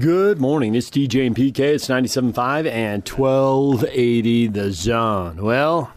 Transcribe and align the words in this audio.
Good 0.00 0.40
morning. 0.40 0.74
It's 0.74 0.88
DJ 0.88 1.26
and 1.26 1.36
PK. 1.36 1.58
It's 1.58 1.88
97.5 1.88 2.66
and 2.66 3.06
1280 3.06 4.46
the 4.46 4.72
zone. 4.72 5.42
Well, 5.42 5.92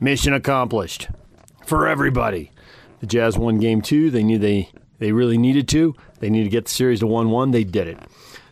mission 0.00 0.32
accomplished 0.32 1.06
for 1.64 1.86
everybody. 1.86 2.50
The 2.98 3.06
Jazz 3.06 3.38
won 3.38 3.60
game 3.60 3.80
two. 3.80 4.10
They 4.10 4.24
knew 4.24 4.38
they, 4.38 4.70
they 4.98 5.12
really 5.12 5.38
needed 5.38 5.68
to. 5.68 5.94
They 6.18 6.30
needed 6.30 6.46
to 6.46 6.50
get 6.50 6.64
the 6.64 6.72
series 6.72 6.98
to 6.98 7.06
1 7.06 7.30
1. 7.30 7.52
They 7.52 7.62
did 7.62 7.86
it. 7.86 8.00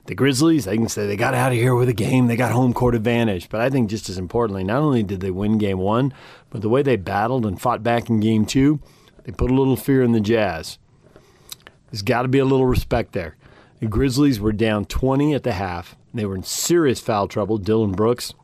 The 0.06 0.14
Grizzlies, 0.14 0.68
I 0.68 0.76
can 0.76 0.88
say 0.88 1.04
they 1.04 1.16
got 1.16 1.34
out 1.34 1.50
of 1.50 1.58
here 1.58 1.74
with 1.74 1.88
a 1.88 1.92
game. 1.92 2.28
They 2.28 2.36
got 2.36 2.52
home 2.52 2.72
court 2.72 2.94
advantage. 2.94 3.48
But 3.48 3.62
I 3.62 3.70
think 3.70 3.90
just 3.90 4.08
as 4.08 4.18
importantly, 4.18 4.62
not 4.62 4.82
only 4.82 5.02
did 5.02 5.18
they 5.18 5.32
win 5.32 5.58
game 5.58 5.78
one, 5.78 6.14
but 6.48 6.62
the 6.62 6.68
way 6.68 6.82
they 6.82 6.94
battled 6.94 7.44
and 7.44 7.60
fought 7.60 7.82
back 7.82 8.08
in 8.08 8.20
game 8.20 8.46
two, 8.46 8.78
they 9.24 9.32
put 9.32 9.50
a 9.50 9.54
little 9.54 9.74
fear 9.74 10.04
in 10.04 10.12
the 10.12 10.20
Jazz. 10.20 10.78
There's 11.90 12.02
got 12.02 12.22
to 12.22 12.28
be 12.28 12.38
a 12.38 12.44
little 12.44 12.66
respect 12.66 13.14
there. 13.14 13.36
The 13.80 13.86
Grizzlies 13.86 14.38
were 14.38 14.52
down 14.52 14.84
20 14.84 15.34
at 15.34 15.42
the 15.42 15.52
half. 15.52 15.96
They 16.12 16.26
were 16.26 16.36
in 16.36 16.42
serious 16.42 17.00
foul 17.00 17.28
trouble. 17.28 17.56
Dillon 17.56 17.92
Brooks, 17.92 18.34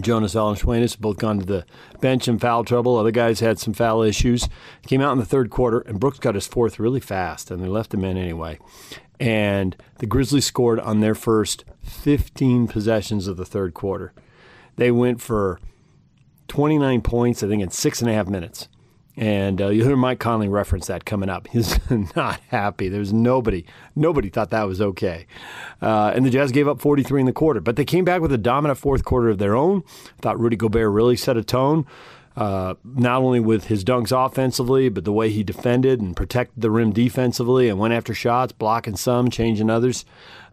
Jonas 0.00 0.34
Valanciunas 0.34 0.98
both 0.98 1.16
gone 1.16 1.38
to 1.38 1.46
the 1.46 1.64
bench 2.00 2.28
in 2.28 2.38
foul 2.38 2.62
trouble. 2.64 2.96
Other 2.96 3.10
guys 3.10 3.40
had 3.40 3.58
some 3.58 3.72
foul 3.72 4.02
issues. 4.02 4.48
Came 4.86 5.00
out 5.00 5.12
in 5.12 5.18
the 5.18 5.24
third 5.24 5.50
quarter, 5.50 5.80
and 5.80 5.98
Brooks 5.98 6.18
got 6.18 6.34
his 6.34 6.46
fourth 6.46 6.78
really 6.78 7.00
fast, 7.00 7.50
and 7.50 7.62
they 7.62 7.68
left 7.68 7.94
him 7.94 8.04
in 8.04 8.18
anyway. 8.18 8.58
And 9.18 9.76
the 9.98 10.06
Grizzlies 10.06 10.44
scored 10.44 10.80
on 10.80 11.00
their 11.00 11.14
first 11.14 11.64
15 11.82 12.68
possessions 12.68 13.26
of 13.26 13.36
the 13.36 13.46
third 13.46 13.72
quarter. 13.72 14.12
They 14.76 14.90
went 14.90 15.22
for 15.22 15.60
29 16.48 17.00
points, 17.00 17.42
I 17.42 17.48
think, 17.48 17.62
in 17.62 17.70
six 17.70 18.02
and 18.02 18.10
a 18.10 18.14
half 18.14 18.28
minutes. 18.28 18.68
And 19.16 19.60
uh, 19.62 19.68
you'll 19.68 19.86
hear 19.86 19.96
Mike 19.96 20.18
Conley 20.18 20.48
reference 20.48 20.88
that 20.88 21.04
coming 21.04 21.28
up. 21.28 21.46
He's 21.52 21.78
not 22.16 22.40
happy. 22.48 22.88
There's 22.88 23.12
nobody, 23.12 23.64
nobody 23.94 24.28
thought 24.28 24.50
that 24.50 24.64
was 24.64 24.80
okay. 24.80 25.26
Uh, 25.80 26.12
and 26.14 26.26
the 26.26 26.30
Jazz 26.30 26.50
gave 26.50 26.66
up 26.66 26.80
43 26.80 27.20
in 27.20 27.26
the 27.26 27.32
quarter, 27.32 27.60
but 27.60 27.76
they 27.76 27.84
came 27.84 28.04
back 28.04 28.20
with 28.20 28.32
a 28.32 28.38
dominant 28.38 28.78
fourth 28.78 29.04
quarter 29.04 29.28
of 29.28 29.38
their 29.38 29.54
own. 29.54 29.82
Thought 30.20 30.40
Rudy 30.40 30.56
Gobert 30.56 30.90
really 30.90 31.16
set 31.16 31.36
a 31.36 31.44
tone, 31.44 31.86
uh, 32.36 32.74
not 32.84 33.22
only 33.22 33.38
with 33.38 33.66
his 33.66 33.84
dunks 33.84 34.10
offensively, 34.10 34.88
but 34.88 35.04
the 35.04 35.12
way 35.12 35.30
he 35.30 35.44
defended 35.44 36.00
and 36.00 36.16
protected 36.16 36.60
the 36.60 36.70
rim 36.70 36.92
defensively 36.92 37.68
and 37.68 37.78
went 37.78 37.94
after 37.94 38.14
shots, 38.14 38.52
blocking 38.52 38.96
some, 38.96 39.30
changing 39.30 39.70
others. 39.70 40.04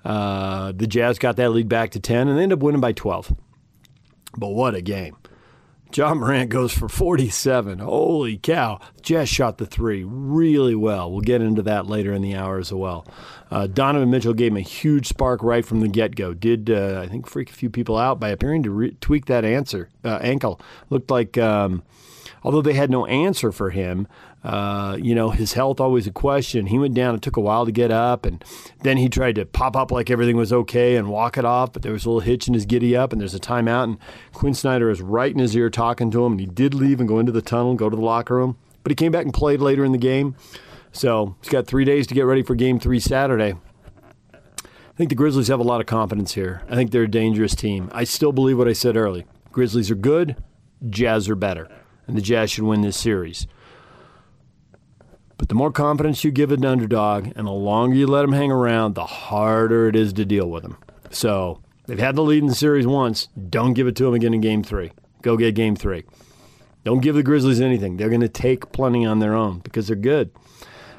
Uh, 0.05 0.71
the 0.75 0.87
Jazz 0.87 1.17
got 1.17 1.35
that 1.37 1.49
lead 1.49 1.69
back 1.69 1.91
to 1.91 1.99
10 1.99 2.27
and 2.27 2.37
they 2.37 2.43
ended 2.43 2.59
up 2.59 2.63
winning 2.63 2.81
by 2.81 2.91
12. 2.91 3.35
But 4.37 4.49
what 4.49 4.75
a 4.75 4.81
game. 4.81 5.17
Ja 5.93 6.13
Morant 6.13 6.49
goes 6.49 6.71
for 6.73 6.87
47. 6.87 7.79
Holy 7.79 8.37
cow. 8.37 8.79
Jazz 9.01 9.27
shot 9.27 9.57
the 9.57 9.65
three 9.65 10.03
really 10.05 10.75
well. 10.75 11.11
We'll 11.11 11.21
get 11.21 11.41
into 11.41 11.61
that 11.63 11.87
later 11.87 12.13
in 12.13 12.21
the 12.21 12.35
hour 12.35 12.59
as 12.59 12.71
well. 12.71 13.05
Uh, 13.49 13.67
Donovan 13.67 14.09
Mitchell 14.09 14.33
gave 14.33 14.51
him 14.53 14.57
a 14.57 14.61
huge 14.61 15.07
spark 15.07 15.43
right 15.43 15.65
from 15.65 15.81
the 15.81 15.89
get 15.89 16.15
go. 16.15 16.33
Did, 16.33 16.69
uh, 16.69 17.01
I 17.03 17.07
think, 17.07 17.27
freak 17.27 17.49
a 17.49 17.53
few 17.53 17.69
people 17.69 17.97
out 17.97 18.19
by 18.19 18.29
appearing 18.29 18.63
to 18.63 18.71
re- 18.71 18.97
tweak 19.01 19.25
that 19.25 19.43
answer 19.43 19.89
uh, 20.05 20.19
ankle. 20.21 20.61
Looked 20.89 21.11
like, 21.11 21.37
um, 21.37 21.83
although 22.43 22.61
they 22.61 22.73
had 22.73 22.89
no 22.89 23.05
answer 23.07 23.51
for 23.51 23.71
him, 23.71 24.07
uh, 24.43 24.97
you 24.99 25.13
know, 25.13 25.29
his 25.29 25.53
health 25.53 25.79
always 25.79 26.07
a 26.07 26.11
question. 26.11 26.65
He 26.65 26.79
went 26.79 26.95
down. 26.95 27.13
It 27.13 27.21
took 27.21 27.37
a 27.37 27.41
while 27.41 27.65
to 27.65 27.71
get 27.71 27.91
up, 27.91 28.25
and 28.25 28.43
then 28.81 28.97
he 28.97 29.07
tried 29.07 29.35
to 29.35 29.45
pop 29.45 29.75
up 29.75 29.91
like 29.91 30.09
everything 30.09 30.35
was 30.35 30.51
okay 30.51 30.95
and 30.95 31.09
walk 31.09 31.37
it 31.37 31.45
off, 31.45 31.73
but 31.73 31.83
there 31.83 31.91
was 31.93 32.05
a 32.05 32.09
little 32.09 32.21
hitch 32.21 32.47
in 32.47 32.53
his 32.53 32.65
giddy 32.65 32.95
up, 32.95 33.11
and 33.11 33.21
there's 33.21 33.35
a 33.35 33.39
timeout, 33.39 33.83
and 33.83 33.97
Quin 34.33 34.53
Snyder 34.53 34.89
is 34.89 35.01
right 35.01 35.31
in 35.31 35.39
his 35.39 35.55
ear 35.55 35.69
talking 35.69 36.09
to 36.11 36.25
him, 36.25 36.33
and 36.33 36.39
he 36.39 36.47
did 36.47 36.73
leave 36.73 36.99
and 36.99 37.07
go 37.07 37.19
into 37.19 37.31
the 37.31 37.41
tunnel, 37.41 37.75
go 37.75 37.89
to 37.89 37.95
the 37.95 38.01
locker 38.01 38.35
room, 38.35 38.57
but 38.83 38.91
he 38.91 38.95
came 38.95 39.11
back 39.11 39.25
and 39.25 39.33
played 39.33 39.61
later 39.61 39.85
in 39.85 39.91
the 39.91 39.97
game. 39.97 40.35
So 40.91 41.35
he's 41.41 41.51
got 41.51 41.67
three 41.67 41.85
days 41.85 42.07
to 42.07 42.15
get 42.15 42.25
ready 42.25 42.41
for 42.41 42.55
Game 42.55 42.79
Three 42.79 42.99
Saturday. 42.99 43.55
I 44.33 44.97
think 44.97 45.09
the 45.09 45.15
Grizzlies 45.15 45.47
have 45.47 45.59
a 45.59 45.63
lot 45.63 45.79
of 45.81 45.87
confidence 45.87 46.33
here. 46.33 46.63
I 46.67 46.75
think 46.75 46.91
they're 46.91 47.03
a 47.03 47.07
dangerous 47.09 47.55
team. 47.55 47.89
I 47.93 48.03
still 48.03 48.31
believe 48.31 48.57
what 48.57 48.67
I 48.67 48.73
said 48.73 48.97
early. 48.97 49.25
Grizzlies 49.51 49.89
are 49.89 49.95
good, 49.95 50.35
Jazz 50.89 51.29
are 51.29 51.35
better, 51.35 51.69
and 52.07 52.17
the 52.17 52.21
Jazz 52.21 52.51
should 52.51 52.63
win 52.63 52.81
this 52.81 52.97
series. 52.97 53.47
But 55.41 55.49
the 55.49 55.55
more 55.55 55.71
confidence 55.71 56.23
you 56.23 56.29
give 56.29 56.51
an 56.51 56.63
underdog 56.63 57.31
and 57.35 57.47
the 57.47 57.51
longer 57.51 57.95
you 57.95 58.05
let 58.05 58.21
them 58.21 58.31
hang 58.31 58.51
around, 58.51 58.93
the 58.93 59.07
harder 59.07 59.87
it 59.87 59.95
is 59.95 60.13
to 60.13 60.23
deal 60.23 60.47
with 60.47 60.61
them. 60.61 60.77
So 61.09 61.63
they've 61.87 61.97
had 61.97 62.15
the 62.15 62.21
lead 62.21 62.43
in 62.43 62.47
the 62.47 62.53
series 62.53 62.85
once. 62.85 63.27
Don't 63.49 63.73
give 63.73 63.87
it 63.87 63.95
to 63.95 64.03
them 64.03 64.13
again 64.13 64.35
in 64.35 64.41
game 64.41 64.61
three. 64.61 64.91
Go 65.23 65.37
get 65.37 65.55
game 65.55 65.75
three. 65.75 66.03
Don't 66.83 66.99
give 66.99 67.15
the 67.15 67.23
Grizzlies 67.23 67.59
anything. 67.59 67.97
They're 67.97 68.09
going 68.09 68.21
to 68.21 68.29
take 68.29 68.71
plenty 68.71 69.03
on 69.03 69.17
their 69.17 69.33
own 69.33 69.61
because 69.61 69.87
they're 69.87 69.95
good. 69.95 70.29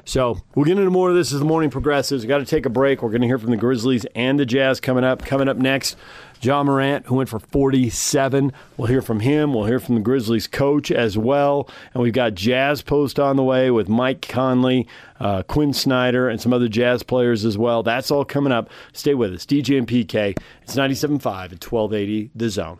So 0.03 0.41
we'll 0.55 0.65
get 0.65 0.77
into 0.77 0.91
more 0.91 1.09
of 1.09 1.15
this 1.15 1.31
as 1.31 1.39
the 1.39 1.45
morning 1.45 1.69
progresses. 1.69 2.23
we 2.23 2.27
got 2.27 2.39
to 2.39 2.45
take 2.45 2.65
a 2.65 2.69
break. 2.69 3.01
We're 3.01 3.11
going 3.11 3.21
to 3.21 3.27
hear 3.27 3.39
from 3.39 3.51
the 3.51 3.55
Grizzlies 3.55 4.05
and 4.13 4.37
the 4.37 4.45
Jazz 4.45 4.81
coming 4.81 5.05
up. 5.05 5.23
Coming 5.23 5.47
up 5.47 5.55
next, 5.55 5.95
Ja 6.43 6.63
Morant, 6.63 7.05
who 7.05 7.15
went 7.15 7.29
for 7.29 7.39
47. 7.39 8.51
We'll 8.77 8.87
hear 8.87 9.01
from 9.01 9.21
him. 9.21 9.53
We'll 9.53 9.65
hear 9.65 9.79
from 9.79 9.95
the 9.95 10.01
Grizzlies 10.01 10.47
coach 10.47 10.91
as 10.91 11.17
well. 11.17 11.69
And 11.93 12.03
we've 12.03 12.13
got 12.13 12.35
Jazz 12.35 12.81
Post 12.81 13.19
on 13.19 13.35
the 13.35 13.43
way 13.43 13.71
with 13.71 13.87
Mike 13.87 14.21
Conley, 14.21 14.87
uh, 15.19 15.43
Quin 15.43 15.73
Snyder, 15.73 16.27
and 16.27 16.41
some 16.41 16.53
other 16.53 16.67
Jazz 16.67 17.03
players 17.03 17.45
as 17.45 17.57
well. 17.57 17.83
That's 17.83 18.11
all 18.11 18.25
coming 18.25 18.51
up. 18.51 18.69
Stay 18.91 19.13
with 19.13 19.33
us. 19.33 19.45
DJ 19.45 19.77
and 19.77 19.87
PK. 19.87 20.37
It's 20.63 20.75
97.5 20.75 21.25
at 21.25 21.63
1280 21.63 22.31
The 22.35 22.49
Zone. 22.49 22.79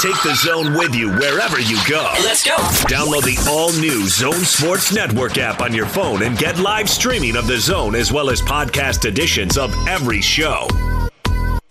Take 0.00 0.20
the 0.22 0.34
zone 0.34 0.74
with 0.74 0.94
you 0.94 1.08
wherever 1.12 1.58
you 1.60 1.78
go. 1.88 2.02
Let's 2.24 2.44
go. 2.44 2.56
Download 2.88 3.22
the 3.22 3.48
all 3.50 3.72
new 3.80 4.06
Zone 4.08 4.44
Sports 4.44 4.92
Network 4.92 5.38
app 5.38 5.60
on 5.60 5.72
your 5.72 5.86
phone 5.86 6.22
and 6.22 6.36
get 6.36 6.58
live 6.58 6.90
streaming 6.90 7.36
of 7.36 7.46
the 7.46 7.58
zone 7.58 7.94
as 7.94 8.12
well 8.12 8.28
as 8.28 8.42
podcast 8.42 9.04
editions 9.06 9.56
of 9.56 9.72
every 9.86 10.20
show. 10.20 10.66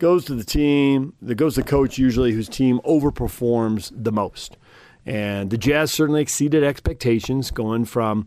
goes 0.00 0.24
to 0.24 0.34
the 0.34 0.44
team, 0.44 1.12
that 1.22 1.36
goes 1.36 1.54
to 1.54 1.62
the 1.62 1.68
coach 1.68 1.98
usually 1.98 2.32
whose 2.32 2.48
team 2.48 2.80
overperforms 2.84 3.92
the 3.94 4.10
most. 4.10 4.56
And 5.06 5.50
the 5.50 5.58
Jazz 5.58 5.92
certainly 5.92 6.22
exceeded 6.22 6.64
expectations, 6.64 7.50
going 7.50 7.84
from 7.84 8.26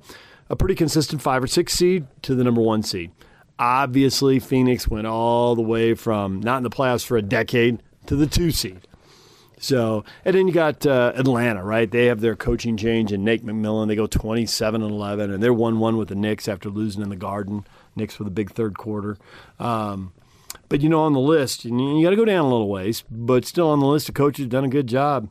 a 0.50 0.56
pretty 0.56 0.75
consistent 0.75 1.22
five 1.22 1.44
or 1.44 1.47
six 1.47 1.73
seed 1.73 2.07
to 2.22 2.35
the 2.35 2.44
number 2.44 2.62
one 2.62 2.83
seed. 2.83 3.12
Obviously, 3.59 4.39
Phoenix 4.39 4.88
went 4.88 5.07
all 5.07 5.56
the 5.56 5.62
way 5.62 5.94
from 5.94 6.39
not 6.39 6.57
in 6.57 6.63
the 6.63 6.69
playoffs 6.69 7.06
for 7.06 7.17
a 7.17 7.22
decade 7.22 7.81
to 8.07 8.16
the 8.16 8.28
two 8.28 8.51
seed. 8.51 8.88
So, 9.59 10.03
and 10.25 10.35
then 10.35 10.47
you 10.47 10.53
got 10.53 10.85
uh, 10.85 11.13
Atlanta, 11.16 11.63
right? 11.63 11.89
They 11.89 12.07
have 12.07 12.19
their 12.19 12.35
coaching 12.35 12.75
change, 12.75 13.13
and 13.13 13.23
Nate 13.23 13.45
McMillan. 13.45 13.88
They 13.88 13.95
go 13.95 14.07
27 14.07 14.81
and 14.81 14.91
11, 14.91 15.31
and 15.31 15.41
they're 15.41 15.53
1 15.53 15.79
1 15.79 15.97
with 15.97 16.09
the 16.09 16.16
Knicks 16.16 16.50
after 16.50 16.69
losing 16.69 17.01
in 17.01 17.09
the 17.09 17.16
Garden. 17.16 17.66
Knicks 17.95 18.19
with 18.19 18.28
a 18.28 18.31
big 18.31 18.51
third 18.51 18.78
quarter. 18.78 19.17
Um, 19.59 20.12
but 20.69 20.81
you 20.81 20.90
know, 20.90 21.01
on 21.01 21.13
the 21.13 21.19
list, 21.19 21.66
you, 21.66 22.03
got 22.03 22.09
to 22.09 22.16
go 22.16 22.25
down 22.25 22.46
a 22.46 22.50
little 22.50 22.69
ways, 22.69 23.03
but 23.09 23.46
still 23.46 23.69
on 23.69 23.79
the 23.79 23.85
list 23.85 24.09
of 24.09 24.16
coaches 24.16 24.47
done 24.47 24.66
a 24.66 24.69
good 24.69 24.88
job. 24.88 25.29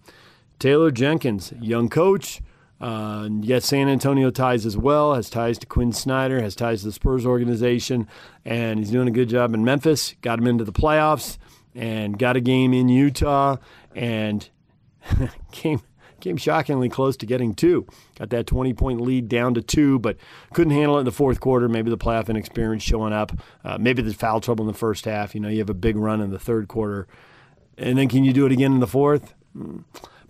Taylor 0.58 0.90
Jenkins, 0.90 1.52
young 1.60 1.88
coach. 1.88 2.40
Uh, 2.80 3.28
San 3.60 3.88
Antonio 3.88 4.30
ties 4.30 4.66
as 4.66 4.76
well, 4.76 5.14
has 5.14 5.30
ties 5.30 5.56
to 5.58 5.66
Quin 5.66 5.92
Snyder, 5.92 6.42
has 6.42 6.56
ties 6.56 6.80
to 6.80 6.86
the 6.86 6.92
Spurs 6.92 7.24
organization, 7.24 8.08
and 8.44 8.80
he's 8.80 8.90
doing 8.90 9.06
a 9.06 9.12
good 9.12 9.28
job 9.28 9.54
in 9.54 9.64
Memphis. 9.64 10.16
Got 10.20 10.40
him 10.40 10.48
into 10.48 10.64
the 10.64 10.72
playoffs 10.72 11.38
and 11.76 12.18
got 12.18 12.36
a 12.36 12.40
game 12.40 12.74
in 12.74 12.88
Utah 12.88 13.56
and 13.94 14.48
came 15.52 15.80
came 16.22 16.38
shockingly 16.38 16.88
close 16.88 17.16
to 17.18 17.26
getting 17.26 17.54
two. 17.54 17.86
Got 18.18 18.30
that 18.30 18.46
20 18.46 18.72
point 18.72 19.00
lead 19.00 19.28
down 19.28 19.52
to 19.54 19.62
two, 19.62 19.98
but 19.98 20.16
couldn't 20.54 20.72
handle 20.72 20.96
it 20.96 21.00
in 21.00 21.04
the 21.04 21.12
fourth 21.12 21.40
quarter. 21.40 21.68
Maybe 21.68 21.90
the 21.90 21.98
playoff 21.98 22.28
inexperience 22.28 22.82
showing 22.82 23.12
up. 23.12 23.32
Uh, 23.62 23.76
maybe 23.78 24.00
the 24.00 24.14
foul 24.14 24.40
trouble 24.40 24.64
in 24.64 24.72
the 24.72 24.78
first 24.78 25.04
half. 25.04 25.34
You 25.34 25.40
know, 25.40 25.48
you 25.48 25.58
have 25.58 25.70
a 25.70 25.74
big 25.74 25.96
run 25.96 26.20
in 26.20 26.30
the 26.30 26.38
third 26.38 26.68
quarter. 26.68 27.06
And 27.76 27.98
then 27.98 28.08
can 28.08 28.24
you 28.24 28.32
do 28.32 28.46
it 28.46 28.52
again 28.52 28.72
in 28.72 28.80
the 28.80 28.86
fourth? 28.86 29.34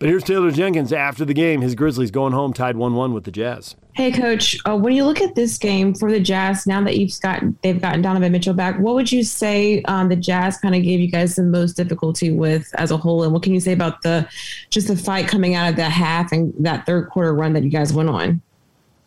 But 0.02 0.08
here's 0.08 0.24
Taylor 0.24 0.50
Jenkins 0.50 0.92
after 0.92 1.24
the 1.24 1.32
game. 1.32 1.60
His 1.60 1.76
Grizzlies 1.76 2.10
going 2.10 2.32
home 2.32 2.52
tied 2.52 2.76
1 2.76 2.94
1 2.94 3.14
with 3.14 3.22
the 3.22 3.30
Jazz. 3.30 3.76
Hey, 3.94 4.10
Coach. 4.10 4.58
Uh, 4.68 4.76
when 4.76 4.94
you 4.94 5.04
look 5.04 5.20
at 5.20 5.36
this 5.36 5.56
game 5.56 5.94
for 5.94 6.10
the 6.10 6.18
Jazz, 6.18 6.66
now 6.66 6.82
that 6.82 6.98
you've 6.98 7.16
got 7.20 7.40
they've 7.62 7.80
gotten 7.80 8.02
Donovan 8.02 8.32
Mitchell 8.32 8.52
back, 8.52 8.80
what 8.80 8.96
would 8.96 9.12
you 9.12 9.22
say 9.22 9.80
um, 9.82 10.08
the 10.08 10.16
Jazz 10.16 10.56
kind 10.56 10.74
of 10.74 10.82
gave 10.82 10.98
you 10.98 11.08
guys 11.08 11.36
the 11.36 11.44
most 11.44 11.74
difficulty 11.74 12.32
with 12.32 12.68
as 12.74 12.90
a 12.90 12.96
whole, 12.96 13.22
and 13.22 13.32
what 13.32 13.44
can 13.44 13.54
you 13.54 13.60
say 13.60 13.70
about 13.70 14.02
the 14.02 14.28
just 14.70 14.88
the 14.88 14.96
fight 14.96 15.28
coming 15.28 15.54
out 15.54 15.70
of 15.70 15.76
that 15.76 15.92
half 15.92 16.32
and 16.32 16.52
that 16.58 16.84
third 16.84 17.08
quarter 17.08 17.32
run 17.32 17.52
that 17.52 17.62
you 17.62 17.70
guys 17.70 17.92
went 17.92 18.08
on? 18.08 18.42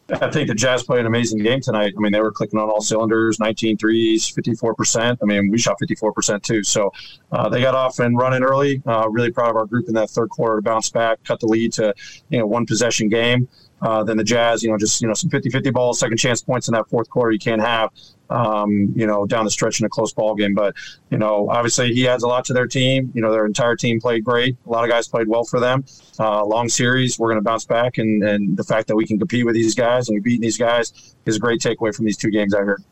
I 0.09 0.29
think 0.29 0.47
the 0.47 0.53
Jazz 0.55 0.83
played 0.83 0.99
an 0.99 1.07
amazing 1.07 1.39
game 1.39 1.61
tonight. 1.61 1.93
I 1.97 1.99
mean, 1.99 2.11
they 2.11 2.21
were 2.21 2.31
clicking 2.31 2.59
on 2.59 2.69
all 2.69 2.81
cylinders, 2.81 3.39
19 3.39 3.77
threes, 3.77 4.31
54%. 4.31 5.17
I 5.19 5.25
mean, 5.25 5.49
we 5.49 5.57
shot 5.57 5.77
54% 5.81 6.43
too. 6.43 6.63
So 6.63 6.91
uh, 7.31 7.49
they 7.49 7.59
got 7.59 7.73
off 7.73 7.97
and 7.97 8.15
running 8.15 8.43
early. 8.43 8.83
Uh, 8.85 9.09
really 9.09 9.31
proud 9.31 9.49
of 9.49 9.55
our 9.55 9.65
group 9.65 9.87
in 9.87 9.95
that 9.95 10.11
third 10.11 10.29
quarter 10.29 10.57
to 10.57 10.61
bounce 10.61 10.91
back, 10.91 11.23
cut 11.23 11.39
the 11.39 11.47
lead 11.47 11.73
to, 11.73 11.93
you 12.29 12.37
know, 12.37 12.45
one 12.45 12.67
possession 12.67 13.09
game. 13.09 13.47
Uh, 13.81 14.03
then 14.03 14.17
the 14.17 14.23
Jazz, 14.23 14.63
you 14.63 14.69
know, 14.69 14.77
just, 14.77 15.01
you 15.01 15.07
know, 15.07 15.13
some 15.13 15.29
50 15.29 15.49
50 15.49 15.71
balls, 15.71 15.99
second 15.99 16.17
chance 16.17 16.41
points 16.41 16.67
in 16.67 16.73
that 16.73 16.87
fourth 16.87 17.09
quarter 17.09 17.31
you 17.31 17.39
can't 17.39 17.61
have, 17.61 17.89
um, 18.30 18.94
you 18.95 19.06
know, 19.06 19.25
down 19.25 19.45
the 19.45 19.51
stretch 19.51 19.80
in 19.80 19.86
a 19.86 19.89
close 19.89 20.13
ball 20.13 20.36
game. 20.36 20.54
But, 20.54 20.75
you 21.10 21.18
know, 21.18 21.50
obviously 21.50 21.94
he 21.94 22.07
adds 22.07 22.24
a 22.24 22.27
lot 22.27 22.45
to 22.45 22.54
their 22.54 22.68
team. 22.68 23.12
You 23.13 23.22
know, 23.22 23.31
their 23.31 23.45
entire 23.45 23.75
team 23.75 24.00
played 24.00 24.24
great. 24.24 24.56
A 24.66 24.69
lot 24.69 24.83
of 24.83 24.89
guys 24.89 25.07
played 25.07 25.27
well 25.27 25.44
for 25.44 25.60
them. 25.60 25.86
Uh, 26.19 26.45
long 26.45 26.69
series, 26.69 27.19
we're 27.19 27.30
going 27.30 27.39
to 27.39 27.44
bounce 27.44 27.66
back. 27.66 27.98
And, 27.98 28.24
and 28.24 28.57
the 28.57 28.63
fact 28.63 28.88
that 28.88 28.95
we 28.95 29.06
can 29.06 29.19
compete 29.19 29.45
with 29.45 29.56
these 29.56 29.75
guys 29.75 30.10
and 30.10 30.16
we 30.16 30.22
beat 30.22 30.42
these 30.42 30.57
guys 30.57 31.16
is 31.25 31.36
a 31.38 31.39
great 31.39 31.62
takeaway 31.62 31.94
from 31.94 32.06
these 32.06 32.18
two 32.18 32.31
games 32.31 32.54
I 32.54 32.62
heard. 32.62 32.83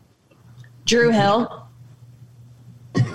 Drew 0.85 1.11
Hill. 1.11 1.59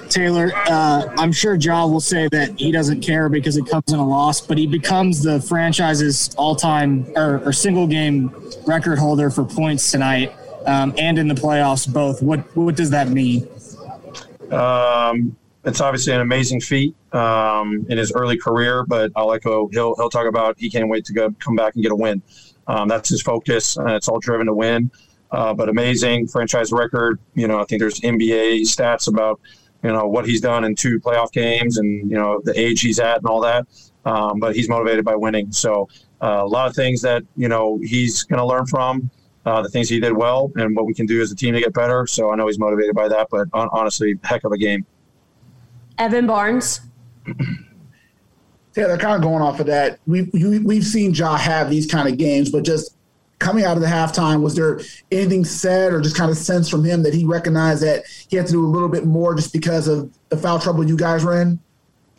Taylor, 0.08 0.50
uh, 0.54 1.14
I'm 1.18 1.30
sure 1.30 1.54
Ja 1.54 1.86
will 1.86 2.00
say 2.00 2.28
that 2.32 2.58
he 2.58 2.72
doesn't 2.72 3.00
care 3.00 3.28
because 3.28 3.56
it 3.56 3.66
comes 3.68 3.92
in 3.92 3.98
a 3.98 4.06
loss, 4.06 4.40
but 4.40 4.56
he 4.58 4.66
becomes 4.66 5.22
the 5.22 5.40
franchise's 5.42 6.34
all-time 6.36 7.06
or, 7.14 7.40
or 7.44 7.52
single 7.52 7.86
game 7.86 8.34
record 8.66 8.98
holder 8.98 9.30
for 9.30 9.44
points 9.44 9.90
tonight 9.92 10.32
um, 10.68 10.94
and 10.98 11.18
in 11.18 11.28
the 11.28 11.34
playoffs 11.34 11.90
both. 11.90 12.22
What 12.22 12.40
what 12.56 12.76
does 12.76 12.90
that 12.90 13.08
mean? 13.08 13.48
Um, 14.52 15.36
it's 15.64 15.80
obviously 15.80 16.12
an 16.14 16.20
amazing 16.20 16.60
feat 16.60 16.94
um, 17.12 17.84
in 17.88 17.98
his 17.98 18.12
early 18.12 18.38
career, 18.38 18.84
but 18.86 19.10
I'll 19.16 19.32
echo 19.32 19.68
he'll 19.68 19.96
he'll 19.96 20.10
talk 20.10 20.26
about 20.26 20.58
he 20.58 20.70
can't 20.70 20.88
wait 20.88 21.04
to 21.06 21.12
go 21.12 21.30
come 21.38 21.56
back 21.56 21.74
and 21.74 21.82
get 21.82 21.92
a 21.92 21.96
win. 21.96 22.22
Um, 22.66 22.86
that's 22.86 23.08
his 23.08 23.22
focus. 23.22 23.76
and 23.76 23.90
it's 23.90 24.08
all 24.08 24.20
driven 24.20 24.46
to 24.46 24.54
win. 24.54 24.90
Uh, 25.30 25.52
but 25.52 25.68
amazing 25.68 26.26
franchise 26.26 26.72
record. 26.72 27.18
You 27.34 27.48
know, 27.48 27.60
I 27.60 27.64
think 27.64 27.80
there's 27.80 28.00
NBA 28.00 28.60
stats 28.62 29.08
about 29.08 29.40
you 29.82 29.92
know 29.92 30.06
what 30.06 30.26
he's 30.26 30.40
done 30.40 30.64
in 30.64 30.74
two 30.74 31.00
playoff 31.00 31.32
games 31.32 31.78
and 31.78 32.10
you 32.10 32.16
know 32.16 32.40
the 32.44 32.58
age 32.58 32.80
he's 32.80 32.98
at 32.98 33.18
and 33.18 33.26
all 33.26 33.40
that. 33.40 33.66
Um, 34.04 34.40
but 34.40 34.54
he's 34.54 34.68
motivated 34.68 35.04
by 35.04 35.16
winning. 35.16 35.52
So 35.52 35.88
uh, 36.22 36.42
a 36.42 36.46
lot 36.46 36.68
of 36.68 36.74
things 36.74 37.02
that 37.02 37.22
you 37.36 37.48
know 37.48 37.78
he's 37.82 38.22
going 38.24 38.38
to 38.38 38.46
learn 38.46 38.66
from. 38.66 39.10
Uh, 39.48 39.62
the 39.62 39.68
things 39.70 39.88
he 39.88 39.98
did 39.98 40.12
well 40.12 40.52
and 40.56 40.76
what 40.76 40.84
we 40.84 40.92
can 40.92 41.06
do 41.06 41.22
as 41.22 41.32
a 41.32 41.34
team 41.34 41.54
to 41.54 41.60
get 41.60 41.72
better. 41.72 42.06
So 42.06 42.30
I 42.30 42.36
know 42.36 42.48
he's 42.48 42.58
motivated 42.58 42.94
by 42.94 43.08
that, 43.08 43.28
but 43.30 43.48
honestly, 43.54 44.18
heck 44.22 44.44
of 44.44 44.52
a 44.52 44.58
game. 44.58 44.84
Evan 45.96 46.26
Barnes. 46.26 46.82
Taylor, 48.74 48.98
kind 48.98 49.16
of 49.16 49.22
going 49.22 49.42
off 49.42 49.58
of 49.58 49.66
that, 49.66 50.00
we've 50.06 50.28
we've 50.34 50.84
seen 50.84 51.14
Ja 51.14 51.36
have 51.36 51.70
these 51.70 51.86
kind 51.86 52.08
of 52.08 52.18
games, 52.18 52.50
but 52.50 52.62
just 52.62 52.94
coming 53.38 53.64
out 53.64 53.76
of 53.76 53.82
the 53.82 53.88
halftime, 53.88 54.42
was 54.42 54.54
there 54.54 54.80
anything 55.10 55.46
said 55.46 55.94
or 55.94 56.02
just 56.02 56.14
kind 56.14 56.30
of 56.30 56.36
sense 56.36 56.68
from 56.68 56.84
him 56.84 57.02
that 57.02 57.14
he 57.14 57.24
recognized 57.24 57.82
that 57.82 58.04
he 58.28 58.36
had 58.36 58.46
to 58.46 58.52
do 58.52 58.64
a 58.64 58.68
little 58.68 58.88
bit 58.88 59.06
more 59.06 59.34
just 59.34 59.54
because 59.54 59.88
of 59.88 60.12
the 60.28 60.36
foul 60.36 60.58
trouble 60.58 60.86
you 60.86 60.96
guys 60.96 61.24
were 61.24 61.40
in? 61.40 61.58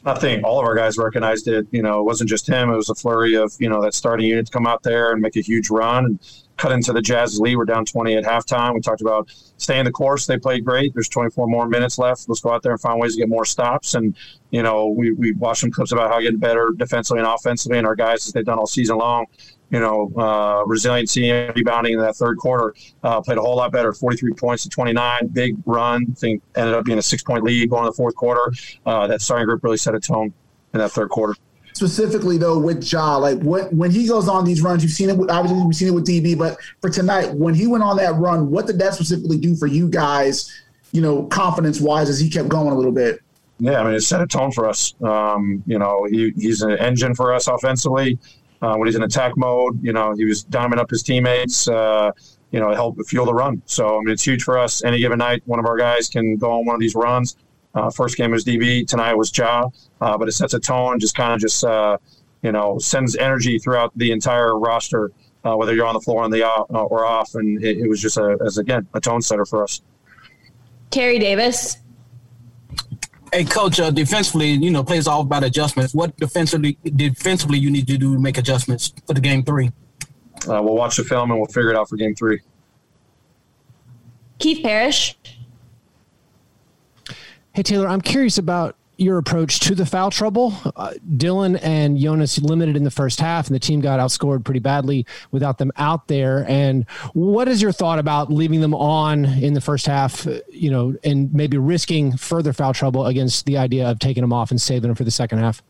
I 0.06 0.14
think 0.18 0.46
all 0.46 0.60
of 0.60 0.66
our 0.66 0.76
guys 0.76 0.98
recognized 0.98 1.48
it. 1.48 1.68
You 1.72 1.82
know, 1.82 2.00
it 2.00 2.04
wasn't 2.04 2.30
just 2.30 2.48
him. 2.48 2.70
It 2.70 2.76
was 2.76 2.90
a 2.90 2.96
flurry 2.96 3.36
of, 3.36 3.54
you 3.60 3.70
know, 3.70 3.82
that 3.82 3.94
starting 3.94 4.28
unit 4.28 4.46
to 4.46 4.52
come 4.52 4.66
out 4.66 4.84
there 4.84 5.12
and 5.12 5.22
make 5.22 5.36
a 5.36 5.42
huge 5.42 5.70
run 5.70 6.06
and 6.06 6.44
cut 6.58 6.72
into 6.72 6.94
the 6.94 7.02
Jazz 7.02 7.40
lead. 7.40 7.58
We're 7.58 7.66
down 7.66 7.86
20 7.86 8.16
at 8.16 8.24
halftime. 8.24 8.74
We 8.74 8.82
talked 8.82 9.02
about 9.02 9.30
staying 9.60 9.86
the 9.86 9.92
course. 9.92 10.26
They 10.26 10.38
played 10.38 10.66
great. 10.66 10.94
There's 10.94 11.10
24 11.10 11.48
more 11.48 11.68
minutes 11.68 11.98
left. 11.98 12.28
Let's 12.28 12.42
go 12.42 12.52
out 12.52 12.64
there 12.64 12.72
and 12.72 12.82
find 12.82 13.00
ways 13.00 13.14
to 13.14 13.20
get 13.20 13.30
more 13.30 13.46
stops. 13.46 13.94
And, 13.94 14.16
you 14.52 14.64
know, 14.64 14.88
we, 14.88 15.12
we 15.12 15.34
watched 15.34 15.62
some 15.62 15.72
clips 15.72 15.92
about 15.92 16.10
how 16.10 16.20
getting 16.20 16.40
better 16.40 16.72
defensively 16.76 17.20
and 17.20 17.28
offensively. 17.28 17.78
And 17.78 17.86
our 17.86 17.96
guys, 17.96 18.28
as 18.28 18.34
they've 18.34 18.46
done 18.46 18.58
all 18.58 18.68
season 18.68 18.98
long, 18.98 19.26
you 19.70 19.80
know, 19.80 20.12
uh, 20.18 20.64
resiliency 20.66 21.30
and 21.30 21.56
rebounding 21.56 21.94
in 21.94 22.00
that 22.00 22.16
third 22.16 22.38
quarter. 22.38 22.74
Uh, 23.04 23.22
played 23.22 23.38
a 23.38 23.42
whole 23.42 23.58
lot 23.58 23.72
better. 23.72 23.94
43 23.94 24.34
points 24.34 24.64
to 24.64 24.70
29. 24.70 25.28
Big 25.28 25.56
run. 25.66 26.08
Think 26.14 26.42
ended 26.56 26.74
up 26.74 26.86
being 26.86 26.98
a 26.98 27.04
six 27.04 27.22
point 27.22 27.44
lead 27.44 27.70
going 27.70 27.84
to 27.84 27.90
the 27.90 27.96
fourth 27.96 28.16
quarter. 28.16 28.52
Uh, 28.86 29.08
that 29.08 29.22
starting 29.22 29.46
group 29.46 29.64
really 29.64 29.78
set 29.78 29.94
a 29.94 30.00
tone 30.00 30.34
in 30.74 30.80
that 30.80 30.92
third 30.92 31.10
quarter. 31.10 31.36
Specifically 31.74 32.38
though, 32.38 32.60
with 32.60 32.92
Ja, 32.92 33.18
like 33.18 33.40
what 33.40 33.72
when 33.74 33.92
he 33.92 34.08
goes 34.08 34.28
on 34.28 34.46
these 34.46 34.62
runs, 34.62 34.84
you've 34.84 34.92
seen 34.92 35.10
it. 35.10 35.18
With, 35.18 35.30
obviously, 35.30 35.64
we've 35.64 35.76
seen 35.76 35.88
it 35.90 35.94
with 35.94 36.08
DB, 36.08 36.38
but 36.38 36.58
for 36.82 36.90
tonight, 36.90 37.34
when 37.34 37.54
he 37.54 37.68
went 37.68 37.84
on 37.84 37.98
that 37.98 38.16
run, 38.16 38.50
what 38.50 38.68
did 38.68 38.80
that 38.80 38.94
specifically 38.96 39.38
do 39.38 39.56
for 39.56 39.68
you 39.68 39.88
guys? 39.88 40.64
You 40.92 41.02
know, 41.02 41.24
confidence 41.24 41.80
wise, 41.80 42.10
as 42.10 42.20
he 42.20 42.30
kept 42.30 42.50
going 42.50 42.74
a 42.74 42.76
little 42.76 42.92
bit. 42.92 43.22
Yeah, 43.60 43.82
I 43.82 43.84
mean, 43.84 43.94
it 43.94 44.02
set 44.02 44.22
a 44.22 44.28
tone 44.28 44.52
for 44.52 44.68
us. 44.68 44.94
Um, 45.02 45.62
you 45.68 45.78
know, 45.78 46.08
he, 46.10 46.32
he's 46.38 46.62
an 46.62 46.78
engine 46.78 47.14
for 47.14 47.34
us 47.34 47.48
offensively. 47.48 48.18
Uh, 48.62 48.76
when 48.76 48.88
he's 48.88 48.96
in 48.96 49.04
attack 49.04 49.38
mode, 49.38 49.82
you 49.84 49.94
know, 49.94 50.14
he 50.16 50.26
was 50.26 50.46
diming 50.46 50.78
up 50.78 50.90
his 50.90 51.04
teammates, 51.04 51.68
uh, 51.68 52.12
you 52.52 52.60
know, 52.60 52.74
help 52.74 52.98
fuel 53.08 53.26
the 53.26 53.34
run. 53.34 53.62
So, 53.66 53.98
I 53.98 54.00
mean, 54.00 54.10
it's 54.10 54.26
huge 54.26 54.44
for 54.44 54.58
us. 54.58 54.84
Any 54.84 55.00
given 55.00 55.20
night, 55.20 55.44
one 55.46 55.60
of 55.60 55.66
our 55.66 55.78
guys 55.78 56.10
can 56.10 56.38
go 56.38 56.52
on 56.52 56.66
one 56.66 56.76
of 56.76 56.82
these 56.82 56.96
runs. 56.96 57.38
Uh, 57.76 57.90
first 57.92 58.18
game 58.18 58.32
was 58.32 58.44
DB, 58.44 58.88
tonight 58.88 59.14
was 59.14 59.36
Ja, 59.36 59.70
uh, 60.02 60.18
but 60.18 60.28
it 60.28 60.32
sets 60.32 60.54
a 60.54 60.60
tone, 60.60 61.00
just 61.00 61.16
kind 61.16 61.34
of 61.34 61.40
just, 61.40 61.64
uh, 61.64 61.98
you 62.42 62.52
know, 62.52 62.80
sends 62.80 63.16
energy 63.16 63.60
throughout 63.60 63.92
the 63.96 64.12
entire 64.12 64.58
roster, 64.58 65.12
uh, 65.46 65.56
whether 65.56 65.76
you're 65.76 65.86
on 65.86 65.94
the 65.94 66.00
floor 66.00 66.24
on 66.24 66.32
the 66.32 66.44
off, 66.44 66.66
or 66.70 67.06
off. 67.06 67.36
And 67.36 67.64
it, 67.64 67.78
it 67.78 67.88
was 67.88 68.02
just, 68.02 68.18
a, 68.18 68.38
as 68.46 68.58
again, 68.58 68.88
a 68.94 69.00
tone 69.00 69.22
setter 69.22 69.46
for 69.46 69.64
us. 69.64 69.82
Kerry 70.90 71.20
Davis. 71.20 71.78
Hey, 73.32 73.46
coach, 73.46 73.80
uh, 73.80 73.92
defensively, 73.92 74.50
you 74.52 74.72
know, 74.72 74.84
plays 74.84 75.08
all 75.08 75.22
about 75.22 75.44
adjustments. 75.44 75.94
What 75.94 76.18
defensively 76.18 76.78
defensively 76.84 77.60
you 77.60 77.70
need 77.70 77.86
to 77.86 77.98
do 77.98 78.16
to 78.16 78.20
make 78.20 78.40
adjustments 78.40 78.92
for 79.06 79.14
the 79.14 79.22
game 79.22 79.44
three? 79.44 79.72
Uh, 80.48 80.62
we'll 80.64 80.76
watch 80.76 80.98
the 80.98 81.04
film 81.04 81.30
and 81.30 81.40
we'll 81.40 81.48
figure 81.48 81.70
it 81.70 81.76
out 81.76 81.90
for 81.90 81.96
game 81.96 82.16
three. 82.16 82.40
Keith 84.40 84.64
Parrish. 84.64 85.18
Hey, 87.60 87.64
Taylor, 87.64 87.90
I'm 87.90 88.00
curious 88.00 88.38
about 88.38 88.78
your 88.96 89.18
approach 89.18 89.60
to 89.60 89.76
the 89.76 89.86
foul 89.86 90.12
trouble. 90.12 90.54
Uh, 90.78 90.94
Dillon 91.18 91.58
and 91.58 91.98
Jonas 91.98 92.40
limited 92.40 92.78
in 92.78 92.86
the 92.86 92.90
first 92.90 93.20
half, 93.20 93.48
and 93.48 93.54
the 93.54 93.60
team 93.60 93.82
got 93.82 94.00
outscored 94.00 94.46
pretty 94.46 94.62
badly 94.62 95.06
without 95.32 95.58
them 95.58 95.70
out 95.76 96.08
there. 96.08 96.46
And 96.48 96.90
what 97.12 97.50
is 97.50 97.62
your 97.62 97.74
thought 97.74 98.00
about 98.00 98.32
leaving 98.32 98.62
them 98.62 98.74
on 98.74 99.26
in 99.26 99.56
the 99.56 99.60
first 99.60 99.88
half, 99.88 100.26
you 100.48 100.72
know, 100.72 100.96
and 101.04 101.34
maybe 101.34 101.58
risking 101.58 102.16
further 102.16 102.54
foul 102.54 102.74
trouble 102.74 103.08
against 103.08 103.46
the 103.46 103.58
idea 103.58 103.92
of 103.92 104.00
taking 104.00 104.22
them 104.22 104.32
off 104.32 104.52
and 104.52 104.62
saving 104.62 104.88
them 104.88 104.96
for 104.96 105.04
the 105.04 105.12
second 105.12 105.40
half? 105.40 105.62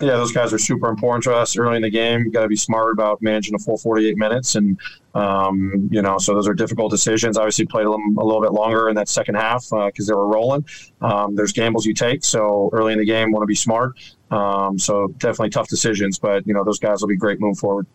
Yeah, 0.00 0.14
those 0.14 0.30
guys 0.30 0.52
are 0.52 0.58
super 0.58 0.88
important 0.88 1.24
to 1.24 1.34
us 1.34 1.56
early 1.56 1.76
in 1.76 1.82
the 1.82 1.90
game. 1.90 2.20
You 2.20 2.30
got 2.30 2.42
to 2.42 2.48
be 2.48 2.56
smart 2.56 2.92
about 2.92 3.20
managing 3.20 3.54
a 3.54 3.58
full 3.58 3.76
48 3.76 4.16
minutes, 4.16 4.54
and 4.54 4.78
um, 5.14 5.88
you 5.90 6.02
know, 6.02 6.18
so 6.18 6.34
those 6.34 6.46
are 6.46 6.54
difficult 6.54 6.90
decisions. 6.90 7.36
Obviously, 7.36 7.66
played 7.66 7.86
them 7.86 8.16
a 8.16 8.24
little 8.24 8.40
bit 8.40 8.52
longer 8.52 8.88
in 8.88 8.94
that 8.94 9.08
second 9.08 9.34
half 9.34 9.64
because 9.70 10.08
uh, 10.08 10.12
they 10.12 10.16
were 10.16 10.28
rolling. 10.28 10.64
Um, 11.00 11.34
there's 11.34 11.52
gambles 11.52 11.84
you 11.84 11.94
take, 11.94 12.24
so 12.24 12.70
early 12.72 12.92
in 12.92 12.98
the 12.98 13.04
game, 13.04 13.32
want 13.32 13.42
to 13.42 13.46
be 13.46 13.56
smart. 13.56 13.98
Um, 14.30 14.78
so 14.78 15.08
definitely 15.18 15.50
tough 15.50 15.68
decisions, 15.68 16.18
but 16.18 16.46
you 16.46 16.54
know, 16.54 16.62
those 16.62 16.78
guys 16.78 17.00
will 17.00 17.08
be 17.08 17.16
great 17.16 17.40
moving 17.40 17.56
forward. 17.56 17.86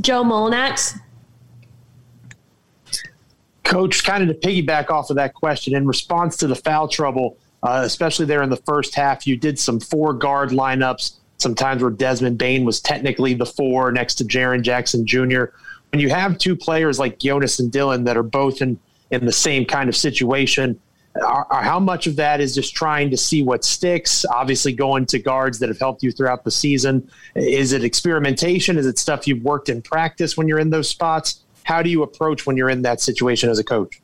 Joe 0.00 0.22
Mullinax. 0.22 0.98
Coach, 3.64 4.04
kind 4.04 4.28
of 4.28 4.40
to 4.40 4.46
piggyback 4.46 4.90
off 4.90 5.08
of 5.10 5.16
that 5.16 5.34
question, 5.34 5.74
in 5.74 5.86
response 5.86 6.36
to 6.38 6.46
the 6.46 6.54
foul 6.54 6.88
trouble 6.88 7.38
uh, 7.62 7.82
especially 7.84 8.26
there 8.26 8.42
in 8.42 8.50
the 8.50 8.56
first 8.56 8.94
half. 8.94 9.26
You 9.26 9.36
did 9.36 9.58
some 9.58 9.80
four 9.80 10.12
guard 10.12 10.50
lineups, 10.50 11.14
sometimes 11.38 11.82
where 11.82 11.90
Desmond 11.90 12.38
Bane 12.38 12.64
was 12.64 12.80
technically 12.80 13.34
the 13.34 13.46
four 13.46 13.92
next 13.92 14.16
to 14.16 14.24
Jaren 14.24 14.62
Jackson 14.62 15.06
Jr. 15.06 15.44
When 15.90 16.00
you 16.00 16.10
have 16.10 16.38
two 16.38 16.56
players 16.56 16.98
like 16.98 17.18
Jonas 17.18 17.58
and 17.58 17.70
Dillon 17.70 18.04
that 18.04 18.16
are 18.16 18.22
both 18.22 18.62
in, 18.62 18.78
in 19.10 19.26
the 19.26 19.32
same 19.32 19.64
kind 19.64 19.88
of 19.88 19.96
situation, 19.96 20.80
are, 21.20 21.46
are 21.50 21.62
how 21.62 21.78
much 21.78 22.06
of 22.06 22.16
that 22.16 22.40
is 22.40 22.54
just 22.54 22.74
trying 22.74 23.10
to 23.10 23.16
see 23.16 23.42
what 23.42 23.64
sticks? 23.64 24.24
Obviously, 24.24 24.72
going 24.72 25.06
to 25.06 25.18
guards 25.18 25.58
that 25.58 25.68
have 25.68 25.78
helped 25.78 26.02
you 26.02 26.10
throughout 26.10 26.44
the 26.44 26.50
season. 26.50 27.08
Is 27.34 27.72
it 27.72 27.84
experimentation? 27.84 28.78
Is 28.78 28.86
it 28.86 28.98
stuff 28.98 29.26
you've 29.28 29.42
worked 29.42 29.68
in 29.68 29.82
practice 29.82 30.36
when 30.36 30.48
you're 30.48 30.58
in 30.58 30.70
those 30.70 30.88
spots? 30.88 31.42
How 31.64 31.82
do 31.82 31.90
you 31.90 32.02
approach 32.02 32.46
when 32.46 32.56
you're 32.56 32.70
in 32.70 32.82
that 32.82 33.00
situation 33.00 33.50
as 33.50 33.58
a 33.58 33.64
coach? 33.64 34.01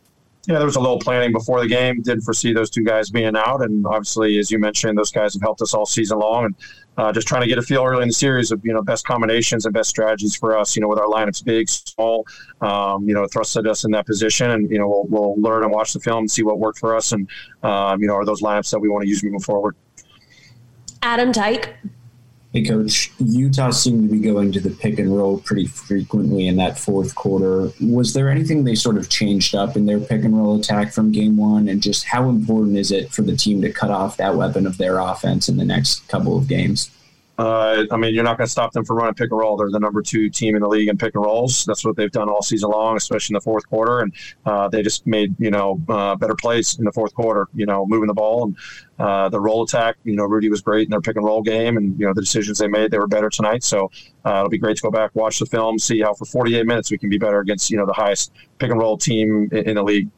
Yeah, 0.48 0.56
there 0.56 0.66
was 0.66 0.76
a 0.76 0.80
little 0.80 0.98
planning 0.98 1.30
before 1.30 1.60
the 1.60 1.68
game. 1.68 2.00
Didn't 2.00 2.22
foresee 2.22 2.54
those 2.54 2.70
two 2.70 2.82
guys 2.82 3.10
being 3.10 3.36
out, 3.36 3.62
and 3.62 3.84
obviously, 3.86 4.38
as 4.38 4.50
you 4.50 4.58
mentioned, 4.58 4.96
those 4.96 5.10
guys 5.10 5.34
have 5.34 5.42
helped 5.42 5.60
us 5.60 5.74
all 5.74 5.84
season 5.84 6.18
long. 6.18 6.46
And 6.46 6.54
uh, 6.96 7.12
just 7.12 7.28
trying 7.28 7.42
to 7.42 7.46
get 7.46 7.58
a 7.58 7.62
feel 7.62 7.84
early 7.84 8.02
in 8.02 8.08
the 8.08 8.14
series 8.14 8.50
of 8.50 8.64
you 8.64 8.72
know 8.72 8.80
best 8.80 9.06
combinations 9.06 9.66
and 9.66 9.74
best 9.74 9.90
strategies 9.90 10.34
for 10.34 10.56
us. 10.56 10.74
You 10.74 10.80
know, 10.80 10.88
with 10.88 10.98
our 10.98 11.06
lineups 11.06 11.44
big, 11.44 11.68
small, 11.68 12.26
um, 12.62 13.06
you 13.06 13.12
know, 13.12 13.26
thrusted 13.26 13.68
us 13.68 13.84
in 13.84 13.90
that 13.90 14.06
position, 14.06 14.50
and 14.50 14.70
you 14.70 14.78
know 14.78 14.88
we'll, 14.88 15.04
we'll 15.04 15.34
learn 15.36 15.64
and 15.64 15.70
watch 15.70 15.92
the 15.92 16.00
film 16.00 16.20
and 16.20 16.30
see 16.30 16.42
what 16.42 16.58
worked 16.58 16.78
for 16.78 16.96
us, 16.96 17.12
and 17.12 17.28
um, 17.62 18.00
you 18.00 18.08
know 18.08 18.14
are 18.14 18.24
those 18.24 18.40
lineups 18.40 18.70
that 18.70 18.78
we 18.78 18.88
want 18.88 19.02
to 19.02 19.08
use 19.08 19.22
moving 19.22 19.40
forward. 19.40 19.76
Adam 21.02 21.30
Tyke. 21.30 21.74
Hey, 22.54 22.64
coach. 22.64 23.12
Utah 23.18 23.70
seemed 23.70 24.08
to 24.08 24.14
be 24.14 24.20
going 24.20 24.52
to 24.52 24.60
the 24.60 24.70
pick 24.70 24.98
and 24.98 25.14
roll 25.14 25.38
pretty 25.38 25.66
frequently 25.66 26.46
in 26.46 26.56
that 26.56 26.78
fourth 26.78 27.14
quarter. 27.14 27.70
Was 27.78 28.14
there 28.14 28.30
anything 28.30 28.64
they 28.64 28.74
sort 28.74 28.96
of 28.96 29.10
changed 29.10 29.54
up 29.54 29.76
in 29.76 29.84
their 29.84 30.00
pick 30.00 30.24
and 30.24 30.34
roll 30.34 30.58
attack 30.58 30.94
from 30.94 31.12
game 31.12 31.36
one? 31.36 31.68
And 31.68 31.82
just 31.82 32.06
how 32.06 32.30
important 32.30 32.78
is 32.78 32.90
it 32.90 33.12
for 33.12 33.20
the 33.20 33.36
team 33.36 33.60
to 33.60 33.70
cut 33.70 33.90
off 33.90 34.16
that 34.16 34.34
weapon 34.34 34.66
of 34.66 34.78
their 34.78 34.98
offense 34.98 35.50
in 35.50 35.58
the 35.58 35.64
next 35.66 36.08
couple 36.08 36.38
of 36.38 36.48
games? 36.48 36.90
Uh, 37.38 37.86
I 37.92 37.96
mean, 37.96 38.14
you're 38.14 38.24
not 38.24 38.36
going 38.36 38.46
to 38.46 38.50
stop 38.50 38.72
them 38.72 38.84
from 38.84 38.96
running 38.96 39.14
pick 39.14 39.30
and 39.30 39.38
roll. 39.38 39.56
They're 39.56 39.70
the 39.70 39.78
number 39.78 40.02
two 40.02 40.28
team 40.28 40.56
in 40.56 40.62
the 40.62 40.68
league 40.68 40.88
in 40.88 40.98
pick 40.98 41.14
and 41.14 41.24
rolls. 41.24 41.64
That's 41.64 41.84
what 41.84 41.94
they've 41.94 42.10
done 42.10 42.28
all 42.28 42.42
season 42.42 42.70
long, 42.70 42.96
especially 42.96 43.34
in 43.34 43.36
the 43.36 43.42
fourth 43.42 43.68
quarter. 43.68 44.00
And 44.00 44.12
uh, 44.44 44.68
they 44.68 44.82
just 44.82 45.06
made 45.06 45.36
you 45.38 45.52
know 45.52 45.80
uh, 45.88 46.16
better 46.16 46.34
plays 46.34 46.78
in 46.80 46.84
the 46.84 46.90
fourth 46.90 47.14
quarter. 47.14 47.46
You 47.54 47.66
know, 47.66 47.86
moving 47.86 48.08
the 48.08 48.14
ball 48.14 48.44
and 48.44 48.56
uh, 48.98 49.28
the 49.28 49.40
roll 49.40 49.62
attack. 49.62 49.96
You 50.02 50.16
know, 50.16 50.24
Rudy 50.24 50.50
was 50.50 50.62
great 50.62 50.86
in 50.86 50.90
their 50.90 51.00
pick 51.00 51.14
and 51.14 51.24
roll 51.24 51.40
game, 51.40 51.76
and 51.76 51.98
you 51.98 52.06
know 52.06 52.12
the 52.12 52.22
decisions 52.22 52.58
they 52.58 52.66
made 52.66 52.90
they 52.90 52.98
were 52.98 53.06
better 53.06 53.30
tonight. 53.30 53.62
So 53.62 53.88
uh, 54.24 54.38
it'll 54.38 54.48
be 54.48 54.58
great 54.58 54.76
to 54.78 54.82
go 54.82 54.90
back, 54.90 55.14
watch 55.14 55.38
the 55.38 55.46
film, 55.46 55.78
see 55.78 56.00
how 56.00 56.14
for 56.14 56.24
48 56.24 56.66
minutes 56.66 56.90
we 56.90 56.98
can 56.98 57.08
be 57.08 57.18
better 57.18 57.38
against 57.38 57.70
you 57.70 57.76
know 57.76 57.86
the 57.86 57.92
highest 57.92 58.32
pick 58.58 58.70
and 58.72 58.80
roll 58.80 58.98
team 58.98 59.48
in, 59.52 59.68
in 59.68 59.74
the 59.76 59.84
league. 59.84 60.08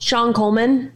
Sean 0.00 0.32
Coleman. 0.32 0.92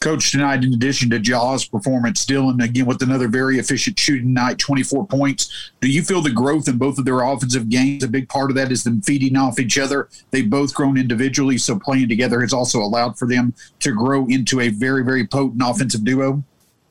Coach, 0.00 0.32
tonight, 0.32 0.64
in 0.64 0.72
addition 0.72 1.10
to 1.10 1.18
Ja's 1.18 1.66
performance, 1.66 2.24
Dillon 2.24 2.58
again 2.62 2.86
with 2.86 3.02
another 3.02 3.28
very 3.28 3.58
efficient 3.58 3.98
shooting 3.98 4.32
night, 4.32 4.58
24 4.58 5.06
points. 5.06 5.72
Do 5.82 5.90
you 5.90 6.02
feel 6.02 6.22
the 6.22 6.30
growth 6.30 6.68
in 6.68 6.78
both 6.78 6.96
of 6.96 7.04
their 7.04 7.20
offensive 7.20 7.68
games? 7.68 8.02
A 8.02 8.08
big 8.08 8.26
part 8.26 8.50
of 8.50 8.56
that 8.56 8.72
is 8.72 8.82
them 8.82 9.02
feeding 9.02 9.36
off 9.36 9.60
each 9.60 9.76
other. 9.76 10.08
They've 10.30 10.48
both 10.48 10.72
grown 10.72 10.96
individually, 10.96 11.58
so 11.58 11.78
playing 11.78 12.08
together 12.08 12.40
has 12.40 12.54
also 12.54 12.78
allowed 12.78 13.18
for 13.18 13.28
them 13.28 13.52
to 13.80 13.92
grow 13.92 14.26
into 14.28 14.60
a 14.60 14.70
very, 14.70 15.04
very 15.04 15.26
potent 15.26 15.60
offensive 15.62 16.02
duo. 16.02 16.42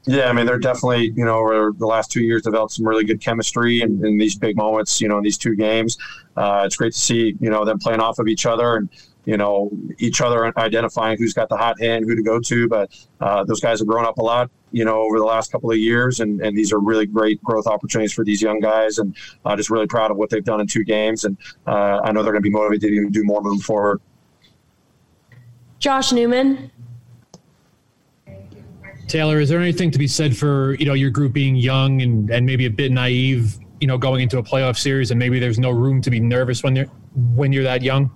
Yeah, 0.05 0.29
I 0.29 0.33
mean, 0.33 0.45
they're 0.45 0.59
definitely, 0.59 1.11
you 1.15 1.25
know, 1.25 1.39
over 1.39 1.71
the 1.75 1.87
last 1.87 2.11
two 2.11 2.21
years 2.21 2.43
developed 2.43 2.73
some 2.73 2.87
really 2.87 3.05
good 3.05 3.21
chemistry 3.21 3.81
in, 3.81 4.05
in 4.05 4.19
these 4.19 4.35
big 4.35 4.55
moments, 4.55 5.01
you 5.01 5.07
know, 5.07 5.17
in 5.17 5.23
these 5.23 5.37
two 5.37 5.55
games. 5.55 5.97
Uh, 6.37 6.61
it's 6.63 6.75
great 6.75 6.93
to 6.93 6.99
see, 6.99 7.35
you 7.39 7.49
know, 7.49 7.65
them 7.65 7.79
playing 7.79 7.99
off 8.01 8.19
of 8.19 8.27
each 8.27 8.45
other 8.45 8.77
and 8.77 8.89
you 9.29 9.37
know, 9.37 9.69
each 9.99 10.21
other 10.21 10.51
identifying 10.57 11.15
who's 11.19 11.35
got 11.35 11.49
the 11.49 11.55
hot 11.55 11.79
hand, 11.79 12.03
who 12.03 12.15
to 12.15 12.23
go 12.23 12.39
to. 12.39 12.67
But 12.67 12.89
uh, 13.21 13.43
those 13.43 13.59
guys 13.59 13.77
have 13.77 13.87
grown 13.87 14.03
up 14.03 14.17
a 14.17 14.23
lot, 14.23 14.49
you 14.71 14.83
know, 14.83 15.03
over 15.03 15.19
the 15.19 15.25
last 15.25 15.51
couple 15.51 15.69
of 15.69 15.77
years, 15.77 16.19
and, 16.19 16.41
and 16.41 16.57
these 16.57 16.73
are 16.73 16.79
really 16.79 17.05
great 17.05 17.39
growth 17.43 17.67
opportunities 17.67 18.11
for 18.11 18.25
these 18.25 18.41
young 18.41 18.59
guys. 18.59 18.97
And 18.97 19.15
i 19.45 19.53
uh, 19.53 19.55
just 19.55 19.69
really 19.69 19.85
proud 19.85 20.09
of 20.09 20.17
what 20.17 20.31
they've 20.31 20.43
done 20.43 20.61
in 20.61 20.65
two 20.65 20.83
games, 20.83 21.25
and 21.25 21.37
uh, 21.67 21.99
I 22.03 22.11
know 22.11 22.23
they're 22.23 22.33
going 22.33 22.41
to 22.41 22.49
be 22.49 22.49
motivated 22.49 22.89
to 22.89 23.09
do 23.11 23.23
more 23.23 23.39
moving 23.43 23.59
forward. 23.59 24.01
Josh 25.77 26.11
Newman. 26.11 26.71
Taylor, 29.07 29.39
is 29.39 29.47
there 29.47 29.61
anything 29.61 29.91
to 29.91 29.99
be 29.99 30.07
said 30.07 30.35
for 30.35 30.73
you 30.75 30.85
know 30.85 30.93
your 30.93 31.11
group 31.11 31.33
being 31.33 31.55
young 31.55 32.01
and, 32.01 32.31
and 32.31 32.47
maybe 32.47 32.65
a 32.65 32.71
bit 32.71 32.91
naive, 32.91 33.59
you 33.79 33.85
know, 33.85 33.97
going 33.99 34.21
into 34.21 34.39
a 34.39 34.43
playoff 34.43 34.75
series, 34.75 35.11
and 35.11 35.19
maybe 35.19 35.37
there's 35.37 35.59
no 35.59 35.69
room 35.69 36.01
to 36.01 36.09
be 36.09 36.19
nervous 36.19 36.63
when 36.63 36.75
you're 36.75 36.87
when 37.35 37.53
you're 37.53 37.63
that 37.63 37.83
young? 37.83 38.09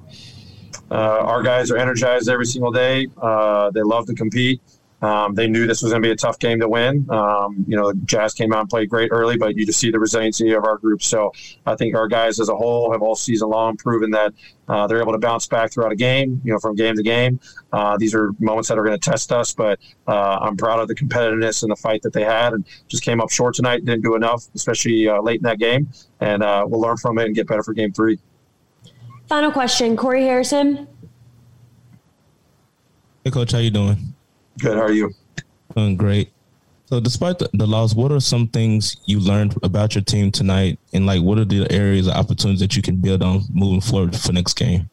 Uh, 0.93 1.23
our 1.25 1.41
guys 1.41 1.71
are 1.71 1.77
energized 1.77 2.29
every 2.29 2.45
single 2.45 2.71
day. 2.71 3.07
Uh, 3.19 3.71
they 3.71 3.81
love 3.81 4.05
to 4.05 4.13
compete. 4.13 4.61
Um, 5.01 5.33
they 5.35 5.47
knew 5.47 5.67
this 5.67 5.81
was 5.81 5.91
going 5.91 6.01
to 6.01 6.07
be 6.07 6.13
a 6.13 6.15
tough 6.15 6.39
game 6.39 6.61
to 6.61 6.69
win. 6.69 7.05
Um, 7.09 7.65
you 7.67 7.75
know, 7.75 7.91
Jazz 8.05 8.33
came 8.33 8.53
out 8.53 8.61
and 8.61 8.69
played 8.69 8.89
great 8.89 9.09
early, 9.11 9.35
but 9.35 9.57
you 9.57 9.65
just 9.65 9.79
see 9.79 9.91
the 9.91 9.99
resiliency 9.99 10.53
of 10.53 10.63
our 10.63 10.77
group. 10.77 11.01
So 11.01 11.33
I 11.65 11.75
think 11.75 11.93
our 11.95 12.07
guys 12.07 12.39
as 12.39 12.47
a 12.47 12.55
whole 12.55 12.89
have 12.93 13.01
all 13.01 13.15
season 13.15 13.49
long 13.49 13.75
proven 13.75 14.11
that 14.11 14.33
uh, 14.69 14.87
they're 14.87 15.01
able 15.01 15.11
to 15.11 15.17
bounce 15.17 15.45
back 15.45 15.73
throughout 15.73 15.91
a 15.91 15.95
game, 15.95 16.39
you 16.45 16.53
know, 16.53 16.59
from 16.59 16.75
game 16.75 16.95
to 16.95 17.03
game. 17.03 17.41
Uh, 17.73 17.97
these 17.97 18.15
are 18.15 18.31
moments 18.39 18.69
that 18.69 18.77
are 18.77 18.83
going 18.83 18.97
to 18.97 19.09
test 19.09 19.33
us, 19.33 19.53
but 19.53 19.77
uh, 20.07 20.37
I'm 20.39 20.55
proud 20.55 20.79
of 20.79 20.87
the 20.87 20.95
competitiveness 20.95 21.63
and 21.63 21.71
the 21.71 21.75
fight 21.75 22.01
that 22.03 22.13
they 22.13 22.23
had 22.23 22.53
and 22.53 22.65
just 22.87 23.03
came 23.03 23.19
up 23.19 23.29
short 23.29 23.55
tonight, 23.55 23.83
didn't 23.83 24.03
do 24.03 24.15
enough, 24.15 24.45
especially 24.55 25.09
uh, 25.09 25.21
late 25.21 25.37
in 25.37 25.43
that 25.43 25.59
game. 25.59 25.89
And 26.21 26.41
we'll 26.69 26.79
learn 26.79 26.95
from 26.95 27.17
it 27.17 27.25
and 27.25 27.35
get 27.35 27.47
better 27.47 27.63
for 27.63 27.73
game 27.73 27.91
three. 27.91 28.19
Final 29.29 29.51
question, 29.51 29.95
Corey 29.95 30.23
Harrison. 30.23 30.87
Hey, 33.23 33.31
coach, 33.31 33.51
how 33.51 33.59
you 33.59 33.71
doing? 33.71 34.13
Good. 34.59 34.77
How 34.77 34.83
are 34.83 34.91
you? 34.91 35.11
Doing 35.75 35.95
great. 35.95 36.31
So, 36.85 36.99
despite 36.99 37.39
the, 37.39 37.49
the 37.53 37.65
loss, 37.65 37.95
what 37.95 38.11
are 38.11 38.19
some 38.19 38.47
things 38.49 38.97
you 39.05 39.19
learned 39.19 39.55
about 39.63 39.95
your 39.95 40.03
team 40.03 40.31
tonight, 40.31 40.77
and 40.93 41.05
like, 41.05 41.21
what 41.21 41.39
are 41.39 41.45
the 41.45 41.65
areas 41.71 42.07
of 42.07 42.13
opportunities 42.13 42.59
that 42.59 42.75
you 42.75 42.81
can 42.81 42.97
build 42.97 43.23
on 43.23 43.41
moving 43.51 43.81
forward 43.81 44.15
for 44.15 44.33
next 44.33 44.55
game? 44.55 44.89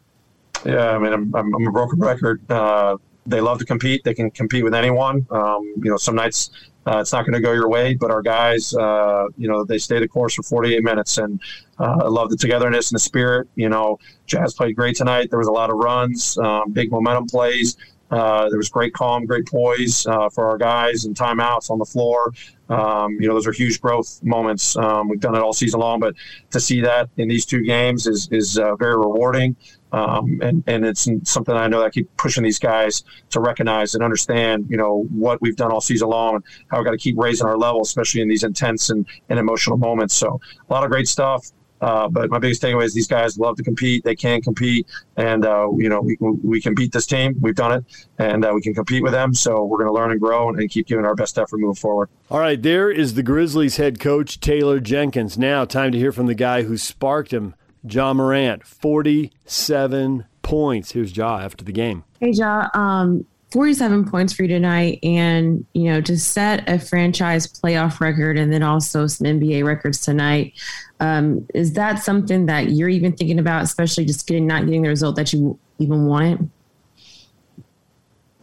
Yeah, 0.65 0.91
I 0.91 0.99
mean, 0.99 1.13
I'm, 1.13 1.35
I'm, 1.35 1.55
I'm 1.55 1.67
a 1.67 1.73
broken 1.73 1.99
record. 1.99 2.41
Uh, 2.51 2.97
they 3.27 3.41
love 3.41 3.59
to 3.59 3.65
compete. 3.65 4.05
They 4.05 4.15
can 4.15 4.31
compete 4.31 4.65
with 4.65 4.75
anyone. 4.75 5.27
Um, 5.31 5.75
you 5.77 5.91
know, 5.91 5.97
some 5.97 6.15
nights 6.15 6.51
uh, 6.87 6.99
it's 6.99 7.13
not 7.13 7.27
going 7.27 7.35
to 7.35 7.41
go 7.41 7.53
your 7.53 7.69
way, 7.69 7.95
but 7.95 8.11
our 8.11 8.23
guys, 8.23 8.75
uh, 8.75 9.27
you 9.37 9.49
know, 9.49 9.65
they 9.65 9.79
stay 9.79 9.99
the 9.99 10.09
course 10.09 10.35
for 10.35 10.43
48 10.43 10.83
minutes, 10.83 11.19
and 11.19 11.41
uh, 11.79 11.99
I 12.03 12.09
love 12.09 12.31
the 12.31 12.37
togetherness 12.37 12.91
and 12.91 12.97
the 12.97 13.01
spirit. 13.01 13.49
You 13.55 13.69
know, 13.69 13.99
Jazz 14.27 14.55
played 14.55 14.77
great 14.77 14.97
tonight. 14.97 15.31
There 15.31 15.39
was 15.39 15.49
a 15.49 15.53
lot 15.53 15.71
of 15.71 15.77
runs, 15.77 16.39
um, 16.39 16.73
big 16.73 16.91
momentum 16.91 17.27
plays. 17.27 17.77
Uh, 18.11 18.49
there 18.49 18.59
was 18.59 18.69
great 18.69 18.93
calm, 18.93 19.25
great 19.25 19.47
poise 19.47 20.05
uh, 20.07 20.29
for 20.31 20.49
our 20.49 20.59
guys 20.59 21.05
and 21.05 21.15
timeouts 21.15 21.71
on 21.71 21.79
the 21.79 21.85
floor. 21.85 22.33
Um, 22.69 23.17
you 23.21 23.29
know, 23.29 23.35
those 23.35 23.47
are 23.47 23.53
huge 23.53 23.81
growth 23.81 24.21
moments. 24.25 24.77
Um, 24.77 25.09
we've 25.09 25.21
done 25.21 25.37
it 25.37 25.43
all 25.43 25.53
season 25.53 25.81
long, 25.81 26.01
but 26.01 26.15
to 26.51 26.61
see 26.61 26.81
that 26.81 27.09
in 27.19 27.29
these 27.29 27.47
two 27.47 27.63
games 27.63 28.07
is 28.07 28.29
is 28.33 28.59
uh, 28.59 28.75
very 28.77 28.97
rewarding. 28.97 29.57
Um, 29.93 30.39
and 30.43 30.63
and 30.67 30.85
it's 30.85 31.09
something 31.25 31.55
I 31.55 31.67
know 31.67 31.81
that 31.81 31.87
I 31.87 31.91
keep 31.91 32.15
pushing 32.17 32.43
these 32.43 32.59
guys 32.59 33.03
to 33.31 33.41
recognize 33.41 33.95
and 33.95 34.05
understand. 34.05 34.67
You 34.69 34.77
know 34.77 35.07
what 35.11 35.41
we've 35.41 35.57
done 35.57 35.73
all 35.73 35.81
season 35.81 36.09
long 36.09 36.37
and 36.37 36.45
how 36.69 36.79
we 36.79 36.85
got 36.85 36.93
to 36.93 36.99
keep 36.99 37.19
raising 37.19 37.47
our 37.47 37.59
level, 37.59 37.83
especially 37.83 38.21
in 38.21 38.29
these 38.29 38.45
intense 38.45 38.91
and, 38.91 39.07
and 39.29 39.39
emotional 39.39 39.77
moments. 39.77 40.15
So 40.15 40.41
a 40.69 40.73
lot 40.73 40.85
of 40.85 40.91
great 40.91 41.09
stuff. 41.09 41.51
Uh, 41.81 42.09
but 42.09 42.31
my 42.31 42.39
biggest 42.39 42.63
takeaway 42.63 42.85
is 42.85 42.93
these 42.93 43.07
guys 43.07 43.39
love 43.39 43.57
to 43.57 43.63
compete. 43.63 44.05
They 44.05 44.15
can 44.15 44.43
compete, 44.43 44.87
and 45.17 45.47
uh, 45.47 45.69
you 45.77 45.89
know 45.89 46.01
we 46.01 46.17
we 46.21 46.61
can 46.61 46.75
beat 46.75 46.93
this 46.93 47.07
team. 47.07 47.37
We've 47.41 47.55
done 47.55 47.73
it, 47.73 47.85
and 48.19 48.45
uh, 48.45 48.53
we 48.55 48.61
can 48.61 48.75
compete 48.75 49.03
with 49.03 49.13
them. 49.13 49.33
So 49.33 49.65
we're 49.65 49.79
going 49.79 49.89
to 49.89 49.95
learn 49.95 50.11
and 50.11 50.21
grow 50.21 50.51
and, 50.51 50.61
and, 50.61 50.71
keep 50.71 50.87
giving 50.87 51.05
our 51.07 51.15
best 51.15 51.39
effort 51.39 51.59
moving 51.59 51.75
forward. 51.75 52.11
All 52.31 52.39
right, 52.39 52.61
there 52.61 52.91
is 52.91 53.15
the 53.15 53.23
Grizzlies 53.23 53.79
head 53.79 53.99
coach 53.99 54.41
Taylor 54.41 54.79
Jenkins. 54.79 55.39
Now, 55.39 55.65
time 55.65 55.93
to 55.93 55.99
hear 55.99 56.13
from 56.13 56.27
the 56.27 56.35
guy 56.35 56.63
who 56.65 56.77
sparked 56.77 57.33
him, 57.33 57.55
Ja 57.85 58.13
Morant, 58.13 58.67
forty-seven 58.67 60.27
points. 60.43 60.93
Here's 60.93 61.17
Ja 61.17 61.39
after 61.39 61.65
the 61.65 61.73
game. 61.73 62.05
Hey 62.21 62.31
Ja, 62.31 62.69
um, 62.75 63.27
47 63.53 64.09
points 64.09 64.33
for 64.33 64.43
you 64.43 64.49
tonight 64.49 64.99
and 65.03 65.67
you 65.73 65.85
know 65.85 66.01
to 66.01 66.17
set 66.17 66.69
a 66.69 66.79
franchise 66.79 67.47
playoff 67.47 68.01
record 68.01 68.39
and 68.39 68.53
then 68.53 68.63
also 68.63 69.07
some 69.07 69.27
nba 69.27 69.65
records 69.65 70.01
tonight 70.01 70.53
um, 71.01 71.47
is 71.55 71.73
that 71.73 71.97
something 71.97 72.47
that 72.47 72.71
you're 72.71 72.89
even 72.89 73.13
thinking 73.13 73.39
about 73.39 73.63
especially 73.63 74.05
just 74.05 74.27
getting 74.27 74.47
not 74.47 74.67
getting 74.67 74.83
the 74.83 74.89
result 74.89 75.17
that 75.17 75.33
you 75.33 75.59
even 75.79 76.07
wanted 76.07 76.49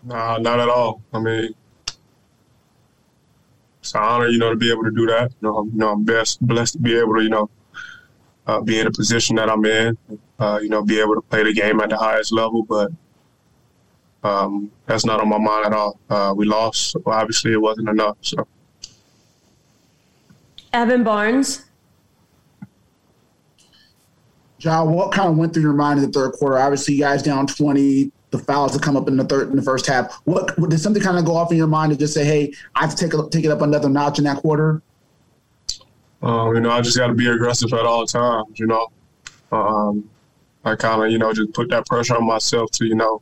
nah 0.03 0.37
not 0.37 0.59
at 0.59 0.67
all 0.67 1.01
i 1.13 1.19
mean 1.19 1.53
it's 3.79 3.93
an 3.93 4.01
honor 4.01 4.27
you 4.27 4.37
know 4.37 4.49
to 4.49 4.57
be 4.57 4.69
able 4.69 4.83
to 4.83 4.91
do 4.91 5.05
that 5.05 5.31
you 5.31 5.37
know 5.47 5.57
i'm, 5.57 5.69
you 5.69 5.77
know, 5.77 5.91
I'm 5.93 6.03
best 6.03 6.45
blessed 6.45 6.73
to 6.73 6.79
be 6.79 6.97
able 6.97 7.15
to 7.15 7.23
you 7.23 7.29
know 7.29 7.49
uh, 8.47 8.59
be 8.61 8.79
in 8.79 8.87
a 8.87 8.91
position 8.91 9.35
that 9.35 9.49
i'm 9.49 9.63
in 9.65 9.97
uh, 10.39 10.59
you 10.61 10.69
know 10.69 10.83
be 10.83 10.99
able 10.99 11.15
to 11.15 11.21
play 11.21 11.43
the 11.43 11.53
game 11.53 11.79
at 11.79 11.89
the 11.89 11.97
highest 11.97 12.31
level 12.31 12.63
but 12.63 12.91
um, 14.23 14.71
that's 14.85 15.05
not 15.05 15.19
on 15.19 15.29
my 15.29 15.37
mind 15.37 15.67
at 15.67 15.73
all. 15.73 15.99
Uh, 16.09 16.33
we 16.35 16.45
lost, 16.45 16.91
so 16.91 17.01
obviously 17.05 17.53
it 17.53 17.61
wasn't 17.61 17.89
enough. 17.89 18.17
So, 18.21 18.47
Evan 20.73 21.03
Barnes. 21.03 21.65
Ja, 24.59 24.83
what 24.83 25.11
kind 25.11 25.29
of 25.29 25.37
went 25.37 25.53
through 25.53 25.61
your 25.61 25.73
mind 25.73 25.99
in 25.99 26.05
the 26.05 26.11
third 26.11 26.31
quarter? 26.33 26.57
Obviously, 26.57 26.95
you 26.95 27.01
guys 27.01 27.21
down 27.21 27.47
twenty. 27.47 28.11
The 28.31 28.39
fouls 28.39 28.73
that 28.73 28.81
come 28.81 28.97
up 28.97 29.07
in 29.07 29.15
the 29.15 29.23
third 29.23 29.49
in 29.51 29.55
the 29.55 29.61
first 29.61 29.85
half. 29.85 30.19
What, 30.25 30.59
what 30.59 30.69
did 30.69 30.81
something 30.81 31.01
kind 31.01 31.17
of 31.17 31.23
go 31.23 31.33
off 31.37 31.49
in 31.49 31.57
your 31.57 31.67
mind 31.67 31.93
to 31.93 31.97
just 31.97 32.13
say, 32.13 32.25
"Hey, 32.25 32.53
I 32.75 32.81
have 32.81 32.93
to 32.93 32.97
take 32.97 33.13
a, 33.13 33.29
take 33.29 33.45
it 33.45 33.51
up 33.51 33.61
another 33.61 33.87
notch 33.87 34.17
in 34.17 34.25
that 34.25 34.37
quarter"? 34.37 34.81
Um, 36.21 36.55
you 36.55 36.61
know, 36.61 36.71
I 36.71 36.81
just 36.81 36.97
got 36.97 37.07
to 37.07 37.13
be 37.13 37.27
aggressive 37.27 37.73
at 37.73 37.85
all 37.85 38.05
times. 38.05 38.59
You 38.59 38.67
know, 38.67 38.87
um, 39.51 40.09
I 40.65 40.75
kind 40.75 41.03
of 41.03 41.11
you 41.11 41.17
know 41.17 41.33
just 41.33 41.53
put 41.53 41.69
that 41.69 41.85
pressure 41.85 42.15
on 42.15 42.25
myself 42.25 42.71
to 42.71 42.85
you 42.85 42.95
know 42.95 43.21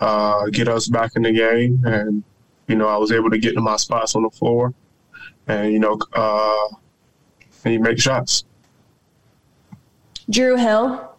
uh, 0.00 0.46
get 0.46 0.68
us 0.68 0.88
back 0.88 1.16
in 1.16 1.22
the 1.22 1.32
game. 1.32 1.82
And, 1.84 2.22
you 2.66 2.76
know, 2.76 2.88
I 2.88 2.96
was 2.96 3.12
able 3.12 3.30
to 3.30 3.38
get 3.38 3.54
to 3.54 3.60
my 3.60 3.76
spots 3.76 4.14
on 4.14 4.22
the 4.22 4.30
floor 4.30 4.74
and, 5.46 5.72
you 5.72 5.78
know, 5.78 5.98
uh, 6.14 6.68
and 7.64 7.74
you 7.74 7.80
make 7.80 7.98
shots. 7.98 8.44
Drew 10.28 10.56
Hill. 10.56 11.09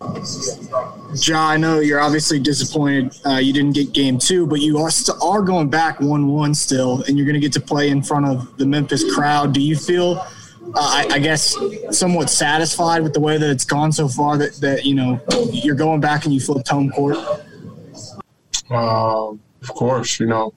Ja, 0.00 1.48
I 1.48 1.56
know 1.56 1.80
you're 1.80 2.00
obviously 2.00 2.38
disappointed 2.38 3.16
uh, 3.24 3.38
you 3.38 3.52
didn't 3.52 3.72
get 3.72 3.92
game 3.92 4.18
two, 4.18 4.46
but 4.46 4.60
you 4.60 4.78
are, 4.78 4.90
st- 4.90 5.16
are 5.22 5.40
going 5.40 5.70
back 5.70 6.00
1 6.00 6.28
1 6.28 6.54
still, 6.54 7.02
and 7.04 7.16
you're 7.16 7.24
going 7.24 7.34
to 7.34 7.40
get 7.40 7.52
to 7.54 7.60
play 7.60 7.88
in 7.88 8.02
front 8.02 8.26
of 8.26 8.56
the 8.58 8.66
Memphis 8.66 9.14
crowd. 9.14 9.54
Do 9.54 9.60
you 9.60 9.74
feel, 9.74 10.18
uh, 10.18 10.26
I, 10.74 11.08
I, 11.12 11.18
guess, 11.18 11.56
somewhat 11.90 12.28
satisfied 12.28 13.02
with 13.02 13.14
the 13.14 13.20
way 13.20 13.38
that 13.38 13.48
it's 13.48 13.64
gone 13.64 13.90
so 13.90 14.06
far 14.06 14.36
that, 14.36 14.56
that 14.56 14.84
you 14.84 14.94
know, 14.94 15.20
you're 15.50 15.74
going 15.74 16.00
back 16.00 16.24
and 16.24 16.34
you 16.34 16.40
flipped 16.40 16.68
home 16.68 16.90
court? 16.90 17.16
Uh, 18.70 19.30
of 19.30 19.68
course, 19.68 20.20
you 20.20 20.26
know, 20.26 20.52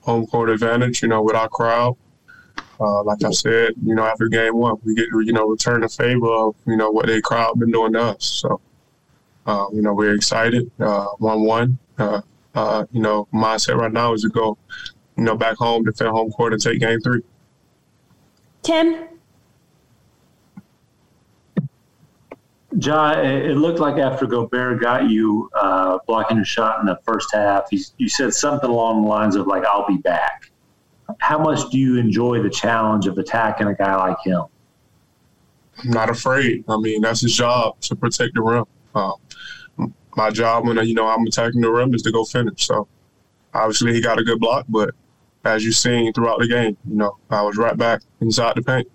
home 0.00 0.26
court 0.26 0.50
advantage, 0.50 1.00
you 1.00 1.08
know, 1.08 1.22
with 1.22 1.34
our 1.34 1.48
crowd. 1.48 1.96
Uh, 2.78 3.02
like 3.04 3.24
I 3.24 3.30
said, 3.30 3.72
you 3.82 3.94
know, 3.94 4.04
after 4.04 4.28
game 4.28 4.56
one, 4.56 4.76
we 4.84 4.94
get 4.94 5.06
you 5.12 5.32
know, 5.32 5.46
return 5.46 5.80
the 5.80 5.88
favor 5.88 6.26
of, 6.26 6.56
you 6.66 6.76
know, 6.76 6.90
what 6.90 7.06
their 7.06 7.20
crowd 7.20 7.58
been 7.58 7.70
doing 7.70 7.92
to 7.94 8.00
us. 8.00 8.42
So, 8.42 8.60
uh, 9.46 9.66
you 9.72 9.82
know, 9.82 9.92
we're 9.92 10.14
excited. 10.14 10.70
Uh, 10.80 11.06
1 11.18 11.42
1. 11.42 11.78
Uh, 11.98 12.20
uh, 12.54 12.84
you 12.92 13.00
know, 13.00 13.26
mindset 13.32 13.76
right 13.76 13.92
now 13.92 14.12
is 14.12 14.22
to 14.22 14.28
go, 14.28 14.56
you 15.16 15.24
know, 15.24 15.36
back 15.36 15.56
home, 15.56 15.84
defend 15.84 16.10
home 16.10 16.30
court, 16.32 16.52
and 16.52 16.62
take 16.62 16.80
game 16.80 17.00
three. 17.00 17.22
Tim? 18.62 19.08
Ja, 22.78 23.12
it 23.12 23.56
looked 23.56 23.80
like 23.80 23.98
after 23.98 24.26
Gobert 24.26 24.80
got 24.80 25.10
you 25.10 25.50
uh, 25.54 25.98
blocking 26.06 26.38
a 26.38 26.44
shot 26.44 26.80
in 26.80 26.86
the 26.86 26.98
first 27.04 27.28
half, 27.32 27.64
you 27.70 28.08
said 28.08 28.32
something 28.32 28.70
along 28.70 29.02
the 29.02 29.08
lines 29.08 29.36
of 29.36 29.46
like, 29.46 29.64
"I'll 29.64 29.86
be 29.86 29.98
back." 29.98 30.50
How 31.18 31.38
much 31.38 31.70
do 31.70 31.78
you 31.78 31.98
enjoy 31.98 32.42
the 32.42 32.48
challenge 32.48 33.06
of 33.06 33.18
attacking 33.18 33.66
a 33.66 33.74
guy 33.74 33.94
like 33.96 34.16
him? 34.24 34.44
I'm 35.78 35.90
not 35.90 36.08
afraid. 36.08 36.64
I 36.68 36.78
mean, 36.78 37.02
that's 37.02 37.20
his 37.20 37.34
job 37.34 37.78
to 37.82 37.96
protect 37.96 38.34
the 38.34 38.42
rim. 38.42 38.64
Uh, 38.94 39.12
my 40.16 40.30
job 40.30 40.66
when 40.66 40.76
you 40.86 40.94
know 40.94 41.06
I'm 41.06 41.26
attacking 41.26 41.60
the 41.60 41.70
rim 41.70 41.94
is 41.94 42.02
to 42.02 42.12
go 42.12 42.24
finish. 42.24 42.66
So 42.66 42.88
obviously 43.54 43.92
he 43.92 44.00
got 44.00 44.18
a 44.18 44.24
good 44.24 44.40
block, 44.40 44.66
but 44.68 44.94
as 45.44 45.64
you've 45.64 45.74
seen 45.74 46.12
throughout 46.12 46.38
the 46.38 46.48
game, 46.48 46.76
you 46.88 46.96
know 46.96 47.16
I 47.30 47.42
was 47.42 47.56
right 47.56 47.76
back 47.76 48.02
inside 48.20 48.54
the 48.56 48.62
paint. 48.62 48.90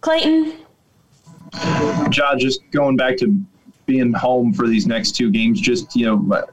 Clayton. 0.00 0.52
Ja, 2.12 2.36
just 2.36 2.60
going 2.70 2.96
back 2.96 3.16
to 3.18 3.34
being 3.86 4.12
home 4.12 4.52
for 4.52 4.66
these 4.66 4.86
next 4.86 5.12
two 5.12 5.30
games, 5.30 5.60
just 5.60 5.96
you 5.96 6.06
know 6.06 6.46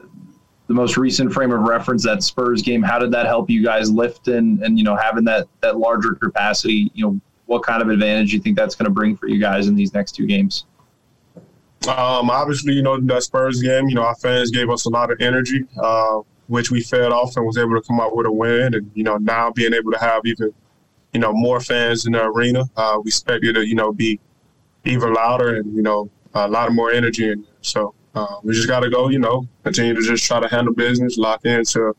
the 0.67 0.73
most 0.73 0.97
recent 0.97 1.31
frame 1.31 1.51
of 1.51 1.61
reference 1.61 2.03
that 2.03 2.23
Spurs 2.23 2.61
game. 2.61 2.81
How 2.81 2.97
did 2.97 3.11
that 3.11 3.27
help 3.27 3.49
you 3.49 3.63
guys 3.63 3.91
lift 3.91 4.27
and 4.27 4.61
and 4.63 4.77
you 4.77 4.83
know 4.83 4.95
having 4.95 5.23
that 5.25 5.47
that 5.61 5.77
larger 5.77 6.15
capacity? 6.15 6.91
You 6.93 7.05
know 7.05 7.21
what 7.45 7.63
kind 7.63 7.81
of 7.81 7.89
advantage 7.89 8.33
you 8.33 8.39
think 8.39 8.57
that's 8.57 8.73
going 8.73 8.85
to 8.85 8.91
bring 8.91 9.15
for 9.15 9.27
you 9.27 9.39
guys 9.39 9.67
in 9.67 9.75
these 9.75 9.93
next 9.93 10.13
two 10.13 10.25
games? 10.25 10.65
Um, 11.87 12.31
obviously, 12.31 12.73
you 12.73 12.81
know, 12.81 12.99
that 12.99 13.23
Spurs 13.23 13.61
game, 13.61 13.87
you 13.89 13.95
know, 13.95 14.03
our 14.03 14.15
fans 14.15 14.49
gave 14.49 14.69
us 14.69 14.85
a 14.85 14.89
lot 14.89 15.11
of 15.11 15.21
energy, 15.21 15.65
uh, 15.81 16.21
which 16.47 16.71
we 16.71 16.81
fed 16.81 17.11
off 17.11 17.37
and 17.37 17.45
was 17.45 17.57
able 17.57 17.75
to 17.75 17.81
come 17.81 17.99
out 17.99 18.15
with 18.15 18.25
a 18.25 18.31
win. 18.31 18.73
And, 18.73 18.89
you 18.95 19.03
know, 19.03 19.17
now 19.17 19.51
being 19.51 19.73
able 19.73 19.91
to 19.91 19.99
have 19.99 20.21
even, 20.25 20.51
you 21.13 21.19
know, 21.19 21.31
more 21.31 21.59
fans 21.59 22.05
in 22.05 22.13
the 22.13 22.23
arena, 22.23 22.63
uh, 22.75 22.99
we 23.03 23.09
expect 23.09 23.45
it 23.45 23.53
to, 23.53 23.67
you 23.67 23.75
know, 23.75 23.93
be 23.93 24.19
even 24.83 25.13
louder 25.13 25.57
and, 25.57 25.75
you 25.75 25.83
know, 25.83 26.09
a 26.33 26.47
lot 26.47 26.67
of 26.67 26.73
more 26.73 26.91
energy 26.91 27.27
there. 27.27 27.35
So 27.61 27.93
uh, 28.15 28.37
we 28.43 28.53
just 28.53 28.67
got 28.67 28.79
to 28.79 28.89
go, 28.89 29.09
you 29.09 29.19
know, 29.19 29.47
continue 29.63 29.93
to 29.93 30.01
just 30.01 30.25
try 30.25 30.39
to 30.39 30.47
handle 30.47 30.73
business, 30.73 31.17
lock 31.17 31.45
into 31.45 31.95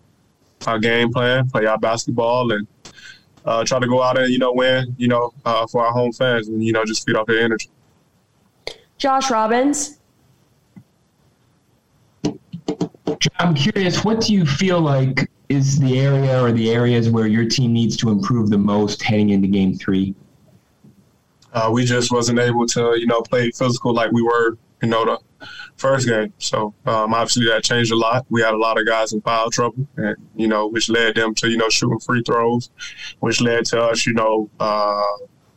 our 0.67 0.79
game 0.79 1.13
plan, 1.13 1.49
play 1.49 1.67
our 1.67 1.79
basketball, 1.79 2.51
and 2.53 2.67
uh, 3.45 3.63
try 3.65 3.79
to 3.79 3.87
go 3.87 4.03
out 4.03 4.19
and, 4.19 4.33
you 4.33 4.39
know, 4.39 4.53
win, 4.53 4.97
you 4.99 5.07
know, 5.07 5.33
uh, 5.45 5.67
for 5.67 5.87
our 5.87 5.93
home 5.93 6.13
fans 6.13 6.49
and, 6.49 6.63
you 6.65 6.73
know, 6.73 6.85
just 6.85 7.07
feed 7.07 7.15
off 7.15 7.27
their 7.27 7.41
energy. 7.41 7.69
Josh 8.99 9.31
Robbins. 9.31 9.99
I'm 13.39 13.55
curious, 13.55 14.05
what 14.05 14.21
do 14.21 14.33
you 14.33 14.45
feel 14.45 14.81
like 14.81 15.31
is 15.49 15.79
the 15.79 16.01
area 16.01 16.43
or 16.43 16.53
the 16.53 16.71
areas 16.71 17.09
where 17.09 17.27
your 17.27 17.45
team 17.45 17.73
needs 17.73 17.97
to 17.99 18.11
improve 18.11 18.51
the 18.51 18.59
most 18.59 19.03
heading 19.03 19.31
into 19.31 19.49
game 19.49 19.75
three? 19.75 20.15
Uh, 21.53 21.71
we 21.73 21.85
just 21.85 22.13
wasn't 22.13 22.39
able 22.39 22.67
to, 22.67 22.99
you 22.99 23.07
know, 23.07 23.23
play 23.23 23.51
physical 23.51 23.95
like 23.95 24.11
we 24.13 24.23
were, 24.23 24.59
you 24.83 24.89
know, 24.89 25.05
the 25.05 25.47
first 25.77 26.07
game. 26.07 26.33
So 26.39 26.75
um, 26.85 27.15
obviously 27.15 27.47
that 27.47 27.65
changed 27.65 27.93
a 27.93 27.97
lot. 27.97 28.27
We 28.29 28.43
had 28.43 28.55
a 28.55 28.59
lot 28.59 28.79
of 28.79 28.87
guys 28.87 29.13
in 29.13 29.21
foul 29.23 29.51
trouble, 29.51 29.87
and 29.97 30.17
you 30.35 30.49
know, 30.49 30.67
which 30.67 30.89
led 30.89 31.15
them 31.15 31.35
to, 31.37 31.49
you 31.49 31.57
know, 31.57 31.69
shooting 31.69 32.01
free 32.01 32.23
throws, 32.23 32.71
which 33.21 33.41
led 33.41 33.65
to 33.67 33.81
us, 33.81 34.07
you 34.07 34.15
know, 34.15 34.51
uh, 34.61 35.03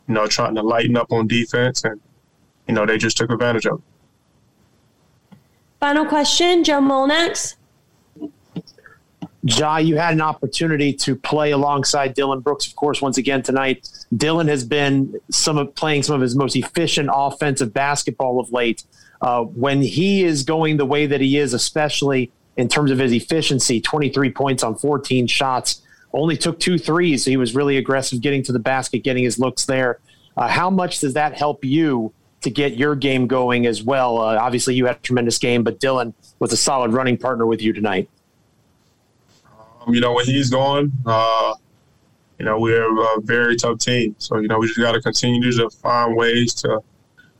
you 0.08 0.14
know, 0.14 0.26
trying 0.26 0.54
to 0.54 0.62
lighten 0.62 0.96
up 0.96 1.12
on 1.12 1.26
defense 1.26 1.84
and 1.84 2.00
you 2.70 2.74
know, 2.76 2.86
they 2.86 2.98
just 2.98 3.16
took 3.16 3.30
advantage 3.30 3.66
of 3.66 3.78
it. 3.78 3.84
Final 5.80 6.06
question, 6.06 6.62
Joe 6.62 6.80
Mullinax. 6.80 7.56
Ja, 9.42 9.78
you 9.78 9.96
had 9.96 10.12
an 10.12 10.20
opportunity 10.20 10.92
to 10.92 11.16
play 11.16 11.50
alongside 11.50 12.14
Dillon 12.14 12.40
Brooks, 12.40 12.66
of 12.66 12.76
course, 12.76 13.00
once 13.00 13.16
again 13.16 13.42
tonight. 13.42 13.88
Dillon 14.14 14.46
has 14.48 14.62
been 14.62 15.18
some 15.30 15.56
of 15.56 15.74
playing 15.74 16.02
some 16.02 16.14
of 16.14 16.20
his 16.20 16.36
most 16.36 16.54
efficient 16.54 17.08
offensive 17.12 17.72
basketball 17.72 18.38
of 18.38 18.52
late. 18.52 18.84
Uh, 19.22 19.42
when 19.42 19.82
he 19.82 20.22
is 20.22 20.44
going 20.44 20.76
the 20.76 20.86
way 20.86 21.06
that 21.06 21.20
he 21.20 21.38
is, 21.38 21.54
especially 21.54 22.30
in 22.56 22.68
terms 22.68 22.90
of 22.90 22.98
his 22.98 23.12
efficiency, 23.12 23.80
23 23.80 24.30
points 24.30 24.62
on 24.62 24.76
14 24.76 25.26
shots, 25.26 25.82
only 26.12 26.36
took 26.36 26.60
two 26.60 26.78
threes. 26.78 27.24
So 27.24 27.30
he 27.30 27.36
was 27.36 27.54
really 27.54 27.78
aggressive 27.78 28.20
getting 28.20 28.42
to 28.44 28.52
the 28.52 28.58
basket, 28.58 29.02
getting 29.02 29.24
his 29.24 29.38
looks 29.38 29.64
there. 29.64 29.98
Uh, 30.36 30.46
how 30.46 30.70
much 30.70 31.00
does 31.00 31.14
that 31.14 31.36
help 31.36 31.64
you 31.64 32.12
to 32.42 32.50
get 32.50 32.76
your 32.76 32.94
game 32.94 33.26
going 33.26 33.66
as 33.66 33.82
well. 33.82 34.18
Uh, 34.18 34.36
obviously, 34.36 34.74
you 34.74 34.86
had 34.86 34.96
a 34.96 35.00
tremendous 35.00 35.38
game, 35.38 35.62
but 35.62 35.78
Dillon 35.78 36.14
was 36.38 36.52
a 36.52 36.56
solid 36.56 36.92
running 36.92 37.18
partner 37.18 37.46
with 37.46 37.60
you 37.60 37.72
tonight. 37.72 38.08
Um, 39.80 39.92
you 39.94 40.00
know, 40.00 40.14
when 40.14 40.24
he's 40.24 40.50
gone, 40.50 40.92
uh, 41.04 41.54
you 42.38 42.46
know, 42.46 42.58
we're 42.58 43.16
a 43.16 43.20
very 43.20 43.56
tough 43.56 43.78
team. 43.78 44.14
So, 44.18 44.38
you 44.38 44.48
know, 44.48 44.58
we 44.58 44.66
just 44.68 44.78
got 44.78 44.92
to 44.92 45.02
continue 45.02 45.52
to 45.52 45.68
find 45.68 46.16
ways 46.16 46.54
to 46.54 46.80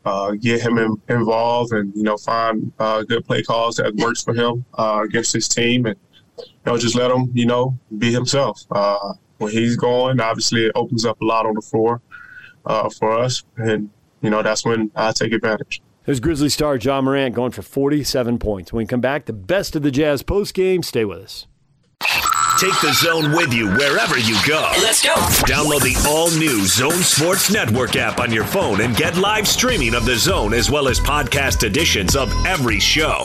uh, 0.04 0.32
get 0.32 0.60
him 0.60 0.76
in, 0.76 1.00
involved 1.08 1.72
and, 1.72 1.94
you 1.94 2.02
know, 2.02 2.18
find 2.18 2.70
uh, 2.78 3.02
good 3.02 3.24
play 3.24 3.42
calls 3.42 3.76
that 3.76 3.94
works 3.96 4.22
for 4.22 4.34
him 4.34 4.64
uh, 4.74 5.02
against 5.04 5.32
his 5.32 5.48
team 5.48 5.86
and, 5.86 5.96
you 6.38 6.44
know, 6.66 6.76
just 6.76 6.94
let 6.94 7.10
him, 7.10 7.30
you 7.32 7.46
know, 7.46 7.78
be 7.96 8.12
himself. 8.12 8.64
Uh, 8.70 9.14
when 9.38 9.50
he's 9.50 9.76
gone, 9.76 10.20
obviously 10.20 10.66
it 10.66 10.72
opens 10.74 11.06
up 11.06 11.18
a 11.22 11.24
lot 11.24 11.46
on 11.46 11.54
the 11.54 11.62
floor 11.62 12.02
for 12.98 13.18
us. 13.18 13.42
And, 13.56 13.88
you 14.22 14.30
know, 14.30 14.42
that's 14.42 14.64
when 14.64 14.90
I 14.94 15.12
take 15.12 15.32
advantage. 15.32 15.82
There's 16.04 16.20
Grizzly 16.20 16.48
star 16.48 16.76
Ja 16.76 17.00
Morant 17.00 17.34
going 17.34 17.52
for 17.52 17.62
47 17.62 18.38
points. 18.38 18.72
When 18.72 18.84
we 18.84 18.86
come 18.86 19.00
back, 19.00 19.26
the 19.26 19.32
best 19.32 19.76
of 19.76 19.82
the 19.82 19.90
Jazz 19.90 20.22
post 20.22 20.54
game. 20.54 20.82
Stay 20.82 21.04
with 21.04 21.18
us. 21.18 21.46
Take 22.58 22.78
the 22.82 22.92
zone 22.92 23.32
with 23.32 23.54
you 23.54 23.68
wherever 23.70 24.18
you 24.18 24.36
go. 24.46 24.70
Let's 24.82 25.02
go. 25.02 25.14
Download 25.46 25.80
the 25.80 25.96
all 26.08 26.30
new 26.30 26.66
Zone 26.66 27.02
Sports 27.02 27.50
Network 27.50 27.96
app 27.96 28.18
on 28.20 28.32
your 28.32 28.44
phone 28.44 28.80
and 28.80 28.94
get 28.96 29.16
live 29.16 29.48
streaming 29.48 29.94
of 29.94 30.04
the 30.04 30.16
zone 30.16 30.52
as 30.52 30.70
well 30.70 30.88
as 30.88 31.00
podcast 31.00 31.62
editions 31.62 32.16
of 32.16 32.30
every 32.44 32.78
show. 32.78 33.24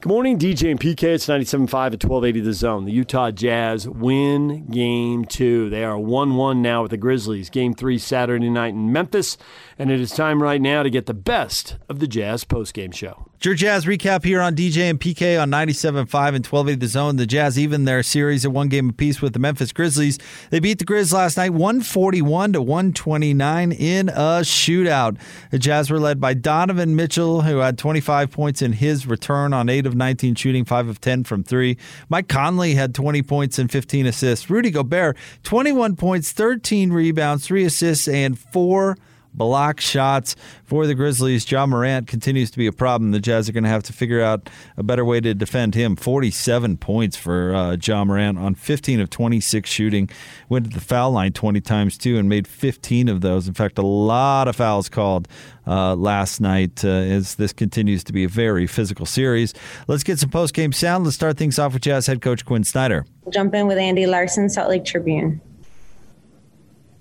Good 0.00 0.10
morning, 0.10 0.38
DJ 0.38 0.70
and 0.70 0.78
PK. 0.78 1.02
It's 1.02 1.26
97.5 1.26 1.58
at 1.64 2.04
1280 2.04 2.40
The 2.40 2.52
Zone. 2.52 2.84
The 2.84 2.92
Utah 2.92 3.32
Jazz 3.32 3.88
win 3.88 4.66
game 4.66 5.24
two. 5.24 5.68
They 5.70 5.82
are 5.82 5.98
1 5.98 6.36
1 6.36 6.62
now 6.62 6.82
with 6.82 6.92
the 6.92 6.96
Grizzlies. 6.96 7.50
Game 7.50 7.74
three 7.74 7.98
Saturday 7.98 8.48
night 8.48 8.74
in 8.74 8.92
Memphis. 8.92 9.36
And 9.80 9.92
it 9.92 10.00
is 10.00 10.10
time 10.10 10.42
right 10.42 10.60
now 10.60 10.82
to 10.82 10.90
get 10.90 11.06
the 11.06 11.14
best 11.14 11.76
of 11.88 12.00
the 12.00 12.08
Jazz 12.08 12.44
postgame 12.44 12.92
show. 12.92 13.30
Your 13.42 13.54
Jazz 13.54 13.84
recap 13.84 14.24
here 14.24 14.40
on 14.40 14.56
DJ 14.56 14.90
and 14.90 14.98
PK 14.98 15.40
on 15.40 15.48
97.5 15.52 15.94
and 15.94 16.44
1280 16.44 16.74
The 16.74 16.88
Zone. 16.88 17.14
The 17.14 17.26
Jazz 17.26 17.56
even 17.56 17.84
their 17.84 18.02
series 18.02 18.44
at 18.44 18.50
one 18.50 18.66
game 18.66 18.90
apiece 18.90 19.22
with 19.22 19.34
the 19.34 19.38
Memphis 19.38 19.70
Grizzlies. 19.70 20.18
They 20.50 20.58
beat 20.58 20.80
the 20.80 20.84
Grizz 20.84 21.12
last 21.12 21.36
night 21.36 21.50
141 21.50 22.54
to 22.54 22.60
129 22.60 23.70
in 23.70 24.08
a 24.08 24.42
shootout. 24.42 25.16
The 25.52 25.60
Jazz 25.60 25.88
were 25.88 26.00
led 26.00 26.20
by 26.20 26.34
Donovan 26.34 26.96
Mitchell, 26.96 27.42
who 27.42 27.58
had 27.58 27.78
25 27.78 28.32
points 28.32 28.60
in 28.60 28.72
his 28.72 29.06
return 29.06 29.52
on 29.52 29.68
8 29.68 29.86
of 29.86 29.94
19 29.94 30.34
shooting, 30.34 30.64
5 30.64 30.88
of 30.88 31.00
10 31.00 31.22
from 31.22 31.44
3. 31.44 31.78
Mike 32.08 32.26
Conley 32.26 32.74
had 32.74 32.96
20 32.96 33.22
points 33.22 33.60
and 33.60 33.70
15 33.70 34.06
assists. 34.06 34.50
Rudy 34.50 34.72
Gobert, 34.72 35.16
21 35.44 35.94
points, 35.94 36.32
13 36.32 36.92
rebounds, 36.92 37.46
3 37.46 37.64
assists, 37.64 38.08
and 38.08 38.36
4 38.36 38.96
block 39.38 39.80
shots 39.80 40.36
for 40.64 40.86
the 40.86 40.94
Grizzlies. 40.94 41.50
Ja 41.50 41.64
Morant 41.64 42.06
continues 42.06 42.50
to 42.50 42.58
be 42.58 42.66
a 42.66 42.72
problem. 42.72 43.12
The 43.12 43.20
Jazz 43.20 43.48
are 43.48 43.52
going 43.52 43.64
to 43.64 43.70
have 43.70 43.84
to 43.84 43.92
figure 43.92 44.20
out 44.20 44.50
a 44.76 44.82
better 44.82 45.04
way 45.04 45.20
to 45.20 45.32
defend 45.32 45.74
him. 45.74 45.96
47 45.96 46.76
points 46.76 47.16
for 47.16 47.54
uh, 47.54 47.76
Ja 47.82 48.04
Morant 48.04 48.38
on 48.38 48.54
15 48.54 49.00
of 49.00 49.08
26 49.08 49.70
shooting. 49.70 50.10
Went 50.48 50.70
to 50.70 50.70
the 50.70 50.84
foul 50.84 51.12
line 51.12 51.32
20 51.32 51.60
times 51.60 51.96
too 51.96 52.18
and 52.18 52.28
made 52.28 52.46
15 52.46 53.08
of 53.08 53.20
those. 53.20 53.48
In 53.48 53.54
fact, 53.54 53.78
a 53.78 53.82
lot 53.82 54.48
of 54.48 54.56
fouls 54.56 54.88
called 54.88 55.28
uh, 55.66 55.94
last 55.94 56.40
night 56.40 56.84
uh, 56.84 56.88
as 56.88 57.36
this 57.36 57.52
continues 57.52 58.02
to 58.04 58.12
be 58.12 58.24
a 58.24 58.28
very 58.28 58.66
physical 58.66 59.06
series. 59.06 59.54
Let's 59.86 60.02
get 60.02 60.18
some 60.18 60.30
post 60.30 60.54
game 60.54 60.72
sound. 60.72 61.04
Let's 61.04 61.14
start 61.14 61.36
things 61.36 61.58
off 61.58 61.74
with 61.74 61.82
Jazz 61.82 62.06
head 62.06 62.20
coach 62.20 62.44
Quin 62.44 62.64
Snyder. 62.64 63.06
Jump 63.30 63.54
in 63.54 63.66
with 63.66 63.78
Andy 63.78 64.06
Larsen, 64.06 64.48
Salt 64.48 64.70
Lake 64.70 64.84
Tribune 64.84 65.40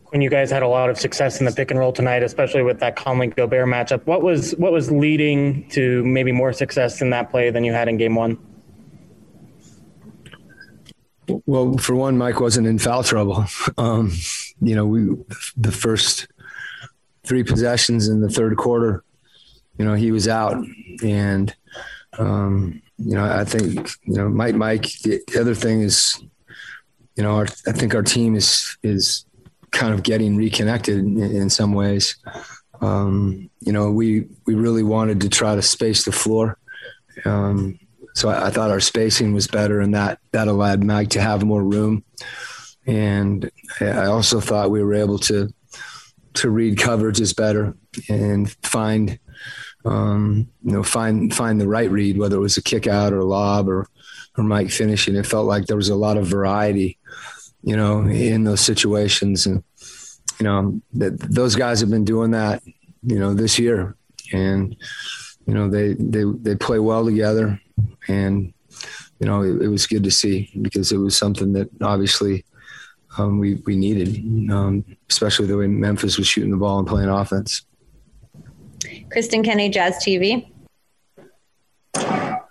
when 0.10 0.22
you 0.22 0.30
guys 0.30 0.50
had 0.50 0.63
a 0.63 0.67
lot 0.67 0.89
of 0.89 0.98
success 0.98 1.39
in 1.39 1.46
the 1.46 1.52
pick 1.52 1.70
and 1.70 1.80
roll 1.80 1.91
tonight, 1.91 2.24
especially 2.24 2.63
with 2.63 2.80
that 2.80 2.96
Conley 2.96 3.28
Gobert 3.28 3.67
matchup. 3.67 4.06
What 4.06 4.22
was 4.22 4.52
what 4.54 4.72
was 4.72 4.91
leading 4.91 5.67
to 5.70 6.04
maybe 6.06 6.32
more 6.32 6.54
success 6.54 7.02
in 7.02 7.10
that 7.10 7.30
play 7.30 7.50
than 7.50 7.63
you 7.63 7.74
had 7.74 7.88
in 7.88 7.98
game 7.98 8.15
one? 8.15 8.38
Well, 11.46 11.78
for 11.78 11.93
one, 11.93 12.17
Mike 12.17 12.39
wasn't 12.39 12.67
in 12.67 12.80
foul 12.80 13.04
trouble. 13.04 13.46
Um, 13.78 14.12
you 14.60 14.76
know, 14.76 14.86
we 14.86 15.15
the 15.56 15.72
first 15.72 16.28
three 17.24 17.43
possessions 17.43 18.08
in 18.08 18.22
the 18.22 18.30
third 18.30 18.58
quarter, 18.58 19.04
you 19.78 19.86
know, 19.86 19.93
he 19.93 20.12
was 20.12 20.28
out, 20.28 20.63
and 21.04 21.56
um, 22.17 22.82
you 22.98 23.13
know, 23.13 23.24
I 23.24 23.43
think 23.43 23.89
you 24.04 24.15
know, 24.15 24.30
Mike. 24.30 24.56
Mike. 24.56 24.88
The, 25.04 25.22
the 25.28 25.39
other 25.39 25.54
thing 25.54 25.82
is, 25.82 26.20
you 27.15 27.24
know, 27.24 27.36
our, 27.36 27.48
I 27.67 27.72
think 27.72 27.93
our 27.93 28.02
team 28.02 28.36
is 28.36 28.78
is 28.82 29.27
kind 29.72 29.94
of 29.94 30.04
getting 30.04 30.36
reconnected 30.36 31.00
in, 31.00 31.20
in 31.20 31.50
some 31.50 31.74
ways. 31.74 32.16
Um, 32.82 33.50
you 33.60 33.72
know, 33.72 33.92
we 33.92 34.28
we 34.46 34.54
really 34.56 34.84
wanted 34.84 35.22
to 35.22 35.30
try 35.30 35.56
to 35.56 35.62
space 35.62 36.06
the 36.06 36.12
floor. 36.12 36.58
Um, 37.26 37.80
so 38.14 38.30
I, 38.30 38.48
I, 38.48 38.50
thought 38.52 38.72
our 38.72 38.80
spacing 38.80 39.34
was 39.34 39.48
better, 39.48 39.80
and 39.80 39.94
that 39.96 40.20
that 40.32 40.48
allowed 40.48 40.84
Mike 40.84 41.10
to 41.10 41.22
have 41.22 41.44
more 41.44 41.64
room. 41.64 42.04
And 42.86 43.50
I 43.82 44.06
also 44.06 44.40
thought 44.40 44.72
we 44.72 44.84
were 44.84 44.94
able 44.94 45.20
to 45.20 45.54
to 46.36 46.50
read 46.50 46.78
coverages 46.78 47.36
better 47.36 47.76
and 48.10 48.50
find 48.64 49.20
um, 49.86 50.48
you 50.64 50.72
know 50.72 50.84
find 50.84 51.34
find 51.34 51.60
the 51.60 51.68
right 51.68 51.90
read, 51.90 52.18
whether 52.18 52.38
it 52.38 52.42
was 52.42 52.58
a 52.58 52.64
kick 52.64 52.88
out 52.88 53.14
or 53.14 53.20
a 53.20 53.26
lob 53.26 53.68
or 53.70 53.88
or 54.38 54.44
Mike 54.44 54.70
finishing. 54.70 55.16
It 55.16 55.26
felt 55.26 55.48
like 55.48 55.66
there 55.66 55.78
was 55.78 55.90
a 55.90 55.96
lot 55.96 56.18
of 56.18 56.28
variety, 56.28 56.98
you 57.63 57.76
know, 57.76 58.02
in 58.02 58.43
those 58.43 58.62
situations, 58.62 59.46
and 59.46 59.63
you 60.39 60.43
know 60.43 60.82
that 60.93 61.20
those 61.20 61.56
guys 61.56 61.80
have 61.80 61.89
been 61.89 62.06
doing 62.06 62.32
that, 62.32 62.62
you 63.04 63.20
know, 63.20 63.34
this 63.34 63.58
year, 63.60 63.96
and 64.32 64.76
you 65.46 65.54
know 65.54 65.70
they 65.70 65.93
they 65.93 66.24
they 66.41 66.56
play 66.56 66.80
well 66.80 67.06
together, 67.06 67.60
and 68.08 68.54
you 69.20 69.26
know 69.26 69.41
it, 69.41 69.62
it 69.62 69.67
was 69.67 69.88
good 69.88 70.04
to 70.04 70.12
see 70.12 70.50
because 70.62 70.91
it 70.91 70.98
was 70.98 71.15
something 71.15 71.54
that 71.54 71.70
obviously 71.82 72.46
um, 73.17 73.39
we 73.39 73.56
we 73.65 73.76
needed, 73.76 74.52
um, 74.52 74.86
especially 75.10 75.48
the 75.48 75.58
way 75.58 75.67
Memphis 75.67 76.17
was 76.17 76.28
shooting 76.28 76.52
the 76.52 76.58
ball 76.58 76.80
and 76.80 76.88
playing 76.88 77.10
offense. 77.10 77.63
Kristen 79.12 79.43
Kenny, 79.43 79.70
Jazz 79.70 79.96
TV. 79.98 80.52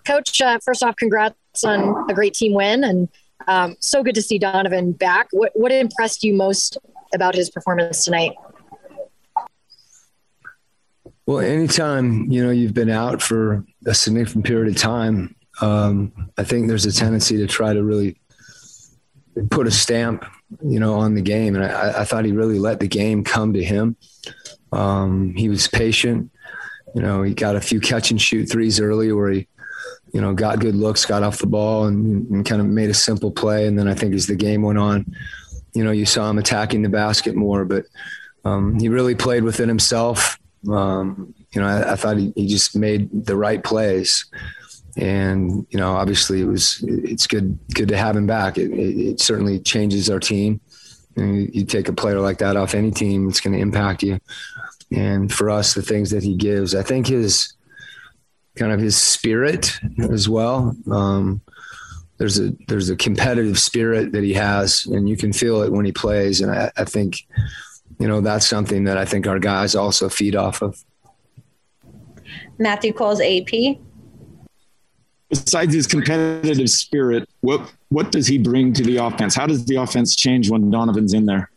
Coach, 0.07 0.40
uh, 0.40 0.59
first 0.64 0.83
off, 0.83 0.97
congrats 0.97 1.64
on 1.64 2.11
a 2.11 2.14
great 2.14 2.35
team 2.35 2.53
win, 2.53 2.85
and 2.85 3.09
um, 3.46 3.77
so 3.81 4.03
good 4.03 4.14
to 4.14 4.22
see 4.22 4.38
Donovan 4.38 4.92
back. 4.92 5.29
What 5.33 5.53
what 5.55 5.72
impressed 5.72 6.25
you 6.25 6.35
most 6.35 6.79
about 7.14 7.35
his 7.35 7.51
performance 7.51 8.05
tonight? 8.05 8.33
Well, 11.27 11.40
anytime 11.40 12.31
you 12.31 12.44
know 12.44 12.51
you've 12.51 12.75
been 12.75 12.90
out 12.90 13.20
for 13.20 13.64
a 13.87 13.94
significant 13.94 14.44
period 14.44 14.75
of 14.75 14.81
time, 14.81 15.35
um, 15.61 16.12
I 16.38 16.44
think 16.44 16.68
there's 16.68 16.87
a 16.87 16.92
tendency 16.92 17.37
to 17.38 17.46
try 17.46 17.72
to 17.72 17.83
really 17.83 18.20
put 19.51 19.66
a 19.66 19.70
stamp, 19.70 20.25
you 20.64 20.81
know, 20.81 20.94
on 20.94 21.14
the 21.14 21.22
game, 21.22 21.55
and 21.57 21.64
I, 21.64 22.01
I 22.01 22.05
thought 22.05 22.25
he 22.25 22.33
really 22.33 22.59
let 22.59 22.81
the 22.81 22.88
game 22.88 23.25
come 23.25 23.53
to 23.53 23.64
him. 23.64 23.96
Um, 24.72 25.35
he 25.35 25.49
was 25.49 25.68
patient. 25.68 26.31
You 26.94 27.03
know, 27.03 27.22
he 27.22 27.35
got 27.35 27.57
a 27.57 27.61
few 27.61 27.81
catch 27.81 28.11
and 28.11 28.20
shoot 28.20 28.46
threes 28.46 28.81
early 28.81 29.12
where 29.12 29.31
he, 29.31 29.49
you 30.12 30.21
know, 30.21 30.35
got 30.35 30.61
good 30.61 30.75
looks, 30.75 31.05
got 31.05 31.23
off 31.23 31.38
the 31.38 31.47
ball, 31.47 31.85
and, 31.85 32.29
and 32.31 32.47
kind 32.47 32.61
of 32.61 32.66
made 32.66 32.90
a 32.90 32.95
simple 32.95 33.31
play. 33.31 33.66
And 33.66 33.79
then 33.79 33.88
I 33.88 33.95
think 33.95 34.14
as 34.14 34.27
the 34.27 34.37
game 34.37 34.62
went 34.62 34.79
on, 34.79 35.05
you 35.75 35.85
know, 35.85 35.90
you 35.90 36.07
saw 36.07 36.31
him 36.31 36.38
attacking 36.38 36.83
the 36.83 36.88
basket 36.88 37.35
more. 37.35 37.64
But 37.64 37.85
um, 38.45 38.79
he 38.79 38.88
really 38.88 39.14
played 39.14 39.45
within 39.45 39.69
himself. 39.69 40.38
Um, 40.71 41.35
you 41.53 41.61
know, 41.61 41.66
I, 41.66 41.92
I 41.92 41.97
thought 41.97 42.16
he, 42.16 42.33
he, 42.35 42.47
just 42.47 42.77
made 42.77 43.09
the 43.27 43.37
right 43.37 43.62
plays, 43.62 44.25
and 44.97 45.66
you 45.71 45.79
know, 45.79 45.95
obviously 45.95 46.40
it 46.40 46.47
was 46.47 46.83
it's 46.87 47.27
good 47.27 47.59
good 47.75 47.88
to 47.88 47.97
have 47.97 48.16
him 48.16 48.27
back. 48.27 48.59
It, 48.59 48.71
it, 48.73 48.99
it 48.99 49.21
certainly 49.21 49.61
changes 49.61 50.11
our 50.11 50.19
team. 50.19 50.61
You, 51.16 51.51
you, 51.53 51.64
take 51.64 51.88
a 51.88 51.92
player 51.92 52.21
like 52.21 52.38
that 52.38 52.57
off 52.57 52.75
any 52.75 52.90
team, 52.90 53.29
it's 53.29 53.40
going 53.40 53.55
to 53.55 53.61
impact 53.61 54.03
you. 54.03 54.19
And 54.92 55.33
for 55.33 55.51
us, 55.51 55.75
the 55.75 55.83
things 55.83 56.11
that 56.11 56.23
he 56.23 56.35
gives, 56.35 56.75
I 56.75 56.83
think 56.83 57.07
his 57.07 57.56
kind 58.57 58.73
of 58.73 58.81
his 58.81 58.97
spirit 58.97 59.79
as 60.11 60.29
well. 60.29 60.75
Um, 60.90 61.40
there's 62.19 62.40
a 62.40 62.53
there's 62.69 62.88
a 62.88 62.97
competitive 62.97 63.59
spirit 63.59 64.12
that 64.12 64.25
he 64.25 64.33
has, 64.35 64.87
and 64.87 65.09
you 65.09 65.16
can 65.16 65.33
feel 65.33 65.62
it 65.62 65.73
when 65.73 65.85
he 65.85 65.92
plays. 65.92 66.40
And 66.40 66.51
I, 66.51 66.71
I 66.77 66.85
think, 66.85 67.27
you 67.99 68.09
know, 68.09 68.21
that's 68.21 68.47
something 68.47 68.85
that 68.85 68.97
I 68.97 69.05
think 69.05 69.27
our 69.27 69.38
guys 69.38 69.75
also 69.75 70.09
feed 70.09 70.35
off 70.35 70.62
of. 70.62 70.83
Matthew 72.59 72.92
calls 72.92 73.21
AP. 73.21 73.79
Besides 75.29 75.75
his 75.75 75.87
competitive 75.87 76.71
spirit, 76.71 77.29
what 77.40 77.73
what 77.88 78.12
does 78.12 78.27
he 78.27 78.38
bring 78.38 78.73
to 78.73 78.83
the 78.83 78.97
offense? 78.97 79.35
How 79.35 79.47
does 79.47 79.66
the 79.66 79.77
offense 79.77 80.16
change 80.16 80.49
when 80.49 80.71
Donovan's 80.71 81.12
in 81.12 81.27
there? 81.27 81.51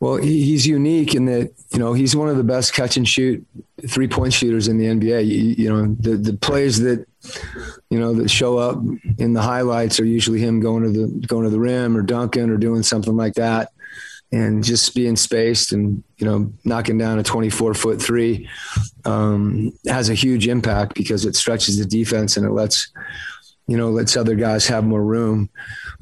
Well, 0.00 0.16
he, 0.16 0.42
he's 0.44 0.66
unique 0.66 1.14
in 1.14 1.26
that 1.26 1.52
you 1.70 1.78
know 1.78 1.92
he's 1.92 2.16
one 2.16 2.28
of 2.28 2.38
the 2.38 2.42
best 2.42 2.74
catch 2.74 2.96
and 2.96 3.06
shoot 3.06 3.46
three 3.86 4.08
point 4.08 4.32
shooters 4.32 4.66
in 4.66 4.78
the 4.78 4.86
NBA. 4.86 5.26
You, 5.26 5.36
you, 5.36 5.68
know 5.68 5.94
the 6.00 6.16
the 6.16 6.36
plays 6.38 6.80
that 6.80 7.06
you 7.90 8.00
know 8.00 8.14
that 8.14 8.30
show 8.30 8.56
up 8.56 8.78
in 9.18 9.34
the 9.34 9.42
highlights 9.42 10.00
are 10.00 10.06
usually 10.06 10.40
him 10.40 10.60
going 10.60 10.84
to 10.84 10.90
the 10.90 11.26
going 11.26 11.44
to 11.44 11.50
the 11.50 11.60
rim 11.60 11.96
or 11.96 12.02
dunking 12.02 12.48
or 12.48 12.56
doing 12.56 12.82
something 12.82 13.14
like 13.14 13.34
that, 13.34 13.72
and 14.32 14.64
just 14.64 14.94
being 14.94 15.16
spaced 15.16 15.72
and 15.72 16.02
you 16.16 16.26
know 16.26 16.50
knocking 16.64 16.96
down 16.96 17.18
a 17.18 17.22
24 17.22 17.74
foot 17.74 18.00
three 18.00 18.48
um, 19.04 19.70
has 19.86 20.08
a 20.08 20.14
huge 20.14 20.48
impact 20.48 20.94
because 20.94 21.26
it 21.26 21.36
stretches 21.36 21.78
the 21.78 21.84
defense 21.84 22.38
and 22.38 22.46
it 22.46 22.52
lets 22.52 22.90
you 23.70 23.76
know, 23.76 23.88
lets 23.88 24.16
other 24.16 24.34
guys 24.34 24.66
have 24.66 24.82
more 24.82 25.04
room. 25.04 25.48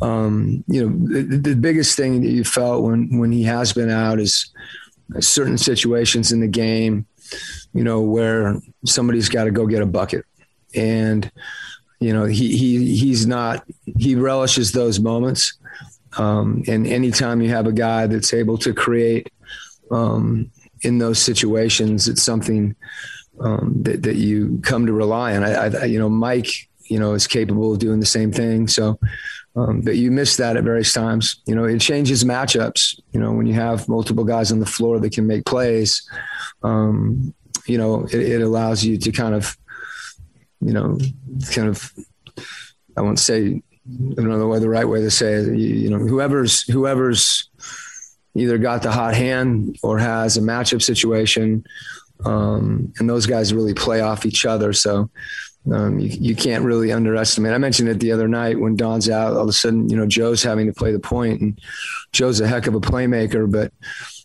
Um, 0.01 0.65
you 0.69 0.89
know, 0.89 1.07
the, 1.07 1.37
the, 1.37 1.55
biggest 1.55 1.99
thing 1.99 2.23
that 2.23 2.31
you 2.31 2.43
felt 2.43 2.83
when 2.83 3.19
when 3.19 3.31
he 3.31 3.43
has 3.43 3.75
been 3.75 3.91
out 3.91 4.19
is 4.19 4.51
certain 5.21 5.59
situations 5.59 6.33
in 6.33 6.41
the 6.41 6.49
game, 6.49 7.07
you 7.75 7.85
know, 7.85 8.01
where 8.01 8.59
somebody's 8.87 9.29
got 9.29 9.45
to 9.45 9.51
go 9.51 9.67
get 9.67 9.83
a 9.83 9.87
bucket, 9.87 10.25
and 10.75 11.31
you 12.01 12.15
know 12.15 12.25
he 12.25 12.57
he 12.57 12.97
he's 12.97 13.27
not 13.27 13.67
he 13.99 14.15
relishes 14.15 14.73
those 14.73 14.99
moments. 14.99 15.59
Um, 16.17 16.63
and 16.69 16.87
anytime 16.87 17.43
you 17.43 17.51
have 17.51 17.67
a 17.67 17.73
guy 17.73 18.07
that's 18.07 18.33
able 18.33 18.57
to 18.59 18.73
create 18.73 19.31
um, 19.91 20.51
in 20.81 20.97
those 20.97 21.19
situations, 21.19 22.09
it's 22.09 22.23
something 22.23 22.75
um, 23.41 23.75
that, 23.83 24.05
that 24.05 24.17
you 24.17 24.59
come 24.63 24.87
to 24.87 24.93
rely 24.95 25.37
on. 25.37 25.45
I, 25.45 25.67
I, 25.67 25.85
you 25.85 25.99
know, 25.99 26.09
Mike 26.09 26.69
you 26.89 26.99
know, 26.99 27.15
is 27.15 27.27
capable 27.27 27.73
of 27.73 27.79
doing 27.79 28.01
the 28.01 28.07
same 28.07 28.33
thing. 28.33 28.69
So, 28.69 28.99
um, 29.57 29.81
but 29.81 29.97
you 29.97 30.11
miss 30.11 30.37
that 30.37 30.57
at 30.57 30.65
various 30.65 30.93
times. 30.93 31.43
You 31.47 31.55
know, 31.55 31.65
it 31.65 31.81
changes 31.81 32.25
matchups. 32.25 33.01
You 33.13 33.21
know, 33.21 33.33
when 33.33 33.47
you 33.47 33.55
have 33.55 33.89
multiple 33.89 34.25
guys 34.25 34.53
on 34.53 34.61
the 34.61 34.67
floor 34.67 34.99
that 35.01 35.13
can 35.13 35.27
make 35.27 35.45
plays, 35.45 36.09
um, 36.63 37.35
you 37.67 37.79
know, 37.79 38.05
it, 38.05 38.21
it, 38.21 38.41
allows 38.41 38.85
you 38.85 38.97
to 38.99 39.13
kind 39.13 39.35
of, 39.35 39.57
you 40.61 40.73
know, 40.73 40.99
kind 41.53 41.69
of, 41.69 41.93
I 42.97 43.03
won't 43.03 43.19
say, 43.19 43.63
I 43.87 44.15
don't 44.15 44.29
know 44.29 44.59
the 44.59 44.69
right 44.69 44.89
way 44.89 45.01
to 45.01 45.11
say 45.11 45.35
it. 45.35 45.47
You, 45.47 45.75
you 45.75 45.91
know, 45.91 45.99
whoever's 45.99 46.63
whoever's 46.63 47.49
either 48.35 48.59
got 48.59 48.83
the 48.83 48.93
hot 48.93 49.15
hand 49.15 49.79
or 49.83 49.99
has 49.99 50.37
a 50.37 50.41
matchup 50.41 50.83
situation, 50.83 51.65
um, 52.25 52.93
and 52.99 53.09
those 53.09 53.27
guys 53.27 53.55
really 53.55 53.75
play 53.75 54.01
off 54.01 54.27
each 54.27 54.45
other. 54.45 54.73
So 54.73 55.11
um, 55.73 55.99
you, 55.99 56.09
you 56.09 56.37
can't 56.37 56.65
really 56.65 56.93
underestimate. 56.93 57.53
I 57.53 57.59
mentioned 57.59 57.89
it 57.89 58.01
the 58.01 58.13
other 58.13 58.29
night 58.29 58.59
when 58.59 58.77
Don's 58.77 59.09
out. 59.09 59.35
All 59.35 59.43
of 59.43 59.49
a 59.49 59.53
sudden, 59.53 59.89
you 59.89 59.97
know, 59.97 60.07
Joe's 60.07 60.43
having 60.43 60.67
to 60.67 60.73
play 60.73 60.93
the 60.93 60.99
point, 60.99 61.41
and 61.41 61.61
Joe's 62.13 62.41
a 62.41 62.49
heck 62.49 62.67
of 62.67 62.75
a 62.75 62.81
playmaker, 62.81 63.51
but 63.51 63.73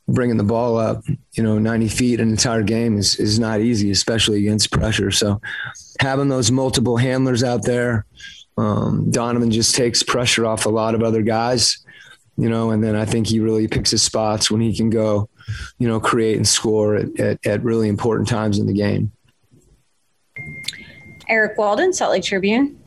bringing 0.07 0.37
the 0.37 0.43
ball 0.43 0.77
up, 0.77 1.03
you 1.33 1.43
know, 1.43 1.57
90 1.57 1.87
feet 1.87 2.19
an 2.19 2.29
entire 2.29 2.63
game 2.63 2.97
is 2.97 3.15
is 3.15 3.39
not 3.39 3.61
easy, 3.61 3.91
especially 3.91 4.39
against 4.39 4.71
pressure. 4.71 5.11
So, 5.11 5.41
having 5.99 6.29
those 6.29 6.51
multiple 6.51 6.97
handlers 6.97 7.43
out 7.43 7.63
there, 7.63 8.05
um, 8.57 9.09
Donovan 9.11 9.51
just 9.51 9.75
takes 9.75 10.03
pressure 10.03 10.45
off 10.45 10.65
a 10.65 10.69
lot 10.69 10.95
of 10.95 11.03
other 11.03 11.21
guys, 11.21 11.83
you 12.37 12.49
know, 12.49 12.71
and 12.71 12.83
then 12.83 12.95
I 12.95 13.05
think 13.05 13.27
he 13.27 13.39
really 13.39 13.67
picks 13.67 13.91
his 13.91 14.03
spots 14.03 14.51
when 14.51 14.61
he 14.61 14.75
can 14.75 14.89
go, 14.89 15.29
you 15.79 15.87
know, 15.87 15.99
create 15.99 16.37
and 16.37 16.47
score 16.47 16.95
at, 16.95 17.19
at, 17.19 17.45
at 17.45 17.63
really 17.63 17.89
important 17.89 18.27
times 18.27 18.59
in 18.59 18.67
the 18.67 18.73
game. 18.73 19.11
Eric 21.33 21.57
Walden, 21.57 21.91
Salt 21.91 22.11
Lake 22.11 22.23
Tribune. 22.23 22.79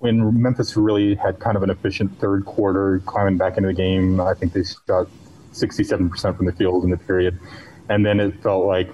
When 0.00 0.42
Memphis 0.42 0.76
really 0.76 1.14
had 1.14 1.38
kind 1.38 1.56
of 1.56 1.62
an 1.62 1.70
efficient 1.70 2.18
third 2.18 2.44
quarter, 2.44 3.00
climbing 3.06 3.38
back 3.38 3.56
into 3.56 3.68
the 3.68 3.74
game, 3.74 4.20
I 4.20 4.34
think 4.34 4.52
they 4.52 4.64
shot 4.64 5.06
67% 5.52 6.36
from 6.36 6.46
the 6.46 6.52
field 6.52 6.82
in 6.82 6.90
the 6.90 6.96
period. 6.96 7.38
And 7.88 8.04
then 8.04 8.18
it 8.18 8.42
felt 8.42 8.66
like 8.66 8.90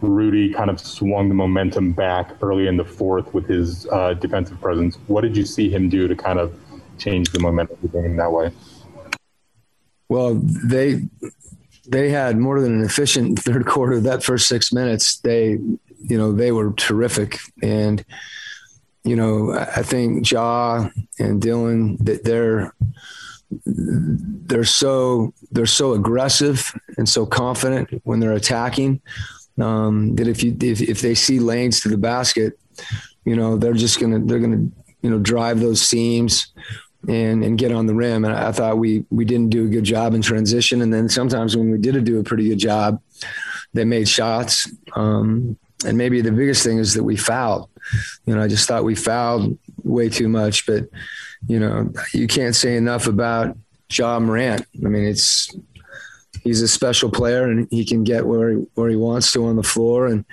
Rudy 0.00 0.54
kind 0.54 0.70
of 0.70 0.80
swung 0.80 1.28
the 1.28 1.34
momentum 1.34 1.92
back 1.92 2.30
early 2.42 2.66
in 2.66 2.78
the 2.78 2.84
fourth 2.84 3.32
with 3.34 3.46
his 3.46 3.86
uh, 3.88 4.14
defensive 4.14 4.58
presence. 4.60 4.96
What 5.06 5.20
did 5.20 5.36
you 5.36 5.44
see 5.44 5.68
him 5.68 5.90
do 5.90 6.08
to 6.08 6.16
kind 6.16 6.38
of 6.38 6.58
change 6.98 7.30
the 7.30 7.40
momentum 7.40 7.76
of 7.76 7.92
the 7.92 8.00
game 8.00 8.16
that 8.16 8.32
way? 8.32 8.52
Well, 10.08 10.34
they 10.34 11.02
they 11.86 12.08
had 12.08 12.38
more 12.38 12.60
than 12.60 12.80
an 12.80 12.84
efficient 12.84 13.38
third 13.38 13.66
quarter. 13.66 14.00
That 14.00 14.22
first 14.22 14.48
six 14.48 14.72
minutes, 14.72 15.18
they 15.18 15.58
you 16.10 16.18
know, 16.18 16.32
they 16.32 16.52
were 16.52 16.72
terrific. 16.72 17.38
And, 17.62 18.04
you 19.04 19.16
know, 19.16 19.52
I 19.52 19.82
think 19.82 20.30
Ja 20.30 20.88
and 21.18 21.40
Dillon 21.40 21.96
that 22.04 22.24
they're 22.24 22.72
they're 23.66 24.64
so 24.64 25.32
they're 25.52 25.66
so 25.66 25.92
aggressive 25.92 26.72
and 26.96 27.08
so 27.08 27.26
confident 27.26 27.88
when 28.04 28.20
they're 28.20 28.32
attacking 28.32 29.00
Um, 29.58 30.16
that 30.16 30.26
if 30.26 30.42
you 30.42 30.56
if, 30.60 30.80
if 30.80 31.00
they 31.00 31.14
see 31.14 31.38
lanes 31.38 31.80
to 31.80 31.88
the 31.88 31.96
basket, 31.96 32.58
you 33.24 33.36
know 33.36 33.56
they're 33.56 33.78
just 33.78 34.00
gonna 34.00 34.18
they're 34.18 34.40
gonna 34.40 34.66
you 35.02 35.10
know 35.10 35.18
drive 35.18 35.60
those 35.60 35.80
seams 35.80 36.52
and 37.06 37.44
and 37.44 37.58
get 37.58 37.72
on 37.72 37.86
the 37.86 37.94
rim. 37.94 38.24
And 38.24 38.34
I 38.34 38.50
thought 38.52 38.78
we 38.78 39.04
we 39.10 39.24
didn't 39.24 39.50
do 39.50 39.66
a 39.66 39.68
good 39.68 39.84
job 39.84 40.14
in 40.14 40.22
transition. 40.22 40.82
And 40.82 40.92
then 40.92 41.08
sometimes 41.08 41.56
when 41.56 41.70
we 41.70 41.78
did 41.78 42.02
do 42.04 42.18
a 42.18 42.24
pretty 42.24 42.48
good 42.48 42.58
job, 42.58 43.00
they 43.74 43.84
made 43.84 44.08
shots. 44.08 44.68
Um, 44.96 45.56
and 45.84 45.98
maybe 45.98 46.20
the 46.20 46.32
biggest 46.32 46.64
thing 46.64 46.78
is 46.78 46.94
that 46.94 47.04
we 47.04 47.16
fouled. 47.16 47.68
You 48.26 48.34
know, 48.34 48.42
I 48.42 48.48
just 48.48 48.66
thought 48.66 48.84
we 48.84 48.94
fouled 48.94 49.58
way 49.82 50.08
too 50.08 50.28
much. 50.28 50.66
But 50.66 50.88
you 51.46 51.60
know, 51.60 51.92
you 52.12 52.26
can't 52.26 52.54
say 52.54 52.76
enough 52.76 53.06
about 53.06 53.56
Ja 53.90 54.18
Morant. 54.18 54.66
I 54.84 54.88
mean, 54.88 55.04
it's 55.04 55.54
he's 56.42 56.62
a 56.62 56.68
special 56.68 57.10
player 57.10 57.44
and 57.44 57.66
he 57.70 57.84
can 57.84 58.04
get 58.04 58.26
where 58.26 58.50
he, 58.50 58.56
where 58.74 58.90
he 58.90 58.96
wants 58.96 59.32
to 59.32 59.46
on 59.46 59.56
the 59.56 59.62
floor 59.62 60.06
and 60.06 60.24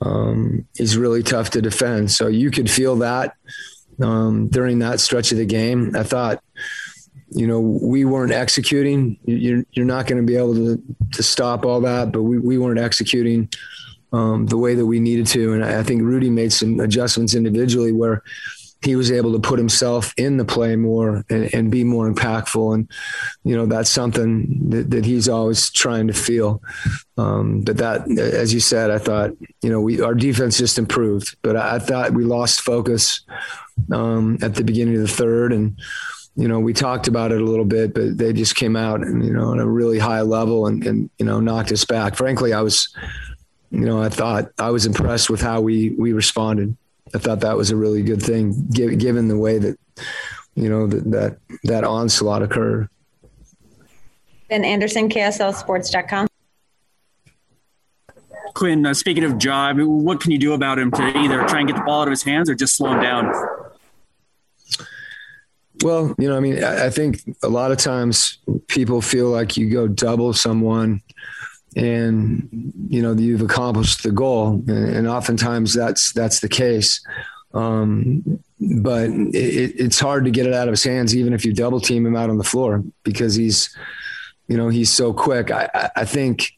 um, 0.00 0.66
he's 0.74 0.96
really 0.96 1.22
tough 1.22 1.50
to 1.50 1.60
defend. 1.60 2.10
So 2.10 2.26
you 2.28 2.50
could 2.50 2.70
feel 2.70 2.96
that 2.96 3.34
um, 4.02 4.48
during 4.48 4.78
that 4.80 5.00
stretch 5.00 5.32
of 5.32 5.38
the 5.38 5.46
game. 5.46 5.94
I 5.94 6.02
thought, 6.02 6.42
you 7.30 7.46
know, 7.46 7.60
we 7.60 8.04
weren't 8.04 8.32
executing. 8.32 9.18
You're, 9.24 9.64
you're 9.72 9.86
not 9.86 10.06
going 10.06 10.20
to 10.20 10.26
be 10.26 10.36
able 10.36 10.54
to, 10.54 10.82
to 11.12 11.22
stop 11.22 11.64
all 11.64 11.80
that, 11.82 12.12
but 12.12 12.22
we, 12.22 12.38
we 12.38 12.58
weren't 12.58 12.80
executing 12.80 13.50
um, 14.12 14.46
the 14.46 14.58
way 14.58 14.74
that 14.74 14.86
we 14.86 15.00
needed 15.00 15.26
to. 15.28 15.52
And 15.52 15.64
I 15.64 15.82
think 15.82 16.02
Rudy 16.02 16.30
made 16.30 16.52
some 16.52 16.80
adjustments 16.80 17.34
individually 17.34 17.92
where 17.92 18.22
he 18.82 18.96
was 18.96 19.12
able 19.12 19.32
to 19.32 19.38
put 19.38 19.58
himself 19.58 20.14
in 20.16 20.38
the 20.38 20.44
play 20.44 20.74
more 20.74 21.22
and, 21.28 21.54
and 21.54 21.70
be 21.70 21.84
more 21.84 22.10
impactful. 22.10 22.74
And, 22.74 22.90
you 23.44 23.54
know, 23.54 23.66
that's 23.66 23.90
something 23.90 24.70
that, 24.70 24.90
that 24.90 25.04
he's 25.04 25.28
always 25.28 25.70
trying 25.70 26.06
to 26.06 26.14
feel. 26.14 26.62
Um, 27.18 27.60
but 27.60 27.76
that, 27.76 28.10
as 28.18 28.54
you 28.54 28.60
said, 28.60 28.90
I 28.90 28.96
thought, 28.96 29.32
you 29.60 29.68
know, 29.68 29.82
we, 29.82 30.00
our 30.00 30.14
defense 30.14 30.56
just 30.56 30.78
improved, 30.78 31.36
but 31.42 31.56
I, 31.56 31.76
I 31.76 31.78
thought 31.78 32.14
we 32.14 32.24
lost 32.24 32.62
focus 32.62 33.20
um, 33.92 34.38
at 34.40 34.54
the 34.54 34.64
beginning 34.64 34.96
of 34.96 35.02
the 35.02 35.08
third. 35.08 35.52
And, 35.52 35.78
you 36.34 36.48
know, 36.48 36.58
we 36.58 36.72
talked 36.72 37.06
about 37.06 37.32
it 37.32 37.42
a 37.42 37.44
little 37.44 37.66
bit, 37.66 37.92
but 37.92 38.16
they 38.16 38.32
just 38.32 38.56
came 38.56 38.76
out 38.76 39.02
and, 39.02 39.22
you 39.22 39.32
know, 39.34 39.52
at 39.52 39.60
a 39.60 39.68
really 39.68 39.98
high 39.98 40.22
level 40.22 40.66
and, 40.66 40.86
and, 40.86 41.10
you 41.18 41.26
know, 41.26 41.38
knocked 41.38 41.70
us 41.70 41.84
back. 41.84 42.16
Frankly, 42.16 42.54
I 42.54 42.62
was, 42.62 42.88
you 43.70 43.80
know, 43.80 44.02
I 44.02 44.08
thought 44.08 44.50
I 44.58 44.70
was 44.70 44.86
impressed 44.86 45.30
with 45.30 45.40
how 45.40 45.60
we, 45.60 45.90
we 45.90 46.12
responded. 46.12 46.76
I 47.14 47.18
thought 47.18 47.40
that 47.40 47.56
was 47.56 47.70
a 47.70 47.76
really 47.76 48.02
good 48.02 48.22
thing, 48.22 48.66
given 48.70 49.28
the 49.28 49.38
way 49.38 49.58
that 49.58 49.78
you 50.54 50.68
know 50.68 50.86
that 50.86 51.10
that, 51.10 51.38
that 51.64 51.84
onslaught 51.84 52.42
occurred. 52.42 52.88
Ben 54.48 54.64
Anderson, 54.64 55.08
KSLSports.com. 55.08 56.26
Quinn, 58.54 58.84
uh, 58.84 58.94
speaking 58.94 59.24
of 59.24 59.42
Ja, 59.42 59.54
I 59.54 59.72
mean, 59.72 60.04
what 60.04 60.20
can 60.20 60.32
you 60.32 60.38
do 60.38 60.52
about 60.52 60.78
him 60.78 60.90
to 60.90 61.02
either 61.18 61.44
try 61.46 61.60
and 61.60 61.68
get 61.68 61.76
the 61.76 61.82
ball 61.82 62.02
out 62.02 62.08
of 62.08 62.12
his 62.12 62.22
hands 62.22 62.50
or 62.50 62.54
just 62.54 62.76
slow 62.76 62.92
him 62.92 63.00
down? 63.00 63.32
Well, 65.82 66.14
you 66.18 66.28
know, 66.28 66.36
I 66.36 66.40
mean, 66.40 66.62
I, 66.62 66.86
I 66.86 66.90
think 66.90 67.22
a 67.42 67.48
lot 67.48 67.70
of 67.70 67.78
times 67.78 68.38
people 68.66 69.00
feel 69.00 69.28
like 69.28 69.56
you 69.56 69.70
go 69.70 69.88
double 69.88 70.32
someone 70.32 71.00
and 71.76 72.48
you 72.88 73.02
know 73.02 73.12
you've 73.12 73.42
accomplished 73.42 74.02
the 74.02 74.10
goal. 74.10 74.62
And, 74.66 75.06
oftentimes 75.06 75.74
that's 75.74 76.12
that's 76.12 76.40
the 76.40 76.48
case. 76.48 77.04
Um, 77.52 78.40
but 78.60 79.10
it, 79.10 79.74
it's 79.76 79.98
hard 79.98 80.24
to 80.24 80.30
get 80.30 80.46
it 80.46 80.54
out 80.54 80.68
of 80.68 80.72
his 80.72 80.84
hands 80.84 81.16
even 81.16 81.32
if 81.32 81.44
you 81.44 81.52
double 81.52 81.80
team 81.80 82.06
him 82.06 82.14
out 82.14 82.30
on 82.30 82.38
the 82.38 82.44
floor 82.44 82.84
because 83.02 83.34
he's 83.34 83.76
you 84.46 84.56
know 84.56 84.68
he's 84.68 84.90
so 84.90 85.12
quick. 85.12 85.50
I 85.50 85.90
i 85.96 86.04
think 86.04 86.52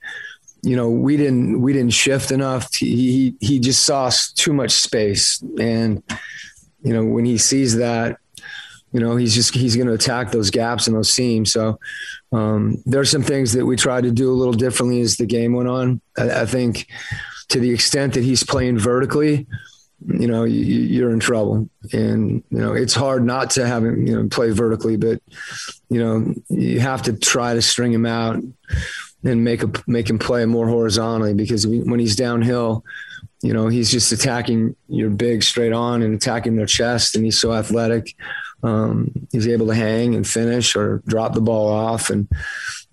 you 0.62 0.76
know 0.76 0.90
we 0.90 1.16
didn't 1.16 1.60
we 1.60 1.72
didn't 1.72 1.92
shift 1.92 2.30
enough. 2.30 2.74
He 2.74 3.34
he 3.40 3.58
just 3.58 3.84
saw 3.84 4.10
too 4.34 4.52
much 4.52 4.72
space. 4.72 5.42
And 5.58 6.02
you 6.82 6.92
know 6.92 7.04
when 7.04 7.24
he 7.24 7.38
sees 7.38 7.76
that 7.76 8.18
you 8.92 9.00
know 9.00 9.16
he's 9.16 9.34
just 9.34 9.54
he's 9.54 9.76
going 9.76 9.88
to 9.88 9.94
attack 9.94 10.32
those 10.32 10.50
gaps 10.50 10.86
and 10.86 10.96
those 10.96 11.12
seams 11.12 11.52
so 11.52 11.78
um, 12.32 12.82
there 12.86 13.00
are 13.00 13.06
some 13.06 13.22
things 13.22 13.52
that 13.52 13.66
we 13.66 13.76
tried 13.76 14.04
to 14.04 14.10
do 14.10 14.30
a 14.30 14.34
little 14.34 14.54
differently 14.54 15.00
as 15.02 15.16
the 15.16 15.26
game 15.26 15.52
went 15.52 15.68
on. 15.68 16.00
I, 16.18 16.42
I 16.42 16.46
think 16.46 16.88
to 17.50 17.60
the 17.60 17.70
extent 17.70 18.14
that 18.14 18.24
he's 18.24 18.42
playing 18.42 18.78
vertically, 18.78 19.46
you 20.06 20.26
know, 20.26 20.44
you, 20.44 21.06
are 21.06 21.12
in 21.12 21.20
trouble. 21.20 21.68
And, 21.92 22.42
you 22.50 22.58
know, 22.58 22.72
it's 22.72 22.94
hard 22.94 23.24
not 23.24 23.50
to 23.50 23.66
have 23.66 23.84
him, 23.84 24.06
you 24.06 24.16
know, 24.16 24.28
play 24.28 24.50
vertically, 24.50 24.96
but, 24.96 25.20
you 25.90 26.02
know, 26.02 26.34
you 26.48 26.80
have 26.80 27.02
to 27.02 27.12
try 27.12 27.54
to 27.54 27.62
string 27.62 27.92
him 27.92 28.06
out 28.06 28.42
and 29.22 29.44
make 29.44 29.62
a, 29.62 29.70
make 29.86 30.08
him 30.10 30.18
play 30.18 30.44
more 30.46 30.66
horizontally 30.66 31.34
because 31.34 31.66
when 31.66 32.00
he's 32.00 32.16
downhill, 32.16 32.84
you 33.42 33.52
know, 33.52 33.68
he's 33.68 33.90
just 33.90 34.10
attacking 34.10 34.74
your 34.88 35.10
big 35.10 35.42
straight 35.42 35.72
on 35.72 36.02
and 36.02 36.14
attacking 36.14 36.56
their 36.56 36.66
chest 36.66 37.14
and 37.14 37.24
he's 37.24 37.38
so 37.38 37.52
athletic 37.52 38.16
um, 38.62 39.10
he's 39.32 39.48
able 39.48 39.66
to 39.66 39.74
hang 39.74 40.14
and 40.14 40.26
finish 40.26 40.76
or 40.76 41.02
drop 41.06 41.34
the 41.34 41.40
ball 41.40 41.68
off. 41.68 42.10
And, 42.10 42.28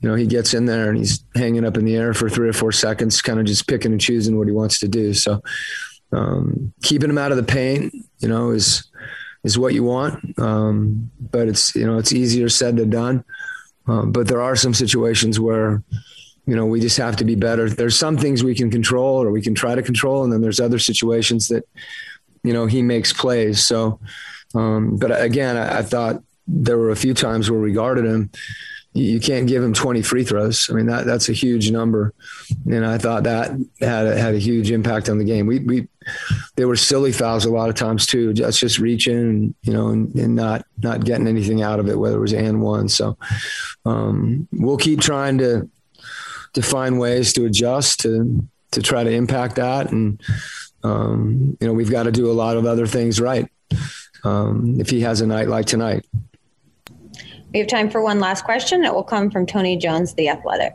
you 0.02 0.10
know, 0.10 0.16
he 0.16 0.26
gets 0.26 0.54
in 0.54 0.66
there 0.66 0.90
and 0.90 0.98
he's 0.98 1.24
hanging 1.36 1.66
up 1.66 1.78
in 1.78 1.86
the 1.86 1.96
air 1.96 2.14
for 2.14 2.30
three 2.30 2.50
or 2.50 2.54
four 2.54 2.72
seconds, 2.72 3.22
kind 3.22 3.40
of 3.40 3.46
just 3.46 3.68
picking 3.68 3.92
and 3.92 4.02
choosing 4.02 4.38
what 4.38 4.48
he 4.48 4.54
wants 4.54 4.80
to 4.80 4.88
do. 4.88 5.14
So, 5.14 5.42
um, 6.12 6.74
keeping 6.82 7.10
him 7.10 7.20
out 7.20 7.32
of 7.32 7.38
the 7.38 7.44
paint, 7.44 7.94
you 8.20 8.28
know, 8.28 8.50
is, 8.52 8.90
is 9.44 9.60
what 9.60 9.74
you 9.74 9.84
want. 9.84 10.40
Um, 10.40 11.12
but 11.20 11.48
it's, 11.48 11.76
you 11.76 11.86
know, 11.86 11.98
it's 11.98 12.14
easier 12.14 12.50
said 12.50 12.78
than 12.78 12.90
done. 12.90 13.24
Um, 13.88 14.12
but 14.12 14.28
there 14.28 14.42
are 14.42 14.56
some 14.56 14.74
situations 14.74 15.40
where, 15.40 15.84
you 16.46 16.56
know, 16.56 16.66
we 16.66 16.80
just 16.80 16.98
have 16.98 17.16
to 17.18 17.26
be 17.26 17.36
better. 17.36 17.70
There's 17.70 17.98
some 17.98 18.18
things 18.18 18.44
we 18.44 18.56
can 18.56 18.72
control 18.72 19.22
or 19.22 19.32
we 19.32 19.42
can 19.42 19.54
try 19.54 19.76
to 19.76 19.84
control. 19.84 20.24
And 20.24 20.34
then 20.34 20.42
there's 20.42 20.60
other 20.60 20.80
situations 20.80 21.48
that, 21.50 21.68
you 22.44 22.54
know, 22.54 22.66
he 22.66 22.82
makes 22.82 23.14
plays. 23.14 23.66
So, 23.66 24.00
um, 24.56 24.98
but 24.98 25.22
again, 25.22 25.58
I, 25.58 25.80
I, 25.80 25.82
thought 25.84 26.24
there 26.48 26.78
were 26.78 26.90
a 26.90 26.96
few 26.96 27.14
times 27.14 27.50
where 27.52 27.60
we 27.60 27.72
guarded 27.72 28.06
him. 28.06 28.32
You 28.94 29.20
can't 29.20 29.48
give 29.48 29.64
him 29.64 29.74
20 29.74 30.02
free 30.02 30.24
throws. 30.24 30.68
I 30.70 30.74
mean, 30.74 30.88
that 30.88 31.06
that's 31.06 31.30
a 31.30 31.34
huge 31.34 31.70
number. 31.70 32.14
And 32.66 32.84
I 32.84 32.98
thought 32.98 33.24
that 33.24 33.52
had 33.80 34.08
a, 34.08 34.20
had 34.20 34.34
a 34.34 34.40
huge 34.40 34.72
impact 34.72 35.10
on 35.10 35.20
the 35.20 35.24
game. 35.24 35.46
We, 35.46 35.60
we, 35.60 35.88
they 36.56 36.66
were 36.66 36.76
silly 36.76 37.12
fouls 37.12 37.46
a 37.46 37.52
lot 37.52 37.70
of 37.70 37.76
times 37.76 38.08
too. 38.08 38.34
Just, 38.34 38.60
just 38.60 38.80
reaching, 38.80 39.54
you 39.62 39.74
know, 39.74 39.90
and, 39.90 40.14
and 40.16 40.36
not, 40.36 40.66
not 40.80 41.06
getting 41.06 41.28
anything 41.28 41.62
out 41.62 41.80
of 41.80 41.88
it, 41.88 42.00
whether 42.00 42.18
it 42.18 42.22
was 42.22 42.34
and 42.34 42.64
one. 42.64 42.90
So 42.90 43.16
um, 43.86 44.48
we'll 44.52 44.78
keep 44.78 45.02
trying 45.02 45.38
to, 45.38 45.70
to 46.54 46.62
find 46.64 47.00
ways 47.00 47.32
to 47.34 47.46
adjust 47.46 48.00
to, 48.02 48.44
to 48.72 48.82
try 48.82 49.04
to 49.04 49.12
impact 49.12 49.58
that. 49.58 49.92
And, 49.92 50.20
um, 50.84 51.56
you 51.62 51.68
know, 51.68 51.74
we've 51.74 51.92
got 51.92 52.04
to 52.04 52.12
do 52.12 52.32
a 52.32 52.34
lot 52.34 52.58
of 52.58 52.66
other 52.66 52.88
things 52.88 53.22
right 53.22 53.48
um, 54.24 54.80
if 54.80 54.90
he 54.90 55.02
has 55.02 55.22
a 55.22 55.28
night 55.28 55.48
like 55.48 55.66
tonight. 55.66 56.06
We 57.54 57.60
have 57.60 57.68
time 57.68 57.90
for 57.90 58.02
one 58.02 58.20
last 58.20 58.44
question. 58.44 58.84
It 58.84 58.94
will 58.94 59.04
come 59.04 59.32
from 59.32 59.46
Tony 59.46 59.76
Jones, 59.76 60.14
The 60.14 60.30
Athletic. 60.30 60.74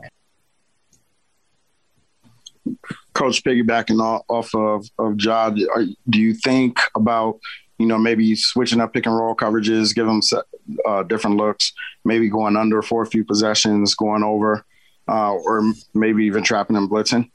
Coach, 3.13 3.43
piggybacking 3.43 3.99
off 4.27 4.53
of, 4.53 4.85
of 4.99 5.21
Ja, 5.21 5.51
do 5.51 6.19
you 6.19 6.33
think 6.33 6.79
about, 6.95 7.39
you 7.77 7.85
know, 7.85 7.97
maybe 7.97 8.35
switching 8.35 8.81
up 8.81 8.93
pick 8.93 9.05
and 9.05 9.15
roll 9.15 9.35
coverages, 9.35 9.95
give 9.95 10.05
them 10.05 10.19
uh, 10.85 11.03
different 11.03 11.37
looks, 11.37 11.71
maybe 12.03 12.27
going 12.27 12.57
under 12.57 12.81
for 12.81 13.03
a 13.03 13.05
few 13.05 13.23
possessions, 13.23 13.95
going 13.95 14.23
over, 14.23 14.65
uh, 15.07 15.31
or 15.31 15.71
maybe 15.93 16.25
even 16.25 16.43
trapping 16.43 16.75
and 16.75 16.89
blitzing? 16.89 17.29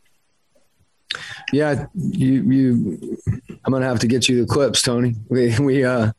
Yeah, 1.53 1.87
you 1.95 2.43
you 2.43 3.19
I'm 3.65 3.73
gonna 3.73 3.87
have 3.87 3.99
to 4.01 4.07
get 4.07 4.29
you 4.29 4.41
the 4.41 4.47
clips, 4.47 4.83
Tony. 4.83 5.17
We 5.29 5.59
we 5.59 5.85
uh 5.85 6.13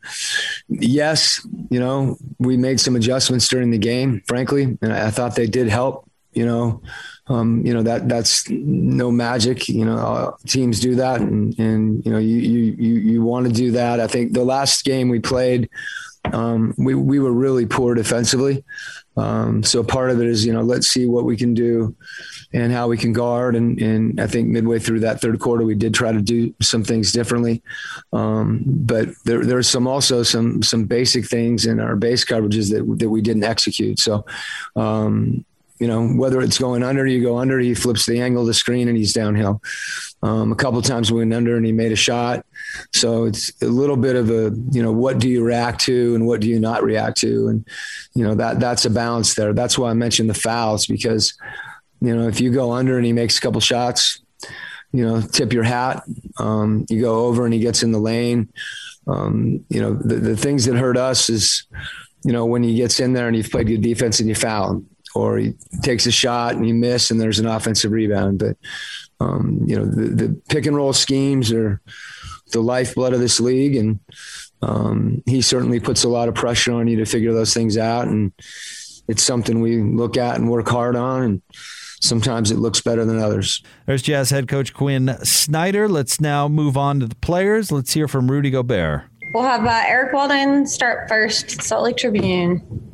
yes, 0.67 1.45
you 1.69 1.79
know, 1.79 2.17
we 2.39 2.57
made 2.57 2.79
some 2.79 2.95
adjustments 2.95 3.47
during 3.47 3.71
the 3.71 3.77
game, 3.77 4.21
frankly, 4.27 4.77
and 4.81 4.93
I, 4.93 5.07
I 5.07 5.11
thought 5.11 5.35
they 5.35 5.47
did 5.47 5.69
help, 5.69 6.09
you 6.33 6.45
know. 6.45 6.81
Um, 7.27 7.65
you 7.65 7.73
know 7.73 7.83
that 7.83 8.09
that's 8.09 8.49
no 8.49 9.09
magic. 9.09 9.69
You 9.69 9.85
know, 9.85 9.97
uh, 9.97 10.31
teams 10.47 10.81
do 10.81 10.95
that, 10.95 11.21
and 11.21 11.57
and 11.57 12.05
you 12.05 12.11
know 12.11 12.17
you 12.17 12.37
you 12.37 12.75
you, 12.77 12.93
you 12.95 13.21
want 13.23 13.47
to 13.47 13.53
do 13.53 13.71
that. 13.71 13.99
I 14.01 14.07
think 14.07 14.33
the 14.33 14.43
last 14.43 14.83
game 14.83 15.07
we 15.07 15.19
played, 15.19 15.69
um, 16.25 16.73
we 16.77 16.95
we 16.95 17.19
were 17.19 17.31
really 17.31 17.65
poor 17.65 17.95
defensively. 17.95 18.63
Um, 19.17 19.63
so 19.63 19.83
part 19.83 20.11
of 20.11 20.21
it 20.21 20.27
is 20.27 20.45
you 20.45 20.53
know 20.53 20.61
let's 20.61 20.87
see 20.87 21.05
what 21.05 21.25
we 21.25 21.35
can 21.35 21.53
do 21.53 21.95
and 22.53 22.71
how 22.71 22.87
we 22.87 22.97
can 22.97 23.13
guard. 23.13 23.55
And, 23.55 23.79
and 23.81 24.19
I 24.19 24.27
think 24.27 24.49
midway 24.49 24.79
through 24.79 25.01
that 25.01 25.21
third 25.21 25.39
quarter, 25.39 25.63
we 25.63 25.75
did 25.75 25.93
try 25.93 26.11
to 26.11 26.21
do 26.21 26.53
some 26.61 26.83
things 26.83 27.11
differently. 27.11 27.61
Um, 28.11 28.63
but 28.65 29.09
there, 29.25 29.45
there's 29.45 29.69
some 29.69 29.87
also 29.87 30.23
some 30.23 30.61
some 30.61 30.85
basic 30.85 31.25
things 31.25 31.65
in 31.65 31.79
our 31.79 31.95
base 31.95 32.25
coverages 32.25 32.71
that 32.71 32.99
that 32.99 33.09
we 33.09 33.21
didn't 33.21 33.43
execute. 33.43 33.99
So. 33.99 34.25
Um, 34.75 35.45
you 35.79 35.87
know, 35.87 36.09
whether 36.09 36.41
it's 36.41 36.59
going 36.59 36.83
under, 36.83 37.07
you 37.07 37.23
go 37.23 37.39
under, 37.39 37.57
he 37.57 37.73
flips 37.73 38.05
the 38.05 38.21
angle 38.21 38.43
of 38.43 38.47
the 38.47 38.53
screen 38.53 38.87
and 38.87 38.95
he's 38.95 39.13
downhill. 39.13 39.63
Um, 40.23 40.51
a 40.51 40.55
couple 40.55 40.81
times 40.81 41.11
we 41.11 41.19
went 41.19 41.33
under 41.33 41.57
and 41.57 41.65
he 41.65 41.71
made 41.71 41.91
a 41.91 41.95
shot. 41.95 42.45
So 42.93 43.25
it's 43.25 43.51
a 43.61 43.65
little 43.65 43.97
bit 43.97 44.15
of 44.15 44.29
a, 44.29 44.55
you 44.71 44.83
know, 44.83 44.91
what 44.91 45.17
do 45.17 45.27
you 45.27 45.43
react 45.43 45.81
to 45.81 46.13
and 46.13 46.27
what 46.27 46.41
do 46.41 46.47
you 46.47 46.59
not 46.59 46.83
react 46.83 47.17
to? 47.19 47.47
And, 47.47 47.67
you 48.13 48.23
know, 48.23 48.35
that 48.35 48.59
that's 48.59 48.85
a 48.85 48.89
balance 48.89 49.33
there. 49.33 49.53
That's 49.53 49.79
why 49.79 49.89
I 49.89 49.93
mentioned 49.93 50.29
the 50.29 50.35
fouls 50.35 50.85
because 50.85 51.33
you 52.01 52.15
know, 52.15 52.27
if 52.27 52.41
you 52.41 52.51
go 52.51 52.71
under 52.71 52.97
and 52.97 53.05
he 53.05 53.13
makes 53.13 53.37
a 53.37 53.41
couple 53.41 53.61
shots, 53.61 54.21
you 54.91 55.05
know, 55.05 55.21
tip 55.21 55.53
your 55.53 55.63
hat. 55.63 56.03
Um, 56.37 56.85
you 56.89 56.99
go 56.99 57.25
over 57.25 57.45
and 57.45 57.53
he 57.53 57.59
gets 57.59 57.83
in 57.83 57.91
the 57.91 57.99
lane. 57.99 58.49
Um, 59.07 59.63
you 59.69 59.79
know, 59.79 59.93
the, 59.93 60.15
the 60.15 60.35
things 60.35 60.65
that 60.65 60.75
hurt 60.75 60.97
us 60.97 61.29
is, 61.29 61.65
you 62.23 62.33
know, 62.33 62.45
when 62.45 62.63
he 62.63 62.75
gets 62.75 62.99
in 62.99 63.13
there 63.13 63.27
and 63.27 63.37
you've 63.37 63.51
played 63.51 63.67
good 63.67 63.81
defense 63.81 64.19
and 64.19 64.27
you 64.27 64.35
foul 64.35 64.71
him, 64.71 64.87
or 65.15 65.37
he 65.37 65.53
takes 65.83 66.05
a 66.07 66.11
shot 66.11 66.55
and 66.55 66.67
you 66.67 66.73
miss 66.73 67.11
and 67.11 67.21
there's 67.21 67.39
an 67.39 67.45
offensive 67.45 67.91
rebound. 67.91 68.39
But, 68.39 68.57
um, 69.21 69.61
you 69.65 69.75
know, 69.75 69.85
the, 69.85 70.27
the 70.27 70.41
pick 70.49 70.65
and 70.65 70.75
roll 70.75 70.93
schemes 70.93 71.51
are 71.51 71.81
the 72.51 72.61
lifeblood 72.61 73.13
of 73.13 73.19
this 73.19 73.39
league. 73.39 73.75
And 73.75 73.99
um, 74.61 75.23
he 75.25 75.41
certainly 75.41 75.79
puts 75.79 76.03
a 76.03 76.09
lot 76.09 76.27
of 76.27 76.35
pressure 76.35 76.73
on 76.73 76.87
you 76.87 76.97
to 76.97 77.05
figure 77.05 77.33
those 77.33 77.53
things 77.53 77.77
out. 77.77 78.07
And 78.07 78.31
it's 79.07 79.23
something 79.23 79.61
we 79.61 79.81
look 79.81 80.17
at 80.17 80.37
and 80.37 80.49
work 80.49 80.67
hard 80.67 80.95
on. 80.95 81.23
And, 81.23 81.41
sometimes 82.01 82.51
it 82.51 82.57
looks 82.57 82.81
better 82.81 83.05
than 83.05 83.19
others. 83.19 83.63
There's 83.85 84.01
Jazz 84.01 84.31
head 84.31 84.47
coach 84.47 84.73
Quin 84.73 85.15
Snyder. 85.23 85.87
Let's 85.87 86.19
now 86.19 86.47
move 86.47 86.75
on 86.75 86.99
to 86.99 87.05
the 87.05 87.15
players. 87.15 87.71
Let's 87.71 87.93
hear 87.93 88.07
from 88.07 88.29
Rudy 88.29 88.49
Gobert. 88.49 89.03
We'll 89.33 89.43
have 89.43 89.65
uh, 89.65 89.83
Eric 89.85 90.13
Walden 90.13 90.67
start 90.67 91.07
first, 91.07 91.61
Salt 91.61 91.83
Lake 91.83 91.97
Tribune. 91.97 92.90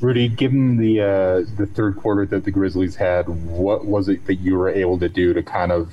Rudy, 0.00 0.28
given 0.28 0.76
the 0.76 1.00
uh, 1.00 1.56
the 1.56 1.66
third 1.66 1.96
quarter 1.96 2.24
that 2.26 2.44
the 2.44 2.50
Grizzlies 2.50 2.94
had, 2.94 3.28
what 3.28 3.84
was 3.84 4.08
it 4.08 4.24
that 4.26 4.36
you 4.36 4.56
were 4.56 4.68
able 4.68 4.98
to 4.98 5.08
do 5.08 5.34
to 5.34 5.42
kind 5.42 5.72
of, 5.72 5.92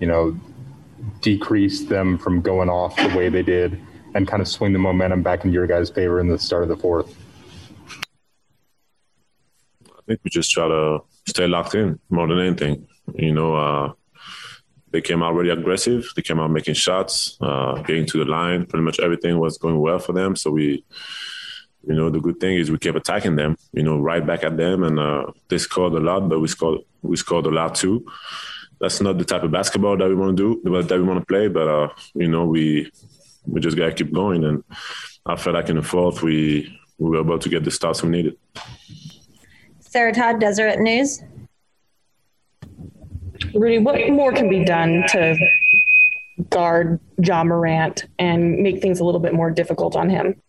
you 0.00 0.08
know, 0.08 0.36
decrease 1.20 1.84
them 1.84 2.18
from 2.18 2.40
going 2.40 2.68
off 2.68 2.96
the 2.96 3.16
way 3.16 3.28
they 3.28 3.42
did 3.42 3.80
and 4.14 4.26
kind 4.26 4.42
of 4.42 4.48
swing 4.48 4.72
the 4.72 4.78
momentum 4.78 5.22
back 5.22 5.44
into 5.44 5.54
your 5.54 5.66
guys' 5.66 5.88
favor 5.88 6.18
in 6.18 6.28
the 6.28 6.38
start 6.38 6.64
of 6.64 6.68
the 6.68 6.76
fourth? 6.76 7.14
I 9.86 10.00
think 10.06 10.20
we 10.24 10.30
just 10.30 10.50
try 10.50 10.68
to 10.68 10.98
stay 11.26 11.46
locked 11.46 11.74
in 11.74 11.98
more 12.10 12.26
than 12.26 12.40
anything. 12.40 12.86
You 13.14 13.32
know, 13.32 13.54
uh, 13.54 13.92
they 14.90 15.00
came 15.00 15.22
out 15.22 15.34
really 15.34 15.50
aggressive. 15.50 16.06
They 16.14 16.22
came 16.22 16.40
out 16.40 16.50
making 16.50 16.74
shots, 16.74 17.38
uh, 17.40 17.82
getting 17.82 18.06
to 18.06 18.18
the 18.18 18.30
line. 18.30 18.66
Pretty 18.66 18.84
much 18.84 19.00
everything 19.00 19.38
was 19.38 19.58
going 19.58 19.78
well 19.80 19.98
for 19.98 20.12
them. 20.12 20.36
So 20.36 20.50
we, 20.50 20.84
you 21.86 21.94
know, 21.94 22.10
the 22.10 22.20
good 22.20 22.40
thing 22.40 22.56
is 22.56 22.70
we 22.70 22.78
kept 22.78 22.96
attacking 22.96 23.36
them. 23.36 23.56
You 23.72 23.82
know, 23.82 23.98
right 23.98 24.26
back 24.26 24.44
at 24.44 24.56
them, 24.56 24.82
and 24.82 24.98
uh, 24.98 25.26
they 25.48 25.58
scored 25.58 25.92
a 25.94 26.00
lot, 26.00 26.28
but 26.28 26.40
we 26.40 26.48
scored 26.48 26.80
we 27.02 27.16
scored 27.16 27.46
a 27.46 27.50
lot 27.50 27.74
too. 27.74 28.06
That's 28.80 29.00
not 29.00 29.18
the 29.18 29.24
type 29.24 29.42
of 29.42 29.50
basketball 29.50 29.96
that 29.96 30.08
we 30.08 30.14
want 30.14 30.36
to 30.36 30.60
do, 30.62 30.82
that 30.82 30.98
we 30.98 31.04
want 31.04 31.20
to 31.20 31.26
play. 31.26 31.48
But 31.48 31.68
uh, 31.68 31.88
you 32.14 32.28
know, 32.28 32.46
we 32.46 32.90
we 33.46 33.60
just 33.60 33.76
gotta 33.76 33.92
keep 33.92 34.12
going. 34.12 34.44
And 34.44 34.64
I 35.26 35.36
felt 35.36 35.54
like 35.54 35.68
in 35.68 35.76
the 35.76 35.82
fourth, 35.82 36.22
we 36.22 36.78
we 36.98 37.10
were 37.10 37.20
able 37.20 37.38
to 37.38 37.48
get 37.48 37.64
the 37.64 37.70
starts 37.70 38.02
we 38.02 38.08
needed. 38.08 38.36
Sarah 39.80 40.12
Todd, 40.12 40.40
Deseret 40.40 40.80
News. 40.80 41.22
Rudy, 43.54 43.78
what 43.78 44.08
more 44.10 44.32
can 44.32 44.48
be 44.48 44.64
done 44.64 45.04
to 45.08 45.36
guard 46.50 46.98
Ja 47.22 47.44
Morant 47.44 48.06
and 48.18 48.58
make 48.58 48.80
things 48.80 49.00
a 49.00 49.04
little 49.04 49.20
bit 49.20 49.34
more 49.34 49.50
difficult 49.50 49.94
on 49.96 50.10
him? 50.10 50.40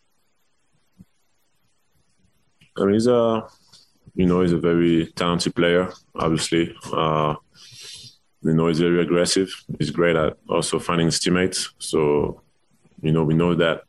I 2.77 2.81
mean, 2.81 2.93
he's 2.93 3.07
a, 3.07 3.47
you 4.15 4.25
know, 4.25 4.41
he's 4.41 4.51
a 4.51 4.57
very 4.57 5.07
talented 5.15 5.55
player. 5.55 5.91
Obviously, 6.15 6.75
uh, 6.93 7.35
you 8.41 8.53
know, 8.53 8.67
he's 8.67 8.79
very 8.79 9.01
aggressive. 9.01 9.49
He's 9.79 9.91
great 9.91 10.15
at 10.15 10.37
also 10.49 10.79
finding 10.79 11.07
his 11.07 11.19
teammates. 11.19 11.73
So, 11.79 12.41
you 13.01 13.11
know, 13.11 13.23
we 13.23 13.33
know 13.33 13.55
that, 13.55 13.83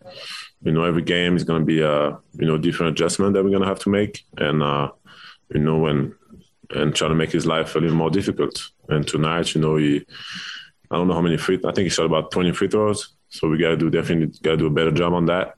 you 0.63 0.73
know, 0.73 0.85
every 0.85 1.03
game 1.03 1.37
is 1.37 1.45
going 1.45 1.61
to 1.61 1.67
be 1.67 1.81
a, 1.81 2.19
you 2.33 2.47
know, 2.47 2.59
different 2.59 2.93
adjustment 2.93 3.35
that 3.35 3.45
we're 3.45 3.51
going 3.51 3.63
to 3.63 3.69
have 3.69 3.81
to 3.81 3.91
make, 3.91 4.25
and 4.39 4.63
uh, 4.63 4.91
you 5.53 5.61
know, 5.61 5.79
when 5.79 6.15
and 6.71 6.95
try 6.95 7.09
to 7.09 7.15
make 7.15 7.31
his 7.31 7.47
life 7.47 7.75
a 7.77 7.79
little 7.79 7.97
more 7.97 8.11
difficult. 8.11 8.71
And 8.89 9.07
tonight, 9.07 9.55
you 9.55 9.61
know, 9.61 9.77
he, 9.77 10.05
I 10.91 10.97
don't 10.97 11.09
know 11.09 11.15
how 11.15 11.21
many 11.21 11.37
free, 11.37 11.57
I 11.65 11.73
think 11.73 11.85
he 11.85 11.89
shot 11.89 12.07
about 12.07 12.31
20 12.31 12.53
free 12.53 12.69
throws. 12.69 13.15
So 13.29 13.49
we 13.49 13.59
got 13.59 13.71
to 13.71 13.77
do 13.77 13.91
definitely 13.91 14.39
got 14.43 14.53
to 14.53 14.57
do 14.57 14.67
a 14.67 14.71
better 14.71 14.91
job 14.91 15.13
on 15.13 15.27
that. 15.27 15.55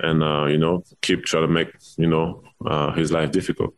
And, 0.00 0.22
uh, 0.22 0.46
you 0.46 0.58
know, 0.58 0.84
keep 1.02 1.24
trying 1.24 1.46
to 1.46 1.52
make, 1.52 1.68
you 1.96 2.06
know, 2.06 2.42
uh, 2.64 2.92
his 2.92 3.12
life 3.12 3.30
difficult. 3.30 3.74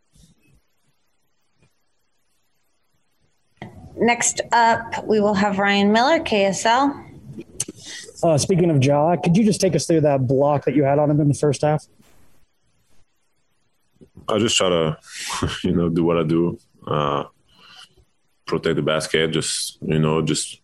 Next 3.96 4.40
up, 4.52 5.04
we 5.06 5.20
will 5.20 5.34
have 5.34 5.58
Ryan 5.58 5.92
Miller, 5.92 6.20
KSL. 6.20 7.06
Uh, 8.22 8.38
speaking 8.38 8.70
of 8.70 8.82
Ja, 8.82 9.16
could 9.16 9.36
you 9.36 9.44
just 9.44 9.60
take 9.60 9.74
us 9.74 9.86
through 9.86 10.02
that 10.02 10.26
block 10.26 10.64
that 10.64 10.74
you 10.74 10.84
had 10.84 10.98
on 10.98 11.10
him 11.10 11.20
in 11.20 11.28
the 11.28 11.34
first 11.34 11.62
half? 11.62 11.86
I 14.28 14.38
just 14.38 14.56
try 14.56 14.68
to, 14.68 14.98
you 15.64 15.72
know, 15.72 15.88
do 15.88 16.04
what 16.04 16.18
I 16.18 16.22
do, 16.22 16.58
uh, 16.86 17.24
protect 18.46 18.76
the 18.76 18.82
basket, 18.82 19.32
just 19.32 19.78
you 19.82 19.98
know, 19.98 20.22
just 20.22 20.60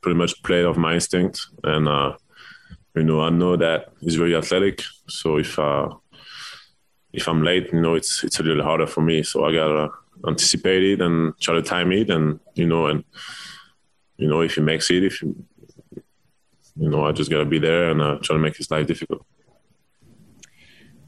pretty 0.00 0.16
much 0.16 0.42
play 0.42 0.64
off 0.64 0.76
my 0.76 0.94
instinct, 0.94 1.40
and 1.62 1.88
uh, 1.88 2.16
you 2.94 3.04
know, 3.04 3.20
I 3.20 3.30
know 3.30 3.56
that 3.56 3.92
he's 4.00 4.14
very 4.14 4.36
athletic, 4.36 4.82
so 5.08 5.36
if 5.36 5.58
uh, 5.58 5.88
if 7.12 7.28
I'm 7.28 7.42
late, 7.42 7.72
you 7.72 7.80
know, 7.80 7.94
it's 7.94 8.22
it's 8.22 8.38
a 8.38 8.42
little 8.42 8.62
harder 8.62 8.86
for 8.86 9.00
me, 9.00 9.22
so 9.22 9.44
I 9.44 9.52
gotta 9.52 9.90
anticipate 10.26 10.82
it 10.82 11.00
and 11.00 11.38
try 11.40 11.54
to 11.54 11.62
time 11.62 11.90
it, 11.92 12.10
and 12.10 12.38
you 12.54 12.66
know, 12.66 12.86
and 12.86 13.04
you 14.16 14.28
know, 14.28 14.42
if 14.42 14.54
he 14.54 14.60
makes 14.60 14.90
it, 14.90 15.02
if 15.02 15.18
he, 15.18 15.26
you 16.76 16.88
know, 16.88 17.04
I 17.04 17.12
just 17.12 17.30
gotta 17.30 17.44
be 17.44 17.58
there 17.58 17.90
and 17.90 18.00
uh, 18.00 18.18
try 18.22 18.36
to 18.36 18.42
make 18.42 18.56
his 18.56 18.70
life 18.70 18.86
difficult. 18.86 19.24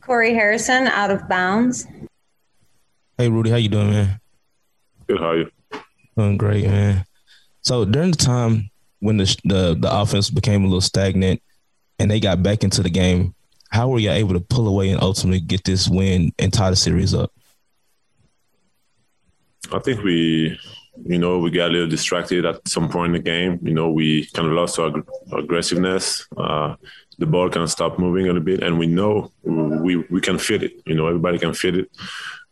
Corey 0.01 0.35
Harrison, 0.35 0.89
out 0.89 1.11
of 1.11 1.29
bounds. 1.29 1.87
Hey 3.17 3.29
Rudy, 3.29 3.51
how 3.51 3.57
you 3.57 3.69
doing, 3.69 3.91
man? 3.91 4.21
Good. 5.07 5.19
How 5.19 5.31
are 5.31 5.39
you? 5.39 5.51
Doing 6.17 6.37
great, 6.37 6.67
man. 6.67 7.05
So 7.63 7.85
during 7.85 8.11
the 8.11 8.17
time 8.17 8.71
when 8.99 9.19
the 9.19 9.37
the, 9.45 9.77
the 9.79 10.01
offense 10.01 10.31
became 10.31 10.63
a 10.63 10.67
little 10.67 10.81
stagnant 10.81 11.41
and 11.99 12.11
they 12.11 12.21
got 12.21 12.43
back 12.43 12.65
into 12.65 12.83
the 12.83 12.91
game, 12.91 13.35
how 13.71 13.89
were 13.89 13.99
you 13.99 14.11
able 14.11 14.35
to 14.35 14.41
pull 14.41 14.69
away 14.69 14.91
and 14.91 15.03
ultimately 15.03 15.41
get 15.41 15.65
this 15.65 15.89
win 15.89 16.33
and 16.39 16.53
tie 16.53 16.71
the 16.71 16.77
series 16.77 17.15
up? 17.15 17.33
I 19.73 19.79
think 19.81 20.03
we, 20.03 20.59
you 21.05 21.19
know, 21.19 21.39
we 21.39 21.51
got 21.51 21.71
a 21.71 21.73
little 21.73 21.89
distracted 21.89 22.45
at 22.45 22.67
some 22.69 22.89
point 22.89 23.15
in 23.15 23.25
the 23.25 23.31
game. 23.31 23.59
You 23.63 23.75
know, 23.75 23.91
we 23.91 24.27
kind 24.27 24.49
of 24.49 24.55
lost 24.55 24.79
our 24.79 24.93
aggressiveness. 25.37 26.27
Uh, 26.37 26.77
the 27.19 27.27
ball 27.27 27.51
kind 27.51 27.65
of 27.65 27.71
stopped 27.71 27.99
moving 27.99 28.25
a 28.25 28.29
little 28.29 28.43
bit, 28.43 28.63
and 28.63 28.79
we 28.79 28.87
know 28.87 29.33
we 29.43 29.97
we 29.97 30.21
can 30.21 30.39
fit 30.39 30.63
it. 30.63 30.73
You 30.87 30.95
know, 30.95 31.07
everybody 31.07 31.39
can 31.39 31.55
fit 31.55 31.77
it. 31.77 31.91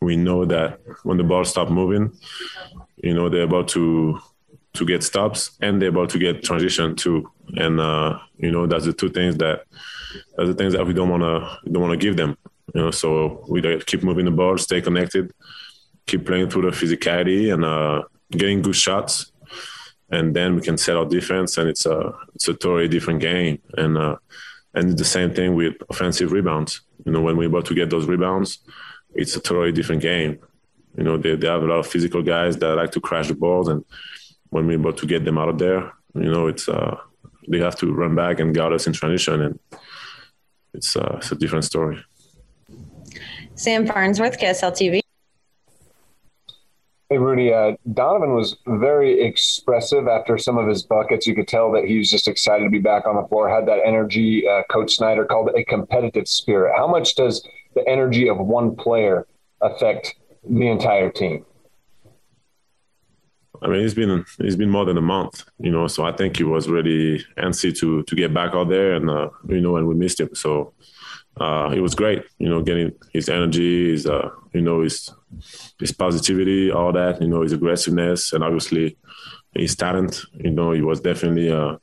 We 0.01 0.17
know 0.17 0.43
that 0.45 0.79
when 1.03 1.17
the 1.17 1.23
ball 1.23 1.45
stopped 1.45 1.71
moving, 1.71 2.11
you 2.97 3.13
know, 3.13 3.29
they're 3.29 3.43
about 3.43 3.69
to 3.69 4.19
to 4.75 4.85
get 4.85 5.03
stops 5.03 5.51
and 5.61 5.81
they're 5.81 5.89
about 5.89 6.09
to 6.09 6.19
get 6.19 6.43
transition 6.43 6.95
too. 6.95 7.29
And 7.55 7.79
uh, 7.79 8.19
you 8.37 8.51
know, 8.51 8.67
that's 8.67 8.85
the 8.85 8.93
two 8.93 9.09
things 9.09 9.37
that 9.37 9.63
that's 10.37 10.49
the 10.49 10.55
things 10.55 10.73
that 10.73 10.85
we 10.85 10.93
don't 10.93 11.09
wanna 11.09 11.59
don't 11.71 11.81
wanna 11.81 11.97
give 11.97 12.17
them. 12.17 12.37
You 12.73 12.81
know, 12.81 12.91
so 12.91 13.45
we 13.49 13.61
keep 13.81 14.03
moving 14.03 14.25
the 14.25 14.31
ball, 14.31 14.57
stay 14.57 14.81
connected, 14.81 15.31
keep 16.05 16.25
playing 16.25 16.49
through 16.49 16.63
the 16.63 16.77
physicality 16.77 17.53
and 17.53 17.63
uh, 17.63 18.03
getting 18.31 18.61
good 18.61 18.75
shots 18.75 19.31
and 20.11 20.35
then 20.35 20.55
we 20.55 20.61
can 20.61 20.77
set 20.77 20.95
our 20.95 21.05
defense 21.05 21.57
and 21.57 21.67
it's 21.67 21.87
a 21.87 22.13
it's 22.35 22.47
a 22.47 22.53
totally 22.53 22.87
different 22.87 23.19
game 23.19 23.59
and 23.75 23.97
uh, 23.97 24.15
and 24.75 24.97
the 24.97 25.05
same 25.05 25.33
thing 25.33 25.55
with 25.55 25.75
offensive 25.89 26.31
rebounds. 26.31 26.81
You 27.05 27.13
know, 27.13 27.21
when 27.21 27.37
we're 27.37 27.47
about 27.47 27.65
to 27.67 27.73
get 27.73 27.89
those 27.89 28.05
rebounds, 28.05 28.59
it's 29.13 29.35
a 29.35 29.39
totally 29.39 29.71
different 29.71 30.01
game. 30.01 30.39
You 30.97 31.03
know, 31.03 31.17
they, 31.17 31.35
they 31.35 31.47
have 31.47 31.63
a 31.63 31.65
lot 31.65 31.79
of 31.79 31.87
physical 31.87 32.21
guys 32.21 32.57
that 32.57 32.75
like 32.75 32.91
to 32.91 33.01
crash 33.01 33.29
the 33.29 33.35
balls, 33.35 33.69
and 33.69 33.83
when 34.55 34.67
we're 34.67 34.77
about 34.77 34.95
to 34.95 35.05
get 35.05 35.25
them 35.25 35.37
out 35.37 35.49
of 35.49 35.59
there, 35.59 35.91
you 36.13 36.31
know, 36.31 36.47
it's 36.47 36.69
uh, 36.69 36.95
they 37.49 37.59
have 37.59 37.75
to 37.75 37.91
run 37.91 38.15
back 38.15 38.39
and 38.39 38.55
guard 38.55 38.71
us 38.71 38.87
in 38.87 38.93
transition, 38.93 39.41
and 39.41 39.59
it's 40.73 40.95
uh, 40.95 41.15
it's 41.17 41.29
a 41.29 41.35
different 41.35 41.65
story. 41.65 42.01
Sam 43.55 43.85
Farnsworth, 43.85 44.39
KSL 44.39 44.71
TV. 44.71 45.01
Hey, 47.09 47.17
Rudy. 47.17 47.53
Uh, 47.53 47.73
Donovan 47.93 48.33
was 48.33 48.55
very 48.65 49.21
expressive 49.21 50.07
after 50.07 50.37
some 50.37 50.57
of 50.57 50.67
his 50.69 50.83
buckets. 50.83 51.27
You 51.27 51.35
could 51.35 51.49
tell 51.49 51.69
that 51.73 51.83
he 51.83 51.97
was 51.97 52.09
just 52.09 52.29
excited 52.29 52.63
to 52.63 52.69
be 52.69 52.79
back 52.79 53.05
on 53.05 53.17
the 53.17 53.27
floor, 53.27 53.49
had 53.49 53.67
that 53.67 53.81
energy. 53.85 54.47
Uh, 54.47 54.63
Coach 54.71 54.95
Snyder 54.95 55.25
called 55.25 55.49
it 55.49 55.55
a 55.59 55.65
competitive 55.65 56.29
spirit. 56.29 56.73
How 56.77 56.87
much 56.87 57.15
does 57.15 57.45
the 57.75 57.85
energy 57.89 58.29
of 58.29 58.37
one 58.37 58.77
player 58.77 59.27
affect 59.61 60.15
the 60.49 60.69
entire 60.69 61.09
team? 61.11 61.45
I 63.61 63.67
mean, 63.67 63.81
it's 63.81 63.93
been 63.93 64.25
it's 64.39 64.55
been 64.55 64.69
more 64.69 64.85
than 64.85 64.97
a 64.97 65.01
month, 65.01 65.43
you 65.59 65.71
know. 65.71 65.87
So 65.87 66.05
I 66.05 66.11
think 66.11 66.37
he 66.37 66.43
was 66.43 66.69
really 66.69 67.23
antsy 67.37 67.77
to 67.79 68.03
to 68.03 68.15
get 68.15 68.33
back 68.33 68.53
out 68.53 68.69
there, 68.69 68.93
and 68.93 69.09
uh, 69.09 69.29
you 69.47 69.61
know, 69.61 69.77
and 69.77 69.87
we 69.87 69.95
missed 69.95 70.19
him. 70.19 70.33
So 70.33 70.73
uh, 71.39 71.71
it 71.73 71.81
was 71.81 71.95
great, 71.95 72.23
you 72.39 72.47
know, 72.47 72.61
getting 72.61 72.91
his 73.11 73.29
energy, 73.29 73.91
his 73.91 74.05
uh, 74.05 74.29
you 74.53 74.61
know, 74.61 74.81
his 74.81 75.09
his 75.79 75.91
positivity, 75.91 76.71
all 76.71 76.93
that, 76.93 77.21
you 77.21 77.27
know, 77.27 77.41
his 77.41 77.51
aggressiveness, 77.51 78.33
and 78.33 78.43
obviously 78.43 78.97
his 79.53 79.75
talent. 79.75 80.21
You 80.33 80.51
know, 80.51 80.71
it 80.71 80.81
was 80.81 81.01
definitely 81.01 81.49
a 81.49 81.79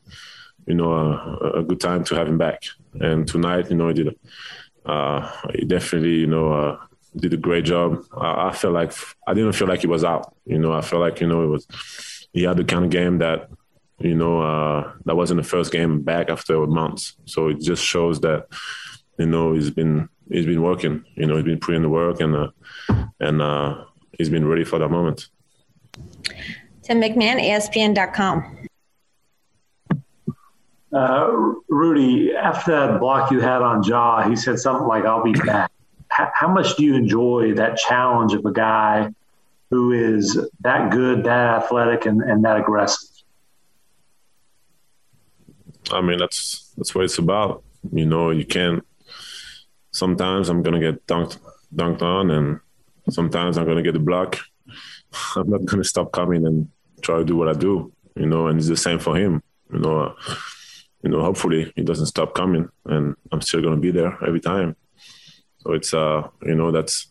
you 0.67 0.75
know 0.75 0.93
a, 0.93 1.61
a 1.61 1.63
good 1.63 1.81
time 1.81 2.05
to 2.05 2.15
have 2.15 2.29
him 2.29 2.39
back. 2.39 2.63
And 3.01 3.27
tonight, 3.27 3.71
you 3.71 3.77
know, 3.77 3.89
he 3.89 3.95
did 3.95 4.19
uh, 4.87 5.31
he 5.55 5.65
definitely 5.65 6.17
you 6.17 6.27
know 6.27 6.53
uh, 6.53 6.77
did 7.17 7.35
a 7.35 7.37
great 7.37 7.65
job. 7.65 8.05
I, 8.17 8.49
I 8.49 8.53
felt 8.53 8.75
like 8.75 8.93
I 9.27 9.35
didn't 9.35 9.53
feel 9.53 9.69
like 9.69 9.81
he 9.81 9.87
was 9.87 10.05
out. 10.05 10.35
You 10.45 10.59
know, 10.59 10.73
I 10.73 10.81
felt 10.81 11.01
like 11.01 11.21
you 11.21 11.27
know 11.27 11.45
it 11.45 11.49
was 11.49 11.67
he 12.33 12.43
had 12.45 12.57
the 12.57 12.65
kind 12.65 12.85
of 12.85 12.91
game 12.91 13.19
that 13.19 13.49
you 13.99 14.15
know 14.15 14.41
uh, 14.41 14.93
that 15.05 15.17
wasn't 15.17 15.43
the 15.43 15.49
first 15.49 15.73
game 15.73 16.03
back 16.03 16.29
after 16.29 16.67
months. 16.67 17.17
So 17.25 17.49
it 17.49 17.61
just 17.61 17.85
shows 17.85 18.21
that 18.21 18.47
you 19.19 19.27
know 19.27 19.53
he's 19.53 19.71
been 19.71 20.09
he's 20.31 20.47
been 20.47 20.63
working. 20.63 21.05
You 21.17 21.27
know 21.27 21.37
he's 21.37 21.45
been 21.45 21.61
putting 21.61 21.83
the 21.83 21.89
work 21.89 22.21
and 22.21 22.35
uh, 22.35 22.49
and 23.21 23.43
uh, 23.43 23.85
he's 24.17 24.31
been 24.31 24.47
ready 24.47 24.65
for 24.65 24.79
that 24.79 24.89
moment. 24.89 25.29
Tim 26.83 27.01
McMahon, 27.01 27.41
ESPN.com. 27.41 28.59
Uh, 30.93 31.31
Rudy, 31.69 32.35
after 32.35 32.73
that 32.73 33.01
block 33.01 33.31
you 33.31 33.41
had 33.41 33.63
on 33.63 33.83
Ja, 33.83 34.29
he 34.29 34.37
said 34.37 34.59
something 34.59 34.87
like, 34.87 35.05
I'll 35.05 35.23
be 35.23 35.33
back. 35.33 35.71
How, 36.13 36.49
much 36.49 36.77
do 36.77 36.85
you 36.85 36.95
enjoy 36.95 37.55
that 37.55 37.79
challenge 37.79 38.35
of 38.35 38.45
a 38.45 38.53
guy 38.53 39.09
who 39.71 39.93
is 39.93 40.39
that 40.61 40.91
good, 40.91 41.25
that 41.25 41.63
athletic, 41.63 42.05
and, 42.05 42.21
and 42.21 42.45
that 42.45 42.59
aggressive? 42.59 43.09
I 45.91 46.03
mean, 46.03 46.19
that's 46.19 46.71
that's 46.77 46.95
what 46.95 47.05
it's 47.05 47.17
about. 47.17 47.65
You 47.93 48.05
know, 48.05 48.31
you 48.31 48.45
can't. 48.45 48.85
Sometimes 49.91 50.51
I'm 50.51 50.63
gonna 50.63 50.81
get 50.81 51.07
dunked 51.07 51.39
dunked 51.75 52.03
on, 52.03 52.31
and 52.31 52.61
sometimes 53.09 53.57
I'm 53.57 53.67
gonna 53.67 53.83
get 53.83 53.95
the 53.95 53.99
block. 53.99 54.39
I'm 55.37 55.49
not 55.49 55.65
gonna 55.65 55.83
stop 55.83 56.13
coming 56.13 56.47
and 56.47 56.69
try 57.01 57.17
to 57.17 57.25
do 57.25 57.37
what 57.37 57.49
I 57.49 57.55
do. 57.55 57.91
You 58.17 58.27
know, 58.27 58.49
and 58.49 58.59
it's 58.59 58.69
the 58.69 58.77
same 58.77 58.99
for 58.99 59.17
him. 59.17 59.43
You 59.73 59.79
know, 59.79 60.01
uh, 60.03 60.15
you 61.03 61.11
know. 61.11 61.23
Hopefully, 61.23 61.73
he 61.75 61.83
doesn't 61.83 62.07
stop 62.07 62.35
coming, 62.35 62.69
and 62.85 63.17
I'm 63.33 63.41
still 63.41 63.63
gonna 63.63 63.79
be 63.79 63.91
there 63.91 64.19
every 64.23 64.41
time. 64.41 64.77
So 65.63 65.73
it's 65.73 65.95
uh, 65.95 66.29
you 66.45 66.55
know, 66.55 66.71
that's 66.73 67.07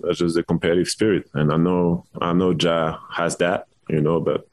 that's 0.00 0.18
just 0.18 0.34
the 0.34 0.42
competitive 0.42 0.88
spirit, 0.88 1.28
and 1.34 1.52
I 1.52 1.56
know 1.56 2.06
I 2.20 2.32
know 2.32 2.50
Ja 2.50 2.98
has 3.12 3.36
that. 3.36 3.66
You 3.88 4.00
know, 4.00 4.20
but 4.20 4.48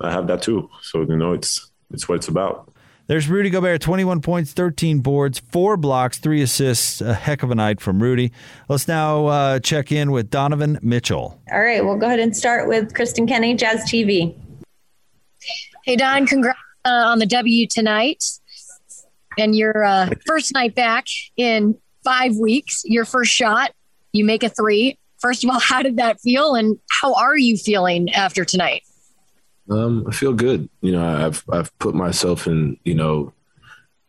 I 0.00 0.10
have 0.10 0.26
that 0.26 0.42
too. 0.42 0.68
So 0.82 1.02
you 1.02 1.16
know, 1.16 1.32
it's 1.32 1.70
it's 1.92 2.08
what 2.08 2.16
it's 2.16 2.28
about. 2.28 2.72
There's 3.06 3.26
Rudy 3.26 3.48
Gobert, 3.48 3.80
21 3.80 4.20
points, 4.20 4.52
13 4.52 4.98
boards, 4.98 5.38
four 5.38 5.78
blocks, 5.78 6.18
three 6.18 6.42
assists. 6.42 7.00
A 7.00 7.14
heck 7.14 7.42
of 7.42 7.50
a 7.50 7.54
night 7.54 7.80
from 7.80 8.02
Rudy. 8.02 8.32
Let's 8.68 8.86
now 8.86 9.26
uh, 9.26 9.60
check 9.60 9.90
in 9.90 10.10
with 10.10 10.28
Donovan 10.28 10.78
Mitchell. 10.82 11.40
All 11.50 11.60
right, 11.60 11.82
we'll 11.82 11.96
go 11.96 12.06
ahead 12.06 12.18
and 12.18 12.36
start 12.36 12.68
with 12.68 12.92
Kristen 12.92 13.26
Kenny, 13.26 13.54
Jazz 13.54 13.80
TV. 13.90 14.36
Hey, 15.86 15.96
Don, 15.96 16.26
congrats 16.26 16.58
uh, 16.84 16.90
on 16.90 17.18
the 17.18 17.24
W 17.24 17.66
tonight 17.66 18.22
and 19.38 19.56
your 19.56 19.84
uh, 19.84 20.10
first 20.26 20.52
night 20.52 20.74
back 20.74 21.06
in 21.38 21.78
five 22.08 22.36
weeks. 22.36 22.82
Your 22.84 23.04
first 23.04 23.32
shot, 23.32 23.72
you 24.12 24.24
make 24.24 24.42
a 24.42 24.48
three. 24.48 24.98
First 25.18 25.44
of 25.44 25.50
all, 25.50 25.60
how 25.60 25.82
did 25.82 25.98
that 25.98 26.20
feel, 26.20 26.54
and 26.54 26.78
how 26.90 27.14
are 27.14 27.36
you 27.36 27.56
feeling 27.56 28.12
after 28.14 28.44
tonight? 28.44 28.82
Um, 29.70 30.06
I 30.08 30.12
feel 30.12 30.32
good. 30.32 30.68
You 30.80 30.92
know, 30.92 31.26
I've 31.26 31.44
I've 31.52 31.76
put 31.78 31.94
myself 31.94 32.46
in 32.46 32.78
you 32.84 32.94
know 32.94 33.32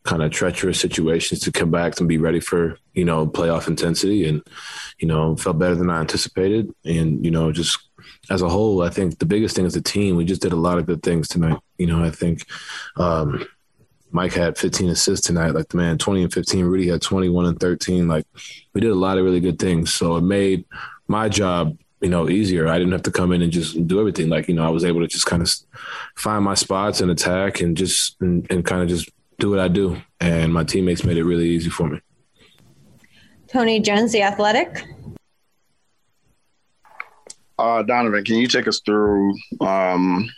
kind 0.03 0.23
of 0.23 0.31
treacherous 0.31 0.79
situations 0.79 1.41
to 1.41 1.51
come 1.51 1.69
back 1.69 1.99
and 1.99 2.07
be 2.07 2.17
ready 2.17 2.39
for 2.39 2.77
you 2.93 3.03
know 3.03 3.27
playoff 3.27 3.67
intensity, 3.67 4.27
and 4.27 4.41
you 4.99 5.07
know 5.07 5.35
felt 5.35 5.59
better 5.59 5.75
than 5.75 5.89
I 5.89 5.99
anticipated, 5.99 6.73
and 6.85 7.23
you 7.25 7.31
know 7.31 7.51
just 7.51 7.79
as 8.29 8.41
a 8.41 8.49
whole, 8.49 8.81
I 8.81 8.89
think 8.89 9.19
the 9.19 9.25
biggest 9.25 9.55
thing 9.55 9.65
as 9.65 9.75
a 9.75 9.81
team, 9.81 10.15
we 10.15 10.23
just 10.23 10.41
did 10.41 10.53
a 10.53 10.57
lot 10.57 10.77
of 10.77 10.85
good 10.85 11.03
things 11.03 11.27
tonight. 11.27 11.57
You 11.77 11.87
know, 11.87 12.03
I 12.03 12.11
think 12.11 12.45
um, 12.95 13.45
Mike 14.11 14.33
had 14.33 14.57
15 14.57 14.89
assists 14.89 15.25
tonight, 15.25 15.53
like 15.53 15.67
the 15.69 15.77
man 15.77 15.97
20 15.97 16.23
and 16.23 16.33
15. 16.33 16.65
Rudy 16.65 16.87
had 16.87 17.01
21 17.01 17.45
and 17.45 17.59
13. 17.59 18.07
Like 18.07 18.25
we 18.73 18.81
did 18.81 18.91
a 18.91 18.95
lot 18.95 19.17
of 19.17 19.25
really 19.25 19.39
good 19.39 19.59
things. 19.59 19.93
So 19.93 20.15
it 20.17 20.21
made 20.21 20.65
my 21.07 21.29
job 21.29 21.77
you 22.01 22.09
know, 22.09 22.29
easier. 22.29 22.67
I 22.67 22.77
didn't 22.77 22.93
have 22.93 23.03
to 23.03 23.11
come 23.11 23.31
in 23.31 23.41
and 23.41 23.51
just 23.51 23.87
do 23.87 23.99
everything. 23.99 24.29
Like, 24.29 24.47
you 24.47 24.53
know, 24.53 24.65
I 24.65 24.69
was 24.69 24.85
able 24.85 25.01
to 25.01 25.07
just 25.07 25.25
kind 25.25 25.41
of 25.41 25.51
find 26.15 26.43
my 26.43 26.53
spots 26.53 27.01
and 27.01 27.11
attack 27.11 27.61
and 27.61 27.75
just 27.75 28.15
and, 28.21 28.49
and 28.49 28.65
kind 28.65 28.81
of 28.81 28.87
just 28.87 29.09
do 29.37 29.49
what 29.49 29.59
I 29.59 29.67
do. 29.67 30.01
And 30.19 30.53
my 30.53 30.63
teammates 30.63 31.03
made 31.03 31.17
it 31.17 31.23
really 31.23 31.49
easy 31.49 31.69
for 31.69 31.89
me. 31.89 31.99
Tony 33.47 33.79
Jones, 33.79 34.11
the 34.11 34.21
athletic. 34.21 34.85
Uh, 37.57 37.83
Donovan, 37.83 38.23
can 38.23 38.35
you 38.35 38.47
take 38.47 38.67
us 38.67 38.79
through 38.85 39.33
um, 39.59 40.29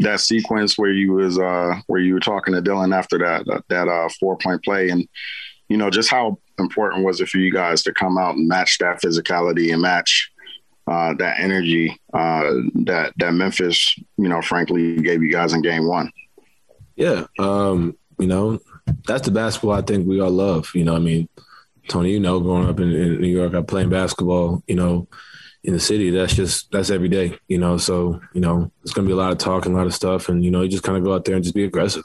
that 0.00 0.20
sequence 0.20 0.76
where 0.76 0.92
you 0.92 1.12
was 1.12 1.38
uh, 1.38 1.74
where 1.86 2.00
you 2.00 2.14
were 2.14 2.20
talking 2.20 2.54
to 2.54 2.60
Dillon 2.60 2.92
after 2.92 3.18
that 3.18 3.46
that, 3.46 3.64
that 3.68 3.88
uh, 3.88 4.08
four 4.20 4.36
point 4.36 4.62
play, 4.62 4.88
and 4.90 5.06
you 5.68 5.76
know 5.76 5.90
just 5.90 6.10
how 6.10 6.38
important 6.58 7.04
was 7.04 7.20
it 7.20 7.28
for 7.28 7.38
you 7.38 7.52
guys 7.52 7.82
to 7.82 7.92
come 7.92 8.18
out 8.18 8.36
and 8.36 8.48
match 8.48 8.78
that 8.78 9.00
physicality 9.00 9.72
and 9.72 9.82
match 9.82 10.30
uh, 10.86 11.14
that 11.14 11.40
energy 11.40 11.98
uh, 12.12 12.52
that 12.74 13.12
that 13.16 13.34
Memphis, 13.34 13.98
you 14.16 14.28
know, 14.28 14.40
frankly 14.42 14.96
gave 15.00 15.22
you 15.22 15.32
guys 15.32 15.52
in 15.52 15.62
Game 15.62 15.86
One. 15.86 16.12
Yeah, 16.94 17.26
um, 17.38 17.96
you 18.18 18.26
know, 18.26 18.60
that's 19.06 19.26
the 19.26 19.32
basketball 19.32 19.72
I 19.72 19.82
think 19.82 20.06
we 20.06 20.20
all 20.20 20.30
love. 20.30 20.70
You 20.74 20.84
know, 20.84 20.94
I 20.94 20.98
mean, 20.98 21.28
Tony, 21.88 22.12
you 22.12 22.20
know, 22.20 22.40
growing 22.40 22.68
up 22.68 22.80
in, 22.80 22.92
in 22.92 23.20
New 23.20 23.28
York, 23.28 23.54
I 23.54 23.62
playing 23.62 23.90
basketball. 23.90 24.62
You 24.66 24.76
know, 24.76 25.08
in 25.66 25.72
the 25.72 25.80
city, 25.80 26.10
that's 26.10 26.34
just 26.34 26.70
that's 26.70 26.90
every 26.90 27.08
day. 27.08 27.36
You 27.48 27.58
know, 27.58 27.76
so 27.76 28.20
you 28.32 28.40
know, 28.40 28.70
it's 28.82 28.92
gonna 28.92 29.06
be 29.06 29.12
a 29.12 29.16
lot 29.16 29.32
of 29.32 29.38
talking, 29.38 29.74
a 29.74 29.76
lot 29.76 29.86
of 29.86 29.94
stuff, 29.94 30.28
and 30.28 30.44
you 30.44 30.50
know, 30.50 30.62
you 30.62 30.68
just 30.68 30.84
kind 30.84 30.96
of 30.96 31.04
go 31.04 31.12
out 31.12 31.24
there 31.24 31.34
and 31.34 31.42
just 31.42 31.56
be 31.56 31.64
aggressive. 31.64 32.04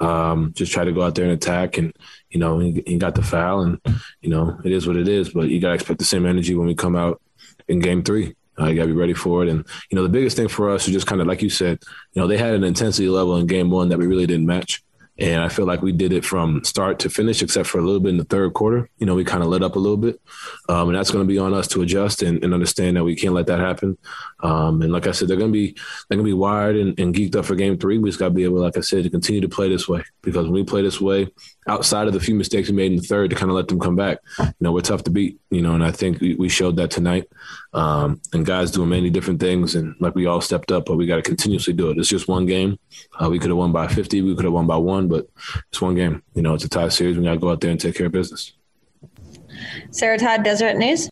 Um, 0.00 0.52
just 0.56 0.72
try 0.72 0.84
to 0.84 0.92
go 0.92 1.02
out 1.02 1.14
there 1.14 1.24
and 1.24 1.34
attack, 1.34 1.76
and 1.76 1.94
you 2.30 2.40
know, 2.40 2.58
he, 2.58 2.96
got 2.96 3.14
the 3.14 3.22
foul, 3.22 3.60
and 3.60 3.78
you 4.22 4.30
know, 4.30 4.58
it 4.64 4.72
is 4.72 4.86
what 4.86 4.96
it 4.96 5.06
is. 5.06 5.28
But 5.28 5.50
you 5.50 5.60
gotta 5.60 5.74
expect 5.74 5.98
the 5.98 6.06
same 6.06 6.24
energy 6.24 6.54
when 6.54 6.66
we 6.66 6.74
come 6.74 6.96
out 6.96 7.20
in 7.68 7.78
game 7.78 8.02
three. 8.02 8.34
Uh, 8.58 8.66
you 8.66 8.76
got 8.76 8.82
to 8.82 8.86
be 8.86 8.92
ready 8.92 9.14
for 9.14 9.42
it. 9.42 9.48
And, 9.48 9.66
you 9.90 9.96
know, 9.96 10.04
the 10.04 10.08
biggest 10.08 10.36
thing 10.36 10.46
for 10.46 10.70
us 10.70 10.86
is 10.86 10.92
just 10.92 11.08
kind 11.08 11.20
of, 11.20 11.26
like 11.26 11.42
you 11.42 11.50
said, 11.50 11.82
you 12.12 12.22
know, 12.22 12.28
they 12.28 12.38
had 12.38 12.54
an 12.54 12.62
intensity 12.62 13.08
level 13.08 13.36
in 13.36 13.48
game 13.48 13.68
one 13.68 13.88
that 13.88 13.98
we 13.98 14.06
really 14.06 14.28
didn't 14.28 14.46
match. 14.46 14.80
And 15.16 15.42
I 15.42 15.48
feel 15.48 15.64
like 15.64 15.80
we 15.80 15.92
did 15.92 16.12
it 16.12 16.24
from 16.24 16.64
start 16.64 16.98
to 17.00 17.10
finish, 17.10 17.40
except 17.40 17.68
for 17.68 17.78
a 17.78 17.82
little 17.82 18.00
bit 18.00 18.08
in 18.10 18.16
the 18.16 18.24
third 18.24 18.52
quarter. 18.52 18.90
You 18.98 19.06
know, 19.06 19.14
we 19.14 19.22
kind 19.22 19.44
of 19.44 19.48
let 19.48 19.62
up 19.62 19.76
a 19.76 19.78
little 19.78 19.96
bit. 19.96 20.20
Um, 20.68 20.88
and 20.88 20.98
that's 20.98 21.12
going 21.12 21.24
to 21.24 21.32
be 21.32 21.38
on 21.38 21.54
us 21.54 21.68
to 21.68 21.82
adjust 21.82 22.22
and, 22.22 22.42
and, 22.42 22.52
understand 22.52 22.96
that 22.96 23.04
we 23.04 23.14
can't 23.14 23.34
let 23.34 23.46
that 23.46 23.60
happen. 23.60 23.96
Um, 24.42 24.82
and 24.82 24.92
like 24.92 25.06
I 25.06 25.12
said, 25.12 25.28
they're 25.28 25.36
going 25.36 25.52
to 25.52 25.58
be 25.58 25.76
they're 26.08 26.16
going 26.16 26.26
to 26.26 26.30
be 26.30 26.32
wired 26.32 26.76
and, 26.76 26.98
and, 26.98 27.14
geeked 27.14 27.36
up 27.36 27.44
for 27.44 27.54
game 27.54 27.78
three. 27.78 27.98
We 27.98 28.08
just 28.08 28.18
got 28.18 28.28
to 28.28 28.34
be 28.34 28.44
able, 28.44 28.60
like 28.60 28.76
I 28.76 28.80
said, 28.80 29.04
to 29.04 29.10
continue 29.10 29.40
to 29.40 29.48
play 29.48 29.68
this 29.68 29.88
way 29.88 30.02
because 30.22 30.46
when 30.46 30.52
we 30.52 30.64
play 30.64 30.82
this 30.82 31.00
way, 31.00 31.28
outside 31.68 32.08
of 32.08 32.12
the 32.12 32.20
few 32.20 32.34
mistakes 32.34 32.68
we 32.68 32.74
made 32.74 32.92
in 32.92 32.98
the 32.98 33.06
third, 33.06 33.30
to 33.30 33.36
kind 33.36 33.50
of 33.50 33.56
let 33.56 33.68
them 33.68 33.78
come 33.78 33.96
back, 33.96 34.18
you 34.38 34.52
know, 34.60 34.72
we're 34.72 34.80
tough 34.80 35.04
to 35.04 35.10
beat. 35.10 35.38
You 35.50 35.62
know, 35.62 35.74
and 35.74 35.84
I 35.84 35.92
think 35.92 36.20
we, 36.20 36.34
we 36.34 36.48
showed 36.48 36.76
that 36.76 36.90
tonight. 36.90 37.28
Um, 37.74 38.20
and 38.32 38.46
guys 38.46 38.70
doing 38.70 38.88
many 38.88 39.10
different 39.10 39.40
things, 39.40 39.74
and 39.74 39.96
like 39.98 40.14
we 40.14 40.26
all 40.26 40.40
stepped 40.40 40.70
up, 40.70 40.86
but 40.86 40.96
we 40.96 41.06
got 41.06 41.16
to 41.16 41.22
continuously 41.22 41.72
do 41.72 41.90
it. 41.90 41.98
It's 41.98 42.08
just 42.08 42.28
one 42.28 42.46
game. 42.46 42.78
Uh, 43.20 43.28
we 43.28 43.40
could 43.40 43.50
have 43.50 43.58
won 43.58 43.72
by 43.72 43.88
50, 43.88 44.22
we 44.22 44.36
could 44.36 44.44
have 44.44 44.54
won 44.54 44.68
by 44.68 44.76
one, 44.76 45.08
but 45.08 45.28
it's 45.70 45.80
one 45.80 45.96
game. 45.96 46.22
You 46.34 46.42
know, 46.42 46.54
it's 46.54 46.64
a 46.64 46.68
tie 46.68 46.88
series. 46.88 47.18
We 47.18 47.24
got 47.24 47.32
to 47.32 47.38
go 47.38 47.50
out 47.50 47.60
there 47.60 47.72
and 47.72 47.80
take 47.80 47.96
care 47.96 48.06
of 48.06 48.12
business. 48.12 48.52
Sarah 49.90 50.18
Todd, 50.18 50.44
Deseret 50.44 50.76
News. 50.76 51.08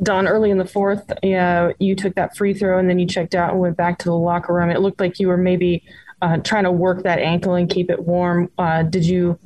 Don, 0.00 0.28
early 0.28 0.50
in 0.52 0.58
the 0.58 0.64
fourth, 0.64 1.12
yeah, 1.24 1.72
you 1.80 1.96
took 1.96 2.14
that 2.14 2.36
free 2.36 2.54
throw 2.54 2.78
and 2.78 2.88
then 2.88 3.00
you 3.00 3.06
checked 3.06 3.34
out 3.34 3.50
and 3.50 3.60
went 3.60 3.76
back 3.76 3.98
to 3.98 4.04
the 4.04 4.14
locker 4.14 4.54
room. 4.54 4.70
It 4.70 4.80
looked 4.80 5.00
like 5.00 5.18
you 5.18 5.26
were 5.26 5.36
maybe 5.36 5.82
uh, 6.22 6.36
trying 6.38 6.64
to 6.64 6.72
work 6.72 7.02
that 7.02 7.18
ankle 7.18 7.54
and 7.54 7.68
keep 7.68 7.90
it 7.90 8.04
warm. 8.04 8.48
Uh, 8.58 8.84
did 8.84 9.04
you 9.04 9.40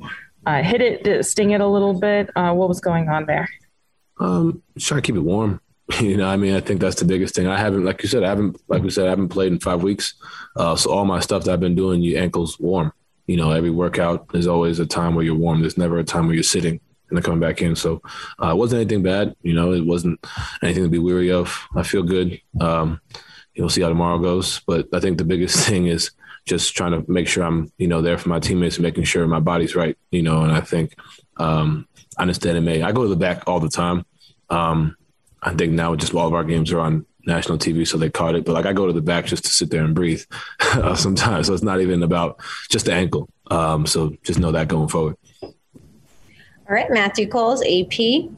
uh, 0.45 0.61
hit 0.61 0.81
it? 0.81 1.03
Did 1.03 1.17
it 1.17 1.23
sting 1.23 1.51
it 1.51 1.61
a 1.61 1.67
little 1.67 1.99
bit? 1.99 2.29
Uh, 2.35 2.53
what 2.53 2.69
was 2.69 2.79
going 2.79 3.09
on 3.09 3.25
there? 3.25 3.49
Um, 4.19 4.61
try 4.79 4.97
to 4.97 5.01
keep 5.01 5.15
it 5.15 5.21
warm. 5.21 5.59
You 5.99 6.15
know, 6.15 6.27
I 6.27 6.37
mean, 6.37 6.55
I 6.55 6.61
think 6.61 6.79
that's 6.79 6.95
the 6.95 7.05
biggest 7.05 7.35
thing. 7.35 7.45
I 7.45 7.57
haven't, 7.57 7.83
like 7.83 8.01
you 8.01 8.09
said, 8.09 8.23
I 8.23 8.29
haven't, 8.29 8.57
like 8.69 8.81
we 8.81 8.89
said, 8.89 9.05
I 9.05 9.09
haven't 9.09 9.29
played 9.29 9.51
in 9.51 9.59
five 9.59 9.83
weeks. 9.83 10.13
Uh, 10.55 10.77
so 10.77 10.89
all 10.89 11.03
my 11.03 11.19
stuff 11.19 11.43
that 11.43 11.51
I've 11.51 11.59
been 11.59 11.75
doing, 11.75 12.01
your 12.01 12.21
ankles 12.21 12.57
warm. 12.57 12.93
You 13.27 13.35
know, 13.35 13.51
every 13.51 13.69
workout 13.69 14.27
is 14.33 14.47
always 14.47 14.79
a 14.79 14.85
time 14.85 15.13
where 15.13 15.25
you're 15.25 15.35
warm. 15.35 15.59
There's 15.59 15.77
never 15.77 15.99
a 15.99 16.03
time 16.03 16.25
where 16.25 16.35
you're 16.35 16.43
sitting 16.43 16.79
and 17.09 17.17
then 17.17 17.21
coming 17.21 17.41
back 17.41 17.61
in. 17.61 17.75
So 17.75 18.01
uh, 18.41 18.51
it 18.51 18.57
wasn't 18.57 18.81
anything 18.81 19.03
bad. 19.03 19.35
You 19.43 19.53
know, 19.53 19.73
it 19.73 19.85
wasn't 19.85 20.25
anything 20.63 20.83
to 20.83 20.89
be 20.89 20.99
weary 20.99 21.31
of. 21.31 21.55
I 21.75 21.83
feel 21.83 22.01
good. 22.01 22.41
Um, 22.59 23.01
you'll 23.53 23.69
see 23.69 23.81
how 23.81 23.89
tomorrow 23.89 24.19
goes. 24.19 24.61
But 24.65 24.87
I 24.93 24.99
think 24.99 25.17
the 25.17 25.25
biggest 25.25 25.57
thing 25.67 25.87
is 25.87 26.11
just 26.45 26.75
trying 26.75 26.91
to 26.91 27.09
make 27.11 27.27
sure 27.27 27.43
I'm, 27.43 27.71
you 27.77 27.87
know, 27.87 28.01
there 28.01 28.17
for 28.17 28.29
my 28.29 28.39
teammates 28.39 28.79
making 28.79 29.03
sure 29.03 29.27
my 29.27 29.39
body's 29.39 29.75
right, 29.75 29.97
you 30.11 30.23
know, 30.23 30.41
and 30.41 30.51
I 30.51 30.61
think 30.61 30.95
um, 31.37 31.87
I 32.17 32.21
understand 32.23 32.57
it 32.57 32.61
may. 32.61 32.81
I 32.81 32.91
go 32.91 33.03
to 33.03 33.09
the 33.09 33.15
back 33.15 33.43
all 33.47 33.59
the 33.59 33.69
time. 33.69 34.05
Um, 34.49 34.95
I 35.41 35.53
think 35.53 35.73
now 35.73 35.95
just 35.95 36.13
all 36.13 36.27
of 36.27 36.33
our 36.33 36.43
games 36.43 36.71
are 36.71 36.79
on 36.79 37.05
national 37.25 37.57
TV, 37.57 37.87
so 37.87 37.97
they 37.97 38.09
caught 38.09 38.35
it. 38.35 38.45
But 38.45 38.53
like 38.53 38.65
I 38.65 38.73
go 38.73 38.87
to 38.87 38.93
the 38.93 39.01
back 39.01 39.25
just 39.25 39.45
to 39.45 39.49
sit 39.49 39.69
there 39.69 39.83
and 39.83 39.95
breathe 39.95 40.23
uh, 40.59 40.95
sometimes. 40.95 41.47
So 41.47 41.53
it's 41.53 41.63
not 41.63 41.81
even 41.81 42.03
about 42.03 42.39
just 42.69 42.85
the 42.85 42.93
ankle. 42.93 43.29
Um, 43.49 43.85
so 43.85 44.15
just 44.23 44.39
know 44.39 44.51
that 44.51 44.67
going 44.67 44.89
forward. 44.89 45.15
All 45.41 45.51
right, 46.69 46.89
Matthew 46.89 47.27
Coles, 47.27 47.63
AP. 47.63 48.29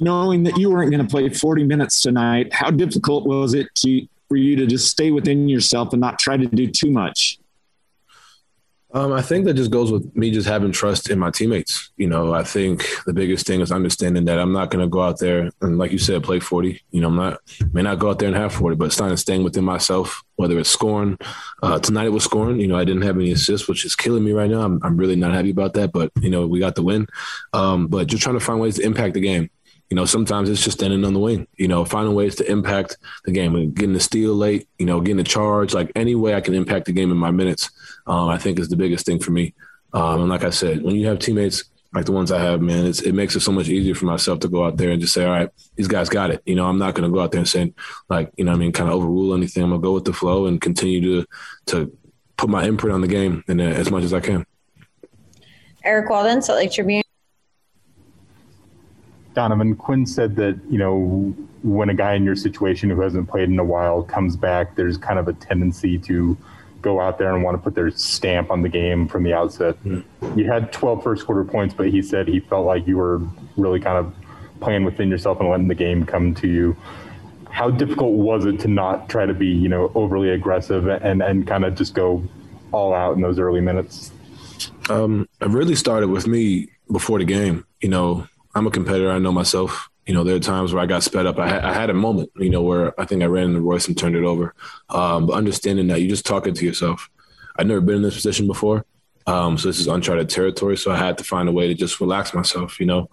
Knowing 0.00 0.44
that 0.44 0.56
you 0.56 0.70
weren't 0.70 0.90
going 0.90 1.04
to 1.04 1.10
play 1.10 1.28
40 1.28 1.64
minutes 1.64 2.02
tonight, 2.02 2.52
how 2.52 2.70
difficult 2.70 3.26
was 3.26 3.54
it 3.54 3.68
to 3.76 4.06
for 4.28 4.36
you 4.36 4.54
to 4.56 4.66
just 4.66 4.88
stay 4.88 5.10
within 5.10 5.48
yourself 5.48 5.92
and 5.92 6.00
not 6.00 6.18
try 6.18 6.36
to 6.36 6.46
do 6.46 6.68
too 6.68 6.90
much? 6.90 7.39
Um, 8.92 9.12
I 9.12 9.22
think 9.22 9.44
that 9.44 9.54
just 9.54 9.70
goes 9.70 9.92
with 9.92 10.14
me 10.16 10.32
just 10.32 10.48
having 10.48 10.72
trust 10.72 11.10
in 11.10 11.18
my 11.18 11.30
teammates. 11.30 11.90
You 11.96 12.08
know, 12.08 12.34
I 12.34 12.42
think 12.42 12.84
the 13.06 13.12
biggest 13.12 13.46
thing 13.46 13.60
is 13.60 13.70
understanding 13.70 14.24
that 14.24 14.38
I'm 14.38 14.52
not 14.52 14.70
going 14.70 14.84
to 14.84 14.88
go 14.88 15.02
out 15.02 15.20
there 15.20 15.50
and, 15.60 15.78
like 15.78 15.92
you 15.92 15.98
said, 15.98 16.24
play 16.24 16.40
40. 16.40 16.82
You 16.90 17.00
know, 17.00 17.08
I'm 17.08 17.16
not 17.16 17.38
may 17.72 17.82
not 17.82 18.00
go 18.00 18.10
out 18.10 18.18
there 18.18 18.28
and 18.28 18.36
have 18.36 18.52
40, 18.52 18.76
but 18.76 18.86
it's 18.86 18.98
not 18.98 19.16
staying 19.18 19.44
within 19.44 19.64
myself. 19.64 20.24
Whether 20.36 20.58
it's 20.58 20.70
scoring, 20.70 21.18
uh, 21.62 21.78
tonight 21.78 22.06
it 22.06 22.12
was 22.12 22.24
scoring. 22.24 22.58
You 22.58 22.66
know, 22.66 22.76
I 22.76 22.84
didn't 22.84 23.02
have 23.02 23.16
any 23.16 23.30
assists, 23.30 23.68
which 23.68 23.84
is 23.84 23.94
killing 23.94 24.24
me 24.24 24.32
right 24.32 24.50
now. 24.50 24.62
I'm, 24.62 24.80
I'm 24.82 24.96
really 24.96 25.16
not 25.16 25.34
happy 25.34 25.50
about 25.50 25.74
that, 25.74 25.92
but 25.92 26.10
you 26.20 26.30
know, 26.30 26.46
we 26.46 26.58
got 26.58 26.74
the 26.74 26.82
win. 26.82 27.06
Um, 27.52 27.88
but 27.88 28.06
just 28.06 28.22
trying 28.22 28.38
to 28.38 28.44
find 28.44 28.58
ways 28.58 28.76
to 28.76 28.82
impact 28.82 29.14
the 29.14 29.20
game 29.20 29.50
you 29.90 29.96
know, 29.96 30.04
sometimes 30.04 30.48
it's 30.48 30.62
just 30.62 30.78
standing 30.78 31.04
on 31.04 31.12
the 31.12 31.18
wing, 31.18 31.48
you 31.56 31.66
know, 31.66 31.84
finding 31.84 32.14
ways 32.14 32.36
to 32.36 32.48
impact 32.50 32.96
the 33.24 33.32
game 33.32 33.56
and 33.56 33.74
getting 33.74 33.92
the 33.92 34.00
steal 34.00 34.34
late, 34.34 34.68
you 34.78 34.86
know, 34.86 35.00
getting 35.00 35.16
the 35.16 35.24
charge, 35.24 35.74
like 35.74 35.90
any 35.96 36.14
way 36.14 36.34
I 36.34 36.40
can 36.40 36.54
impact 36.54 36.86
the 36.86 36.92
game 36.92 37.10
in 37.10 37.16
my 37.16 37.32
minutes, 37.32 37.70
um, 38.06 38.28
I 38.28 38.38
think 38.38 38.60
is 38.60 38.68
the 38.68 38.76
biggest 38.76 39.04
thing 39.04 39.18
for 39.18 39.32
me. 39.32 39.52
Um, 39.92 40.20
and 40.20 40.28
like 40.28 40.44
I 40.44 40.50
said, 40.50 40.82
when 40.82 40.94
you 40.94 41.08
have 41.08 41.18
teammates 41.18 41.64
like 41.92 42.04
the 42.04 42.12
ones 42.12 42.30
I 42.30 42.40
have, 42.40 42.60
man, 42.60 42.86
it 42.86 43.14
makes 43.14 43.34
it 43.34 43.40
so 43.40 43.50
much 43.50 43.68
easier 43.68 43.96
for 43.96 44.04
myself 44.04 44.38
to 44.40 44.48
go 44.48 44.64
out 44.64 44.76
there 44.76 44.90
and 44.90 45.00
just 45.00 45.12
say, 45.12 45.24
all 45.24 45.32
right, 45.32 45.50
these 45.74 45.88
guys 45.88 46.08
got 46.08 46.30
it. 46.30 46.40
You 46.46 46.54
know, 46.54 46.66
I'm 46.66 46.78
not 46.78 46.94
going 46.94 47.10
to 47.10 47.12
go 47.12 47.20
out 47.20 47.32
there 47.32 47.40
and 47.40 47.48
say, 47.48 47.74
like, 48.08 48.30
you 48.36 48.44
know, 48.44 48.52
I 48.52 48.54
mean, 48.54 48.70
kind 48.70 48.88
of 48.88 48.94
overrule 48.94 49.34
anything. 49.34 49.64
I'm 49.64 49.70
going 49.70 49.82
to 49.82 49.84
go 49.84 49.94
with 49.94 50.04
the 50.04 50.12
flow 50.12 50.46
and 50.46 50.60
continue 50.60 51.00
to, 51.00 51.26
to 51.66 51.98
put 52.36 52.48
my 52.48 52.64
imprint 52.64 52.94
on 52.94 53.00
the 53.00 53.08
game 53.08 53.42
and 53.48 53.60
as 53.60 53.90
much 53.90 54.04
as 54.04 54.14
I 54.14 54.20
can. 54.20 54.46
Eric 55.82 56.10
Walden, 56.10 56.42
Salt 56.42 56.58
Lake 56.58 56.70
Tribune. 56.70 57.02
Donovan 59.34 59.76
Quin 59.76 60.06
said 60.06 60.36
that 60.36 60.60
you 60.68 60.78
know 60.78 61.34
when 61.62 61.90
a 61.90 61.94
guy 61.94 62.14
in 62.14 62.24
your 62.24 62.36
situation 62.36 62.90
who 62.90 63.00
hasn't 63.00 63.28
played 63.28 63.48
in 63.48 63.58
a 63.58 63.64
while 63.64 64.02
comes 64.02 64.36
back, 64.36 64.76
there's 64.76 64.96
kind 64.96 65.18
of 65.18 65.28
a 65.28 65.32
tendency 65.34 65.98
to 65.98 66.36
go 66.82 67.00
out 67.00 67.18
there 67.18 67.34
and 67.34 67.42
want 67.44 67.56
to 67.56 67.62
put 67.62 67.74
their 67.74 67.90
stamp 67.90 68.50
on 68.50 68.62
the 68.62 68.68
game 68.68 69.06
from 69.06 69.22
the 69.22 69.34
outset. 69.34 69.76
Mm-hmm. 69.84 70.38
You 70.38 70.50
had 70.50 70.72
12 70.72 71.02
first 71.02 71.26
quarter 71.26 71.44
points, 71.44 71.74
but 71.74 71.88
he 71.88 72.00
said 72.02 72.26
he 72.26 72.40
felt 72.40 72.66
like 72.66 72.86
you 72.86 72.96
were 72.96 73.20
really 73.56 73.80
kind 73.80 73.98
of 73.98 74.14
playing 74.60 74.84
within 74.84 75.10
yourself 75.10 75.40
and 75.40 75.50
letting 75.50 75.68
the 75.68 75.74
game 75.74 76.06
come 76.06 76.34
to 76.36 76.48
you. 76.48 76.76
How 77.50 77.70
difficult 77.70 78.12
was 78.12 78.46
it 78.46 78.60
to 78.60 78.68
not 78.68 79.08
try 79.08 79.26
to 79.26 79.34
be, 79.34 79.46
you 79.46 79.68
know, 79.68 79.90
overly 79.94 80.30
aggressive 80.30 80.86
and 80.88 81.22
and 81.22 81.46
kind 81.46 81.64
of 81.64 81.74
just 81.74 81.94
go 81.94 82.22
all 82.72 82.94
out 82.94 83.16
in 83.16 83.22
those 83.22 83.38
early 83.38 83.60
minutes? 83.60 84.12
Um, 84.88 85.28
it 85.40 85.48
really 85.48 85.74
started 85.74 86.08
with 86.08 86.26
me 86.26 86.68
before 86.90 87.18
the 87.18 87.24
game. 87.24 87.66
You 87.80 87.88
know, 87.88 88.26
I'm 88.54 88.66
a 88.66 88.70
competitor. 88.70 89.10
I 89.10 89.18
know 89.18 89.32
myself. 89.32 89.88
You 90.06 90.14
know, 90.14 90.24
there 90.24 90.34
are 90.34 90.40
times 90.40 90.72
where 90.72 90.82
I 90.82 90.86
got 90.86 91.02
sped 91.02 91.26
up. 91.26 91.38
I, 91.38 91.48
ha- 91.48 91.68
I 91.68 91.72
had 91.72 91.90
a 91.90 91.94
moment, 91.94 92.30
you 92.36 92.50
know, 92.50 92.62
where 92.62 92.98
I 93.00 93.04
think 93.04 93.22
I 93.22 93.26
ran 93.26 93.48
into 93.48 93.60
Royce 93.60 93.86
and 93.86 93.96
turned 93.96 94.16
it 94.16 94.24
over. 94.24 94.54
Um, 94.88 95.26
but 95.26 95.34
understanding 95.34 95.86
that 95.88 96.00
you're 96.00 96.10
just 96.10 96.26
talking 96.26 96.54
to 96.54 96.64
yourself. 96.64 97.08
I've 97.56 97.66
never 97.66 97.80
been 97.80 97.96
in 97.96 98.02
this 98.02 98.14
position 98.14 98.46
before. 98.46 98.84
Um, 99.26 99.58
so 99.58 99.68
this 99.68 99.78
is 99.78 99.86
uncharted 99.86 100.28
territory. 100.28 100.76
So 100.76 100.90
I 100.90 100.96
had 100.96 101.18
to 101.18 101.24
find 101.24 101.48
a 101.48 101.52
way 101.52 101.68
to 101.68 101.74
just 101.74 102.00
relax 102.00 102.34
myself, 102.34 102.80
you 102.80 102.86
know 102.86 103.08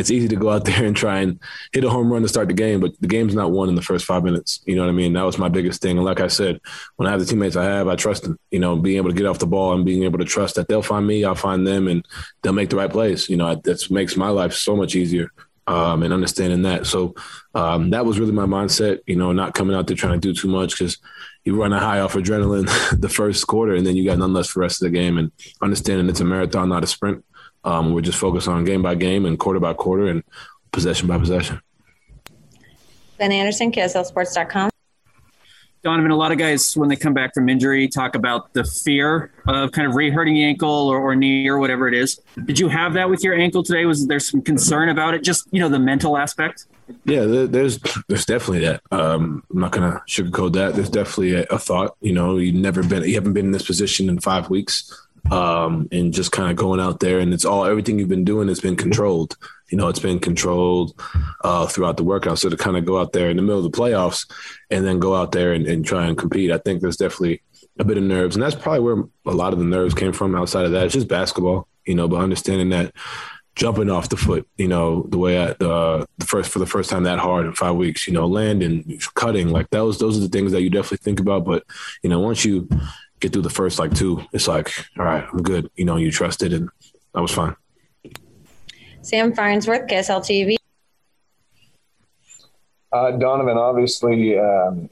it's 0.00 0.10
easy 0.10 0.28
to 0.28 0.36
go 0.36 0.50
out 0.50 0.64
there 0.66 0.84
and 0.84 0.96
try 0.96 1.20
and 1.20 1.38
hit 1.72 1.84
a 1.84 1.90
home 1.90 2.12
run 2.12 2.22
to 2.22 2.28
start 2.28 2.48
the 2.48 2.54
game, 2.54 2.80
but 2.80 2.92
the 3.00 3.06
game's 3.06 3.34
not 3.34 3.52
won 3.52 3.68
in 3.68 3.74
the 3.74 3.82
first 3.82 4.04
five 4.04 4.24
minutes. 4.24 4.60
You 4.66 4.74
know 4.74 4.82
what 4.82 4.88
I 4.88 4.94
mean? 4.94 5.12
That 5.12 5.24
was 5.24 5.38
my 5.38 5.48
biggest 5.48 5.82
thing. 5.82 5.96
And 5.96 6.04
like 6.04 6.20
I 6.20 6.28
said, 6.28 6.60
when 6.96 7.06
I 7.06 7.12
have 7.12 7.20
the 7.20 7.26
teammates 7.26 7.56
I 7.56 7.64
have, 7.64 7.86
I 7.86 7.96
trust 7.96 8.24
them. 8.24 8.38
You 8.50 8.58
know, 8.58 8.76
being 8.76 8.96
able 8.96 9.10
to 9.10 9.16
get 9.16 9.26
off 9.26 9.38
the 9.38 9.46
ball 9.46 9.74
and 9.74 9.84
being 9.84 10.04
able 10.04 10.18
to 10.18 10.24
trust 10.24 10.56
that 10.56 10.68
they'll 10.68 10.82
find 10.82 11.06
me, 11.06 11.24
I'll 11.24 11.34
find 11.34 11.66
them, 11.66 11.86
and 11.86 12.04
they'll 12.42 12.52
make 12.52 12.70
the 12.70 12.76
right 12.76 12.90
plays. 12.90 13.28
You 13.28 13.36
know, 13.36 13.54
that 13.54 13.90
makes 13.90 14.16
my 14.16 14.28
life 14.28 14.54
so 14.54 14.76
much 14.76 14.96
easier. 14.96 15.30
Um, 15.66 16.02
and 16.02 16.12
understanding 16.12 16.62
that. 16.62 16.84
So 16.86 17.14
um, 17.54 17.90
that 17.90 18.04
was 18.04 18.18
really 18.18 18.32
my 18.32 18.46
mindset, 18.46 19.00
you 19.06 19.14
know, 19.14 19.30
not 19.30 19.54
coming 19.54 19.76
out 19.76 19.86
there 19.86 19.96
trying 19.96 20.20
to 20.20 20.28
do 20.28 20.34
too 20.34 20.48
much 20.48 20.76
because 20.76 20.98
you 21.44 21.54
run 21.54 21.72
a 21.72 21.78
high 21.78 22.00
off 22.00 22.14
adrenaline 22.14 22.66
the 23.00 23.08
first 23.08 23.46
quarter 23.46 23.74
and 23.74 23.86
then 23.86 23.94
you 23.94 24.04
got 24.04 24.18
none 24.18 24.32
less 24.32 24.48
for 24.48 24.58
the 24.58 24.62
rest 24.62 24.82
of 24.82 24.90
the 24.90 24.98
game. 24.98 25.16
And 25.16 25.30
understanding 25.62 26.08
it's 26.08 26.18
a 26.18 26.24
marathon, 26.24 26.70
not 26.70 26.82
a 26.82 26.88
sprint. 26.88 27.24
Um, 27.64 27.92
we're 27.92 28.00
just 28.00 28.18
focused 28.18 28.48
on 28.48 28.64
game 28.64 28.82
by 28.82 28.94
game 28.94 29.26
and 29.26 29.38
quarter 29.38 29.60
by 29.60 29.74
quarter 29.74 30.06
and 30.06 30.22
possession 30.72 31.08
by 31.08 31.18
possession. 31.18 31.60
Ben 33.18 33.32
Anderson, 33.32 33.70
KSLSports.com. 33.70 34.70
Donovan, 35.82 36.10
a 36.10 36.16
lot 36.16 36.30
of 36.30 36.36
guys, 36.36 36.76
when 36.76 36.90
they 36.90 36.96
come 36.96 37.14
back 37.14 37.32
from 37.32 37.48
injury, 37.48 37.88
talk 37.88 38.14
about 38.14 38.52
the 38.52 38.64
fear 38.64 39.32
of 39.48 39.72
kind 39.72 39.88
of 39.88 39.94
re-hurting 39.94 40.34
the 40.34 40.44
ankle 40.44 40.88
or, 40.88 41.00
or 41.00 41.16
knee 41.16 41.48
or 41.48 41.58
whatever 41.58 41.88
it 41.88 41.94
is. 41.94 42.20
Did 42.44 42.58
you 42.58 42.68
have 42.68 42.92
that 42.94 43.08
with 43.08 43.24
your 43.24 43.34
ankle 43.34 43.62
today? 43.62 43.86
Was 43.86 44.06
there 44.06 44.20
some 44.20 44.42
concern 44.42 44.90
about 44.90 45.14
it? 45.14 45.22
Just, 45.22 45.48
you 45.52 45.60
know, 45.60 45.70
the 45.70 45.78
mental 45.78 46.18
aspect? 46.18 46.66
Yeah, 47.04 47.24
there's 47.24 47.78
there's 48.08 48.26
definitely 48.26 48.66
that. 48.66 48.82
Um, 48.90 49.44
I'm 49.52 49.60
not 49.60 49.70
gonna 49.70 50.02
sugarcoat 50.08 50.54
that. 50.54 50.74
There's 50.74 50.90
definitely 50.90 51.34
a, 51.34 51.42
a 51.44 51.58
thought. 51.58 51.96
You 52.00 52.12
know, 52.12 52.36
you've 52.36 52.56
never 52.56 52.82
been, 52.82 53.04
you 53.04 53.14
haven't 53.14 53.32
been 53.32 53.46
in 53.46 53.52
this 53.52 53.64
position 53.64 54.08
in 54.08 54.18
five 54.18 54.50
weeks 54.50 55.06
um, 55.30 55.88
and 55.92 56.12
just 56.12 56.32
kind 56.32 56.50
of 56.50 56.56
going 56.56 56.80
out 56.80 57.00
there 57.00 57.18
and 57.18 57.32
it's 57.32 57.44
all 57.44 57.64
everything 57.64 57.98
you've 57.98 58.08
been 58.08 58.24
doing 58.24 58.48
has 58.48 58.60
been 58.60 58.76
controlled. 58.76 59.36
You 59.70 59.78
know, 59.78 59.88
it's 59.88 60.00
been 60.00 60.18
controlled 60.18 61.00
uh, 61.44 61.66
throughout 61.66 61.96
the 61.96 62.04
workout. 62.04 62.38
So 62.38 62.48
to 62.48 62.56
kind 62.56 62.76
of 62.76 62.84
go 62.84 62.98
out 62.98 63.12
there 63.12 63.30
in 63.30 63.36
the 63.36 63.42
middle 63.42 63.64
of 63.64 63.70
the 63.70 63.78
playoffs 63.78 64.28
and 64.70 64.84
then 64.84 64.98
go 64.98 65.14
out 65.14 65.32
there 65.32 65.52
and, 65.52 65.66
and 65.66 65.84
try 65.84 66.06
and 66.06 66.18
compete, 66.18 66.50
I 66.50 66.58
think 66.58 66.80
there's 66.80 66.96
definitely 66.96 67.42
a 67.78 67.84
bit 67.84 67.96
of 67.96 68.04
nerves, 68.04 68.36
and 68.36 68.42
that's 68.42 68.54
probably 68.54 68.80
where 68.80 69.04
a 69.26 69.34
lot 69.34 69.52
of 69.52 69.58
the 69.58 69.64
nerves 69.64 69.94
came 69.94 70.12
from. 70.12 70.34
Outside 70.34 70.66
of 70.66 70.72
that, 70.72 70.84
it's 70.84 70.94
just 70.94 71.08
basketball, 71.08 71.66
you 71.86 71.94
know. 71.94 72.08
But 72.08 72.20
understanding 72.20 72.68
that 72.70 72.94
jumping 73.54 73.90
off 73.90 74.08
the 74.08 74.16
foot, 74.16 74.46
you 74.56 74.68
know, 74.68 75.06
the 75.08 75.18
way 75.18 75.38
I, 75.38 75.50
uh, 75.50 76.04
the 76.18 76.26
first 76.26 76.50
for 76.50 76.58
the 76.58 76.66
first 76.66 76.90
time 76.90 77.04
that 77.04 77.18
hard 77.18 77.46
in 77.46 77.54
five 77.54 77.76
weeks, 77.76 78.06
you 78.06 78.12
know, 78.12 78.26
landing, 78.26 79.00
cutting, 79.14 79.48
like 79.50 79.70
those 79.70 79.98
those 79.98 80.16
are 80.16 80.20
the 80.20 80.28
things 80.28 80.52
that 80.52 80.62
you 80.62 80.70
definitely 80.70 80.98
think 80.98 81.20
about. 81.20 81.44
But 81.44 81.64
you 82.02 82.10
know, 82.10 82.20
once 82.20 82.44
you 82.44 82.68
get 83.20 83.32
through 83.32 83.42
the 83.42 83.50
first 83.50 83.78
like 83.78 83.94
two, 83.94 84.22
it's 84.32 84.48
like, 84.48 84.72
all 84.98 85.04
right, 85.04 85.24
I'm 85.32 85.42
good. 85.42 85.70
You 85.76 85.84
know, 85.84 85.96
you 85.96 86.10
trusted, 86.10 86.52
and 86.52 86.68
that 87.14 87.20
was 87.20 87.32
fine. 87.32 87.54
Sam 89.02 89.32
Farnsworth, 89.34 89.86
KSL 89.86 90.20
TV. 90.20 90.56
Uh, 92.92 93.12
Donovan, 93.12 93.56
obviously, 93.56 94.38
um, 94.38 94.90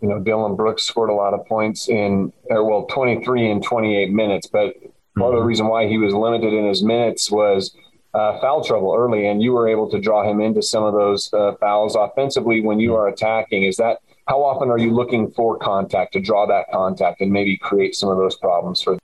you 0.00 0.08
know, 0.08 0.18
Dillon 0.18 0.56
Brooks 0.56 0.84
scored 0.84 1.10
a 1.10 1.14
lot 1.14 1.34
of 1.34 1.46
points 1.46 1.88
in, 1.88 2.32
well, 2.50 2.86
23 2.86 3.50
and 3.50 3.62
28 3.62 4.12
minutes, 4.12 4.46
but 4.48 4.74
mm-hmm. 4.74 5.20
part 5.20 5.34
of 5.34 5.40
the 5.40 5.46
reason 5.46 5.66
why 5.66 5.86
he 5.86 5.98
was 5.98 6.14
limited 6.14 6.52
in 6.52 6.66
his 6.66 6.82
minutes 6.82 7.30
was 7.30 7.74
uh, 8.14 8.40
foul 8.40 8.64
trouble 8.64 8.94
early, 8.96 9.26
and 9.26 9.42
you 9.42 9.52
were 9.52 9.68
able 9.68 9.88
to 9.90 10.00
draw 10.00 10.28
him 10.28 10.40
into 10.40 10.62
some 10.62 10.82
of 10.82 10.94
those 10.94 11.32
uh, 11.32 11.52
fouls 11.60 11.94
offensively 11.94 12.60
when 12.60 12.80
you 12.80 12.94
are 12.94 13.08
attacking. 13.08 13.64
Is 13.64 13.76
that 13.76 13.98
how 14.28 14.44
often 14.44 14.70
are 14.70 14.78
you 14.78 14.92
looking 14.92 15.30
for 15.30 15.56
contact 15.56 16.12
to 16.12 16.20
draw 16.20 16.46
that 16.46 16.66
contact 16.70 17.20
and 17.20 17.32
maybe 17.32 17.56
create 17.56 17.94
some 17.94 18.10
of 18.10 18.18
those 18.18 18.36
problems 18.36 18.82
for? 18.82 18.98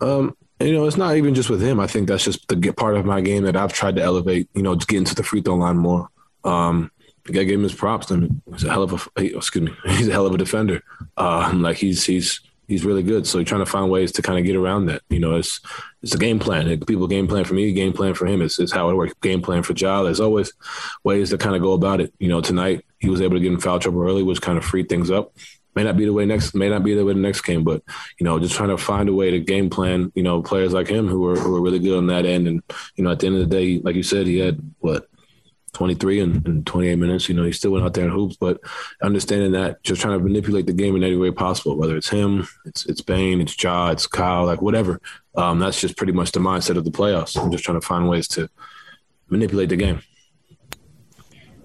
Um, 0.00 0.36
you 0.58 0.72
know, 0.72 0.86
it's 0.86 0.96
not 0.96 1.16
even 1.16 1.34
just 1.34 1.48
with 1.48 1.62
him. 1.62 1.78
I 1.78 1.86
think 1.86 2.08
that's 2.08 2.24
just 2.24 2.46
the 2.48 2.72
part 2.72 2.96
of 2.96 3.06
my 3.06 3.20
game 3.20 3.44
that 3.44 3.56
I've 3.56 3.72
tried 3.72 3.96
to 3.96 4.02
elevate. 4.02 4.48
You 4.54 4.62
know, 4.62 4.74
just 4.74 4.88
getting 4.88 5.04
to 5.04 5.14
the 5.14 5.22
free 5.22 5.40
throw 5.40 5.54
line 5.54 5.76
more. 5.76 6.08
Um, 6.42 6.90
I 7.28 7.32
gave 7.32 7.50
him 7.50 7.62
his 7.62 7.74
props. 7.74 8.10
I 8.10 8.16
mean, 8.16 8.42
he's 8.52 8.64
a 8.64 8.70
hell 8.70 8.82
of 8.82 9.08
a 9.16 9.36
excuse 9.36 9.70
me, 9.70 9.76
he's 9.96 10.08
a 10.08 10.12
hell 10.12 10.26
of 10.26 10.34
a 10.34 10.38
defender. 10.38 10.82
Uh, 11.16 11.52
like 11.54 11.76
he's 11.76 12.04
he's 12.04 12.40
he's 12.66 12.84
really 12.84 13.02
good. 13.02 13.26
So 13.26 13.38
you're 13.38 13.44
trying 13.44 13.64
to 13.64 13.70
find 13.70 13.90
ways 13.90 14.10
to 14.12 14.22
kind 14.22 14.38
of 14.38 14.44
get 14.44 14.56
around 14.56 14.86
that. 14.86 15.02
You 15.08 15.20
know, 15.20 15.36
it's 15.36 15.60
it's 16.02 16.14
a 16.14 16.18
game 16.18 16.38
plan. 16.40 16.80
People 16.80 17.06
game 17.06 17.28
plan 17.28 17.44
for 17.44 17.54
me, 17.54 17.72
game 17.72 17.92
plan 17.92 18.14
for 18.14 18.26
him. 18.26 18.42
It's, 18.42 18.58
it's 18.58 18.72
how 18.72 18.90
it 18.90 18.94
works. 18.94 19.14
Game 19.22 19.40
plan 19.40 19.62
for 19.62 19.72
Ja. 19.72 20.02
There's 20.02 20.20
always 20.20 20.52
ways 21.04 21.30
to 21.30 21.38
kind 21.38 21.54
of 21.56 21.62
go 21.62 21.72
about 21.72 22.00
it. 22.00 22.12
You 22.18 22.28
know, 22.28 22.40
tonight 22.40 22.84
he 23.04 23.10
was 23.10 23.20
able 23.20 23.36
to 23.36 23.40
get 23.40 23.52
in 23.52 23.60
foul 23.60 23.78
trouble 23.78 24.02
early, 24.02 24.22
which 24.22 24.42
kind 24.42 24.58
of 24.58 24.64
freed 24.64 24.88
things 24.88 25.10
up. 25.10 25.34
May 25.76 25.84
not 25.84 25.96
be 25.96 26.04
the 26.04 26.12
way 26.12 26.24
next, 26.24 26.54
may 26.54 26.68
not 26.68 26.84
be 26.84 26.94
the 26.94 27.04
way 27.04 27.12
the 27.12 27.20
next 27.20 27.42
game, 27.42 27.64
but 27.64 27.82
you 28.18 28.24
know, 28.24 28.38
just 28.38 28.54
trying 28.54 28.68
to 28.68 28.78
find 28.78 29.08
a 29.08 29.14
way 29.14 29.30
to 29.30 29.40
game 29.40 29.70
plan. 29.70 30.12
You 30.14 30.22
know, 30.22 30.40
players 30.40 30.72
like 30.72 30.88
him 30.88 31.08
who 31.08 31.26
are 31.26 31.36
who 31.36 31.56
are 31.56 31.60
really 31.60 31.80
good 31.80 31.98
on 31.98 32.06
that 32.08 32.26
end, 32.26 32.46
and 32.46 32.62
you 32.94 33.04
know, 33.04 33.10
at 33.10 33.20
the 33.20 33.26
end 33.26 33.36
of 33.36 33.48
the 33.48 33.54
day, 33.54 33.80
like 33.80 33.96
you 33.96 34.04
said, 34.04 34.26
he 34.26 34.38
had 34.38 34.60
what 34.78 35.08
23 35.74 36.20
and, 36.20 36.46
and 36.46 36.66
28 36.66 36.96
minutes. 36.96 37.28
You 37.28 37.34
know, 37.34 37.42
he 37.42 37.52
still 37.52 37.72
went 37.72 37.84
out 37.84 37.94
there 37.94 38.04
and 38.04 38.12
hoops, 38.12 38.36
but 38.36 38.60
understanding 39.02 39.52
that, 39.52 39.82
just 39.82 40.00
trying 40.00 40.16
to 40.16 40.24
manipulate 40.24 40.66
the 40.66 40.72
game 40.72 40.96
in 40.96 41.02
any 41.04 41.16
way 41.16 41.30
possible, 41.32 41.76
whether 41.76 41.96
it's 41.96 42.08
him, 42.08 42.46
it's 42.64 42.86
it's 42.86 43.00
Bane, 43.00 43.40
it's 43.40 43.60
Ja, 43.62 43.90
it's 43.90 44.06
Kyle, 44.06 44.46
like 44.46 44.62
whatever. 44.62 45.00
Um, 45.34 45.58
that's 45.58 45.80
just 45.80 45.96
pretty 45.96 46.12
much 46.12 46.32
the 46.32 46.40
mindset 46.40 46.76
of 46.76 46.84
the 46.84 46.90
playoffs. 46.90 47.40
I'm 47.40 47.50
just 47.50 47.64
trying 47.64 47.80
to 47.80 47.86
find 47.86 48.08
ways 48.08 48.28
to 48.28 48.48
manipulate 49.28 49.68
the 49.68 49.76
game. 49.76 50.00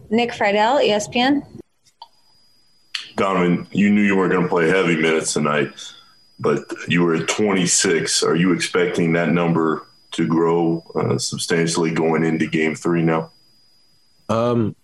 Nick 0.09 0.33
Friedel, 0.33 0.77
ESPN. 0.77 1.45
Donovan, 3.15 3.67
you 3.71 3.89
knew 3.89 4.01
you 4.01 4.15
weren't 4.15 4.31
going 4.31 4.43
to 4.43 4.49
play 4.49 4.69
heavy 4.69 4.95
minutes 4.95 5.33
tonight, 5.33 5.71
but 6.39 6.63
you 6.87 7.03
were 7.03 7.15
at 7.15 7.27
26. 7.27 8.23
Are 8.23 8.35
you 8.35 8.53
expecting 8.53 9.13
that 9.13 9.29
number 9.29 9.85
to 10.11 10.27
grow 10.27 10.83
uh, 10.95 11.17
substantially 11.17 11.91
going 11.91 12.23
into 12.23 12.47
game 12.47 12.75
three 12.75 13.01
now? 13.01 13.31
Um, 14.29 14.75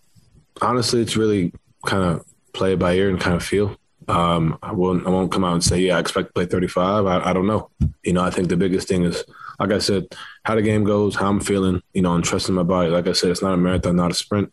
honestly, 0.62 1.02
it's 1.02 1.16
really 1.16 1.54
kind 1.86 2.04
of 2.04 2.26
play 2.54 2.76
by 2.76 2.94
ear 2.94 3.10
and 3.10 3.20
kind 3.20 3.36
of 3.36 3.44
feel. 3.44 3.78
Um, 4.08 4.58
I 4.62 4.72
won't 4.72 5.06
I 5.08 5.10
won't 5.10 5.32
come 5.32 5.44
out 5.44 5.54
and 5.54 5.64
say 5.64 5.80
yeah 5.80 5.98
I 5.98 6.00
expect 6.00 6.30
to 6.30 6.34
play 6.34 6.46
35. 6.46 7.06
I, 7.06 7.30
I 7.30 7.34
don't 7.34 7.48
know. 7.48 7.70
You 8.04 8.14
know 8.14 8.24
I 8.24 8.30
think 8.30 8.50
the 8.50 8.58
biggest 8.58 8.88
thing 8.88 9.04
is 9.04 9.24
like 9.60 9.72
I 9.72 9.80
said, 9.80 10.08
how 10.44 10.56
the 10.56 10.62
game 10.62 10.84
goes, 10.84 11.16
how 11.16 11.30
I'm 11.30 11.40
feeling, 11.40 11.82
you 11.94 12.02
know, 12.02 12.14
and 12.14 12.24
trusting 12.24 12.54
my 12.54 12.64
body. 12.64 12.90
Like 12.90 13.08
I 13.08 13.14
said, 13.14 13.32
it's 13.32 13.42
not 13.42 13.54
a 13.54 13.58
marathon, 13.58 13.96
not 13.96 14.12
a 14.12 14.14
sprint. 14.14 14.52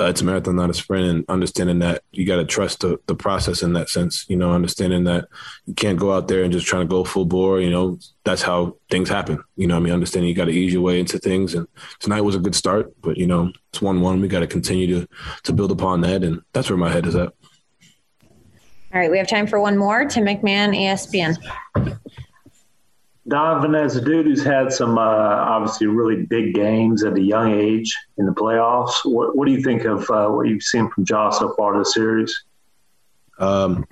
Uh, 0.00 0.04
it's 0.04 0.20
a 0.20 0.24
marathon, 0.24 0.56
not 0.56 0.70
a 0.70 0.74
sprint, 0.74 1.08
and 1.08 1.24
understanding 1.28 1.78
that 1.80 2.02
you 2.12 2.26
got 2.26 2.36
to 2.36 2.44
trust 2.44 2.80
the, 2.80 2.98
the 3.06 3.14
process 3.14 3.62
in 3.62 3.74
that 3.74 3.88
sense. 3.88 4.24
You 4.28 4.36
know, 4.36 4.52
understanding 4.52 5.04
that 5.04 5.28
you 5.66 5.74
can't 5.74 5.98
go 5.98 6.12
out 6.12 6.28
there 6.28 6.42
and 6.42 6.52
just 6.52 6.66
trying 6.66 6.86
to 6.86 6.90
go 6.90 7.04
full 7.04 7.26
bore. 7.26 7.60
You 7.60 7.70
know, 7.70 7.98
that's 8.24 8.42
how 8.42 8.76
things 8.90 9.08
happen. 9.08 9.42
You 9.56 9.66
know, 9.66 9.76
I 9.76 9.80
mean, 9.80 9.92
understanding 9.92 10.28
you 10.28 10.34
got 10.34 10.46
to 10.46 10.52
ease 10.52 10.72
your 10.72 10.82
way 10.82 10.98
into 10.98 11.18
things. 11.18 11.54
And 11.54 11.68
tonight 12.00 12.22
was 12.22 12.34
a 12.34 12.40
good 12.40 12.54
start, 12.54 12.92
but 13.00 13.16
you 13.16 13.26
know, 13.26 13.52
it's 13.70 13.82
one 13.82 14.00
one. 14.00 14.20
We 14.20 14.28
got 14.28 14.40
to 14.40 14.46
continue 14.46 15.00
to 15.00 15.08
to 15.44 15.52
build 15.52 15.70
upon 15.70 16.00
that, 16.02 16.24
and 16.24 16.40
that's 16.52 16.70
where 16.70 16.78
my 16.78 16.90
head 16.90 17.06
is 17.06 17.14
at. 17.14 17.32
All 18.92 19.00
right, 19.00 19.10
we 19.10 19.18
have 19.18 19.28
time 19.28 19.46
for 19.46 19.60
one 19.60 19.76
more. 19.76 20.06
Tim 20.06 20.24
McMahon, 20.24 20.74
ESPN. 20.74 21.36
Donovan, 23.28 23.74
as 23.74 23.96
a 23.96 24.00
dude 24.00 24.24
who's 24.24 24.42
had 24.42 24.72
some 24.72 24.96
uh, 24.96 25.02
obviously 25.02 25.86
really 25.86 26.24
big 26.24 26.54
games 26.54 27.04
at 27.04 27.14
a 27.14 27.20
young 27.20 27.52
age 27.52 27.94
in 28.16 28.24
the 28.24 28.32
playoffs, 28.32 28.94
what, 29.04 29.36
what 29.36 29.46
do 29.46 29.52
you 29.52 29.62
think 29.62 29.84
of 29.84 30.08
uh, 30.10 30.28
what 30.28 30.48
you've 30.48 30.62
seen 30.62 30.88
from 30.90 31.04
Ja 31.06 31.28
so 31.28 31.54
far 31.54 31.78
this 31.78 31.92
series? 31.92 32.44
Um, 33.38 33.84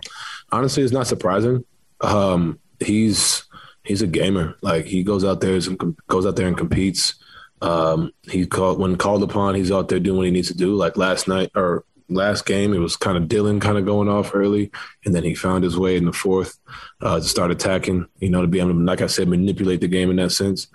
honestly, 0.51 0.83
it's 0.83 0.93
not 0.93 1.07
surprising. 1.07 1.65
Um, 2.01 2.59
he's 2.81 3.45
he's 3.85 4.01
a 4.01 4.07
gamer. 4.07 4.57
Like 4.63 4.87
he 4.87 5.03
goes 5.03 5.25
out 5.25 5.43
there 5.43 5.55
and 5.55 5.97
goes 6.09 6.25
out 6.25 6.37
there 6.37 6.49
and 6.49 6.57
competes. 6.57 7.17
Um, 7.61 8.13
he 8.23 8.47
called 8.47 8.79
when 8.79 8.97
called 8.97 9.23
upon, 9.23 9.55
he's 9.55 9.71
out 9.71 9.89
there 9.89 10.01
doing 10.01 10.17
what 10.17 10.27
he 10.27 10.33
needs 10.33 10.49
to 10.49 10.57
do. 10.57 10.75
Like 10.75 10.97
last 10.97 11.29
night 11.29 11.51
or 11.55 11.85
last 12.09 12.47
game, 12.47 12.73
it 12.73 12.79
was 12.79 12.97
kind 12.97 13.17
of 13.17 13.29
Dillon 13.29 13.61
kind 13.61 13.79
of 13.79 13.85
going 13.85 14.09
off 14.09 14.35
early, 14.35 14.71
and 15.05 15.15
then 15.15 15.25
he 15.25 15.35
found 15.35 15.65
his 15.65 15.79
way 15.79 15.97
in 15.97 16.05
the 16.05 16.13
fourth 16.13 16.59
uh, 17.01 17.17
to 17.17 17.25
start 17.25 17.51
attacking. 17.51 18.07
You 18.19 18.31
know, 18.31 18.43
to 18.43 18.49
be 18.49 18.61
able 18.61 18.71
to, 18.71 18.79
like 18.79 19.03
I 19.03 19.07
said, 19.07 19.29
manipulate 19.29 19.81
the 19.81 19.89
game 19.89 20.11
in 20.11 20.17
that 20.17 20.31
sense. 20.31 20.69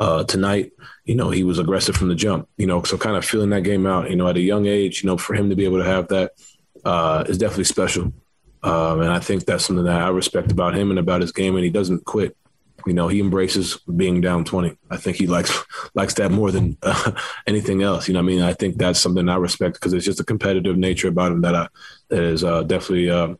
Uh, 0.00 0.22
tonight, 0.24 0.72
you 1.04 1.14
know, 1.14 1.30
he 1.30 1.42
was 1.42 1.58
aggressive 1.58 1.96
from 1.96 2.08
the 2.08 2.14
jump. 2.14 2.48
You 2.56 2.66
know, 2.66 2.82
so 2.82 2.96
kind 2.96 3.16
of 3.16 3.24
feeling 3.24 3.50
that 3.50 3.62
game 3.62 3.86
out. 3.86 4.10
You 4.10 4.16
know, 4.16 4.28
at 4.28 4.36
a 4.36 4.40
young 4.40 4.66
age, 4.66 5.02
you 5.02 5.08
know, 5.08 5.16
for 5.16 5.34
him 5.34 5.50
to 5.50 5.56
be 5.56 5.64
able 5.64 5.78
to 5.78 5.84
have 5.84 6.08
that 6.08 6.32
uh, 6.84 7.24
is 7.28 7.38
definitely 7.38 7.64
special. 7.64 8.12
Um, 8.62 9.00
and 9.00 9.10
I 9.10 9.20
think 9.20 9.44
that's 9.44 9.66
something 9.66 9.84
that 9.84 10.02
I 10.02 10.08
respect 10.08 10.50
about 10.50 10.76
him 10.76 10.90
and 10.90 10.98
about 10.98 11.20
his 11.20 11.32
game, 11.32 11.54
and 11.54 11.64
he 11.64 11.70
doesn't 11.70 12.04
quit. 12.04 12.36
You 12.88 12.94
know, 12.94 13.08
he 13.08 13.20
embraces 13.20 13.78
being 13.96 14.20
down 14.20 14.44
20. 14.44 14.76
I 14.90 14.96
think 14.96 15.16
he 15.16 15.26
likes 15.26 15.64
likes 15.94 16.14
that 16.14 16.30
more 16.30 16.50
than 16.50 16.76
uh, 16.82 17.12
anything 17.46 17.82
else. 17.82 18.08
You 18.08 18.14
know, 18.14 18.20
I 18.20 18.22
mean, 18.22 18.42
I 18.42 18.54
think 18.54 18.78
that's 18.78 19.00
something 19.00 19.28
I 19.28 19.36
respect 19.36 19.74
because 19.74 19.92
it's 19.92 20.04
just 20.04 20.20
a 20.20 20.24
competitive 20.24 20.76
nature 20.76 21.08
about 21.08 21.32
him 21.32 21.42
that 21.42 21.54
I, 21.54 21.68
that 22.08 22.22
is 22.22 22.44
uh, 22.44 22.62
definitely 22.62 23.10
uh, 23.10 23.34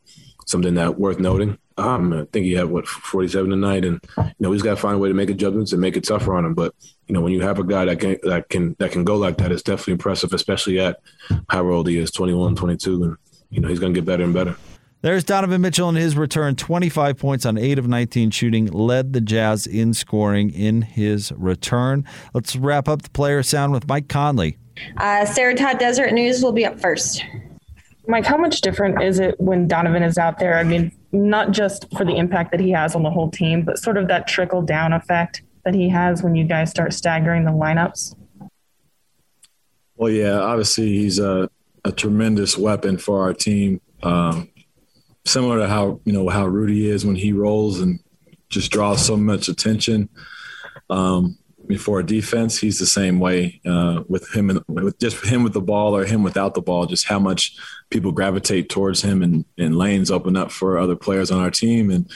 something 0.46 0.74
that 0.74 0.98
worth 0.98 1.18
noting. 1.18 1.58
Um, 1.76 2.12
I 2.12 2.24
think 2.32 2.44
he 2.44 2.54
had 2.54 2.66
what 2.66 2.88
47 2.88 3.50
tonight, 3.50 3.84
and 3.84 4.00
you 4.16 4.34
know 4.40 4.52
he's 4.52 4.62
got 4.62 4.70
to 4.70 4.76
find 4.76 4.96
a 4.96 4.98
way 4.98 5.08
to 5.08 5.14
make 5.14 5.30
adjustments 5.30 5.72
and 5.72 5.80
make 5.80 5.96
it 5.96 6.04
tougher 6.04 6.34
on 6.34 6.44
him. 6.44 6.54
But 6.54 6.74
you 7.06 7.14
know, 7.14 7.20
when 7.20 7.32
you 7.32 7.40
have 7.42 7.58
a 7.58 7.64
guy 7.64 7.84
that 7.84 8.00
can 8.00 8.16
that 8.24 8.48
can 8.48 8.74
that 8.80 8.90
can 8.90 9.04
go 9.04 9.16
like 9.16 9.38
that, 9.38 9.52
it's 9.52 9.62
definitely 9.62 9.92
impressive, 9.92 10.32
especially 10.32 10.80
at 10.80 10.98
how 11.48 11.68
old 11.68 11.88
he 11.88 11.98
is, 11.98 12.10
21, 12.10 12.56
22, 12.56 13.04
and 13.04 13.16
you 13.50 13.60
know 13.60 13.68
he's 13.68 13.78
going 13.78 13.94
to 13.94 14.00
get 14.00 14.06
better 14.06 14.24
and 14.24 14.34
better. 14.34 14.56
There's 15.00 15.22
Donovan 15.22 15.60
Mitchell 15.60 15.88
in 15.88 15.94
his 15.94 16.16
return, 16.16 16.56
25 16.56 17.16
points 17.18 17.46
on 17.46 17.56
8 17.56 17.78
of 17.78 17.86
19 17.86 18.32
shooting, 18.32 18.66
led 18.66 19.12
the 19.12 19.20
Jazz 19.20 19.64
in 19.64 19.94
scoring 19.94 20.50
in 20.50 20.82
his 20.82 21.30
return. 21.36 22.04
Let's 22.34 22.56
wrap 22.56 22.88
up 22.88 23.02
the 23.02 23.10
player 23.10 23.44
sound 23.44 23.72
with 23.72 23.86
Mike 23.86 24.08
Conley. 24.08 24.58
Uh, 24.96 25.24
Sarah 25.24 25.54
Todd 25.54 25.78
Deseret 25.78 26.12
News 26.12 26.42
will 26.42 26.50
be 26.50 26.66
up 26.66 26.80
first. 26.80 27.24
Mike, 28.08 28.26
how 28.26 28.36
much 28.36 28.60
different 28.60 29.00
is 29.00 29.20
it 29.20 29.36
when 29.38 29.68
Donovan 29.68 30.02
is 30.02 30.18
out 30.18 30.40
there? 30.40 30.58
I 30.58 30.64
mean, 30.64 30.90
not 31.12 31.52
just 31.52 31.86
for 31.96 32.04
the 32.04 32.16
impact 32.16 32.50
that 32.50 32.58
he 32.58 32.72
has 32.72 32.96
on 32.96 33.04
the 33.04 33.10
whole 33.10 33.30
team, 33.30 33.62
but 33.62 33.78
sort 33.78 33.98
of 33.98 34.08
that 34.08 34.26
trickle 34.26 34.62
down 34.62 34.92
effect 34.92 35.42
that 35.64 35.74
he 35.74 35.88
has 35.90 36.24
when 36.24 36.34
you 36.34 36.44
guys 36.44 36.70
start 36.70 36.92
staggering 36.92 37.44
the 37.44 37.52
lineups? 37.52 38.16
Well, 39.94 40.10
yeah, 40.10 40.40
obviously 40.40 40.88
he's 40.88 41.20
a, 41.20 41.48
a 41.84 41.92
tremendous 41.92 42.58
weapon 42.58 42.98
for 42.98 43.22
our 43.22 43.34
team. 43.34 43.80
Um, 44.02 44.48
similar 45.28 45.58
to 45.58 45.68
how 45.68 46.00
you 46.04 46.12
know 46.12 46.28
how 46.28 46.46
Rudy 46.46 46.88
is 46.88 47.04
when 47.04 47.16
he 47.16 47.32
rolls 47.32 47.80
and 47.80 48.00
just 48.48 48.70
draws 48.70 49.04
so 49.04 49.16
much 49.16 49.48
attention. 49.48 50.08
Um, 50.90 51.38
for 51.76 52.00
a 52.00 52.06
defense, 52.06 52.58
he's 52.58 52.78
the 52.78 52.86
same 52.86 53.20
way 53.20 53.60
uh, 53.66 54.02
with 54.08 54.34
him 54.34 54.48
and 54.48 54.62
with 54.68 54.98
just 54.98 55.22
him 55.26 55.42
with 55.42 55.52
the 55.52 55.60
ball 55.60 55.94
or 55.94 56.06
him 56.06 56.22
without 56.22 56.54
the 56.54 56.62
ball. 56.62 56.86
Just 56.86 57.06
how 57.06 57.18
much 57.18 57.56
people 57.90 58.10
gravitate 58.10 58.70
towards 58.70 59.02
him 59.02 59.22
and, 59.22 59.44
and 59.58 59.76
lanes 59.76 60.10
open 60.10 60.36
up 60.36 60.50
for 60.50 60.78
other 60.78 60.96
players 60.96 61.30
on 61.30 61.40
our 61.40 61.50
team. 61.50 61.90
And 61.90 62.10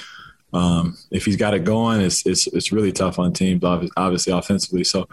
um, 0.54 0.96
if 1.10 1.26
he's 1.26 1.36
got 1.36 1.54
it 1.54 1.64
going, 1.64 2.00
it's 2.00 2.24
it's 2.24 2.46
it's 2.46 2.72
really 2.72 2.92
tough 2.92 3.18
on 3.18 3.32
teams, 3.32 3.62
obviously 3.62 4.32
offensively. 4.32 4.84
So 4.84 5.08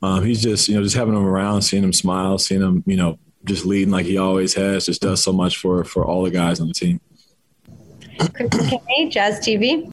um, 0.00 0.24
he's 0.24 0.42
just 0.42 0.68
you 0.68 0.76
know 0.76 0.82
just 0.82 0.96
having 0.96 1.14
him 1.14 1.26
around, 1.26 1.62
seeing 1.62 1.84
him 1.84 1.92
smile, 1.92 2.38
seeing 2.38 2.62
him 2.62 2.82
you 2.86 2.96
know 2.96 3.18
just 3.44 3.66
leading 3.66 3.92
like 3.92 4.06
he 4.06 4.18
always 4.18 4.54
has, 4.54 4.86
just 4.86 5.02
does 5.02 5.22
so 5.22 5.32
much 5.32 5.58
for 5.58 5.84
for 5.84 6.04
all 6.04 6.22
the 6.22 6.30
guys 6.30 6.60
on 6.60 6.68
the 6.68 6.74
team. 6.74 7.00
Kristen 8.28 8.68
Kenny, 8.68 9.08
Jazz 9.10 9.40
TV. 9.40 9.92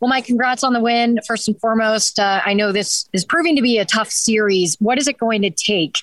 Well, 0.00 0.08
Mike, 0.08 0.26
congrats 0.26 0.62
on 0.62 0.72
the 0.72 0.80
win. 0.80 1.18
First 1.26 1.48
and 1.48 1.60
foremost, 1.60 2.20
uh, 2.20 2.40
I 2.44 2.54
know 2.54 2.70
this 2.70 3.08
is 3.12 3.24
proving 3.24 3.56
to 3.56 3.62
be 3.62 3.78
a 3.78 3.84
tough 3.84 4.10
series. 4.10 4.76
What 4.78 4.98
is 4.98 5.08
it 5.08 5.18
going 5.18 5.42
to 5.42 5.50
take 5.50 5.98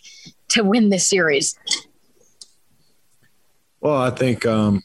to 0.50 0.64
win 0.64 0.90
this 0.90 1.08
series? 1.08 1.58
Well, 3.80 3.96
I 3.96 4.10
think 4.10 4.46
um, 4.46 4.84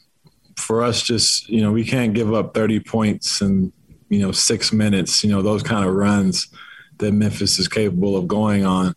for 0.55 0.83
us, 0.83 1.01
just 1.01 1.49
you 1.49 1.61
know, 1.61 1.71
we 1.71 1.83
can't 1.83 2.13
give 2.13 2.33
up 2.33 2.53
30 2.53 2.79
points 2.81 3.41
and 3.41 3.73
you 4.09 4.19
know 4.19 4.31
six 4.31 4.71
minutes. 4.71 5.23
You 5.23 5.31
know 5.31 5.41
those 5.41 5.63
kind 5.63 5.85
of 5.85 5.93
runs 5.93 6.47
that 6.97 7.11
Memphis 7.11 7.59
is 7.59 7.67
capable 7.67 8.15
of 8.15 8.27
going 8.27 8.65
on. 8.65 8.95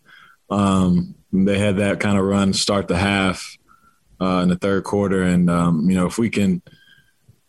Um, 0.50 1.14
they 1.32 1.58
had 1.58 1.78
that 1.78 1.98
kind 1.98 2.18
of 2.18 2.24
run 2.24 2.52
start 2.52 2.86
the 2.86 2.96
half 2.96 3.53
uh, 4.24 4.42
in 4.42 4.48
the 4.48 4.56
third 4.56 4.84
quarter. 4.84 5.22
And 5.22 5.50
um, 5.50 5.88
you 5.88 5.96
know, 5.96 6.06
if 6.06 6.18
we 6.18 6.30
can 6.30 6.62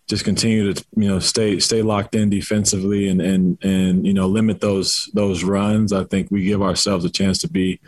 just 0.08 0.24
continue 0.24 0.72
to 0.72 0.86
you 0.96 1.08
know 1.08 1.20
stay 1.20 1.60
stay 1.60 1.82
locked 1.82 2.16
in 2.16 2.30
defensively 2.30 3.08
and 3.08 3.22
and 3.22 3.58
and 3.64 4.06
you 4.06 4.14
know 4.14 4.28
limit 4.28 4.62
those 4.62 5.10
those 5.14 5.44
runs, 5.44 5.94
I 5.94 6.04
think 6.04 6.30
we 6.30 6.44
give 6.44 6.62
ourselves 6.62 7.06
a 7.06 7.10
chance 7.10 7.40
to 7.40 7.50
be 7.50 7.80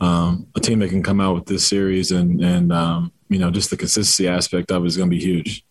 um, 0.00 0.46
a 0.54 0.60
team 0.60 0.80
that 0.80 0.90
can 0.90 1.02
come 1.02 1.20
out 1.20 1.34
with 1.34 1.46
this 1.46 1.66
series 1.66 2.12
and 2.12 2.40
and 2.40 2.72
um, 2.72 3.12
you 3.28 3.38
know 3.38 3.50
just 3.50 3.70
the 3.70 3.76
consistency 3.76 4.28
aspect 4.28 4.70
of 4.70 4.84
it 4.84 4.86
is 4.86 4.96
going 4.96 5.10
to 5.10 5.16
be 5.16 5.22
huge. 5.22 5.64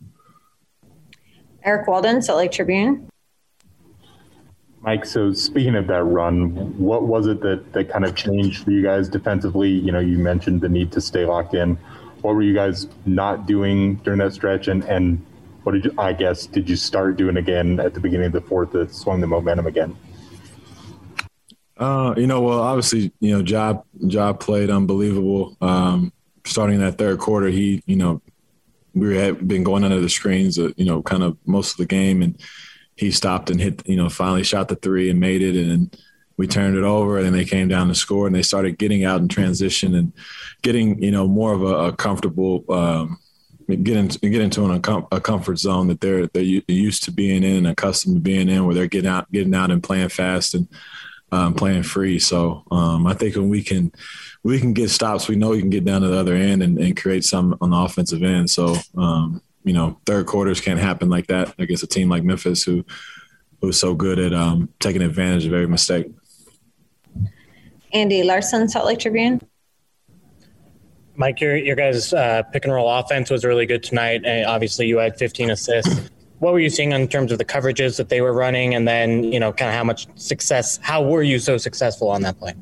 Eric 1.63 1.88
Walden, 1.88 2.21
Salt 2.21 2.39
Lake 2.39 2.51
Tribune. 2.51 3.07
Mike, 4.82 5.05
so 5.05 5.32
speaking 5.32 5.76
of 5.76 5.88
that 5.88 6.03
run, 6.03 6.78
what 6.78 7.03
was 7.03 7.28
it 7.28 7.39
that, 7.39 7.71
that 7.71 7.88
kind 7.88 8.03
of 8.03 8.17
changed 8.17 8.65
for 8.65 8.71
you 8.71 8.84
guys 8.84 9.07
defensively? 9.07 9.69
You 9.69 9.93
know, 9.93 10.01
you 10.01 10.17
mentioned 10.17 10.59
the 10.59 10.67
need 10.67 10.91
to 10.91 10.99
stay 10.99 11.24
locked 11.24 11.53
in 11.53 11.78
what 12.24 12.36
were 12.36 12.41
you 12.41 12.53
guys 12.53 12.88
not 13.05 13.45
doing 13.45 13.95
during 13.97 14.19
that 14.19 14.34
stretch? 14.34 14.67
And 14.67 14.84
and 14.86 15.24
what 15.63 15.74
did 15.74 15.86
you 15.86 15.93
i 15.97 16.11
guess 16.11 16.45
did 16.45 16.69
you 16.69 16.76
start 16.76 17.15
doing 17.15 17.38
again 17.38 17.80
at 17.80 17.93
the 17.93 17.99
beginning 18.01 18.26
of 18.26 18.34
the 18.34 18.41
fourth 18.41 18.71
that 18.71 18.93
swung 18.93 19.21
the 19.21 19.28
momentum 19.28 19.67
again? 19.67 19.95
Uh, 21.78 22.13
you 22.15 22.28
know, 22.28 22.41
well, 22.41 22.59
obviously, 22.59 23.11
you 23.19 23.36
know, 23.36 23.41
Job 23.41 23.84
Job 24.07 24.39
played 24.39 24.69
unbelievable. 24.69 25.57
Um, 25.59 26.13
starting 26.45 26.80
that 26.80 26.97
third 26.97 27.19
quarter, 27.19 27.47
he, 27.47 27.82
you 27.86 27.95
know, 27.95 28.21
we 28.93 29.17
had 29.17 29.47
been 29.47 29.63
going 29.63 29.84
under 29.84 29.99
the 29.99 30.09
screens, 30.09 30.59
uh, 30.59 30.71
you 30.78 30.86
know, 30.86 31.01
kind 31.01 31.24
of 31.24 31.38
most 31.45 31.71
of 31.71 31.78
the 31.78 31.86
game, 31.86 32.21
and 32.21 32.39
he 32.95 33.11
stopped 33.11 33.49
and 33.49 33.59
hit, 33.59 33.82
you 33.88 33.95
know, 33.95 34.07
finally 34.07 34.43
shot 34.43 34.67
the 34.67 34.76
three 34.76 35.09
and 35.09 35.19
made 35.19 35.41
it, 35.41 35.55
and 35.55 35.97
we 36.38 36.48
turned 36.48 36.76
it 36.76 36.84
over 36.84 37.18
and 37.18 37.26
then 37.26 37.34
they 37.34 37.46
came 37.46 37.68
down 37.68 37.88
to 37.88 37.96
score 37.96 38.26
and 38.28 38.36
they 38.36 38.42
started 38.42 38.78
getting 38.78 39.04
out 39.04 39.22
in 39.22 39.28
transition 39.28 39.96
and 39.96 40.14
getting 40.62 41.02
you 41.02 41.12
know 41.12 41.28
more 41.28 41.54
of 41.54 41.62
a, 41.62 41.76
a 41.88 41.94
comfortable 41.94 42.64
um, 42.70 43.20
get 43.68 43.96
into 43.96 44.20
get 44.20 44.42
into 44.42 44.66
an, 44.66 45.06
a 45.12 45.22
comfort 45.22 45.58
zone 45.58 45.88
that 45.88 46.02
they're 46.02 46.28
they're 46.28 46.44
used 46.44 47.04
to 47.04 47.12
being 47.12 47.44
in 47.44 47.58
and 47.58 47.68
accustomed 47.68 48.16
to 48.16 48.22
being 48.22 48.50
in 48.50 48.66
where 48.66 48.76
they're 48.76 48.88
getting 48.88 49.10
out 49.10 49.32
getting 49.32 49.54
out 49.54 49.72
and 49.72 49.84
playing 49.84 50.10
fast 50.10 50.54
and 50.54 50.68
um, 51.32 51.56
playing 51.56 51.82
free. 51.82 52.20
So 52.20 52.64
um, 52.70 53.08
I 53.08 53.16
think 53.16 53.36
when 53.36 53.50
we 53.50 53.64
can 53.64 53.92
we 54.44 54.60
can 54.60 54.74
get 54.74 54.90
stops 54.90 55.28
we 55.28 55.36
know 55.36 55.50
we 55.50 55.62
can 55.62 55.70
get 55.70 55.86
down 55.86 56.02
to 56.02 56.08
the 56.08 56.20
other 56.20 56.36
end 56.36 56.62
and, 56.62 56.78
and 56.78 57.00
create 57.00 57.24
some 57.24 57.58
on 57.62 57.72
the 57.72 57.78
offensive 57.78 58.24
end. 58.24 58.50
So 58.50 58.76
um, 58.98 59.42
you 59.64 59.74
know 59.74 60.00
third 60.06 60.26
quarters 60.26 60.62
can't 60.62 60.80
happen 60.80 61.10
like 61.10 61.28
that. 61.28 61.54
Against 61.60 61.84
a 61.84 61.88
team 61.88 62.10
like 62.10 62.24
Memphis 62.24 62.64
who 62.64 62.84
who's 63.62 63.80
so 63.80 63.96
good 63.96 64.20
at 64.20 64.34
um, 64.34 64.70
taking 64.80 65.02
advantage 65.02 65.46
of 65.46 65.54
every 65.54 65.68
mistake. 65.68 66.08
Andy 67.94 68.24
Larsen, 68.24 68.68
Salt 68.68 68.86
Lake 68.86 69.00
Tribune. 69.00 69.41
Mike, 71.16 71.39
your 71.39 71.56
your 71.56 71.76
guys' 71.76 72.12
uh, 72.12 72.41
pick 72.52 72.66
and 72.66 72.74
roll 72.74 72.89
offense 72.89 73.30
was 73.30 73.46
really 73.46 73.66
good 73.66 73.84
tonight. 73.84 74.26
And 74.26 74.46
obviously, 74.48 74.88
you 74.88 74.98
had 74.98 75.18
15 75.18 75.52
assists. 75.52 76.10
What 76.39 76.54
were 76.54 76.60
you 76.60 76.70
seeing 76.70 76.91
in 76.91 77.08
terms 77.08 77.32
of 77.32 77.38
the 77.38 77.46
coverages 77.46 77.98
that 77.98 78.10
they 78.10 78.20
were 78.20 78.34
running, 78.34 78.74
and 78.74 78.88
then 78.88 79.24
you 79.24 79.39
know, 79.39 79.54
kind 79.54 79.70
of 79.70 79.76
how 79.76 79.84
much 79.84 80.08
success? 80.16 80.80
How 80.82 81.04
were 81.04 81.22
you 81.22 81.38
so 81.38 81.58
successful 81.58 82.10
on 82.10 82.24
that 82.24 82.39
play? 82.39 82.54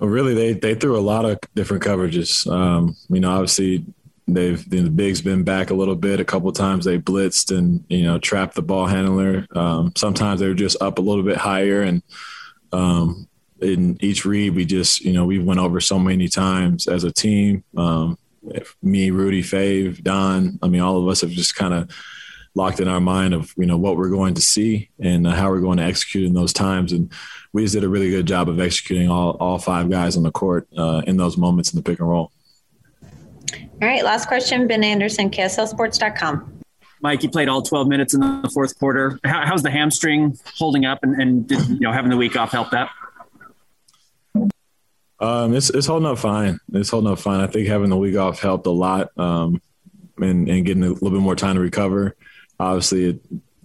Well, 0.00 0.08
really, 0.08 0.34
they 0.34 0.54
they 0.54 0.74
threw 0.74 0.98
a 0.98 1.00
lot 1.00 1.26
of 1.26 1.38
different 1.54 1.82
coverages. 1.82 2.50
Um, 2.50 2.96
you 3.10 3.20
know, 3.20 3.30
obviously, 3.30 3.84
they've 4.26 4.68
the 4.68 4.88
bigs 4.88 5.20
been 5.20 5.44
back 5.44 5.68
a 5.70 5.74
little 5.74 5.94
bit. 5.94 6.20
A 6.20 6.24
couple 6.24 6.50
times 6.52 6.86
they 6.86 6.98
blitzed 6.98 7.56
and 7.56 7.84
you 7.88 8.04
know 8.04 8.18
trapped 8.18 8.54
the 8.54 8.62
ball 8.62 8.86
handler. 8.86 9.46
Um, 9.54 9.92
sometimes 9.94 10.40
they 10.40 10.48
were 10.48 10.54
just 10.54 10.80
up 10.80 10.98
a 10.98 11.02
little 11.02 11.22
bit 11.22 11.36
higher, 11.36 11.82
and 11.82 12.02
um, 12.72 13.28
in 13.60 13.96
each 14.00 14.24
read 14.24 14.54
we 14.54 14.64
just 14.64 15.00
you 15.00 15.12
know 15.12 15.24
we 15.24 15.38
went 15.38 15.60
over 15.60 15.80
so 15.80 15.98
many 15.98 16.28
times 16.28 16.88
as 16.88 17.04
a 17.04 17.12
team. 17.12 17.64
Um, 17.76 18.18
me, 18.82 19.10
Rudy, 19.10 19.42
Fave, 19.42 20.02
Don. 20.02 20.58
I 20.62 20.68
mean, 20.68 20.80
all 20.80 20.98
of 20.98 21.06
us 21.08 21.20
have 21.20 21.30
just 21.30 21.54
kind 21.54 21.72
of 21.72 21.90
locked 22.54 22.80
in 22.80 22.88
our 22.88 23.00
mind 23.00 23.32
of 23.32 23.52
you 23.56 23.66
know 23.66 23.76
what 23.76 23.96
we're 23.96 24.10
going 24.10 24.34
to 24.34 24.42
see 24.42 24.90
and 24.98 25.26
how 25.26 25.50
we're 25.50 25.60
going 25.60 25.78
to 25.78 25.84
execute 25.84 26.26
in 26.26 26.34
those 26.34 26.52
times. 26.52 26.92
And 26.92 27.12
we 27.52 27.62
just 27.62 27.74
did 27.74 27.84
a 27.84 27.88
really 27.88 28.10
good 28.10 28.26
job 28.26 28.48
of 28.48 28.60
executing 28.60 29.10
all 29.10 29.36
all 29.38 29.58
five 29.58 29.90
guys 29.90 30.16
on 30.16 30.22
the 30.22 30.32
court 30.32 30.68
uh, 30.76 31.02
in 31.06 31.16
those 31.16 31.36
moments 31.36 31.72
in 31.72 31.76
the 31.76 31.82
pick 31.82 32.00
and 32.00 32.08
roll. 32.08 32.32
All 33.52 33.88
right, 33.88 34.04
last 34.04 34.28
question, 34.28 34.66
Ben 34.68 34.84
Anderson, 34.84 35.28
KSLSports.com. 35.30 36.61
Mike, 37.02 37.24
you 37.24 37.28
played 37.28 37.48
all 37.48 37.62
12 37.62 37.88
minutes 37.88 38.14
in 38.14 38.20
the 38.20 38.50
fourth 38.54 38.78
quarter. 38.78 39.18
How, 39.24 39.44
how's 39.44 39.62
the 39.62 39.70
hamstring 39.70 40.38
holding 40.56 40.84
up, 40.84 41.00
and, 41.02 41.20
and 41.20 41.48
did 41.48 41.68
you 41.68 41.80
know 41.80 41.92
having 41.92 42.10
the 42.10 42.16
week 42.16 42.36
off 42.36 42.52
help 42.52 42.70
that? 42.70 42.90
Um, 45.18 45.54
it's 45.54 45.70
it's 45.70 45.86
holding 45.86 46.08
up 46.08 46.18
fine. 46.18 46.60
It's 46.72 46.90
holding 46.90 47.12
up 47.12 47.18
fine. 47.18 47.40
I 47.40 47.48
think 47.48 47.66
having 47.66 47.90
the 47.90 47.96
week 47.96 48.16
off 48.16 48.40
helped 48.40 48.66
a 48.66 48.70
lot, 48.70 49.10
um, 49.18 49.60
and 50.18 50.48
and 50.48 50.64
getting 50.64 50.84
a 50.84 50.88
little 50.88 51.10
bit 51.10 51.20
more 51.20 51.36
time 51.36 51.56
to 51.56 51.60
recover. 51.60 52.16
Obviously, 52.60 53.10
it, 53.10 53.20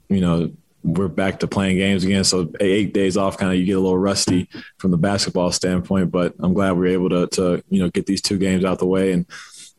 you 0.09 0.21
know, 0.21 0.51
we're 0.83 1.07
back 1.07 1.39
to 1.41 1.47
playing 1.47 1.77
games 1.77 2.03
again. 2.03 2.23
So 2.23 2.51
eight 2.59 2.93
days 2.93 3.17
off, 3.17 3.37
kind 3.37 3.51
of 3.51 3.59
you 3.59 3.65
get 3.65 3.73
a 3.73 3.79
little 3.79 3.97
rusty 3.97 4.49
from 4.77 4.89
the 4.89 4.97
basketball 4.97 5.51
standpoint. 5.51 6.11
But 6.11 6.33
I'm 6.39 6.53
glad 6.53 6.71
we 6.71 6.89
are 6.89 6.93
able 6.93 7.09
to 7.09 7.27
to 7.27 7.63
you 7.69 7.83
know 7.83 7.89
get 7.89 8.07
these 8.07 8.21
two 8.21 8.39
games 8.39 8.65
out 8.65 8.79
the 8.79 8.87
way 8.87 9.11
and 9.11 9.27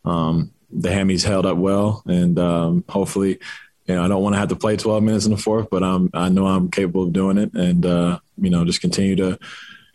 um, 0.04 0.52
the 0.71 0.89
hammies 0.89 1.25
held 1.25 1.47
up 1.47 1.57
well, 1.57 2.03
and 2.07 2.39
um, 2.39 2.85
hopefully, 2.89 3.39
you 3.87 3.95
know, 3.95 4.05
I 4.05 4.09
don't 4.09 4.23
want 4.23 4.35
to 4.35 4.39
have 4.39 4.51
to 4.51 4.57
play 4.57 4.77
12 4.77 5.03
minutes 5.03 5.25
in 5.25 5.31
the 5.31 5.39
fourth, 5.39 5.69
but 5.71 5.83
I'm 5.83 6.11
I 6.14 6.29
know 6.29 6.47
I'm 6.47 6.71
capable 6.71 7.05
of 7.05 7.12
doing 7.12 7.39
it, 7.39 7.53
and 7.55 7.85
uh, 7.85 8.19
you 8.37 8.51
know, 8.51 8.64
just 8.64 8.81
continue 8.81 9.16
to 9.16 9.39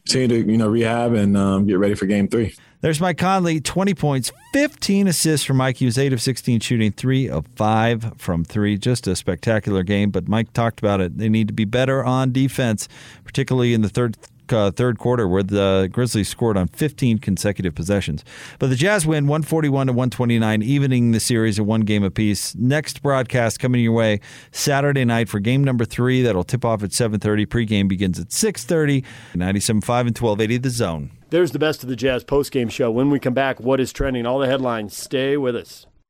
continue 0.05 0.27
to 0.43 0.51
you 0.51 0.57
know 0.57 0.67
rehab 0.67 1.13
and 1.13 1.37
um, 1.37 1.67
get 1.67 1.79
ready 1.79 1.95
for 1.95 2.05
game 2.05 2.27
three. 2.27 2.55
There's 2.83 2.99
Mike 2.99 3.17
Conley, 3.17 3.61
20 3.61 3.93
points, 3.93 4.33
15 4.51 5.07
assists 5.07 5.45
for 5.45 5.53
Mike. 5.53 5.77
He 5.77 5.85
was 5.85 5.97
8 5.97 6.11
of 6.11 6.21
16 6.21 6.59
shooting, 6.59 6.91
3 6.91 7.29
of 7.29 7.47
5 7.55 8.15
from 8.17 8.43
3. 8.43 8.77
Just 8.77 9.07
a 9.07 9.15
spectacular 9.15 9.83
game, 9.83 10.11
but 10.11 10.27
Mike 10.27 10.51
talked 10.51 10.79
about 10.79 10.99
it. 10.99 11.17
They 11.17 11.29
need 11.29 11.47
to 11.47 11.53
be 11.53 11.63
better 11.63 12.03
on 12.03 12.33
defense, 12.33 12.89
particularly 13.23 13.73
in 13.73 13.83
the 13.83 13.89
third 13.89 14.17
uh, 14.53 14.71
third 14.71 14.99
quarter 14.99 15.27
where 15.27 15.43
the 15.43 15.89
Grizzlies 15.91 16.29
scored 16.29 16.55
on 16.55 16.67
15 16.67 17.17
consecutive 17.19 17.75
possessions. 17.75 18.23
But 18.59 18.69
the 18.69 18.75
Jazz 18.75 19.05
win 19.05 19.27
141 19.27 19.87
to 19.87 19.93
129, 19.93 20.61
evening 20.61 21.11
the 21.11 21.19
series 21.19 21.59
at 21.59 21.65
one 21.65 21.81
game 21.81 22.03
apiece. 22.03 22.55
Next 22.55 23.01
broadcast 23.01 23.59
coming 23.59 23.81
your 23.81 23.93
way 23.93 24.21
Saturday 24.51 25.05
night 25.05 25.29
for 25.29 25.39
game 25.39 25.63
number 25.63 25.85
three. 25.85 26.21
That'll 26.21 26.43
tip 26.43 26.63
off 26.63 26.83
at 26.83 26.91
7:30. 26.91 27.45
Pregame 27.45 27.87
begins 27.87 28.19
at 28.19 28.31
6:30. 28.31 29.03
97.5 29.33 30.07
and 30.07 30.17
1280 30.17 30.57
The 30.57 30.69
Zone. 30.69 31.11
There's 31.29 31.51
the 31.51 31.59
best 31.59 31.81
of 31.81 31.89
the 31.89 31.95
Jazz 31.95 32.23
postgame 32.23 32.69
show. 32.69 32.91
When 32.91 33.09
we 33.09 33.19
come 33.19 33.33
back, 33.33 33.59
what 33.59 33.79
is 33.79 33.91
trending? 33.91 34.27
All 34.27 34.37
the 34.37 34.47
headlines. 34.47 34.95
Stay 34.95 35.35
with 35.35 35.55
us. 35.55 35.87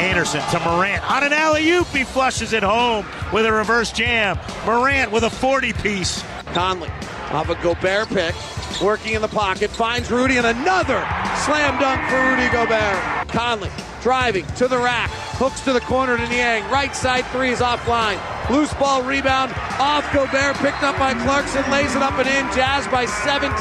Anderson 0.00 0.40
to 0.50 0.58
Morant 0.60 1.08
on 1.10 1.22
an 1.22 1.32
alley 1.34 1.70
oop. 1.70 1.86
He 1.88 2.04
flushes 2.04 2.54
it 2.54 2.62
home 2.62 3.06
with 3.34 3.44
a 3.44 3.52
reverse 3.52 3.92
jam. 3.92 4.38
Morant 4.64 5.12
with 5.12 5.24
a 5.24 5.30
40 5.30 5.74
piece. 5.74 6.24
Conley 6.54 6.88
off 7.30 7.50
a 7.50 7.54
Gobert 7.62 8.08
pick, 8.08 8.34
working 8.82 9.12
in 9.12 9.22
the 9.22 9.28
pocket, 9.28 9.70
finds 9.70 10.10
Rudy 10.10 10.38
and 10.38 10.46
another 10.46 11.06
slam 11.44 11.78
dunk 11.78 12.00
for 12.08 12.18
Rudy 12.30 12.48
Gobert. 12.50 13.28
Conley 13.28 13.70
driving 14.00 14.46
to 14.56 14.68
the 14.68 14.78
rack, 14.78 15.10
hooks 15.38 15.60
to 15.62 15.72
the 15.72 15.80
corner 15.80 16.16
to 16.16 16.28
Niang. 16.28 16.68
Right 16.70 16.94
side 16.94 17.24
three 17.26 17.50
is 17.50 17.60
offline. 17.60 18.18
Loose 18.50 18.72
ball 18.74 19.02
rebound 19.02 19.52
off 19.78 20.02
Gobert, 20.12 20.56
picked 20.56 20.82
up 20.82 20.98
by 20.98 21.14
Clarkson, 21.14 21.62
lays 21.70 21.94
it 21.94 22.02
up 22.02 22.18
and 22.18 22.28
in. 22.28 22.44
Jazz 22.54 22.86
by 22.88 23.06
17. 23.06 23.54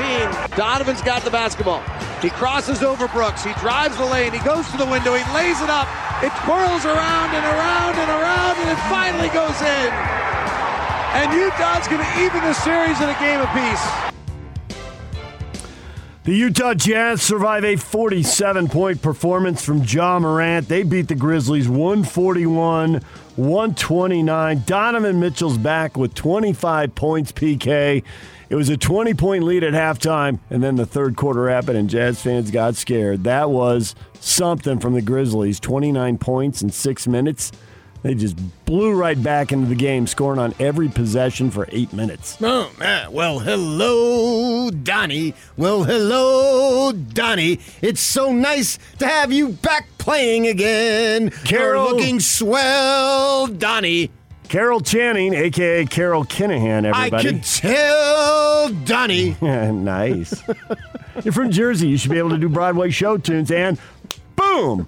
Donovan's 0.57 1.01
got 1.01 1.23
the 1.23 1.29
basketball. 1.29 1.83
He 2.21 2.29
crosses 2.31 2.81
over 2.83 3.07
Brooks. 3.07 3.43
He 3.43 3.53
drives 3.61 3.95
the 3.97 4.05
lane. 4.05 4.33
He 4.33 4.39
goes 4.39 4.67
to 4.71 4.77
the 4.77 4.85
window. 4.85 5.13
He 5.13 5.23
lays 5.33 5.61
it 5.61 5.69
up. 5.69 5.87
It 6.23 6.33
twirls 6.43 6.83
around 6.83 7.31
and 7.31 7.45
around 7.45 7.95
and 7.95 8.09
around, 8.11 8.55
and 8.59 8.69
it 8.69 8.81
finally 8.91 9.29
goes 9.29 9.55
in. 9.61 9.89
And 11.15 11.33
Utah's 11.33 11.87
going 11.87 12.03
to 12.03 12.11
even 12.19 12.41
the 12.43 12.53
series 12.53 12.99
in 12.99 13.09
a 13.09 13.17
game 13.19 13.39
apiece. 13.39 14.18
The 16.25 16.35
Utah 16.35 16.73
Jazz 16.73 17.21
survive 17.21 17.63
a 17.63 17.77
47 17.77 18.67
point 18.67 19.01
performance 19.01 19.63
from 19.63 19.83
Ja 19.83 20.19
Morant. 20.19 20.67
They 20.67 20.83
beat 20.83 21.07
the 21.07 21.15
Grizzlies 21.15 21.69
141 21.69 23.01
129. 23.37 24.63
Donovan 24.65 25.19
Mitchell's 25.21 25.57
back 25.57 25.95
with 25.95 26.13
25 26.15 26.93
points, 26.93 27.31
PK. 27.31 28.03
It 28.49 28.55
was 28.55 28.67
a 28.67 28.75
20 28.75 29.13
point 29.13 29.45
lead 29.45 29.63
at 29.63 29.73
halftime, 29.73 30.39
and 30.49 30.61
then 30.61 30.75
the 30.75 30.85
third 30.85 31.15
quarter 31.15 31.49
happened, 31.49 31.77
and 31.77 31.89
Jazz 31.89 32.21
fans 32.21 32.51
got 32.51 32.75
scared. 32.75 33.23
That 33.23 33.49
was 33.49 33.95
something 34.19 34.79
from 34.79 34.95
the 34.95 35.01
Grizzlies 35.01 35.57
29 35.61 36.17
points 36.17 36.61
in 36.61 36.69
six 36.69 37.07
minutes. 37.07 37.53
They 38.01 38.15
just 38.15 38.37
blew 38.65 38.93
right 38.93 39.21
back 39.21 39.51
into 39.51 39.67
the 39.67 39.75
game, 39.75 40.07
scoring 40.07 40.39
on 40.39 40.53
every 40.59 40.87
possession 40.87 41.51
for 41.51 41.67
eight 41.71 41.91
minutes. 41.91 42.37
Oh, 42.41 42.71
man. 42.79 43.11
Well, 43.11 43.39
hello, 43.39 44.69
Donnie. 44.69 45.33
Well, 45.57 45.83
hello, 45.83 46.93
Donnie. 46.93 47.59
It's 47.81 47.99
so 47.99 48.31
nice 48.31 48.79
to 48.99 49.07
have 49.07 49.33
you 49.33 49.49
back 49.49 49.87
playing 49.97 50.47
again. 50.47 51.29
Carol. 51.43 51.87
You're 51.87 51.93
looking 51.93 52.19
swell, 52.21 53.47
Donnie. 53.47 54.11
Carol 54.47 54.79
Channing, 54.79 55.33
aka 55.35 55.85
Carol 55.85 56.23
Kinahan, 56.25 56.85
everybody. 56.85 57.15
I 57.15 57.31
could 57.31 57.43
tell, 57.43 58.69
Donnie. 58.85 59.35
nice. 59.41 60.41
You're 61.23 61.33
from 61.33 61.51
Jersey. 61.51 61.87
You 61.87 61.97
should 61.97 62.09
be 62.09 62.17
able 62.17 62.31
to 62.31 62.37
do 62.37 62.49
Broadway 62.49 62.89
show 62.89 63.17
tunes, 63.17 63.51
and 63.51 63.77
boom, 64.35 64.87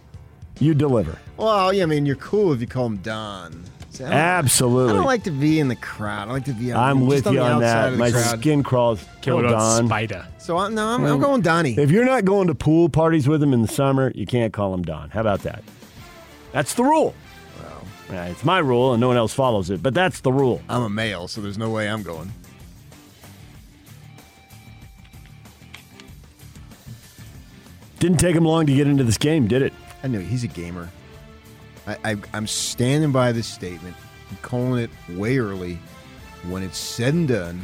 you 0.59 0.73
deliver. 0.73 1.19
Well, 1.41 1.73
yeah, 1.73 1.83
I 1.83 1.85
mean, 1.87 2.05
you're 2.05 2.15
cool 2.17 2.53
if 2.53 2.61
you 2.61 2.67
call 2.67 2.85
him 2.85 2.97
Don. 2.97 3.63
See, 3.89 4.03
I 4.05 4.41
don't- 4.41 4.69
I 4.89 4.93
don't 4.93 5.05
like 5.05 5.23
to 5.25 5.31
be 5.31 5.59
in 5.59 5.67
the 5.67 5.75
crowd. 5.75 6.29
I 6.29 6.31
like 6.31 6.45
to 6.45 6.53
be. 6.53 6.71
On, 6.71 6.77
the 6.77 6.79
city. 6.79 6.79
I'm 6.79 6.97
just 6.99 7.07
with 7.25 7.25
you 7.33 7.39
the 7.39 7.45
on 7.45 7.51
outside 7.51 7.61
that. 7.61 7.85
of 7.87 7.91
the 7.93 7.97
My 7.97 8.11
crowd. 8.11 8.39
skin 8.39 8.63
crawls. 8.63 9.03
Kill 9.21 9.37
Kill 9.37 9.39
it 9.39 9.45
on 9.47 9.51
Don. 9.51 9.85
Spider. 9.87 10.27
So 10.37 10.57
I'm, 10.57 10.73
no, 10.75 10.87
I'm, 10.87 11.03
I'm 11.03 11.19
going 11.19 11.41
Donnie. 11.41 11.75
If 11.77 11.91
you're 11.91 12.05
not 12.05 12.23
going 12.23 12.47
to 12.47 12.55
pool 12.55 12.87
parties 12.89 13.27
with 13.27 13.41
him 13.43 13.53
in 13.53 13.61
the 13.61 13.67
summer, 13.67 14.11
you 14.15 14.25
can't 14.25 14.53
call 14.53 14.73
him 14.73 14.83
Don. 14.83 15.09
How 15.09 15.19
about 15.21 15.41
that? 15.41 15.63
That's 16.53 16.73
the 16.75 16.83
rule. 16.83 17.13
Well, 18.09 18.19
uh, 18.19 18.23
it's 18.25 18.45
my 18.45 18.59
rule, 18.59 18.93
and 18.93 19.01
no 19.01 19.07
one 19.07 19.17
else 19.17 19.33
follows 19.33 19.69
it, 19.69 19.81
but 19.83 19.93
that's 19.93 20.21
the 20.21 20.31
rule. 20.31 20.61
I'm 20.69 20.83
a 20.83 20.89
male, 20.89 21.27
so 21.27 21.41
there's 21.41 21.57
no 21.57 21.69
way 21.69 21.89
I'm 21.89 22.03
going. 22.03 22.31
Didn't 27.99 28.17
take 28.19 28.35
him 28.35 28.45
long 28.45 28.65
to 28.65 28.73
get 28.73 28.87
into 28.87 29.03
this 29.03 29.17
game, 29.17 29.47
did 29.47 29.61
it? 29.61 29.73
I 30.03 30.07
know 30.07 30.19
he's 30.19 30.43
a 30.43 30.47
gamer. 30.47 30.89
I, 32.03 32.17
I'm 32.33 32.47
standing 32.47 33.11
by 33.11 33.31
this 33.31 33.47
statement. 33.47 33.95
I'm 34.29 34.37
calling 34.37 34.83
it 34.83 34.89
way 35.17 35.37
early. 35.37 35.79
When 36.49 36.63
it's 36.63 36.77
said 36.77 37.13
and 37.13 37.27
done, 37.27 37.61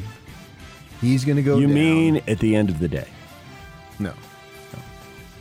he's 1.02 1.26
going 1.26 1.38
to 1.38 1.42
go. 1.42 1.58
you 1.58 1.66
down. 1.66 1.76
mean 1.76 2.22
at 2.28 2.40
the 2.40 2.56
end 2.56 2.70
of 2.70 2.80
the 2.80 2.88
day? 2.88 3.08
no? 4.00 4.14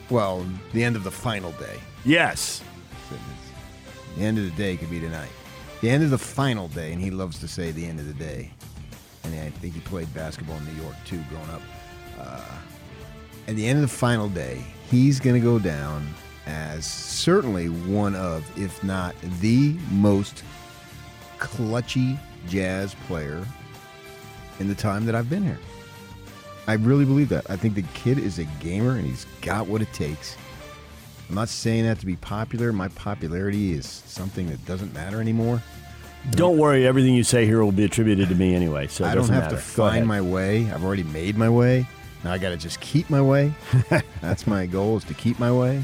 Well, 0.09 0.47
the 0.73 0.85
end 0.85 0.97
of 0.97 1.05
the 1.05 1.11
final 1.11 1.53
day. 1.53 1.79
Yes. 2.05 2.63
The 4.17 4.23
end 4.23 4.39
of 4.39 4.45
the 4.45 4.51
day 4.53 4.77
could 4.77 4.89
be 4.89 5.01
tonight. 5.01 5.31
The 5.81 5.91
end 5.91 6.05
of 6.05 6.11
the 6.11 6.19
final 6.19 6.69
day, 6.69 6.93
and 6.93 7.03
he 7.03 7.11
loves 7.11 7.39
to 7.41 7.49
say 7.49 7.71
the 7.73 7.85
end 7.85 7.99
of 8.01 8.07
the 8.07 8.15
day. 8.15 8.51
And 9.25 9.35
I 9.35 9.51
think 9.51 9.75
he 9.75 9.81
played 9.81 10.13
basketball 10.15 10.57
in 10.57 10.65
New 10.65 10.83
York 10.83 10.95
too, 11.05 11.21
growing 11.29 11.51
up. 11.51 11.63
Uh, 12.19 12.59
at 13.49 13.57
the 13.57 13.67
end 13.67 13.77
of 13.79 13.83
the 13.83 13.95
final 13.95 14.29
day, 14.29 14.65
he's 14.91 15.21
going 15.21 15.35
to 15.35 15.41
go 15.41 15.59
down 15.59 16.09
as 16.47 16.87
certainly 16.87 17.69
one 17.69 18.15
of, 18.15 18.45
if 18.59 18.83
not 18.85 19.15
the 19.41 19.77
most 19.91 20.43
clutchy 21.39 22.19
jazz 22.49 22.95
player 23.07 23.45
in 24.61 24.69
the 24.69 24.75
time 24.75 25.05
that 25.07 25.15
I've 25.15 25.29
been 25.29 25.45
here. 25.45 25.59
I 26.69 26.75
really 26.75 27.05
believe 27.05 27.29
that. 27.29 27.49
I 27.51 27.57
think 27.57 27.75
the 27.75 27.83
kid 27.95 28.19
is 28.19 28.39
a 28.39 28.45
gamer 28.61 28.93
and 28.93 29.07
he's 29.07 29.27
got 29.41 29.67
what 29.67 29.83
it 29.83 29.93
takes. 29.93 30.37
I'm 31.29 31.35
not 31.35 31.49
saying 31.49 31.85
that 31.85 31.99
to 32.01 32.07
be 32.07 32.17
popular. 32.17 32.73
My 32.73 32.89
popularity 32.89 33.73
is 33.73 33.87
something 33.87 34.49
that 34.49 34.65
doesn't 34.65 34.95
matter 34.95 35.21
anymore. 35.21 35.63
Don't 36.31 36.59
worry, 36.59 36.87
everything 36.87 37.15
you 37.15 37.23
say 37.23 37.47
here 37.47 37.63
will 37.63 37.73
be 37.73 37.85
attributed 37.85 38.29
to 38.29 38.35
me 38.35 38.55
anyway. 38.55 38.89
So 38.89 39.05
it 39.05 39.09
I 39.09 39.15
don't 39.15 39.29
have 39.29 39.45
matter. 39.45 39.57
to 39.57 39.63
find 39.63 40.07
my 40.07 40.21
way. 40.21 40.71
I've 40.73 40.85
already 40.85 41.05
made 41.05 41.37
my 41.37 41.49
way. 41.49 41.87
Now 42.25 42.33
I 42.33 42.39
got 42.39 42.51
to 42.51 42.57
just 42.57 42.81
keep 42.81 43.09
my 43.11 43.23
way. 43.23 43.55
That's 44.21 44.47
my 44.47 44.67
goal 44.67 44.97
is 44.97 45.05
to 45.05 45.15
keep 45.15 45.39
my 45.39 45.53
way. 45.53 45.83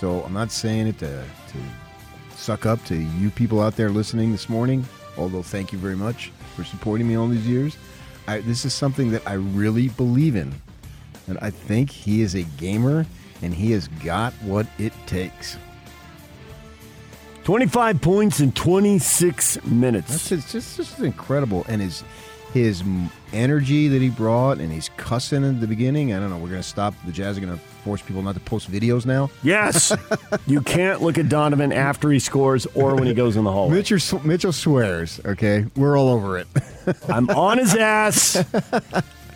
So 0.00 0.22
I'm 0.22 0.32
not 0.32 0.50
saying 0.50 0.86
it 0.86 0.98
to 1.00 1.08
to 1.08 1.58
suck 2.34 2.64
up 2.64 2.82
to 2.86 2.96
you 2.96 3.28
people 3.28 3.60
out 3.60 3.76
there 3.76 3.90
listening 3.90 4.32
this 4.32 4.48
morning. 4.48 4.82
Although 5.18 5.42
thank 5.42 5.74
you 5.74 5.78
very 5.78 5.94
much 5.94 6.32
for 6.56 6.64
supporting 6.64 7.06
me 7.06 7.16
all 7.16 7.28
these 7.28 7.46
years. 7.46 7.76
I, 8.26 8.40
this 8.40 8.64
is 8.64 8.72
something 8.72 9.10
that 9.10 9.28
I 9.28 9.34
really 9.34 9.88
believe 9.88 10.36
in, 10.36 10.54
and 11.26 11.36
I 11.42 11.50
think 11.50 11.90
he 11.90 12.22
is 12.22 12.34
a 12.34 12.44
gamer, 12.56 13.04
and 13.42 13.52
he 13.52 13.72
has 13.72 13.88
got 14.02 14.32
what 14.42 14.66
it 14.78 14.94
takes. 15.04 15.58
25 17.44 18.00
points 18.00 18.40
in 18.40 18.52
26 18.52 19.66
minutes. 19.66 20.08
That's 20.08 20.28
just, 20.30 20.50
just 20.50 20.76
just 20.78 20.98
incredible, 21.00 21.66
and 21.68 21.82
his 21.82 22.04
his 22.54 22.82
energy 23.34 23.88
that 23.88 24.00
he 24.00 24.08
brought, 24.08 24.60
and 24.60 24.72
he's 24.72 24.88
cussing 24.96 25.44
at 25.44 25.60
the 25.60 25.66
beginning. 25.66 26.14
I 26.14 26.20
don't 26.20 26.30
know. 26.30 26.38
We're 26.38 26.48
gonna 26.48 26.62
stop. 26.62 26.94
The 27.04 27.12
Jazz 27.12 27.36
are 27.36 27.42
gonna 27.42 27.60
force 27.80 28.02
people 28.02 28.22
not 28.22 28.34
to 28.34 28.40
post 28.40 28.70
videos 28.70 29.06
now. 29.06 29.30
Yes. 29.42 29.92
you 30.46 30.60
can't 30.60 31.02
look 31.02 31.18
at 31.18 31.28
Donovan 31.28 31.72
after 31.72 32.10
he 32.10 32.18
scores 32.18 32.66
or 32.74 32.94
when 32.94 33.06
he 33.06 33.14
goes 33.14 33.36
in 33.36 33.44
the 33.44 33.52
hallway. 33.52 33.76
Mitchell, 33.76 34.20
Mitchell 34.24 34.52
swears. 34.52 35.20
Okay, 35.24 35.66
we're 35.76 35.98
all 35.98 36.08
over 36.08 36.38
it. 36.38 36.46
I'm 37.08 37.28
on 37.30 37.58
his 37.58 37.74
ass. 37.74 38.44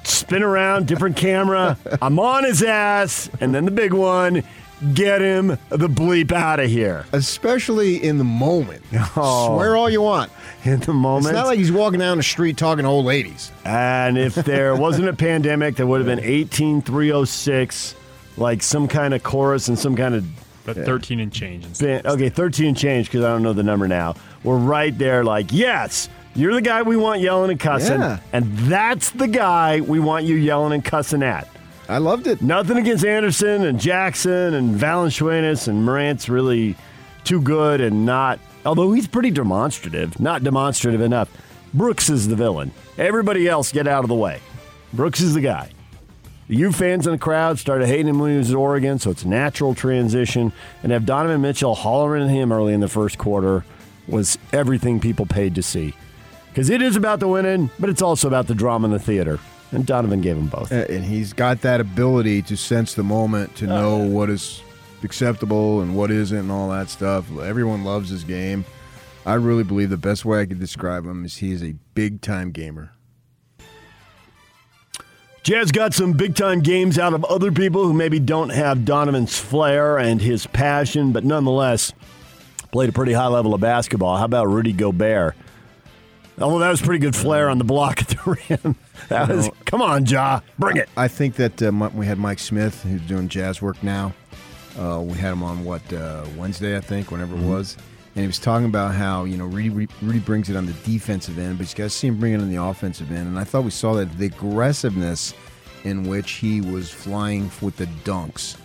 Spin 0.04 0.42
around, 0.42 0.86
different 0.86 1.16
camera. 1.16 1.78
I'm 2.02 2.18
on 2.18 2.44
his 2.44 2.62
ass. 2.62 3.30
And 3.40 3.54
then 3.54 3.64
the 3.64 3.70
big 3.70 3.92
one 3.92 4.42
get 4.92 5.20
him 5.20 5.48
the 5.70 5.88
bleep 5.88 6.32
out 6.32 6.60
of 6.60 6.68
here. 6.68 7.06
Especially 7.12 8.02
in 8.02 8.18
the 8.18 8.24
moment. 8.24 8.82
Oh. 9.16 9.54
Swear 9.56 9.76
all 9.76 9.88
you 9.88 10.02
want. 10.02 10.32
In 10.64 10.80
the 10.80 10.92
moment. 10.92 11.26
It's 11.26 11.34
not 11.34 11.46
like 11.46 11.58
he's 11.58 11.70
walking 11.70 12.00
down 12.00 12.16
the 12.16 12.22
street 12.22 12.56
talking 12.56 12.82
to 12.82 12.88
old 12.88 13.04
ladies. 13.04 13.52
And 13.64 14.18
if 14.18 14.34
there 14.34 14.74
wasn't 14.74 15.08
a 15.08 15.12
pandemic, 15.12 15.76
there 15.76 15.86
would 15.86 15.98
have 15.98 16.06
been 16.06 16.24
18306, 16.24 17.94
like 18.36 18.62
some 18.62 18.88
kind 18.88 19.14
of 19.14 19.22
chorus 19.22 19.68
and 19.68 19.78
some 19.78 19.96
kind 19.96 20.14
of. 20.14 20.24
But 20.64 20.76
13 20.76 21.20
and 21.20 21.30
change. 21.30 21.66
And 21.66 21.78
Band, 21.78 22.06
okay, 22.06 22.30
13 22.30 22.68
and 22.68 22.76
change 22.76 23.08
because 23.08 23.22
I 23.22 23.28
don't 23.28 23.42
know 23.42 23.52
the 23.52 23.62
number 23.62 23.86
now. 23.86 24.14
We're 24.44 24.56
right 24.56 24.96
there, 24.96 25.22
like, 25.22 25.52
yes, 25.52 26.08
you're 26.34 26.54
the 26.54 26.62
guy 26.62 26.80
we 26.80 26.96
want 26.96 27.20
yelling 27.20 27.50
and 27.50 27.60
cussing. 27.60 28.00
Yeah. 28.00 28.18
And 28.32 28.50
that's 28.60 29.10
the 29.10 29.28
guy 29.28 29.82
we 29.82 30.00
want 30.00 30.24
you 30.24 30.36
yelling 30.36 30.72
and 30.72 30.82
cussing 30.82 31.22
at. 31.22 31.48
I 31.86 31.98
loved 31.98 32.26
it. 32.26 32.40
Nothing 32.40 32.78
against 32.78 33.04
Anderson 33.04 33.64
and 33.64 33.78
Jackson 33.78 34.54
and 34.54 34.74
Valanciunas 34.74 35.68
and 35.68 35.84
Morant's 35.84 36.30
really 36.30 36.76
too 37.24 37.42
good 37.42 37.82
and 37.82 38.06
not, 38.06 38.40
although 38.64 38.90
he's 38.92 39.06
pretty 39.06 39.30
demonstrative, 39.30 40.18
not 40.18 40.42
demonstrative 40.42 41.02
enough. 41.02 41.30
Brooks 41.74 42.08
is 42.08 42.26
the 42.26 42.36
villain. 42.36 42.70
Everybody 42.96 43.48
else 43.48 43.70
get 43.70 43.86
out 43.86 44.02
of 44.02 44.08
the 44.08 44.14
way. 44.14 44.40
Brooks 44.94 45.20
is 45.20 45.34
the 45.34 45.42
guy. 45.42 45.70
The 46.46 46.56
U 46.56 46.72
fans 46.72 47.06
in 47.06 47.12
the 47.12 47.18
crowd 47.18 47.58
started 47.58 47.86
hating 47.86 48.08
him 48.08 48.18
when 48.18 48.32
he 48.32 48.38
was 48.38 48.50
at 48.50 48.56
Oregon, 48.56 48.98
so 48.98 49.10
it's 49.10 49.22
a 49.22 49.28
natural 49.28 49.74
transition. 49.74 50.52
And 50.82 50.92
have 50.92 51.06
Donovan 51.06 51.40
Mitchell 51.40 51.74
hollering 51.74 52.24
at 52.24 52.30
him 52.30 52.52
early 52.52 52.74
in 52.74 52.80
the 52.80 52.88
first 52.88 53.16
quarter 53.16 53.64
was 54.06 54.38
everything 54.52 55.00
people 55.00 55.24
paid 55.24 55.54
to 55.54 55.62
see. 55.62 55.94
Because 56.50 56.68
it 56.68 56.82
is 56.82 56.96
about 56.96 57.20
the 57.20 57.28
winning, 57.28 57.70
but 57.78 57.88
it's 57.88 58.02
also 58.02 58.28
about 58.28 58.46
the 58.46 58.54
drama 58.54 58.86
in 58.86 58.92
the 58.92 58.98
theater. 58.98 59.40
And 59.72 59.86
Donovan 59.86 60.20
gave 60.20 60.36
him 60.36 60.46
both. 60.46 60.70
Uh, 60.70 60.84
and 60.88 61.02
he's 61.02 61.32
got 61.32 61.62
that 61.62 61.80
ability 61.80 62.42
to 62.42 62.56
sense 62.56 62.94
the 62.94 63.02
moment, 63.02 63.56
to 63.56 63.66
know 63.66 63.96
what 63.96 64.30
is 64.30 64.62
acceptable 65.02 65.80
and 65.80 65.96
what 65.96 66.10
isn't, 66.10 66.38
and 66.38 66.52
all 66.52 66.68
that 66.68 66.90
stuff. 66.90 67.26
Everyone 67.38 67.84
loves 67.84 68.10
his 68.10 68.22
game. 68.22 68.64
I 69.26 69.34
really 69.34 69.64
believe 69.64 69.88
the 69.88 69.96
best 69.96 70.24
way 70.24 70.42
I 70.42 70.46
could 70.46 70.60
describe 70.60 71.06
him 71.06 71.24
is 71.24 71.38
he 71.38 71.52
is 71.52 71.62
a 71.62 71.74
big 71.94 72.20
time 72.20 72.50
gamer. 72.50 72.93
Jazz 75.44 75.70
got 75.72 75.92
some 75.92 76.14
big 76.14 76.34
time 76.34 76.60
games 76.60 76.98
out 76.98 77.12
of 77.12 77.22
other 77.26 77.52
people 77.52 77.84
who 77.84 77.92
maybe 77.92 78.18
don't 78.18 78.48
have 78.48 78.84
Donovan's 78.86 79.38
flair 79.38 79.98
and 79.98 80.20
his 80.20 80.46
passion, 80.46 81.12
but 81.12 81.22
nonetheless 81.22 81.92
played 82.72 82.88
a 82.88 82.92
pretty 82.92 83.12
high 83.12 83.26
level 83.26 83.52
of 83.52 83.60
basketball. 83.60 84.16
How 84.16 84.24
about 84.24 84.48
Rudy 84.48 84.72
Gobert? 84.72 85.36
Although 86.40 86.58
that 86.60 86.70
was 86.70 86.80
pretty 86.80 86.98
good 86.98 87.14
flair 87.14 87.50
on 87.50 87.58
the 87.58 87.64
block 87.64 88.00
at 88.00 88.08
the 88.08 88.38
rim. 88.64 88.76
That 89.10 89.28
was, 89.28 89.50
come 89.66 89.82
on, 89.82 90.06
Ja, 90.06 90.40
bring 90.58 90.78
it. 90.78 90.88
I 90.96 91.08
think 91.08 91.34
that 91.36 91.62
uh, 91.62 91.90
we 91.94 92.06
had 92.06 92.18
Mike 92.18 92.38
Smith, 92.38 92.82
who's 92.82 93.02
doing 93.02 93.28
jazz 93.28 93.60
work 93.60 93.80
now. 93.82 94.14
Uh, 94.78 95.00
we 95.04 95.12
had 95.18 95.32
him 95.32 95.42
on 95.44 95.62
what 95.64 95.92
uh, 95.92 96.24
Wednesday, 96.36 96.76
I 96.76 96.80
think, 96.80 97.10
whenever 97.10 97.36
Mm-hmm. 97.36 97.44
it 97.44 97.50
was, 97.50 97.76
and 98.14 98.22
he 98.22 98.26
was 98.26 98.38
talking 98.38 98.66
about 98.66 98.94
how 98.94 99.24
you 99.24 99.36
know 99.36 99.46
Rudy, 99.46 99.88
Rudy 100.02 100.18
brings 100.20 100.48
it 100.50 100.56
on 100.56 100.66
the 100.66 100.72
defensive 100.84 101.38
end, 101.38 101.58
but 101.58 101.68
you 101.70 101.76
got 101.76 101.84
to 101.84 101.90
see 101.90 102.06
him 102.08 102.18
bring 102.18 102.32
it 102.34 102.40
on 102.40 102.50
the 102.50 102.62
offensive 102.62 103.10
end. 103.10 103.26
And 103.28 103.38
I 103.38 103.44
thought 103.44 103.64
we 103.64 103.70
saw 103.70 103.94
that 103.94 104.16
the 104.18 104.26
aggressiveness 104.26 105.34
in 105.84 106.04
which 106.04 106.32
he 106.32 106.60
was 106.60 106.90
flying 106.90 107.50
with 107.60 107.76
the 107.76 107.86
dunks. 108.04 108.56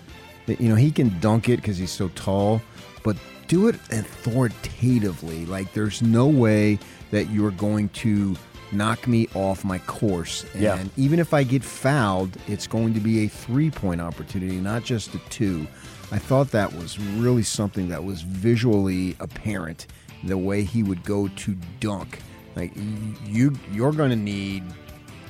That, 0.45 0.61
You 0.61 0.69
know, 0.69 0.75
he 0.75 0.91
can 0.91 1.19
dunk 1.19 1.49
it 1.49 1.57
because 1.57 1.77
he's 1.77 1.91
so 1.91 2.07
tall, 2.15 2.61
but 3.03 3.17
do 3.47 3.67
it 3.67 3.75
authoritatively. 3.91 5.45
Like 5.45 5.73
there's 5.73 6.01
no 6.01 6.27
way 6.27 6.79
that 7.11 7.29
you're 7.29 7.51
going 7.51 7.89
to 7.89 8.35
knock 8.71 9.07
me 9.07 9.27
off 9.33 9.65
my 9.65 9.79
course. 9.79 10.45
And 10.53 10.61
Yeah. 10.61 10.83
even 10.95 11.19
if 11.19 11.33
I 11.33 11.43
get 11.43 11.63
fouled, 11.63 12.37
it's 12.47 12.67
going 12.67 12.93
to 12.93 12.99
be 12.99 13.25
a 13.25 13.27
three 13.27 13.71
point 13.71 13.99
opportunity, 14.01 14.57
not 14.59 14.83
just 14.83 15.13
a 15.15 15.19
two. 15.29 15.67
I 16.11 16.17
thought 16.17 16.51
that 16.51 16.73
was 16.73 16.99
really 16.99 17.43
something 17.43 17.89
that 17.89 18.03
was 18.03 18.21
visually 18.21 19.15
apparent. 19.19 19.87
The 20.23 20.37
way 20.37 20.63
he 20.63 20.83
would 20.83 21.03
go 21.03 21.27
to 21.27 21.57
dunk, 21.79 22.19
like 22.55 22.71
you, 23.25 23.53
you're 23.71 23.91
going 23.91 24.09
to 24.09 24.15
need 24.15 24.63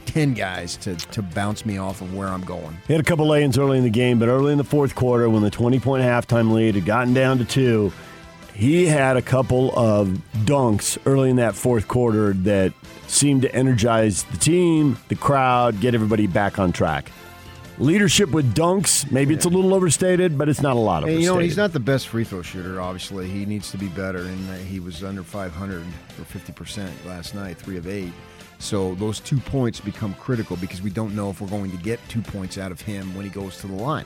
ten 0.06 0.34
guys 0.34 0.76
to 0.78 0.96
to 0.96 1.22
bounce 1.22 1.66
me 1.66 1.78
off 1.78 2.02
of 2.02 2.16
where 2.16 2.28
I'm 2.28 2.44
going. 2.44 2.78
He 2.88 2.94
had 2.94 3.02
a 3.02 3.06
couple 3.06 3.28
lay-ins 3.28 3.58
early 3.58 3.78
in 3.78 3.84
the 3.84 3.90
game, 3.90 4.18
but 4.18 4.30
early 4.30 4.52
in 4.52 4.58
the 4.58 4.64
fourth 4.64 4.96
quarter, 4.96 5.30
when 5.30 5.44
the 5.44 5.52
20-point 5.52 6.04
halftime 6.04 6.52
lead 6.52 6.76
had 6.76 6.86
gotten 6.86 7.14
down 7.14 7.38
to 7.38 7.46
two, 7.46 7.92
he 8.56 8.88
had 8.88 9.18
a 9.18 9.22
couple 9.22 9.78
of 9.78 10.08
dunks 10.46 10.98
early 11.06 11.30
in 11.30 11.36
that 11.36 11.56
fourth 11.56 11.88
quarter 11.88 12.34
that 12.34 12.74
seemed 13.08 13.44
to 13.44 13.56
energize 13.56 14.24
the 14.24 14.38
team, 14.38 14.98
the 15.10 15.16
crowd, 15.16 15.80
get 15.80 15.94
everybody 15.94 16.26
back 16.28 16.58
on 16.58 16.72
track. 16.72 17.12
Leadership 17.80 18.30
with 18.32 18.54
dunks, 18.54 19.10
maybe 19.10 19.34
it's 19.34 19.46
a 19.46 19.50
little 19.50 19.74
overstated, 19.74 20.38
but 20.38 20.50
it's 20.50 20.62
not 20.62 20.76
a 20.76 20.80
lot 20.80 21.04
of. 21.04 21.10
you 21.10 21.26
know, 21.26 21.38
he's 21.40 21.56
not 21.56 21.72
the 21.72 21.80
best 21.80 22.10
free 22.10 22.26
throw 22.26 22.42
shooter. 22.42 22.82
Obviously, 22.82 23.30
he 23.30 23.46
needs 23.46 23.72
to 23.72 23.78
be 23.78 23.88
better, 23.88 24.20
and 24.24 24.50
uh, 24.50 24.54
he 24.56 24.82
was 24.82 25.02
under 25.04 25.24
500 25.24 25.82
or 25.82 26.26
50 26.26 26.52
percent 26.54 26.92
last 27.06 27.34
night, 27.36 27.58
three 27.58 27.78
of 27.78 27.88
eight. 27.88 28.12
So 28.58 28.96
those 28.96 29.22
two 29.22 29.38
points 29.38 29.80
become 29.80 30.14
critical 30.16 30.58
because 30.58 30.82
we 30.82 30.90
don't 30.90 31.16
know 31.16 31.30
if 31.30 31.40
we're 31.40 31.48
going 31.48 31.72
to 31.72 31.78
get 31.78 32.02
two 32.10 32.22
points 32.22 32.58
out 32.58 32.74
of 32.74 32.82
him 32.82 33.16
when 33.16 33.24
he 33.24 33.32
goes 33.32 33.58
to 33.62 33.68
the 33.68 33.74
line. 33.76 34.06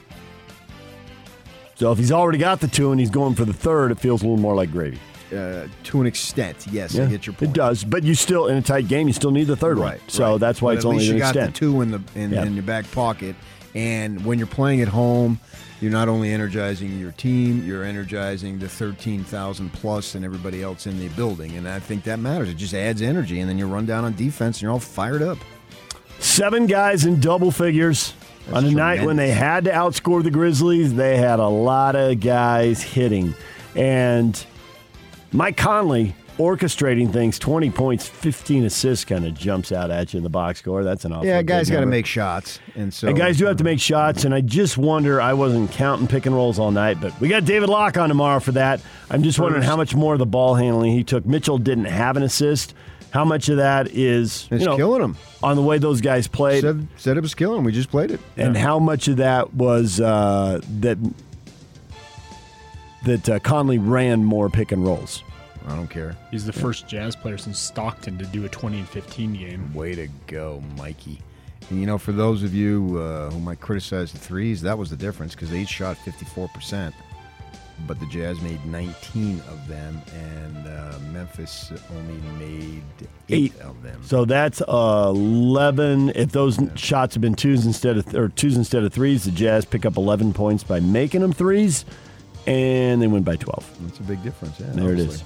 So 1.76 1.92
if 1.92 1.98
he's 1.98 2.12
already 2.12 2.38
got 2.38 2.60
the 2.62 2.68
two 2.68 2.92
and 2.92 3.00
he's 3.00 3.10
going 3.10 3.34
for 3.34 3.46
the 3.46 3.54
third, 3.54 3.92
it 3.92 4.00
feels 4.00 4.22
a 4.22 4.26
little 4.26 4.38
more 4.40 4.54
like 4.54 4.72
gravy. 4.72 5.00
Uh, 5.36 5.68
to 5.84 6.00
an 6.00 6.06
extent, 6.06 6.68
yes, 6.70 6.96
I 7.00 7.08
get 7.08 7.26
your 7.26 7.34
point. 7.34 7.50
It 7.50 7.54
does, 7.54 7.84
but 7.84 8.04
you 8.04 8.14
still 8.14 8.46
in 8.48 8.58
a 8.58 8.62
tight 8.62 8.88
game, 8.88 9.08
you 9.08 9.14
still 9.14 9.32
need 9.32 9.46
the 9.46 9.56
third 9.56 9.80
one. 9.80 9.98
So 10.08 10.38
that's 10.38 10.62
why 10.62 10.74
But 10.74 10.76
it's 10.78 10.86
at 10.86 10.90
only 10.90 11.00
least 11.00 11.10
an 11.10 11.16
you 11.18 11.22
got 11.24 11.30
extent. 11.36 11.54
the 11.56 11.60
two 11.60 11.82
in 11.82 11.90
the 11.90 12.02
in, 12.14 12.30
Yeah. 12.32 12.44
in 12.46 12.54
your 12.54 12.62
back 12.62 12.90
pocket. 12.92 13.36
And 13.76 14.24
when 14.26 14.38
you're 14.38 14.48
playing 14.48 14.82
at 14.82 14.88
home, 14.88 15.40
you're 15.82 15.92
not 15.92 16.08
only 16.08 16.32
energizing 16.32 17.00
your 17.00 17.12
team, 17.12 17.66
you're 17.66 17.84
energizing 17.84 18.60
the 18.60 18.70
13,000 18.70 19.72
plus 19.74 20.16
and 20.16 20.24
everybody 20.24 20.64
else 20.64 20.88
in 20.88 21.00
the 21.00 21.10
building. 21.10 21.58
And 21.58 21.68
I 21.68 21.80
think 21.80 22.04
that 22.04 22.20
matters. 22.20 22.50
It 22.50 22.58
just 22.58 22.74
adds 22.74 23.02
energy. 23.02 23.40
And 23.40 23.50
then 23.50 23.58
you 23.58 23.68
run 23.68 23.86
down 23.86 24.06
on 24.06 24.14
defense 24.14 24.58
and 24.58 24.64
you're 24.64 24.72
all 24.72 24.80
fired 24.80 25.22
up. 25.22 25.38
Seven 26.20 26.68
guys 26.68 27.06
in 27.06 27.20
double 27.20 27.52
figures 27.52 28.14
on 28.52 28.66
a 28.66 28.72
night 28.72 29.04
when 29.06 29.16
they 29.18 29.32
had 29.32 29.66
to 29.66 29.72
outscore 29.72 30.24
the 30.24 30.32
Grizzlies. 30.32 30.94
They 30.94 31.18
had 31.18 31.40
a 31.40 31.48
lot 31.48 31.96
of 31.96 32.20
guys 32.20 32.82
hitting, 32.82 33.34
and 33.76 34.46
Mike 35.32 35.58
Conley 35.58 36.16
orchestrating 36.38 37.12
things. 37.12 37.38
Twenty 37.40 37.70
points, 37.70 38.08
fifteen 38.08 38.64
assists, 38.66 39.06
kind 39.06 39.26
of 39.26 39.34
jumps 39.34 39.72
out 39.72 39.92
at 39.92 40.14
you 40.14 40.18
in 40.18 40.24
the 40.24 40.30
box 40.30 40.60
score. 40.60 40.84
That's 40.84 41.06
an 41.06 41.14
awful. 41.14 41.26
yeah, 41.26 41.42
guys 41.42 41.70
got 41.70 41.82
to 41.82 41.86
make 41.86 42.06
shots. 42.06 42.60
And 42.76 42.94
so 42.94 43.08
and 43.08 43.18
guys 43.18 43.38
do 43.38 43.46
have 43.46 43.58
to 43.58 43.64
make 43.64 43.80
shots, 43.80 44.26
and 44.26 44.34
I 44.34 44.42
just 44.42 44.78
wonder. 44.78 45.22
I 45.22 45.34
wasn't 45.34 45.72
counting 45.72 46.08
pick 46.08 46.26
and 46.26 46.36
rolls 46.36 46.60
all 46.60 46.72
night, 46.72 47.00
but 47.02 47.20
we 47.20 47.28
got 47.28 47.46
David 47.46 47.70
Locke 47.70 47.98
on 47.98 48.10
tomorrow 48.10 48.40
for 48.40 48.52
that. 48.54 48.82
I'm 49.10 49.24
just 49.24 49.40
wondering 49.40 49.62
First. 49.62 49.70
how 49.70 49.78
much 49.78 49.96
more 49.96 50.14
of 50.14 50.20
the 50.20 50.26
ball 50.26 50.56
handling 50.56 50.92
he 50.94 51.04
took. 51.04 51.26
Mitchell 51.26 51.58
didn't 51.58 51.86
have 51.86 52.18
an 52.18 52.24
assist. 52.24 52.74
How 53.12 53.24
much 53.24 53.48
of 53.48 53.58
that 53.58 53.90
is 53.92 54.48
It's 54.50 54.62
you 54.62 54.70
know, 54.70 54.76
killing 54.76 55.04
him 55.04 55.18
on 55.44 55.56
the 55.56 55.62
way 55.62 55.78
those 55.78 56.02
guys 56.02 56.28
played? 56.28 56.62
Said, 56.62 56.88
said 56.98 57.16
it 57.16 57.22
was 57.22 57.36
killing 57.36 57.60
him. 57.60 57.64
We 57.64 57.72
just 57.72 57.92
played 57.92 58.10
it. 58.10 58.20
and 58.38 58.58
how 58.58 58.80
much 58.80 59.08
of 59.08 59.18
that 59.18 59.54
was 59.54 60.02
uh, 60.02 60.60
that 60.80 60.98
that 63.06 63.30
uh, 63.30 63.40
Conley 63.40 63.78
ran 63.78 64.24
more 64.24 64.50
pick 64.50 64.72
and 64.72 64.84
rolls? 64.84 65.24
I 65.68 65.76
don't 65.76 65.90
care. 65.90 66.16
He's 66.32 66.46
the 66.46 66.54
first 66.54 66.88
Jazz 66.88 67.16
player 67.16 67.38
since 67.38 67.58
Stockton 67.60 68.18
to 68.18 68.26
do 68.26 68.46
a 68.46 68.50
20 68.50 68.80
and 68.80 68.88
15 68.90 69.34
game. 69.34 69.74
Way 69.74 69.96
to 69.96 70.08
go, 70.28 70.62
Mikey. 70.78 71.20
And 71.70 71.80
you 71.80 71.86
know, 71.86 71.98
for 71.98 72.12
those 72.12 72.44
of 72.44 72.54
you 72.54 72.98
uh, 73.00 73.30
who 73.30 73.40
might 73.40 73.62
criticize 73.62 74.12
the 74.12 74.18
threes, 74.20 74.62
that 74.64 74.78
was 74.78 74.90
the 74.90 74.98
difference 74.98 75.34
because 75.36 75.50
they 75.50 75.62
each 75.62 75.70
shot 75.70 75.96
54%. 75.98 76.94
but 77.88 78.00
the 78.00 78.06
Jazz 78.08 78.40
made 78.42 78.64
19 78.66 79.40
of 79.50 79.68
them, 79.68 80.02
and 80.14 80.68
uh, 80.68 81.00
Memphis 81.12 81.72
only 81.96 82.20
made 82.38 82.84
eight, 83.30 83.58
of 83.62 83.82
them. 83.82 84.02
So 84.04 84.26
that's 84.26 84.62
uh, 84.62 85.12
11. 85.16 86.12
If 86.16 86.32
those 86.34 86.60
shots 86.76 87.16
have 87.16 87.22
been 87.22 87.36
twos 87.36 87.66
instead 87.66 87.98
of 87.98 88.14
or 88.14 88.28
twos 88.30 88.58
instead 88.58 88.84
of 88.84 88.94
threes, 88.94 89.24
the 89.24 89.32
Jazz 89.32 89.66
pick 89.66 89.86
up 89.86 89.96
11 89.98 90.34
points 90.34 90.64
by 90.64 90.80
making 90.82 91.22
them 91.22 91.32
threes, 91.34 91.86
and 92.46 93.02
they 93.02 93.08
win 93.08 93.24
by 93.24 93.38
12. 93.38 93.78
That's 93.88 94.00
a 94.00 94.04
big 94.04 94.22
difference. 94.22 94.60
Yeah, 94.60 94.68
there 94.72 94.90
it 94.90 95.00
obviously. 95.00 95.16
is. 95.16 95.24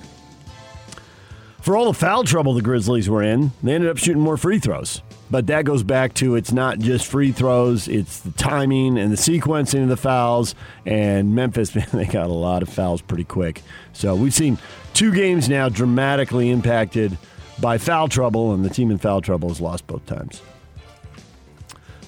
For 1.67 1.75
all 1.75 1.91
the 1.91 1.93
foul 1.93 2.23
trouble 2.23 2.53
the 2.53 2.61
Grizzlies 2.61 3.09
were 3.09 3.21
in, 3.21 3.51
they 3.61 3.75
ended 3.75 3.89
up 3.89 3.97
shooting 3.97 4.21
more 4.21 4.37
free 4.37 4.57
throws. 4.57 5.01
But 5.29 5.47
that 5.47 5.65
goes 5.65 5.83
back 5.83 6.13
to 6.13 6.35
it's 6.35 6.53
not 6.53 6.79
just 6.79 7.05
free 7.05 7.33
throws, 7.33 7.89
it's 7.89 8.21
the 8.21 8.31
timing 8.31 8.97
and 8.97 9.11
the 9.11 9.17
sequencing 9.17 9.83
of 9.83 9.89
the 9.89 9.97
fouls. 9.97 10.55
And 10.85 11.35
Memphis, 11.35 11.75
man, 11.75 11.89
they 11.91 12.05
got 12.05 12.29
a 12.29 12.33
lot 12.33 12.63
of 12.63 12.69
fouls 12.69 13.01
pretty 13.01 13.25
quick. 13.25 13.63
So 13.91 14.15
we've 14.15 14.33
seen 14.33 14.57
two 14.93 15.13
games 15.13 15.49
now 15.49 15.67
dramatically 15.67 16.51
impacted 16.51 17.17
by 17.59 17.77
foul 17.79 18.07
trouble, 18.07 18.53
and 18.53 18.63
the 18.63 18.69
team 18.69 18.89
in 18.89 18.97
foul 18.97 19.19
trouble 19.19 19.49
has 19.49 19.59
lost 19.59 19.87
both 19.87 20.05
times. 20.05 20.41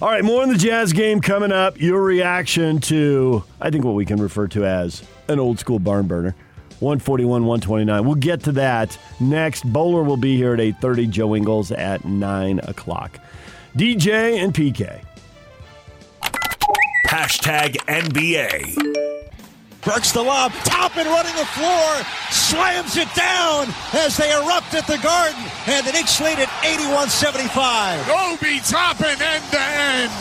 All 0.01 0.07
right, 0.07 0.24
more 0.24 0.41
in 0.41 0.47
the 0.47 0.57
Jazz 0.57 0.93
game 0.93 1.20
coming 1.20 1.51
up. 1.51 1.82
Your 1.82 2.01
reaction 2.01 2.80
to, 2.84 3.43
I 3.60 3.72
think, 3.72 3.84
what 3.84 3.95
we 3.95 4.05
can 4.05 4.22
refer 4.22 4.47
to 4.47 4.66
as 4.66 5.03
an 5.28 5.38
old 5.38 5.60
school 5.60 5.80
barn 5.80 6.07
burner. 6.07 6.34
141, 6.82 7.46
129. 7.46 8.06
We'll 8.06 8.16
get 8.16 8.44
to 8.44 8.52
that 8.54 8.98
next. 9.20 9.64
Bowler 9.72 10.04
will 10.04 10.18
be 10.18 10.38
here 10.38 10.54
at 10.54 10.60
8.30. 10.60 11.10
Joe 11.10 11.36
Ingles 11.36 11.72
at 11.72 12.06
9 12.06 12.60
o'clock. 12.60 13.20
DJ 13.76 14.44
and 14.44 14.54
PK. 14.54 15.02
Hashtag 17.08 17.76
NBA. 17.88 19.18
Burks 19.84 20.12
the 20.12 20.22
lob, 20.22 20.52
Toppin 20.66 21.08
running 21.08 21.36
the 21.36 21.46
floor, 21.46 22.04
slams 22.32 22.98
it 22.98 23.08
down 23.16 23.68
as 23.94 24.18
they 24.18 24.30
erupt 24.32 24.74
at 24.74 24.86
the 24.88 24.98
Garden, 24.98 25.42
and 25.68 25.86
the 25.88 25.94
Knicks 25.94 26.20
lead 26.20 26.38
at 26.38 26.50
81-75. 26.64 28.34
Obi 28.34 28.60
Toppin 28.60 29.22
end 29.22 29.44
to 29.52 29.60
end. 29.60 30.12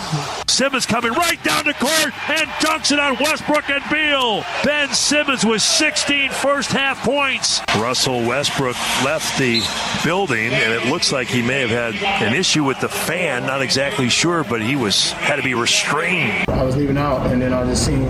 Simmons 0.49 0.87
coming 0.87 1.13
right 1.13 1.43
down 1.45 1.65
the 1.65 1.75
court 1.75 2.31
and 2.31 2.49
dunks 2.61 2.93
it 2.93 2.99
on 2.99 3.17
Westbrook 3.21 3.69
and 3.69 3.83
Beal. 3.91 4.45
Ben 4.65 4.93
Simmons 4.93 5.45
with 5.45 5.63
16 5.63 6.31
first 6.31 6.71
half 6.71 7.05
points. 7.05 7.61
Russell 7.77 8.25
Westbrook 8.25 8.77
left 9.05 9.39
the 9.39 9.63
building, 10.05 10.53
and 10.53 10.73
it 10.73 10.87
looks 10.87 11.13
like 11.13 11.29
he 11.29 11.43
may 11.43 11.61
have 11.67 11.71
had 11.71 11.95
an 12.23 12.35
issue 12.35 12.65
with 12.65 12.81
the 12.81 12.89
fan. 12.89 13.47
Not 13.47 13.63
exactly 13.63 14.09
sure, 14.09 14.45
but 14.45 14.63
he 14.63 14.77
was 14.77 15.13
had 15.13 15.37
to 15.37 15.43
be 15.43 15.55
restrained. 15.55 16.49
I 16.49 16.63
was 16.63 16.77
leaving 16.77 16.99
out, 16.99 17.27
and 17.27 17.43
then 17.43 17.53
I 17.53 17.65
just 17.67 17.87
seen 17.87 18.07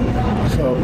felt 0.56 0.78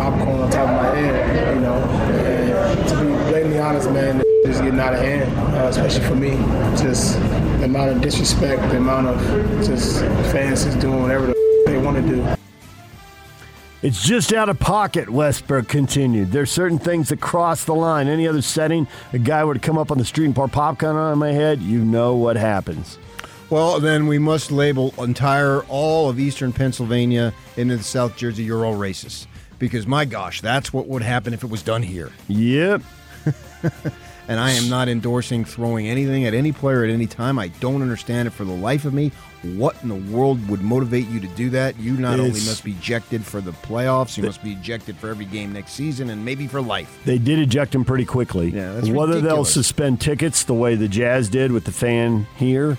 popcorn 0.00 0.40
on 0.40 0.50
top 0.50 0.66
of 0.66 0.76
my 0.76 0.96
head, 0.96 1.54
you 1.54 1.60
know. 1.60 1.74
And 1.74 2.88
to 2.88 2.94
be 2.96 3.30
blatantly 3.30 3.58
honest, 3.58 3.90
man, 3.90 4.22
is 4.46 4.58
getting 4.58 4.80
out 4.80 4.94
of 4.94 5.00
hand, 5.00 5.30
uh, 5.54 5.66
especially 5.66 6.04
for 6.04 6.14
me. 6.14 6.30
Just 6.74 7.20
the 7.58 7.64
amount 7.64 7.90
of 7.90 8.00
disrespect, 8.00 8.62
the 8.70 8.78
amount 8.78 9.08
of 9.08 9.66
just 9.66 10.00
fans 10.32 10.64
just 10.64 10.80
doing 10.80 11.02
whatever 11.02 11.26
the 11.26 11.34
they 11.66 11.76
want 11.76 11.98
to 11.98 12.02
do. 12.02 12.26
It's 13.82 14.02
just 14.02 14.32
out 14.32 14.48
of 14.48 14.58
pocket, 14.58 15.10
Westbrook 15.10 15.68
continued. 15.68 16.32
There's 16.32 16.50
certain 16.50 16.78
things 16.78 17.10
that 17.10 17.20
cross 17.20 17.64
the 17.64 17.74
line. 17.74 18.08
Any 18.08 18.26
other 18.26 18.42
setting, 18.42 18.88
a 19.12 19.18
guy 19.18 19.44
were 19.44 19.54
to 19.54 19.60
come 19.60 19.76
up 19.76 19.90
on 19.90 19.98
the 19.98 20.04
street 20.04 20.26
and 20.26 20.34
pour 20.34 20.48
popcorn 20.48 20.96
on 20.96 21.18
my 21.18 21.32
head, 21.32 21.60
you 21.60 21.84
know 21.84 22.14
what 22.14 22.36
happens. 22.36 22.98
Well, 23.50 23.80
then 23.80 24.06
we 24.06 24.18
must 24.18 24.50
label 24.50 24.94
entire 24.98 25.62
all 25.64 26.08
of 26.08 26.20
eastern 26.20 26.52
Pennsylvania 26.52 27.34
into 27.56 27.76
the 27.76 27.82
South 27.82 28.16
Jersey 28.16 28.44
Euro 28.44 28.72
racist. 28.72 29.26
Because 29.60 29.86
my 29.86 30.06
gosh, 30.06 30.40
that's 30.40 30.72
what 30.72 30.88
would 30.88 31.02
happen 31.02 31.32
if 31.32 31.44
it 31.44 31.50
was 31.50 31.62
done 31.62 31.82
here. 31.84 32.10
Yep. 32.26 32.82
and 34.26 34.40
I 34.40 34.52
am 34.52 34.70
not 34.70 34.88
endorsing 34.88 35.44
throwing 35.44 35.86
anything 35.86 36.24
at 36.24 36.32
any 36.32 36.50
player 36.50 36.82
at 36.82 36.90
any 36.90 37.06
time. 37.06 37.38
I 37.38 37.48
don't 37.60 37.82
understand 37.82 38.26
it 38.26 38.30
for 38.30 38.44
the 38.44 38.54
life 38.54 38.86
of 38.86 38.94
me. 38.94 39.12
What 39.42 39.76
in 39.82 39.90
the 39.90 40.14
world 40.16 40.48
would 40.48 40.62
motivate 40.62 41.06
you 41.08 41.20
to 41.20 41.26
do 41.28 41.50
that? 41.50 41.78
You 41.78 41.92
not 41.92 42.18
only 42.18 42.32
must 42.32 42.64
be 42.64 42.72
ejected 42.72 43.24
for 43.24 43.42
the 43.42 43.52
playoffs, 43.52 44.16
you 44.16 44.24
must 44.24 44.42
be 44.42 44.52
ejected 44.52 44.96
for 44.96 45.10
every 45.10 45.26
game 45.26 45.52
next 45.52 45.72
season 45.72 46.08
and 46.08 46.24
maybe 46.24 46.46
for 46.46 46.62
life. 46.62 46.98
They 47.04 47.18
did 47.18 47.38
eject 47.38 47.74
him 47.74 47.84
pretty 47.84 48.06
quickly. 48.06 48.48
Yeah, 48.48 48.72
that's 48.72 48.88
Whether 48.88 49.20
they'll 49.20 49.44
suspend 49.44 50.00
tickets 50.00 50.44
the 50.44 50.54
way 50.54 50.74
the 50.74 50.88
Jazz 50.88 51.28
did 51.28 51.52
with 51.52 51.64
the 51.64 51.72
fan 51.72 52.26
here 52.36 52.78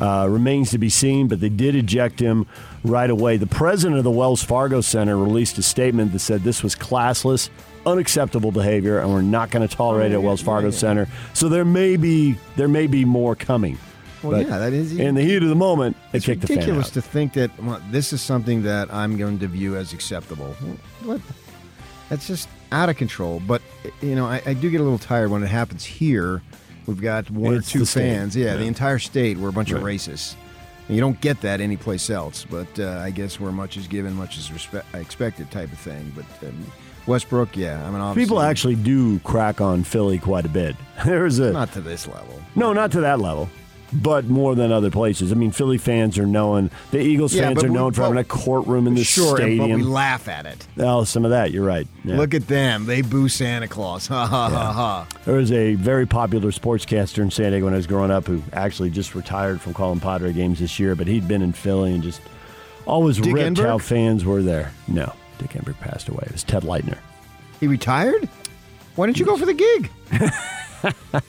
uh, 0.00 0.26
remains 0.28 0.70
to 0.70 0.78
be 0.78 0.88
seen, 0.88 1.28
but 1.28 1.40
they 1.40 1.48
did 1.48 1.74
eject 1.74 2.20
him 2.20 2.46
right 2.84 3.10
away. 3.10 3.36
The 3.36 3.46
president 3.46 3.98
of 3.98 4.04
the 4.04 4.10
Wells 4.10 4.42
Fargo 4.42 4.80
Center 4.80 5.16
released 5.16 5.58
a 5.58 5.62
statement 5.62 6.12
that 6.12 6.20
said 6.20 6.42
this 6.42 6.62
was 6.62 6.74
classless, 6.74 7.50
unacceptable 7.86 8.52
behavior, 8.52 8.98
and 8.98 9.10
we're 9.10 9.22
not 9.22 9.50
going 9.50 9.66
to 9.66 9.74
tolerate 9.74 10.12
it 10.12 10.14
at 10.14 10.22
Wells 10.22 10.40
Fargo 10.42 10.70
Center. 10.70 11.06
So 11.34 11.48
there 11.48 11.64
may 11.64 11.96
be 11.96 12.36
there 12.56 12.68
may 12.68 12.86
be 12.86 13.04
more 13.04 13.36
coming. 13.36 13.78
Well, 14.22 14.32
But 14.32 14.48
yeah, 14.48 14.58
that 14.58 14.72
is 14.72 14.98
in 14.98 15.14
the 15.14 15.22
heat 15.22 15.42
of 15.42 15.48
the 15.48 15.54
moment. 15.54 15.96
It's 16.12 16.26
kicked 16.26 16.42
the 16.42 16.46
fan 16.48 16.56
ridiculous 16.56 16.90
to 16.90 17.02
think 17.02 17.32
that 17.34 17.50
well, 17.62 17.80
this 17.90 18.12
is 18.12 18.20
something 18.20 18.62
that 18.64 18.92
I'm 18.92 19.16
going 19.16 19.38
to 19.38 19.46
view 19.46 19.76
as 19.76 19.92
acceptable. 19.92 20.52
What? 21.04 21.20
That's 22.10 22.26
just 22.26 22.48
out 22.72 22.88
of 22.88 22.96
control. 22.96 23.40
But 23.46 23.62
you 24.02 24.14
know, 24.14 24.26
I, 24.26 24.42
I 24.44 24.54
do 24.54 24.70
get 24.70 24.80
a 24.80 24.84
little 24.84 24.98
tired 24.98 25.30
when 25.30 25.42
it 25.42 25.46
happens 25.48 25.84
here. 25.84 26.42
We've 26.90 27.00
got 27.00 27.30
one 27.30 27.54
It's 27.54 27.68
or 27.68 27.78
two 27.78 27.86
fans. 27.86 28.34
Yeah, 28.34 28.56
the 28.56 28.64
entire 28.64 28.98
state. 28.98 29.38
We're 29.38 29.50
a 29.50 29.52
bunch 29.52 29.70
of 29.70 29.80
racists. 29.80 30.34
And 30.88 30.96
you 30.96 31.00
don't 31.00 31.20
get 31.20 31.40
that 31.42 31.60
anyplace 31.60 32.10
else. 32.10 32.44
But 32.50 32.80
uh, 32.80 32.98
I 32.98 33.10
guess 33.12 33.38
where 33.38 33.52
much 33.52 33.76
is 33.76 33.86
given, 33.86 34.12
much 34.14 34.36
is 34.36 34.48
respe- 34.48 34.82
expected, 34.92 35.48
type 35.52 35.70
of 35.70 35.78
thing. 35.78 36.12
But 36.16 36.48
um, 36.48 36.66
Westbrook, 37.06 37.56
yeah, 37.56 37.86
I 37.86 37.90
mean, 37.92 38.14
People 38.16 38.40
actually 38.40 38.74
do 38.74 39.20
crack 39.20 39.60
on 39.60 39.84
Philly 39.84 40.18
quite 40.18 40.44
a 40.44 40.48
bit. 40.48 40.74
There's 41.04 41.38
a 41.38 41.52
not 41.52 41.72
to 41.74 41.80
this 41.80 42.08
level. 42.08 42.42
No, 42.56 42.72
not 42.72 42.90
to 42.90 43.00
that 43.02 43.20
level, 43.20 43.48
but 43.92 44.26
more 44.26 44.54
than 44.54 44.70
other 44.72 44.90
places. 44.90 45.32
I 45.32 45.34
mean, 45.34 45.50
Philly 45.50 45.78
fans 45.78 46.18
are 46.18 46.26
known. 46.26 46.70
The 46.90 47.00
Eagles 47.00 47.34
Yeah, 47.34 47.48
fans 47.48 47.64
are 47.64 47.68
we- 47.68 47.74
known 47.74 47.92
for 47.92 48.02
having 48.02 48.18
a 48.18 48.24
courtroom 48.24 48.86
in 48.86 48.94
the 48.94 49.04
sure, 49.04 49.36
stadium. 49.36 49.68
but 49.70 49.76
we 49.76 49.82
laugh 49.82 50.28
at 50.28 50.46
it. 50.46 50.66
Oh, 50.78 51.04
some 51.04 51.24
of 51.24 51.30
that. 51.32 51.50
You're 51.50 51.64
right. 51.64 51.86
Yeah. 52.04 52.16
Look 52.16 52.34
at 52.34 52.46
them. 52.48 52.86
They 52.86 53.02
boo 53.02 53.28
Santa 53.28 53.68
Claus. 53.68 54.06
Ha 54.10 54.26
ha 54.26 54.48
ha 54.48 54.72
ha. 54.72 55.06
There 55.24 55.36
was 55.36 55.50
a 55.52 55.74
very 55.74 56.06
popular 56.06 56.50
sportscaster 56.50 57.18
in 57.22 57.30
San 57.30 57.50
Diego 57.50 57.64
when 57.66 57.74
I 57.74 57.78
was 57.78 57.86
growing 57.86 58.10
up 58.10 58.26
who 58.26 58.42
actually 58.52 58.90
just 58.90 59.14
retired 59.14 59.60
from 59.60 59.74
calling 59.74 60.00
Padre 60.00 60.32
games 60.32 60.60
this 60.60 60.78
year, 60.78 60.94
but 60.94 61.06
he'd 61.06 61.26
been 61.28 61.42
in 61.42 61.52
Philly 61.52 61.92
and 61.94 62.02
just 62.02 62.20
always 62.86 63.18
Dick 63.18 63.34
ripped 63.34 63.58
how 63.58 63.78
fans 63.78 64.24
were 64.24 64.42
there. 64.42 64.72
No, 64.88 65.12
Dick 65.38 65.50
Enberg 65.50 65.78
passed 65.80 66.08
away. 66.08 66.24
It 66.26 66.32
was 66.32 66.42
Ted 66.44 66.62
Leitner. 66.62 66.98
He 67.60 67.66
retired? 67.66 68.28
Why 68.96 69.06
didn't 69.06 69.18
you 69.18 69.24
go 69.26 69.36
for 69.36 69.46
the 69.46 69.54
gig? 69.54 69.90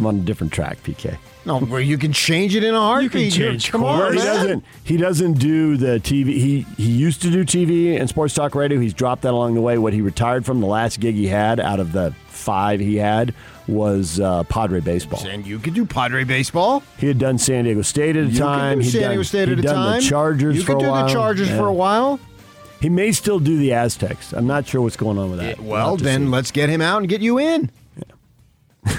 I'm 0.00 0.06
on 0.06 0.16
a 0.16 0.20
different 0.20 0.52
track, 0.52 0.82
PK. 0.82 1.16
No, 1.46 1.58
where 1.60 1.80
you 1.80 1.96
can 1.96 2.12
change 2.12 2.54
it 2.54 2.64
in 2.64 2.74
a 2.74 2.80
heartbeat. 2.80 3.36
You're- 3.36 3.58
Come 3.58 3.84
on, 3.84 4.12
he 4.14 4.18
doesn't. 4.18 4.64
He 4.84 4.96
doesn't 4.96 5.34
do 5.34 5.76
the 5.76 6.00
TV. 6.00 6.26
He 6.34 6.66
he 6.76 6.90
used 6.90 7.22
to 7.22 7.30
do 7.30 7.44
TV 7.44 7.98
and 7.98 8.08
sports 8.08 8.34
talk 8.34 8.54
radio. 8.54 8.78
He's 8.80 8.92
dropped 8.94 9.22
that 9.22 9.30
along 9.32 9.54
the 9.54 9.60
way. 9.60 9.78
What 9.78 9.92
he 9.92 10.00
retired 10.02 10.44
from, 10.44 10.60
the 10.60 10.66
last 10.66 11.00
gig 11.00 11.14
he 11.14 11.28
had 11.28 11.60
out 11.60 11.80
of 11.80 11.92
the 11.92 12.14
five 12.28 12.80
he 12.80 12.96
had, 12.96 13.34
was 13.68 14.20
uh, 14.20 14.42
Padre 14.44 14.80
baseball. 14.80 15.26
And 15.26 15.46
you 15.46 15.58
could 15.58 15.74
do 15.74 15.84
Padre 15.86 16.24
baseball. 16.24 16.82
He 16.98 17.06
had 17.06 17.18
done 17.18 17.38
San 17.38 17.64
Diego 17.64 17.82
State 17.82 18.16
at 18.16 18.24
a 18.24 18.28
You 18.28 18.38
time. 18.38 18.78
could 18.78 18.84
do 18.84 18.84
He'd 18.84 18.90
San 18.92 19.00
done- 19.02 19.10
Diego 19.10 19.22
State 19.22 19.48
at 19.48 19.58
a 19.58 19.62
done 19.62 19.74
time. 19.74 20.00
The 20.00 20.06
Chargers 20.06 20.56
You 20.56 20.62
could 20.64 20.78
do 20.78 20.88
while. 20.88 21.06
the 21.06 21.12
Chargers 21.12 21.48
Yeah. 21.48 21.56
for 21.56 21.66
a 21.68 21.72
while. 21.72 22.18
He 22.82 22.88
may 22.88 23.12
still 23.12 23.38
do 23.38 23.58
the 23.58 23.72
Aztecs. 23.74 24.32
I'm 24.32 24.46
not 24.46 24.66
sure 24.66 24.80
what's 24.82 24.96
going 24.96 25.18
on 25.18 25.30
with 25.30 25.40
that. 25.40 25.58
We'll 25.60 25.68
Well, 25.70 25.96
to 25.98 26.04
then 26.04 26.22
see. 26.22 26.28
let's 26.28 26.50
get 26.50 26.68
him 26.70 26.80
out 26.80 26.98
and 27.00 27.08
get 27.08 27.20
you 27.22 27.38
in. 27.38 27.70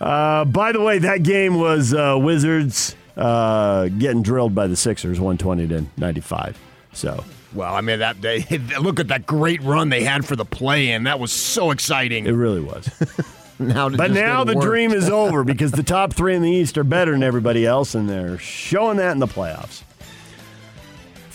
Uh, 0.00 0.44
by 0.44 0.72
the 0.72 0.80
way, 0.80 0.98
that 0.98 1.22
game 1.22 1.58
was 1.58 1.94
uh, 1.94 2.16
Wizards 2.20 2.94
uh, 3.16 3.88
getting 3.88 4.22
drilled 4.22 4.54
by 4.54 4.66
the 4.66 4.76
Sixers, 4.76 5.20
120 5.20 5.68
to 5.68 5.86
95. 5.96 6.58
So 6.92 7.24
Well, 7.54 7.74
I 7.74 7.80
mean 7.80 8.00
that 8.00 8.20
they 8.20 8.40
look 8.80 9.00
at 9.00 9.08
that 9.08 9.26
great 9.26 9.62
run 9.62 9.88
they 9.88 10.02
had 10.04 10.24
for 10.24 10.36
the 10.36 10.44
play-in. 10.44 11.04
That 11.04 11.20
was 11.20 11.32
so 11.32 11.70
exciting. 11.70 12.26
It 12.26 12.32
really 12.32 12.60
was. 12.60 12.88
now, 13.58 13.88
But 13.88 14.10
now 14.10 14.44
the 14.44 14.54
dream 14.54 14.92
is 14.92 15.08
over 15.10 15.44
because 15.44 15.72
the 15.72 15.82
top 15.82 16.12
three 16.12 16.34
in 16.34 16.42
the 16.42 16.50
East 16.50 16.76
are 16.78 16.84
better 16.84 17.12
than 17.12 17.22
everybody 17.22 17.66
else, 17.66 17.94
and 17.94 18.08
they're 18.08 18.38
showing 18.38 18.96
that 18.98 19.12
in 19.12 19.18
the 19.18 19.28
playoffs. 19.28 19.82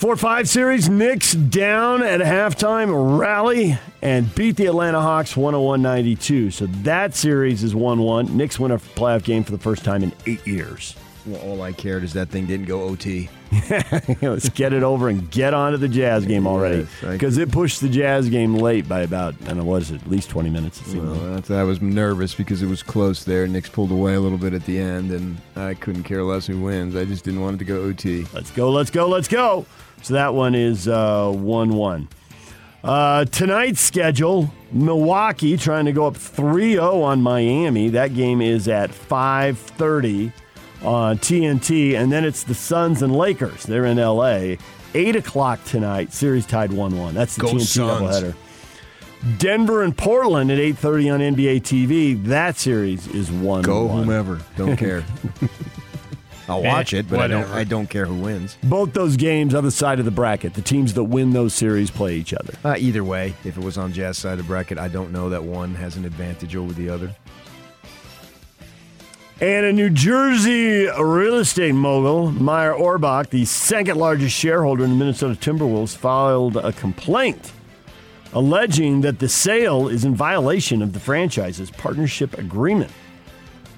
4 0.00 0.16
5 0.16 0.48
series, 0.48 0.88
Knicks 0.88 1.34
down 1.34 2.02
at 2.02 2.20
halftime, 2.20 3.18
rally, 3.18 3.78
and 4.00 4.34
beat 4.34 4.56
the 4.56 4.64
Atlanta 4.64 4.98
Hawks 4.98 5.36
101 5.36 5.82
92. 5.82 6.50
So 6.52 6.64
that 6.66 7.14
series 7.14 7.62
is 7.62 7.74
1 7.74 7.98
1. 8.00 8.34
Knicks 8.34 8.58
win 8.58 8.70
a 8.70 8.78
playoff 8.78 9.24
game 9.24 9.44
for 9.44 9.52
the 9.52 9.58
first 9.58 9.84
time 9.84 10.02
in 10.02 10.10
eight 10.24 10.46
years. 10.46 10.96
Well, 11.26 11.42
all 11.42 11.60
I 11.60 11.72
cared 11.72 12.02
is 12.02 12.14
that 12.14 12.30
thing 12.30 12.46
didn't 12.46 12.64
go 12.64 12.84
OT. 12.84 13.28
Let's 14.22 14.48
get 14.48 14.72
it 14.72 14.82
over 14.82 15.10
and 15.10 15.30
get 15.30 15.52
on 15.52 15.72
to 15.72 15.78
the 15.78 15.88
Jazz 15.88 16.24
game 16.24 16.46
already. 16.46 16.78
Yes, 17.02 17.12
Because 17.12 17.36
it 17.36 17.52
pushed 17.52 17.82
the 17.82 17.88
Jazz 17.90 18.30
game 18.30 18.54
late 18.54 18.88
by 18.88 19.00
about, 19.00 19.34
I 19.42 19.48
don't 19.48 19.58
know, 19.58 19.64
what 19.64 19.82
is 19.82 19.90
it, 19.90 20.00
at 20.00 20.08
least 20.08 20.30
20 20.30 20.48
minutes. 20.48 20.80
It 20.80 20.98
Well, 20.98 21.12
like. 21.14 21.50
I 21.50 21.62
was 21.64 21.82
nervous 21.82 22.34
because 22.34 22.62
it 22.62 22.68
was 22.68 22.82
close 22.82 23.24
there. 23.24 23.46
Knicks 23.46 23.68
pulled 23.68 23.90
away 23.90 24.14
a 24.14 24.20
little 24.20 24.38
bit 24.38 24.54
at 24.54 24.64
the 24.64 24.78
end, 24.78 25.10
and 25.10 25.36
I 25.56 25.74
couldn't 25.74 26.04
care 26.04 26.22
less 26.22 26.46
who 26.46 26.58
wins. 26.58 26.96
I 26.96 27.04
just 27.04 27.24
didn't 27.24 27.42
want 27.42 27.56
it 27.56 27.58
to 27.58 27.64
go 27.66 27.82
OT. 27.82 28.24
Let's 28.32 28.50
go, 28.50 28.70
let's 28.70 28.90
go, 28.90 29.06
let's 29.06 29.28
go. 29.28 29.66
So 30.02 30.14
that 30.14 30.34
one 30.34 30.54
is 30.54 30.86
1 30.86 31.42
1. 31.42 32.08
Uh, 32.82 33.24
tonight's 33.26 33.80
schedule 33.80 34.50
Milwaukee 34.72 35.56
trying 35.56 35.84
to 35.84 35.92
go 35.92 36.06
up 36.06 36.16
3 36.16 36.72
0 36.72 37.02
on 37.02 37.20
Miami. 37.22 37.90
That 37.90 38.14
game 38.14 38.40
is 38.40 38.68
at 38.68 38.90
5.30 38.90 40.32
on 40.82 41.18
TNT. 41.18 41.94
And 41.94 42.10
then 42.10 42.24
it's 42.24 42.44
the 42.44 42.54
Suns 42.54 43.02
and 43.02 43.14
Lakers. 43.14 43.64
They're 43.64 43.84
in 43.84 43.98
LA. 43.98 44.56
8 44.94 45.16
o'clock 45.16 45.62
tonight. 45.64 46.12
Series 46.12 46.46
tied 46.46 46.72
1 46.72 46.96
1. 46.98 47.14
That's 47.14 47.36
the 47.36 47.42
Go 47.42 47.48
TNT 47.52 47.60
Suns. 47.60 48.00
doubleheader. 48.00 48.34
Denver 49.38 49.82
and 49.82 49.94
Portland 49.96 50.50
at 50.50 50.58
8:30 50.58 51.10
on 51.12 51.20
NBA 51.20 51.60
TV. 51.60 52.14
That 52.24 52.56
series 52.56 53.06
is 53.08 53.30
one. 53.30 53.60
Go 53.60 53.86
whomever. 53.86 54.40
Don't 54.56 54.78
care. 54.78 55.04
I'll 56.50 56.62
watch 56.62 56.92
it, 56.92 57.08
but 57.08 57.20
I 57.20 57.26
don't. 57.26 57.48
I 57.50 57.64
don't 57.64 57.88
care 57.88 58.06
who 58.06 58.14
wins. 58.14 58.56
Both 58.62 58.92
those 58.92 59.16
games 59.16 59.54
on 59.54 59.64
the 59.64 59.70
side 59.70 59.98
of 59.98 60.04
the 60.04 60.10
bracket. 60.10 60.54
The 60.54 60.62
teams 60.62 60.94
that 60.94 61.04
win 61.04 61.32
those 61.32 61.54
series 61.54 61.90
play 61.90 62.16
each 62.16 62.34
other. 62.34 62.54
Uh, 62.64 62.76
either 62.78 63.04
way, 63.04 63.34
if 63.44 63.56
it 63.56 63.64
was 63.64 63.78
on 63.78 63.92
Jazz 63.92 64.18
side 64.18 64.32
of 64.32 64.38
the 64.38 64.44
bracket, 64.44 64.78
I 64.78 64.88
don't 64.88 65.12
know 65.12 65.30
that 65.30 65.44
one 65.44 65.74
has 65.76 65.96
an 65.96 66.04
advantage 66.04 66.56
over 66.56 66.72
the 66.72 66.90
other. 66.90 67.14
And 69.40 69.64
a 69.64 69.72
New 69.72 69.88
Jersey 69.88 70.86
real 71.00 71.36
estate 71.36 71.72
mogul, 71.72 72.30
Meyer 72.30 72.74
Orbach, 72.74 73.30
the 73.30 73.46
second 73.46 73.96
largest 73.96 74.36
shareholder 74.36 74.84
in 74.84 74.90
the 74.90 74.96
Minnesota 74.96 75.34
Timberwolves, 75.34 75.96
filed 75.96 76.58
a 76.58 76.72
complaint 76.72 77.52
alleging 78.32 79.00
that 79.00 79.18
the 79.18 79.28
sale 79.28 79.88
is 79.88 80.04
in 80.04 80.14
violation 80.14 80.82
of 80.82 80.92
the 80.92 81.00
franchise's 81.00 81.70
partnership 81.70 82.36
agreement. 82.38 82.90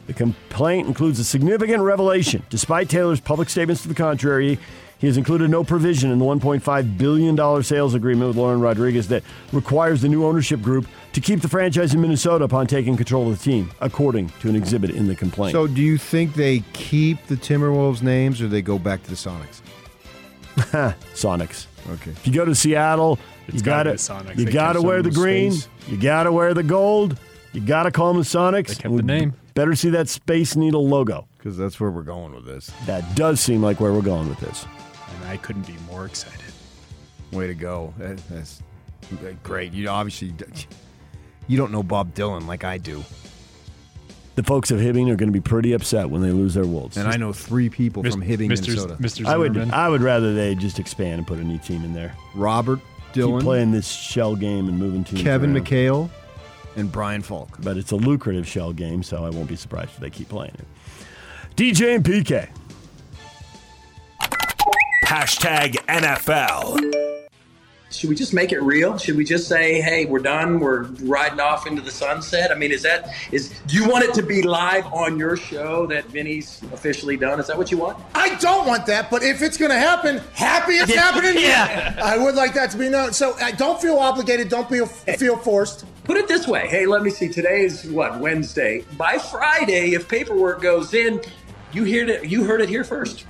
The 0.07 0.13
complaint 0.13 0.89
includes 0.89 1.19
a 1.21 1.25
significant 1.25 1.83
revelation. 1.83 2.43
Despite 2.51 2.89
Taylor's 2.89 3.21
public 3.21 3.49
statements 3.49 3.83
to 3.83 3.89
the 3.89 3.95
contrary, 3.95 4.59
he 4.99 5.07
has 5.07 5.17
included 5.17 5.51
no 5.51 5.65
provision 5.65 6.11
in 6.11 6.19
the 6.19 6.25
$1.5 6.25 6.99
billion 6.99 7.63
sales 7.65 7.95
agreement 7.95 8.29
with 8.29 8.37
Lore 8.37 8.53
and 8.53 8.63
Rodriguez 8.63 9.09
that 9.09 9.23
requires 9.53 10.01
the 10.03 10.09
new 10.09 10.25
ownership 10.25 10.61
group 10.63 10.87
to 11.13 11.21
keep 11.21 11.41
the 11.41 11.49
franchise 11.49 11.93
in 11.95 12.01
Minnesota 12.01 12.45
upon 12.45 12.67
taking 12.69 12.97
control 12.97 13.31
of 13.31 13.37
the 13.39 13.45
team, 13.45 13.71
according 13.81 14.29
to 14.41 14.49
an 14.49 14.57
exhibit 14.57 14.91
in 14.91 15.07
the 15.09 15.15
complaint. 15.17 15.53
So, 15.53 15.67
do 15.67 15.83
you 15.83 15.99
think 15.99 16.35
they 16.35 16.61
keep 16.73 17.27
the 17.27 17.35
Timberwolves 17.37 18.01
names, 18.03 18.41
or 18.41 18.47
they 18.49 18.63
go 18.63 18.79
back 18.79 19.03
to 19.05 19.11
the 19.11 19.17
Sonics? 19.17 19.61
Sonics. 21.15 21.67
Okay. 21.91 22.11
If 22.13 22.27
you 22.27 22.33
go 22.33 22.45
to 22.45 22.55
Seattle, 22.55 23.19
It's 23.49 23.57
you 23.57 23.63
gotta 23.63 23.91
gotta, 23.91 23.99
Sonics. 23.99 24.39
you 24.39 24.51
got 24.51 24.75
to 24.75 24.83
wear 24.83 25.03
the 25.03 25.11
the 25.11 25.15
green, 25.15 25.53
space. 25.53 25.69
you 25.89 25.97
got 25.97 26.25
to 26.25 26.33
wear 26.33 26.55
the 26.55 26.63
gold, 26.63 27.19
you 27.53 27.61
got 27.61 27.85
to 27.85 27.91
call 27.91 28.13
them 28.13 28.23
the 28.23 28.29
Sonics. 28.29 28.69
They 28.69 28.75
kept 28.75 28.85
and 28.87 28.99
the 28.99 29.03
we 29.03 29.21
name. 29.21 29.35
Better 29.55 29.75
see 29.75 29.91
that 29.91 30.09
Space 30.09 30.57
Needle 30.57 30.87
logo. 30.89 31.29
Because 31.37 31.57
that's 31.57 31.79
where 31.81 31.91
we're 31.91 32.03
going 32.03 32.35
with 32.35 32.45
this. 32.47 32.71
That 32.87 33.15
does 33.17 33.41
seem 33.41 33.63
like 33.63 33.81
where 33.81 33.93
we're 33.93 34.01
going 34.03 34.29
with 34.29 34.39
this. 34.41 34.65
And 35.15 35.25
I 35.29 35.37
couldn't 35.37 35.67
be 35.67 35.77
more 35.91 36.07
excited. 36.07 36.41
Way 37.33 37.47
to 37.49 37.55
go. 37.55 37.93
That- 37.99 38.21
that's 38.29 38.63
great. 39.43 39.73
You 39.73 39.89
obviously 39.89 40.33
you 41.49 41.57
don't 41.57 41.73
know 41.73 41.83
Bob 41.83 42.15
Dylan 42.15 42.47
like 42.47 42.65
I 42.65 42.79
do, 42.79 43.05
The 44.37 44.43
folks 44.43 44.71
of 44.71 44.79
Hibbing 44.79 45.11
are 45.11 45.17
going 45.17 45.29
to 45.29 45.33
be 45.33 45.41
pretty 45.41 45.73
upset 45.73 46.09
when 46.09 46.23
they 46.23 46.31
lose 46.31 46.55
their 46.55 46.65
Wolves. 46.65 46.97
and 46.97 47.07
I 47.09 47.17
know 47.17 47.33
three 47.33 47.69
people 47.69 48.03
Mis- 48.03 48.15
from 48.15 48.23
Hibbing, 48.23 48.49
Mr. 48.51 48.69
Minnesota. 48.69 48.97
Mr. 49.01 49.27
I 49.27 49.37
would 49.37 49.57
I 49.71 49.89
would 49.89 50.01
rather 50.01 50.35
they 50.35 50.55
just 50.55 50.79
expand 50.79 51.19
and 51.19 51.27
put 51.27 51.39
a 51.39 51.45
new 51.45 51.59
team 51.59 51.85
in 51.85 51.93
there. 51.93 52.15
Robert 52.35 52.81
Keep 53.13 53.25
Dylan, 53.25 53.43
playing 53.43 53.73
this 53.73 53.91
shell 53.91 54.35
game 54.35 54.69
and 54.69 54.79
moving 54.79 55.05
teams. 55.05 55.21
Kevin 55.23 55.55
around. 55.55 55.67
McHale, 55.67 56.11
and 56.77 56.91
Brian 56.91 57.23
Falk. 57.23 57.59
But 57.63 57.77
it's 57.77 57.93
a 57.93 57.97
lucrative 57.97 58.47
shell 58.47 58.73
game, 58.73 59.03
so 59.03 59.25
I 59.25 59.31
won't 59.31 59.49
be 59.49 59.57
surprised 59.57 59.91
if 59.95 59.99
they 60.01 60.11
keep 60.11 60.29
playing 60.29 60.55
it. 60.55 60.67
DJ 61.57 61.95
and 61.97 62.05
PK. 62.05 62.49
Hashtag 65.05 65.75
NFL. 65.87 67.03
Should 67.91 68.09
we 68.09 68.17
just 68.17 68.33
make 68.33 68.53
it 68.53 68.63
real? 68.63 68.97
Should 68.97 69.17
we 69.17 69.25
just 69.25 69.47
say, 69.47 69.81
"Hey, 69.81 70.07
we're 70.07 70.21
done. 70.21 70.59
We're 70.59 70.85
riding 71.03 71.41
off 71.41 71.67
into 71.67 71.83
the 71.83 71.91
sunset"? 71.91 72.51
I 72.51 72.55
mean, 72.55 72.73
is 72.73 72.83
that 72.83 73.15
is? 73.31 73.51
Do 73.67 73.77
you 73.77 73.87
want 73.87 74.05
it 74.05 74.15
to 74.15 74.23
be 74.23 74.43
live 74.43 74.87
on 74.87 75.19
your 75.19 75.37
show 75.37 75.87
that 75.87 76.07
Vinny's 76.07 76.63
officially 76.73 77.19
done? 77.19 77.39
Is 77.39 77.49
that 77.49 77.59
what 77.59 77.71
you 77.71 77.77
want? 77.77 77.99
I 78.15 78.35
don't 78.37 78.67
want 78.67 78.87
that, 78.87 79.11
but 79.11 79.23
if 79.23 79.43
it's 79.43 79.59
going 79.59 79.71
to 79.71 79.79
happen, 79.79 80.23
happy 80.33 80.73
it's 80.73 80.95
happening. 80.95 81.35
Yeah. 81.43 82.01
I 82.03 82.17
would 82.17 82.35
like 82.35 82.55
that 82.55 82.71
to 82.71 82.79
be 82.79 82.89
known. 82.89 83.13
So 83.13 83.37
I 83.43 83.51
don't 83.51 83.81
feel 83.81 83.99
obligated. 83.99 84.49
Don't 84.49 84.69
feel 84.71 84.87
feel 84.87 85.37
forced. 85.37 85.85
Put 86.05 86.17
it 86.17 86.27
this 86.27 86.49
way. 86.49 86.67
Hey, 86.67 86.87
let 86.87 87.03
me 87.03 87.11
see. 87.11 87.29
Today 87.29 87.63
is 87.63 87.85
what 87.87 88.19
Wednesday. 88.19 88.85
By 88.97 89.19
Friday, 89.19 89.95
if 89.95 90.09
paperwork 90.09 90.61
goes 90.61 90.95
in, 90.95 91.21
you 91.73 91.85
heard 91.85 92.11
it. 92.11 92.29
You 92.29 92.45
heard 92.45 92.61
it 92.61 92.69
here 92.69 92.85
first. 92.85 93.25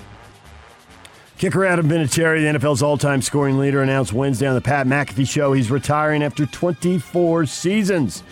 Kicker 1.36 1.64
Adam 1.64 1.88
Vinatieri, 1.88 2.40
the 2.40 2.58
NFL's 2.58 2.82
all-time 2.82 3.20
scoring 3.20 3.58
leader, 3.58 3.82
announced 3.82 4.12
Wednesday 4.12 4.46
on 4.46 4.54
the 4.54 4.60
Pat 4.60 4.86
McAfee 4.86 5.28
Show 5.28 5.52
he's 5.52 5.72
retiring 5.72 6.22
after 6.22 6.46
24 6.46 7.46
seasons. 7.46 8.22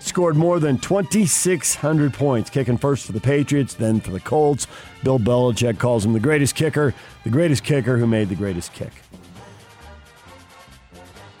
Scored 0.00 0.36
more 0.36 0.60
than 0.60 0.78
2,600 0.78 2.12
points, 2.12 2.50
kicking 2.50 2.76
first 2.76 3.06
for 3.06 3.12
the 3.12 3.20
Patriots, 3.20 3.74
then 3.74 4.00
for 4.00 4.10
the 4.10 4.20
Colts. 4.20 4.66
Bill 5.02 5.18
Belichick 5.18 5.78
calls 5.78 6.04
him 6.04 6.12
the 6.12 6.20
greatest 6.20 6.54
kicker, 6.54 6.94
the 7.24 7.30
greatest 7.30 7.64
kicker 7.64 7.96
who 7.96 8.06
made 8.06 8.28
the 8.28 8.36
greatest 8.36 8.72
kick. 8.74 8.92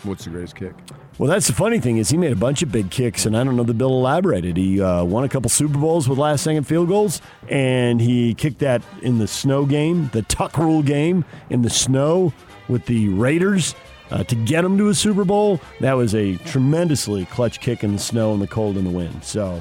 What's 0.02 0.24
the 0.24 0.30
greatest 0.30 0.56
kick? 0.56 0.74
Well, 1.18 1.28
that's 1.28 1.48
the 1.48 1.52
funny 1.52 1.80
thing 1.80 1.96
is 1.96 2.10
he 2.10 2.16
made 2.16 2.30
a 2.30 2.36
bunch 2.36 2.62
of 2.62 2.70
big 2.70 2.92
kicks, 2.92 3.26
and 3.26 3.36
I 3.36 3.42
don't 3.42 3.56
know 3.56 3.64
that 3.64 3.74
Bill 3.74 3.90
elaborated. 3.90 4.56
He 4.56 4.80
uh, 4.80 5.02
won 5.02 5.24
a 5.24 5.28
couple 5.28 5.50
Super 5.50 5.76
Bowls 5.76 6.08
with 6.08 6.16
last-second 6.16 6.62
field 6.62 6.86
goals, 6.86 7.20
and 7.48 8.00
he 8.00 8.34
kicked 8.34 8.60
that 8.60 8.82
in 9.02 9.18
the 9.18 9.26
snow 9.26 9.66
game, 9.66 10.10
the 10.12 10.22
Tuck 10.22 10.56
Rule 10.56 10.80
game 10.80 11.24
in 11.50 11.62
the 11.62 11.70
snow 11.70 12.32
with 12.68 12.86
the 12.86 13.08
Raiders 13.08 13.74
uh, 14.12 14.22
to 14.22 14.36
get 14.36 14.62
them 14.62 14.78
to 14.78 14.90
a 14.90 14.94
Super 14.94 15.24
Bowl. 15.24 15.60
That 15.80 15.94
was 15.94 16.14
a 16.14 16.36
tremendously 16.36 17.24
clutch 17.24 17.58
kick 17.58 17.82
in 17.82 17.94
the 17.94 17.98
snow 17.98 18.32
and 18.32 18.40
the 18.40 18.46
cold 18.46 18.76
and 18.76 18.86
the 18.86 18.90
wind. 18.90 19.24
So, 19.24 19.60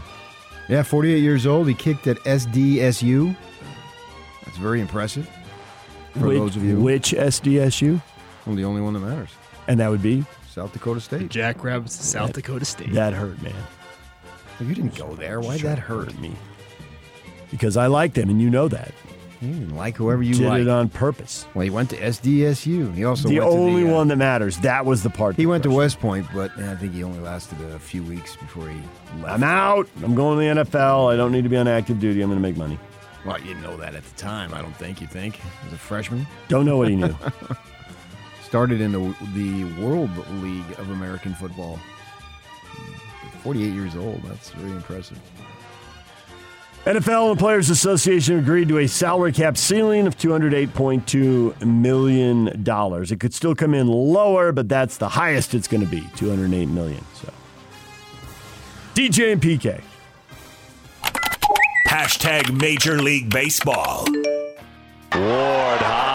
Yeah, 0.69 0.83
48 0.83 1.17
years 1.17 1.47
old. 1.47 1.67
He 1.67 1.73
kicked 1.73 2.05
at 2.05 2.17
SDSU. 2.17 3.35
That's 4.45 4.57
very 4.57 4.79
impressive. 4.79 5.27
For 6.13 6.27
which, 6.27 6.37
those 6.37 6.55
of 6.55 6.63
you, 6.63 6.79
which 6.79 7.13
SDSU? 7.13 7.99
I'm 8.45 8.55
the 8.55 8.63
only 8.63 8.81
one 8.81 8.93
that 8.93 8.99
matters. 8.99 9.29
And 9.67 9.79
that 9.79 9.89
would 9.89 10.03
be 10.03 10.23
South 10.57 10.73
Dakota 10.73 10.99
State. 10.99 11.29
Jackrabbits, 11.29 11.93
South 12.03 12.33
Dakota 12.33 12.65
State. 12.65 12.91
that 12.93 13.13
hurt, 13.13 13.39
man. 13.43 13.53
You 14.59 14.73
didn't 14.73 14.95
go 14.95 15.13
there. 15.13 15.39
Why'd 15.39 15.59
that 15.59 15.77
hurt? 15.77 16.17
me? 16.19 16.31
Because 17.51 17.77
I 17.77 17.85
like 17.85 18.15
them, 18.15 18.27
and 18.31 18.41
you 18.41 18.49
know 18.49 18.67
that. 18.67 18.91
You 19.39 19.49
didn't 19.49 19.75
like 19.75 19.95
whoever 19.97 20.23
you 20.23 20.33
Did 20.33 20.47
like. 20.47 20.61
it 20.63 20.67
on 20.67 20.89
purpose. 20.89 21.45
well, 21.53 21.63
he 21.63 21.69
went 21.69 21.91
to 21.91 21.97
SDSU. 21.97 22.91
He 22.95 23.05
also 23.05 23.29
the 23.29 23.37
went 23.39 23.51
only 23.51 23.81
to 23.81 23.87
the, 23.87 23.93
uh, 23.93 23.97
one 23.97 24.07
that 24.07 24.15
matters. 24.15 24.57
That 24.61 24.83
was 24.83 25.03
the 25.03 25.11
part. 25.11 25.35
He 25.35 25.43
that 25.43 25.49
went 25.49 25.61
to 25.61 25.69
West 25.69 25.99
Point, 25.99 26.25
but 26.33 26.49
I 26.57 26.75
think 26.75 26.93
he 26.95 27.03
only 27.03 27.19
lasted 27.19 27.61
a 27.61 27.77
few 27.77 28.01
weeks 28.01 28.35
before 28.35 28.67
he 28.67 28.79
left. 29.21 29.35
I'm 29.35 29.43
out. 29.43 29.87
I'm 30.03 30.15
going 30.15 30.39
to 30.39 30.55
the 30.55 30.63
NFL. 30.63 31.13
I 31.13 31.15
don't 31.17 31.31
need 31.31 31.43
to 31.43 31.49
be 31.49 31.57
on 31.57 31.67
active 31.67 31.99
duty. 31.99 32.19
I'm 32.23 32.29
going 32.29 32.41
to 32.41 32.47
make 32.47 32.57
money. 32.57 32.79
Well, 33.27 33.37
you 33.37 33.45
didn't 33.45 33.61
know 33.61 33.77
that 33.77 33.93
at 33.93 34.03
the 34.03 34.15
time. 34.15 34.55
I 34.55 34.63
don't 34.63 34.75
think. 34.75 35.01
You 35.01 35.07
think 35.07 35.39
as 35.67 35.73
a 35.73 35.77
freshman? 35.77 36.25
Don't 36.47 36.65
know 36.65 36.77
what 36.77 36.89
he 36.89 36.95
knew. 36.95 37.15
Started 38.47 38.79
in 38.79 38.93
the, 38.93 39.15
the 39.33 39.65
World 39.81 40.09
League 40.41 40.79
of 40.79 40.89
American 40.89 41.33
Football. 41.33 41.77
48 43.43 43.73
years 43.73 43.93
old. 43.97 44.23
That's 44.23 44.51
very 44.51 44.71
impressive. 44.71 45.19
NFL 46.85 47.31
and 47.31 47.39
Players 47.39 47.69
Association 47.69 48.39
agreed 48.39 48.69
to 48.69 48.77
a 48.77 48.87
salary 48.87 49.33
cap 49.33 49.57
ceiling 49.57 50.07
of 50.07 50.17
$208.2 50.17 51.65
million. 51.65 52.47
It 52.47 53.19
could 53.19 53.33
still 53.33 53.53
come 53.53 53.73
in 53.73 53.89
lower, 53.89 54.53
but 54.53 54.69
that's 54.69 54.95
the 54.95 55.09
highest 55.09 55.53
it's 55.53 55.67
going 55.67 55.83
to 55.83 55.91
be, 55.91 56.07
208 56.15 56.67
million. 56.67 57.03
So, 57.15 57.33
DJ 58.95 59.33
and 59.33 59.41
PK. 59.41 59.81
Hashtag 61.85 62.57
Major 62.57 63.01
League 63.01 63.29
Baseball. 63.29 64.05
Ward, 65.13 65.81
high 65.81 66.06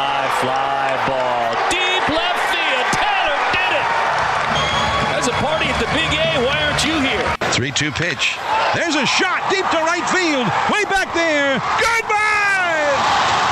3 7.62 7.70
2 7.70 7.92
pitch. 7.92 8.34
There's 8.74 8.98
a 8.98 9.06
shot 9.06 9.38
deep 9.46 9.62
to 9.70 9.78
right 9.86 10.02
field. 10.10 10.50
Way 10.66 10.82
back 10.90 11.14
there. 11.14 11.62
Goodbye! 11.78 12.90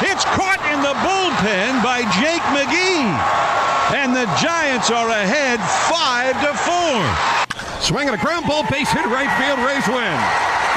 It's 0.02 0.26
caught 0.34 0.58
in 0.66 0.82
the 0.82 0.98
bullpen 0.98 1.78
by 1.78 2.02
Jake 2.18 2.42
McGee. 2.50 3.06
And 3.94 4.10
the 4.10 4.26
Giants 4.42 4.90
are 4.90 5.06
ahead 5.14 5.62
5 5.86 6.42
to 6.42 6.50
4. 6.58 7.78
Swing 7.78 8.10
Swinging 8.10 8.14
a 8.14 8.18
ground 8.18 8.50
ball 8.50 8.66
base 8.66 8.90
hit 8.90 9.06
right 9.06 9.30
field. 9.38 9.62
Rays 9.62 9.86
win. 9.86 10.18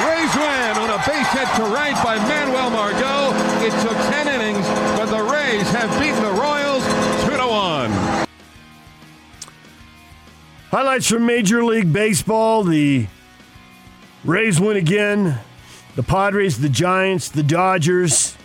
Rays 0.06 0.34
win 0.38 0.78
on 0.78 0.94
a 0.94 1.02
base 1.02 1.26
hit 1.34 1.50
to 1.58 1.66
right 1.74 1.98
by 2.06 2.22
Manuel 2.30 2.70
Margot. 2.70 3.34
It 3.66 3.74
took 3.82 3.98
10 4.14 4.30
innings, 4.30 4.68
but 4.94 5.10
the 5.10 5.24
Rays 5.26 5.66
have 5.74 5.90
beaten 5.98 6.22
the 6.22 6.38
Royals 6.38 6.86
2 7.26 7.32
to 7.34 7.48
1. 7.50 8.28
Highlights 10.70 11.10
from 11.10 11.26
Major 11.26 11.66
League 11.66 11.92
Baseball. 11.92 12.64
The 12.64 13.08
Rays 14.24 14.60
win 14.60 14.78
again. 14.78 15.40
The 15.96 16.04
Padres, 16.04 16.60
the 16.60 16.70
Giants, 16.70 17.30
the 17.30 17.44
Dodgers. 17.44 18.38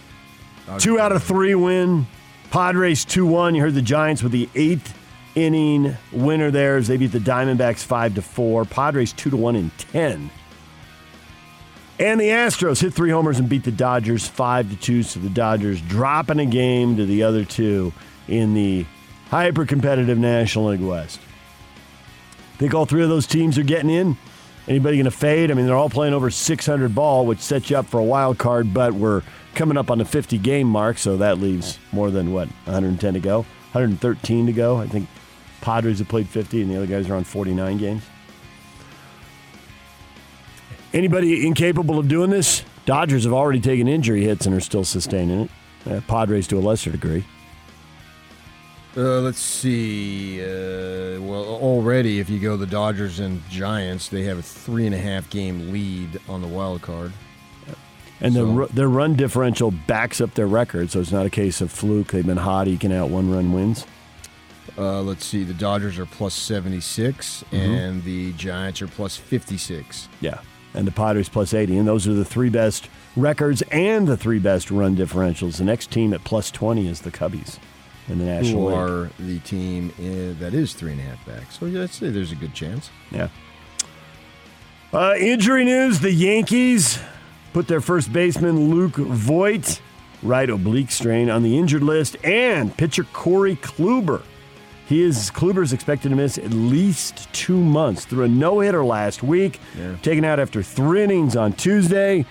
Two 0.78 0.98
out 0.98 1.12
of 1.12 1.22
three 1.22 1.55
win. 1.55 2.06
Padres 2.50 3.05
2 3.05 3.26
1. 3.26 3.55
You 3.55 3.62
heard 3.62 3.74
the 3.74 3.82
Giants 3.82 4.22
with 4.22 4.32
the 4.32 4.48
eighth 4.55 4.94
inning 5.34 5.96
winner 6.12 6.50
there 6.50 6.76
as 6.76 6.88
they 6.88 6.96
beat 6.96 7.12
the 7.12 7.18
Diamondbacks 7.18 7.84
5 7.84 8.16
to 8.16 8.22
4. 8.22 8.64
Padres 8.64 9.12
2 9.12 9.30
to 9.30 9.36
1 9.36 9.56
in 9.56 9.70
10. 9.78 10.30
And 12.00 12.20
the 12.20 12.28
Astros 12.28 12.80
hit 12.80 12.94
three 12.94 13.10
homers 13.10 13.38
and 13.38 13.48
beat 13.48 13.64
the 13.64 13.72
Dodgers 13.72 14.26
5 14.26 14.70
to 14.70 14.76
2. 14.76 15.02
So 15.02 15.20
the 15.20 15.28
Dodgers 15.28 15.80
dropping 15.80 16.38
a 16.38 16.46
game 16.46 16.96
to 16.96 17.06
the 17.06 17.22
other 17.22 17.44
two 17.44 17.92
in 18.28 18.55
the 18.55 18.86
hyper 19.30 19.66
competitive 19.66 20.18
National 20.18 20.66
League 20.66 20.80
West. 20.80 21.20
Think 22.59 22.74
all 22.74 22.86
three 22.86 23.02
of 23.02 23.09
those 23.09 23.26
teams 23.26 23.59
are 23.59 23.62
getting 23.62 23.90
in? 23.90 24.16
Anybody 24.69 24.99
going 24.99 25.07
to 25.07 25.11
fade? 25.11 25.51
I 25.51 25.55
mean, 25.55 25.65
they're 25.65 25.77
all 25.77 25.89
playing 25.89 26.12
over 26.12 26.31
600 26.31 26.95
ball, 26.95 27.24
which 27.24 27.39
sets 27.39 27.70
you 27.70 27.78
up 27.78 27.86
for 27.86 27.99
a 27.99 28.05
wild 28.05 28.36
card, 28.36 28.74
but 28.74 28.93
we're 28.93 29.23
coming 29.55 29.78
up 29.78 29.90
on 29.90 29.97
the 29.97 30.05
50 30.05 30.36
game 30.36 30.69
mark, 30.69 30.99
so 30.99 31.16
that 31.16 31.39
leaves 31.39 31.78
more 31.90 32.11
than 32.11 32.35
what, 32.35 32.49
110 32.66 33.15
to 33.15 33.20
go? 33.20 33.39
113 33.73 34.47
to 34.47 34.53
go. 34.53 34.77
I 34.77 34.86
think 34.86 35.09
Padres 35.62 36.01
have 36.01 36.09
played 36.09 36.28
50, 36.28 36.61
and 36.61 36.70
the 36.70 36.77
other 36.77 36.86
guys 36.86 37.09
are 37.09 37.15
on 37.15 37.24
49 37.24 37.78
games. 37.78 38.03
Anybody 40.93 41.47
incapable 41.47 41.99
of 41.99 42.07
doing 42.09 42.28
this? 42.28 42.62
Dodgers 42.85 43.24
have 43.24 43.32
already 43.32 43.61
taken 43.61 43.89
injury 43.89 44.24
hits 44.24 44.45
and 44.45 44.55
are 44.55 44.61
still 44.61 44.85
sustaining 44.85 45.49
it. 45.86 46.07
Padres 46.07 46.47
to 46.49 46.59
a 46.59 46.61
lesser 46.61 46.90
degree. 46.90 47.24
Uh, 48.99 49.20
let's 49.20 49.39
see. 49.39 50.43
Uh, 50.43 51.20
well, 51.20 51.45
already, 51.62 52.19
if 52.19 52.29
you 52.29 52.41
go 52.41 52.57
the 52.57 52.66
Dodgers 52.66 53.20
and 53.20 53.41
Giants, 53.49 54.09
they 54.09 54.25
have 54.25 54.39
a 54.39 54.43
three 54.43 54.87
and 54.87 54.95
a 54.95 54.99
half 54.99 55.31
game 55.31 55.70
lead 55.70 56.20
on 56.29 56.43
the 56.43 56.49
wild 56.49 56.83
card. 56.83 57.12
And 58.20 58.35
So- 58.35 58.66
the, 58.66 58.75
their 58.75 58.89
run 58.89 59.15
differential 59.15 59.70
backs 59.70 60.20
up 60.20 60.35
their 60.35 60.49
record, 60.49 60.91
so 60.91 60.99
it's 60.99 61.12
not 61.12 61.27
a 61.27 61.31
case 61.31 61.61
of 61.61 61.70
fluke. 61.70 62.11
They've 62.11 62.27
been 62.27 62.39
hot, 62.39 62.66
eking 62.66 62.93
out 62.93 63.11
one 63.11 63.31
run 63.31 63.53
wins. 63.53 63.87
Uh, 64.77 65.01
let's 65.03 65.25
see. 65.25 65.45
The 65.45 65.55
Dodgers 65.55 65.97
are 66.01 66.07
plus 66.07 66.35
76, 66.35 67.45
Mhm. 67.53 67.57
and 67.59 68.05
the 68.05 68.33
Giants 68.33 68.83
are 68.83 68.89
plus 68.89 69.16
56. 69.16 70.09
Yeah. 70.20 70.39
And 70.75 70.87
the 70.89 70.93
Padres 70.93 71.29
plus 71.29 71.55
80. 71.55 71.79
And 71.79 71.87
those 71.87 72.09
are 72.09 72.15
the 72.15 72.25
three 72.25 72.49
best 72.49 72.89
records 73.16 73.62
and 73.70 74.09
the 74.09 74.16
three 74.16 74.39
best 74.41 74.73
run 74.73 74.97
differentials. 74.97 75.59
The 75.59 75.65
next 75.65 75.93
team 75.93 76.12
at 76.12 76.25
plus 76.25 76.51
20 76.51 76.89
is 76.89 77.01
the 77.03 77.11
Cubbies 77.12 77.59
in 78.09 78.18
the 78.18 78.24
National 78.24 78.70
Who 78.70 78.74
are 78.74 79.10
the 79.18 79.39
team 79.40 79.93
uh, 79.98 80.39
that 80.40 80.55
is 80.55 80.72
three 80.72 80.93
and 80.93 81.01
a 81.01 81.05
half 81.05 81.24
back. 81.26 81.51
So 81.52 81.66
yeah, 81.66 81.82
I'd 81.82 81.90
say 81.90 82.10
there's 82.10 82.32
a 82.32 82.36
good 82.36 82.55
chance. 82.55 82.90
Yeah. 83.10 83.28
Uh, 84.93 85.14
injury 85.18 85.64
news 85.64 86.01
the 86.01 86.12
Yankees 86.12 86.98
put 87.52 87.68
their 87.68 87.80
first 87.80 88.12
baseman 88.12 88.70
Luke 88.70 88.97
Voit, 88.97 89.80
right 90.22 90.48
oblique 90.48 90.90
strain, 90.90 91.28
on 91.28 91.43
the 91.43 91.59
injured 91.59 91.82
list, 91.82 92.16
and 92.24 92.74
pitcher 92.76 93.05
Corey 93.12 93.56
Kluber. 93.56 94.22
He 94.86 95.02
is 95.02 95.30
Kluber's 95.30 95.74
expected 95.74 96.09
to 96.09 96.16
miss 96.16 96.39
at 96.39 96.51
least 96.51 97.30
two 97.35 97.59
months. 97.59 98.06
Threw 98.06 98.24
a 98.24 98.28
no 98.28 98.60
hitter 98.60 98.82
last 98.82 99.22
week, 99.22 99.60
taken 100.01 100.24
out 100.24 100.40
after 100.40 100.62
three 100.62 101.02
innings 101.05 101.36
on 101.36 101.52
Tuesday. 101.52 102.24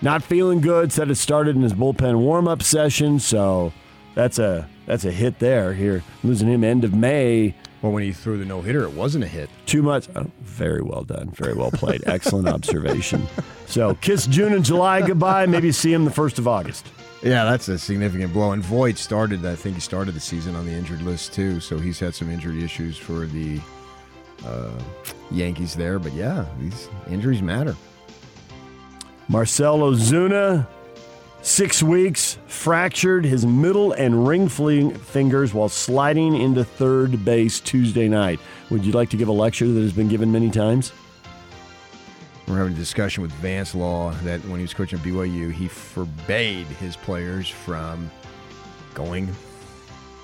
Not 0.00 0.22
feeling 0.22 0.60
good. 0.60 0.92
Said 0.92 1.10
it 1.10 1.16
started 1.16 1.56
in 1.56 1.62
his 1.62 1.72
bullpen 1.72 2.18
warm 2.18 2.46
up 2.46 2.62
session, 2.62 3.18
so 3.18 3.72
that's 4.14 4.38
a 4.38 4.68
that's 4.86 5.04
a 5.04 5.12
hit 5.12 5.38
there. 5.38 5.74
Here 5.74 6.02
losing 6.22 6.48
him 6.48 6.64
end 6.64 6.84
of 6.84 6.94
May. 6.94 7.54
Well, 7.82 7.92
when 7.92 8.02
he 8.02 8.12
threw 8.12 8.38
the 8.38 8.46
no 8.46 8.62
hitter, 8.62 8.84
it 8.84 8.92
wasn't 8.92 9.24
a 9.24 9.28
hit. 9.28 9.50
Too 9.66 9.82
much. 9.82 10.08
Oh, 10.16 10.30
very 10.40 10.80
well 10.80 11.04
done. 11.04 11.30
Very 11.30 11.52
well 11.52 11.70
played. 11.70 12.02
Excellent 12.06 12.48
observation. 12.48 13.26
So 13.66 13.94
kiss 13.96 14.26
June 14.26 14.54
and 14.54 14.64
July 14.64 15.06
goodbye. 15.06 15.44
Maybe 15.46 15.70
see 15.70 15.92
him 15.92 16.06
the 16.06 16.10
first 16.10 16.38
of 16.38 16.48
August. 16.48 16.86
Yeah, 17.22 17.44
that's 17.44 17.68
a 17.68 17.78
significant 17.78 18.32
blow. 18.32 18.52
And 18.52 18.62
Voit 18.62 18.96
started, 18.96 19.44
I 19.44 19.54
think 19.54 19.74
he 19.76 19.80
started 19.80 20.12
the 20.14 20.20
season 20.20 20.54
on 20.56 20.66
the 20.66 20.72
injured 20.72 21.02
list 21.02 21.32
too. 21.34 21.60
So 21.60 21.78
he's 21.78 21.98
had 21.98 22.14
some 22.14 22.30
injury 22.30 22.62
issues 22.64 22.96
for 22.96 23.26
the 23.26 23.60
uh, 24.46 24.70
Yankees 25.30 25.74
there. 25.74 25.98
But 25.98 26.12
yeah, 26.12 26.46
these 26.60 26.88
injuries 27.10 27.42
matter. 27.42 27.76
Marcel 29.28 29.78
Ozuna, 29.78 30.66
six 31.44 31.82
weeks, 31.82 32.38
fractured 32.46 33.24
his 33.24 33.44
middle 33.46 33.92
and 33.92 34.26
ring 34.26 34.48
fingers 34.48 35.52
while 35.54 35.68
sliding 35.68 36.34
into 36.40 36.64
third 36.64 37.24
base 37.24 37.60
Tuesday 37.60 38.08
night. 38.08 38.40
Would 38.70 38.84
you 38.84 38.92
like 38.92 39.10
to 39.10 39.16
give 39.16 39.28
a 39.28 39.32
lecture 39.32 39.68
that 39.68 39.80
has 39.80 39.92
been 39.92 40.08
given 40.08 40.32
many 40.32 40.50
times? 40.50 40.92
We're 42.48 42.56
having 42.58 42.72
a 42.72 42.76
discussion 42.76 43.22
with 43.22 43.32
Vance 43.32 43.74
Law 43.74 44.10
that 44.24 44.40
when 44.46 44.56
he 44.58 44.62
was 44.62 44.74
coaching 44.74 44.98
at 44.98 45.04
BYU, 45.04 45.52
he 45.52 45.68
forbade 45.68 46.66
his 46.66 46.96
players 46.96 47.48
from 47.48 48.10
going 48.94 49.28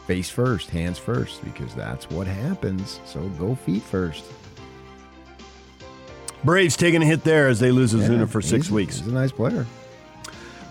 face 0.06 0.28
first, 0.28 0.70
hands 0.70 0.98
first, 0.98 1.42
because 1.44 1.74
that's 1.74 2.10
what 2.10 2.26
happens. 2.26 3.00
So 3.06 3.20
go 3.38 3.54
feet 3.54 3.82
first. 3.82 4.24
Braves 6.44 6.76
taking 6.76 7.02
a 7.02 7.06
hit 7.06 7.22
there 7.24 7.48
as 7.48 7.60
they 7.60 7.70
lose 7.70 7.92
Ozuna 7.92 8.20
Yeah, 8.20 8.24
for 8.26 8.40
six 8.40 8.66
he's- 8.66 8.70
weeks. 8.70 8.98
He's 8.98 9.06
a 9.08 9.12
nice 9.12 9.32
player. 9.32 9.66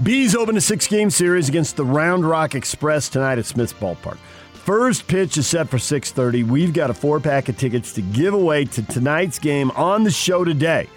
Bees 0.01 0.33
open 0.33 0.55
a 0.55 0.61
six 0.61 0.87
game 0.87 1.09
series 1.09 1.49
against 1.49 1.75
the 1.75 1.83
Round 1.83 2.23
Rock 2.27 2.55
Express 2.55 3.09
tonight 3.09 3.37
at 3.37 3.45
Smith's 3.45 3.73
Ballpark. 3.73 4.17
First 4.53 5.07
pitch 5.07 5.37
is 5.37 5.45
set 5.47 5.67
for 5.67 5.77
6:30. 5.77 6.43
We've 6.43 6.73
got 6.73 6.89
a 6.89 6.93
four 6.93 7.19
pack 7.19 7.49
of 7.49 7.57
tickets 7.57 7.91
to 7.93 8.01
give 8.01 8.33
away 8.33 8.65
to 8.65 8.81
tonight's 8.83 9.39
game 9.39 9.71
on 9.71 10.03
the 10.03 10.11
show 10.11 10.45
today. 10.45 10.87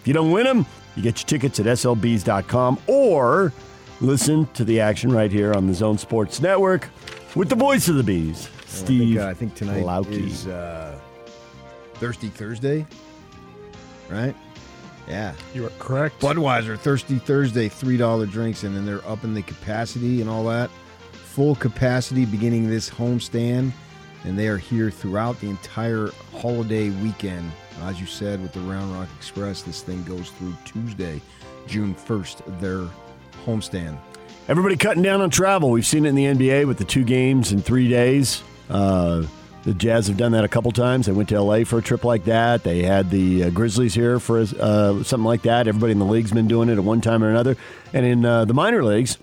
If 0.00 0.06
you 0.06 0.14
don't 0.14 0.30
win 0.30 0.44
them, 0.44 0.66
you 0.94 1.02
get 1.02 1.18
your 1.18 1.26
tickets 1.26 1.58
at 1.58 1.66
slbees.com 1.66 2.78
or 2.86 3.52
listen 4.00 4.46
to 4.54 4.64
the 4.64 4.80
action 4.80 5.10
right 5.10 5.32
here 5.32 5.54
on 5.54 5.66
the 5.66 5.74
Zone 5.74 5.98
Sports 5.98 6.40
Network 6.40 6.88
with 7.34 7.48
the 7.48 7.56
voice 7.56 7.88
of 7.88 7.96
the 7.96 8.02
Bees, 8.04 8.48
Steve. 8.66 9.18
I 9.18 9.18
think, 9.18 9.18
uh, 9.18 9.28
I 9.28 9.34
think 9.34 9.54
tonight 9.54 9.82
Klauke. 9.84 10.26
is 10.26 10.46
uh, 10.46 10.98
Thirsty 11.94 12.28
Thursday, 12.28 12.86
right? 14.08 14.36
Yeah. 15.08 15.34
You 15.54 15.66
are 15.66 15.72
correct. 15.78 16.20
Budweiser 16.20 16.78
Thirsty 16.78 17.18
Thursday, 17.18 17.68
three 17.68 17.96
dollar 17.96 18.26
drinks, 18.26 18.62
and 18.64 18.74
then 18.74 18.86
they're 18.86 19.06
upping 19.06 19.34
the 19.34 19.42
capacity 19.42 20.20
and 20.20 20.30
all 20.30 20.44
that. 20.44 20.70
Full 21.12 21.54
capacity 21.54 22.24
beginning 22.24 22.68
this 22.68 22.88
homestand, 22.90 23.72
and 24.24 24.38
they 24.38 24.48
are 24.48 24.58
here 24.58 24.90
throughout 24.90 25.40
the 25.40 25.48
entire 25.48 26.10
holiday 26.34 26.90
weekend. 26.90 27.50
As 27.82 28.00
you 28.00 28.06
said 28.06 28.40
with 28.42 28.52
the 28.52 28.60
Round 28.60 28.94
Rock 28.94 29.08
Express, 29.16 29.62
this 29.62 29.82
thing 29.82 30.04
goes 30.04 30.30
through 30.30 30.54
Tuesday, 30.64 31.20
June 31.66 31.94
first. 31.94 32.42
Their 32.60 32.86
homestand. 33.44 33.98
Everybody 34.48 34.76
cutting 34.76 35.02
down 35.02 35.20
on 35.20 35.30
travel. 35.30 35.70
We've 35.70 35.86
seen 35.86 36.04
it 36.04 36.10
in 36.10 36.14
the 36.14 36.24
NBA 36.24 36.66
with 36.66 36.78
the 36.78 36.84
two 36.84 37.04
games 37.04 37.52
in 37.52 37.62
three 37.62 37.88
days. 37.88 38.42
Uh, 38.68 39.24
the 39.64 39.74
Jazz 39.74 40.08
have 40.08 40.16
done 40.16 40.32
that 40.32 40.44
a 40.44 40.48
couple 40.48 40.72
times. 40.72 41.06
They 41.06 41.12
went 41.12 41.28
to 41.28 41.40
LA 41.40 41.64
for 41.64 41.78
a 41.78 41.82
trip 41.82 42.04
like 42.04 42.24
that. 42.24 42.64
They 42.64 42.82
had 42.82 43.10
the 43.10 43.44
uh, 43.44 43.50
Grizzlies 43.50 43.94
here 43.94 44.18
for 44.18 44.40
uh, 44.40 45.02
something 45.04 45.24
like 45.24 45.42
that. 45.42 45.68
Everybody 45.68 45.92
in 45.92 45.98
the 45.98 46.04
league's 46.04 46.32
been 46.32 46.48
doing 46.48 46.68
it 46.68 46.72
at 46.78 46.84
one 46.84 47.00
time 47.00 47.22
or 47.22 47.30
another. 47.30 47.56
And 47.92 48.04
in 48.04 48.24
uh, 48.24 48.44
the 48.44 48.54
minor 48.54 48.82
leagues, 48.84 49.18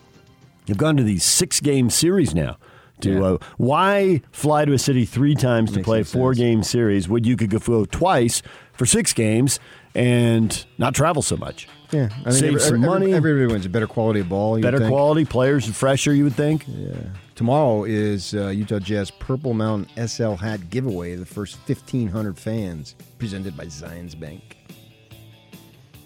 they've 0.66 0.78
gone 0.78 0.96
to 0.98 1.04
these 1.04 1.24
six 1.24 1.60
game 1.60 1.90
series 1.90 2.34
now. 2.34 2.58
To 3.02 3.24
uh, 3.24 3.38
why 3.56 4.22
fly 4.34 4.66
to 4.66 4.74
a 4.74 4.78
city 4.78 5.06
three 5.06 5.34
times 5.34 5.72
to 5.72 5.82
play 5.82 6.02
a 6.02 6.04
four 6.04 6.34
game 6.34 6.64
series 6.64 7.08
Would 7.08 7.26
you 7.26 7.38
could 7.38 7.50
go 7.50 7.86
twice 7.86 8.42
for 8.74 8.86
six 8.86 9.14
games 9.14 9.58
and 9.96 10.66
not 10.78 10.96
travel 10.96 11.22
so 11.22 11.38
much? 11.38 11.70
Yeah, 11.92 12.10
I 12.12 12.30
mean, 12.30 12.34
Save 12.34 12.44
every- 12.50 12.60
some 12.60 12.76
every- 12.76 12.88
money. 12.88 13.14
Everybody 13.14 13.52
wins 13.54 13.66
a 13.66 13.70
better 13.70 13.88
quality 13.88 14.20
of 14.20 14.28
ball. 14.30 14.60
Better 14.60 14.86
quality, 14.86 15.24
players 15.24 15.66
fresher, 15.66 16.14
you 16.14 16.26
would 16.26 16.36
think. 16.36 16.66
Yeah. 16.68 16.96
Tomorrow 17.40 17.86
is 17.86 18.34
uh, 18.34 18.50
Utah 18.50 18.80
Jazz 18.80 19.12
Purple 19.12 19.54
Mountain 19.54 20.10
SL 20.10 20.34
hat 20.34 20.70
giveaway. 20.70 21.16
The 21.16 21.26
first 21.26 21.58
1,500 21.70 22.38
fans 22.38 22.96
presented 23.18 23.56
by 23.56 23.64
Zions 23.68 24.20
Bank. 24.20 24.58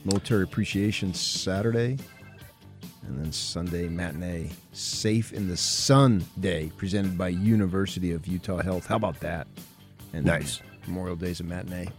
Military 0.06 0.44
Appreciation 0.44 1.12
Saturday. 1.12 1.98
And 3.08 3.18
then 3.18 3.32
Sunday 3.32 3.88
matinee. 3.88 4.52
Safe 4.74 5.34
in 5.34 5.48
the 5.48 5.58
Sun 5.58 6.24
Day 6.40 6.72
presented 6.78 7.18
by 7.18 7.30
University 7.30 8.12
of 8.12 8.28
Utah 8.28 8.62
Health. 8.62 8.86
How 8.86 8.98
about 8.98 9.20
that? 9.22 9.48
And 10.14 10.28
Nice. 10.28 10.62
Memorial 10.86 11.16
Day's 11.16 11.40
a 11.40 11.44
matinee. 11.44 11.90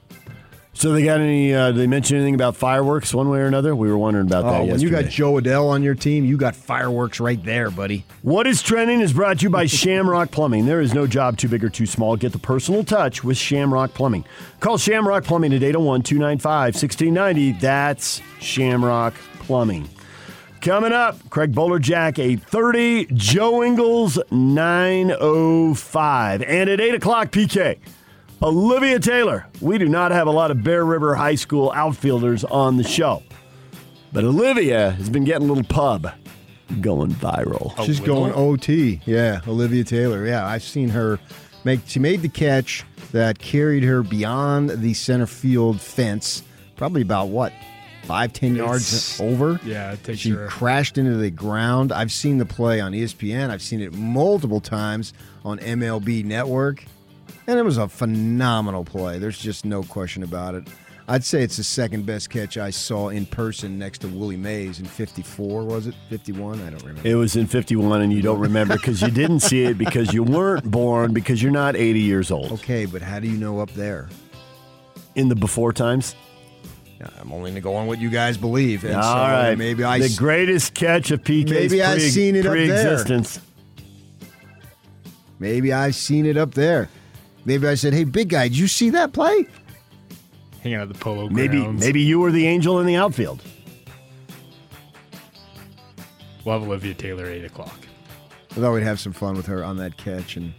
So 0.76 0.90
they 0.92 1.05
got 1.05 1.20
any? 1.20 1.55
Uh, 1.55 1.68
did 1.68 1.76
they 1.80 1.86
mention 1.86 2.16
anything 2.16 2.34
about 2.34 2.56
fireworks 2.56 3.14
one 3.14 3.28
way 3.30 3.38
or 3.38 3.46
another? 3.46 3.76
We 3.76 3.88
were 3.88 3.96
wondering 3.96 4.26
about 4.26 4.42
that 4.42 4.55
Oh, 4.56 4.60
when 4.62 4.70
yesterday. 4.70 4.96
you 4.96 5.02
got 5.02 5.09
Jo 5.10 5.34
Adell 5.34 5.68
on 5.68 5.84
your 5.84 5.94
team, 5.94 6.24
you 6.24 6.36
got 6.36 6.56
fireworks 6.56 7.20
right 7.20 7.42
there, 7.44 7.70
buddy. 7.70 8.05
What 8.22 8.46
is 8.48 8.60
trending 8.60 9.01
is 9.01 9.12
brought 9.12 9.38
to 9.38 9.44
you 9.44 9.51
by 9.51 9.66
Shamrock 9.66 10.32
Plumbing. 10.32 10.66
There 10.66 10.80
is 10.80 10.92
no 10.92 11.06
job 11.06 11.36
too 11.38 11.46
big 11.48 11.62
or 11.64 11.68
too 11.70 11.86
small. 11.86 12.16
Get 12.16 12.32
the 12.32 12.40
personal 12.40 12.82
touch 12.82 13.22
with 13.22 13.36
Shamrock 13.36 13.94
Plumbing. 13.94 14.24
Call 14.60 14.76
Shamrock 14.76 15.22
Plumbing 15.24 15.52
at 15.55 15.62
801 15.62 16.02
295 16.02 16.74
1690. 16.74 17.52
That's 17.60 18.20
Shamrock 18.40 19.14
Plumbing. 19.38 19.88
coming 20.60 20.92
up. 20.92 21.18
Craig 21.30 21.52
Bolerjack, 21.52 22.14
8.30. 22.14 23.14
Joe 23.14 23.62
Ingles, 23.62 24.18
9.05. 24.32 26.44
And 26.48 26.68
at 26.70 26.80
8 26.80 26.94
o'clock, 26.94 27.30
PK, 27.30 27.76
Olivia 28.44 28.98
Taylor. 29.00 29.46
We 29.62 29.78
do 29.78 29.88
not 29.88 30.10
have 30.10 30.26
a 30.26 30.30
lot 30.30 30.50
of 30.50 30.62
Bear 30.62 30.84
River 30.84 31.14
High 31.14 31.34
School 31.36 31.72
outfielders 31.74 32.44
on 32.44 32.76
the 32.76 32.84
show. 32.84 33.22
But 34.12 34.24
Olivia 34.24 34.90
has 34.92 35.08
been 35.08 35.24
getting 35.24 35.48
a 35.48 35.52
little 35.52 35.64
pub 35.64 36.12
going 36.82 37.12
viral. 37.12 37.74
She's 37.86 38.00
going 38.00 38.32
OT. 38.34 39.00
Yeah, 39.06 39.40
Olivia 39.48 39.82
Taylor. 39.82 40.26
Yeah, 40.26 40.46
I've 40.46 40.62
seen 40.62 40.90
her 40.90 41.18
make. 41.64 41.80
She 41.86 41.98
made 41.98 42.20
the 42.20 42.28
catch 42.28 42.84
that 43.12 43.38
carried 43.38 43.82
her 43.82 44.02
beyond 44.02 44.68
the 44.70 44.92
center 44.92 45.26
field 45.26 45.80
fence, 45.80 46.42
probably 46.76 47.00
about 47.00 47.28
what 47.30 47.50
five, 48.02 48.34
ten 48.34 48.54
yards 48.54 48.92
It's- 48.92 49.20
over. 49.22 49.58
yeah, 49.64 49.92
it 49.92 50.04
takes 50.04 50.18
She 50.18 50.30
her- 50.30 50.48
crashed 50.48 50.98
into 50.98 51.16
the 51.16 51.30
ground. 51.30 51.92
I've 51.92 52.12
seen 52.12 52.36
the 52.36 52.44
play 52.46 52.78
on 52.78 52.92
ESPN. 52.92 53.48
I've 53.50 53.62
seen 53.62 53.80
it 53.80 53.94
multiple 53.94 54.60
times 54.60 55.14
on 55.46 55.58
MLB 55.60 56.22
Network, 56.22 56.84
and 57.46 57.58
it 57.58 57.64
was 57.64 57.78
a 57.78 57.88
phenomenal 57.88 58.84
play. 58.84 59.18
There's 59.18 59.38
just 59.38 59.64
no 59.64 59.82
question 59.82 60.22
about 60.22 60.54
it. 60.54 60.64
I'd 61.06 61.22
say 61.22 61.42
it's 61.42 61.58
the 61.58 61.64
second 61.64 62.06
best 62.06 62.30
catch 62.30 62.56
I 62.56 62.70
saw 62.70 63.10
in 63.10 63.26
person 63.26 63.78
next 63.78 63.98
to 63.98 64.08
Willie 64.08 64.38
Mays 64.38 64.80
in 64.80 64.86
'54. 64.86 65.64
Was 65.64 65.86
it 65.86 65.94
'51? 66.08 66.60
I 66.62 66.70
don't 66.70 66.82
remember. 66.82 67.06
It 67.06 67.14
was 67.14 67.36
in 67.36 67.46
51 67.46 68.00
and 68.00 68.10
you 68.12 68.22
don't 68.22 68.40
remember 68.40 68.74
because 68.76 69.02
you 69.02 69.10
didn't 69.10 69.40
see 69.40 69.64
it 69.64 69.76
because 69.76 70.14
you 70.14 70.22
weren't 70.22 70.70
born 70.70 71.12
because 71.12 71.42
you're 71.42 71.52
not 71.52 71.76
80 71.76 72.00
years 72.00 72.30
old. 72.30 72.52
Okay, 72.52 72.86
but 72.86 73.02
how 73.02 73.20
do 73.20 73.28
you 73.28 73.36
know 73.36 73.60
up 73.60 73.70
there? 73.72 74.08
In 75.14 75.28
the 75.28 75.36
before 75.36 75.72
times? 75.74 76.14
I'm 77.20 77.30
only 77.32 77.50
going 77.50 77.54
to 77.56 77.60
go 77.60 77.74
on 77.76 77.86
what 77.86 77.98
you 77.98 78.08
guys 78.08 78.38
believe. 78.38 78.82
And 78.84 78.94
All 78.94 79.02
so 79.02 79.18
right. 79.18 79.58
maybe 79.58 79.84
I 79.84 79.98
the 79.98 80.06
s- 80.06 80.18
greatest 80.18 80.72
catch 80.72 81.10
of 81.10 81.22
PK's 81.22 81.50
Maybe 81.50 81.82
I've 81.82 81.98
pre- 81.98 82.08
seen 82.08 82.34
it 82.34 82.46
up 82.46 82.52
there. 82.54 82.66
pre-existence. 82.66 83.40
Maybe 85.38 85.70
I've 85.72 85.94
seen 85.94 86.24
it 86.24 86.38
up 86.38 86.54
there. 86.54 86.88
Maybe 87.44 87.66
I 87.66 87.74
said, 87.74 87.92
"Hey, 87.92 88.04
big 88.04 88.28
guy, 88.30 88.48
did 88.48 88.56
you 88.58 88.68
see 88.68 88.90
that 88.90 89.12
play?" 89.12 89.46
Hanging 90.62 90.76
out 90.78 90.82
at 90.82 90.88
the 90.88 90.94
polo 90.98 91.28
Maybe 91.28 91.58
grounds. 91.60 91.80
maybe 91.80 92.00
you 92.00 92.18
were 92.20 92.32
the 92.32 92.46
angel 92.46 92.80
in 92.80 92.86
the 92.86 92.96
outfield. 92.96 93.42
We'll 96.44 96.58
have 96.58 96.66
Olivia 96.68 96.94
Taylor 96.94 97.24
at 97.26 97.32
8 97.32 97.44
o'clock. 97.46 97.78
I 98.50 98.54
thought 98.54 98.72
we'd 98.72 98.82
have 98.82 99.00
some 99.00 99.12
fun 99.12 99.34
with 99.36 99.46
her 99.46 99.64
on 99.64 99.76
that 99.78 99.96
catch, 99.96 100.36
and 100.36 100.52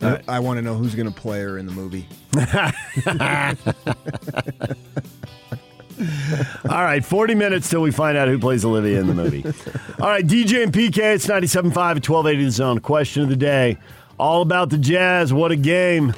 Uh, 0.00 0.18
I, 0.28 0.36
I 0.36 0.38
want 0.40 0.58
to 0.58 0.62
know 0.62 0.74
who's 0.74 0.94
going 0.96 1.12
to 1.12 1.14
play 1.14 1.40
her 1.42 1.58
in 1.58 1.66
the 1.66 1.72
movie. 1.72 2.08
All 6.68 6.82
right, 6.82 7.04
40 7.04 7.34
minutes 7.34 7.68
till 7.70 7.82
we 7.82 7.90
find 7.92 8.16
out 8.16 8.26
who 8.26 8.38
plays 8.38 8.64
Olivia 8.64 8.98
in 9.00 9.06
the 9.06 9.14
movie. 9.14 9.44
All 10.00 10.08
right, 10.08 10.26
DJ 10.26 10.64
and 10.64 10.72
PK, 10.72 10.98
it's 11.14 11.26
97.5 11.26 11.66
at 11.66 12.08
1280 12.08 12.44
The 12.44 12.50
Zone. 12.50 12.80
Question 12.80 13.22
of 13.22 13.28
the 13.28 13.36
day, 13.36 13.76
all 14.18 14.42
about 14.42 14.70
the 14.70 14.78
Jazz. 14.78 15.32
What 15.32 15.52
a 15.52 15.56
game. 15.56 16.14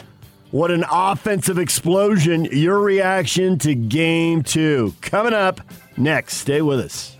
What 0.54 0.70
an 0.70 0.84
offensive 0.88 1.58
explosion. 1.58 2.44
Your 2.44 2.78
reaction 2.78 3.58
to 3.58 3.74
game 3.74 4.44
two. 4.44 4.94
Coming 5.00 5.32
up 5.32 5.60
next. 5.96 6.36
Stay 6.36 6.62
with 6.62 6.78
us. 6.78 7.16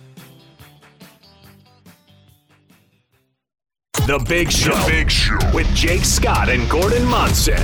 The 4.06 4.24
Big 4.28 4.52
Show. 4.52 4.77
The 4.77 4.86
Big 4.89 5.11
Show. 5.11 5.39
With 5.52 5.66
Jake 5.74 6.05
Scott 6.05 6.48
and 6.48 6.70
Gordon 6.70 7.05
Monson. 7.06 7.61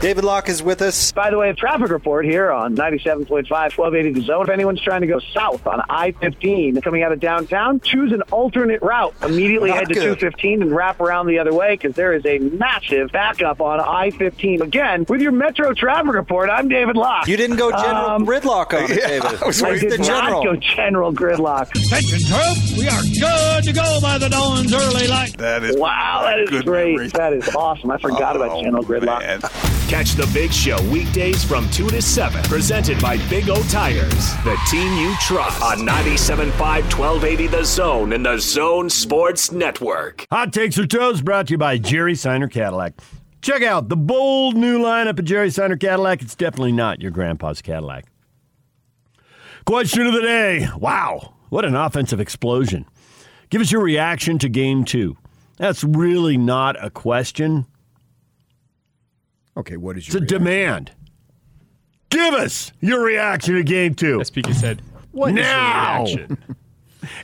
David 0.00 0.24
Locke 0.24 0.50
is 0.50 0.62
with 0.62 0.82
us. 0.82 1.10
By 1.12 1.30
the 1.30 1.38
way, 1.38 1.48
a 1.48 1.54
traffic 1.54 1.88
report 1.88 2.26
here 2.26 2.52
on 2.52 2.76
97.5, 2.76 3.28
1280 3.50 4.12
The 4.12 4.20
Zone. 4.26 4.42
If 4.42 4.50
anyone's 4.50 4.80
trying 4.82 5.00
to 5.00 5.06
go 5.06 5.18
south 5.32 5.66
on 5.66 5.82
I-15 5.88 6.82
coming 6.82 7.02
out 7.02 7.12
of 7.12 7.18
downtown, 7.18 7.80
choose 7.80 8.12
an 8.12 8.20
alternate 8.30 8.82
route. 8.82 9.14
Immediately 9.22 9.70
Not 9.70 9.78
head 9.78 9.88
to 9.88 9.94
good. 9.94 10.02
215 10.20 10.62
and 10.62 10.76
wrap 10.76 11.00
around 11.00 11.26
the 11.28 11.38
other 11.38 11.52
way 11.54 11.74
because 11.74 11.96
there 11.96 12.12
is 12.12 12.24
a 12.26 12.38
massive 12.38 13.10
backup 13.10 13.60
on 13.62 13.80
I-15. 13.80 14.60
Again, 14.60 15.06
with 15.08 15.22
your 15.22 15.32
Metro 15.32 15.72
traffic 15.72 16.12
report, 16.12 16.50
I'm 16.50 16.68
David 16.68 16.94
Locke. 16.96 17.26
You 17.26 17.38
didn't 17.38 17.56
go 17.56 17.70
General 17.72 18.10
Um, 18.10 18.26
Gridlock 18.26 18.74
on 18.74 18.90
it, 18.90 18.90
yeah, 19.00 19.08
David. 19.08 19.42
I, 19.42 19.46
was 19.46 19.62
I 19.62 19.78
did 19.78 19.92
the 19.92 19.98
not 19.98 20.06
General. 20.06 20.44
go 20.44 20.56
General 20.56 21.12
Gridlock. 21.12 21.70
Attention, 21.70 22.20
turf. 22.28 22.78
We 22.78 22.86
are 22.86 23.02
good 23.02 23.64
to 23.64 23.72
go 23.72 23.98
by 24.02 24.18
the 24.18 24.28
dawn's 24.28 24.72
early 24.74 25.08
light. 25.08 25.36
That 25.38 25.64
is 25.64 25.74
Wow, 25.78 26.20
that 26.22 26.38
is 26.38 26.62
great. 26.62 27.12
That 27.14 27.32
is 27.32 27.48
awesome. 27.56 27.90
I 27.90 27.96
forgot 27.98 28.36
about 28.36 28.62
General 28.62 28.84
Gridlock. 28.84 29.85
Catch 29.88 30.14
the 30.14 30.28
Big 30.34 30.52
Show 30.52 30.82
weekdays 30.90 31.44
from 31.44 31.70
2 31.70 31.90
to 31.90 32.02
7. 32.02 32.42
Presented 32.44 33.00
by 33.00 33.18
Big 33.28 33.48
O 33.48 33.62
Tires, 33.68 34.34
the 34.42 34.58
team 34.68 34.92
you 34.98 35.14
trust. 35.20 35.62
On 35.62 35.78
97.5, 35.86 36.50
1280 36.58 37.46
The 37.46 37.64
Zone 37.64 38.12
and 38.12 38.26
the 38.26 38.36
Zone 38.38 38.90
Sports 38.90 39.52
Network. 39.52 40.26
Hot 40.32 40.52
Takes 40.52 40.76
or 40.76 40.88
Toast 40.88 41.24
brought 41.24 41.46
to 41.46 41.52
you 41.52 41.58
by 41.58 41.78
Jerry 41.78 42.16
Seiner 42.16 42.48
Cadillac. 42.48 42.94
Check 43.42 43.62
out 43.62 43.88
the 43.88 43.96
bold 43.96 44.56
new 44.56 44.80
lineup 44.80 45.20
of 45.20 45.24
Jerry 45.24 45.50
Seiner 45.50 45.76
Cadillac. 45.76 46.20
It's 46.20 46.34
definitely 46.34 46.72
not 46.72 47.00
your 47.00 47.12
grandpa's 47.12 47.62
Cadillac. 47.62 48.06
Question 49.66 50.08
of 50.08 50.14
the 50.14 50.20
day. 50.20 50.68
Wow, 50.78 51.34
what 51.50 51.64
an 51.64 51.76
offensive 51.76 52.18
explosion. 52.18 52.86
Give 53.50 53.60
us 53.60 53.70
your 53.70 53.82
reaction 53.82 54.38
to 54.40 54.48
game 54.48 54.84
two. 54.84 55.16
That's 55.58 55.84
really 55.84 56.36
not 56.36 56.74
a 56.84 56.90
question. 56.90 57.66
Okay, 59.56 59.76
what 59.76 59.96
is 59.96 60.08
your? 60.08 60.22
It's 60.22 60.32
a 60.32 60.38
demand. 60.38 60.92
Give 62.10 62.34
us 62.34 62.72
your 62.80 63.02
reaction 63.02 63.54
to 63.54 63.62
game 63.62 63.94
two. 63.94 64.18
SPK 64.20 64.54
said, 64.54 64.82
"What 65.12 65.30
is 65.30 65.36
your 65.36 65.44
now? 65.44 66.04
reaction?" 66.04 66.38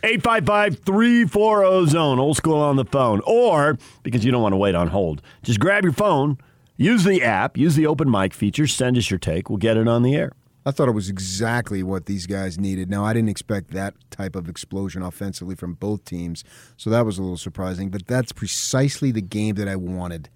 855 0.04 0.78
340 0.84 1.90
zone, 1.90 2.18
old 2.18 2.36
school 2.36 2.60
on 2.60 2.76
the 2.76 2.84
phone. 2.84 3.20
Or, 3.26 3.76
because 4.02 4.24
you 4.24 4.30
don't 4.30 4.42
want 4.42 4.52
to 4.52 4.56
wait 4.56 4.76
on 4.76 4.88
hold, 4.88 5.22
just 5.42 5.58
grab 5.58 5.82
your 5.82 5.92
phone, 5.92 6.38
use 6.76 7.02
the 7.04 7.22
app, 7.22 7.56
use 7.56 7.74
the 7.74 7.86
open 7.86 8.08
mic 8.08 8.32
feature, 8.32 8.66
send 8.68 8.96
us 8.96 9.10
your 9.10 9.18
take. 9.18 9.50
We'll 9.50 9.58
get 9.58 9.76
it 9.76 9.88
on 9.88 10.02
the 10.02 10.14
air. 10.14 10.32
I 10.64 10.70
thought 10.70 10.88
it 10.88 10.92
was 10.92 11.08
exactly 11.08 11.82
what 11.82 12.06
these 12.06 12.26
guys 12.26 12.58
needed. 12.58 12.88
Now, 12.88 13.04
I 13.04 13.12
didn't 13.12 13.30
expect 13.30 13.72
that 13.72 13.94
type 14.10 14.36
of 14.36 14.48
explosion 14.48 15.02
offensively 15.02 15.56
from 15.56 15.74
both 15.74 16.04
teams, 16.04 16.44
so 16.76 16.88
that 16.90 17.04
was 17.04 17.18
a 17.18 17.22
little 17.22 17.36
surprising. 17.36 17.90
But 17.90 18.06
that's 18.06 18.30
precisely 18.30 19.10
the 19.10 19.22
game 19.22 19.56
that 19.56 19.66
I 19.66 19.74
wanted. 19.74 20.28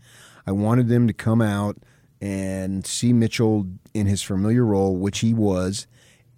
I 0.45 0.51
wanted 0.53 0.89
them 0.89 1.07
to 1.07 1.13
come 1.13 1.41
out 1.41 1.79
and 2.21 2.87
see 2.87 3.13
Mitchell 3.13 3.67
in 3.95 4.07
his 4.07 4.23
familiar 4.23 4.65
role, 4.65 4.97
which 4.97 5.21
he 5.21 5.35
was, 5.35 5.87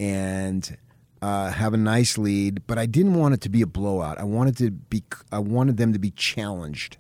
and 0.01 0.77
uh, 1.23 1.51
have 1.51 1.75
a 1.75 1.79
nice 1.79 2.19
lead. 2.19 2.67
But 2.67 2.79
I 2.79 2.87
didn't 2.87 3.15
want 3.15 3.35
it 3.35 3.41
to 3.43 3.49
be 3.49 3.63
a 3.63 3.67
blowout. 3.67 4.19
I 4.19 4.25
wanted 4.25 4.57
to 4.59 4.71
be. 4.71 5.03
I 5.31 5.39
wanted 5.39 5.77
them 5.77 5.93
to 5.93 5.99
be 5.99 6.11
challenged 6.11 6.97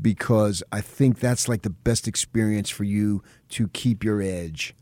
because 0.00 0.62
I 0.70 0.80
think 0.80 1.20
that's 1.20 1.48
like 1.48 1.62
the 1.62 1.70
best 1.70 2.06
experience 2.06 2.70
for 2.70 2.84
you 2.84 3.22
to 3.50 3.68
keep 3.68 4.04
your 4.04 4.20
edge 4.20 4.74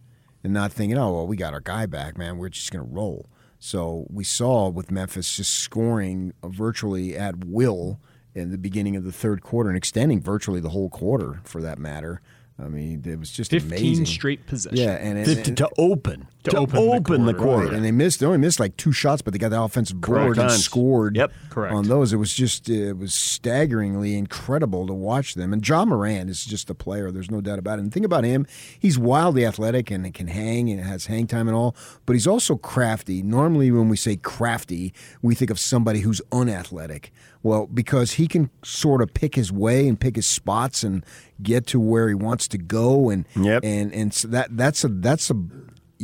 and 0.43 0.53
not 0.53 0.73
thinking, 0.73 0.99
oh, 0.99 1.12
well, 1.12 1.27
we 1.27 1.36
got 1.36 1.55
our 1.55 1.61
guy 1.61 1.86
back, 1.86 2.19
man. 2.19 2.39
We're 2.39 2.49
just 2.49 2.73
going 2.73 2.85
to 2.85 2.93
roll. 2.93 3.27
So 3.59 4.07
we 4.11 4.24
saw 4.24 4.69
with 4.69 4.91
Memphis 4.91 5.36
just 5.36 5.55
scoring 5.55 6.35
virtually 6.45 7.16
at 7.16 7.45
will 7.45 7.99
in 8.35 8.51
the 8.51 8.59
beginning 8.59 8.97
of 8.97 9.05
the 9.05 9.12
third 9.12 9.43
quarter 9.43 9.70
and 9.70 9.77
extending 9.77 10.20
virtually 10.20 10.61
the 10.61 10.70
whole 10.70 10.91
quarter 10.91 11.41
for 11.45 11.62
that 11.62 11.78
matter. 11.78 12.20
I 12.56 12.68
mean, 12.68 13.02
it 13.05 13.18
was 13.18 13.32
just 13.32 13.51
15 13.51 13.72
amazing. 13.72 14.06
straight 14.06 14.47
possessions. 14.47 14.78
Yeah, 14.81 14.93
and, 14.93 15.18
and, 15.18 15.26
To, 15.26 15.43
and- 15.48 15.56
to 15.56 15.68
open. 15.76 16.28
To 16.44 16.51
To, 16.51 16.59
open 16.59 16.76
open, 16.78 17.24
the 17.24 17.32
the 17.32 17.39
quarter. 17.39 17.52
quarter. 17.56 17.66
Right, 17.68 17.74
and 17.76 17.85
they 17.85 17.90
missed. 17.90 18.20
They 18.20 18.26
only 18.26 18.36
missed 18.39 18.60
like 18.60 18.76
two 18.76 18.93
shots, 18.93 19.22
but 19.22 19.32
they 19.32 19.39
got 19.39 19.48
the 19.48 19.60
offensive 19.60 20.01
Correct 20.02 20.24
board 20.24 20.39
and 20.39 20.51
scored. 20.52 21.16
Yep. 21.16 21.32
Correct. 21.48 21.74
on 21.74 21.89
those. 21.89 22.12
It 22.12 22.18
was 22.18 22.35
just 22.35 22.68
it 22.68 22.98
was 22.98 23.14
staggeringly 23.14 24.16
incredible 24.16 24.86
to 24.86 24.93
watch 24.93 25.35
them. 25.35 25.52
And 25.55 25.66
Ja 25.66 25.85
Morant 25.86 26.28
is 26.28 26.44
just 26.44 26.68
a 26.68 26.74
player. 26.74 27.10
There's 27.10 27.31
no 27.31 27.40
doubt 27.40 27.59
about 27.59 27.78
it. 27.78 27.82
And 27.82 27.93
think 27.93 28.05
about 28.05 28.24
him. 28.24 28.47
He's 28.78 28.98
wildly 28.98 29.47
athletic 29.47 29.90
and 29.90 30.12
can 30.12 30.26
hang 30.28 30.68
and 30.70 30.81
has 30.82 31.06
hang 31.06 31.26
time 31.26 31.48
and 31.48 31.56
all. 31.56 31.74
But 32.06 32.12
he's 32.12 32.26
also 32.26 32.56
crafty. 32.56 33.22
Normally, 33.22 33.70
when 33.70 33.89
we 33.89 33.97
say 33.97 34.16
crafty, 34.16 34.93
we 35.22 35.35
think 35.35 35.51
of 35.51 35.59
somebody 35.59 36.01
who's 36.01 36.20
unathletic. 36.31 37.10
Well, 37.45 37.66
because 37.66 38.12
he 38.12 38.27
can 38.27 38.49
sort 38.65 39.03
of 39.03 39.12
pick 39.15 39.35
his 39.37 39.53
way 39.53 39.87
and 39.87 40.01
pick 40.01 40.16
his 40.16 40.27
spots 40.27 40.83
and 40.83 41.05
get 41.43 41.66
to 41.69 41.79
where 41.79 42.09
he 42.09 42.15
wants 42.15 42.49
to 42.49 42.59
go, 42.59 43.11
and 43.11 43.27
and 43.62 43.93
and 43.95 44.12
so 44.15 44.29
that 44.29 44.57
that's 44.57 44.83
a 44.83 44.89
that's 44.89 45.31
a 45.31 45.35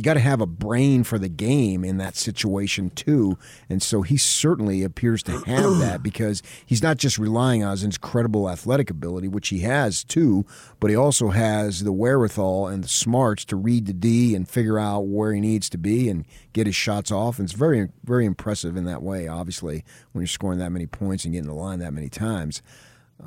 you 0.01 0.03
got 0.03 0.15
to 0.15 0.19
have 0.19 0.41
a 0.41 0.47
brain 0.47 1.03
for 1.03 1.19
the 1.19 1.29
game 1.29 1.85
in 1.85 1.97
that 1.97 2.15
situation 2.15 2.89
too. 2.89 3.37
And 3.69 3.83
so 3.83 4.01
he 4.01 4.17
certainly 4.17 4.81
appears 4.81 5.21
to 5.23 5.33
have 5.45 5.77
that 5.77 6.01
because 6.03 6.41
he's 6.65 6.81
not 6.81 6.97
just 6.97 7.19
relying 7.19 7.63
on 7.63 7.69
his 7.69 7.83
incredible 7.83 8.49
athletic 8.49 8.89
ability, 8.89 9.27
which 9.27 9.49
he 9.49 9.59
has 9.59 10.03
too, 10.03 10.43
but 10.79 10.89
he 10.89 10.95
also 10.95 11.29
has 11.29 11.83
the 11.83 11.91
wherewithal 11.91 12.65
and 12.65 12.83
the 12.83 12.87
smarts 12.87 13.45
to 13.45 13.55
read 13.55 13.85
the 13.85 13.93
D 13.93 14.33
and 14.33 14.49
figure 14.49 14.79
out 14.79 15.01
where 15.01 15.33
he 15.33 15.39
needs 15.39 15.69
to 15.69 15.77
be 15.77 16.09
and 16.09 16.25
get 16.51 16.65
his 16.65 16.75
shots 16.75 17.11
off. 17.11 17.37
And 17.37 17.45
it's 17.45 17.53
very, 17.53 17.89
very 18.03 18.25
impressive 18.25 18.75
in 18.75 18.85
that 18.85 19.03
way, 19.03 19.27
obviously, 19.27 19.85
when 20.13 20.23
you're 20.23 20.27
scoring 20.27 20.57
that 20.57 20.71
many 20.71 20.87
points 20.87 21.25
and 21.25 21.33
getting 21.35 21.47
the 21.47 21.53
line 21.53 21.77
that 21.77 21.93
many 21.93 22.09
times. 22.09 22.63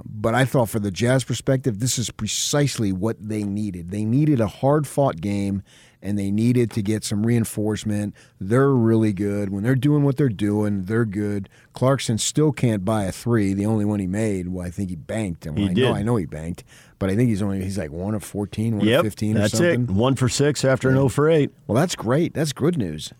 But 0.05 0.35
I 0.35 0.45
thought, 0.45 0.69
for 0.69 0.81
the 0.81 0.91
Jazz 0.91 1.25
perspective, 1.25 1.79
this 1.79 1.99
is 1.99 2.11
precisely 2.11 2.93
what 2.93 3.17
they 3.21 3.45
needed. 3.45 3.91
They 3.91 4.05
needed 4.05 4.41
a 4.41 4.49
hard 4.49 4.87
fought 4.87 5.21
game, 5.21 5.63
and 6.05 6.19
they 6.19 6.31
needed 6.31 6.71
to 6.73 6.83
get 6.83 7.03
some 7.03 7.25
reinforcement. 7.27 8.15
They're 8.41 8.71
really 8.71 9.13
good. 9.13 9.49
When 9.51 9.63
they're 9.65 9.75
doing 9.75 10.05
what 10.05 10.17
they're 10.17 10.29
doing, 10.29 10.85
they're 10.85 11.05
good. 11.05 11.49
Clarkson 11.73 12.19
still 12.19 12.53
can't 12.53 12.85
buy 12.85 13.05
a 13.05 13.13
three. 13.13 13.55
The 13.55 13.67
only 13.67 13.85
one 13.85 13.99
he 14.01 14.07
made, 14.07 14.49
well, 14.49 14.67
I 14.67 14.71
think 14.71 14.91
he 14.91 14.97
banked. 14.97 15.47
And 15.47 15.59
He 15.59 15.65
I 15.65 15.73
did. 15.73 15.83
know, 15.85 15.95
I 15.95 16.03
know 16.03 16.17
he 16.17 16.27
banked, 16.27 16.63
but 16.99 17.11
I 17.11 17.17
think 17.17 17.31
he's 17.31 17.43
only 17.43 17.63
he's 17.65 17.79
like 17.79 17.91
one 17.91 18.15
of 18.15 18.23
14, 18.23 18.79
one 18.79 18.87
Yep, 18.87 19.01
of 19.01 19.07
15 19.07 19.35
that's 19.35 19.55
or 19.55 19.57
something. 19.57 19.83
it. 19.85 19.91
One 19.91 20.15
for 20.15 20.29
six 20.29 20.65
after 20.65 20.89
an 20.91 20.95
0 20.97 21.09
for 21.09 21.29
8. 21.31 21.51
Well, 21.67 21.75
that's 21.77 21.97
great. 21.97 22.35
That's 22.35 22.53
good 22.53 22.77
news 22.79 23.13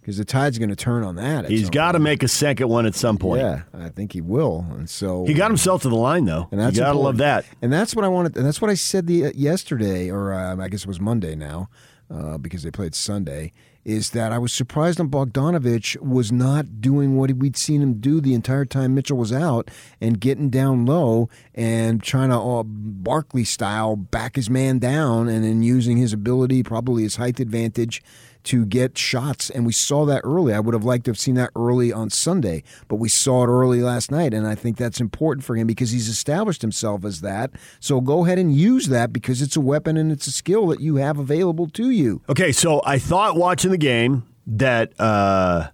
because 0.00 0.18
the 0.18 0.24
tide's 0.24 0.58
going 0.58 0.68
to 0.68 0.74
turn 0.74 1.04
on 1.04 1.14
that. 1.14 1.48
He's 1.48 1.70
got 1.70 1.92
to 1.92 2.00
make 2.00 2.24
a 2.24 2.28
second 2.28 2.68
one 2.68 2.86
at 2.86 2.94
some 2.96 3.18
point. 3.18 3.40
Yeah, 3.40 3.62
I 3.72 3.88
think 3.88 4.12
he 4.12 4.20
will. 4.20 4.66
And 4.72 4.90
so 4.90 5.24
He 5.26 5.32
got 5.32 5.48
himself 5.48 5.82
to 5.82 5.88
the 5.88 5.94
line, 5.94 6.24
though. 6.24 6.48
and 6.50 6.60
that's 6.60 6.74
you 6.76 6.82
got 6.82 6.94
to 6.94 6.98
love 6.98 7.18
that. 7.18 7.44
And 7.62 7.72
that's 7.72 7.94
what 7.94 8.04
I 8.04 8.08
wanted. 8.08 8.36
And 8.36 8.44
that's 8.44 8.60
what 8.60 8.68
I 8.68 8.74
said 8.74 9.06
the 9.06 9.26
uh, 9.26 9.32
yesterday, 9.36 10.10
or 10.10 10.34
um, 10.34 10.60
I 10.60 10.66
guess 10.68 10.80
it 10.80 10.88
was 10.88 10.98
Monday 11.00 11.36
now, 11.36 11.68
uh, 12.12 12.38
because 12.38 12.62
they 12.62 12.70
played 12.70 12.94
Sunday. 12.94 13.52
Is 13.84 14.10
that 14.10 14.30
I 14.30 14.38
was 14.38 14.52
surprised 14.52 15.00
on 15.00 15.08
Bogdanovic 15.08 16.00
was 16.00 16.30
not 16.30 16.80
doing 16.80 17.16
what 17.16 17.32
we'd 17.32 17.56
seen 17.56 17.82
him 17.82 17.94
do 17.94 18.20
the 18.20 18.32
entire 18.32 18.64
time 18.64 18.94
Mitchell 18.94 19.18
was 19.18 19.32
out 19.32 19.72
and 20.00 20.20
getting 20.20 20.50
down 20.50 20.86
low 20.86 21.28
and 21.52 22.00
trying 22.00 22.28
to 22.28 22.38
uh, 22.38 22.62
Barkley 22.64 23.42
style 23.42 23.96
back 23.96 24.36
his 24.36 24.48
man 24.48 24.78
down 24.78 25.28
and 25.28 25.42
then 25.42 25.64
using 25.64 25.96
his 25.96 26.12
ability, 26.12 26.62
probably 26.62 27.02
his 27.02 27.16
height 27.16 27.40
advantage, 27.40 28.04
to 28.44 28.66
get 28.66 28.98
shots. 28.98 29.50
And 29.50 29.64
we 29.66 29.72
saw 29.72 30.04
that 30.06 30.22
early. 30.24 30.54
I 30.54 30.60
would 30.60 30.74
have 30.74 30.84
liked 30.84 31.04
to 31.04 31.10
have 31.10 31.18
seen 31.18 31.34
that 31.36 31.50
early 31.54 31.92
on 31.92 32.10
Sunday, 32.10 32.62
but 32.88 32.96
we 32.96 33.08
saw 33.08 33.44
it 33.44 33.48
early 33.48 33.80
last 33.80 34.10
night. 34.10 34.34
And 34.34 34.46
I 34.46 34.54
think 34.54 34.76
that's 34.76 35.00
important 35.00 35.44
for 35.44 35.56
him 35.56 35.66
because 35.66 35.90
he's 35.90 36.08
established 36.08 36.62
himself 36.62 37.04
as 37.04 37.20
that. 37.20 37.50
So 37.80 38.00
go 38.00 38.24
ahead 38.24 38.38
and 38.38 38.54
use 38.54 38.88
that 38.88 39.12
because 39.12 39.42
it's 39.42 39.56
a 39.56 39.60
weapon 39.60 39.96
and 39.96 40.10
it's 40.10 40.26
a 40.26 40.32
skill 40.32 40.66
that 40.68 40.80
you 40.80 40.96
have 40.96 41.18
available 41.18 41.68
to 41.68 41.90
you. 41.90 42.22
Okay, 42.28 42.52
so 42.52 42.82
I 42.84 42.98
thought 42.98 43.36
watching 43.36 43.70
the 43.70 43.78
game 43.78 44.24
that 44.46 44.92
uh, 45.00 45.68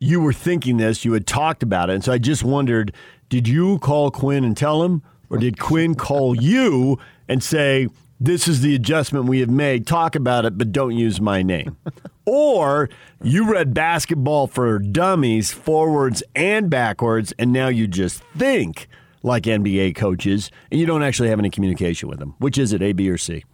you 0.00 0.20
were 0.20 0.32
thinking 0.32 0.76
this, 0.76 1.04
you 1.04 1.12
had 1.12 1.26
talked 1.26 1.62
about 1.62 1.90
it, 1.90 1.94
and 1.94 2.04
so 2.04 2.12
I 2.12 2.18
just 2.18 2.42
wondered, 2.42 2.92
did 3.28 3.46
you 3.46 3.78
call 3.78 4.10
Quin 4.10 4.44
and 4.44 4.56
tell 4.56 4.82
him, 4.82 5.02
or 5.30 5.38
did 5.38 5.58
Quin 5.58 5.94
call 5.94 6.34
you 6.34 6.98
and 7.28 7.42
say, 7.42 7.88
"This 8.20 8.48
is 8.48 8.60
the 8.60 8.74
adjustment 8.74 9.26
we 9.26 9.40
have 9.40 9.50
made. 9.50 9.86
Talk 9.86 10.14
about 10.14 10.44
it, 10.44 10.58
but 10.58 10.72
don't 10.72 10.96
use 10.96 11.20
my 11.20 11.42
name." 11.42 11.76
or 12.24 12.88
you 13.22 13.50
read 13.50 13.72
basketball 13.72 14.46
for 14.46 14.78
dummies, 14.78 15.50
forwards 15.50 16.22
and 16.34 16.68
backwards, 16.68 17.32
and 17.38 17.52
now 17.52 17.68
you 17.68 17.86
just 17.86 18.22
think 18.36 18.88
like 19.22 19.44
NBA 19.44 19.94
coaches, 19.94 20.50
and 20.70 20.78
you 20.78 20.86
don't 20.86 21.02
actually 21.02 21.28
have 21.28 21.38
any 21.38 21.50
communication 21.50 22.08
with 22.08 22.18
them. 22.18 22.34
Which 22.38 22.58
is 22.58 22.72
it, 22.72 22.82
A, 22.82 22.92
B, 22.92 23.08
or 23.08 23.18
C? 23.18 23.44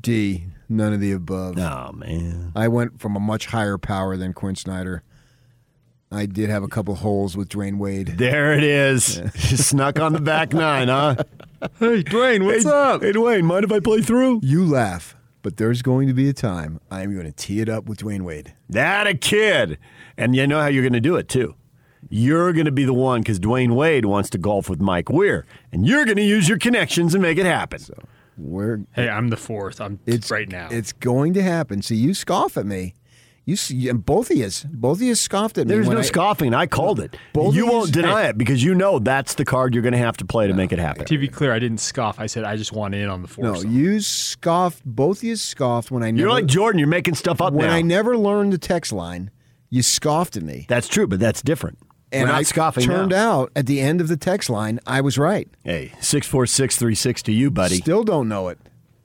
D, 0.00 0.44
none 0.68 0.92
of 0.92 1.00
the 1.00 1.12
above. 1.12 1.58
Oh, 1.58 1.92
man. 1.92 2.52
I 2.54 2.68
went 2.68 3.00
from 3.00 3.16
a 3.16 3.20
much 3.20 3.46
higher 3.46 3.78
power 3.78 4.16
than 4.16 4.32
Quin 4.32 4.54
Snyder. 4.54 5.02
I 6.10 6.26
did 6.26 6.48
have 6.50 6.62
a 6.62 6.68
couple 6.68 6.94
holes 6.96 7.36
with 7.36 7.48
Dwyane 7.50 7.78
Wade. 7.78 8.14
There 8.18 8.52
it 8.54 8.64
is. 8.64 9.20
Snuck 9.34 9.98
on 9.98 10.12
the 10.12 10.20
back 10.20 10.52
nine, 10.52 10.88
huh? 10.88 11.16
Hey, 11.80 12.04
Dwyane, 12.04 12.44
what's 12.44 12.66
up? 12.66 13.02
Hey, 13.02 13.12
Dwyane, 13.12 13.42
mind 13.42 13.64
if 13.64 13.72
I 13.72 13.80
play 13.80 14.00
through? 14.00 14.40
You 14.44 14.64
laugh, 14.64 15.16
but 15.42 15.56
there's 15.56 15.82
going 15.82 16.06
to 16.06 16.14
be 16.14 16.28
a 16.28 16.32
time 16.32 16.80
I 16.88 17.02
am 17.02 17.12
going 17.12 17.26
to 17.26 17.32
tee 17.32 17.60
it 17.60 17.68
up 17.68 17.86
with 17.86 17.98
Dwyane 17.98 18.22
Wade. 18.22 18.54
That 18.68 19.08
a 19.08 19.14
kid. 19.14 19.78
And 20.16 20.36
you 20.36 20.46
know 20.46 20.60
how 20.60 20.68
you're 20.68 20.84
going 20.84 20.92
to 20.92 21.00
do 21.00 21.16
it, 21.16 21.28
too. 21.28 21.56
You're 22.08 22.52
going 22.52 22.66
to 22.66 22.72
be 22.72 22.84
the 22.84 22.94
one 22.94 23.22
because 23.22 23.40
Dwyane 23.40 23.74
Wade 23.74 24.04
wants 24.04 24.30
to 24.30 24.38
golf 24.38 24.68
with 24.70 24.80
Mike 24.80 25.10
Weir, 25.10 25.46
and 25.72 25.84
you're 25.84 26.04
going 26.04 26.16
to 26.16 26.22
use 26.22 26.48
your 26.48 26.58
connections 26.58 27.12
and 27.12 27.22
make 27.22 27.38
it 27.38 27.46
happen. 27.46 27.80
We're 28.36 28.82
Hey, 28.92 29.08
I'm 29.08 29.28
the 29.30 29.36
fourth. 29.36 29.80
I'm 29.80 29.98
it's 30.06 30.30
right 30.30 30.48
now. 30.48 30.68
It's 30.70 30.92
going 30.92 31.34
to 31.34 31.42
happen. 31.42 31.82
See, 31.82 31.96
you 31.96 32.14
scoff 32.14 32.56
at 32.56 32.66
me. 32.66 32.94
You 33.48 33.56
see, 33.56 33.88
and 33.88 34.04
both 34.04 34.30
of 34.30 34.36
you, 34.36 34.50
both 34.74 34.98
of 34.98 35.02
you 35.02 35.14
scoffed 35.14 35.56
at 35.56 35.66
me. 35.66 35.72
There's 35.72 35.86
when 35.86 35.94
no 35.96 36.00
I- 36.02 36.04
scoffing. 36.04 36.52
I 36.52 36.66
called 36.66 37.00
it. 37.00 37.16
Both 37.32 37.54
you 37.54 37.64
won't 37.66 37.86
yous- 37.86 37.90
deny 37.92 38.24
it 38.24 38.36
because 38.36 38.62
you 38.62 38.74
know 38.74 38.98
that's 38.98 39.34
the 39.36 39.46
card 39.46 39.72
you're 39.72 39.82
going 39.82 39.92
to 39.92 39.98
have 39.98 40.18
to 40.18 40.26
play 40.26 40.48
to 40.48 40.52
make 40.52 40.70
it 40.70 40.78
happen. 40.78 41.06
to 41.06 41.16
be 41.16 41.28
clear, 41.28 41.54
I 41.54 41.58
didn't 41.58 41.78
scoff. 41.78 42.20
I 42.20 42.26
said 42.26 42.44
I 42.44 42.56
just 42.56 42.72
want 42.74 42.94
in 42.94 43.08
on 43.08 43.22
the 43.22 43.28
force. 43.28 43.44
No, 43.46 43.54
fourth. 43.54 43.64
you 43.66 44.00
scoffed. 44.00 44.84
Both 44.84 45.18
of 45.18 45.24
you 45.24 45.36
scoffed 45.36 45.90
when 45.90 46.02
I 46.02 46.10
never. 46.10 46.20
You're 46.20 46.30
like 46.30 46.44
Jordan. 46.44 46.78
You're 46.78 46.88
making 46.88 47.14
stuff 47.14 47.40
up 47.40 47.54
when 47.54 47.68
now. 47.68 47.74
I 47.74 47.80
never 47.80 48.18
learned 48.18 48.52
the 48.52 48.58
text 48.58 48.92
line. 48.92 49.30
You 49.70 49.82
scoffed 49.82 50.36
at 50.36 50.42
me. 50.42 50.66
That's 50.68 50.86
true, 50.86 51.06
but 51.06 51.18
that's 51.18 51.40
different. 51.40 51.78
And 52.12 52.24
We're 52.24 52.32
not 52.32 52.38
I 52.38 52.42
scoffing 52.42 52.84
turned 52.84 53.10
now. 53.12 53.40
out 53.42 53.52
at 53.56 53.64
the 53.64 53.80
end 53.80 54.02
of 54.02 54.08
the 54.08 54.16
text 54.18 54.50
line, 54.50 54.78
I 54.86 55.00
was 55.00 55.16
right. 55.16 55.48
Hey, 55.64 55.92
six 56.00 56.26
four 56.26 56.44
six 56.46 56.76
three 56.76 56.94
six 56.94 57.22
to 57.22 57.32
you, 57.32 57.50
buddy. 57.50 57.76
Still 57.76 58.02
don't 58.04 58.28
know 58.28 58.48
it. 58.48 58.58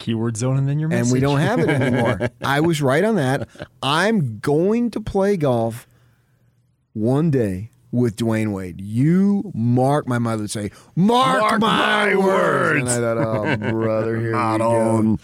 Keyword 0.04 0.36
zone 0.36 0.58
and 0.58 0.68
then 0.68 0.80
your 0.80 0.90
message. 0.90 1.06
and 1.06 1.14
we 1.14 1.20
don't 1.22 1.40
have 1.40 1.60
it 1.60 1.70
anymore. 1.70 2.30
I 2.44 2.60
was 2.60 2.82
right 2.82 3.04
on 3.06 3.16
that. 3.16 3.48
I'm 3.82 4.40
going 4.40 4.92
to 4.92 5.00
play 5.00 5.38
golf 5.38 5.88
one 6.92 7.32
day 7.32 7.70
with 7.90 8.18
Dwyane 8.18 8.52
Wade. 8.52 8.82
You 8.82 9.52
mark 9.56 10.06
my 10.06 10.18
mother 10.20 10.42
would 10.44 10.52
say, 10.52 10.72
mark, 10.96 11.40
Mark 11.40 11.62
my, 11.62 12.14
my 12.14 12.16
words. 12.18 12.80
And. 12.82 12.90
I 12.90 13.16
thought, 13.16 13.18
oh 13.18 13.56
brother, 13.72 14.20
here 14.20 14.32
Not 14.32 14.54
we 14.56 14.58
go. 14.60 14.72
on. 14.72 15.20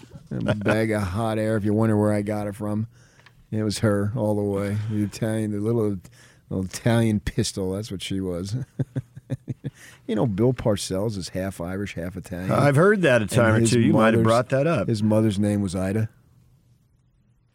A 0.47 0.56
bag 0.56 0.91
of 0.91 1.01
hot 1.01 1.38
air. 1.39 1.57
If 1.57 1.65
you 1.65 1.73
wonder 1.73 1.97
where 1.97 2.14
I 2.14 2.22
got 2.22 2.47
it 2.47 2.56
from, 2.56 2.88
it 3.51 3.64
was 3.64 3.80
her 3.80 4.14
all 4.15 4.35
the 4.35 4.43
way. 4.43 4.77
The 4.91 5.03
Italian, 5.03 5.51
the 5.51 5.60
little, 5.60 5.97
little 6.49 6.65
Italian 6.65 7.19
pistol. 7.19 7.72
That's 7.73 7.91
what 7.91 8.01
she 8.01 8.22
was. 8.22 8.56
you 10.10 10.15
know, 10.15 10.26
Bill 10.26 10.53
Parcells 10.53 11.18
is 11.18 11.30
half 11.30 11.61
Irish, 11.61 11.94
half 11.94 12.18
Italian. 12.18 12.52
I've 12.52 12.76
heard 12.76 13.03
that 13.03 13.22
a 13.22 13.23
And 13.23 13.30
time 13.31 13.56
or 13.64 13.65
two. 13.65 13.80
You 13.80 13.94
might 13.94 14.15
have 14.15 14.23
brought 14.23 14.49
that 14.49 14.65
up. 14.65 14.88
His 14.88 15.03
mother's 15.03 15.38
name 15.38 15.61
was 15.61 15.76
Ida. 15.76 16.10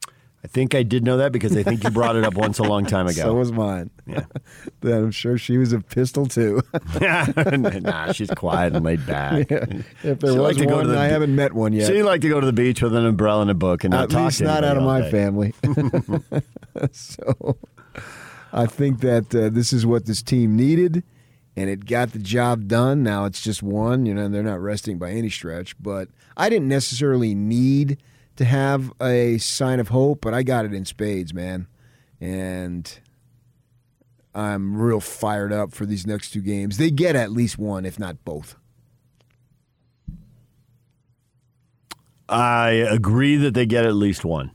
I 0.06 0.46
think 0.46 0.74
I 0.74 0.82
did 0.84 1.02
know 1.04 1.16
that 1.16 1.32
because 1.32 1.56
I 1.56 1.62
think 1.64 1.82
you 1.82 1.90
brought 1.90 2.16
it 2.16 2.22
up 2.22 2.34
once 2.34 2.58
a 2.58 2.62
long 2.62 2.84
time 2.86 3.06
ago. 3.08 3.22
So 3.24 3.34
was 3.34 3.50
mine. 3.50 3.90
Yeah. 4.06 4.24
Then 4.82 5.04
I'm 5.04 5.10
sure 5.10 5.36
she 5.38 5.56
was 5.58 5.72
a 5.72 5.80
pistol 5.80 6.26
too. 6.26 6.60
nah, 7.00 8.12
she's 8.12 8.30
quiet 8.30 8.76
and 8.76 8.84
laid 8.84 9.04
back. 9.06 9.50
Yeah. 9.50 9.64
If 10.04 10.20
there 10.20 10.32
She 10.32 10.38
was 10.38 10.56
go 10.58 10.66
one, 10.76 10.84
to 10.84 10.90
the 10.92 10.98
I 10.98 11.06
be- 11.08 11.12
haven't 11.12 11.34
met 11.34 11.54
one 11.54 11.72
yet. 11.72 11.88
She 11.88 12.02
liked 12.04 12.22
to 12.22 12.28
go 12.28 12.38
to 12.40 12.46
the 12.46 12.52
beach 12.52 12.82
with 12.82 12.94
an 12.94 13.04
umbrella 13.06 13.40
and 13.42 13.50
a 13.50 13.54
book 13.54 13.82
and 13.84 13.90
not 13.92 14.04
At 14.04 14.10
talk 14.10 14.24
least 14.26 14.38
to 14.38 14.44
not 14.44 14.62
out 14.62 14.76
of 14.76 14.82
my 14.84 15.00
day. 15.00 15.10
family. 15.10 15.54
so 16.92 17.56
I 18.52 18.66
think 18.66 19.00
that 19.00 19.34
uh, 19.34 19.48
this 19.48 19.72
is 19.72 19.86
what 19.86 20.04
this 20.06 20.22
team 20.22 20.54
needed, 20.56 21.02
and 21.56 21.70
it 21.70 21.86
got 21.86 22.12
the 22.12 22.18
job 22.18 22.68
done. 22.68 23.02
Now 23.02 23.24
it's 23.24 23.40
just 23.40 23.62
one. 23.62 24.06
You 24.06 24.14
know, 24.14 24.28
they're 24.28 24.42
not 24.42 24.60
resting 24.60 24.98
by 24.98 25.10
any 25.10 25.30
stretch, 25.30 25.80
but 25.82 26.08
I 26.36 26.48
didn't 26.48 26.68
necessarily 26.68 27.34
need 27.34 27.98
to 28.36 28.44
have 28.44 28.92
a 29.00 29.38
sign 29.38 29.80
of 29.80 29.88
hope, 29.88 30.20
but 30.20 30.34
I 30.34 30.42
got 30.42 30.64
it 30.64 30.74
in 30.74 30.84
spades, 30.84 31.32
man, 31.34 31.66
and. 32.20 32.98
I'm 34.36 34.76
real 34.76 34.98
fired 34.98 35.52
up 35.52 35.72
for 35.72 35.86
these 35.86 36.08
next 36.08 36.32
two 36.32 36.40
games. 36.40 36.76
They 36.76 36.90
get 36.90 37.14
at 37.14 37.30
least 37.30 37.56
one, 37.56 37.86
if 37.86 38.00
not 38.00 38.24
both. 38.24 38.56
I 42.28 42.70
agree 42.70 43.36
that 43.36 43.54
they 43.54 43.66
get 43.66 43.84
at 43.84 43.94
least 43.94 44.24
one. 44.24 44.50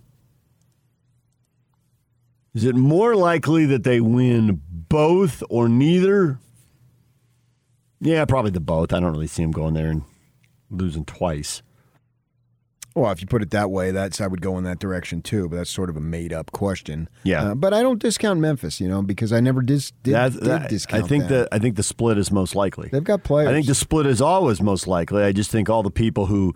Is 2.53 2.65
it 2.65 2.75
more 2.75 3.15
likely 3.15 3.65
that 3.67 3.83
they 3.83 4.01
win 4.01 4.61
both 4.67 5.43
or 5.49 5.69
neither? 5.69 6.39
Yeah, 8.01 8.25
probably 8.25 8.51
the 8.51 8.59
both. 8.59 8.93
I 8.93 8.99
don't 8.99 9.11
really 9.11 9.27
see 9.27 9.43
them 9.43 9.51
going 9.51 9.73
there 9.73 9.89
and 9.89 10.03
losing 10.71 11.05
twice. 11.05 11.61
Well, 12.95 13.11
if 13.11 13.21
you 13.21 13.27
put 13.27 13.41
it 13.41 13.51
that 13.51 13.69
way, 13.71 13.91
that's 13.91 14.19
I 14.19 14.27
would 14.27 14.41
go 14.41 14.57
in 14.57 14.63
that 14.63 14.79
direction 14.79 15.21
too. 15.21 15.47
But 15.47 15.57
that's 15.57 15.69
sort 15.69 15.89
of 15.89 15.95
a 15.95 16.01
made 16.01 16.33
up 16.33 16.51
question. 16.51 17.07
Yeah. 17.23 17.51
Uh, 17.51 17.55
but 17.55 17.73
I 17.73 17.81
don't 17.81 17.99
discount 17.99 18.39
Memphis, 18.39 18.81
you 18.81 18.87
know, 18.89 19.01
because 19.01 19.31
I 19.31 19.39
never 19.39 19.61
dis- 19.61 19.91
did, 20.03 20.13
did 20.13 20.33
that- 20.43 20.69
discount. 20.69 21.03
I 21.03 21.07
think 21.07 21.27
that. 21.27 21.49
the 21.49 21.55
I 21.55 21.59
think 21.59 21.75
the 21.75 21.83
split 21.83 22.17
is 22.17 22.31
most 22.31 22.55
likely. 22.55 22.89
they've 22.91 23.03
got 23.03 23.23
players. 23.23 23.47
I 23.49 23.53
think 23.53 23.67
the 23.67 23.75
split 23.75 24.05
is 24.05 24.21
always 24.21 24.61
most 24.61 24.87
likely. 24.87 25.23
I 25.23 25.31
just 25.31 25.51
think 25.51 25.69
all 25.69 25.83
the 25.83 25.91
people 25.91 26.25
who 26.25 26.53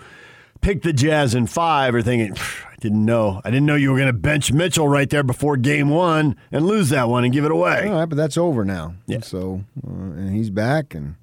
picked 0.61 0.83
the 0.83 0.93
Jazz 0.93 1.35
in 1.35 1.45
five 1.45 1.93
are 1.93 2.01
thinking, 2.01 2.35
I 2.37 2.75
didn't 2.79 3.05
know. 3.05 3.39
I 3.43 3.51
didn't 3.51 3.65
know 3.67 3.75
you 3.75 3.91
were 3.91 3.97
going 3.97 4.07
to 4.07 4.13
bench 4.13 4.51
Mitchell 4.51 4.87
right 4.87 5.09
there 5.09 5.23
before 5.23 5.55
game 5.55 5.89
one 5.89 6.35
and 6.51 6.65
lose 6.65 6.89
that 6.89 7.09
one 7.09 7.23
and 7.25 7.31
give 7.31 7.45
it 7.45 7.51
away. 7.51 7.87
All 7.89 7.99
right, 7.99 8.05
but 8.09 8.15
that's 8.15 8.37
over 8.37 8.65
now. 8.65 8.95
Yeah. 9.05 9.19
So, 9.21 9.63
uh, 9.85 9.91
and 9.91 10.35
he's 10.35 10.49
back, 10.49 10.93
and 10.95 11.15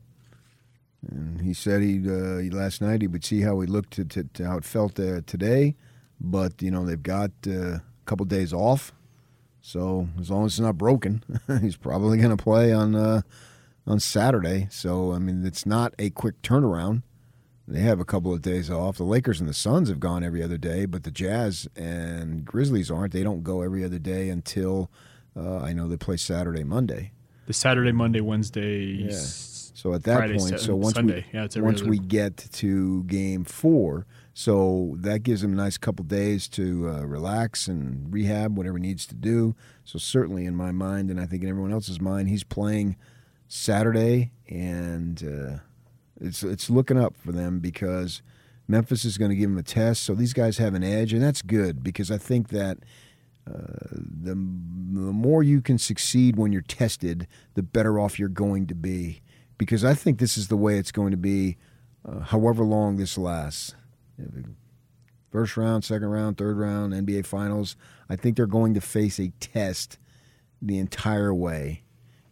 and 1.11 1.41
he 1.41 1.53
said 1.53 1.83
he, 1.83 1.99
uh, 2.09 2.39
he 2.39 2.51
last 2.51 2.81
night 2.81 3.03
he 3.03 3.09
would 3.09 3.25
see 3.25 3.41
how 3.41 3.61
he 3.61 3.67
looked 3.67 3.93
to, 3.95 4.05
to, 4.05 4.25
to 4.25 4.47
how 4.47 4.57
it 4.59 4.65
felt 4.65 4.99
uh, 4.99 5.21
today, 5.27 5.75
but 6.21 6.61
you 6.63 6.71
know 6.71 6.85
they've 6.85 7.03
got 7.03 7.31
uh, 7.47 7.51
a 7.53 7.83
couple 8.07 8.25
days 8.27 8.53
off, 8.53 8.93
so 9.61 10.09
as 10.19 10.31
long 10.31 10.47
as 10.47 10.53
it's 10.53 10.61
not 10.61 10.79
broken, 10.79 11.23
he's 11.61 11.77
probably 11.77 12.19
going 12.19 12.37
to 12.37 12.43
play 12.43 12.73
on 12.73 12.95
uh, 12.95 13.23
on 13.87 14.01
Saturday. 14.01 14.69
So 14.71 15.13
I 15.13 15.19
mean, 15.19 15.45
it's 15.45 15.67
not 15.67 15.95
a 15.99 16.11
quick 16.11 16.41
turnaround. 16.43 17.03
They 17.67 17.81
have 17.81 18.01
a 18.01 18.05
couple 18.05 18.33
of 18.33 18.43
days 18.43 18.69
off. 18.69 18.97
The 18.97 19.05
Lakers 19.05 19.39
and 19.39 19.49
the 19.49 19.55
Suns 19.55 19.89
have 19.89 20.01
gone 20.01 20.25
every 20.25 20.43
other 20.43 20.59
day, 20.59 20.87
but 20.87 21.05
the 21.05 21.11
Jazz 21.13 21.69
and 21.77 22.45
Grizzlies 22.45 22.91
aren't. 22.91 23.13
They 23.13 23.23
don't 23.23 23.45
go 23.45 23.63
every 23.63 23.85
other 23.85 24.01
day 24.01 24.29
until 24.29 24.91
uh, 25.37 25.59
I 25.59 25.73
know 25.73 25.87
they 25.87 25.97
play 25.97 26.17
Saturday, 26.17 26.65
Monday. 26.65 27.13
The 27.47 27.53
Saturday, 27.53 27.93
Monday, 27.93 28.21
Wednesday. 28.21 28.83
Yeah. 28.83 29.11
So 29.81 29.95
at 29.95 30.03
that 30.03 30.19
Friday, 30.19 30.37
point, 30.37 30.61
so 30.61 30.77
once 30.77 30.95
Sunday. 30.95 31.25
we 31.33 31.39
Yeah, 31.39 31.49
once 31.57 31.81
other- 31.81 31.89
we 31.89 31.99
get 31.99 32.37
to 32.37 33.03
game 33.05 33.45
four, 33.45 34.05
so 34.35 34.95
that 34.99 35.23
gives 35.23 35.43
him 35.43 35.55
a 35.55 35.57
nice 35.57 35.79
couple 35.79 36.05
days 36.05 36.49
to 36.49 36.87
uh, 36.87 37.05
relax 37.07 37.67
and 37.67 38.13
rehab 38.13 38.59
whatever 38.59 38.77
he 38.77 38.83
needs 38.83 39.07
to 39.07 39.15
do. 39.15 39.57
So 39.85 39.99
certainly 39.99 40.45
in 40.45 40.55
my 40.55 40.71
mind, 40.71 41.11
and 41.11 41.19
I 41.19 41.25
think 41.25 41.43
in 41.43 41.49
everyone 41.49 41.73
else's 41.73 41.99
mind, 41.99 42.29
he's 42.29 42.45
playing 42.45 42.97
Saturday, 43.49 44.33
and 44.51 45.25
uh, 45.25 45.57
it's 46.21 46.43
it's 46.43 46.69
looking 46.69 46.99
up 46.99 47.17
for 47.17 47.33
them 47.33 47.59
because 47.59 48.21
Memphis 48.69 49.07
is 49.07 49.17
going 49.17 49.31
to 49.31 49.35
give 49.37 49.49
him 49.49 49.57
a 49.57 49.63
test. 49.63 50.03
So 50.03 50.15
these 50.15 50.35
guys 50.35 50.59
have 50.59 50.75
an 50.75 50.85
edge, 50.85 51.15
and 51.15 51.23
that's 51.23 51.41
good 51.41 51.83
because 51.83 52.11
I 52.11 52.19
think 52.19 52.51
that 52.51 52.81
uh, 53.49 53.89
the, 53.93 54.35
the 54.35 54.35
more 54.35 55.43
you 55.43 55.63
can 55.63 55.79
succeed 55.79 56.37
when 56.37 56.53
you're 56.53 56.61
tested, 56.61 57.27
the 57.55 57.63
better 57.63 57.99
off 57.99 58.19
you're 58.19 58.29
going 58.29 58.67
to 58.67 58.75
be. 58.75 59.23
Because 59.61 59.85
I 59.85 59.93
think 59.93 60.19
this 60.19 60.39
is 60.39 60.49
the 60.49 60.57
way 60.57 60.79
it's 60.79 60.91
going 60.91 61.11
to 61.11 61.19
be, 61.19 61.59
uh, 62.09 62.21
however 62.21 62.65
long 62.65 62.97
this 62.97 63.19
lasts. 63.19 63.75
First 65.31 65.55
round, 65.59 65.85
second 65.85 66.09
round, 66.09 66.39
third 66.39 66.57
round, 66.57 66.95
NBA 66.95 67.27
Finals. 67.27 67.77
I 68.09 68.17
think 68.17 68.39
they're 68.39 68.47
going 68.47 68.73
to 68.73 68.81
face 68.81 69.21
a 69.21 69.35
test 69.39 69.99
the 70.63 70.79
entire 70.79 71.35
way 71.35 71.83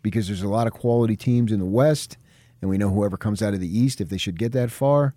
because 0.01 0.29
there's 0.29 0.41
a 0.41 0.49
lot 0.49 0.67
of 0.67 0.73
quality 0.73 1.17
teams 1.17 1.53
in 1.53 1.59
the 1.59 1.67
West, 1.67 2.17
and 2.63 2.71
we 2.71 2.79
know 2.79 2.89
whoever 2.89 3.19
comes 3.19 3.43
out 3.43 3.53
of 3.53 3.61
the 3.61 3.79
East, 3.79 4.01
if 4.01 4.09
they 4.09 4.17
should 4.17 4.39
get 4.39 4.53
that 4.53 4.71
far, 4.71 5.15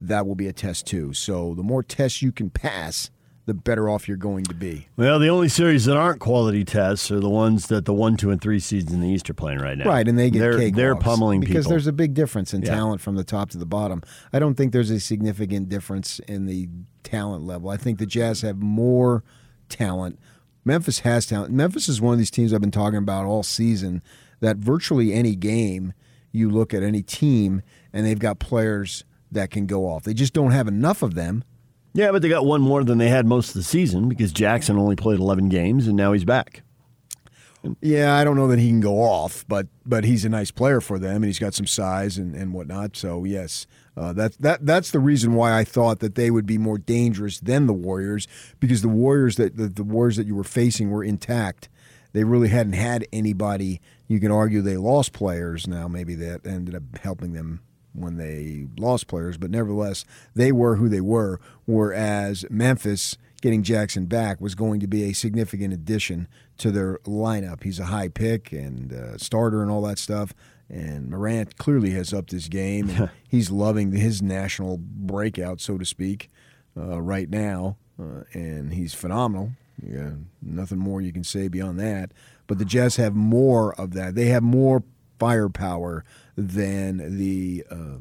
that 0.00 0.26
will 0.26 0.34
be 0.34 0.48
a 0.48 0.54
test 0.54 0.86
too. 0.86 1.12
So 1.12 1.52
the 1.52 1.62
more 1.62 1.82
tests 1.82 2.22
you 2.22 2.32
can 2.32 2.48
pass, 2.48 3.10
the 3.44 3.54
better 3.54 3.88
off 3.88 4.06
you're 4.06 4.16
going 4.16 4.44
to 4.44 4.54
be. 4.54 4.86
Well, 4.96 5.18
the 5.18 5.28
only 5.28 5.48
series 5.48 5.84
that 5.86 5.96
aren't 5.96 6.20
quality 6.20 6.64
tests 6.64 7.10
are 7.10 7.18
the 7.18 7.28
ones 7.28 7.66
that 7.66 7.84
the 7.86 7.92
one, 7.92 8.16
two, 8.16 8.30
and 8.30 8.40
three 8.40 8.60
seeds 8.60 8.92
in 8.92 9.00
the 9.00 9.08
East 9.08 9.28
are 9.28 9.34
playing 9.34 9.58
right 9.58 9.76
now. 9.76 9.84
Right, 9.84 10.06
and 10.06 10.16
they 10.18 10.30
get 10.30 10.38
they're, 10.38 10.70
they're 10.70 10.94
pummeling 10.96 11.40
because 11.40 11.64
people. 11.64 11.70
there's 11.70 11.86
a 11.88 11.92
big 11.92 12.14
difference 12.14 12.54
in 12.54 12.62
Yeah. 12.62 12.74
talent 12.74 13.00
from 13.00 13.16
the 13.16 13.24
top 13.24 13.50
to 13.50 13.58
the 13.58 13.66
bottom. 13.66 14.02
I 14.32 14.38
don't 14.38 14.54
think 14.54 14.72
there's 14.72 14.90
a 14.90 15.00
significant 15.00 15.68
difference 15.68 16.20
in 16.20 16.46
the 16.46 16.68
talent 17.02 17.44
level. 17.44 17.68
I 17.68 17.76
think 17.76 17.98
the 17.98 18.06
Jazz 18.06 18.42
have 18.42 18.58
more 18.58 19.24
talent. 19.68 20.18
Memphis 20.64 21.00
has 21.00 21.26
talent. 21.26 21.52
Memphis 21.52 21.88
is 21.88 22.00
one 22.00 22.12
of 22.12 22.18
these 22.18 22.30
teams 22.30 22.52
I've 22.54 22.60
been 22.60 22.70
talking 22.70 22.98
about 22.98 23.26
all 23.26 23.42
season 23.42 24.02
that 24.38 24.58
virtually 24.58 25.12
any 25.12 25.34
game 25.34 25.94
you 26.30 26.48
look 26.48 26.72
at 26.72 26.82
any 26.84 27.02
team 27.02 27.62
and 27.92 28.06
they've 28.06 28.18
got 28.18 28.38
players 28.38 29.04
that 29.32 29.50
can 29.50 29.66
go 29.66 29.86
off. 29.88 30.04
They 30.04 30.14
just 30.14 30.32
don't 30.32 30.52
have 30.52 30.68
enough 30.68 31.02
of 31.02 31.14
them. 31.14 31.42
Yeah, 31.94 32.10
but 32.10 32.22
they 32.22 32.28
got 32.28 32.46
one 32.46 32.62
more 32.62 32.84
than 32.84 32.98
they 32.98 33.08
had 33.08 33.26
most 33.26 33.48
of 33.48 33.54
the 33.54 33.62
season 33.62 34.08
because 34.08 34.32
Jackson 34.32 34.78
only 34.78 34.96
played 34.96 35.18
11 35.18 35.48
games 35.48 35.86
and 35.86 35.96
now 35.96 36.12
he's 36.12 36.24
back. 36.24 36.62
Yeah, 37.80 38.16
I 38.16 38.24
don't 38.24 38.36
know 38.36 38.48
that 38.48 38.58
he 38.58 38.68
can 38.68 38.80
go 38.80 39.02
off, 39.02 39.44
but 39.46 39.68
but 39.86 40.02
he's 40.02 40.24
a 40.24 40.28
nice 40.28 40.50
player 40.50 40.80
for 40.80 40.98
them, 40.98 41.16
and 41.16 41.26
he's 41.26 41.38
got 41.38 41.54
some 41.54 41.66
size 41.66 42.18
and, 42.18 42.34
and 42.34 42.52
whatnot. 42.52 42.96
So 42.96 43.24
yes, 43.24 43.68
uh, 43.96 44.12
that 44.14 44.36
that 44.40 44.66
that's 44.66 44.90
the 44.90 44.98
reason 44.98 45.34
why 45.34 45.56
I 45.56 45.62
thought 45.62 46.00
that 46.00 46.16
they 46.16 46.30
would 46.30 46.46
be 46.46 46.58
more 46.58 46.78
dangerous 46.78 47.38
than 47.38 47.66
the 47.66 47.72
Warriors 47.72 48.26
because 48.58 48.82
the 48.82 48.88
Warriors 48.88 49.36
that 49.36 49.56
the, 49.56 49.68
the 49.68 49.84
Warriors 49.84 50.16
that 50.16 50.26
you 50.26 50.34
were 50.34 50.44
facing 50.44 50.90
were 50.90 51.04
intact. 51.04 51.68
They 52.12 52.24
really 52.24 52.48
hadn't 52.48 52.74
had 52.74 53.06
anybody. 53.12 53.80
You 54.06 54.20
can 54.20 54.32
argue 54.32 54.60
they 54.60 54.76
lost 54.76 55.12
players 55.12 55.66
now. 55.66 55.88
Maybe 55.88 56.14
that 56.16 56.46
ended 56.46 56.74
up 56.74 56.82
helping 56.98 57.32
them 57.32 57.60
when 57.94 58.16
they 58.16 58.66
lost 58.78 59.06
players, 59.06 59.36
but 59.36 59.50
nevertheless, 59.50 60.04
they 60.34 60.52
were 60.52 60.76
who 60.76 60.88
they 60.88 61.00
were. 61.00 61.40
Whereas 61.66 62.44
Memphis 62.50 63.16
getting 63.40 63.62
Jackson 63.62 64.06
back 64.06 64.40
was 64.40 64.54
going 64.54 64.80
to 64.80 64.86
be 64.86 65.04
a 65.04 65.12
significant 65.12 65.74
addition 65.74 66.28
to 66.58 66.70
their 66.70 66.98
lineup. 66.98 67.64
He's 67.64 67.78
a 67.78 67.86
high 67.86 68.08
pick 68.08 68.52
and 68.52 68.92
uh, 68.92 69.18
starter 69.18 69.62
and 69.62 69.70
all 69.70 69.82
that 69.82 69.98
stuff. 69.98 70.32
And 70.70 71.10
Morant 71.10 71.58
clearly 71.58 71.90
has 71.90 72.14
upped 72.14 72.30
his 72.30 72.48
game. 72.48 72.88
And 72.88 73.10
he's 73.28 73.50
loving 73.50 73.92
his 73.92 74.22
national 74.22 74.78
breakout, 74.78 75.60
so 75.60 75.76
to 75.76 75.84
speak, 75.84 76.30
uh, 76.76 77.02
right 77.02 77.28
now. 77.28 77.76
Uh, 78.00 78.22
and 78.32 78.72
he's 78.72 78.94
phenomenal. 78.94 79.52
Yeah, 79.84 80.12
nothing 80.40 80.78
more 80.78 81.00
you 81.00 81.12
can 81.12 81.24
say 81.24 81.48
beyond 81.48 81.78
that. 81.80 82.12
But 82.46 82.58
the 82.58 82.64
Jazz 82.64 82.96
have 82.96 83.14
more 83.14 83.74
of 83.74 83.92
that. 83.94 84.14
They 84.14 84.26
have 84.26 84.42
more 84.42 84.84
firepower 85.18 86.04
than 86.36 87.18
the 87.18 87.64
uh, 87.70 87.98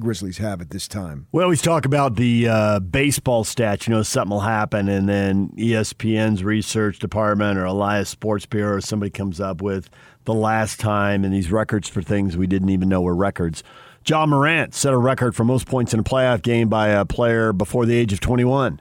Grizzlies 0.00 0.38
have 0.38 0.60
at 0.60 0.70
this 0.70 0.88
time. 0.88 1.26
We 1.32 1.42
always 1.42 1.62
talk 1.62 1.84
about 1.84 2.16
the 2.16 2.48
uh, 2.48 2.80
baseball 2.80 3.44
stats. 3.44 3.86
You 3.86 3.94
know, 3.94 4.02
something 4.02 4.30
will 4.30 4.40
happen, 4.40 4.88
and 4.88 5.08
then 5.08 5.50
ESPN's 5.50 6.42
research 6.42 6.98
department 6.98 7.58
or 7.58 7.64
Elias 7.64 8.08
Sports 8.08 8.46
Bureau 8.46 8.76
or 8.76 8.80
somebody 8.80 9.10
comes 9.10 9.40
up 9.40 9.62
with 9.62 9.88
the 10.24 10.34
last 10.34 10.78
time 10.78 11.24
and 11.24 11.34
these 11.34 11.50
records 11.50 11.88
for 11.88 12.00
things 12.02 12.36
we 12.36 12.46
didn't 12.46 12.68
even 12.68 12.88
know 12.88 13.00
were 13.00 13.14
records. 13.14 13.62
Ja 14.06 14.26
Morant 14.26 14.74
set 14.74 14.92
a 14.92 14.98
record 14.98 15.34
for 15.34 15.44
most 15.44 15.66
points 15.66 15.94
in 15.94 16.00
a 16.00 16.04
playoff 16.04 16.42
game 16.42 16.68
by 16.68 16.88
a 16.88 17.04
player 17.04 17.52
before 17.52 17.86
the 17.86 17.96
age 17.96 18.12
of 18.12 18.20
21. 18.20 18.80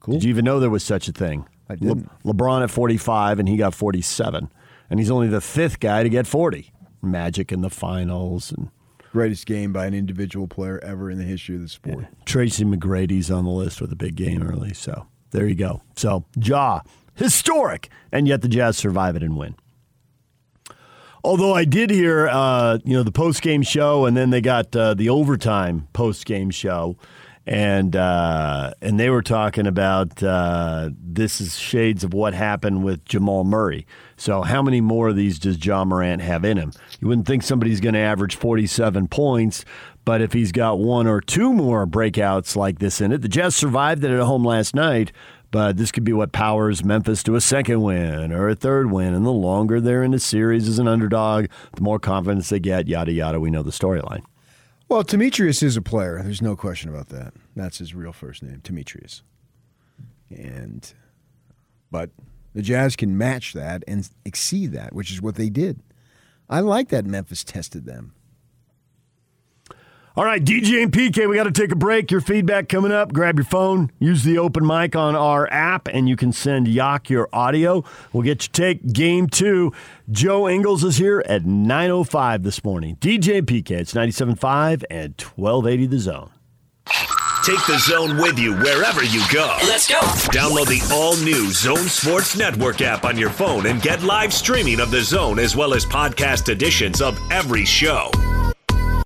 Cool. 0.00 0.14
Did 0.14 0.24
you 0.24 0.30
even 0.30 0.44
know 0.44 0.58
there 0.58 0.70
was 0.70 0.82
such 0.82 1.08
a 1.08 1.12
thing? 1.12 1.46
I 1.68 1.76
didn't. 1.76 2.08
Le- 2.24 2.34
LeBron 2.34 2.62
at 2.62 2.70
45, 2.70 3.38
and 3.38 3.48
he 3.48 3.56
got 3.56 3.74
47. 3.74 4.50
And 4.90 5.00
he's 5.00 5.10
only 5.10 5.28
the 5.28 5.40
fifth 5.40 5.80
guy 5.80 6.02
to 6.02 6.08
get 6.08 6.26
40. 6.26 6.72
Magic 7.02 7.52
in 7.52 7.60
the 7.60 7.70
finals, 7.70 8.52
and 8.52 8.70
Greatest 9.12 9.44
game 9.44 9.74
by 9.74 9.84
an 9.84 9.92
individual 9.92 10.48
player 10.48 10.80
ever 10.82 11.10
in 11.10 11.18
the 11.18 11.24
history 11.24 11.56
of 11.56 11.60
the 11.60 11.68
sport. 11.68 12.06
Tracy 12.24 12.64
McGrady's 12.64 13.30
on 13.30 13.44
the 13.44 13.50
list 13.50 13.78
with 13.80 13.92
a 13.92 13.96
big 13.96 14.14
game 14.14 14.42
early. 14.42 14.72
So 14.72 15.06
there 15.32 15.46
you 15.46 15.54
go. 15.54 15.82
So 15.96 16.24
Ja, 16.34 16.80
historic, 17.14 17.90
and 18.10 18.26
yet 18.26 18.40
the 18.40 18.48
Jazz 18.48 18.78
survive 18.78 19.14
it 19.14 19.22
and 19.22 19.36
win. 19.36 19.54
Although 21.22 21.54
I 21.54 21.66
did 21.66 21.90
hear, 21.90 22.26
uh, 22.28 22.78
you 22.84 22.94
know, 22.94 23.02
the 23.02 23.12
post 23.12 23.42
game 23.42 23.62
show, 23.62 24.06
and 24.06 24.16
then 24.16 24.30
they 24.30 24.40
got 24.40 24.74
uh, 24.74 24.94
the 24.94 25.10
overtime 25.10 25.88
post 25.92 26.24
game 26.24 26.50
show, 26.50 26.96
and 27.46 27.96
uh, 27.96 28.72
and 28.80 29.00
they 29.00 29.10
were 29.10 29.22
talking 29.22 29.66
about 29.66 30.22
uh, 30.22 30.90
this 30.98 31.40
is 31.40 31.58
shades 31.58 32.04
of 32.04 32.14
what 32.14 32.34
happened 32.34 32.84
with 32.84 33.04
Jamal 33.04 33.44
Murray. 33.44 33.86
So 34.16 34.42
how 34.42 34.62
many 34.62 34.80
more 34.80 35.08
of 35.08 35.16
these 35.16 35.38
does 35.38 35.64
Ja 35.64 35.84
Morant 35.84 36.22
have 36.22 36.44
in 36.44 36.56
him? 36.56 36.72
You 37.00 37.08
wouldn't 37.08 37.26
think 37.26 37.42
somebody's 37.42 37.80
going 37.80 37.94
to 37.94 38.00
average 38.00 38.36
forty 38.36 38.66
seven 38.66 39.08
points, 39.08 39.64
but 40.04 40.20
if 40.20 40.32
he's 40.32 40.52
got 40.52 40.78
one 40.78 41.06
or 41.06 41.20
two 41.20 41.52
more 41.52 41.86
breakouts 41.86 42.54
like 42.54 42.78
this 42.78 43.00
in 43.00 43.12
it, 43.12 43.22
the 43.22 43.28
Jazz 43.28 43.56
survived 43.56 44.04
it 44.04 44.10
at 44.10 44.20
home 44.20 44.44
last 44.44 44.74
night. 44.74 45.12
But 45.50 45.76
this 45.76 45.92
could 45.92 46.04
be 46.04 46.14
what 46.14 46.32
powers 46.32 46.82
Memphis 46.82 47.22
to 47.24 47.34
a 47.34 47.40
second 47.42 47.82
win 47.82 48.32
or 48.32 48.48
a 48.48 48.54
third 48.54 48.90
win. 48.90 49.12
And 49.12 49.26
the 49.26 49.30
longer 49.30 49.82
they're 49.82 50.02
in 50.02 50.12
the 50.12 50.18
series 50.18 50.66
as 50.66 50.78
an 50.78 50.88
underdog, 50.88 51.48
the 51.74 51.82
more 51.82 51.98
confidence 51.98 52.48
they 52.48 52.58
get, 52.58 52.88
yada, 52.88 53.12
yada. 53.12 53.38
We 53.38 53.50
know 53.50 53.62
the 53.62 53.70
storyline. 53.70 54.22
Well, 54.92 55.04
Demetrius 55.04 55.62
is 55.62 55.78
a 55.78 55.80
player. 55.80 56.20
There's 56.22 56.42
no 56.42 56.54
question 56.54 56.90
about 56.90 57.08
that. 57.08 57.32
That's 57.56 57.78
his 57.78 57.94
real 57.94 58.12
first 58.12 58.42
name, 58.42 58.60
Demetrius. 58.62 59.22
And, 60.28 60.92
but 61.90 62.10
the 62.52 62.60
Jazz 62.60 62.94
can 62.94 63.16
match 63.16 63.54
that 63.54 63.84
and 63.88 64.06
exceed 64.26 64.72
that, 64.72 64.94
which 64.94 65.10
is 65.10 65.22
what 65.22 65.36
they 65.36 65.48
did. 65.48 65.80
I 66.50 66.60
like 66.60 66.90
that 66.90 67.06
Memphis 67.06 67.42
tested 67.42 67.86
them. 67.86 68.12
All 70.14 70.26
right, 70.26 70.44
DJ 70.44 70.82
and 70.82 70.92
PK, 70.92 71.26
we 71.26 71.36
got 71.36 71.44
to 71.44 71.50
take 71.50 71.72
a 71.72 71.76
break. 71.76 72.10
Your 72.10 72.20
feedback 72.20 72.68
coming 72.68 72.92
up. 72.92 73.14
Grab 73.14 73.38
your 73.38 73.46
phone, 73.46 73.90
use 73.98 74.24
the 74.24 74.36
open 74.36 74.66
mic 74.66 74.94
on 74.94 75.16
our 75.16 75.50
app, 75.50 75.88
and 75.88 76.06
you 76.06 76.16
can 76.16 76.32
send 76.32 76.68
Yak 76.68 77.08
your 77.08 77.30
audio. 77.32 77.82
We'll 78.12 78.22
get 78.22 78.42
you 78.42 78.50
take 78.52 78.92
game 78.92 79.26
two. 79.26 79.72
Joe 80.10 80.46
Ingles 80.46 80.84
is 80.84 80.98
here 80.98 81.24
at 81.26 81.44
9.05 81.44 82.42
this 82.42 82.62
morning. 82.62 82.96
DJ 82.96 83.38
and 83.38 83.46
PK, 83.46 83.70
it's 83.70 83.94
97.5 83.94 84.84
and 84.90 85.18
1280 85.18 85.86
The 85.86 85.98
Zone. 85.98 86.30
Take 87.42 87.64
the 87.66 87.78
zone 87.78 88.18
with 88.18 88.38
you 88.38 88.54
wherever 88.54 89.02
you 89.02 89.22
go. 89.32 89.56
Let's 89.62 89.88
go. 89.88 89.98
Download 90.30 90.66
the 90.66 90.94
all 90.94 91.16
new 91.16 91.50
Zone 91.50 91.88
Sports 91.88 92.36
Network 92.36 92.82
app 92.82 93.04
on 93.04 93.16
your 93.16 93.30
phone 93.30 93.66
and 93.66 93.80
get 93.80 94.02
live 94.02 94.32
streaming 94.32 94.78
of 94.78 94.90
the 94.90 95.00
zone 95.00 95.38
as 95.38 95.56
well 95.56 95.72
as 95.74 95.86
podcast 95.86 96.50
editions 96.50 97.00
of 97.00 97.18
every 97.32 97.64
show. 97.64 98.10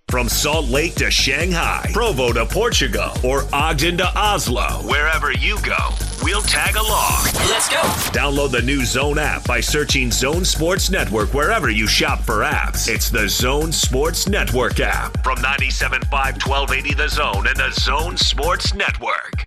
From 0.08 0.28
Salt 0.28 0.68
Lake 0.68 0.94
to 0.94 1.10
Shanghai, 1.10 1.90
Provo 1.92 2.32
to 2.32 2.46
Portugal, 2.46 3.10
or 3.24 3.42
Ogden 3.52 3.96
to 3.96 4.06
Oslo, 4.16 4.80
wherever 4.84 5.32
you 5.32 5.60
go, 5.62 5.76
we'll 6.22 6.42
tag 6.42 6.76
along. 6.76 7.24
Let's 7.50 7.68
go. 7.68 7.80
Download 8.14 8.52
the 8.52 8.62
new 8.62 8.84
Zone 8.84 9.18
app 9.18 9.44
by 9.48 9.60
searching 9.60 10.12
Zone 10.12 10.44
Sports 10.44 10.90
Network 10.90 11.34
wherever 11.34 11.70
you 11.70 11.88
shop 11.88 12.20
for 12.20 12.42
apps. 12.44 12.88
It's 12.88 13.10
the 13.10 13.28
Zone 13.28 13.72
Sports 13.72 14.28
Network 14.28 14.78
app 14.78 15.24
from 15.24 15.38
97.5 15.38 16.08
1280 16.12 16.94
The 16.94 17.08
Zone 17.08 17.46
and 17.48 17.56
the 17.56 17.72
Zone 17.72 18.16
Sports 18.16 18.74
Network. 18.74 19.44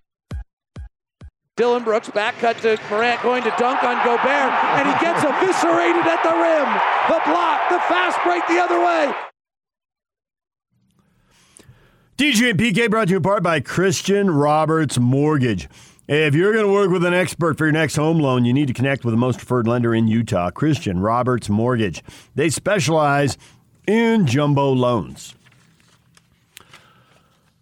Dillon 1.56 1.86
Brooks 1.86 2.10
back 2.10 2.38
cut 2.40 2.58
to 2.58 2.78
Morant 2.92 3.22
going 3.24 3.44
to 3.44 3.54
dunk 3.58 3.82
on 3.84 3.96
Gobert, 4.06 4.54
and 4.76 4.88
he 4.90 4.94
gets 5.00 5.24
eviscerated 5.24 6.06
at 6.06 6.22
the 6.22 6.36
rim. 6.36 6.68
The 7.08 7.24
block, 7.32 7.62
the 7.70 7.80
fast 7.88 8.20
break 8.26 8.46
the 8.48 8.60
other 8.62 8.84
way. 8.86 9.29
DJ 12.20 12.50
and 12.50 12.60
PK 12.60 12.90
brought 12.90 13.06
to 13.06 13.12
you 13.12 13.16
in 13.16 13.24
part 13.24 13.44
by 13.44 13.62
Christian 13.62 14.30
Roberts 14.30 15.00
Mortgage. 15.00 15.70
If 16.10 16.36
you're 16.36 16.52
going 16.52 16.66
to 16.66 16.72
work 16.74 16.92
with 16.92 17.06
an 17.06 17.14
expert 17.14 17.58
for 17.58 17.64
your 17.64 17.72
next 17.72 17.96
home 17.96 18.20
loan, 18.20 18.44
you 18.44 18.52
need 18.52 18.68
to 18.68 18.74
connect 18.74 19.06
with 19.06 19.14
the 19.14 19.18
most 19.18 19.38
preferred 19.38 19.70
lender 19.70 19.96
in 19.96 20.10
Utah, 20.10 20.52
Christian 20.52 21.00
Roberts 21.00 21.48
Mortgage. 21.48 22.04
They 22.36 22.50
specialize 22.50 23.38
in 23.88 24.28
jumbo 24.28 24.70
loans. 24.74 25.34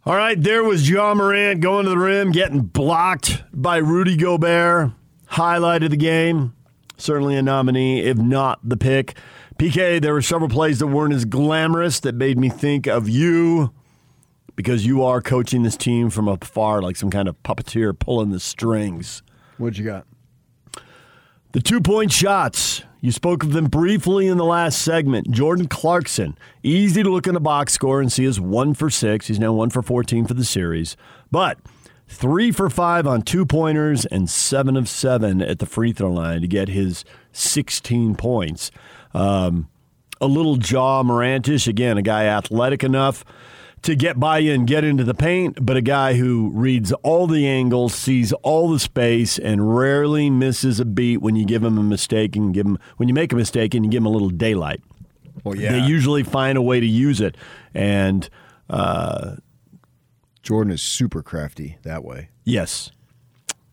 All 0.08 0.16
right, 0.16 0.42
there 0.42 0.64
was 0.64 0.90
Ja 0.90 1.14
Morant 1.14 1.62
going 1.62 1.84
to 1.84 1.92
the 1.92 1.98
rim, 2.00 2.32
getting 2.32 2.62
blocked 2.62 3.44
by 3.54 3.78
Rudy 3.78 4.18
Gobert. 4.18 4.90
Highlight 5.28 5.84
of 5.84 5.92
the 5.92 5.98
game. 5.98 6.56
Certainly 6.98 7.36
a 7.36 7.44
nominee, 7.44 8.00
if 8.00 8.18
not 8.18 8.68
the 8.68 8.76
pick. 8.76 9.16
PK, 9.60 10.02
there 10.02 10.14
were 10.14 10.22
several 10.24 10.50
plays 10.50 10.80
that 10.80 10.88
weren't 10.88 11.14
as 11.14 11.26
glamorous 11.26 12.00
that 12.00 12.16
made 12.16 12.40
me 12.40 12.50
think 12.50 12.88
of 12.88 13.08
you 13.08 13.72
because 14.58 14.86
you 14.86 15.04
are 15.04 15.22
coaching 15.22 15.64
this 15.64 15.78
team 15.78 16.10
from 16.10 16.28
afar 16.28 16.82
like 16.82 16.98
some 16.98 17.12
kind 17.12 17.30
of 17.30 17.42
puppeteer 17.44 17.98
pulling 17.98 18.32
the 18.32 18.40
strings. 18.40 19.22
What'd 19.58 19.78
you 19.78 19.86
got? 19.86 20.06
The 21.54 21.62
two 21.62 21.80
point 21.80 22.12
shots. 22.12 22.84
You 23.00 23.12
spoke 23.12 23.44
of 23.44 23.54
them 23.54 23.66
briefly 23.66 24.28
in 24.28 24.38
the 24.38 24.44
last 24.44 24.82
segment. 24.82 25.30
Jordan 25.30 25.68
Clarkson, 25.68 26.36
easy 26.64 27.04
to 27.04 27.10
look 27.10 27.28
in 27.28 27.36
the 27.36 27.40
box 27.40 27.74
score 27.74 28.02
and 28.02 28.12
see 28.12 28.26
is 28.26 28.40
one 28.40 28.74
for 28.74 28.90
six. 28.90 29.28
He's 29.28 29.40
now 29.40 29.54
one 29.54 29.70
for 29.70 29.84
14 29.84 30.26
for 30.26 30.34
the 30.34 30.44
series. 30.44 30.98
But 31.32 31.60
three 32.08 32.52
for 32.52 32.72
five 32.72 33.06
on 33.06 33.22
two 33.22 33.46
pointers 33.46 34.08
and 34.08 34.28
seven 34.28 34.76
of 34.76 34.90
seven 34.90 35.44
at 35.44 35.60
the 35.60 35.68
free 35.68 35.94
throw 35.94 36.12
line 36.12 36.42
to 36.42 36.48
get 36.48 36.70
his 36.70 37.06
16 37.34 38.16
points. 38.16 38.72
Um, 39.14 39.70
a 40.20 40.26
little 40.26 40.58
Ja 40.58 41.04
Morantish, 41.04 41.68
again, 41.68 42.00
a 42.00 42.02
guy 42.02 42.26
athletic 42.26 42.84
enough 42.84 43.24
to 43.84 43.96
get 43.96 44.20
by 44.20 44.40
you 44.40 44.54
and 44.54 44.68
get 44.68 44.84
into 44.84 45.04
the 45.04 45.14
paint, 45.14 45.66
but 45.66 45.78
a 45.78 45.82
guy 45.82 46.16
who 46.16 46.50
reads 46.54 46.92
all 47.04 47.28
the 47.28 47.48
angles, 47.48 47.94
sees 47.94 48.34
all 48.34 48.70
the 48.70 48.80
space, 48.80 49.38
and 49.38 49.76
rarely 49.78 50.30
misses 50.30 50.80
a 50.80 50.86
beat 50.86 51.18
when 51.18 51.36
you 51.36 51.46
give 51.46 51.64
him 51.64 51.78
a 51.78 51.84
mistake 51.84 52.36
and 52.36 52.54
give 52.54 52.66
him 52.66 52.78
when 52.98 53.08
you 53.08 53.14
make 53.14 53.32
a 53.32 53.36
mistake 53.36 53.74
and 53.74 53.86
you 53.86 53.92
give 53.92 54.02
him 54.02 54.08
a 54.08 54.10
little 54.10 54.30
daylight. 54.30 54.82
Well, 55.44 55.56
yeah. 55.56 55.74
They 55.74 55.80
usually 55.86 56.24
find 56.24 56.58
a 56.58 56.62
way 56.62 56.80
to 56.80 56.86
use 56.86 57.22
it, 57.22 57.38
and 57.74 58.28
uh, 58.70 59.36
Jordan 60.42 60.74
is 60.74 60.82
super 60.82 61.22
crafty 61.22 61.78
that 61.84 62.04
way. 62.04 62.30
yes, 62.44 62.92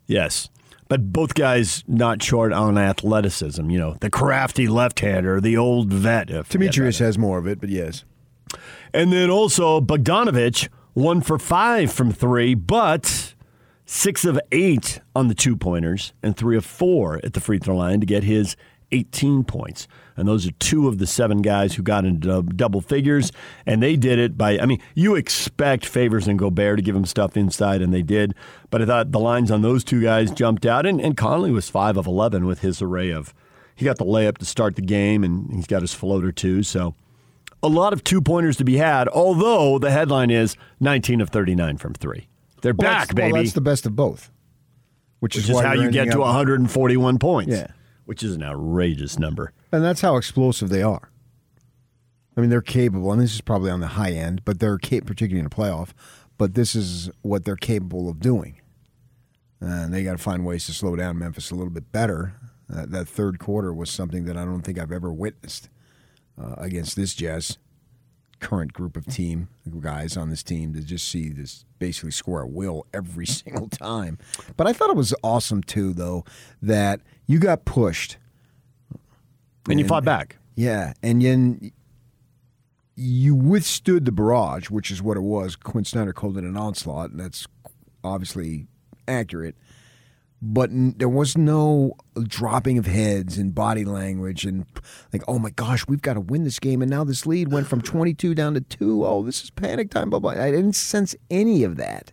yes. 0.06 0.48
But 0.86 1.12
both 1.14 1.34
guys 1.34 1.82
not 1.88 2.22
short 2.22 2.52
on 2.52 2.76
athleticism. 2.76 3.70
You 3.70 3.78
know, 3.78 3.96
the 4.00 4.10
crafty 4.10 4.68
left-hander, 4.68 5.40
the 5.40 5.56
old 5.56 5.90
vet. 5.90 6.28
Demetrius 6.50 6.98
has 6.98 7.16
more 7.16 7.38
of 7.38 7.46
it, 7.46 7.58
but 7.58 7.70
yes. 7.70 8.04
And 8.92 9.12
then 9.12 9.30
also 9.30 9.80
Bogdanovich, 9.80 10.68
one 10.92 11.20
for 11.20 11.38
five 11.38 11.92
from 11.92 12.12
three, 12.12 12.54
but 12.54 13.34
six 13.86 14.24
of 14.24 14.40
eight 14.52 15.00
on 15.14 15.28
the 15.28 15.34
two 15.34 15.56
pointers 15.56 16.12
and 16.22 16.36
three 16.36 16.56
of 16.56 16.64
four 16.64 17.20
at 17.24 17.34
the 17.34 17.40
free 17.40 17.58
throw 17.58 17.76
line 17.76 18.00
to 18.00 18.06
get 18.06 18.24
his 18.24 18.56
18 18.92 19.44
points. 19.44 19.88
And 20.16 20.28
those 20.28 20.46
are 20.46 20.52
two 20.52 20.86
of 20.86 20.98
the 20.98 21.06
seven 21.06 21.42
guys 21.42 21.74
who 21.74 21.82
got 21.82 22.04
into 22.04 22.42
double 22.42 22.80
figures. 22.80 23.32
And 23.66 23.82
they 23.82 23.96
did 23.96 24.18
it 24.18 24.38
by, 24.38 24.58
I 24.58 24.66
mean, 24.66 24.80
you 24.94 25.16
expect 25.16 25.84
Favors 25.84 26.28
and 26.28 26.38
Gobert 26.38 26.76
to 26.76 26.82
give 26.82 26.94
them 26.94 27.04
stuff 27.04 27.36
inside, 27.36 27.82
and 27.82 27.92
they 27.92 28.02
did. 28.02 28.34
But 28.70 28.82
I 28.82 28.86
thought 28.86 29.12
the 29.12 29.18
lines 29.18 29.50
on 29.50 29.62
those 29.62 29.82
two 29.82 30.00
guys 30.00 30.30
jumped 30.30 30.64
out. 30.64 30.86
And, 30.86 31.00
and 31.00 31.16
Conley 31.16 31.50
was 31.50 31.68
five 31.68 31.96
of 31.96 32.06
11 32.06 32.46
with 32.46 32.60
his 32.60 32.80
array 32.80 33.10
of, 33.10 33.34
he 33.74 33.84
got 33.84 33.98
the 33.98 34.04
layup 34.04 34.38
to 34.38 34.44
start 34.44 34.76
the 34.76 34.82
game, 34.82 35.24
and 35.24 35.52
he's 35.52 35.66
got 35.66 35.82
his 35.82 35.92
floater 35.92 36.30
too. 36.30 36.62
So 36.62 36.94
a 37.64 37.68
lot 37.68 37.92
of 37.92 38.04
two 38.04 38.20
pointers 38.20 38.56
to 38.58 38.64
be 38.64 38.76
had, 38.76 39.08
although 39.08 39.78
the 39.78 39.90
headline 39.90 40.30
is 40.30 40.56
19 40.80 41.20
of 41.20 41.30
39 41.30 41.78
from 41.78 41.94
three. 41.94 42.28
They're 42.62 42.74
Well, 42.74 42.90
back, 42.90 43.14
baby. 43.14 43.32
Well, 43.32 43.42
that's 43.42 43.54
the 43.54 43.60
best 43.60 43.86
of 43.86 43.96
both. 43.96 44.30
Which, 45.20 45.34
which 45.36 45.44
is, 45.44 45.50
is 45.50 45.60
how 45.60 45.72
you're 45.72 45.90
get 45.90 46.06
to 46.12 46.20
up- 46.20 46.26
141 46.26 47.18
points. 47.18 47.52
Yeah. 47.52 47.68
Which 48.04 48.22
is 48.22 48.34
an 48.34 48.42
outrageous 48.42 49.18
number. 49.18 49.52
And 49.72 49.82
that's 49.82 50.02
how 50.02 50.16
explosive 50.16 50.68
they 50.68 50.82
are. 50.82 51.10
I 52.36 52.40
mean, 52.40 52.50
they're 52.50 52.60
capable, 52.60 53.12
and 53.12 53.20
this 53.22 53.34
is 53.34 53.40
probably 53.40 53.70
on 53.70 53.80
the 53.80 53.86
high 53.88 54.12
end, 54.12 54.44
but 54.44 54.58
they're 54.60 54.76
cap- 54.78 55.06
particularly 55.06 55.40
in 55.40 55.46
a 55.46 55.50
playoff. 55.50 55.90
But 56.36 56.54
this 56.54 56.74
is 56.74 57.08
what 57.22 57.44
they're 57.44 57.54
capable 57.56 58.08
of 58.08 58.18
doing, 58.20 58.60
and 59.60 59.94
they 59.94 60.02
got 60.02 60.12
to 60.12 60.18
find 60.18 60.44
ways 60.44 60.66
to 60.66 60.72
slow 60.72 60.96
down 60.96 61.16
Memphis 61.18 61.50
a 61.52 61.54
little 61.54 61.70
bit 61.72 61.92
better. 61.92 62.34
Uh, 62.74 62.86
that 62.88 63.06
third 63.06 63.38
quarter 63.38 63.72
was 63.72 63.88
something 63.88 64.24
that 64.24 64.36
I 64.36 64.44
don't 64.44 64.62
think 64.62 64.78
I've 64.78 64.90
ever 64.90 65.12
witnessed 65.12 65.68
uh, 66.40 66.54
against 66.58 66.96
this 66.96 67.14
Jazz 67.14 67.58
current 68.40 68.72
group 68.74 68.96
of 68.96 69.06
team 69.06 69.48
guys 69.80 70.16
on 70.16 70.28
this 70.28 70.42
team 70.42 70.74
to 70.74 70.80
just 70.80 71.08
see 71.08 71.30
this 71.30 71.64
basically 71.78 72.10
score 72.10 72.44
at 72.44 72.50
will 72.50 72.86
every 72.92 73.26
single 73.42 73.68
time. 73.68 74.18
But 74.56 74.66
I 74.66 74.72
thought 74.72 74.90
it 74.90 74.96
was 74.96 75.14
awesome 75.22 75.62
too, 75.62 75.92
though, 75.92 76.24
that 76.60 77.00
you 77.26 77.38
got 77.38 77.64
pushed 77.64 78.18
And 79.68 79.80
you 79.80 79.86
fought 79.86 80.04
back. 80.04 80.36
Yeah, 80.56 80.92
and 81.02 81.22
then 81.22 81.72
you 82.96 83.34
withstood 83.34 84.04
the 84.04 84.12
barrage, 84.12 84.70
which 84.70 84.90
is 84.90 85.02
what 85.02 85.16
it 85.16 85.22
was. 85.22 85.56
Quin 85.56 85.84
Snyder 85.84 86.12
called 86.12 86.38
it 86.38 86.44
an 86.44 86.56
onslaught, 86.56 87.10
and 87.10 87.18
that's 87.18 87.46
obviously 88.04 88.66
accurate. 89.08 89.56
But 90.46 90.68
n- 90.68 90.94
there 90.98 91.08
was 91.08 91.38
no 91.38 91.96
dropping 92.22 92.76
of 92.76 92.84
heads 92.84 93.38
and 93.38 93.54
body 93.54 93.86
language 93.86 94.44
and 94.44 94.66
like, 95.10 95.22
oh 95.26 95.38
my 95.38 95.48
gosh, 95.48 95.86
we've 95.88 96.02
got 96.02 96.14
to 96.14 96.20
win 96.20 96.44
this 96.44 96.58
game. 96.58 96.82
And 96.82 96.90
now 96.90 97.02
this 97.02 97.24
lead 97.24 97.50
went 97.50 97.66
from 97.66 97.80
22 97.80 98.34
down 98.34 98.52
to 98.52 98.60
two. 98.60 99.06
Oh, 99.06 99.22
this 99.22 99.42
is 99.42 99.48
panic 99.48 99.90
time. 99.90 100.10
Blah, 100.10 100.18
blah. 100.18 100.32
I 100.32 100.50
didn't 100.50 100.74
sense 100.74 101.16
any 101.30 101.64
of 101.64 101.76
that. 101.76 102.12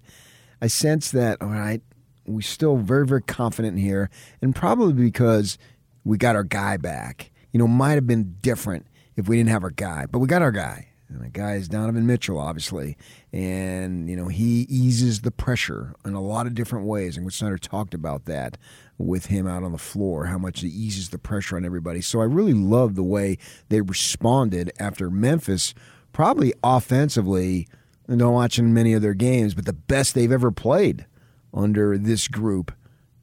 I 0.61 0.67
sense 0.67 1.11
that, 1.11 1.41
all 1.41 1.49
right, 1.49 1.81
we're 2.25 2.39
still 2.39 2.77
very, 2.77 3.05
very 3.05 3.21
confident 3.21 3.79
here. 3.79 4.09
And 4.41 4.55
probably 4.55 4.93
because 4.93 5.57
we 6.05 6.17
got 6.17 6.37
our 6.37 6.45
guy 6.45 6.77
back. 6.77 7.31
You 7.51 7.59
know, 7.59 7.67
might 7.67 7.95
have 7.95 8.07
been 8.07 8.37
different 8.41 8.87
if 9.17 9.27
we 9.27 9.35
didn't 9.35 9.49
have 9.49 9.65
our 9.65 9.71
guy, 9.71 10.05
but 10.09 10.19
we 10.19 10.27
got 10.27 10.41
our 10.41 10.53
guy. 10.53 10.87
And 11.11 11.21
the 11.21 11.29
guy 11.29 11.55
is 11.55 11.67
Donovan 11.67 12.07
Mitchell, 12.07 12.39
obviously. 12.39 12.97
And, 13.33 14.09
you 14.09 14.15
know, 14.15 14.27
he 14.27 14.65
eases 14.69 15.21
the 15.21 15.31
pressure 15.31 15.93
in 16.05 16.13
a 16.13 16.21
lot 16.21 16.47
of 16.47 16.55
different 16.55 16.85
ways. 16.85 17.17
And 17.17 17.31
Snyder 17.31 17.57
talked 17.57 17.93
about 17.93 18.25
that 18.25 18.57
with 18.97 19.25
him 19.25 19.47
out 19.47 19.63
on 19.63 19.71
the 19.71 19.77
floor, 19.77 20.25
how 20.25 20.37
much 20.37 20.61
he 20.61 20.69
eases 20.69 21.09
the 21.09 21.17
pressure 21.17 21.57
on 21.57 21.65
everybody. 21.65 22.01
So 22.01 22.21
I 22.21 22.25
really 22.25 22.53
love 22.53 22.95
the 22.95 23.03
way 23.03 23.37
they 23.69 23.81
responded 23.81 24.71
after 24.79 25.09
Memphis, 25.09 25.73
probably 26.13 26.53
offensively, 26.63 27.67
I 28.07 28.15
don't 28.15 28.33
watching 28.33 28.73
many 28.73 28.93
of 28.93 29.01
their 29.01 29.13
games, 29.13 29.53
but 29.53 29.65
the 29.65 29.73
best 29.73 30.15
they've 30.15 30.31
ever 30.31 30.51
played 30.51 31.05
under 31.53 31.97
this 31.97 32.27
group 32.27 32.71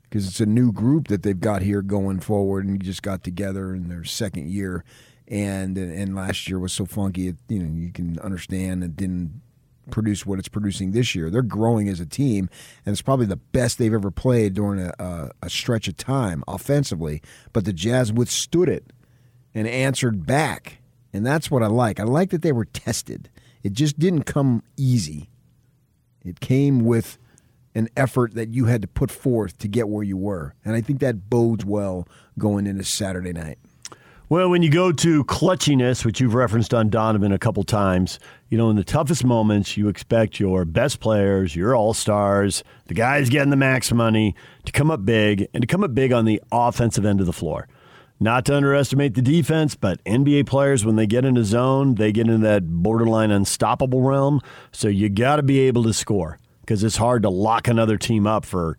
because 0.02 0.26
it's 0.26 0.40
a 0.40 0.46
new 0.46 0.72
group 0.72 1.08
that 1.08 1.22
they've 1.22 1.38
got 1.38 1.62
here 1.62 1.82
going 1.82 2.20
forward 2.20 2.64
and 2.64 2.82
just 2.82 3.02
got 3.02 3.22
together 3.22 3.74
in 3.74 3.88
their 3.88 4.04
second 4.04 4.48
year 4.48 4.84
and 5.28 5.76
and 5.76 6.14
last 6.14 6.48
year 6.48 6.58
was 6.58 6.72
so 6.72 6.86
funky 6.86 7.28
it, 7.28 7.36
you 7.48 7.58
know 7.58 7.70
you 7.80 7.92
can 7.92 8.18
understand 8.20 8.82
it 8.82 8.96
didn't 8.96 9.40
produce 9.90 10.26
what 10.26 10.38
it's 10.38 10.48
producing 10.48 10.92
this 10.92 11.14
year. 11.14 11.30
They're 11.30 11.42
growing 11.42 11.88
as 11.88 12.00
a 12.00 12.06
team 12.06 12.48
and 12.84 12.92
it's 12.92 13.02
probably 13.02 13.26
the 13.26 13.36
best 13.36 13.78
they've 13.78 13.92
ever 13.92 14.10
played 14.10 14.54
during 14.54 14.80
a, 14.80 14.92
a, 14.98 15.30
a 15.42 15.50
stretch 15.50 15.88
of 15.88 15.96
time 15.96 16.44
offensively. 16.46 17.22
But 17.52 17.64
the 17.64 17.72
jazz 17.72 18.12
withstood 18.12 18.68
it 18.68 18.92
and 19.54 19.66
answered 19.66 20.26
back. 20.26 20.78
And 21.12 21.24
that's 21.24 21.50
what 21.50 21.62
i 21.62 21.66
like. 21.66 21.98
I 21.98 22.04
like 22.04 22.30
that 22.30 22.42
they 22.42 22.52
were 22.52 22.66
tested. 22.66 23.30
It 23.62 23.72
just 23.72 23.98
didn't 23.98 24.24
come 24.24 24.62
easy. 24.76 25.30
It 26.24 26.40
came 26.40 26.84
with 26.84 27.18
an 27.74 27.88
effort 27.96 28.34
that 28.34 28.50
you 28.50 28.66
had 28.66 28.82
to 28.82 28.88
put 28.88 29.10
forth 29.10 29.58
to 29.58 29.68
get 29.68 29.88
where 29.88 30.04
you 30.04 30.16
were. 30.16 30.54
And 30.64 30.74
I 30.74 30.80
think 30.80 31.00
that 31.00 31.30
bodes 31.30 31.64
well 31.64 32.06
going 32.38 32.66
into 32.66 32.84
Saturday 32.84 33.32
night. 33.32 33.58
Well, 34.30 34.50
when 34.50 34.62
you 34.62 34.68
go 34.68 34.92
to 34.92 35.24
clutchiness, 35.24 36.04
which 36.04 36.20
you've 36.20 36.34
referenced 36.34 36.74
on 36.74 36.90
Donovan 36.90 37.32
a 37.32 37.38
couple 37.38 37.64
times, 37.64 38.18
you 38.50 38.58
know, 38.58 38.68
in 38.68 38.76
the 38.76 38.84
toughest 38.84 39.24
moments, 39.24 39.78
you 39.78 39.88
expect 39.88 40.38
your 40.38 40.66
best 40.66 41.00
players, 41.00 41.56
your 41.56 41.74
all 41.74 41.94
stars, 41.94 42.62
the 42.88 42.94
guys 42.94 43.30
getting 43.30 43.48
the 43.48 43.56
max 43.56 43.90
money 43.90 44.34
to 44.66 44.72
come 44.72 44.90
up 44.90 45.06
big 45.06 45.48
and 45.54 45.62
to 45.62 45.66
come 45.66 45.82
up 45.82 45.94
big 45.94 46.12
on 46.12 46.26
the 46.26 46.42
offensive 46.52 47.06
end 47.06 47.20
of 47.20 47.26
the 47.26 47.32
floor. 47.32 47.68
Not 48.20 48.44
to 48.46 48.54
underestimate 48.54 49.14
the 49.14 49.22
defense, 49.22 49.74
but 49.74 50.04
NBA 50.04 50.46
players, 50.46 50.84
when 50.84 50.96
they 50.96 51.06
get 51.06 51.24
in 51.24 51.38
a 51.38 51.44
zone, 51.44 51.94
they 51.94 52.12
get 52.12 52.28
into 52.28 52.46
that 52.46 52.68
borderline 52.68 53.30
unstoppable 53.30 54.02
realm. 54.02 54.42
So 54.72 54.88
you 54.88 55.08
got 55.08 55.36
to 55.36 55.42
be 55.42 55.60
able 55.60 55.84
to 55.84 55.94
score 55.94 56.38
because 56.60 56.84
it's 56.84 56.96
hard 56.96 57.22
to 57.22 57.30
lock 57.30 57.66
another 57.66 57.96
team 57.96 58.26
up 58.26 58.44
for 58.44 58.76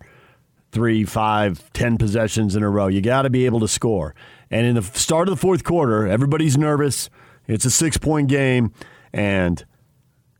three, 0.70 1.04
five, 1.04 1.72
ten 1.72 1.98
possessions 1.98 2.54
in 2.54 2.62
a 2.62 2.70
row. 2.70 2.86
You 2.86 3.00
got 3.00 3.22
to 3.22 3.30
be 3.30 3.46
able 3.46 3.58
to 3.60 3.68
score. 3.68 4.14
And 4.50 4.66
in 4.66 4.74
the 4.74 4.82
start 4.82 5.28
of 5.28 5.34
the 5.34 5.40
fourth 5.40 5.64
quarter, 5.64 6.06
everybody's 6.06 6.58
nervous. 6.58 7.08
It's 7.46 7.64
a 7.64 7.70
six 7.70 7.96
point 7.96 8.28
game, 8.28 8.72
and 9.12 9.64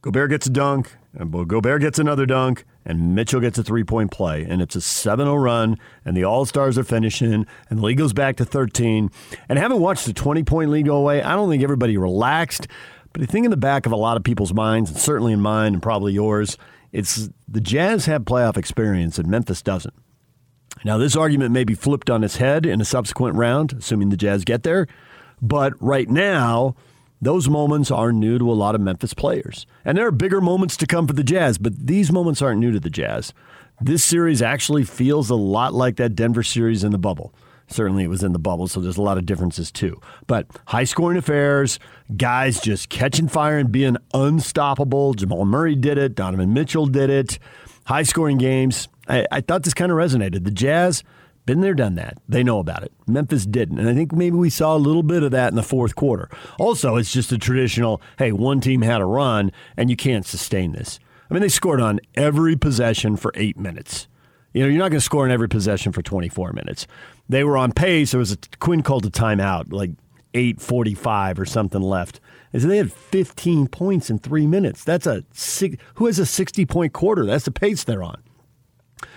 Gobert 0.02 0.30
gets 0.30 0.46
a 0.46 0.50
dunk, 0.50 0.96
and 1.14 1.30
Gobert 1.48 1.80
gets 1.80 1.98
another 1.98 2.26
dunk, 2.26 2.64
and 2.84 3.14
Mitchell 3.14 3.40
gets 3.40 3.58
a 3.58 3.62
three 3.62 3.84
point 3.84 4.10
play. 4.10 4.42
And 4.42 4.62
it's 4.62 4.74
a 4.76 4.80
7 4.80 5.26
0 5.26 5.36
run, 5.36 5.76
and 6.04 6.16
the 6.16 6.24
All 6.24 6.44
Stars 6.44 6.78
are 6.78 6.84
finishing, 6.84 7.46
and 7.68 7.78
the 7.78 7.82
league 7.82 7.98
goes 7.98 8.12
back 8.12 8.36
to 8.36 8.44
13. 8.44 9.10
And 9.48 9.58
having 9.58 9.80
watched 9.80 10.06
the 10.06 10.12
20 10.12 10.42
point 10.44 10.70
lead 10.70 10.86
go 10.86 10.96
away, 10.96 11.22
I 11.22 11.36
don't 11.36 11.48
think 11.48 11.62
everybody 11.62 11.96
relaxed. 11.96 12.66
But 13.12 13.22
I 13.22 13.26
think 13.26 13.44
in 13.44 13.50
the 13.50 13.56
back 13.56 13.86
of 13.86 13.92
a 13.92 13.96
lot 13.96 14.16
of 14.16 14.24
people's 14.24 14.54
minds, 14.54 14.90
and 14.90 14.98
certainly 14.98 15.32
in 15.32 15.40
mine 15.40 15.74
and 15.74 15.82
probably 15.82 16.12
yours, 16.12 16.56
it's 16.92 17.28
the 17.48 17.60
Jazz 17.60 18.06
have 18.06 18.22
playoff 18.22 18.56
experience 18.56 19.18
and 19.18 19.28
Memphis 19.28 19.62
doesn't. 19.62 19.94
Now, 20.84 20.98
this 20.98 21.16
argument 21.16 21.52
may 21.52 21.64
be 21.64 21.74
flipped 21.74 22.10
on 22.10 22.24
its 22.24 22.36
head 22.36 22.66
in 22.66 22.80
a 22.80 22.84
subsequent 22.84 23.36
round, 23.36 23.74
assuming 23.74 24.08
the 24.10 24.16
Jazz 24.16 24.44
get 24.44 24.62
there. 24.62 24.86
But 25.42 25.74
right 25.80 26.08
now, 26.08 26.74
Those 27.22 27.50
moments 27.50 27.90
are 27.90 28.12
new 28.12 28.38
to 28.38 28.50
a 28.50 28.54
lot 28.54 28.74
of 28.74 28.80
Memphis 28.80 29.12
players. 29.12 29.66
And 29.84 29.98
there 29.98 30.06
are 30.06 30.12
bigger 30.12 30.40
moments 30.40 30.76
to 30.78 30.86
come 30.86 31.06
for 31.06 31.12
the 31.12 31.22
Jazz, 31.22 31.58
but 31.58 31.86
these 31.86 32.10
moments 32.10 32.40
aren't 32.40 32.60
new 32.60 32.72
to 32.72 32.80
the 32.80 32.88
Jazz. 32.88 33.34
This 33.78 34.02
series 34.02 34.40
actually 34.40 34.84
feels 34.84 35.28
a 35.28 35.34
lot 35.34 35.74
like 35.74 35.96
that 35.96 36.14
Denver 36.14 36.42
series 36.42 36.82
in 36.82 36.92
the 36.92 36.98
bubble. 36.98 37.34
Certainly, 37.68 38.04
it 38.04 38.08
was 38.08 38.24
in 38.24 38.32
the 38.32 38.38
bubble, 38.38 38.68
so 38.68 38.80
there's 38.80 38.96
a 38.96 39.02
lot 39.02 39.18
of 39.18 39.26
differences 39.26 39.70
too. 39.70 40.00
But 40.26 40.46
high 40.66 40.84
scoring 40.84 41.18
affairs, 41.18 41.78
guys 42.16 42.58
just 42.58 42.88
catching 42.88 43.28
fire 43.28 43.58
and 43.58 43.70
being 43.70 43.96
unstoppable. 44.14 45.12
Jamal 45.14 45.44
Murray 45.44 45.76
did 45.76 45.98
it, 45.98 46.14
Donovan 46.14 46.54
Mitchell 46.54 46.86
did 46.86 47.10
it. 47.10 47.38
High 47.84 48.02
scoring 48.02 48.38
games. 48.38 48.88
I, 49.10 49.26
I 49.30 49.40
thought 49.40 49.64
this 49.64 49.74
kind 49.74 49.90
of 49.90 49.98
resonated. 49.98 50.44
The 50.44 50.50
Jazz, 50.52 51.02
been 51.44 51.60
there, 51.60 51.74
done 51.74 51.96
that. 51.96 52.18
They 52.28 52.44
know 52.44 52.60
about 52.60 52.84
it. 52.84 52.92
Memphis 53.08 53.44
didn't. 53.44 53.80
And 53.80 53.88
I 53.88 53.94
think 53.94 54.12
maybe 54.12 54.36
we 54.36 54.50
saw 54.50 54.76
a 54.76 54.78
little 54.78 55.02
bit 55.02 55.24
of 55.24 55.32
that 55.32 55.50
in 55.50 55.56
the 55.56 55.64
fourth 55.64 55.96
quarter. 55.96 56.30
Also, 56.58 56.96
it's 56.96 57.12
just 57.12 57.32
a 57.32 57.38
traditional 57.38 58.00
hey, 58.18 58.30
one 58.30 58.60
team 58.60 58.82
had 58.82 59.00
a 59.00 59.06
run, 59.06 59.50
and 59.76 59.90
you 59.90 59.96
can't 59.96 60.24
sustain 60.24 60.72
this. 60.72 61.00
I 61.28 61.34
mean, 61.34 61.42
they 61.42 61.48
scored 61.48 61.80
on 61.80 62.00
every 62.14 62.56
possession 62.56 63.16
for 63.16 63.32
eight 63.34 63.58
minutes. 63.58 64.06
You 64.52 64.62
know, 64.62 64.68
you're 64.68 64.78
not 64.78 64.90
going 64.90 64.98
to 64.98 65.04
score 65.04 65.24
on 65.24 65.30
every 65.30 65.48
possession 65.48 65.92
for 65.92 66.02
24 66.02 66.52
minutes. 66.52 66.86
They 67.28 67.44
were 67.44 67.56
on 67.56 67.72
pace. 67.72 68.12
There 68.12 68.18
was 68.18 68.32
a 68.32 68.38
Quin 68.58 68.82
called 68.82 69.06
a 69.06 69.10
timeout, 69.10 69.72
like 69.72 69.90
8:45 70.34 71.38
or 71.38 71.44
something 71.44 71.82
left. 71.82 72.20
And 72.52 72.62
so 72.62 72.68
they 72.68 72.78
had 72.78 72.92
15 72.92 73.68
points 73.68 74.10
in 74.10 74.18
three 74.18 74.46
minutes. 74.46 74.82
That's 74.82 75.06
a 75.06 75.24
six, 75.32 75.76
who 75.94 76.06
has 76.06 76.18
a 76.18 76.26
60 76.26 76.66
point 76.66 76.92
quarter? 76.92 77.24
That's 77.24 77.44
the 77.44 77.52
pace 77.52 77.84
they're 77.84 78.02
on. 78.02 78.22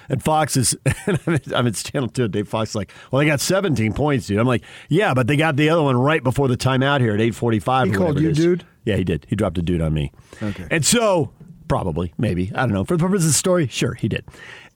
And 0.09 0.23
Fox 0.23 0.57
is, 0.57 0.77
I'm 1.07 1.67
at 1.67 1.75
Channel 1.75 2.09
2, 2.09 2.27
Dave 2.27 2.47
Fox 2.47 2.71
is 2.71 2.75
like, 2.75 2.91
well, 3.11 3.19
they 3.19 3.25
got 3.25 3.39
17 3.39 3.93
points, 3.93 4.27
dude. 4.27 4.39
I'm 4.39 4.47
like, 4.47 4.63
yeah, 4.89 5.13
but 5.13 5.27
they 5.27 5.35
got 5.35 5.55
the 5.55 5.69
other 5.69 5.83
one 5.83 5.97
right 5.97 6.23
before 6.23 6.47
the 6.47 6.57
timeout 6.57 7.01
here 7.01 7.13
at 7.13 7.19
8.45. 7.19 7.87
He 7.87 7.91
called 7.93 8.19
you 8.19 8.33
dude? 8.33 8.65
Yeah, 8.85 8.97
he 8.97 9.03
did. 9.03 9.25
He 9.29 9.35
dropped 9.35 9.57
a 9.57 9.61
dude 9.61 9.81
on 9.81 9.93
me. 9.93 10.11
Okay. 10.41 10.67
And 10.69 10.85
so, 10.85 11.31
probably, 11.67 12.13
maybe, 12.17 12.51
I 12.53 12.61
don't 12.61 12.73
know. 12.73 12.83
For 12.83 12.97
the 12.97 13.03
purpose 13.03 13.23
of 13.23 13.29
the 13.29 13.33
story, 13.33 13.67
sure, 13.67 13.93
he 13.93 14.07
did. 14.07 14.25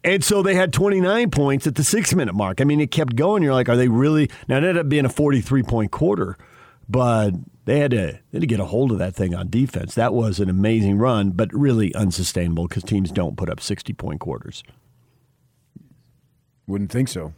And 0.04 0.24
so 0.24 0.42
they 0.42 0.56
had 0.56 0.72
29 0.72 1.32
points 1.32 1.68
at 1.68 1.76
the 1.76 1.84
six 1.84 2.14
minute 2.14 2.34
mark. 2.34 2.62
I 2.62 2.64
mean, 2.64 2.80
it 2.80 2.92
kept 2.92 3.16
going. 3.16 3.44
You're 3.44 3.54
like, 3.54 3.68
are 3.68 3.76
they 3.76 3.90
really? 3.90 4.30
Now, 4.48 4.56
it 4.56 4.60
ended 4.60 4.78
up 4.78 4.90
being 4.90 5.06
a 5.06 5.10
43 5.10 5.64
point 5.64 5.92
quarter, 5.92 6.38
but 6.88 7.32
they 7.66 7.80
had, 7.80 7.92
to, 7.92 7.98
they 7.98 8.38
had 8.38 8.42
to 8.42 8.48
get 8.48 8.60
a 8.62 8.66
hold 8.66 8.92
of 8.92 9.00
that 9.00 9.16
thing 9.16 9.36
on 9.36 9.50
defense. 9.50 9.96
That 9.96 10.14
was 10.14 10.40
an 10.40 10.50
amazing 10.50 10.98
run, 10.98 11.32
but 11.32 11.54
really 11.54 11.94
unsustainable 11.94 12.68
because 12.68 12.84
teams 12.84 13.12
don't 13.12 13.36
put 13.36 13.50
up 13.50 13.60
60 13.60 13.92
point 13.94 14.22
quarters. 14.22 14.64
Wouldn't 16.68 16.92
think 16.92 17.08
so. 17.08 17.34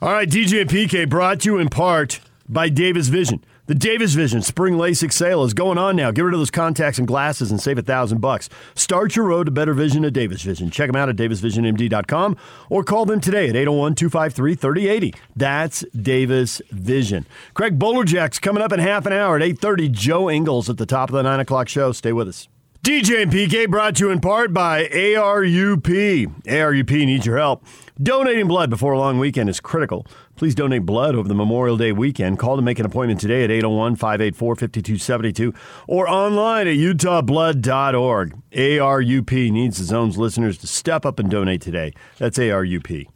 All 0.00 0.12
right, 0.12 0.28
DJ 0.28 0.60
and 0.62 0.70
PK 0.70 1.08
brought 1.08 1.40
to 1.40 1.50
you 1.52 1.58
in 1.58 1.68
part 1.68 2.20
by 2.48 2.68
Davis 2.68 3.08
Vision. 3.08 3.44
The 3.66 3.74
Davis 3.74 4.12
Vision 4.12 4.42
Spring 4.42 4.74
LASIK 4.74 5.10
sale 5.10 5.42
is 5.42 5.54
going 5.54 5.78
on 5.78 5.96
now. 5.96 6.10
Get 6.10 6.20
rid 6.20 6.34
of 6.34 6.40
those 6.40 6.50
contacts 6.50 6.98
and 6.98 7.08
glasses 7.08 7.50
and 7.50 7.58
save 7.58 7.78
a 7.78 7.82
thousand 7.82 8.20
bucks. 8.20 8.50
Start 8.74 9.16
your 9.16 9.24
road 9.24 9.44
to 9.44 9.50
better 9.50 9.72
vision 9.72 10.04
at 10.04 10.12
Davis 10.12 10.42
Vision. 10.42 10.68
Check 10.68 10.88
them 10.88 10.96
out 10.96 11.08
at 11.08 11.16
davisvisionmd.com 11.16 12.36
or 12.68 12.84
call 12.84 13.06
them 13.06 13.22
today 13.22 13.48
at 13.48 13.54
801-253-3080. 13.54 15.16
That's 15.34 15.82
Davis 15.98 16.60
Vision. 16.70 17.24
Craig 17.54 17.78
Bolerjack's 17.78 18.38
coming 18.38 18.62
up 18.62 18.72
in 18.72 18.80
half 18.80 19.06
an 19.06 19.14
hour 19.14 19.36
at 19.36 19.42
8.30. 19.42 19.90
Joe 19.90 20.28
Ingles 20.28 20.68
at 20.68 20.76
the 20.76 20.84
top 20.84 21.08
of 21.08 21.14
the 21.14 21.22
9 21.22 21.40
o'clock 21.40 21.68
show. 21.68 21.92
Stay 21.92 22.12
with 22.12 22.28
us. 22.28 22.48
DJ 22.84 23.22
and 23.22 23.32
PK 23.32 23.66
brought 23.66 23.96
to 23.96 24.04
you 24.04 24.10
in 24.10 24.20
part 24.20 24.52
by 24.52 24.84
ARUP. 24.88 26.42
ARUP 26.44 26.90
needs 27.06 27.24
your 27.24 27.38
help. 27.38 27.64
Donating 28.02 28.46
blood 28.46 28.68
before 28.68 28.92
a 28.92 28.98
long 28.98 29.18
weekend 29.18 29.48
is 29.48 29.58
critical. 29.58 30.06
Please 30.36 30.54
donate 30.54 30.84
blood 30.84 31.14
over 31.14 31.26
the 31.26 31.34
Memorial 31.34 31.78
Day 31.78 31.92
weekend. 31.92 32.38
Call 32.38 32.56
to 32.56 32.62
make 32.62 32.78
an 32.78 32.84
appointment 32.84 33.20
today 33.20 33.42
at 33.42 33.50
801 33.50 33.96
584 33.96 34.56
5272 34.56 35.54
or 35.88 36.06
online 36.06 36.68
at 36.68 36.74
utahblood.org. 36.74 38.36
ARUP 38.52 39.50
needs 39.50 39.78
the 39.78 39.84
zone's 39.84 40.18
listeners 40.18 40.58
to 40.58 40.66
step 40.66 41.06
up 41.06 41.18
and 41.18 41.30
donate 41.30 41.62
today. 41.62 41.94
That's 42.18 42.36
ARUP. 42.36 43.06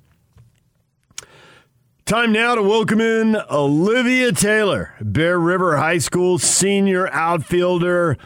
Time 2.07 2.33
now 2.33 2.55
to 2.55 2.63
welcome 2.63 3.03
in 3.03 3.37
Olivia 3.51 4.33
Taylor, 4.33 4.95
Bear 5.03 5.39
River 5.39 5.77
High 5.77 5.99
School 5.99 6.39
senior 6.39 7.09
outfielder 7.09 8.17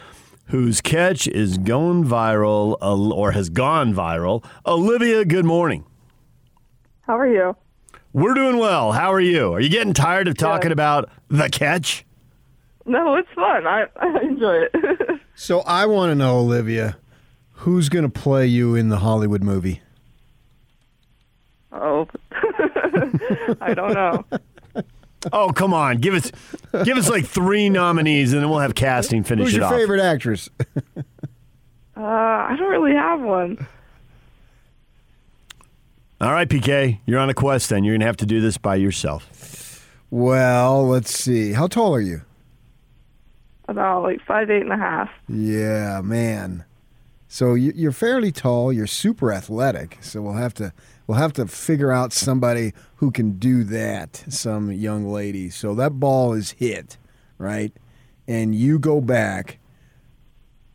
whose 0.47 0.81
catch 0.81 1.27
is 1.28 1.59
going 1.59 2.05
viral 2.05 2.77
or 2.81 3.32
has 3.32 3.48
gone 3.48 3.94
viral. 3.94 4.44
Olivia, 4.66 5.24
good 5.24 5.44
morning. 5.44 5.85
How 7.02 7.19
are 7.19 7.27
you? 7.28 7.56
We're 8.12 8.35
doing 8.35 8.59
well. 8.59 8.93
How 8.93 9.12
are 9.12 9.20
you? 9.20 9.55
Are 9.55 9.60
you 9.60 9.70
getting 9.70 9.94
tired 9.94 10.28
of 10.28 10.36
talking 10.36 10.64
Good. 10.69 10.73
about 10.73 11.09
the 11.28 11.48
catch? 11.48 12.05
No, 12.85 13.14
it's 13.16 13.28
fun. 13.35 13.66
I, 13.66 13.86
I 13.97 14.20
enjoy 14.23 14.55
it. 14.73 14.74
So 15.35 15.60
I 15.60 15.86
want 15.86 16.10
to 16.10 16.14
know, 16.14 16.39
Olivia, 16.40 16.98
who's 17.52 17.89
going 17.89 18.05
to 18.05 18.10
play 18.10 18.47
you 18.47 18.74
in 18.74 18.90
the 18.90 18.98
Hollywood 18.98 19.43
movie? 19.43 19.81
oh, 21.73 22.06
I 23.60 23.73
don't 23.74 23.94
know. 23.94 24.24
Oh, 25.32 25.51
come 25.51 25.73
on. 25.74 25.99
Give 25.99 26.15
us 26.15 26.32
give 26.85 26.97
us 26.97 27.09
like 27.11 27.27
three 27.27 27.69
nominees 27.69 28.32
and 28.32 28.43
then 28.43 28.49
we'll 28.51 28.59
have 28.61 28.74
casting 28.74 29.23
finish 29.24 29.43
it 29.43 29.47
off. 29.47 29.49
Who's 29.51 29.55
it 29.55 29.57
your 29.59 29.66
off. 29.66 29.73
favorite 29.74 30.01
actress? 30.01 30.49
Uh, 31.94 32.01
I 32.01 32.57
don't 32.59 32.70
really 32.70 32.94
have 32.94 33.20
one. 33.20 33.65
All 36.23 36.32
right, 36.32 36.49
PK, 36.49 36.99
you're 37.05 37.19
on 37.19 37.28
a 37.28 37.35
quest 37.35 37.69
then. 37.69 37.85
You're 37.85 37.93
going 37.93 38.01
to 38.01 38.07
have 38.07 38.16
to 38.16 38.27
do 38.27 38.40
this 38.40 38.57
by 38.57 38.77
yourself. 38.77 39.86
well, 40.11 40.86
let's 40.89 41.12
see. 41.16 41.53
How 41.53 41.66
tall 41.66 41.94
are 41.94 42.01
you? 42.01 42.23
About 43.69 44.03
like 44.05 44.20
five, 44.24 44.51
eight 44.51 44.62
and 44.62 44.73
a 44.73 44.77
half. 44.78 45.11
Yeah, 45.28 46.01
man. 46.03 46.65
So 47.33 47.55
you- 47.55 47.73
you're 47.75 47.93
fairly 47.93 48.31
tall. 48.31 48.75
You're 48.75 48.87
super 48.87 49.33
athletic. 49.33 49.97
So 50.03 50.21
we'll 50.21 50.35
have 50.35 50.53
to 50.55 50.75
we'll 51.07 51.17
have 51.17 51.33
to 51.33 51.47
figure 51.47 51.91
out 51.91 52.13
somebody 52.13 52.75
who 52.97 53.11
can 53.11 53.39
do 53.39 53.65
that. 53.65 54.23
Some 54.29 54.71
young 54.71 55.11
lady. 55.11 55.49
So 55.49 55.75
that 55.77 55.99
ball 55.99 56.35
is 56.35 56.51
hit, 56.51 56.99
right? 57.39 57.73
And 58.29 58.55
you 58.55 58.79
go 58.79 59.01
back. 59.01 59.59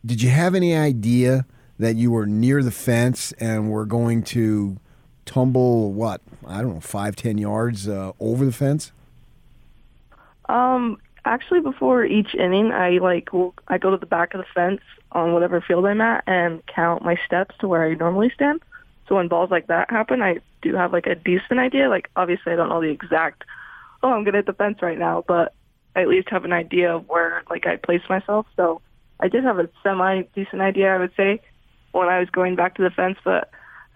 Did 0.04 0.24
you 0.24 0.32
have 0.32 0.56
any 0.56 0.76
idea 0.76 1.46
that 1.78 1.96
you 1.96 2.10
were 2.10 2.26
near 2.26 2.64
the 2.64 2.72
fence 2.72 3.34
and 3.34 3.70
were 3.70 3.86
going 3.86 4.24
to 4.24 4.78
tumble 5.26 5.94
what 5.94 6.22
I 6.44 6.64
don't 6.64 6.74
know 6.74 6.80
five 6.80 7.16
ten 7.16 7.38
yards 7.38 7.88
uh, 7.88 8.14
over 8.20 8.44
the 8.44 8.52
fence? 8.52 8.92
Um, 10.50 10.98
actually, 11.24 11.60
before 11.60 12.04
each 12.04 12.34
inning, 12.34 12.72
I 12.72 12.98
like 12.98 13.30
I 13.68 13.78
go 13.78 13.92
to 13.92 13.98
the 13.98 14.08
back 14.08 14.34
of 14.34 14.40
the 14.40 14.48
fence 14.56 14.82
on 15.12 15.34
whatever 15.34 15.62
field 15.62 15.86
I'm 15.86 16.02
at 16.02 16.24
and 16.28 16.66
count 16.68 17.04
my 17.04 17.18
steps 17.26 17.56
to 17.60 17.68
where 17.68 17.84
I 17.84 17.94
normally 17.94 18.32
stand. 18.34 18.62
So 19.08 19.16
when 19.16 19.28
balls 19.28 19.52
like 19.52 19.68
that 19.68 19.90
happen, 19.90 20.22
I 20.22 20.40
do 20.62 20.76
have 20.76 20.92
like 20.94 21.08
a 21.08 21.16
decent 21.16 21.60
idea. 21.60 21.90
Like 21.90 22.10
obviously, 22.16 22.54
I 22.54 22.56
don't 22.56 22.70
know 22.70 22.82
the 22.82 22.90
exact. 22.90 23.44
Oh, 24.04 24.12
I'm 24.12 24.24
gonna 24.24 24.40
hit 24.40 24.46
the 24.46 24.54
fence 24.54 24.82
right 24.82 24.98
now, 24.98 25.24
but 25.28 25.54
I 25.96 26.02
at 26.02 26.08
least 26.08 26.30
have 26.30 26.46
an 26.46 26.54
idea 26.54 26.96
of 26.96 27.08
where 27.08 27.44
like 27.50 27.66
I 27.66 27.78
place 27.78 28.02
myself. 28.10 28.46
So 28.56 28.82
I 29.20 29.28
did 29.28 29.44
have 29.44 29.60
a 29.60 29.70
semi 29.82 30.24
decent 30.36 30.62
idea, 30.62 30.94
I 30.94 31.00
would 31.00 31.16
say, 31.16 31.42
when 31.92 32.10
I 32.10 32.20
was 32.20 32.30
going 32.30 32.56
back 32.56 32.76
to 32.76 32.84
the 32.84 32.92
fence, 32.92 33.18
but 33.24 33.50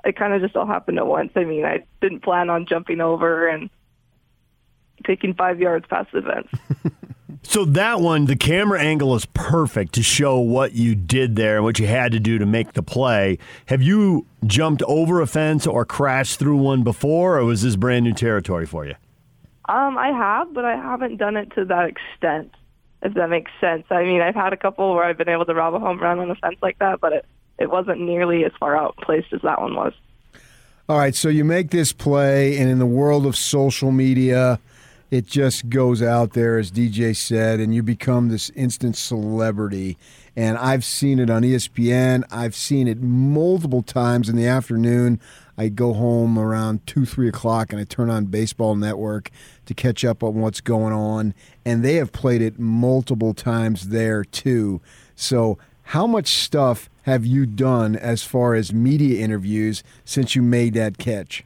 it 0.03 0.15
kind 0.15 0.33
of 0.33 0.41
just 0.41 0.55
all 0.55 0.65
happened 0.65 0.97
at 0.97 1.07
once. 1.07 1.31
I 1.35 1.43
mean, 1.43 1.65
I 1.65 1.83
didn't 2.01 2.23
plan 2.23 2.49
on 2.49 2.65
jumping 2.65 3.01
over 3.01 3.47
and 3.47 3.69
taking 5.05 5.33
five 5.33 5.59
yards 5.59 5.85
past 5.87 6.11
the 6.11 6.21
fence. 6.21 6.93
So 7.43 7.65
that 7.65 7.99
one, 7.99 8.25
the 8.25 8.35
camera 8.35 8.79
angle 8.79 9.15
is 9.15 9.25
perfect 9.25 9.93
to 9.93 10.03
show 10.03 10.39
what 10.39 10.73
you 10.73 10.95
did 10.95 11.35
there 11.35 11.55
and 11.55 11.65
what 11.65 11.79
you 11.79 11.87
had 11.87 12.11
to 12.11 12.19
do 12.19 12.37
to 12.37 12.45
make 12.45 12.73
the 12.73 12.83
play. 12.83 13.39
Have 13.65 13.81
you 13.81 14.25
jumped 14.45 14.83
over 14.83 15.21
a 15.21 15.27
fence 15.27 15.65
or 15.65 15.83
crashed 15.83 16.39
through 16.39 16.57
one 16.57 16.83
before, 16.83 17.37
or 17.37 17.43
was 17.43 17.63
this 17.63 17.75
brand 17.75 18.05
new 18.05 18.13
territory 18.13 18.65
for 18.65 18.85
you? 18.85 18.95
Um, 19.67 19.97
I 19.97 20.09
have, 20.09 20.53
but 20.53 20.65
I 20.65 20.75
haven't 20.75 21.17
done 21.17 21.35
it 21.35 21.51
to 21.55 21.65
that 21.65 21.85
extent. 21.85 22.53
If 23.03 23.15
that 23.15 23.29
makes 23.29 23.49
sense. 23.59 23.83
I 23.89 24.03
mean, 24.03 24.21
I've 24.21 24.35
had 24.35 24.53
a 24.53 24.57
couple 24.57 24.93
where 24.93 25.03
I've 25.03 25.17
been 25.17 25.29
able 25.29 25.45
to 25.45 25.55
rob 25.55 25.73
a 25.73 25.79
home 25.79 25.99
run 25.99 26.19
on 26.19 26.29
a 26.29 26.35
fence 26.35 26.57
like 26.61 26.77
that, 26.79 27.01
but 27.01 27.13
it 27.13 27.25
it 27.57 27.69
wasn't 27.69 28.01
nearly 28.01 28.45
as 28.45 28.51
far 28.59 28.77
out 28.77 28.95
placed 28.97 29.33
as 29.33 29.41
that 29.41 29.59
one 29.59 29.75
was. 29.75 29.93
All 30.87 30.97
right, 30.97 31.15
so 31.15 31.29
you 31.29 31.43
make 31.43 31.71
this 31.71 31.93
play, 31.93 32.57
and 32.57 32.69
in 32.69 32.79
the 32.79 32.85
world 32.85 33.25
of 33.25 33.35
social 33.35 33.91
media, 33.91 34.59
it 35.11 35.27
just 35.27 35.67
goes 35.67 36.01
out 36.01 36.31
there, 36.31 36.57
as 36.57 36.71
DJ 36.71 37.13
said, 37.13 37.59
and 37.59 37.75
you 37.75 37.83
become 37.83 38.29
this 38.29 38.49
instant 38.51 38.95
celebrity. 38.95 39.97
And 40.37 40.57
I've 40.57 40.85
seen 40.85 41.19
it 41.19 41.29
on 41.29 41.43
ESPN. 41.43 42.23
I've 42.31 42.55
seen 42.55 42.87
it 42.87 43.01
multiple 43.01 43.83
times 43.83 44.29
in 44.29 44.37
the 44.37 44.47
afternoon. 44.47 45.19
I 45.57 45.67
go 45.67 45.91
home 45.91 46.39
around 46.39 46.87
two, 46.87 47.05
three 47.05 47.27
o'clock, 47.27 47.73
and 47.73 47.81
I 47.81 47.83
turn 47.83 48.09
on 48.09 48.25
Baseball 48.25 48.75
Network 48.75 49.29
to 49.65 49.73
catch 49.73 50.05
up 50.05 50.23
on 50.23 50.35
what's 50.35 50.61
going 50.61 50.93
on. 50.93 51.33
And 51.65 51.83
they 51.83 51.95
have 51.95 52.13
played 52.13 52.41
it 52.41 52.57
multiple 52.57 53.33
times 53.33 53.89
there 53.89 54.23
too. 54.23 54.79
So, 55.17 55.57
how 55.83 56.07
much 56.07 56.29
stuff 56.29 56.89
have 57.01 57.25
you 57.25 57.45
done 57.45 57.97
as 57.97 58.23
far 58.23 58.55
as 58.55 58.71
media 58.71 59.21
interviews 59.21 59.83
since 60.05 60.37
you 60.37 60.41
made 60.41 60.73
that 60.75 60.97
catch? 60.97 61.43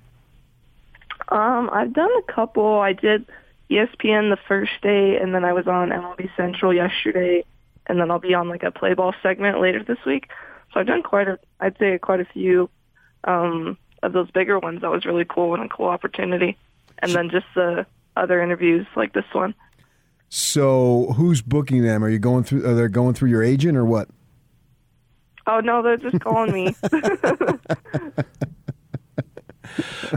Um, 1.30 1.72
I've 1.74 1.94
done 1.94 2.12
a 2.20 2.32
couple. 2.32 2.80
I 2.80 2.94
did 2.94 3.26
ESPN 3.70 4.30
the 4.30 4.40
first 4.48 4.72
day, 4.82 5.18
and 5.18 5.34
then 5.34 5.44
I 5.44 5.54
was 5.54 5.68
on 5.68 5.90
MLB 5.90 6.30
Central 6.38 6.74
yesterday, 6.74 7.44
and 7.88 8.00
then 8.00 8.12
I'll 8.12 8.20
be 8.20 8.34
on 8.34 8.50
like 8.50 8.64
a 8.64 8.72
play 8.72 8.94
ball 8.94 9.14
segment 9.24 9.60
later 9.60 9.84
this 9.84 9.98
week. 10.06 10.30
So 10.74 10.80
I've 10.80 10.88
done 10.88 11.04
quite 11.04 11.28
a, 11.28 11.40
I'd 11.60 11.78
say 11.78 11.98
quite 11.98 12.20
a 12.20 12.26
few 12.26 12.70
um, 13.24 13.78
of 14.04 14.14
those 14.14 14.30
bigger 14.32 14.60
ones. 14.60 14.82
That 14.82 14.92
was 14.92 15.06
really 15.06 15.26
cool 15.26 15.54
and 15.54 15.64
a 15.64 15.70
cool 15.70 15.88
opportunity. 15.88 16.58
And 17.00 17.12
then 17.12 17.30
just 17.30 17.48
the 17.56 17.86
other 18.16 18.42
interviews 18.42 18.88
like 18.96 19.14
this 19.14 19.26
one. 19.34 19.54
So 20.30 21.14
who's 21.16 21.42
booking 21.42 21.82
them? 21.84 22.04
Are 22.04 22.10
you 22.10 22.20
going 22.20 22.44
through? 22.44 22.68
Are 22.68 22.74
they 22.74 22.88
going 22.88 23.14
through 23.14 23.30
your 23.30 23.44
agent 23.44 23.78
or 23.78 23.86
what? 23.86 24.10
Oh 25.48 25.60
no, 25.60 25.82
they're 25.84 25.98
just 25.98 26.20
calling 26.20 26.52
me. 26.52 26.76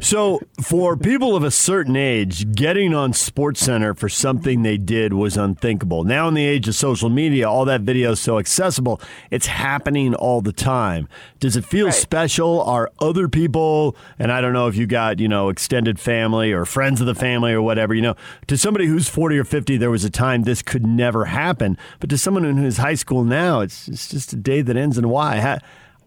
So, 0.01 0.41
for 0.63 0.97
people 0.97 1.35
of 1.35 1.43
a 1.43 1.51
certain 1.51 1.97
age, 1.97 2.53
getting 2.53 2.95
on 2.95 3.13
SportsCenter 3.13 3.97
for 3.97 4.09
something 4.09 4.63
they 4.63 4.79
did 4.79 5.13
was 5.13 5.37
unthinkable. 5.37 6.05
Now, 6.05 6.29
in 6.29 6.35
the 6.35 6.45
age 6.45 6.69
of 6.69 6.75
social 6.75 7.09
media, 7.09 7.49
all 7.49 7.65
that 7.65 7.83
video 7.83 8.13
is 8.13 8.21
so 8.21 8.39
accessible, 8.39 9.01
it's 9.31 9.47
happening 9.47 10.15
all 10.15 10.41
the 10.41 10.53
time. 10.53 11.09
Does 11.41 11.57
it 11.57 11.65
feel 11.65 11.91
special? 11.93 12.63
Are 12.63 12.91
other 13.01 13.29
people, 13.29 13.97
and 14.19 14.31
I 14.31 14.41
don't 14.41 14.53
know 14.53 14.69
if 14.69 14.77
you 14.77 14.87
got, 14.87 15.19
you 15.19 15.29
know, 15.29 15.49
extended 15.49 15.99
family 15.99 16.53
or 16.53 16.65
friends 16.65 17.01
of 17.01 17.07
the 17.07 17.15
family 17.15 17.53
or 17.53 17.63
whatever, 17.63 17.95
you 17.95 18.03
know, 18.03 18.15
to 18.47 18.57
somebody 18.57 18.87
who's 18.87 19.09
40 19.09 19.39
or 19.39 19.45
50, 19.45 19.77
there 19.77 19.91
was 19.91 20.05
a 20.05 20.11
time 20.11 20.43
this 20.43 20.63
could 20.63 20.87
never 20.87 21.27
happen. 21.27 21.77
But 22.01 22.11
to 22.11 22.19
someone 22.19 22.45
who's 22.57 22.77
high 22.77 22.95
school 22.95 23.25
now, 23.25 23.61
it's, 23.61 23.89
it's 23.89 24.09
just 24.09 24.33
a 24.33 24.37
day 24.37 24.63
that 24.63 24.77
ends 24.77 24.99
in 24.99 25.09
Y. 25.09 25.41
How, 25.41 25.59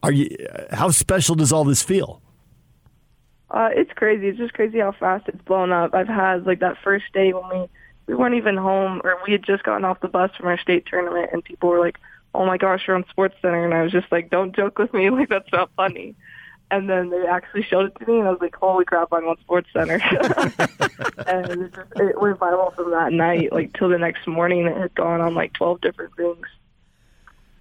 are 0.03 0.11
you, 0.11 0.35
how 0.71 0.89
special 0.89 1.35
does 1.35 1.51
all 1.51 1.63
this 1.63 1.83
feel? 1.83 2.20
Uh, 3.51 3.69
it's 3.73 3.91
crazy. 3.93 4.29
It's 4.29 4.37
just 4.37 4.53
crazy 4.53 4.79
how 4.79 4.93
fast 4.93 5.27
it's 5.27 5.41
blown 5.41 5.73
up. 5.73 5.93
I've 5.93 6.07
had 6.07 6.45
like 6.45 6.59
that 6.59 6.77
first 6.83 7.05
day 7.13 7.33
when 7.33 7.43
we 7.49 7.67
we 8.07 8.15
weren't 8.15 8.35
even 8.35 8.55
home, 8.55 9.01
or 9.03 9.17
we 9.25 9.33
had 9.33 9.43
just 9.43 9.63
gotten 9.63 9.85
off 9.85 9.99
the 9.99 10.07
bus 10.07 10.31
from 10.37 10.47
our 10.47 10.57
state 10.57 10.85
tournament, 10.85 11.29
and 11.33 11.43
people 11.43 11.69
were 11.69 11.79
like, 11.79 11.99
"Oh 12.33 12.45
my 12.45 12.57
gosh, 12.57 12.85
you're 12.87 12.95
on 12.95 13.05
Sports 13.09 13.35
Center," 13.41 13.63
and 13.65 13.73
I 13.73 13.83
was 13.83 13.91
just 13.91 14.09
like, 14.09 14.29
"Don't 14.29 14.55
joke 14.55 14.79
with 14.79 14.93
me, 14.93 15.09
like 15.11 15.29
that's 15.29 15.51
not 15.51 15.69
funny." 15.75 16.15
And 16.71 16.89
then 16.89 17.09
they 17.09 17.27
actually 17.27 17.63
showed 17.63 17.87
it 17.87 17.99
to 17.99 18.09
me, 18.09 18.19
and 18.19 18.27
I 18.27 18.31
was 18.31 18.39
like, 18.39 18.55
"Holy 18.55 18.85
crap, 18.85 19.09
I'm 19.11 19.27
on 19.27 19.37
Sports 19.41 19.67
Center!" 19.73 19.95
and 21.27 21.51
it, 21.51 21.75
just, 21.75 21.91
it 21.97 22.21
went 22.21 22.39
viral 22.39 22.73
from 22.73 22.91
that 22.91 23.11
night, 23.11 23.51
like 23.51 23.73
till 23.73 23.89
the 23.89 23.97
next 23.97 24.25
morning. 24.27 24.65
It 24.65 24.77
had 24.77 24.95
gone 24.95 25.19
on 25.19 25.35
like 25.35 25.51
12 25.53 25.81
different 25.81 26.15
things. 26.15 26.47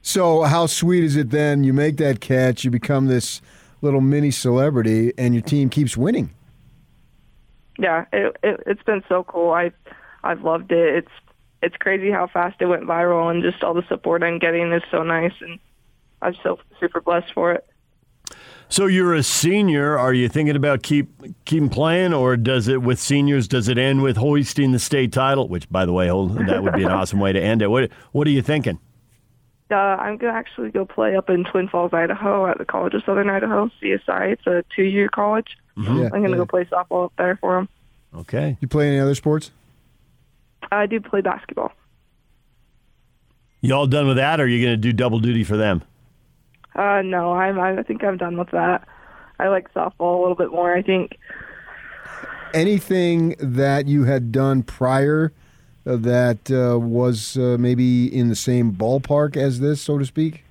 So 0.03 0.43
how 0.43 0.67
sweet 0.67 1.03
is 1.03 1.17
it 1.17 1.31
then? 1.31 1.65
You 1.65 1.73
make 1.73 1.97
that 1.97 2.21
catch, 2.21 2.65
you 2.65 2.71
become 2.71 3.09
this 3.09 3.43
little 3.83 4.01
mini 4.01 4.31
celebrity, 4.31 5.13
and 5.19 5.35
your 5.35 5.43
team 5.43 5.71
keeps 5.71 5.97
winning. 5.97 6.31
yeah, 7.79 8.05
it, 8.13 8.37
it 8.43 8.61
it's 8.67 8.83
been 8.83 9.03
so 9.09 9.25
cool. 9.25 9.51
I 9.53 9.73
I've 10.23 10.43
loved 10.43 10.71
it. 10.73 10.97
It's 10.97 11.13
it's 11.63 11.77
crazy 11.77 12.11
how 12.11 12.27
fast 12.27 12.61
it 12.61 12.67
went 12.67 12.85
viral, 12.85 13.31
and 13.31 13.43
just 13.43 13.63
all 13.63 13.75
the 13.75 13.87
support 13.89 14.23
I'm 14.23 14.39
getting 14.39 14.73
is 14.73 14.83
so 14.91 15.03
nice, 15.03 15.33
and 15.41 15.59
I'm 16.23 16.35
so 16.43 16.59
super 16.79 17.01
blessed 17.01 17.33
for 17.35 17.53
it. 17.53 17.67
So 18.69 18.87
you're 18.87 19.15
a 19.15 19.23
senior. 19.23 19.99
Are 19.99 20.15
you 20.15 20.29
thinking 20.29 20.55
about 20.55 20.83
keep 20.83 21.09
keeping 21.45 21.69
playing, 21.69 22.13
or 22.13 22.37
does 22.37 22.69
it 22.69 22.83
with 22.83 23.01
seniors? 23.01 23.49
Does 23.49 23.69
it 23.69 23.79
end 23.79 24.03
with 24.03 24.17
hoisting 24.17 24.73
the 24.73 24.79
state 24.79 25.13
title? 25.13 25.49
Which, 25.49 25.69
by 25.71 25.85
the 25.87 25.93
way, 25.93 26.07
hold, 26.09 26.37
that 26.47 26.63
would 26.63 26.75
be 26.75 26.85
an 26.85 26.93
awesome 26.93 27.19
way 27.19 27.33
to 27.33 27.41
end 27.41 27.63
it. 27.63 27.69
What 27.69 27.91
What 28.13 28.27
are 28.27 28.31
you 28.31 28.43
thinking? 28.43 28.79
Uh, 29.71 29.97
I'm 30.01 30.17
gonna 30.17 30.33
actually 30.33 30.71
go 30.71 30.85
play 30.85 31.17
up 31.17 31.31
in 31.31 31.45
Twin 31.45 31.69
Falls, 31.69 31.93
Idaho, 31.93 32.47
at 32.47 32.59
the 32.59 32.65
College 32.65 32.95
of 32.95 33.03
Southern 33.05 33.31
Idaho 33.31 33.71
(CSI). 33.81 34.33
It's 34.33 34.47
a 34.47 34.65
two-year 34.75 35.09
college. 35.09 35.57
Mhm. 35.77 36.01
Yeah, 36.01 36.05
I'm 36.07 36.23
gonna 36.23 36.31
yeah. 36.31 36.37
go 36.37 36.47
play 36.47 36.65
softball 36.65 37.07
up 37.07 37.13
there 37.17 37.37
for 37.37 37.57
them. 37.57 37.69
Okay. 38.15 38.57
You 38.61 38.69
play 38.69 38.89
any 38.89 38.99
other 38.99 39.15
sports? 39.15 39.51
I 40.73 40.87
do 40.87 41.01
play 41.01 41.21
basketball. 41.21 41.73
You 43.61 43.75
all 43.75 43.87
done 43.87 44.07
with 44.07 44.17
that, 44.17 44.41
or 44.41 44.45
are 44.45 44.47
you 44.47 44.65
going 44.65 44.73
to 44.73 44.77
do 44.77 44.93
double 44.93 45.21
duty 45.21 45.45
for 45.45 45.57
them? 45.57 45.83
Uh, 46.75 47.03
no, 47.03 47.33
I'm. 47.33 47.59
I 47.59 47.83
think 47.83 48.03
I'm 48.03 48.17
done 48.17 48.39
with 48.39 48.51
that. 48.51 48.87
I 49.39 49.49
like 49.49 49.73
softball 49.75 50.19
a 50.19 50.21
little 50.21 50.35
bit 50.35 50.51
more. 50.51 50.75
I 50.75 50.83
think. 50.83 51.19
Anything 52.55 53.37
that 53.39 53.87
you 53.87 54.05
had 54.05 54.33
done 54.33 54.63
prior 54.63 55.33
that 55.85 56.51
uh, 56.51 56.79
was 56.79 57.37
uh, 57.37 57.57
maybe 57.59 58.07
in 58.07 58.29
the 58.29 58.37
same 58.37 58.73
ballpark 58.73 59.37
as 59.37 59.61
this, 59.61 59.81
so 59.81 59.99
to 59.99 60.05
speak? 60.05 60.45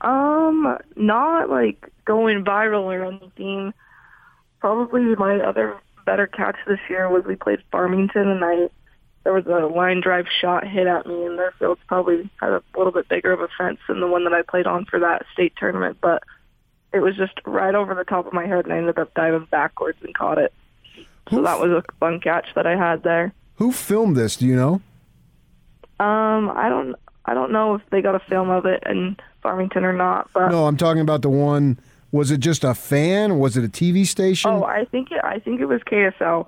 Um, 0.00 0.78
not 0.96 1.50
like 1.50 1.90
going 2.04 2.44
viral 2.44 2.84
or 2.84 3.04
anything. 3.04 3.72
Probably 4.60 5.14
my 5.16 5.38
other 5.40 5.78
better 6.04 6.26
catch 6.26 6.56
this 6.66 6.80
year 6.88 7.08
was 7.08 7.24
we 7.24 7.36
played 7.36 7.62
Farmington 7.70 8.28
and 8.28 8.44
I 8.44 8.70
there 9.24 9.34
was 9.34 9.44
a 9.46 9.66
line 9.66 10.00
drive 10.00 10.24
shot 10.40 10.66
hit 10.66 10.86
at 10.86 11.06
me 11.06 11.26
and 11.26 11.38
their 11.38 11.52
field's 11.58 11.82
probably 11.86 12.30
had 12.40 12.50
a 12.50 12.62
little 12.74 12.92
bit 12.92 13.08
bigger 13.08 13.30
of 13.30 13.40
a 13.40 13.48
fence 13.58 13.78
than 13.86 14.00
the 14.00 14.06
one 14.06 14.24
that 14.24 14.32
I 14.32 14.40
played 14.40 14.66
on 14.66 14.86
for 14.86 15.00
that 15.00 15.26
state 15.34 15.52
tournament, 15.58 15.98
but 16.00 16.22
it 16.94 17.00
was 17.00 17.14
just 17.14 17.34
right 17.44 17.74
over 17.74 17.94
the 17.94 18.04
top 18.04 18.26
of 18.26 18.32
my 18.32 18.46
head 18.46 18.64
and 18.64 18.72
I 18.72 18.78
ended 18.78 18.98
up 18.98 19.12
diving 19.12 19.46
backwards 19.50 19.98
and 20.02 20.14
caught 20.14 20.38
it. 20.38 20.54
So 21.30 21.42
that 21.42 21.60
was 21.60 21.70
a 21.70 21.84
fun 22.00 22.20
catch 22.20 22.46
that 22.54 22.66
I 22.66 22.74
had 22.74 23.02
there. 23.02 23.34
Who 23.58 23.72
filmed 23.72 24.16
this? 24.16 24.36
Do 24.36 24.46
you 24.46 24.56
know? 24.56 24.80
Um, 26.00 26.50
I 26.50 26.68
don't 26.68 26.96
I 27.24 27.34
don't 27.34 27.52
know 27.52 27.74
if 27.74 27.82
they 27.90 28.00
got 28.00 28.14
a 28.14 28.20
film 28.20 28.50
of 28.50 28.64
it 28.66 28.82
in 28.86 29.16
Farmington 29.42 29.84
or 29.84 29.92
not, 29.92 30.30
but 30.32 30.48
No, 30.48 30.66
I'm 30.66 30.76
talking 30.76 31.02
about 31.02 31.22
the 31.22 31.28
one. 31.28 31.78
Was 32.10 32.30
it 32.30 32.38
just 32.38 32.64
a 32.64 32.74
fan? 32.74 33.32
Or 33.32 33.38
was 33.38 33.56
it 33.56 33.64
a 33.64 33.68
TV 33.68 34.06
station? 34.06 34.50
Oh, 34.50 34.64
I 34.64 34.84
think 34.86 35.10
it, 35.10 35.20
I 35.22 35.38
think 35.40 35.60
it 35.60 35.66
was 35.66 35.82
KSL. 35.82 36.46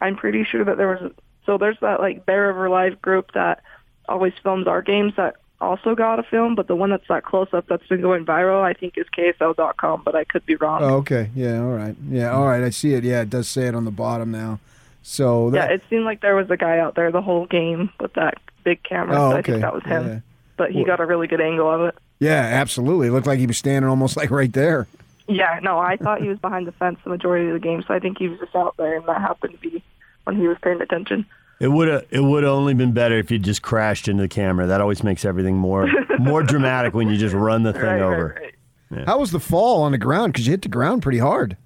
I'm 0.00 0.16
pretty 0.16 0.44
sure 0.44 0.64
that 0.64 0.76
there 0.76 0.88
was 0.88 1.12
so 1.46 1.58
there's 1.58 1.78
that 1.80 2.00
like 2.00 2.26
Bear 2.26 2.48
River 2.48 2.68
Live 2.68 3.00
group 3.02 3.32
that 3.32 3.62
always 4.08 4.32
films 4.42 4.66
our 4.66 4.82
games 4.82 5.14
that 5.16 5.36
also 5.60 5.94
got 5.94 6.18
a 6.18 6.22
film, 6.22 6.54
but 6.54 6.68
the 6.68 6.76
one 6.76 6.90
that's 6.90 7.06
that 7.08 7.24
close 7.24 7.48
up 7.52 7.66
that's 7.68 7.86
been 7.86 8.00
going 8.00 8.24
viral, 8.24 8.62
I 8.62 8.72
think 8.72 8.94
is 8.96 9.06
KSL.com, 9.16 10.02
but 10.04 10.14
I 10.14 10.24
could 10.24 10.44
be 10.46 10.56
wrong. 10.56 10.82
Oh, 10.82 10.96
okay. 10.96 11.30
Yeah. 11.34 11.60
All 11.60 11.72
right. 11.72 11.96
Yeah. 12.08 12.32
All 12.32 12.46
right. 12.46 12.62
I 12.62 12.70
see 12.70 12.94
it. 12.94 13.04
Yeah. 13.04 13.22
It 13.22 13.30
does 13.30 13.48
say 13.48 13.66
it 13.66 13.74
on 13.74 13.84
the 13.84 13.90
bottom 13.90 14.30
now. 14.30 14.58
So 15.02 15.50
that. 15.50 15.70
yeah, 15.70 15.74
it 15.74 15.82
seemed 15.90 16.04
like 16.04 16.20
there 16.20 16.36
was 16.36 16.50
a 16.50 16.56
guy 16.56 16.78
out 16.78 16.94
there 16.94 17.10
the 17.10 17.22
whole 17.22 17.46
game 17.46 17.90
with 18.00 18.12
that 18.14 18.34
big 18.64 18.82
camera. 18.82 19.16
Oh, 19.16 19.30
so 19.30 19.36
I 19.38 19.42
think 19.42 19.60
that 19.62 19.74
was 19.74 19.82
him. 19.84 20.06
Yeah. 20.06 20.20
But 20.56 20.70
he 20.72 20.78
Well- 20.78 20.86
got 20.86 21.00
a 21.00 21.06
really 21.06 21.26
good 21.26 21.40
angle 21.40 21.70
of 21.70 21.80
it. 21.82 21.94
Yeah. 22.18 22.34
Absolutely. 22.42 23.08
It 23.08 23.12
looked 23.12 23.26
like 23.26 23.38
he 23.38 23.46
was 23.46 23.56
standing 23.58 23.88
almost 23.88 24.16
like 24.16 24.30
right 24.30 24.52
there. 24.52 24.86
Yeah, 25.26 25.60
no, 25.62 25.78
I 25.78 25.96
thought 25.96 26.20
he 26.20 26.28
was 26.28 26.38
behind 26.40 26.66
the 26.66 26.72
fence 26.72 26.98
the 27.04 27.10
majority 27.10 27.46
of 27.46 27.52
the 27.52 27.60
game, 27.60 27.84
so 27.86 27.94
I 27.94 28.00
think 28.00 28.18
he 28.18 28.26
was 28.28 28.40
just 28.40 28.54
out 28.56 28.74
there, 28.76 28.96
and 28.96 29.06
that 29.06 29.20
happened 29.20 29.52
to 29.52 29.58
be 29.60 29.80
when 30.24 30.34
he 30.36 30.48
was 30.48 30.56
paying 30.60 30.80
attention. 30.82 31.24
It 31.60 31.68
would 31.68 31.86
have 31.88 32.04
it 32.10 32.18
would 32.20 32.42
only 32.42 32.74
been 32.74 32.90
better 32.92 33.16
if 33.16 33.30
you 33.30 33.38
just 33.38 33.62
crashed 33.62 34.08
into 34.08 34.22
the 34.22 34.28
camera. 34.28 34.66
That 34.66 34.80
always 34.80 35.04
makes 35.04 35.24
everything 35.24 35.56
more 35.56 35.88
more 36.18 36.42
dramatic 36.42 36.94
when 36.94 37.08
you 37.08 37.16
just 37.16 37.34
run 37.34 37.62
the 37.62 37.72
thing 37.72 37.82
Right, 37.82 38.00
right, 38.00 38.02
over. 38.02 38.42
right. 38.90 39.06
How 39.06 39.20
was 39.20 39.30
the 39.30 39.38
fall 39.38 39.82
on 39.84 39.92
the 39.92 39.98
ground? 39.98 40.32
Because 40.32 40.46
you 40.48 40.50
hit 40.52 40.62
the 40.62 40.68
ground 40.68 41.02
pretty 41.02 41.18
hard. 41.18 41.56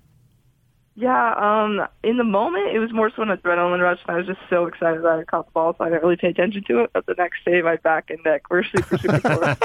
Yeah, 0.97 1.35
um, 1.35 1.87
in 2.05 2.19
the 2.19 2.25
moment, 2.25 2.69
it 2.69 2.79
was 2.79 2.93
more 2.93 3.11
so 3.15 3.23
an 3.23 3.29
adrenaline 3.29 3.81
rush, 3.81 3.99
and 4.07 4.15
I 4.15 4.19
was 4.19 4.27
just 4.27 4.39
so 4.49 4.67
excited 4.67 5.03
that 5.03 5.19
I 5.19 5.25
caught 5.25 5.47
the 5.47 5.53
ball, 5.53 5.75
so 5.77 5.85
I 5.85 5.89
didn't 5.89 6.03
really 6.03 6.17
pay 6.17 6.29
attention 6.29 6.63
to 6.69 6.85
it. 6.85 6.91
But 6.93 7.07
the 7.07 7.15
next 7.15 7.45
day, 7.45 7.63
my 7.63 7.77
back 7.77 8.11
and 8.11 8.21
neck 8.25 8.49
were 8.49 8.63
super, 8.63 8.99
super 8.99 9.21
sore. 9.21 9.57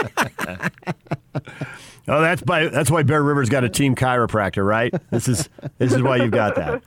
Oh, 2.10 2.22
that's 2.22 2.42
by 2.42 2.68
that's 2.70 2.90
why 2.90 3.04
Bear 3.04 3.22
River's 3.22 3.50
got 3.50 3.64
a 3.64 3.70
team 3.70 3.96
chiropractor, 3.96 4.66
right? 4.66 4.92
This 5.12 5.28
is 5.28 5.48
this 5.78 5.94
is 5.94 6.02
why 6.02 6.18
you've 6.18 6.32
got 6.32 6.56
that. 6.56 6.82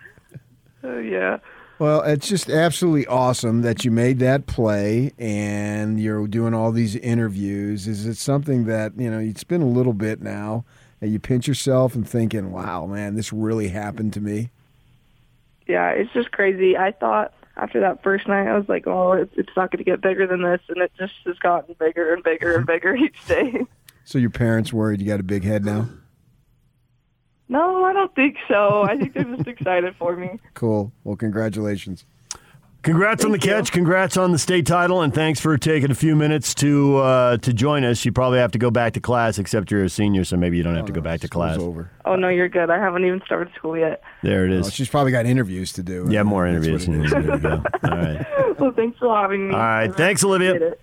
Uh, 0.82 0.97
yeah. 0.98 1.39
Well, 1.78 2.02
it's 2.02 2.28
just 2.28 2.51
absolutely 2.51 3.06
awesome 3.06 3.62
that 3.62 3.85
you 3.85 3.90
made 3.90 4.19
that 4.19 4.47
play 4.47 5.12
and 5.19 6.01
you're 6.01 6.27
doing 6.27 6.55
all 6.55 6.70
these 6.70 6.97
interviews. 6.97 7.89
Is 7.89 8.06
it 8.06 8.16
something 8.16 8.66
that, 8.66 8.93
you 8.97 9.10
know, 9.10 9.19
it's 9.19 9.43
been 9.43 9.62
a 9.62 9.69
little 9.69 9.93
bit 9.93 10.20
now 10.20 10.64
and 11.02 11.12
you 11.12 11.18
pinch 11.18 11.48
yourself 11.48 11.96
and 11.96 12.08
thinking, 12.08 12.52
wow, 12.52 12.86
man, 12.86 13.16
this 13.16 13.32
really 13.32 13.68
happened 13.68 14.12
to 14.12 14.20
me? 14.20 14.50
Yeah, 15.66 15.90
it's 15.90 16.12
just 16.12 16.30
crazy. 16.30 16.76
I 16.76 16.92
thought 16.92 17.34
after 17.56 17.80
that 17.80 18.04
first 18.04 18.28
night, 18.28 18.46
I 18.46 18.56
was 18.56 18.68
like, 18.68 18.86
oh, 18.86 19.12
it's, 19.12 19.32
it's 19.36 19.50
not 19.56 19.72
going 19.72 19.78
to 19.78 19.90
get 19.90 20.00
bigger 20.00 20.28
than 20.28 20.42
this, 20.42 20.60
and 20.68 20.78
it 20.78 20.92
just 20.96 21.14
has 21.26 21.36
gotten 21.40 21.74
bigger 21.78 22.14
and 22.14 22.22
bigger 22.22 22.56
and 22.56 22.64
bigger 22.64 22.94
each 22.96 23.26
day. 23.26 23.66
So 24.04 24.18
your 24.18 24.30
parents 24.30 24.72
worried 24.72 25.00
you 25.00 25.06
got 25.08 25.18
a 25.18 25.24
big 25.24 25.42
head 25.42 25.64
now? 25.64 25.88
No, 27.48 27.84
I 27.84 27.92
don't 27.92 28.14
think 28.14 28.36
so. 28.46 28.82
I 28.82 28.96
think 28.96 29.14
they're 29.14 29.24
just 29.24 29.46
excited 29.48 29.96
for 29.96 30.16
me. 30.16 30.38
Cool. 30.54 30.92
Well, 31.02 31.16
congratulations. 31.16 32.04
Congrats 32.82 33.24
on 33.24 33.30
the 33.30 33.38
catch. 33.38 33.70
Congrats 33.70 34.16
on 34.16 34.32
the 34.32 34.38
state 34.38 34.66
title, 34.66 35.02
and 35.02 35.14
thanks 35.14 35.38
for 35.38 35.56
taking 35.56 35.92
a 35.92 35.94
few 35.94 36.16
minutes 36.16 36.52
to 36.56 36.96
uh, 36.98 37.36
to 37.36 37.52
join 37.52 37.84
us. 37.84 38.04
You 38.04 38.10
probably 38.10 38.40
have 38.40 38.50
to 38.52 38.59
go 38.59 38.72
back 38.72 38.94
to 38.94 39.00
class, 39.00 39.38
except 39.38 39.70
you're 39.70 39.84
a 39.84 39.88
senior, 39.88 40.24
so 40.24 40.36
maybe 40.36 40.56
you 40.56 40.64
don't 40.64 40.74
have 40.74 40.86
to 40.86 40.92
go 40.92 41.00
back 41.00 41.20
to 41.20 41.28
class. 41.28 41.59
over. 41.59 41.90
Oh 42.04 42.16
no, 42.16 42.28
you're 42.28 42.48
good. 42.48 42.70
I 42.70 42.78
haven't 42.78 43.04
even 43.04 43.22
started 43.24 43.54
school 43.54 43.76
yet. 43.78 44.02
There 44.24 44.44
it 44.46 44.50
is. 44.50 44.66
Oh, 44.66 44.70
she's 44.70 44.88
probably 44.88 45.12
got 45.12 45.26
interviews 45.26 45.72
to 45.74 45.82
do. 45.84 46.06
Yeah, 46.10 46.24
more 46.24 46.44
interviews. 46.44 46.88
what 46.88 46.96
it 46.96 47.04
is. 47.04 47.10
There 47.12 47.22
we 47.22 47.38
go. 47.38 47.62
All 47.84 47.90
right. 47.90 48.59
well, 48.59 48.72
thanks 48.72 48.98
for 48.98 49.14
having 49.16 49.48
me. 49.48 49.54
All 49.54 49.60
right. 49.60 49.94
Thanks, 49.94 50.24
Olivia. 50.24 50.74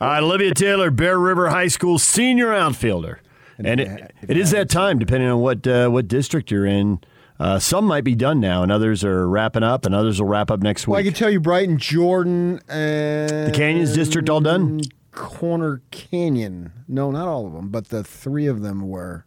All 0.00 0.08
right, 0.08 0.22
Olivia 0.22 0.52
Taylor, 0.52 0.90
Bear 0.90 1.18
River 1.18 1.48
High 1.48 1.68
School 1.68 1.98
senior 1.98 2.52
outfielder, 2.52 3.20
and 3.56 3.80
it, 3.80 4.12
it 4.28 4.36
is 4.36 4.50
that 4.50 4.68
time, 4.68 4.98
depending 4.98 5.30
on 5.30 5.40
what 5.40 5.66
uh, 5.66 5.88
what 5.88 6.08
district 6.08 6.50
you're 6.50 6.66
in. 6.66 7.00
Uh, 7.40 7.58
some 7.58 7.84
might 7.84 8.02
be 8.04 8.16
done 8.16 8.40
now, 8.40 8.62
and 8.62 8.72
others 8.72 9.04
are 9.04 9.28
wrapping 9.28 9.62
up, 9.62 9.86
and 9.86 9.94
others 9.94 10.20
will 10.20 10.28
wrap 10.28 10.50
up 10.50 10.60
next 10.60 10.86
week. 10.88 10.92
Well, 10.92 11.00
I 11.00 11.04
can 11.04 11.14
tell 11.14 11.30
you, 11.30 11.38
Brighton, 11.40 11.78
Jordan, 11.78 12.60
and 12.68 13.48
the 13.48 13.52
Canyons 13.54 13.94
District 13.94 14.28
all 14.28 14.40
done. 14.40 14.80
Corner 15.12 15.82
Canyon. 15.90 16.72
No, 16.88 17.10
not 17.10 17.28
all 17.28 17.46
of 17.46 17.52
them, 17.52 17.68
but 17.68 17.88
the 17.88 18.02
three 18.02 18.46
of 18.46 18.62
them 18.62 18.88
were. 18.88 19.24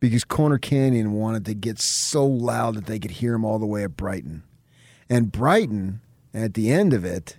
Because 0.00 0.24
Corner 0.24 0.58
Canyon 0.58 1.12
wanted 1.12 1.46
to 1.46 1.54
get 1.54 1.80
so 1.80 2.26
loud 2.26 2.74
that 2.74 2.86
they 2.86 2.98
could 2.98 3.12
hear 3.12 3.32
them 3.32 3.44
all 3.44 3.58
the 3.58 3.66
way 3.66 3.84
at 3.84 3.96
Brighton. 3.96 4.42
And 5.08 5.32
Brighton, 5.32 6.00
at 6.34 6.52
the 6.52 6.70
end 6.70 6.92
of 6.92 7.06
it, 7.06 7.38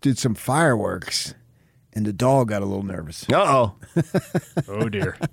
did 0.00 0.16
some 0.16 0.34
fireworks, 0.34 1.34
and 1.92 2.06
the 2.06 2.14
dog 2.14 2.48
got 2.48 2.62
a 2.62 2.66
little 2.66 2.82
nervous. 2.82 3.26
Uh 3.30 3.36
oh. 3.36 3.74
oh, 4.68 4.88
dear. 4.88 5.18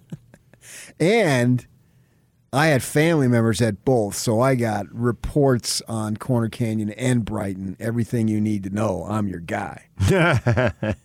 And 0.99 1.67
I 2.56 2.68
had 2.68 2.82
family 2.82 3.27
members 3.27 3.61
at 3.61 3.84
both, 3.84 4.15
so 4.15 4.40
I 4.40 4.56
got 4.56 4.86
reports 4.94 5.82
on 5.90 6.15
Corner 6.15 6.48
Canyon 6.48 6.91
and 6.91 7.26
Brighton. 7.26 7.76
Everything 7.82 8.30
you 8.30 8.40
need 8.40 8.64
to 8.64 8.69
know. 8.69 9.06
I'm 9.07 9.27
your 9.27 9.41
guy. 9.41 9.88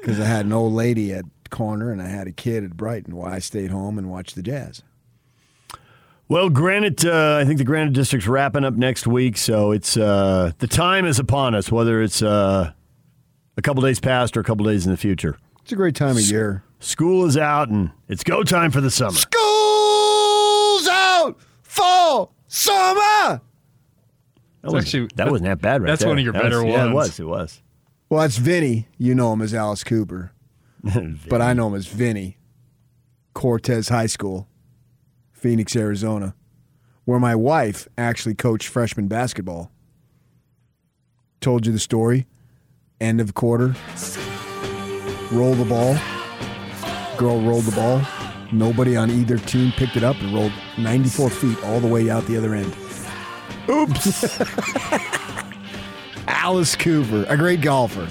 Because 0.00 0.20
I 0.20 0.24
had 0.24 0.46
an 0.46 0.52
old 0.52 0.72
lady 0.74 1.12
at 1.12 1.24
Corner 1.50 1.90
and 1.90 2.00
I 2.00 2.06
had 2.06 2.28
a 2.28 2.32
kid 2.32 2.62
at 2.62 2.76
Brighton 2.76 3.16
while 3.16 3.32
I 3.32 3.40
stayed 3.40 3.72
home 3.72 3.98
and 3.98 4.08
watched 4.08 4.36
the 4.36 4.42
Jazz. 4.42 4.82
Well, 6.28 6.48
Granite, 6.48 7.04
uh, 7.04 7.38
I 7.40 7.44
think 7.44 7.58
the 7.58 7.64
Granite 7.64 7.92
District's 7.92 8.28
wrapping 8.28 8.64
up 8.64 8.74
next 8.74 9.08
week, 9.08 9.36
so 9.36 9.72
it's 9.72 9.96
uh, 9.96 10.52
the 10.58 10.68
time 10.68 11.04
is 11.04 11.18
upon 11.18 11.56
us. 11.56 11.72
Whether 11.72 12.00
it's 12.02 12.22
uh, 12.22 12.72
a 13.56 13.62
couple 13.62 13.82
days 13.82 13.98
past 13.98 14.36
or 14.36 14.40
a 14.40 14.44
couple 14.44 14.64
days 14.64 14.86
in 14.86 14.92
the 14.92 14.96
future, 14.96 15.36
it's 15.62 15.72
a 15.72 15.76
great 15.76 15.96
time 15.96 16.16
of 16.16 16.22
year. 16.22 16.62
School 16.78 17.26
is 17.26 17.36
out, 17.36 17.68
and 17.68 17.90
it's 18.08 18.22
go 18.22 18.44
time 18.44 18.70
for 18.70 18.80
the 18.80 18.90
summer. 18.90 19.16
School's 19.16 19.45
out 21.80 22.26
for 22.26 22.30
summer. 22.48 23.40
That, 24.62 24.72
was, 24.72 24.84
actually- 24.84 25.08
that 25.16 25.30
wasn't 25.30 25.48
that 25.48 25.60
bad, 25.60 25.82
right 25.82 25.88
that's 25.88 26.00
there. 26.00 26.08
one 26.08 26.18
of 26.18 26.24
your 26.24 26.32
That 26.32 26.42
better 26.42 26.64
was, 26.64 26.72
Yeah, 26.72 26.88
it 26.90 26.92
was. 26.92 27.20
It 27.20 27.24
was. 27.26 27.62
Well, 28.08 28.20
that's 28.20 28.36
Vinny. 28.36 28.88
You 28.98 29.14
know 29.14 29.32
him 29.32 29.42
as 29.42 29.52
Alice 29.54 29.84
Cooper. 29.84 30.32
but 31.28 31.42
I 31.42 31.52
know 31.52 31.68
him 31.68 31.74
as 31.74 31.86
Vinny. 31.86 32.38
Cortez 33.34 33.88
High 33.90 34.06
School, 34.06 34.48
Phoenix, 35.32 35.76
Arizona, 35.76 36.34
where 37.04 37.20
my 37.20 37.34
wife 37.34 37.86
actually 37.98 38.34
coached 38.34 38.68
freshman 38.68 39.08
basketball. 39.08 39.70
Told 41.40 41.66
you 41.66 41.72
the 41.72 41.78
story. 41.78 42.26
End 42.98 43.20
of 43.20 43.34
quarter. 43.34 43.74
Roll 45.30 45.54
the 45.54 45.66
ball. 45.68 45.96
Girl 47.18 47.40
rolled 47.42 47.64
the 47.64 47.76
ball. 47.76 48.00
Nobody 48.52 48.96
on 48.96 49.10
either 49.10 49.38
team 49.38 49.72
picked 49.72 49.96
it 49.96 50.04
up 50.04 50.20
and 50.20 50.32
rolled 50.32 50.52
94 50.78 51.30
feet 51.30 51.62
all 51.64 51.80
the 51.80 51.88
way 51.88 52.10
out 52.10 52.24
the 52.26 52.36
other 52.36 52.54
end. 52.54 52.74
Oops. 53.68 54.40
Alice 56.28 56.76
Cooper, 56.76 57.24
a 57.28 57.36
great 57.36 57.60
golfer. 57.60 58.06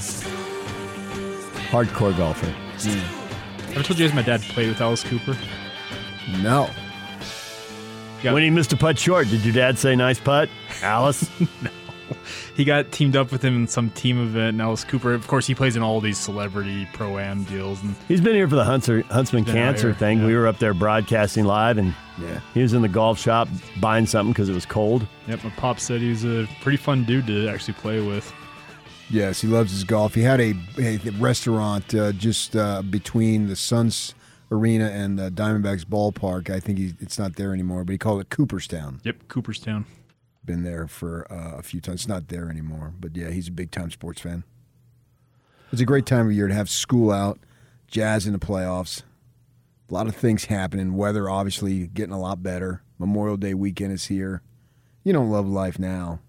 Hardcore 1.70 2.16
golfer. 2.18 2.48
Hmm. 2.80 3.72
Ever 3.72 3.84
told 3.84 4.00
you 4.00 4.08
guys 4.08 4.16
my 4.16 4.22
dad 4.22 4.42
played 4.42 4.70
with 4.70 4.82
Alice 4.82 5.04
Cooper? 5.04 5.38
No. 6.42 6.70
When 8.22 8.42
he 8.42 8.50
missed 8.50 8.74
a 8.74 8.78
putt 8.78 8.98
short, 8.98 9.30
did 9.30 9.46
your 9.46 9.54
dad 9.54 9.78
say 9.78 9.96
nice 9.96 10.20
putt, 10.20 10.50
Alice? 10.82 11.30
He 12.56 12.64
got 12.64 12.92
teamed 12.94 13.18
up 13.18 13.34
with 13.34 13.44
him 13.44 13.56
in 13.56 13.68
some 13.68 13.90
team 13.90 14.22
event, 14.22 14.54
and 14.54 14.62
Alice 14.62 14.86
Cooper, 14.86 15.14
of 15.14 15.28
course, 15.28 15.46
he 15.46 15.54
plays 15.54 15.76
in 15.76 15.84
all 15.84 16.00
these 16.00 16.18
celebrity 16.18 16.88
pro 16.94 17.20
am 17.20 17.44
deals. 17.44 17.84
And 17.84 17.96
He's 18.08 18.22
been 18.22 18.34
here 18.34 18.48
for 18.48 18.56
the 18.56 18.64
Hunter, 18.64 19.02
Huntsman 19.04 19.44
Cancer 19.44 19.90
here, 19.90 19.94
thing. 20.00 20.20
yeah. 20.20 20.28
We 20.28 20.36
were 20.36 20.48
up 20.48 20.60
there 20.60 20.74
broadcasting 20.74 21.44
live, 21.44 21.78
and 21.78 21.94
yeah. 22.18 22.40
he 22.54 22.62
was 22.62 22.72
in 22.72 22.82
the 22.82 22.88
golf 22.88 23.20
shop 23.20 23.50
buying 23.82 24.06
something 24.06 24.32
because 24.32 24.48
it 24.48 24.54
was 24.54 24.66
cold. 24.66 25.06
yep, 25.28 25.44
my 25.44 25.50
pop 25.52 25.82
said 25.82 26.00
he 26.00 26.10
was 26.10 26.24
a 26.24 26.48
pretty 26.62 26.78
fun 26.78 27.04
dude 27.04 27.28
to 27.28 27.50
actually 27.50 27.74
play 27.74 28.00
with. 28.00 28.34
Yes, 29.10 29.42
he 29.42 29.48
loves 29.50 29.72
his 29.72 29.84
golf. 29.84 30.16
He 30.16 30.22
had 30.22 30.40
a, 30.40 30.54
a 30.80 30.98
restaurant 31.20 31.94
uh, 31.94 32.14
just 32.14 32.56
uh, 32.56 32.82
between 32.84 33.48
the 33.48 33.56
Suns 33.56 34.16
Arena 34.50 34.86
and 34.86 35.20
uh, 35.20 35.30
Diamondbacks 35.30 35.84
ballpark. 35.84 36.50
I 36.50 36.60
think 36.60 36.78
he, 36.78 36.94
it's 37.00 37.20
not 37.20 37.36
there 37.36 37.54
anymore, 37.54 37.84
but 37.84 37.92
he 37.92 37.98
called 37.98 38.22
it 38.22 38.30
Cooperstown. 38.30 39.02
Yep, 39.04 39.28
Cooperstown. 39.28 39.86
Been 40.46 40.64
there 40.64 40.88
for 40.88 41.26
uh, 41.32 41.58
a 41.58 41.64
few 41.64 41.82
times. 41.82 42.02
It's 42.02 42.08
not 42.08 42.28
there 42.28 42.50
anymore, 42.50 42.94
but 43.00 43.16
yeah, 43.16 43.30
he's 43.30 43.48
a 43.48 43.52
big 43.52 43.72
time 43.72 43.90
sports 43.90 44.22
fan. 44.22 44.44
It's 45.72 45.82
a 45.82 45.86
great 45.86 46.06
time 46.06 46.28
of 46.28 46.34
year 46.34 46.48
to 46.48 46.54
have 46.54 46.70
school 46.70 47.12
out, 47.12 47.40
Jazz 47.88 48.28
in 48.28 48.34
the 48.34 48.40
playoffs. 48.40 49.02
A 49.90 49.94
lot 49.94 50.08
of 50.08 50.16
things 50.16 50.46
happening. 50.46 50.96
Weather 50.96 51.30
obviously 51.30 51.88
getting 51.88 52.14
a 52.14 52.20
lot 52.20 52.44
better. 52.44 52.82
Memorial 52.98 53.38
Day 53.38 53.54
weekend 53.54 53.92
is 53.92 54.06
here. 54.06 54.42
You 55.04 55.14
don't 55.14 55.30
love 55.30 55.48
life 55.48 55.78
now. 55.78 56.20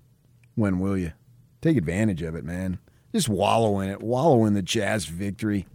When 0.55 0.81
will 0.81 0.97
you? 0.97 1.13
Take 1.61 1.77
advantage 1.77 2.23
of 2.23 2.35
it, 2.35 2.45
man. 2.45 2.79
Just 3.13 3.29
wallow 3.29 3.81
in 3.81 3.89
it. 3.89 4.03
Wallow 4.03 4.45
in 4.45 4.55
the 4.55 4.63
Jazz 4.63 5.07
victory. 5.07 5.67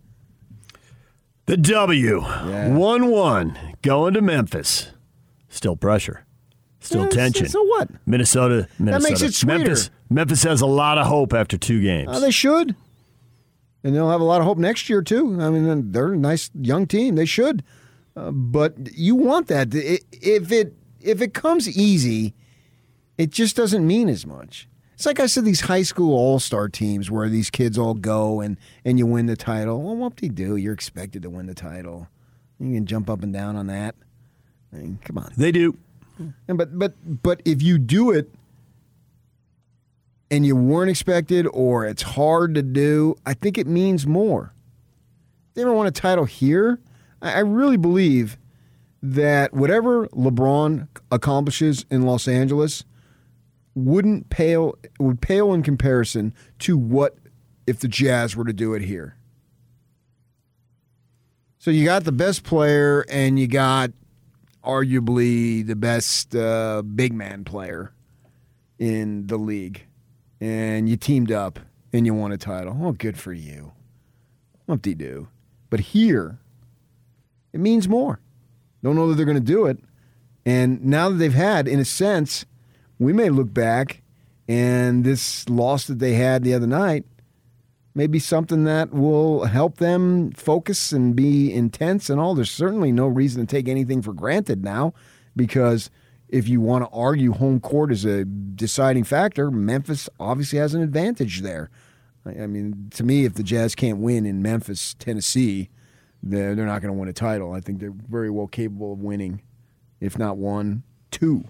The 1.47 1.57
W, 1.57 2.21
1 2.21 3.07
1, 3.07 3.75
going 3.81 4.13
to 4.13 4.21
Memphis. 4.21 4.91
Still 5.49 5.75
pressure, 5.75 6.25
still 6.91 7.03
so- 7.03 7.09
tension. 7.09 7.47
so 7.47 7.63
what? 7.63 7.89
Minnesota, 8.05 8.67
Minnesota. 8.79 9.09
makes 9.09 9.21
it 9.21 9.33
sweeter. 9.33 9.57
Memphis, 9.59 9.89
Memphis 10.09 10.43
has 10.43 10.61
a 10.61 10.65
lot 10.65 10.97
of 10.97 11.07
hope 11.07 11.33
after 11.33 11.57
two 11.57 11.81
games. 11.81 12.09
Uh, 12.09 12.19
they 12.19 12.31
should. 12.31 12.75
And 13.83 13.95
they'll 13.95 14.11
have 14.11 14.21
a 14.21 14.25
lot 14.25 14.41
of 14.41 14.45
hope 14.45 14.59
next 14.59 14.89
year, 14.89 15.01
too. 15.01 15.41
I 15.41 15.49
mean, 15.49 15.91
they're 15.91 16.13
a 16.13 16.17
nice 16.17 16.51
young 16.53 16.85
team. 16.85 17.15
They 17.15 17.25
should. 17.25 17.63
Uh, 18.15 18.29
but 18.31 18.73
you 18.93 19.15
want 19.15 19.47
that. 19.47 19.69
If 19.73 20.51
it 20.51 20.75
if 20.99 21.21
it 21.21 21.33
comes 21.33 21.67
easy, 21.67 22.33
it 23.17 23.31
just 23.31 23.55
doesn't 23.55 23.85
mean 23.85 24.09
as 24.09 24.25
much. 24.25 24.67
It's 24.93 25.05
like 25.05 25.19
I 25.19 25.25
said, 25.25 25.45
these 25.45 25.61
high 25.61 25.81
school 25.81 26.13
all 26.13 26.39
star 26.39 26.69
teams 26.69 27.09
where 27.09 27.27
these 27.27 27.49
kids 27.49 27.77
all 27.77 27.95
go 27.95 28.39
and, 28.39 28.57
and 28.85 28.99
you 28.99 29.07
win 29.07 29.25
the 29.25 29.35
title. 29.35 29.81
Well, 29.81 29.95
what 29.95 30.15
do 30.15 30.27
you 30.27 30.31
do? 30.31 30.57
You're 30.57 30.73
expected 30.73 31.23
to 31.23 31.29
win 31.29 31.47
the 31.47 31.55
title. 31.55 32.07
You 32.59 32.75
can 32.75 32.85
jump 32.85 33.09
up 33.09 33.23
and 33.23 33.33
down 33.33 33.55
on 33.55 33.65
that. 33.67 33.95
I 34.71 34.75
mean, 34.75 34.99
come 35.03 35.17
on. 35.17 35.33
They 35.35 35.51
do. 35.51 35.75
And 36.47 36.57
but 36.57 36.77
but 36.77 36.93
but 37.23 37.41
if 37.45 37.61
you 37.61 37.77
do 37.77 38.11
it 38.11 38.33
and 40.29 40.45
you 40.45 40.55
weren't 40.55 40.89
expected 40.89 41.47
or 41.51 41.85
it's 41.85 42.01
hard 42.01 42.55
to 42.55 42.61
do, 42.61 43.15
I 43.25 43.33
think 43.33 43.57
it 43.57 43.67
means 43.67 44.07
more. 44.07 44.53
They 45.53 45.63
ever 45.63 45.73
won 45.73 45.87
a 45.87 45.91
title 45.91 46.25
here, 46.25 46.79
I, 47.21 47.33
I 47.33 47.39
really 47.39 47.77
believe 47.77 48.37
that 49.03 49.53
whatever 49.53 50.07
LeBron 50.07 50.87
accomplishes 51.11 51.85
in 51.89 52.03
Los 52.03 52.27
Angeles 52.27 52.85
wouldn't 53.73 54.29
pale 54.29 54.75
would 54.99 55.21
pale 55.21 55.53
in 55.53 55.63
comparison 55.63 56.33
to 56.59 56.77
what 56.77 57.17
if 57.65 57.79
the 57.79 57.87
Jazz 57.87 58.35
were 58.35 58.45
to 58.45 58.53
do 58.53 58.73
it 58.73 58.81
here. 58.81 59.15
So 61.57 61.71
you 61.71 61.85
got 61.85 62.03
the 62.03 62.11
best 62.11 62.43
player 62.43 63.05
and 63.07 63.39
you 63.39 63.47
got 63.47 63.91
arguably 64.63 65.65
the 65.65 65.75
best 65.75 66.35
uh, 66.35 66.81
big 66.81 67.13
man 67.13 67.43
player 67.43 67.93
in 68.79 69.27
the 69.27 69.37
league, 69.37 69.85
and 70.39 70.89
you 70.89 70.97
teamed 70.97 71.31
up 71.31 71.59
and 71.93 72.05
you 72.05 72.13
won 72.13 72.31
a 72.31 72.37
title. 72.37 72.77
Oh, 72.81 72.91
good 72.91 73.17
for 73.17 73.33
you. 73.33 73.73
Do 74.81 74.95
do? 74.95 75.27
But 75.69 75.81
here, 75.81 76.39
it 77.51 77.59
means 77.59 77.89
more. 77.89 78.21
Don't 78.81 78.95
know 78.95 79.09
that 79.09 79.15
they're 79.15 79.25
going 79.25 79.35
to 79.35 79.41
do 79.41 79.65
it. 79.65 79.79
And 80.45 80.83
now 80.85 81.09
that 81.09 81.15
they've 81.15 81.33
had, 81.33 81.67
in 81.67 81.79
a 81.79 81.85
sense, 81.85 82.45
we 82.97 83.13
may 83.13 83.29
look 83.29 83.53
back 83.53 84.01
and 84.47 85.03
this 85.03 85.47
loss 85.49 85.85
that 85.87 85.99
they 85.99 86.13
had 86.13 86.43
the 86.43 86.53
other 86.53 86.67
night 86.67 87.05
may 87.93 88.07
be 88.07 88.19
something 88.19 88.63
that 88.63 88.93
will 88.93 89.45
help 89.45 89.77
them 89.77 90.31
focus 90.31 90.91
and 90.91 91.15
be 91.15 91.53
intense 91.53 92.09
and 92.09 92.19
all. 92.19 92.35
There's 92.35 92.51
certainly 92.51 92.91
no 92.91 93.07
reason 93.07 93.45
to 93.45 93.55
take 93.55 93.67
anything 93.67 94.01
for 94.01 94.13
granted 94.13 94.63
now 94.63 94.93
because 95.35 95.89
if 96.29 96.47
you 96.47 96.61
want 96.61 96.85
to 96.85 96.89
argue 96.97 97.33
home 97.33 97.59
court 97.59 97.91
is 97.91 98.05
a 98.05 98.23
deciding 98.23 99.03
factor, 99.03 99.51
Memphis 99.51 100.09
obviously 100.19 100.59
has 100.59 100.73
an 100.73 100.81
advantage 100.81 101.41
there. 101.41 101.69
I 102.25 102.47
mean, 102.47 102.89
to 102.91 103.03
me, 103.03 103.25
if 103.25 103.33
the 103.33 103.43
Jazz 103.43 103.75
can't 103.75 103.97
win 103.97 104.25
in 104.25 104.41
Memphis, 104.41 104.93
Tennessee, 104.93 105.69
they're, 106.23 106.55
not 106.55 106.81
going 106.81 106.93
to 106.93 106.99
win 106.99 107.09
a 107.09 107.13
title. 107.13 107.51
I 107.53 107.61
think 107.61 107.79
they're 107.79 107.91
very 107.91 108.29
well 108.29 108.47
capable 108.47 108.93
of 108.93 108.99
winning, 108.99 109.41
if 109.99 110.17
not 110.17 110.37
one, 110.37 110.83
two 111.09 111.45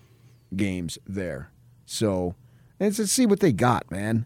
games 0.55 0.97
there. 1.05 1.51
So 1.85 2.35
let's 2.80 3.03
see 3.11 3.26
what 3.26 3.41
they 3.41 3.51
got, 3.51 3.91
man. 3.91 4.26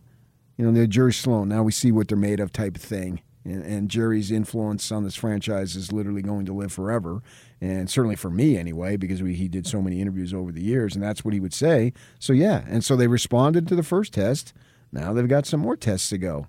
You 0.58 0.66
know, 0.66 0.72
they're 0.72 0.88
Jerry 0.88 1.14
Sloan. 1.14 1.50
Now 1.50 1.64
we 1.64 1.72
see 1.72 1.92
what 1.92 2.08
they're 2.08 2.18
made 2.18 2.40
of, 2.40 2.54
type 2.54 2.76
of 2.76 2.82
thing. 2.82 3.22
And, 3.44 3.64
and 3.64 3.90
Jerry's 3.90 4.32
influence 4.32 4.92
on 4.92 5.04
this 5.04 5.16
franchise 5.16 5.76
is 5.76 5.92
literally 5.92 6.24
going 6.24 6.46
to 6.48 6.54
live 6.54 6.74
forever, 6.74 7.22
and 7.62 7.90
certainly 7.90 8.16
for 8.16 8.32
me 8.32 8.58
anyway, 8.58 8.98
because 8.98 9.22
we, 9.22 9.36
he 9.36 9.48
did 9.48 9.68
so 9.68 9.84
many 9.84 10.02
interviews 10.02 10.34
over 10.34 10.52
the 10.52 10.64
years, 10.64 10.96
and 10.96 11.04
that's 11.04 11.24
what 11.24 11.34
he 11.34 11.40
would 11.40 11.54
say. 11.54 11.94
So 12.18 12.34
yeah, 12.34 12.64
and 12.68 12.84
so 12.84 12.96
they 12.96 13.08
responded 13.08 13.68
to 13.68 13.76
the 13.76 13.84
first 13.84 14.14
test. 14.14 14.52
Now 14.92 15.14
they've 15.14 15.28
got 15.28 15.46
some 15.46 15.60
more 15.60 15.78
tests 15.78 16.10
to 16.10 16.18
go, 16.18 16.48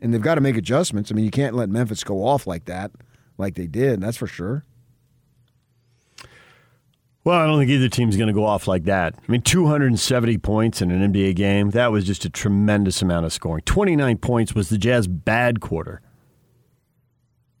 and 0.00 0.14
they've 0.14 0.22
got 0.22 0.36
to 0.36 0.40
make 0.40 0.56
adjustments. 0.56 1.10
I 1.10 1.16
mean, 1.16 1.24
you 1.24 1.32
can't 1.32 1.56
let 1.56 1.68
Memphis 1.68 2.04
go 2.04 2.24
off 2.24 2.46
like 2.46 2.66
that, 2.66 2.92
like 3.36 3.56
they 3.56 3.66
did. 3.66 4.00
That's 4.00 4.16
for 4.16 4.28
sure. 4.28 4.64
Well, 7.24 7.40
I 7.40 7.46
don't 7.46 7.58
think 7.58 7.70
either 7.70 7.88
team's 7.88 8.16
going 8.16 8.26
to 8.28 8.34
go 8.34 8.44
off 8.44 8.68
like 8.68 8.84
that. 8.84 9.14
I 9.16 9.32
mean, 9.32 9.40
270 9.40 10.36
points 10.38 10.82
in 10.82 10.90
an 10.90 11.12
NBA 11.12 11.34
game, 11.36 11.70
that 11.70 11.90
was 11.90 12.04
just 12.04 12.26
a 12.26 12.30
tremendous 12.30 13.00
amount 13.00 13.24
of 13.24 13.32
scoring. 13.32 13.62
29 13.64 14.18
points 14.18 14.54
was 14.54 14.68
the 14.68 14.76
Jazz 14.76 15.06
bad 15.08 15.60
quarter. 15.60 16.02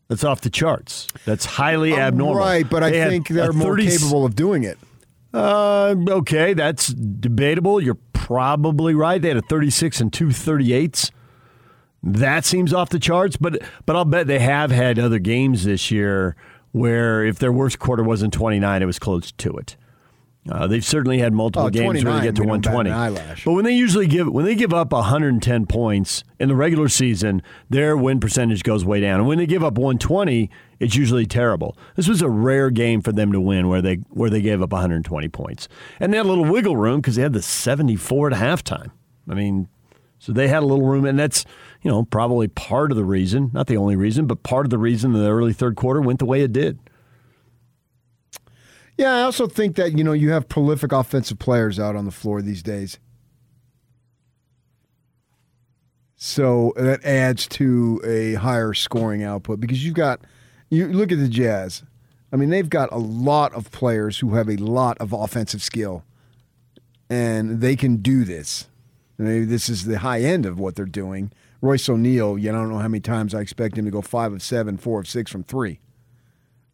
That's 0.08 0.22
off 0.22 0.42
the 0.42 0.50
charts. 0.50 1.08
That's 1.24 1.46
highly 1.46 1.94
abnormal. 1.94 2.36
Right, 2.36 2.68
but 2.68 2.82
I 2.82 2.90
They 2.90 2.98
had 2.98 3.08
think 3.08 3.28
they're 3.28 3.54
more 3.54 3.76
capable 3.78 4.26
of 4.26 4.36
doing 4.36 4.64
it. 4.64 4.78
Uh, 5.32 5.94
okay, 6.08 6.52
that's 6.52 6.88
debatable. 6.88 7.80
You're 7.80 7.98
probably 8.12 8.94
right. 8.94 9.20
They 9.20 9.28
had 9.28 9.38
a 9.38 9.42
36 9.42 10.00
and 10.00 10.12
two 10.12 10.28
38s. 10.28 11.10
That 12.02 12.44
seems 12.44 12.74
off 12.74 12.90
the 12.90 12.98
charts, 12.98 13.38
but 13.38 13.62
but 13.86 13.96
I'll 13.96 14.04
bet 14.04 14.26
they 14.26 14.38
have 14.38 14.70
had 14.70 14.98
other 14.98 15.18
games 15.18 15.64
this 15.64 15.90
year 15.90 16.36
where 16.74 17.24
if 17.24 17.38
their 17.38 17.52
worst 17.52 17.78
quarter 17.78 18.02
wasn't 18.02 18.32
29, 18.34 18.82
it 18.82 18.84
was 18.84 18.98
close 18.98 19.30
to 19.30 19.56
it. 19.56 19.76
Uh, 20.50 20.66
they've 20.66 20.84
certainly 20.84 21.20
had 21.20 21.32
multiple 21.32 21.68
Oh, 21.68 21.70
games 21.70 22.04
where 22.04 22.16
they 22.16 22.26
get 22.26 22.34
to 22.34 22.42
we 22.42 22.48
don't 22.48 22.62
bat 22.62 22.74
120. 22.74 22.90
But 23.46 23.52
when 23.52 23.64
they 23.64 23.72
usually 23.72 24.06
give 24.08 24.26
when 24.28 24.44
they 24.44 24.54
give 24.56 24.74
up 24.74 24.92
110 24.92 25.66
points 25.66 26.22
in 26.38 26.48
the 26.48 26.54
regular 26.56 26.88
season, 26.88 27.42
their 27.70 27.96
win 27.96 28.18
percentage 28.20 28.62
goes 28.64 28.84
way 28.84 29.00
down. 29.00 29.20
And 29.20 29.28
when 29.28 29.38
they 29.38 29.46
give 29.46 29.62
up 29.64 29.78
120, 29.78 30.50
it's 30.80 30.96
usually 30.96 31.24
terrible. 31.24 31.78
This 31.96 32.08
was 32.08 32.20
a 32.20 32.28
rare 32.28 32.68
game 32.70 33.00
for 33.00 33.12
them 33.12 33.32
to 33.32 33.40
win 33.40 33.68
where 33.68 33.80
they 33.80 33.94
where 34.10 34.28
they 34.28 34.42
gave 34.42 34.60
up 34.60 34.72
120 34.72 35.28
points. 35.28 35.66
And 36.00 36.12
they 36.12 36.18
had 36.18 36.26
a 36.26 36.28
little 36.28 36.44
wiggle 36.44 36.76
room 36.76 37.00
because 37.00 37.16
they 37.16 37.22
had 37.22 37.32
the 37.32 37.40
74 37.40 38.32
at 38.32 38.38
halftime. 38.38 38.90
I 39.30 39.32
mean, 39.32 39.68
so 40.24 40.32
they 40.32 40.48
had 40.48 40.62
a 40.62 40.66
little 40.66 40.86
room, 40.86 41.04
and 41.04 41.18
that's 41.18 41.44
you 41.82 41.90
know 41.90 42.04
probably 42.04 42.48
part 42.48 42.90
of 42.90 42.96
the 42.96 43.04
reason, 43.04 43.50
not 43.52 43.66
the 43.66 43.76
only 43.76 43.94
reason, 43.94 44.26
but 44.26 44.42
part 44.42 44.64
of 44.64 44.70
the 44.70 44.78
reason 44.78 45.12
the 45.12 45.30
early 45.30 45.52
third 45.52 45.76
quarter 45.76 46.00
went 46.00 46.18
the 46.18 46.24
way 46.24 46.40
it 46.40 46.50
did. 46.50 46.78
Yeah, 48.96 49.12
I 49.16 49.22
also 49.22 49.46
think 49.46 49.76
that 49.76 49.98
you 49.98 50.02
know 50.02 50.14
you 50.14 50.30
have 50.30 50.48
prolific 50.48 50.92
offensive 50.92 51.38
players 51.38 51.78
out 51.78 51.94
on 51.94 52.06
the 52.06 52.10
floor 52.10 52.40
these 52.40 52.62
days. 52.62 52.98
So 56.16 56.72
that 56.76 57.04
adds 57.04 57.46
to 57.48 58.00
a 58.02 58.34
higher 58.34 58.72
scoring 58.72 59.22
output 59.22 59.60
because 59.60 59.84
you've 59.84 59.92
got 59.92 60.22
you 60.70 60.88
look 60.88 61.12
at 61.12 61.18
the 61.18 61.28
Jazz. 61.28 61.82
I 62.32 62.36
mean, 62.36 62.48
they've 62.48 62.70
got 62.70 62.90
a 62.92 62.98
lot 62.98 63.52
of 63.52 63.70
players 63.70 64.20
who 64.20 64.36
have 64.36 64.48
a 64.48 64.56
lot 64.56 64.96
of 65.00 65.12
offensive 65.12 65.62
skill, 65.62 66.02
and 67.10 67.60
they 67.60 67.76
can 67.76 67.96
do 67.96 68.24
this. 68.24 68.68
Maybe 69.16 69.44
this 69.44 69.68
is 69.68 69.84
the 69.84 70.00
high 70.00 70.20
end 70.20 70.44
of 70.44 70.58
what 70.58 70.74
they're 70.74 70.86
doing. 70.86 71.30
Royce 71.60 71.88
O'Neale, 71.88 72.36
you 72.36 72.50
know, 72.50 72.58
I 72.58 72.62
don't 72.62 72.70
know 72.72 72.78
how 72.78 72.88
many 72.88 73.00
times 73.00 73.34
I 73.34 73.40
expect 73.40 73.78
him 73.78 73.84
to 73.84 73.90
go 73.90 74.02
five 74.02 74.32
of 74.32 74.42
seven, 74.42 74.76
four 74.76 75.00
of 75.00 75.08
six 75.08 75.30
from 75.30 75.44
three. 75.44 75.80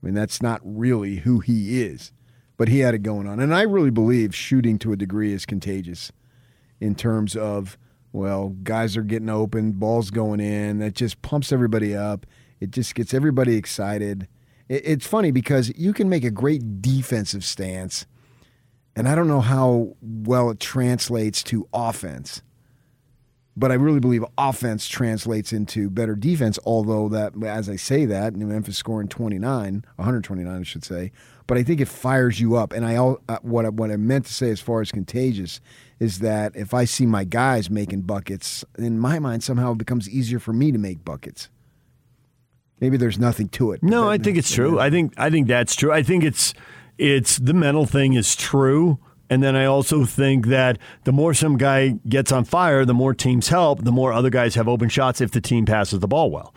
I 0.02 0.06
mean, 0.06 0.14
that's 0.14 0.40
not 0.40 0.60
really 0.64 1.16
who 1.16 1.40
he 1.40 1.82
is, 1.82 2.12
but 2.56 2.68
he 2.68 2.80
had 2.80 2.94
it 2.94 3.02
going 3.02 3.28
on. 3.28 3.40
And 3.40 3.54
I 3.54 3.62
really 3.62 3.90
believe 3.90 4.34
shooting 4.34 4.78
to 4.80 4.92
a 4.92 4.96
degree 4.96 5.32
is 5.32 5.44
contagious 5.44 6.10
in 6.80 6.94
terms 6.94 7.36
of, 7.36 7.76
well, 8.12 8.56
guys 8.62 8.96
are 8.96 9.02
getting 9.02 9.28
open, 9.28 9.72
balls 9.72 10.10
going 10.10 10.40
in. 10.40 10.78
That 10.78 10.94
just 10.94 11.20
pumps 11.22 11.52
everybody 11.52 11.94
up. 11.94 12.26
It 12.58 12.70
just 12.70 12.94
gets 12.94 13.12
everybody 13.12 13.56
excited. 13.56 14.28
It's 14.68 15.06
funny 15.06 15.30
because 15.30 15.72
you 15.76 15.92
can 15.92 16.08
make 16.08 16.24
a 16.24 16.30
great 16.30 16.80
defensive 16.80 17.44
stance, 17.44 18.06
and 18.96 19.08
I 19.08 19.14
don't 19.14 19.28
know 19.28 19.40
how 19.40 19.96
well 20.02 20.50
it 20.50 20.60
translates 20.60 21.42
to 21.44 21.68
offense. 21.72 22.42
But 23.56 23.72
I 23.72 23.74
really 23.74 24.00
believe 24.00 24.24
offense 24.38 24.88
translates 24.88 25.52
into 25.52 25.90
better 25.90 26.14
defense. 26.14 26.58
Although 26.64 27.08
that, 27.10 27.32
as 27.44 27.68
I 27.68 27.76
say 27.76 28.06
that, 28.06 28.34
New 28.34 28.46
Memphis 28.46 28.76
scoring 28.76 29.08
29, 29.08 29.84
129, 29.96 30.60
I 30.60 30.62
should 30.62 30.84
say. 30.84 31.12
But 31.46 31.58
I 31.58 31.62
think 31.64 31.80
it 31.80 31.88
fires 31.88 32.40
you 32.40 32.56
up. 32.56 32.72
And 32.72 32.86
I 32.86 32.96
uh, 32.96 33.16
what 33.42 33.66
I, 33.66 33.70
what 33.70 33.90
I 33.90 33.96
meant 33.96 34.26
to 34.26 34.32
say 34.32 34.50
as 34.50 34.60
far 34.60 34.80
as 34.80 34.92
contagious 34.92 35.60
is 35.98 36.20
that 36.20 36.54
if 36.54 36.72
I 36.72 36.84
see 36.84 37.06
my 37.06 37.24
guys 37.24 37.68
making 37.68 38.02
buckets, 38.02 38.64
in 38.78 38.98
my 38.98 39.18
mind 39.18 39.42
somehow 39.42 39.72
it 39.72 39.78
becomes 39.78 40.08
easier 40.08 40.38
for 40.38 40.52
me 40.52 40.72
to 40.72 40.78
make 40.78 41.04
buckets. 41.04 41.48
Maybe 42.80 42.96
there's 42.96 43.18
nothing 43.18 43.48
to 43.50 43.72
it. 43.72 43.82
No, 43.82 44.08
I 44.08 44.16
think 44.16 44.38
it's 44.38 44.50
true. 44.50 44.78
I 44.78 44.88
think 44.88 45.12
I 45.18 45.28
think 45.28 45.48
that's 45.48 45.76
true. 45.76 45.92
I 45.92 46.02
think 46.02 46.24
it's 46.24 46.54
it's 47.00 47.38
the 47.38 47.54
mental 47.54 47.86
thing 47.86 48.12
is 48.12 48.36
true. 48.36 48.98
And 49.30 49.42
then 49.42 49.56
I 49.56 49.64
also 49.64 50.04
think 50.04 50.48
that 50.48 50.78
the 51.04 51.12
more 51.12 51.32
some 51.34 51.56
guy 51.56 51.94
gets 52.08 52.30
on 52.32 52.44
fire, 52.44 52.84
the 52.84 52.94
more 52.94 53.14
teams 53.14 53.48
help, 53.48 53.84
the 53.84 53.92
more 53.92 54.12
other 54.12 54.28
guys 54.28 54.56
have 54.56 54.68
open 54.68 54.88
shots 54.88 55.20
if 55.20 55.30
the 55.30 55.40
team 55.40 55.64
passes 55.64 56.00
the 56.00 56.08
ball 56.08 56.30
well. 56.30 56.54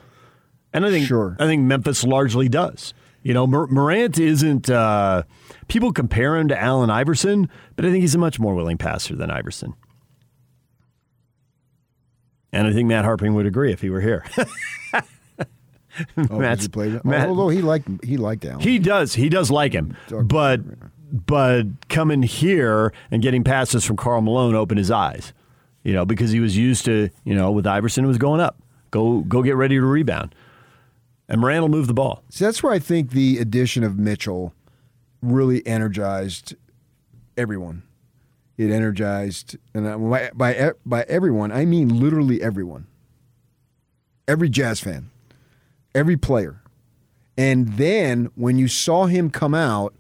And 0.74 0.86
I 0.86 0.90
think 0.90 1.08
sure. 1.08 1.38
I 1.40 1.46
think 1.46 1.62
Memphis 1.62 2.04
largely 2.04 2.50
does. 2.50 2.94
You 3.22 3.34
know, 3.34 3.48
Mor- 3.48 3.68
Morant 3.68 4.20
isn't. 4.20 4.70
Uh, 4.70 5.24
people 5.68 5.94
compare 5.94 6.36
him 6.36 6.50
to 6.50 6.62
Allen 6.62 6.90
Iverson, 6.90 7.48
but 7.76 7.86
I 7.86 7.92
think 7.92 8.02
he's 8.02 8.16
a 8.16 8.20
much 8.20 8.40
more 8.40 8.56
willing 8.56 8.78
passer 8.78 9.16
than 9.16 9.30
Iverson. 9.30 9.76
And 12.52 12.68
I 12.68 12.74
think 12.74 12.88
Matt 12.88 13.06
Harpring 13.06 13.34
would 13.36 13.46
agree 13.46 13.72
if 13.72 13.82
he 13.82 13.90
were 13.90 14.02
here. 14.02 14.26
Oh, 16.18 16.40
Matt's- 16.40 16.64
he 16.64 16.68
played, 16.70 17.04
Matt- 17.06 17.28
although 17.28 17.50
he 17.50 17.62
liked 17.62 17.88
he 18.04 18.18
liked 18.18 18.46
Allen. 18.46 18.60
He 18.62 18.80
does. 18.80 19.14
He 19.16 19.30
does 19.30 19.52
like 19.52 19.74
him. 19.74 19.96
But 20.10 20.62
but 21.26 21.66
coming 21.90 22.24
here 22.24 22.92
and 23.12 23.22
getting 23.22 23.44
passes 23.44 23.86
from 23.86 23.98
Karl 23.98 24.22
Malone 24.22 24.56
opened 24.56 24.80
his 24.80 24.90
eyes. 24.92 25.34
You 25.84 25.94
know, 25.94 26.06
because 26.06 26.32
he 26.32 26.40
was 26.40 26.56
used 26.58 26.86
to, 26.86 27.10
you 27.26 27.36
know, 27.36 27.52
with 27.52 27.68
Iverson 27.68 28.06
it 28.06 28.08
was 28.08 28.18
going 28.18 28.40
up. 28.42 28.58
Go 28.92 29.20
go 29.22 29.44
get 29.44 29.56
ready 29.56 29.76
to 29.76 29.86
rebound. 29.86 30.34
And 31.30 31.40
Morant 31.42 31.62
will 31.62 31.70
move 31.70 31.88
the 31.88 31.94
ball. 31.94 32.24
So 32.30 32.46
that's 32.46 32.62
where 32.64 32.74
I 32.74 32.80
think 32.80 33.12
the 33.12 33.38
addition 33.38 33.84
of 33.84 33.98
Mitchell 34.00 34.54
really 35.22 35.66
energized 35.68 36.56
everyone. 37.38 37.84
It 38.58 38.70
energized, 38.70 39.58
and 39.74 39.84
by 40.10 40.30
by, 40.34 40.72
by 40.86 41.04
everyone, 41.08 41.52
I 41.52 41.66
mean 41.66 42.00
literally 42.00 42.42
everyone. 42.42 42.86
Every 44.28 44.48
Jazz 44.48 44.80
fan, 44.80 45.10
every 45.96 46.18
player, 46.18 46.62
and 47.38 47.74
then 47.74 48.30
when 48.36 48.58
you 48.58 48.68
saw 48.68 49.06
him 49.06 49.30
come 49.30 49.54
out, 49.54 49.94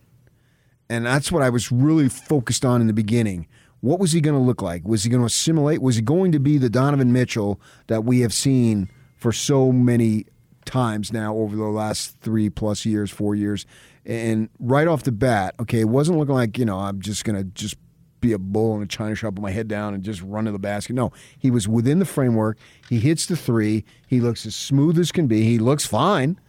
and 0.89 1.05
that's 1.05 1.31
what 1.31 1.41
I 1.41 1.49
was 1.49 1.71
really 1.71 2.09
focused 2.09 2.63
on 2.65 2.81
in 2.81 2.87
the 2.87 2.93
beginning. 2.93 3.47
What 3.81 3.99
was 3.99 4.13
he 4.13 4.21
going 4.21 4.35
to 4.35 4.41
look 4.41 4.61
like? 4.61 4.87
Was 4.87 5.03
he 5.03 5.09
going 5.09 5.21
to 5.21 5.25
assimilate? 5.25 5.81
Was 5.81 5.97
he 5.97 6.01
going 6.01 6.31
to 6.31 6.39
be 6.39 6.57
the 6.57 6.69
Donovan 6.69 7.11
Mitchell 7.11 7.59
that 7.87 8.05
we 8.05 8.21
have 8.21 8.31
seen 8.31 8.89
for 9.17 9.33
so 9.33 9.73
many 9.73 10.25
times 10.65 11.11
now 11.11 11.35
over 11.35 11.55
the 11.55 11.63
last 11.63 12.17
three 12.21 12.49
plus 12.49 12.85
years, 12.85 13.11
four 13.11 13.35
years? 13.35 13.65
And 14.05 14.49
right 14.59 14.87
off 14.87 15.03
the 15.03 15.11
bat, 15.11 15.55
okay, 15.59 15.81
it 15.81 15.89
wasn't 15.89 16.17
looking 16.17 16.35
like, 16.35 16.57
you 16.57 16.63
know, 16.63 16.79
I'm 16.79 17.01
just 17.01 17.25
going 17.25 17.37
to 17.37 17.43
just 17.43 17.75
be 18.23 18.33
a 18.33 18.39
bull 18.39 18.75
in 18.77 18.81
a 18.81 18.87
china 18.87 19.13
shop 19.13 19.33
with 19.33 19.43
my 19.43 19.51
head 19.51 19.67
down 19.67 19.93
and 19.93 20.01
just 20.01 20.21
run 20.23 20.45
to 20.45 20.51
the 20.51 20.57
basket. 20.57 20.93
No, 20.93 21.11
he 21.37 21.51
was 21.51 21.67
within 21.67 21.99
the 21.99 22.05
framework. 22.05 22.57
He 22.89 22.99
hits 22.99 23.27
the 23.27 23.35
three. 23.35 23.83
He 24.07 24.19
looks 24.19 24.45
as 24.45 24.55
smooth 24.55 24.97
as 24.97 25.11
can 25.11 25.27
be. 25.27 25.43
He 25.43 25.59
looks 25.59 25.85
fine. 25.85 26.39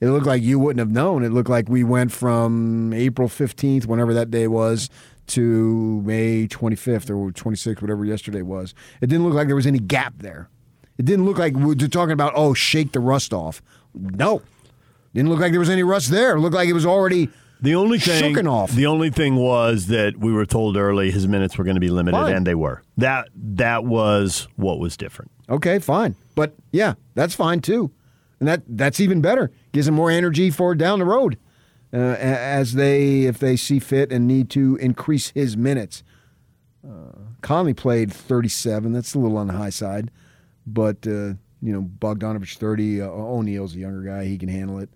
It 0.00 0.08
looked 0.08 0.26
like 0.26 0.42
you 0.42 0.58
wouldn't 0.58 0.78
have 0.78 0.90
known. 0.90 1.24
It 1.24 1.30
looked 1.30 1.50
like 1.50 1.68
we 1.68 1.84
went 1.84 2.12
from 2.12 2.92
April 2.92 3.28
15th, 3.28 3.86
whenever 3.86 4.14
that 4.14 4.30
day 4.30 4.48
was, 4.48 4.90
to 5.28 6.02
May 6.04 6.46
25th 6.46 7.10
or 7.10 7.30
26th, 7.32 7.80
whatever 7.80 8.04
yesterday 8.04 8.42
was. 8.42 8.74
It 9.00 9.06
didn't 9.06 9.24
look 9.24 9.34
like 9.34 9.46
there 9.46 9.56
was 9.56 9.66
any 9.66 9.78
gap 9.78 10.14
there. 10.18 10.48
It 10.98 11.04
didn't 11.04 11.24
look 11.24 11.38
like 11.38 11.54
we're 11.54 11.74
talking 11.74 12.12
about, 12.12 12.32
oh, 12.36 12.54
shake 12.54 12.92
the 12.92 13.00
rust 13.00 13.32
off. 13.32 13.62
No. 13.94 14.42
Didn't 15.14 15.30
look 15.30 15.40
like 15.40 15.52
there 15.52 15.60
was 15.60 15.70
any 15.70 15.82
rust 15.82 16.10
there. 16.10 16.36
It 16.36 16.40
looked 16.40 16.54
like 16.54 16.68
it 16.68 16.74
was 16.74 16.86
already 16.86 17.30
The 17.64 17.74
only 17.76 17.98
thing. 17.98 18.34
The 18.34 18.86
only 18.86 19.10
thing 19.10 19.36
was 19.36 19.86
that 19.86 20.18
we 20.18 20.32
were 20.32 20.44
told 20.44 20.76
early 20.76 21.10
his 21.10 21.26
minutes 21.26 21.56
were 21.56 21.64
going 21.64 21.76
to 21.76 21.80
be 21.80 21.88
limited 21.88 22.18
Fine. 22.18 22.34
and 22.34 22.46
they 22.46 22.54
were. 22.54 22.82
That 22.98 23.28
that 23.34 23.84
was 23.84 24.48
what 24.56 24.78
was 24.78 24.98
different. 24.98 25.30
Okay, 25.48 25.78
fine. 25.78 26.14
But 26.34 26.54
yeah, 26.72 26.94
that's 27.14 27.34
fine 27.34 27.60
too. 27.60 27.90
And 28.38 28.48
that 28.48 28.62
that's 28.68 29.00
even 29.00 29.22
better. 29.22 29.50
Gives 29.72 29.88
him 29.88 29.94
more 29.94 30.10
energy 30.10 30.50
for 30.50 30.74
down 30.74 30.98
the 30.98 31.06
road. 31.06 31.38
Uh, 31.90 32.16
as 32.18 32.74
they 32.74 33.22
if 33.22 33.38
they 33.38 33.56
see 33.56 33.78
fit 33.78 34.12
and 34.12 34.26
need 34.26 34.50
to 34.50 34.76
increase 34.76 35.30
his 35.30 35.56
minutes. 35.56 36.02
Uh, 36.86 37.12
Conley 37.40 37.72
played 37.72 38.12
37. 38.12 38.92
That's 38.92 39.14
a 39.14 39.18
little 39.18 39.38
on 39.38 39.46
the 39.46 39.54
high 39.54 39.70
side. 39.70 40.10
But 40.66 41.06
uh, 41.06 41.34
you 41.62 41.72
know, 41.72 41.80
Bogdanovic 41.82 42.58
30, 42.58 43.00
uh, 43.00 43.06
O'Neale's 43.06 43.74
a 43.74 43.78
younger 43.78 44.02
guy, 44.02 44.26
he 44.26 44.36
can 44.36 44.50
handle 44.50 44.80
it. 44.80 44.90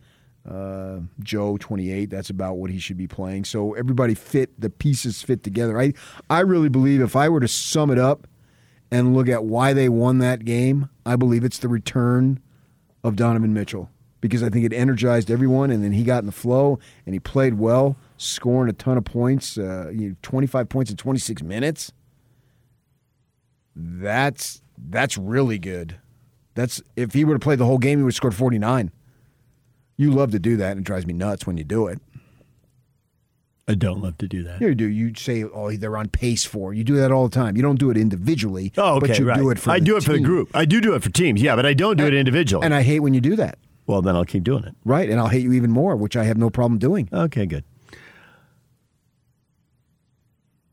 Uh, 0.48 1.00
Joe 1.20 1.58
28, 1.58 2.08
that's 2.08 2.30
about 2.30 2.56
what 2.56 2.70
he 2.70 2.78
should 2.78 2.96
be 2.96 3.06
playing. 3.06 3.44
So 3.44 3.74
everybody 3.74 4.14
fit, 4.14 4.58
the 4.58 4.70
pieces 4.70 5.20
fit 5.22 5.42
together. 5.42 5.78
I 5.78 5.92
I 6.30 6.40
really 6.40 6.70
believe 6.70 7.02
if 7.02 7.14
I 7.14 7.28
were 7.28 7.40
to 7.40 7.48
sum 7.48 7.90
it 7.90 7.98
up 7.98 8.26
and 8.90 9.14
look 9.14 9.28
at 9.28 9.44
why 9.44 9.74
they 9.74 9.90
won 9.90 10.18
that 10.20 10.46
game, 10.46 10.88
I 11.04 11.16
believe 11.16 11.44
it's 11.44 11.58
the 11.58 11.68
return 11.68 12.40
of 13.04 13.14
Donovan 13.14 13.52
Mitchell 13.52 13.90
because 14.20 14.42
I 14.42 14.48
think 14.48 14.64
it 14.64 14.72
energized 14.72 15.30
everyone, 15.30 15.70
and 15.70 15.84
then 15.84 15.92
he 15.92 16.02
got 16.02 16.20
in 16.20 16.26
the 16.26 16.32
flow 16.32 16.78
and 17.06 17.14
he 17.14 17.20
played 17.20 17.54
well, 17.54 17.96
scoring 18.16 18.70
a 18.70 18.72
ton 18.72 18.96
of 18.96 19.04
points, 19.04 19.58
uh, 19.58 19.90
you 19.92 20.10
know, 20.10 20.16
25 20.22 20.68
points 20.68 20.90
in 20.90 20.96
26 20.96 21.42
minutes. 21.42 21.92
That's 23.76 24.62
that's 24.76 25.16
really 25.16 25.58
good. 25.58 25.98
That's 26.54 26.82
if 26.96 27.12
he 27.12 27.24
would 27.24 27.34
have 27.34 27.40
played 27.40 27.58
the 27.58 27.66
whole 27.66 27.78
game, 27.78 27.98
he 27.98 28.02
would 28.02 28.10
have 28.10 28.16
scored 28.16 28.34
49. 28.34 28.90
You 29.98 30.12
love 30.12 30.30
to 30.30 30.38
do 30.38 30.56
that, 30.56 30.70
and 30.70 30.80
it 30.80 30.84
drives 30.84 31.06
me 31.06 31.12
nuts 31.12 31.46
when 31.46 31.58
you 31.58 31.64
do 31.64 31.88
it. 31.88 32.00
I 33.66 33.74
don't 33.74 34.00
love 34.00 34.16
to 34.18 34.28
do 34.28 34.44
that. 34.44 34.62
You 34.62 34.74
do. 34.74 34.86
You 34.86 35.12
say, 35.14 35.44
"Oh, 35.44 35.70
they're 35.72 35.96
on 35.96 36.08
pace 36.08 36.44
for." 36.44 36.72
You 36.72 36.84
do 36.84 36.96
that 36.96 37.12
all 37.12 37.28
the 37.28 37.34
time. 37.34 37.54
You 37.56 37.62
don't 37.62 37.78
do 37.78 37.90
it 37.90 37.98
individually. 37.98 38.72
Oh, 38.78 38.94
okay, 38.96 39.08
but 39.08 39.18
you 39.18 39.26
right. 39.26 39.36
do 39.36 39.50
it 39.50 39.58
for. 39.58 39.70
I 39.70 39.80
do 39.80 39.98
it 39.98 40.04
for 40.04 40.12
the 40.12 40.20
group. 40.20 40.50
I 40.54 40.64
do 40.64 40.80
do 40.80 40.94
it 40.94 41.02
for 41.02 41.10
teams. 41.10 41.42
Yeah, 41.42 41.54
but 41.54 41.66
I 41.66 41.74
don't 41.74 41.98
do 41.98 42.06
it 42.06 42.14
individually. 42.14 42.64
And 42.64 42.72
I 42.72 42.82
hate 42.82 43.00
when 43.00 43.12
you 43.12 43.20
do 43.20 43.36
that. 43.36 43.58
well, 43.86 44.00
then 44.00 44.16
I'll 44.16 44.24
keep 44.24 44.44
doing 44.44 44.64
it. 44.64 44.74
Right, 44.86 45.10
and 45.10 45.20
I'll 45.20 45.28
hate 45.28 45.42
you 45.42 45.52
even 45.52 45.70
more, 45.70 45.96
which 45.96 46.16
I 46.16 46.24
have 46.24 46.38
no 46.38 46.48
problem 46.48 46.78
doing. 46.78 47.10
Okay, 47.12 47.44
good. 47.44 47.64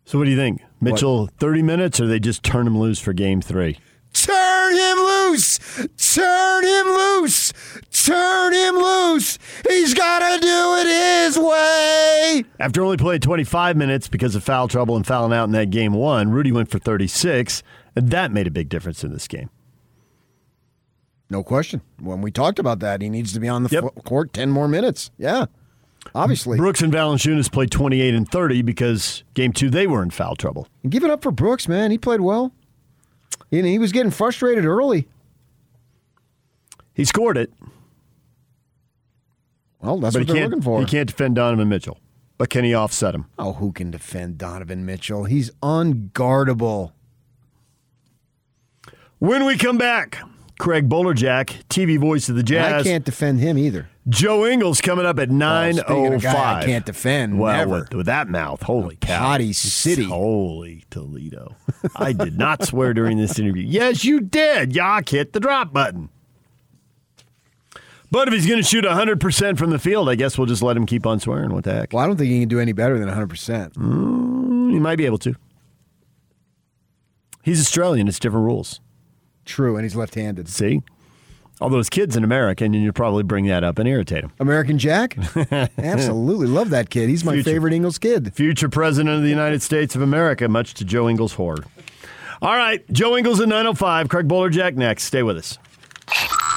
So, 0.06 0.20
what 0.20 0.26
do 0.26 0.32
you 0.32 0.38
think, 0.38 0.62
Mitchell? 0.80 1.28
Thirty 1.40 1.64
minutes, 1.64 2.00
or 2.00 2.08
they 2.08 2.20
just 2.20 2.44
turn 2.44 2.66
him 2.68 2.78
loose 2.78 3.00
for 3.00 3.12
Game 3.12 3.42
Three? 3.42 3.80
Turn 4.16 4.76
him 4.76 4.98
loose! 4.98 5.60
Turn 5.98 6.64
him 6.64 6.86
loose! 6.88 7.52
Turn 7.92 8.54
him 8.54 8.76
loose! 8.76 9.38
He's 9.68 9.94
got 9.94 10.20
to 10.20 10.40
do 10.40 10.76
it 10.80 10.88
his 10.88 11.38
way! 11.38 12.46
After 12.60 12.82
only 12.82 12.96
playing 12.96 13.20
25 13.22 13.76
minutes 13.76 14.08
because 14.08 14.34
of 14.36 14.44
foul 14.44 14.70
trouble 14.70 14.96
and 14.96 15.06
fouling 15.06 15.34
out 15.34 15.44
in 15.44 15.52
that 15.52 15.70
game 15.70 15.94
one, 15.94 16.32
Rudy 16.32 16.54
went 16.54 16.70
for 16.72 16.80
36, 16.80 17.62
and 17.96 18.10
that 18.10 18.32
made 18.32 18.48
a 18.48 18.52
big 18.52 18.70
difference 18.70 19.04
in 19.04 19.12
this 19.12 19.28
game. 19.28 19.50
No 21.30 21.44
question. 21.44 21.82
When 22.00 22.22
we 22.22 22.32
talked 22.32 22.58
about 22.58 22.80
that, 22.80 23.02
he 23.02 23.10
needs 23.10 23.34
to 23.34 23.40
be 23.42 23.50
on 23.50 23.64
the 23.64 23.70
fo- 23.70 23.90
court 23.90 24.32
10 24.32 24.50
more 24.50 24.70
minutes. 24.70 25.12
Yeah. 25.18 25.48
Obviously. 26.14 26.58
Brooks 26.58 26.82
and 26.82 26.94
Valanciunas 26.94 27.52
played 27.52 27.72
28 27.72 28.14
and 28.14 28.30
30 28.30 28.62
because 28.62 29.24
game 29.34 29.52
two 29.52 29.70
they 29.70 29.88
were 29.88 30.04
in 30.04 30.12
foul 30.12 30.36
trouble. 30.36 30.68
And 30.84 30.92
give 30.92 31.04
it 31.04 31.10
up 31.10 31.22
for 31.24 31.32
Brooks, 31.32 31.68
man. 31.68 31.92
He 31.92 31.98
played 31.98 32.22
well. 32.22 32.54
And 33.52 33.66
he 33.66 33.80
was 33.80 33.92
getting 33.92 34.12
frustrated 34.12 34.66
early. 34.66 35.08
He 36.94 37.06
scored 37.06 37.38
it. 37.38 37.52
Well, 39.82 40.00
that's 40.00 40.16
but 40.16 40.22
what 40.22 40.28
he 40.30 40.34
they're 40.34 40.50
looking 40.50 40.62
for. 40.62 40.80
He 40.80 40.86
can't 40.86 41.08
defend 41.08 41.36
Donovan 41.36 41.70
Mitchell. 41.70 42.00
But 42.38 42.50
can 42.50 42.64
he 42.66 42.74
offset 42.74 43.16
him? 43.16 43.26
Oh, 43.38 43.54
who 43.54 43.72
can 43.72 43.92
defend 43.92 44.38
Donovan 44.38 44.86
Mitchell? 44.86 45.24
He's 45.26 45.52
unguardable. 45.62 46.92
When 49.20 49.46
we 49.46 49.58
come 49.58 49.78
back, 49.78 50.20
Craig 50.58 50.88
Bolerjack, 50.88 51.66
TV 51.70 52.00
voice 52.00 52.30
of 52.30 52.36
the 52.36 52.44
Jazz. 52.44 52.82
I 52.86 52.90
can't 52.90 53.04
defend 53.04 53.40
him 53.42 53.58
either. 53.58 53.90
Joe 54.08 54.46
Ingles 54.46 54.80
coming 54.82 55.06
up 55.06 55.20
at 55.20 55.30
nine 55.30 55.80
oh 55.88 56.18
guy 56.18 56.30
I 56.30 56.34
five. 56.34 56.66
can't 56.66 56.86
defend, 56.86 57.40
Well, 57.40 57.58
never. 57.58 57.80
With, 57.82 57.94
with 57.94 58.06
that 58.06 58.30
mouth, 58.30 58.62
holy 58.64 58.96
cow! 58.98 59.20
Potty 59.20 59.52
City. 59.52 60.06
holy 60.06 60.86
Toledo! 60.90 61.56
I 61.96 62.14
did 62.14 62.38
not 62.38 62.64
swear 62.64 62.94
during 62.94 63.18
this 63.18 63.38
interview. 63.38 63.64
Yes, 63.68 64.06
you 64.06 64.22
did. 64.22 64.74
Yak 64.76 65.10
hit 65.10 65.34
the 65.34 65.40
drop 65.40 65.74
button. 65.74 66.10
But 68.12 68.28
if 68.30 68.34
he's 68.36 68.46
going 68.48 68.62
to 68.62 68.68
shoot 68.68 68.86
100% 68.86 69.58
from 69.58 69.72
the 69.72 69.80
field, 69.80 70.08
I 70.08 70.16
guess 70.16 70.38
we'll 70.38 70.48
just 70.48 70.62
let 70.62 70.78
him 70.78 70.86
keep 70.86 71.06
on 71.06 71.20
swearing. 71.20 71.52
What 71.52 71.64
the 71.66 71.74
heck? 71.74 71.92
Well, 71.92 72.02
I 72.04 72.08
don't 72.08 72.16
think 72.16 72.30
he 72.30 72.40
can 72.40 72.48
do 72.48 72.60
any 72.62 72.72
better 72.72 72.98
than 72.98 73.10
100%. 73.10 73.74
Mm, 73.74 74.72
he 74.72 74.80
might 74.80 74.96
be 74.98 75.06
able 75.06 75.18
to. 75.18 75.36
He's 77.44 77.60
Australian. 77.60 78.08
It's 78.08 78.20
different 78.20 78.46
rules. 78.46 78.80
True, 79.46 79.76
and 79.78 79.84
he's 79.86 79.96
left 79.96 80.16
handed. 80.16 80.50
See? 80.50 80.82
All 81.62 81.70
those 81.70 81.90
kid's 81.90 82.18
in 82.18 82.24
America, 82.26 82.66
and 82.66 82.76
you'd 82.76 82.96
probably 82.96 83.24
bring 83.24 83.46
that 83.46 83.64
up 83.64 83.80
and 83.80 83.88
irritate 83.88 84.26
him. 84.26 84.32
American 84.40 84.78
Jack? 84.78 85.18
Absolutely. 85.78 86.48
Love 86.48 86.70
that 86.72 86.90
kid. 86.90 87.08
He's 87.08 87.24
my 87.24 87.34
Future. 87.34 87.50
favorite 87.50 87.74
Ingles 87.74 87.98
kid. 87.98 88.34
Future 88.34 88.68
president 88.68 89.16
of 89.16 89.22
the 89.22 89.30
United 89.30 89.62
States 89.62 89.96
of 89.96 90.02
America, 90.02 90.50
much 90.50 90.74
to 90.76 90.84
Joe 90.86 91.08
Ingles' 91.08 91.34
horror. 91.34 91.64
All 92.42 92.58
right, 92.58 92.84
Joe 92.92 93.16
Ingles 93.16 93.40
at 93.40 93.48
905. 93.48 94.10
Craig 94.10 94.28
Bolerjack 94.28 94.76
next. 94.76 95.04
Stay 95.04 95.24
with 95.24 95.38
us. 95.38 95.58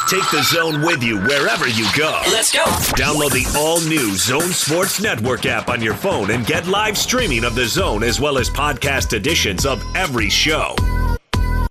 Take 0.09 0.28
the 0.31 0.43
zone 0.43 0.81
with 0.82 1.02
you 1.02 1.20
wherever 1.20 1.69
you 1.69 1.86
go. 1.97 2.20
Let's 2.28 2.51
go. 2.51 2.65
Download 2.97 3.31
the 3.31 3.47
all 3.59 3.78
new 3.82 4.16
Zone 4.16 4.40
Sports 4.52 5.01
Network 5.01 5.44
app 5.47 5.69
on 5.69 5.81
your 5.82 5.94
phone 5.94 6.31
and 6.31 6.44
get 6.47 6.66
live 6.66 6.97
streaming 6.98 7.44
of 7.44 7.55
the 7.55 7.66
zone 7.66 8.02
as 8.02 8.19
well 8.19 8.39
as 8.39 8.48
podcast 8.51 9.12
editions 9.12 9.65
of 9.66 9.85
every 9.94 10.31
show. 10.31 10.74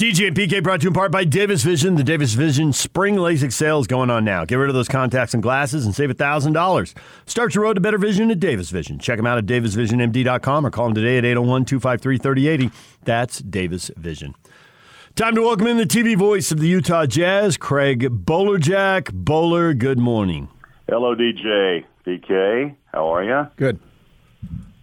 DJ 0.00 0.28
and 0.28 0.34
PK 0.34 0.62
brought 0.62 0.80
to 0.80 0.84
you 0.84 0.88
in 0.88 0.94
part 0.94 1.12
by 1.12 1.24
Davis 1.24 1.62
Vision. 1.62 1.94
The 1.94 2.02
Davis 2.02 2.32
Vision 2.32 2.72
Spring 2.72 3.16
LASIK 3.16 3.52
sale 3.52 3.80
is 3.80 3.86
going 3.86 4.08
on 4.08 4.24
now. 4.24 4.46
Get 4.46 4.54
rid 4.54 4.70
of 4.70 4.74
those 4.74 4.88
contacts 4.88 5.34
and 5.34 5.42
glasses 5.42 5.84
and 5.84 5.94
save 5.94 6.08
$1,000. 6.08 6.94
Start 7.26 7.54
your 7.54 7.64
road 7.64 7.74
to 7.74 7.82
better 7.82 7.98
vision 7.98 8.30
at 8.30 8.40
Davis 8.40 8.70
Vision. 8.70 8.98
Check 8.98 9.18
them 9.18 9.26
out 9.26 9.36
at 9.36 9.44
davisvisionmd.com 9.44 10.64
or 10.66 10.70
call 10.70 10.86
them 10.86 10.94
today 10.94 11.18
at 11.18 11.26
801 11.26 11.66
253 11.66 12.16
3080. 12.16 12.74
That's 13.04 13.40
Davis 13.40 13.90
Vision. 13.94 14.34
Time 15.16 15.34
to 15.34 15.42
welcome 15.42 15.66
in 15.66 15.76
the 15.76 15.84
TV 15.84 16.16
voice 16.16 16.50
of 16.50 16.60
the 16.60 16.68
Utah 16.68 17.04
Jazz, 17.04 17.58
Craig 17.58 18.24
Bolerjack. 18.24 19.12
Bowler, 19.12 19.74
good 19.74 19.98
morning. 19.98 20.48
Hello, 20.88 21.14
DJ. 21.14 21.84
PK, 22.06 22.74
how 22.86 23.06
are 23.14 23.22
you? 23.22 23.50
Good. 23.56 23.78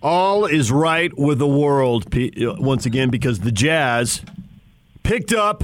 All 0.03 0.45
is 0.45 0.71
right 0.71 1.11
with 1.17 1.39
the 1.39 1.47
world 1.47 2.05
uh, 2.15 2.53
once 2.59 2.85
again 2.85 3.09
because 3.09 3.39
the 3.39 3.51
Jazz 3.51 4.21
picked 5.07 5.31
up 5.31 5.63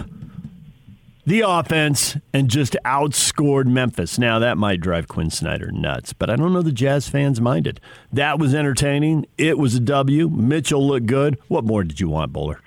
the 1.25 1.41
offense 1.41 2.15
and 2.33 2.49
just 2.49 2.77
outscored 2.85 3.65
Memphis. 3.65 4.17
Now, 4.17 4.39
that 4.39 4.57
might 4.57 4.79
drive 4.79 5.09
Quin 5.09 5.29
Snyder 5.29 5.69
nuts, 5.69 6.13
but 6.13 6.29
I 6.29 6.37
don't 6.37 6.53
know 6.53 6.61
the 6.61 6.71
Jazz 6.71 7.09
fans 7.09 7.41
minded. 7.41 7.81
That 8.13 8.39
was 8.39 8.55
entertaining. 8.55 9.25
It 9.37 9.57
was 9.57 9.75
a 9.75 9.81
W. 9.81 10.29
Mitchell 10.29 10.87
looked 10.87 11.07
good. 11.07 11.37
What 11.49 11.65
more 11.65 11.83
did 11.83 11.99
you 11.99 12.07
want, 12.07 12.31
Bowler? 12.31 12.61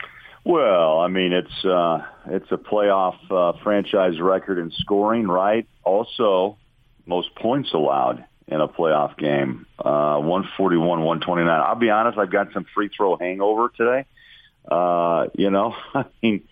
Well, 0.45 1.01
I 1.01 1.09
mean, 1.09 1.33
it's 1.33 1.65
uh, 1.65 2.05
it's 2.27 2.53
a 2.53 2.59
playoff 2.59 3.17
uh, 3.31 3.59
franchise 3.63 4.21
record 4.21 4.59
in 4.59 4.71
scoring, 4.71 5.27
right? 5.27 5.67
Also, 5.83 6.59
most 7.07 7.35
points 7.37 7.73
allowed 7.73 8.23
in 8.49 8.61
a 8.61 8.69
playoff 8.69 9.17
game, 9.17 9.65
uh, 9.79 10.19
141, 10.19 11.01
129. 11.01 11.49
I'll 11.49 11.75
be 11.75 11.89
honest, 11.89 12.19
I've 12.19 12.31
got 12.31 12.53
some 12.53 12.67
free 12.75 12.91
throw 12.95 13.17
hangover 13.17 13.71
today. 13.75 14.05
Uh, 14.71 15.29
you 15.35 15.51
know, 15.51 15.75
I 15.95 16.05
mean, 16.23 16.43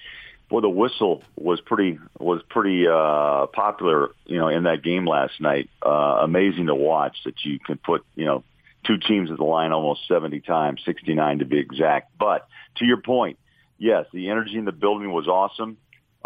boy, 0.48 0.60
the 0.60 0.68
whistle 0.68 1.22
was 1.36 1.60
pretty 1.60 1.98
was 2.18 2.42
pretty 2.48 2.86
uh, 2.86 3.46
popular, 3.46 4.10
you 4.26 4.38
know, 4.38 4.48
in 4.48 4.64
that 4.64 4.82
game 4.82 5.06
last 5.06 5.40
night. 5.40 5.70
Uh, 5.84 6.20
amazing 6.22 6.66
to 6.66 6.74
watch 6.74 7.16
that 7.24 7.44
you 7.44 7.58
can 7.58 7.78
put, 7.78 8.04
you 8.14 8.24
know, 8.24 8.44
two 8.86 8.98
teams 8.98 9.30
at 9.30 9.38
the 9.38 9.44
line 9.44 9.72
almost 9.72 10.06
70 10.08 10.40
times, 10.40 10.82
69 10.84 11.40
to 11.40 11.44
be 11.44 11.58
exact. 11.58 12.12
But 12.18 12.46
to 12.76 12.84
your 12.84 12.98
point, 12.98 13.38
yes, 13.78 14.06
the 14.12 14.30
energy 14.30 14.56
in 14.56 14.64
the 14.64 14.72
building 14.72 15.10
was 15.10 15.26
awesome. 15.26 15.78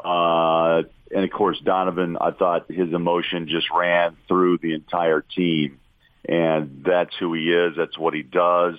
Uh, 0.02 0.82
and 1.10 1.24
of 1.24 1.30
course, 1.30 1.58
Donovan, 1.64 2.16
I 2.20 2.30
thought 2.32 2.70
his 2.70 2.92
emotion 2.92 3.48
just 3.48 3.68
ran 3.70 4.16
through 4.26 4.58
the 4.58 4.74
entire 4.74 5.22
team. 5.22 5.80
And 6.28 6.84
that's 6.84 7.16
who 7.16 7.32
he 7.34 7.50
is. 7.50 7.74
That's 7.76 7.96
what 7.96 8.12
he 8.12 8.22
does. 8.22 8.74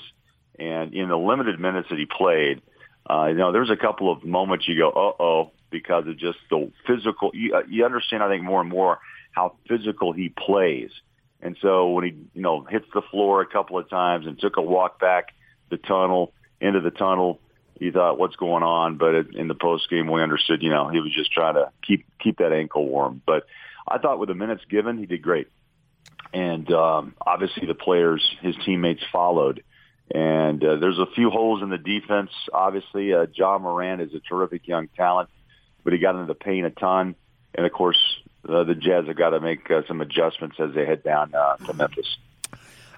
And 0.59 0.93
in 0.93 1.09
the 1.09 1.17
limited 1.17 1.59
minutes 1.59 1.89
that 1.89 1.97
he 1.97 2.05
played, 2.05 2.61
uh, 3.09 3.27
you 3.27 3.35
know, 3.35 3.51
there's 3.51 3.69
a 3.69 3.77
couple 3.77 4.11
of 4.11 4.23
moments 4.23 4.67
you 4.67 4.77
go, 4.77 4.89
uh 4.89 5.21
oh, 5.21 5.51
because 5.69 6.07
of 6.07 6.17
just 6.17 6.37
the 6.49 6.71
physical. 6.85 7.31
You, 7.33 7.55
uh, 7.55 7.61
you 7.67 7.85
understand, 7.85 8.23
I 8.23 8.29
think, 8.29 8.43
more 8.43 8.61
and 8.61 8.69
more 8.69 8.99
how 9.31 9.55
physical 9.67 10.13
he 10.13 10.29
plays. 10.29 10.91
And 11.41 11.57
so 11.61 11.89
when 11.89 12.03
he, 12.03 12.09
you 12.33 12.41
know, 12.41 12.63
hits 12.63 12.87
the 12.93 13.01
floor 13.01 13.41
a 13.41 13.45
couple 13.45 13.77
of 13.77 13.89
times 13.89 14.27
and 14.27 14.37
took 14.37 14.57
a 14.57 14.61
walk 14.61 14.99
back 14.99 15.33
the 15.69 15.77
tunnel 15.77 16.33
into 16.59 16.81
the 16.81 16.91
tunnel, 16.91 17.39
you 17.79 17.91
thought, 17.91 18.19
what's 18.19 18.35
going 18.35 18.63
on? 18.63 18.97
But 18.97 19.15
it, 19.15 19.35
in 19.35 19.47
the 19.47 19.55
post 19.55 19.89
game, 19.89 20.11
we 20.11 20.21
understood, 20.21 20.61
you 20.61 20.69
know, 20.69 20.89
he 20.89 20.99
was 20.99 21.13
just 21.13 21.31
trying 21.31 21.53
to 21.55 21.71
keep 21.81 22.05
keep 22.19 22.39
that 22.39 22.51
ankle 22.51 22.85
warm. 22.85 23.21
But 23.25 23.45
I 23.87 23.97
thought 23.97 24.19
with 24.19 24.29
the 24.29 24.35
minutes 24.35 24.63
given, 24.69 24.97
he 24.97 25.05
did 25.05 25.21
great. 25.21 25.47
And 26.33 26.71
um, 26.73 27.15
obviously, 27.25 27.65
the 27.65 27.73
players, 27.73 28.35
his 28.41 28.55
teammates, 28.65 29.01
followed. 29.11 29.63
And 30.13 30.63
uh, 30.63 30.77
there's 30.77 30.97
a 30.97 31.05
few 31.15 31.29
holes 31.29 31.61
in 31.61 31.69
the 31.69 31.77
defense. 31.77 32.31
Obviously, 32.51 33.13
uh, 33.13 33.27
Ja 33.33 33.59
Morant 33.59 34.01
is 34.01 34.13
a 34.13 34.19
terrific 34.19 34.67
young 34.67 34.87
talent, 34.89 35.29
but 35.83 35.93
he 35.93 35.99
got 35.99 36.15
into 36.15 36.25
the 36.25 36.33
paint 36.33 36.65
a 36.65 36.71
ton. 36.71 37.15
And 37.53 37.65
of 37.65 37.71
course, 37.71 37.99
uh, 38.47 38.63
the 38.63 38.75
Jazz 38.75 39.05
have 39.07 39.17
got 39.17 39.31
to 39.31 39.39
make 39.39 39.69
uh, 39.69 39.81
some 39.87 40.01
adjustments 40.01 40.57
as 40.59 40.73
they 40.73 40.85
head 40.85 41.03
down 41.03 41.33
uh, 41.35 41.57
to 41.57 41.73
Memphis. 41.73 42.17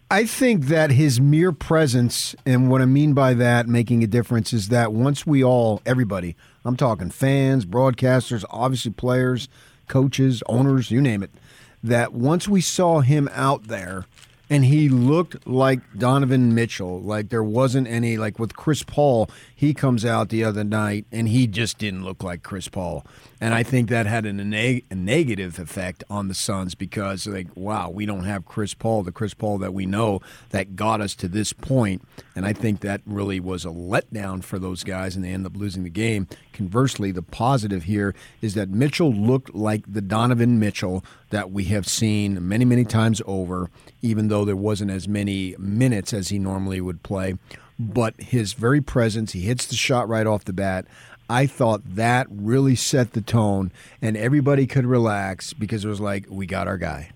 I 0.10 0.26
think 0.26 0.66
that 0.66 0.92
his 0.92 1.22
mere 1.22 1.54
presence, 1.54 2.36
and 2.46 2.70
what 2.70 2.82
I 2.82 2.86
mean 2.86 3.14
by 3.14 3.34
that, 3.36 3.70
making 3.70 4.04
a 4.04 4.08
difference, 4.08 4.52
is 4.52 4.68
that 4.68 4.92
once 4.92 5.26
we 5.26 5.42
all, 5.42 5.82
everybody, 5.86 6.36
I'm 6.66 6.76
talking 6.76 7.10
fans, 7.10 7.66
broadcasters, 7.66 8.44
obviously 8.50 8.92
players, 8.92 9.48
coaches, 9.88 10.44
owners, 10.48 10.92
you 10.92 11.00
name 11.00 11.24
it, 11.24 11.32
that 11.82 12.12
once 12.12 12.48
we 12.48 12.60
saw 12.60 13.00
him 13.00 13.30
out 13.32 13.68
there 13.68 14.06
and 14.52 14.66
he 14.66 14.90
looked 14.90 15.48
like 15.48 15.80
Donovan 15.98 16.54
Mitchell. 16.54 17.02
Like 17.02 17.30
there 17.30 17.44
wasn't 17.44 17.88
any 17.88 18.18
like 18.18 18.38
with 18.38 18.54
Chris 18.54 18.84
Paul. 18.84 19.30
He 19.62 19.76
comes 19.76 20.04
out 20.04 20.30
the 20.30 20.44
other 20.44 20.64
night 20.64 21.06
and 21.12 21.30
he 21.30 21.46
just 21.46 21.78
didn't 21.78 22.04
look 22.04 22.24
like 22.24 22.42
Chris 22.42 22.68
Paul, 22.68 23.06
and 23.40 23.54
I 23.54 23.62
think 23.62 23.90
that 23.90 24.08
had 24.08 24.26
a, 24.26 24.34
neg- 24.34 24.86
a 24.90 24.96
negative 24.96 25.60
effect 25.60 26.04
on 26.10 26.30
the 26.30 26.34
Suns 26.34 26.74
because 26.74 27.28
like 27.28 27.56
wow, 27.56 27.92
we 27.92 28.08
don't 28.08 28.24
have 28.24 28.44
Chris 28.44 28.74
Paul, 28.74 29.04
the 29.04 29.12
Chris 29.12 29.36
Paul 29.36 29.60
that 29.60 29.72
we 29.72 29.86
know 29.86 30.20
that 30.50 30.76
got 30.76 31.00
us 31.00 31.14
to 31.18 31.28
this 31.28 31.54
point, 31.54 32.02
and 32.36 32.44
I 32.44 32.54
think 32.54 32.80
that 32.80 33.02
really 33.06 33.40
was 33.40 33.64
a 33.64 33.68
letdown 33.68 34.44
for 34.44 34.58
those 34.58 34.84
guys, 34.84 35.16
and 35.16 35.24
they 35.24 35.30
end 35.30 35.46
up 35.46 35.56
losing 35.56 35.84
the 35.84 35.92
game. 35.92 36.28
Conversely, 36.54 37.12
the 37.12 37.22
positive 37.22 37.84
here 37.84 38.16
is 38.42 38.56
that 38.56 38.70
Mitchell 38.70 39.14
looked 39.14 39.54
like 39.54 39.84
the 39.88 40.02
Donovan 40.02 40.58
Mitchell 40.58 41.06
that 41.30 41.52
we 41.52 41.66
have 41.66 41.88
seen 41.88 42.48
many, 42.48 42.66
many 42.66 42.84
times 42.84 43.22
over, 43.28 43.70
even 44.02 44.28
though 44.28 44.44
there 44.44 44.56
wasn't 44.56 44.90
as 44.90 45.08
many 45.08 45.56
minutes 45.60 46.14
as 46.14 46.30
he 46.30 46.40
normally 46.40 46.82
would 46.82 47.04
play. 47.04 47.36
But 47.82 48.20
his 48.22 48.54
very 48.54 48.82
presence, 48.82 49.34
he 49.34 49.42
hits 49.42 49.66
the 49.66 49.76
shot 49.76 50.08
right 50.08 50.28
off 50.28 50.46
the 50.46 50.54
bat. 50.54 50.86
I 51.30 51.48
thought 51.48 51.82
that 51.96 52.28
really 52.30 52.76
set 52.76 53.14
the 53.14 53.22
tone, 53.22 53.72
and 54.02 54.18
everybody 54.18 54.68
could 54.68 54.86
relax 54.86 55.54
because 55.54 55.86
it 55.86 55.88
was 55.88 56.02
like, 56.02 56.26
we 56.30 56.46
got 56.46 56.68
our 56.68 56.78
guy. 56.78 57.10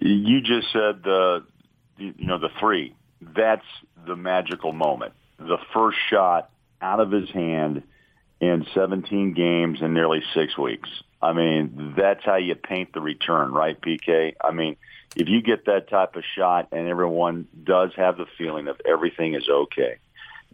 You 0.00 0.40
just 0.40 0.72
said 0.72 1.02
the, 1.04 1.44
you 1.96 2.14
know, 2.18 2.38
the 2.38 2.50
three. 2.60 2.94
That's 3.20 3.64
the 4.06 4.16
magical 4.16 4.72
moment. 4.72 5.12
The 5.38 5.58
first 5.72 5.98
shot 6.10 6.50
out 6.82 7.00
of 7.00 7.10
his 7.10 7.30
hand 7.30 7.82
in 8.40 8.66
17 8.74 9.32
games 9.32 9.80
in 9.80 9.94
nearly 9.94 10.22
six 10.34 10.58
weeks. 10.58 10.90
I 11.22 11.32
mean, 11.32 11.94
that's 11.96 12.24
how 12.24 12.36
you 12.36 12.54
paint 12.54 12.92
the 12.92 13.00
return, 13.00 13.52
right, 13.52 13.80
PK? 13.80 14.34
I 14.42 14.50
mean, 14.50 14.76
if 15.14 15.28
you 15.28 15.42
get 15.42 15.66
that 15.66 15.88
type 15.88 16.16
of 16.16 16.24
shot 16.36 16.68
and 16.72 16.88
everyone 16.88 17.46
does 17.64 17.90
have 17.96 18.16
the 18.16 18.26
feeling 18.36 18.68
of 18.68 18.80
everything 18.86 19.34
is 19.34 19.48
okay, 19.48 19.96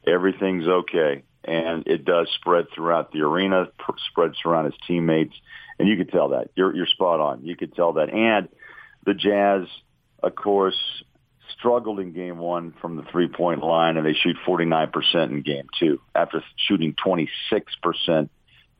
everything's 0.06 0.66
okay, 0.66 1.22
and 1.44 1.86
it 1.86 2.04
does 2.04 2.28
spread 2.36 2.66
throughout 2.74 3.12
the 3.12 3.20
arena, 3.20 3.68
spreads 4.10 4.36
around 4.44 4.66
his 4.66 4.74
teammates, 4.86 5.34
and 5.78 5.88
you 5.88 5.96
could 5.96 6.10
tell 6.10 6.30
that. 6.30 6.50
You're, 6.54 6.74
you're 6.74 6.86
spot 6.86 7.20
on. 7.20 7.44
You 7.44 7.56
could 7.56 7.74
tell 7.74 7.94
that. 7.94 8.10
And 8.10 8.48
the 9.04 9.14
Jazz, 9.14 9.66
of 10.22 10.34
course, 10.34 10.78
struggled 11.58 12.00
in 12.00 12.12
game 12.12 12.38
one 12.38 12.72
from 12.80 12.96
the 12.96 13.02
three 13.10 13.28
point 13.28 13.62
line, 13.62 13.96
and 13.96 14.06
they 14.06 14.14
shoot 14.14 14.36
49% 14.46 15.30
in 15.30 15.42
game 15.42 15.66
two 15.78 16.00
after 16.14 16.42
shooting 16.56 16.94
26% 16.94 18.28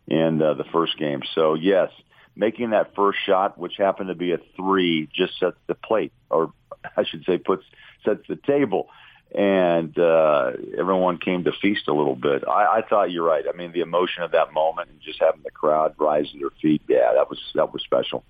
in 0.09 0.43
uh, 0.43 0.55
the 0.55 0.65
first 0.73 0.99
game. 0.99 1.23
So, 1.35 1.55
yes, 1.55 1.90
making 2.34 2.70
that 2.70 2.94
first 2.94 3.18
shot, 3.24 3.59
which 3.59 3.74
happened 3.76 4.09
to 4.09 4.14
be 4.14 4.32
a 4.32 4.38
three, 4.56 5.09
just 5.14 5.38
sets 5.38 5.56
the 5.66 5.74
plate, 5.74 6.12
or 6.30 6.52
I 6.96 7.04
should 7.04 7.24
say, 7.24 7.38
puts 7.38 7.64
sets 8.04 8.22
the 8.28 8.36
table. 8.36 8.88
And 9.34 9.98
uh, 9.98 10.52
everyone 10.76 11.16
came 11.16 11.44
to 11.44 11.52
feast 11.52 11.88
a 11.88 11.94
little 11.94 12.16
bit. 12.16 12.46
I, 12.46 12.78
I 12.78 12.82
thought 12.86 13.10
you're 13.10 13.24
right. 13.24 13.44
I 13.48 13.56
mean, 13.56 13.72
the 13.72 13.80
emotion 13.80 14.24
of 14.24 14.32
that 14.32 14.52
moment 14.52 14.90
and 14.90 15.00
just 15.00 15.20
having 15.20 15.40
the 15.42 15.50
crowd 15.50 15.94
rise 15.98 16.30
to 16.32 16.38
their 16.38 16.50
feet, 16.60 16.82
yeah, 16.86 17.12
that 17.14 17.30
was 17.30 17.38
that 17.54 17.72
was 17.72 17.82
special. 17.82 18.24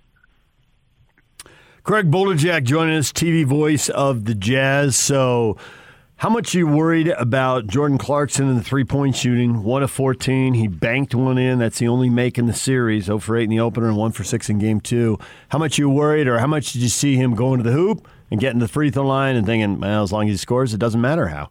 Craig 1.83 2.09
Bolerjack 2.09 2.63
joining 2.63 2.95
us, 2.95 3.11
TV 3.11 3.43
voice 3.43 3.89
of 3.89 4.23
the 4.23 4.33
Jazz. 4.33 4.95
So, 4.95 5.57
how 6.17 6.29
much 6.29 6.55
are 6.55 6.59
you 6.59 6.67
worried 6.67 7.09
about 7.09 7.67
Jordan 7.67 7.97
Clarkson 7.97 8.47
in 8.47 8.55
the 8.55 8.63
three 8.63 8.83
point 8.83 9.15
shooting? 9.15 9.63
One 9.63 9.83
of 9.83 9.91
14. 9.91 10.53
He 10.53 10.67
banked 10.67 11.13
one 11.13 11.37
in. 11.37 11.59
That's 11.59 11.79
the 11.79 11.87
only 11.87 12.09
make 12.09 12.37
in 12.37 12.45
the 12.45 12.53
series. 12.53 13.05
0 13.05 13.19
for 13.19 13.35
8 13.35 13.43
in 13.43 13.49
the 13.49 13.59
opener 13.59 13.87
and 13.87 13.97
1 13.97 14.11
for 14.11 14.23
6 14.23 14.49
in 14.49 14.59
game 14.59 14.79
two. 14.79 15.19
How 15.49 15.57
much 15.57 15.77
you 15.77 15.89
worried, 15.89 16.27
or 16.27 16.39
how 16.39 16.47
much 16.47 16.73
did 16.73 16.81
you 16.81 16.89
see 16.89 17.15
him 17.15 17.35
going 17.35 17.61
to 17.61 17.69
the 17.69 17.75
hoop 17.75 18.07
and 18.31 18.39
getting 18.39 18.59
the 18.59 18.67
free 18.67 18.89
throw 18.89 19.05
line 19.05 19.35
and 19.35 19.45
thinking, 19.45 19.79
well, 19.79 20.03
as 20.03 20.11
long 20.11 20.29
as 20.29 20.33
he 20.33 20.37
scores, 20.37 20.73
it 20.73 20.79
doesn't 20.79 21.01
matter 21.01 21.27
how? 21.27 21.49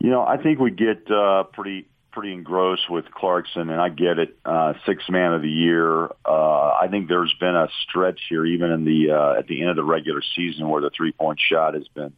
You 0.00 0.10
know, 0.10 0.26
I 0.26 0.36
think 0.36 0.58
we 0.58 0.70
get 0.70 1.10
uh, 1.10 1.44
pretty 1.44 1.86
pretty 2.10 2.32
engrossed 2.32 2.90
with 2.90 3.04
Clarkson, 3.10 3.68
and 3.68 3.78
I 3.78 3.90
get 3.90 4.18
it. 4.18 4.38
Uh, 4.42 4.72
six 4.86 5.04
man 5.10 5.34
of 5.34 5.42
the 5.42 5.50
year. 5.50 6.06
Uh, 6.24 6.70
I 6.80 6.88
think 6.90 7.08
there's 7.08 7.34
been 7.38 7.54
a 7.54 7.68
stretch 7.82 8.20
here, 8.30 8.44
even 8.46 8.70
in 8.70 8.84
the 8.84 9.10
uh, 9.12 9.38
at 9.38 9.46
the 9.46 9.60
end 9.60 9.70
of 9.70 9.76
the 9.76 9.84
regular 9.84 10.22
season, 10.34 10.68
where 10.68 10.80
the 10.80 10.90
three 10.90 11.12
point 11.12 11.38
shot 11.38 11.74
has 11.74 11.86
been 11.88 12.14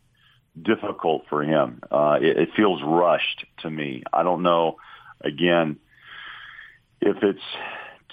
difficult 0.62 1.24
for 1.28 1.42
him. 1.42 1.80
Uh, 1.90 2.18
it, 2.20 2.36
it 2.36 2.48
feels 2.56 2.80
rushed 2.82 3.44
to 3.62 3.70
me. 3.70 4.02
I 4.12 4.22
don't 4.22 4.42
know. 4.42 4.76
Again, 5.20 5.78
if 7.00 7.22
it's 7.22 7.42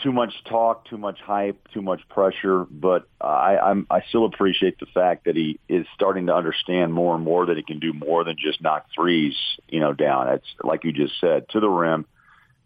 too 0.03 0.11
much 0.11 0.33
talk, 0.45 0.85
too 0.85 0.97
much 0.97 1.19
hype, 1.21 1.67
too 1.73 1.81
much 1.81 2.01
pressure, 2.09 2.65
but 2.69 3.07
I, 3.21 3.57
I'm, 3.57 3.87
I 3.89 4.01
still 4.09 4.25
appreciate 4.25 4.79
the 4.79 4.85
fact 4.87 5.25
that 5.25 5.35
he 5.35 5.59
is 5.69 5.85
starting 5.95 6.27
to 6.27 6.35
understand 6.35 6.93
more 6.93 7.15
and 7.15 7.23
more 7.23 7.45
that 7.45 7.57
he 7.57 7.63
can 7.63 7.79
do 7.79 7.93
more 7.93 8.23
than 8.23 8.35
just 8.37 8.61
knock 8.61 8.87
threes, 8.93 9.35
you 9.69 9.79
know, 9.79 9.93
down. 9.93 10.29
It's 10.29 10.47
like 10.63 10.83
you 10.83 10.91
just 10.91 11.19
said, 11.19 11.47
to 11.49 11.59
the 11.59 11.69
rim. 11.69 12.05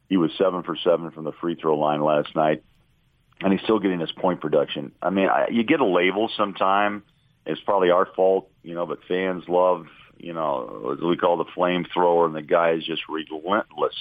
He 0.09 0.17
was 0.17 0.31
seven 0.37 0.63
for 0.63 0.75
seven 0.75 1.11
from 1.11 1.23
the 1.23 1.31
free 1.33 1.55
throw 1.55 1.77
line 1.77 2.01
last 2.01 2.35
night, 2.35 2.63
and 3.41 3.53
he's 3.53 3.61
still 3.61 3.79
getting 3.79 3.99
his 3.99 4.11
point 4.11 4.41
production. 4.41 4.91
I 5.01 5.11
mean, 5.11 5.29
I, 5.29 5.49
you 5.51 5.63
get 5.63 5.81
a 5.81 5.85
label 5.85 6.31
sometime. 6.35 7.03
It's 7.49 7.61
probably 7.61 7.89
our 7.89 8.07
fault, 8.15 8.49
you 8.63 8.75
know, 8.75 8.85
but 8.85 8.99
fans 9.07 9.43
love, 9.47 9.87
you 10.17 10.33
know, 10.33 10.97
we 11.01 11.17
call 11.17 11.37
the 11.37 11.45
flamethrower, 11.45 12.25
and 12.25 12.35
the 12.35 12.41
guy 12.41 12.71
is 12.71 12.85
just 12.85 13.01
relentless 13.09 13.95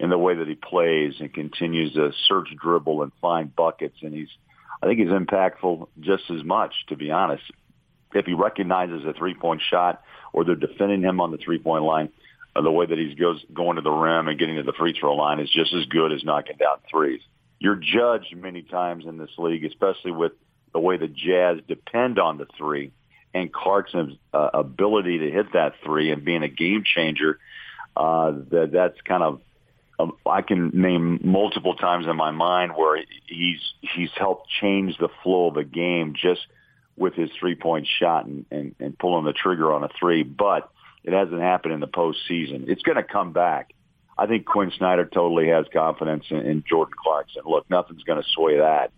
in 0.00 0.10
the 0.10 0.18
way 0.18 0.34
that 0.34 0.48
he 0.48 0.56
plays 0.56 1.14
and 1.20 1.32
continues 1.32 1.92
to 1.94 2.10
search 2.26 2.48
dribble 2.60 3.02
and 3.02 3.12
find 3.20 3.54
buckets. 3.54 3.96
And 4.02 4.12
he's, 4.12 4.30
I 4.82 4.86
think 4.86 4.98
he's 4.98 5.08
impactful 5.08 5.86
just 6.00 6.24
as 6.30 6.42
much, 6.42 6.74
to 6.88 6.96
be 6.96 7.12
honest. 7.12 7.44
If 8.14 8.26
he 8.26 8.34
recognizes 8.34 9.04
a 9.06 9.12
three 9.12 9.34
point 9.34 9.62
shot 9.70 10.02
or 10.32 10.44
they're 10.44 10.56
defending 10.56 11.02
him 11.02 11.20
on 11.20 11.30
the 11.30 11.38
three 11.38 11.58
point 11.58 11.84
line, 11.84 12.08
uh, 12.54 12.62
the 12.62 12.70
way 12.70 12.84
that 12.84 12.98
he 12.98 13.14
goes 13.14 13.42
going 13.54 13.76
to 13.76 13.82
the 13.82 13.90
rim 13.90 14.28
and 14.28 14.38
getting 14.38 14.56
to 14.56 14.62
the 14.62 14.74
free 14.74 14.94
throw 14.98 15.14
line 15.14 15.38
is 15.38 15.48
just 15.50 15.72
as 15.72 15.86
good 15.86 16.12
as 16.12 16.24
knocking 16.24 16.56
down 16.56 16.78
threes. 16.90 17.20
You're 17.58 17.76
judged 17.76 18.36
many 18.36 18.62
times 18.62 19.06
in 19.06 19.18
this 19.18 19.30
league, 19.38 19.64
especially 19.64 20.10
with 20.10 20.32
the 20.72 20.80
way 20.80 20.96
the 20.96 21.08
Jazz 21.08 21.58
depend 21.68 22.18
on 22.18 22.38
the 22.38 22.46
three 22.56 22.92
and 23.34 23.52
Clarkson's 23.52 24.16
uh, 24.32 24.50
ability 24.54 25.18
to 25.18 25.30
hit 25.30 25.52
that 25.52 25.74
three 25.84 26.10
and 26.10 26.24
being 26.24 26.42
a 26.42 26.48
game 26.48 26.84
changer. 26.84 27.38
Uh, 27.96 28.32
that 28.50 28.70
that's 28.72 29.00
kind 29.02 29.22
of 29.22 29.40
um, 29.98 30.12
I 30.26 30.42
can 30.42 30.70
name 30.74 31.20
multiple 31.22 31.74
times 31.74 32.06
in 32.06 32.16
my 32.16 32.30
mind 32.30 32.72
where 32.76 33.02
he's 33.26 33.60
he's 33.80 34.10
helped 34.16 34.48
change 34.60 34.96
the 34.98 35.08
flow 35.22 35.48
of 35.48 35.56
a 35.56 35.64
game 35.64 36.14
just 36.14 36.40
with 36.96 37.14
his 37.14 37.30
three 37.38 37.54
point 37.54 37.86
shot 37.98 38.26
and, 38.26 38.46
and, 38.50 38.74
and 38.80 38.98
pulling 38.98 39.24
the 39.24 39.32
trigger 39.32 39.72
on 39.72 39.84
a 39.84 39.88
three. 39.98 40.22
But 40.22 40.70
it 41.04 41.12
hasn't 41.12 41.40
happened 41.40 41.74
in 41.74 41.80
the 41.80 41.88
postseason. 41.88 42.68
It's 42.68 42.82
going 42.82 42.96
to 42.96 43.02
come 43.02 43.32
back. 43.32 43.74
I 44.16 44.26
think 44.26 44.44
Quin 44.44 44.70
Snyder 44.76 45.04
totally 45.06 45.48
has 45.48 45.66
confidence 45.72 46.24
in, 46.30 46.38
in 46.38 46.64
Jordan 46.68 46.94
Clarkson. 47.02 47.42
Look, 47.44 47.68
nothing's 47.70 48.04
going 48.04 48.22
to 48.22 48.28
sway 48.28 48.58
that. 48.58 48.92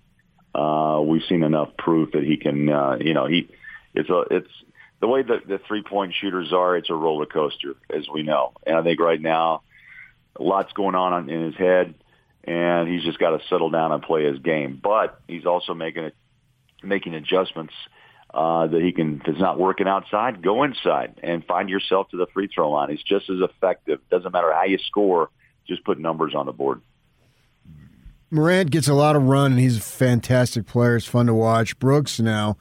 Uh, 0.55 1.01
we've 1.05 1.25
seen 1.29 1.43
enough 1.43 1.77
proof 1.77 2.13
that 2.13 2.23
he 2.23 2.37
can. 2.37 2.69
Uh, 2.69 2.97
you 3.01 3.15
know, 3.15 3.27
he 3.27 3.49
it's 3.95 4.09
a 4.09 4.25
it's 4.31 4.51
the 5.01 5.09
way 5.09 5.23
that 5.23 5.47
the 5.47 5.59
three 5.67 5.83
point 5.83 6.15
shooters 6.15 6.53
are. 6.53 6.77
It's 6.77 6.91
a 6.91 6.95
roller 6.95 7.27
coaster, 7.27 7.75
as 7.91 8.07
we 8.13 8.23
know. 8.23 8.53
And 8.67 8.77
I 8.77 8.83
think 8.83 9.01
right 9.01 9.21
now 9.21 9.63
lots 10.39 10.73
going 10.73 10.95
on 10.95 11.29
in 11.29 11.45
his 11.45 11.57
head, 11.57 11.95
and 12.45 12.89
he's 12.89 13.03
just 13.03 13.19
got 13.19 13.31
to 13.31 13.41
settle 13.49 13.71
down 13.71 13.93
and 13.93 14.03
play 14.03 14.25
his 14.25 14.39
game. 14.39 14.79
But 14.83 15.21
he's 15.27 15.47
also 15.47 15.75
making 15.75 16.05
it, 16.05 16.15
making 16.83 17.15
adjustments 17.15 17.75
uh, 18.33 18.69
that 18.69 18.81
he 18.81 18.93
can. 18.93 19.21
If 19.23 19.29
it's 19.29 19.41
not 19.41 19.59
working 19.59 19.89
outside, 19.89 20.43
go 20.43 20.63
inside 20.63 21.21
and 21.23 21.45
find 21.45 21.69
yourself 21.69 22.11
to 22.11 22.17
the 22.17 22.27
free 22.33 22.49
throw 22.49 22.71
line. 22.71 22.91
He's 22.91 23.03
just 23.03 23.29
as 23.29 23.41
effective. 23.41 24.01
Doesn't 24.11 24.33
matter 24.33 24.53
how 24.53 24.65
you 24.65 24.79
score, 24.87 25.31
just 25.67 25.85
put 25.85 25.99
numbers 25.99 26.35
on 26.35 26.47
the 26.47 26.53
board. 26.53 26.81
Morant 28.35 28.73
gets 28.73 28.89
a 28.89 28.95
lot 28.95 29.15
of 29.15 29.23
run, 29.23 29.53
and 29.53 29.61
he's 29.61 29.79
a 29.79 29.81
fantastic 29.81 30.67
player. 30.67 30.97
It's 30.97 31.07
fun 31.07 31.27
to 31.27 31.35
watch. 31.35 31.79
Brooks 31.79 32.19
now. 32.19 32.57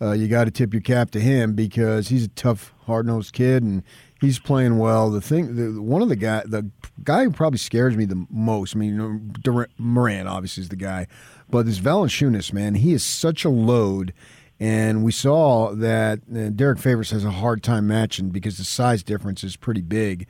Uh, 0.00 0.12
you 0.12 0.28
got 0.28 0.44
to 0.44 0.50
tip 0.50 0.72
your 0.72 0.82
cap 0.82 1.10
to 1.10 1.20
him 1.20 1.54
because 1.54 2.08
he's 2.08 2.24
a 2.24 2.28
tough, 2.28 2.72
hard 2.84 3.06
nosed 3.06 3.32
kid, 3.32 3.62
and 3.62 3.82
he's 4.20 4.38
playing 4.38 4.78
well. 4.78 5.10
The 5.10 5.20
thing, 5.20 5.56
the, 5.56 5.82
one 5.82 6.00
of 6.00 6.08
the 6.08 6.16
guy, 6.16 6.42
the 6.46 6.70
guy 7.02 7.24
who 7.24 7.30
probably 7.30 7.58
scares 7.58 7.96
me 7.96 8.04
the 8.04 8.24
most. 8.30 8.76
I 8.76 8.78
mean, 8.78 9.34
Durant, 9.40 9.72
Morant 9.78 10.28
obviously 10.28 10.62
is 10.62 10.68
the 10.68 10.76
guy, 10.76 11.06
but 11.50 11.66
this 11.66 11.80
Valanciunas 11.80 12.52
man, 12.52 12.74
he 12.74 12.92
is 12.92 13.02
such 13.02 13.44
a 13.44 13.50
load. 13.50 14.12
And 14.60 15.04
we 15.04 15.12
saw 15.12 15.74
that 15.74 16.20
uh, 16.34 16.50
Derrick 16.50 16.78
Favors 16.78 17.10
has 17.10 17.24
a 17.24 17.30
hard 17.30 17.62
time 17.62 17.86
matching 17.86 18.30
because 18.30 18.58
the 18.58 18.64
size 18.64 19.02
difference 19.02 19.42
is 19.44 19.56
pretty 19.56 19.82
big. 19.82 20.26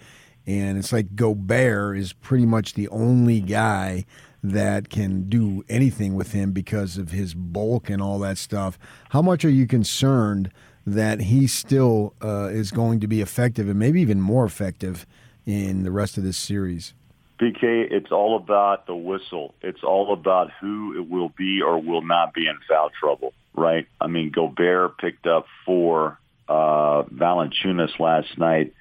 And 0.47 0.79
it's 0.79 0.93
like 0.93 1.17
Gobert 1.17 1.99
is 1.99 2.13
pretty 2.13 2.47
much 2.47 2.75
the 2.75 2.89
only 2.89 3.41
guy 3.41 4.05
that 4.53 4.89
can 4.91 5.29
do 5.29 5.65
anything 5.69 6.15
with 6.15 6.33
him 6.33 6.53
because 6.53 6.99
of 6.99 7.11
his 7.11 7.35
bulk 7.35 7.91
and 7.91 8.03
all 8.03 8.19
that 8.21 8.39
stuff. 8.39 8.79
How 9.11 9.23
much 9.23 9.45
are 9.45 9.51
you 9.51 9.67
concerned 9.67 10.51
that 10.87 11.23
he 11.23 11.47
still 11.47 12.15
uh, 12.23 12.49
is 12.53 12.71
going 12.71 13.01
to 13.01 13.09
be 13.09 13.21
effective 13.21 13.69
and 13.69 13.79
maybe 13.79 14.01
even 14.01 14.21
more 14.21 14.45
effective 14.45 15.07
in 15.45 15.83
the 15.83 15.91
rest 15.91 16.17
of 16.17 16.25
this 16.25 16.37
series? 16.37 16.95
PK, 17.41 17.87
it's 17.91 18.13
all 18.13 18.37
about 18.37 18.87
the 18.87 18.95
whistle. 18.95 19.55
It's 19.61 19.83
all 19.83 20.13
about 20.13 20.51
who 20.61 20.97
it 20.97 21.09
will 21.11 21.31
be 21.37 21.61
or 21.61 21.79
will 21.79 22.03
not 22.03 22.33
be 22.33 22.47
in 22.47 22.57
foul 22.69 22.91
trouble, 22.99 23.35
right? 23.55 23.87
I 24.01 24.07
mean, 24.07 24.31
Gobert 24.31 24.99
picked 24.99 25.27
up 25.27 25.47
four. 25.65 26.19
Uh, 26.49 27.03
Valanciunas 27.13 27.99
last 27.99 28.39
night 28.39 28.73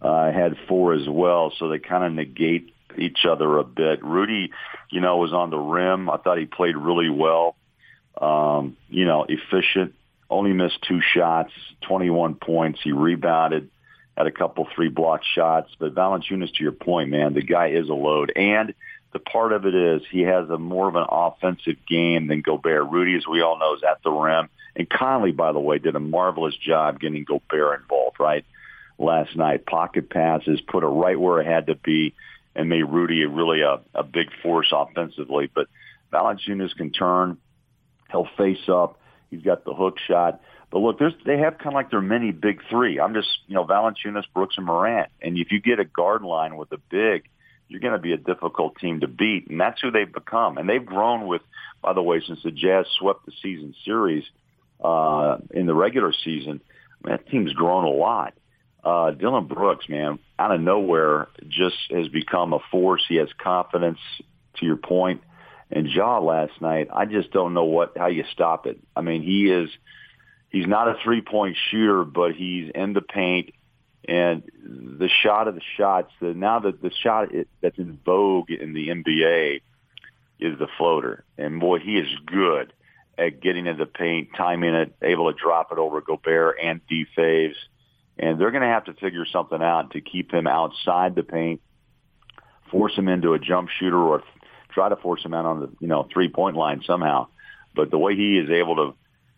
uh, 0.00 0.30
had 0.30 0.56
four 0.68 0.92
as 0.92 1.08
well, 1.08 1.52
so 1.58 1.68
they 1.68 1.78
kind 1.78 2.04
of 2.04 2.12
negate 2.12 2.72
each 2.98 3.24
other 3.24 3.58
a 3.58 3.64
bit. 3.64 4.04
Rudy, 4.04 4.52
you 4.90 5.00
know, 5.00 5.16
was 5.18 5.32
on 5.32 5.50
the 5.50 5.58
rim. 5.58 6.10
I 6.10 6.16
thought 6.16 6.38
he 6.38 6.46
played 6.46 6.76
really 6.76 7.10
well. 7.10 7.56
Um, 8.20 8.76
you 8.88 9.04
know, 9.04 9.26
efficient. 9.28 9.94
Only 10.30 10.52
missed 10.52 10.78
two 10.88 11.00
shots, 11.00 11.52
21 11.82 12.36
points. 12.36 12.80
He 12.82 12.92
rebounded, 12.92 13.70
had 14.16 14.26
a 14.26 14.32
couple 14.32 14.66
three 14.74 14.88
block 14.88 15.20
shots. 15.22 15.70
But 15.78 15.94
Valanciunas, 15.94 16.54
to 16.54 16.62
your 16.62 16.72
point, 16.72 17.10
man, 17.10 17.34
the 17.34 17.42
guy 17.42 17.68
is 17.68 17.88
a 17.88 17.94
load. 17.94 18.32
And 18.34 18.74
the 19.12 19.18
part 19.18 19.52
of 19.52 19.64
it 19.64 19.74
is 19.74 20.02
he 20.10 20.22
has 20.22 20.48
a 20.50 20.58
more 20.58 20.88
of 20.88 20.96
an 20.96 21.06
offensive 21.08 21.76
game 21.88 22.26
than 22.26 22.40
Gobert. 22.40 22.90
Rudy, 22.90 23.16
as 23.16 23.26
we 23.26 23.42
all 23.42 23.58
know, 23.58 23.74
is 23.74 23.82
at 23.82 24.02
the 24.02 24.10
rim. 24.10 24.48
And 24.76 24.90
Conley, 24.90 25.32
by 25.32 25.52
the 25.52 25.60
way, 25.60 25.78
did 25.78 25.94
a 25.94 26.00
marvelous 26.00 26.56
job 26.56 27.00
getting 27.00 27.24
Gobert 27.24 27.82
involved, 27.82 28.18
right? 28.18 28.44
Last 28.98 29.36
night, 29.36 29.66
pocket 29.66 30.10
passes, 30.10 30.60
put 30.60 30.82
it 30.82 30.88
right 30.88 31.18
where 31.18 31.40
it 31.40 31.46
had 31.46 31.66
to 31.66 31.74
be, 31.74 32.14
and 32.54 32.68
made 32.68 32.84
Rudy 32.84 33.24
really 33.24 33.62
a, 33.62 33.80
a 33.94 34.02
big 34.02 34.28
force 34.42 34.72
offensively. 34.72 35.50
But 35.52 35.68
Valanciunas 36.12 36.76
can 36.76 36.90
turn. 36.90 37.38
He'll 38.10 38.28
face 38.36 38.68
up. 38.68 39.00
He's 39.30 39.42
got 39.42 39.64
the 39.64 39.74
hook 39.74 39.98
shot. 40.06 40.40
But 40.70 40.78
look, 40.78 40.98
there's, 40.98 41.14
they 41.24 41.38
have 41.38 41.58
kind 41.58 41.68
of 41.68 41.74
like 41.74 41.90
their 41.90 42.00
mini 42.00 42.32
big 42.32 42.60
three. 42.68 43.00
I'm 43.00 43.14
just, 43.14 43.28
you 43.46 43.54
know, 43.54 43.64
Valanciunas, 43.64 44.24
Brooks, 44.32 44.54
and 44.56 44.66
Morant. 44.66 45.10
And 45.20 45.36
if 45.38 45.52
you 45.52 45.60
get 45.60 45.78
a 45.80 45.84
guard 45.84 46.22
line 46.22 46.56
with 46.56 46.72
a 46.72 46.78
big, 46.78 47.28
you're 47.68 47.80
going 47.80 47.94
to 47.94 47.98
be 47.98 48.12
a 48.12 48.16
difficult 48.16 48.76
team 48.78 49.00
to 49.00 49.08
beat. 49.08 49.48
And 49.48 49.60
that's 49.60 49.80
who 49.80 49.90
they've 49.90 50.12
become. 50.12 50.58
And 50.58 50.68
they've 50.68 50.84
grown 50.84 51.26
with, 51.26 51.42
by 51.82 51.92
the 51.92 52.02
way, 52.02 52.22
since 52.26 52.42
the 52.42 52.50
Jazz 52.50 52.86
swept 52.98 53.26
the 53.26 53.32
season 53.42 53.74
series 53.84 54.24
uh, 54.82 55.38
in 55.50 55.66
the 55.66 55.74
regular 55.74 56.12
season, 56.12 56.60
that 57.04 57.28
team's 57.28 57.52
grown 57.52 57.84
a 57.84 57.90
lot. 57.90 58.34
Uh, 58.84 59.12
Dillon 59.12 59.46
Brooks, 59.46 59.88
man, 59.88 60.18
out 60.38 60.52
of 60.52 60.60
nowhere, 60.60 61.28
just 61.48 61.76
has 61.90 62.08
become 62.08 62.52
a 62.52 62.58
force. 62.70 63.02
He 63.08 63.16
has 63.16 63.28
confidence, 63.38 63.98
to 64.56 64.66
your 64.66 64.76
point. 64.76 65.22
And 65.70 65.88
Ja 65.88 66.18
last 66.18 66.60
night, 66.60 66.88
I 66.92 67.06
just 67.06 67.30
don't 67.32 67.54
know 67.54 67.64
what 67.64 67.96
how 67.96 68.06
you 68.06 68.24
stop 68.32 68.66
it. 68.66 68.78
I 68.94 69.00
mean, 69.00 69.22
he 69.22 69.50
is 69.50 69.70
he's 70.50 70.66
not 70.66 70.88
a 70.88 70.96
three 71.02 71.20
point 71.20 71.56
shooter, 71.70 72.04
but 72.04 72.32
he's 72.32 72.70
in 72.74 72.92
the 72.92 73.00
paint. 73.00 73.50
And 74.06 74.42
the 74.62 75.08
shot 75.22 75.48
of 75.48 75.54
the 75.54 75.62
shots, 75.78 76.12
the, 76.20 76.34
now 76.34 76.60
that 76.60 76.82
the 76.82 76.90
shot 77.02 77.28
that's 77.62 77.78
in 77.78 77.98
vogue 78.04 78.50
in 78.50 78.74
the 78.74 78.88
NBA 78.88 79.62
is 80.38 80.58
the 80.58 80.68
floater. 80.76 81.24
And 81.38 81.58
boy, 81.58 81.78
he 81.78 81.96
is 81.96 82.08
good 82.26 82.72
at 83.16 83.40
getting 83.40 83.66
into 83.66 83.84
the 83.84 83.90
paint, 83.90 84.28
timing 84.36 84.74
it, 84.74 84.94
able 85.00 85.32
to 85.32 85.38
drop 85.38 85.72
it 85.72 85.78
over 85.78 86.02
Gobert 86.02 86.56
and 86.62 86.80
D 86.86 87.06
Faves. 87.16 87.56
And 88.18 88.40
they're 88.40 88.50
going 88.50 88.62
to 88.62 88.68
have 88.68 88.84
to 88.84 88.94
figure 88.94 89.26
something 89.26 89.60
out 89.60 89.90
to 89.92 90.00
keep 90.00 90.32
him 90.32 90.46
outside 90.46 91.14
the 91.14 91.22
paint, 91.22 91.60
force 92.70 92.94
him 92.96 93.08
into 93.08 93.34
a 93.34 93.38
jump 93.38 93.68
shooter 93.68 93.98
or 93.98 94.22
try 94.72 94.88
to 94.88 94.96
force 94.96 95.24
him 95.24 95.34
out 95.34 95.46
on 95.46 95.60
the, 95.60 95.70
you 95.80 95.88
know, 95.88 96.06
three 96.12 96.28
point 96.28 96.56
line 96.56 96.82
somehow. 96.86 97.26
But 97.74 97.90
the 97.90 97.98
way 97.98 98.14
he 98.14 98.38
is 98.38 98.50
able 98.50 98.76
to, 98.76 98.94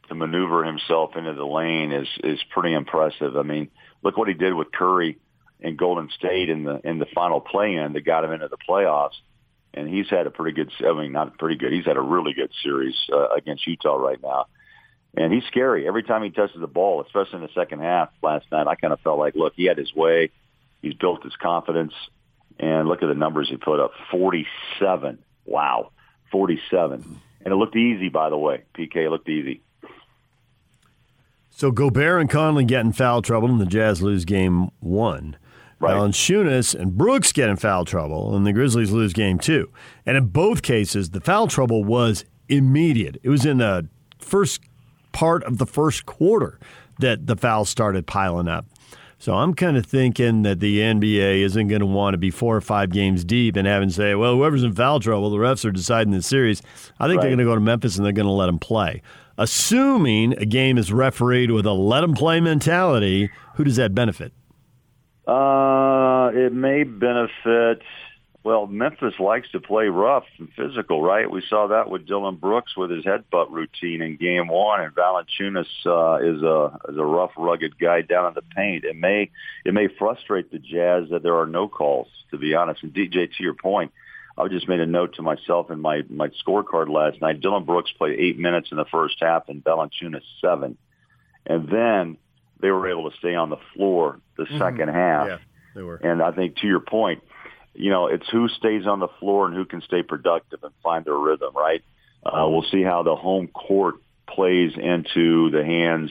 to 0.09 0.15
maneuver 0.15 0.65
himself 0.65 1.17
into 1.17 1.33
the 1.33 1.47
lane 1.47 1.93
is, 1.93 2.09
is 2.23 2.39
pretty 2.51 2.75
impressive. 2.75 3.37
I 3.37 3.43
mean, 3.43 3.69
look 4.03 4.17
what 4.17 4.29
he 4.29 4.35
did 4.35 4.53
with 4.53 4.73
Curry 4.73 5.19
in 5.61 5.77
Golden 5.77 6.11
State 6.11 6.51
in 6.51 6.65
the, 6.65 6.81
in 6.85 6.99
the 6.99 7.07
final 7.15 7.41
play 7.41 7.77
in 7.77 7.95
that 7.95 8.05
got 8.05 8.25
him 8.25 8.33
into 8.33 8.49
the 8.49 8.59
playoffs 8.69 9.17
and 9.77 9.89
he's 9.89 10.09
had 10.09 10.27
a 10.27 10.31
pretty 10.31 10.55
good. 10.55 10.73
I 10.85 10.93
mean, 10.99 11.13
not 11.13 11.39
pretty 11.39 11.57
good. 11.57 11.73
He's 11.73 11.85
had 11.85 11.99
a 11.99 12.03
really 12.03 12.33
good 12.33 12.51
series 12.63 12.97
uh, 13.13 13.29
against 13.37 13.67
Utah 13.67 13.97
right 13.97 14.21
now, 14.23 14.47
and 15.17 15.33
he's 15.33 15.45
scary 15.45 15.89
every 15.89 16.03
time 16.03 16.23
he 16.23 16.31
touches 16.31 16.61
the 16.61 16.67
ball, 16.67 17.03
especially 17.03 17.37
in 17.37 17.43
the 17.43 17.53
second 17.55 17.81
half. 17.81 18.11
Last 18.23 18.47
night, 18.53 18.67
I 18.67 18.75
kind 18.75 18.93
of 18.93 19.01
felt 19.01 19.19
like, 19.19 19.35
look, 19.35 19.55
he 19.57 19.65
had 19.65 19.79
his 19.79 19.95
way. 19.95 20.31
He's 20.83 20.95
built 20.95 21.25
his 21.25 21.35
confidence, 21.37 21.95
and 22.59 22.87
look 22.87 23.03
at 23.03 23.07
the 23.07 23.15
numbers 23.15 23.49
he 23.49 23.57
put 23.57 23.81
up: 23.81 23.93
forty-seven. 24.11 25.19
Wow, 25.47 25.91
forty-seven, 26.31 27.21
and 27.45 27.53
it 27.53 27.57
looked 27.57 27.77
easy. 27.77 28.09
By 28.09 28.31
the 28.31 28.39
way, 28.39 28.65
PK 28.77 29.11
looked 29.11 29.29
easy. 29.29 29.63
So 31.51 31.71
Gobert 31.71 32.21
and 32.21 32.29
Conley 32.29 32.67
get 32.67 32.85
in 32.85 32.93
foul 32.93 33.23
trouble, 33.23 33.49
and 33.49 33.59
the 33.59 33.65
Jazz 33.67 34.03
lose 34.03 34.27
game 34.27 34.69
one. 34.81 35.37
Right. 35.79 35.95
Valanciunas 35.95 36.75
and 36.75 36.97
Brooks 36.97 37.33
get 37.33 37.49
in 37.49 37.57
foul 37.57 37.85
trouble, 37.85 38.35
and 38.35 38.47
the 38.47 38.53
Grizzlies 38.53 38.93
lose 38.93 39.13
game 39.13 39.39
two. 39.39 39.71
And 40.05 40.17
in 40.17 40.27
both 40.27 40.63
cases, 40.63 41.11
the 41.11 41.21
foul 41.21 41.49
trouble 41.49 41.85
was 41.85 42.25
immediate. 42.49 43.19
It 43.23 43.29
was 43.29 43.45
in 43.45 43.59
the 43.59 43.89
first 44.19 44.63
part 45.17 45.43
of 45.45 45.57
the 45.57 45.65
first 45.65 46.05
quarter 46.05 46.61
that 46.99 47.27
the 47.27 47.35
fouls 47.35 47.71
started 47.71 48.07
piling 48.07 48.49
up. 48.49 48.67
So 49.19 49.33
I'm 49.33 49.55
kind 49.55 49.79
of 49.79 49.87
thinking 49.87 50.43
that 50.43 50.61
the 50.61 50.81
NBA 50.81 51.41
isn't 51.41 51.69
going 51.69 51.81
to 51.81 51.87
want 51.87 52.13
to 52.13 52.19
be 52.19 52.31
four 52.31 52.55
or 52.55 52.61
five 52.61 52.91
games 52.91 53.25
deep 53.25 53.57
and 53.57 53.67
having 53.67 53.89
say, 53.89 54.15
well, 54.15 54.35
whoever's 54.35 54.63
in 54.63 54.75
foul 54.75 55.01
trouble, 55.01 55.31
the 55.31 55.39
refs 55.39 55.65
are 55.65 55.71
deciding 55.71 56.13
the 56.13 56.21
series. 56.21 56.61
I 57.01 57.07
think 57.07 57.17
right. 57.17 57.23
they're 57.23 57.31
going 57.31 57.39
to 57.39 57.45
go 57.45 57.55
to 57.55 57.63
Memphis 57.63 57.97
and 57.97 58.05
they're 58.05 58.13
going 58.13 58.27
to 58.27 58.33
let 58.33 58.45
them 58.45 58.59
play. 58.59 59.01
Assuming 59.39 60.35
a 60.35 60.45
game 60.45 60.77
is 60.77 60.93
refereed 60.93 61.51
with 61.51 61.65
a 61.65 61.73
let 61.73 62.03
them 62.03 62.13
play 62.13 62.39
mentality, 62.39 63.31
who 63.55 63.65
does 63.65 63.77
that 63.77 63.95
benefit? 63.95 64.35
Uh, 65.27 66.31
it 66.35 66.53
may 66.53 66.85
benefit. 66.85 67.81
Well, 68.47 68.69
Memphis 68.69 69.15
likes 69.19 69.51
to 69.51 69.61
play 69.61 69.87
rough 69.89 70.23
and 70.39 70.49
physical, 70.55 71.03
right? 71.03 71.29
We 71.29 71.43
saw 71.51 71.67
that 71.67 71.91
with 71.91 72.07
Dillon 72.07 72.37
Brooks 72.37 72.77
with 72.77 72.93
his 72.93 73.05
headbutt 73.05 73.51
routine 73.51 74.03
in 74.03 74.15
Game 74.15 74.47
One, 74.47 74.83
and 74.83 74.95
Valanciunas 74.95 75.67
uh, 75.85 76.25
is 76.25 76.43
a 76.43 76.79
is 76.89 76.97
a 76.97 77.05
rough, 77.05 77.33
rugged 77.37 77.77
guy 77.77 78.03
down 78.03 78.29
in 78.29 78.35
the 78.35 78.43
paint. 78.43 78.85
It 78.85 78.95
may 78.95 79.33
it 79.65 79.75
may 79.75 79.89
frustrate 79.89 80.53
the 80.53 80.61
Jazz 80.61 81.11
that 81.11 81.25
there 81.25 81.37
are 81.41 81.49
no 81.49 81.67
calls. 81.67 82.07
To 82.31 82.39
be 82.39 82.55
honest, 82.55 82.85
and 82.85 82.95
DJ, 82.95 83.29
to 83.37 83.43
your 83.43 83.55
point, 83.55 83.91
I 84.39 84.47
just 84.47 84.69
made 84.69 84.79
a 84.79 84.87
note 84.87 85.17
to 85.17 85.23
myself 85.23 85.73
in 85.73 85.81
my 85.81 86.03
my 86.09 86.29
scorecard 86.47 86.89
last 86.89 87.21
night. 87.21 87.41
Dillon 87.41 87.65
Brooks 87.65 87.91
played 87.99 88.17
eight 88.21 88.39
minutes 88.39 88.69
in 88.71 88.77
the 88.77 88.85
first 88.85 89.17
half, 89.21 89.49
and 89.49 89.65
Valanciunas 89.65 90.23
seven, 90.41 90.79
and 91.47 91.69
then 91.69 92.17
they 92.61 92.71
were 92.71 92.89
able 92.89 93.11
to 93.11 93.17
stay 93.17 93.35
on 93.35 93.51
the 93.51 93.59
floor 93.75 94.21
the 94.37 94.45
mm-hmm. 94.45 94.59
second 94.59 94.91
half. 94.91 95.27
Yeah, 95.27 95.39
they 95.75 95.83
were. 95.83 95.97
And 95.97 96.23
I 96.23 96.31
think 96.31 96.59
to 96.59 96.69
your 96.69 96.79
point, 96.79 97.25
you 97.77 97.91
know, 97.91 98.07
it's 98.07 98.29
who 98.31 98.49
stays 98.49 98.87
on 98.87 99.01
the 99.01 99.09
floor 99.21 99.47
and 99.47 99.55
who 99.55 99.65
can 99.65 99.83
stay 99.83 100.03
productive 100.03 100.63
and 100.63 100.73
find 100.83 101.05
their 101.05 101.17
rhythm, 101.17 101.55
right? 101.55 101.83
Uh, 102.25 102.47
we'll 102.49 102.67
see 102.71 102.83
how 102.83 103.03
the 103.03 103.15
home 103.15 103.49
court 103.49 103.97
plays 104.29 104.73
into 104.77 105.51
the 105.51 105.65
hands 105.65 106.11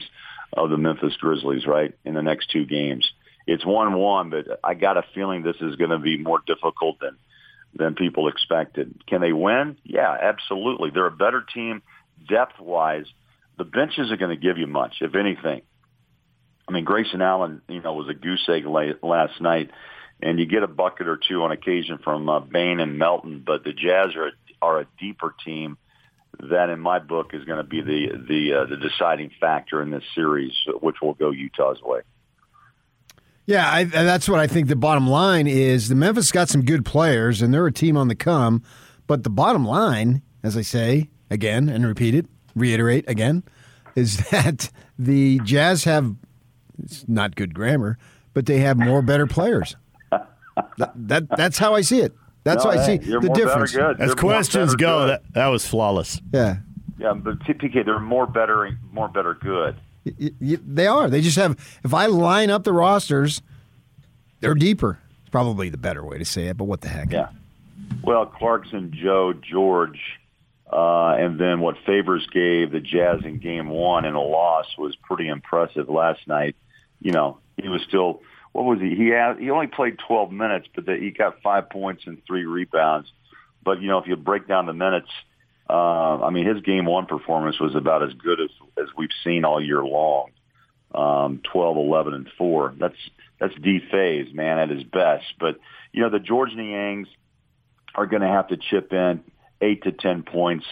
of 0.52 0.70
the 0.70 0.76
Memphis 0.76 1.16
Grizzlies, 1.16 1.66
right, 1.66 1.94
in 2.04 2.14
the 2.14 2.22
next 2.22 2.50
two 2.50 2.64
games. 2.64 3.10
It's 3.46 3.64
1-1, 3.64 4.30
but 4.30 4.60
I 4.64 4.74
got 4.74 4.96
a 4.96 5.04
feeling 5.14 5.42
this 5.42 5.60
is 5.60 5.76
going 5.76 5.90
to 5.90 5.98
be 5.98 6.18
more 6.18 6.40
difficult 6.46 6.98
than 7.00 7.16
than 7.74 7.94
people 7.94 8.28
expected. 8.28 9.02
Can 9.06 9.20
they 9.20 9.34
win? 9.34 9.76
Yeah, 9.84 10.10
absolutely. 10.10 10.90
They're 10.90 11.06
a 11.06 11.10
better 11.10 11.42
team 11.42 11.82
depth-wise. 12.26 13.04
The 13.58 13.64
benches 13.64 14.10
are 14.10 14.16
going 14.16 14.34
to 14.34 14.42
give 14.42 14.56
you 14.56 14.66
much, 14.66 14.96
if 15.02 15.14
anything. 15.14 15.60
I 16.66 16.72
mean, 16.72 16.84
Grayson 16.84 17.20
Allen, 17.20 17.60
you 17.68 17.82
know, 17.82 17.92
was 17.92 18.08
a 18.08 18.14
goose 18.14 18.48
egg 18.48 18.64
late, 18.66 19.04
last 19.04 19.40
night, 19.42 19.70
and 20.22 20.38
you 20.38 20.46
get 20.46 20.62
a 20.62 20.66
bucket 20.66 21.08
or 21.08 21.16
two 21.16 21.42
on 21.42 21.52
occasion 21.52 21.98
from 22.02 22.28
uh, 22.28 22.40
Bane 22.40 22.80
and 22.80 22.98
Melton, 22.98 23.42
but 23.44 23.64
the 23.64 23.72
Jazz 23.72 24.14
are 24.16 24.30
are 24.62 24.80
a 24.80 24.86
deeper 24.98 25.34
team 25.44 25.76
that, 26.40 26.70
in 26.70 26.80
my 26.80 26.98
book, 26.98 27.32
is 27.34 27.44
going 27.44 27.58
to 27.58 27.64
be 27.64 27.80
the 27.80 28.08
the 28.28 28.52
uh, 28.60 28.64
the 28.66 28.76
deciding 28.76 29.30
factor 29.40 29.82
in 29.82 29.90
this 29.90 30.04
series, 30.14 30.52
which 30.80 30.96
will 31.00 31.14
go 31.14 31.30
Utah's 31.30 31.80
way. 31.82 32.00
Yeah, 33.46 33.70
I, 33.70 33.84
that's 33.84 34.28
what 34.28 34.40
I 34.40 34.48
think. 34.48 34.68
The 34.68 34.76
bottom 34.76 35.08
line 35.08 35.46
is 35.46 35.88
the 35.88 35.94
Memphis 35.94 36.32
got 36.32 36.48
some 36.48 36.64
good 36.64 36.84
players, 36.84 37.42
and 37.42 37.54
they're 37.54 37.66
a 37.66 37.72
team 37.72 37.96
on 37.96 38.08
the 38.08 38.16
come. 38.16 38.62
But 39.06 39.22
the 39.22 39.30
bottom 39.30 39.64
line, 39.64 40.22
as 40.42 40.56
I 40.56 40.62
say 40.62 41.10
again 41.30 41.68
and 41.68 41.86
repeat 41.86 42.14
it, 42.14 42.26
reiterate 42.56 43.08
again, 43.08 43.44
is 43.94 44.16
that 44.30 44.70
the 44.98 45.40
Jazz 45.44 45.84
have 45.84 46.16
it's 46.82 47.08
not 47.08 47.36
good 47.36 47.54
grammar, 47.54 47.98
but 48.34 48.46
they 48.46 48.58
have 48.58 48.76
more 48.76 49.00
better 49.00 49.26
players. 49.26 49.76
That, 50.78 50.92
that 50.94 51.28
that's 51.36 51.58
how 51.58 51.74
I 51.74 51.82
see 51.82 52.00
it. 52.00 52.14
That's 52.44 52.64
no, 52.64 52.70
how 52.70 52.78
I 52.78 52.86
see 52.86 52.96
the 52.98 53.30
difference. 53.34 53.76
As 53.76 54.14
questions 54.14 54.74
go, 54.76 55.06
that, 55.06 55.22
that 55.34 55.48
was 55.48 55.66
flawless. 55.66 56.20
Yeah. 56.32 56.58
Yeah, 56.98 57.12
but 57.12 57.40
PK, 57.40 57.84
they're 57.84 57.98
more 57.98 58.26
better, 58.26 58.78
more 58.90 59.08
better 59.08 59.34
good. 59.34 59.76
Y- 60.04 60.30
y- 60.40 60.58
they 60.66 60.86
are. 60.86 61.10
They 61.10 61.20
just 61.20 61.36
have. 61.36 61.58
If 61.84 61.92
I 61.92 62.06
line 62.06 62.48
up 62.48 62.64
the 62.64 62.72
rosters, 62.72 63.42
they're 64.40 64.54
deeper. 64.54 64.98
It's 65.20 65.30
probably 65.30 65.68
the 65.68 65.76
better 65.76 66.04
way 66.04 66.16
to 66.16 66.24
say 66.24 66.46
it. 66.46 66.56
But 66.56 66.64
what 66.64 66.80
the 66.80 66.88
heck? 66.88 67.12
Yeah. 67.12 67.28
Well, 68.02 68.24
Clarkson, 68.24 68.92
Joe, 68.94 69.34
Georges, 69.34 70.00
uh, 70.72 71.16
and 71.18 71.38
then 71.38 71.60
what 71.60 71.76
Favors 71.84 72.26
gave 72.32 72.70
the 72.70 72.80
Jazz 72.80 73.24
in 73.24 73.40
Game 73.40 73.68
One 73.68 74.06
in 74.06 74.14
a 74.14 74.22
loss 74.22 74.66
was 74.78 74.96
pretty 74.96 75.28
impressive 75.28 75.90
last 75.90 76.26
night 76.26 76.56
you 77.00 77.12
know, 77.12 77.38
he 77.56 77.68
was 77.68 77.82
still 77.82 78.20
what 78.56 78.64
was 78.64 78.80
he? 78.80 78.94
He 78.94 79.08
had 79.08 79.38
he 79.38 79.50
only 79.50 79.66
played 79.66 79.98
12 80.08 80.32
minutes, 80.32 80.66
but 80.74 80.86
the, 80.86 80.96
he 80.96 81.10
got 81.10 81.42
five 81.42 81.68
points 81.70 82.04
and 82.06 82.22
three 82.26 82.44
rebounds. 82.46 83.08
But 83.64 83.80
you 83.82 83.88
know, 83.88 83.98
if 83.98 84.06
you 84.06 84.16
break 84.16 84.48
down 84.48 84.66
the 84.66 84.72
minutes, 84.72 85.10
Uh, 85.68 86.22
I 86.22 86.30
mean, 86.30 86.46
his 86.46 86.62
game 86.62 86.86
one 86.86 87.06
performance 87.06 87.58
was 87.58 87.74
about 87.74 88.02
as 88.02 88.12
good 88.14 88.40
as 88.40 88.50
as 88.78 88.88
we've 88.96 89.16
seen 89.24 89.44
all 89.44 89.60
year 89.60 89.82
long. 89.84 90.30
Um, 90.94 91.40
12, 91.52 91.76
11, 91.76 92.14
and 92.14 92.28
four. 92.38 92.72
That's 92.78 92.96
that's 93.38 93.54
D 93.60 93.80
Faves, 93.92 94.32
man, 94.32 94.58
at 94.58 94.70
his 94.70 94.84
best. 94.84 95.26
But 95.38 95.58
you 95.92 96.02
know, 96.02 96.10
the 96.10 96.20
Georges 96.20 96.56
Niangs 96.56 97.08
are 97.94 98.06
going 98.06 98.22
to 98.22 98.28
have 98.28 98.48
to 98.48 98.56
chip 98.56 98.92
in 98.92 99.22
eight 99.60 99.82
to 99.82 99.92
ten 99.92 100.22
points. 100.22 100.64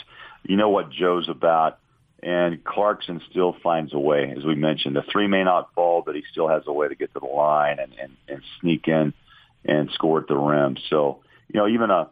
You 0.44 0.56
know 0.56 0.70
what 0.70 0.90
Joe's 0.90 1.28
about. 1.28 1.78
And 2.24 2.64
Clarkson 2.64 3.20
still 3.30 3.54
finds 3.62 3.92
a 3.92 3.98
way, 3.98 4.32
as 4.34 4.44
we 4.44 4.54
mentioned. 4.54 4.96
The 4.96 5.04
three 5.12 5.26
may 5.26 5.44
not 5.44 5.74
fall, 5.74 6.02
but 6.04 6.14
he 6.14 6.22
still 6.32 6.48
has 6.48 6.62
a 6.66 6.72
way 6.72 6.88
to 6.88 6.94
get 6.94 7.12
to 7.12 7.20
the 7.20 7.26
line 7.26 7.78
and, 7.78 7.92
and, 8.00 8.16
and 8.26 8.42
sneak 8.60 8.88
in 8.88 9.12
and 9.62 9.90
score 9.92 10.20
at 10.20 10.28
the 10.28 10.36
rim. 10.36 10.78
So, 10.88 11.20
you 11.52 11.60
know, 11.60 11.68
even 11.68 11.90
a, 11.90 12.08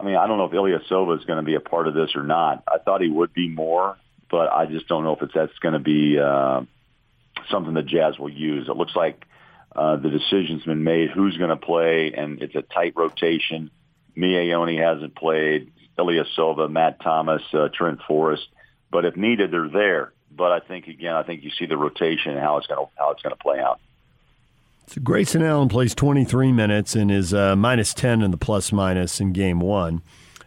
I 0.00 0.02
mean, 0.02 0.16
I 0.16 0.26
don't 0.26 0.38
know 0.38 0.46
if 0.46 0.52
Ilyasova 0.52 1.18
is 1.18 1.26
going 1.26 1.36
to 1.36 1.44
be 1.44 1.56
a 1.56 1.60
part 1.60 1.88
of 1.88 1.92
this 1.92 2.16
or 2.16 2.22
not. 2.22 2.62
I 2.66 2.78
thought 2.78 3.02
he 3.02 3.10
would 3.10 3.34
be 3.34 3.50
more, 3.50 3.98
but 4.30 4.50
I 4.50 4.64
just 4.64 4.88
don't 4.88 5.04
know 5.04 5.14
if 5.14 5.20
it's 5.20 5.34
that's 5.34 5.58
going 5.58 5.74
to 5.74 5.78
be 5.78 6.18
uh, 6.18 6.62
something 7.50 7.74
the 7.74 7.82
Jazz 7.82 8.18
will 8.18 8.30
use. 8.30 8.66
It 8.66 8.76
looks 8.78 8.96
like 8.96 9.26
uh, 9.76 9.96
the 9.96 10.08
decision's 10.08 10.64
been 10.64 10.84
made 10.84 11.10
who's 11.10 11.36
going 11.36 11.50
to 11.50 11.56
play, 11.56 12.14
and 12.16 12.40
it's 12.42 12.54
a 12.54 12.62
tight 12.62 12.94
rotation. 12.96 13.70
Miye 14.16 14.54
Oni 14.54 14.78
hasn't 14.78 15.14
played. 15.14 15.70
Ilyasova, 15.98 16.70
Matt 16.70 17.02
Thomas, 17.02 17.42
uh, 17.52 17.68
Trent 17.74 17.98
Forrest 18.08 18.46
but 18.90 19.04
if 19.04 19.16
needed, 19.16 19.50
they're 19.50 19.68
there. 19.68 20.12
But 20.30 20.52
I 20.52 20.60
think 20.60 20.86
again, 20.86 21.14
I 21.14 21.22
think 21.22 21.42
you 21.42 21.50
see 21.50 21.66
the 21.66 21.76
rotation 21.76 22.32
and 22.32 22.40
how 22.40 22.58
it's 22.58 22.66
going 22.66 22.84
to 22.84 22.90
how 22.96 23.10
it's 23.10 23.22
going 23.22 23.34
to 23.34 23.42
play 23.42 23.60
out. 23.60 23.80
So 24.88 25.00
Grayson 25.02 25.42
Allen 25.42 25.68
plays 25.68 25.94
23 25.94 26.52
minutes 26.52 26.94
and 26.94 27.10
is 27.10 27.34
uh, 27.34 27.54
minus 27.56 27.92
10 27.92 28.22
in 28.22 28.30
the 28.30 28.38
plus 28.38 28.72
minus 28.72 29.20
in 29.20 29.32
game 29.32 29.60
one. 29.60 30.00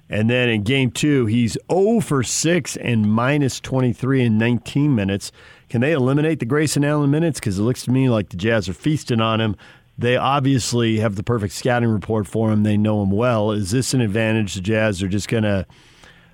And 0.10 0.30
then 0.30 0.50
in 0.50 0.64
game 0.64 0.92
two, 0.92 1.26
he's 1.28 1.58
0 1.72 2.02
for 2.02 2.24
6 2.24 2.78
and 2.78 3.10
minus 3.12 3.60
23 3.60 4.24
in 4.24 4.38
19 4.38 4.94
minutes. 4.94 5.32
Can 5.70 5.82
they 5.82 5.94
eliminate 5.94 6.40
the 6.40 6.46
Grayson 6.46 6.84
Allen 6.84 7.12
minutes? 7.12 7.40
Because 7.40 7.60
it 7.60 7.62
looks 7.62 7.84
to 7.84 7.92
me 7.92 8.10
like 8.10 8.30
the 8.30 8.36
Jazz 8.36 8.68
are 8.68 8.74
feasting 8.74 9.22
on 9.22 9.40
him. 9.40 9.56
They 9.98 10.18
obviously 10.18 11.00
have 11.00 11.16
the 11.16 11.24
perfect 11.24 11.54
scouting 11.54 11.90
report 11.90 12.28
for 12.28 12.52
him. 12.52 12.64
They 12.64 12.78
know 12.78 13.04
him 13.04 13.12
well. 13.12 13.52
Is 13.52 13.72
this 13.72 13.94
an 13.94 14.02
advantage 14.02 14.56
the 14.56 14.62
Jazz 14.62 15.04
are 15.04 15.08
just 15.08 15.28
going 15.28 15.44
to 15.44 15.66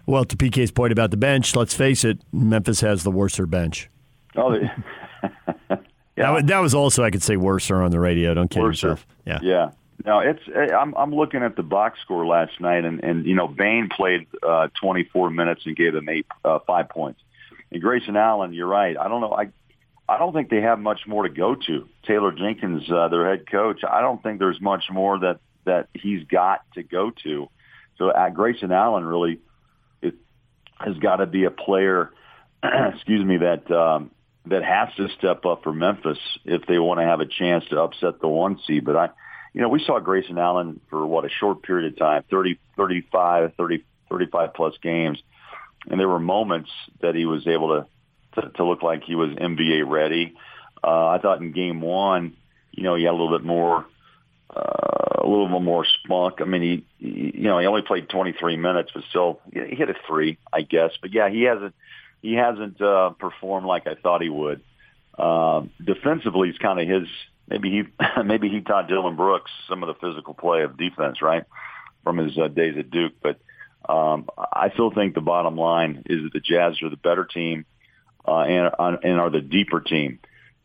well, 0.08 0.26
to 0.26 0.36
PK's 0.36 0.72
point 0.72 0.92
about 0.92 1.12
the 1.12 1.18
bench, 1.18 1.56
let's 1.56 1.76
face 1.76 2.04
it, 2.04 2.20
Memphis 2.32 2.82
has 2.82 3.04
the 3.04 3.12
worser 3.12 3.46
bench. 3.46 3.90
Oh, 4.36 4.54
yeah. 5.20 5.78
that, 6.16 6.48
that 6.48 6.60
was 6.60 6.74
also 6.74 7.04
I 7.04 7.12
could 7.12 7.22
say 7.22 7.38
worser 7.38 7.82
on 7.84 7.92
the 7.92 8.00
radio. 8.00 8.34
Don't 8.34 8.50
kid 8.50 8.62
worser. 8.62 8.90
yourself. 8.90 9.08
Yeah, 9.26 9.40
yeah. 9.44 9.70
No, 10.06 10.20
it's 10.20 10.42
I'm 10.56 10.96
I'm 10.96 11.14
looking 11.14 11.44
at 11.44 11.56
the 11.56 11.64
box 11.64 12.00
score 12.02 12.26
last 12.26 12.60
night, 12.62 12.86
and 12.86 13.04
and 13.04 13.26
you 13.26 13.36
know 13.36 13.48
Bane 13.48 13.90
played 13.90 14.28
uh, 14.42 14.70
24 14.80 15.30
minutes 15.30 15.64
and 15.66 15.76
gave 15.76 15.94
them 15.94 16.08
eight 16.08 16.26
uh, 16.46 16.60
five 16.66 16.90
points. 16.90 17.20
And 17.72 17.82
Grayson 17.82 18.16
Allen, 18.16 18.54
you're 18.54 18.68
right. 18.68 18.98
I 18.98 19.08
don't 19.08 19.22
know. 19.22 19.34
I 19.34 19.50
I 20.08 20.18
don't 20.18 20.34
think 20.34 20.50
they 20.50 20.62
have 20.62 20.80
much 20.80 21.02
more 21.06 21.24
to 21.24 21.30
go 21.30 21.56
to. 21.56 21.90
Taylor 22.04 22.32
Jenkins, 22.32 22.90
uh, 22.90 23.10
their 23.10 23.28
head 23.30 23.50
coach, 23.50 23.82
I 23.84 24.02
don't 24.02 24.22
think 24.24 24.40
there's 24.40 24.62
much 24.62 24.86
more 24.90 25.20
that 25.20 25.40
that 25.66 25.90
he's 25.94 26.24
got 26.24 26.62
to 26.76 26.84
go 26.84 27.12
to. 27.24 27.50
So 27.98 28.12
uh, 28.12 28.30
Grayson 28.30 28.72
Allen 28.72 29.04
really 29.04 29.40
has 30.80 30.98
got 30.98 31.18
to 31.18 31.26
be 31.26 31.45
a 31.45 31.52
player, 31.52 32.12
excuse 32.64 33.26
me, 33.26 33.38
that 33.38 33.70
um, 33.72 34.12
that 34.45 34.64
has 34.64 34.90
to 34.95 35.10
step 35.18 35.45
up 35.45 35.64
for 35.64 35.74
Memphis 35.74 36.20
if 36.45 36.66
they 36.66 36.80
want 36.80 36.99
to 36.99 37.06
have 37.06 37.20
a 37.20 37.26
chance 37.26 37.66
to 37.70 37.82
upset 37.82 38.20
the 38.22 38.28
one 38.28 38.60
seed. 38.66 38.86
But 38.86 38.95
I, 38.95 39.10
you 39.54 39.62
know, 39.62 39.70
we 39.70 39.84
saw 39.84 39.99
Grayson 39.99 40.38
Allen 40.38 40.80
for 40.90 41.06
what 41.06 41.26
a 41.26 41.30
short 41.30 41.64
period 41.64 41.94
of 41.94 41.99
time, 41.99 42.24
30, 42.30 42.60
35, 42.76 43.54
30, 43.56 43.84
35 44.10 44.54
plus 44.54 44.74
games, 44.82 45.22
and 45.90 45.99
there 45.99 46.08
were 46.08 46.20
moments 46.20 46.70
that 47.02 47.16
he 47.16 47.26
was 47.26 47.48
able 47.48 47.70
to 47.70 47.88
to, 48.41 48.49
to 48.49 48.64
look 48.64 48.84
like 48.84 49.04
he 49.04 49.16
was 49.16 49.32
NBA 49.32 49.90
ready. 49.90 50.36
Uh, 50.84 51.08
I 51.08 51.20
thought 51.20 51.41
in 51.41 51.52
game 51.52 51.82
one, 51.82 52.36
you 52.72 52.84
know, 52.84 52.95
he 52.95 53.04
had 53.04 53.12
a 53.12 53.18
little 53.18 53.36
bit 53.36 53.45
more 53.45 53.86
uh, 54.49 55.22
a 55.24 55.28
little 55.28 55.48
bit 55.48 55.61
more 55.61 55.86
spunk. 55.86 56.36
I 56.41 56.45
mean, 56.45 56.61
he, 56.61 57.06
he, 57.06 57.32
you 57.36 57.44
know, 57.44 57.60
he 57.60 57.65
only 57.65 57.82
played 57.82 58.10
23 58.10 58.57
minutes, 58.57 58.91
but 58.94 59.03
still, 59.10 59.41
he 59.52 59.76
hit 59.76 59.90
a 59.90 59.95
three, 60.07 60.38
I 60.52 60.61
guess. 60.61 60.91
But 61.02 61.14
yeah, 61.14 61.30
he 61.30 61.44
hasn't, 61.44 61.76
he 62.22 62.34
hasn't 62.34 62.82
uh, 62.82 63.11
performed 63.11 63.68
like 63.68 63.88
I 63.88 63.95
thought 63.95 64.22
he 64.22 64.30
would. 64.30 64.61
Uh, 65.18 65.64
defensively, 65.84 66.49
he's 66.49 66.57
kind 66.57 66.80
of 66.80 66.88
his. 66.88 67.07
Maybe 67.49 67.69
he, 67.69 67.84
maybe 68.24 68.49
he 68.49 68.61
taught 68.61 68.88
Dillon 68.88 69.15
Brooks 69.15 69.52
some 69.69 69.84
of 69.84 69.88
the 69.88 70.07
physical 70.07 70.34
play 70.34 70.64
of 70.64 70.78
defense, 70.78 71.22
right, 71.22 71.44
from 72.03 72.18
his 72.18 72.38
uh, 72.38 72.48
days 72.48 72.76
at 72.78 72.90
Duke. 72.91 73.14
But 73.22 73.40
um, 73.88 74.30
I 74.38 74.69
still 74.74 74.91
think 74.91 75.14
the 75.14 75.22
bottom 75.22 75.56
line 75.56 76.03
is 76.06 76.24
that 76.24 76.34
the 76.34 76.40
Jazz 76.40 76.82
are 76.82 76.90
the 76.90 76.98
better 76.98 77.26
team 77.26 77.65
uh, 78.28 78.41
and, 78.41 78.72
and 79.03 79.19
are 79.19 79.30
the 79.30 79.41
deeper 79.41 79.80
team 79.80 80.19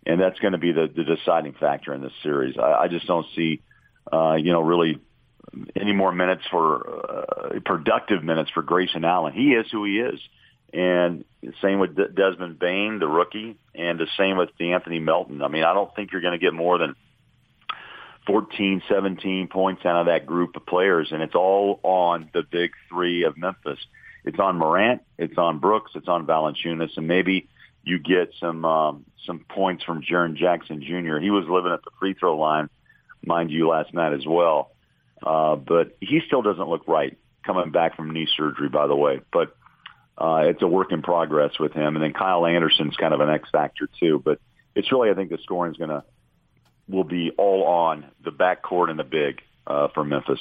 and 0.06 0.20
that's 0.20 0.38
going 0.40 0.52
to 0.52 0.58
be 0.58 0.72
the, 0.72 0.90
the 0.94 1.04
deciding 1.04 1.54
factor 1.54 1.94
in 1.94 2.02
this 2.02 2.12
series. 2.22 2.56
I, 2.58 2.72
I 2.72 2.88
just 2.88 3.06
don't 3.06 3.26
see 3.36 3.62
uh, 4.10 4.34
you 4.34 4.52
know, 4.52 4.60
really 4.60 4.98
any 5.76 5.92
more 5.92 6.12
minutes 6.12 6.42
for 6.50 6.88
uh, 6.88 7.60
productive 7.64 8.24
minutes 8.24 8.50
for 8.50 8.62
Grayson 8.62 9.04
Allen. 9.04 9.32
He 9.32 9.52
is 9.52 9.66
who 9.70 9.84
he 9.84 9.98
is. 9.98 10.20
And 10.72 11.24
the 11.42 11.52
same 11.60 11.80
with 11.80 11.94
Desmond 11.94 12.58
Bane, 12.58 12.98
the 12.98 13.06
rookie, 13.06 13.56
and 13.74 13.98
the 14.00 14.06
same 14.16 14.38
with 14.38 14.48
Anthony 14.58 15.00
Melton. 15.00 15.42
I 15.42 15.48
mean, 15.48 15.64
I 15.64 15.74
don't 15.74 15.94
think 15.94 16.12
you're 16.12 16.22
going 16.22 16.32
to 16.32 16.38
get 16.38 16.54
more 16.54 16.78
than 16.78 16.94
14, 18.26 18.82
17 18.88 19.48
points 19.48 19.84
out 19.84 20.00
of 20.00 20.06
that 20.06 20.24
group 20.24 20.56
of 20.56 20.64
players, 20.64 21.08
and 21.12 21.22
it's 21.22 21.34
all 21.34 21.80
on 21.82 22.30
the 22.32 22.42
big 22.42 22.70
three 22.88 23.24
of 23.24 23.36
Memphis. 23.36 23.78
It's 24.24 24.38
on 24.38 24.56
Morant, 24.56 25.02
it's 25.18 25.36
on 25.36 25.58
Brooks, 25.58 25.92
it's 25.94 26.08
on 26.08 26.26
Valanciunas, 26.26 26.96
and 26.96 27.08
maybe 27.08 27.48
you 27.82 27.98
get 27.98 28.32
some 28.38 28.64
um, 28.64 29.04
some 29.26 29.44
points 29.48 29.82
from 29.82 30.02
Jaren 30.02 30.36
Jackson 30.36 30.80
Jr. 30.80 31.18
He 31.18 31.30
was 31.30 31.46
living 31.48 31.72
at 31.72 31.82
the 31.82 31.90
free 31.98 32.14
throw 32.14 32.36
line 32.36 32.70
mind 33.24 33.50
you, 33.50 33.68
last 33.68 33.92
night 33.94 34.12
as 34.12 34.26
well. 34.26 34.70
Uh, 35.22 35.56
but 35.56 35.96
he 36.00 36.20
still 36.26 36.42
doesn't 36.42 36.68
look 36.68 36.86
right 36.88 37.16
coming 37.44 37.70
back 37.70 37.96
from 37.96 38.12
knee 38.12 38.28
surgery, 38.36 38.68
by 38.68 38.86
the 38.86 38.96
way. 38.96 39.20
But 39.32 39.56
uh, 40.18 40.42
it's 40.46 40.62
a 40.62 40.66
work 40.66 40.92
in 40.92 41.02
progress 41.02 41.58
with 41.58 41.72
him. 41.72 41.96
And 41.96 42.02
then 42.02 42.12
Kyle 42.12 42.46
Anderson's 42.46 42.96
kind 42.96 43.14
of 43.14 43.20
an 43.20 43.30
X 43.30 43.48
factor 43.50 43.88
too. 44.00 44.20
But 44.24 44.40
it's 44.74 44.90
really, 44.90 45.10
I 45.10 45.14
think 45.14 45.30
the 45.30 45.38
scoring 45.38 45.72
is 45.72 45.78
going 45.78 45.90
to 45.90 46.04
will 46.88 47.04
be 47.04 47.30
all 47.38 47.64
on 47.64 48.06
the 48.24 48.30
backcourt 48.30 48.90
and 48.90 48.98
the 48.98 49.04
big 49.04 49.40
uh, 49.66 49.88
for 49.94 50.04
Memphis. 50.04 50.40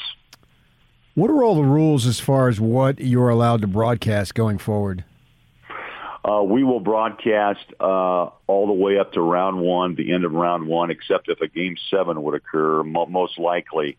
What 1.14 1.30
are 1.30 1.44
all 1.44 1.56
the 1.56 1.64
rules 1.64 2.08
as 2.08 2.20
far 2.20 2.48
as 2.48 2.60
what 2.60 3.00
you're 3.00 3.30
allowed 3.30 3.62
to 3.62 3.68
broadcast 3.68 4.34
going 4.34 4.58
forward? 4.58 5.04
Uh, 6.24 6.44
we 6.44 6.64
will 6.64 6.80
broadcast 6.80 7.66
uh, 7.80 8.30
all 8.48 8.68
the 8.68 8.74
way 8.74 9.00
up 9.00 9.14
to 9.14 9.22
round 9.22 9.60
one, 9.60 9.96
the 9.96 10.14
end 10.14 10.24
of 10.24 10.32
round 10.32 10.68
one, 10.68 10.92
except 10.92 11.30
if 11.30 11.42
a 11.42 11.48
game 11.48 11.76
seven 11.90 12.22
would 12.22 12.36
occur. 12.36 12.84
Mo- 12.84 13.08
most 13.08 13.40
likely, 13.40 13.98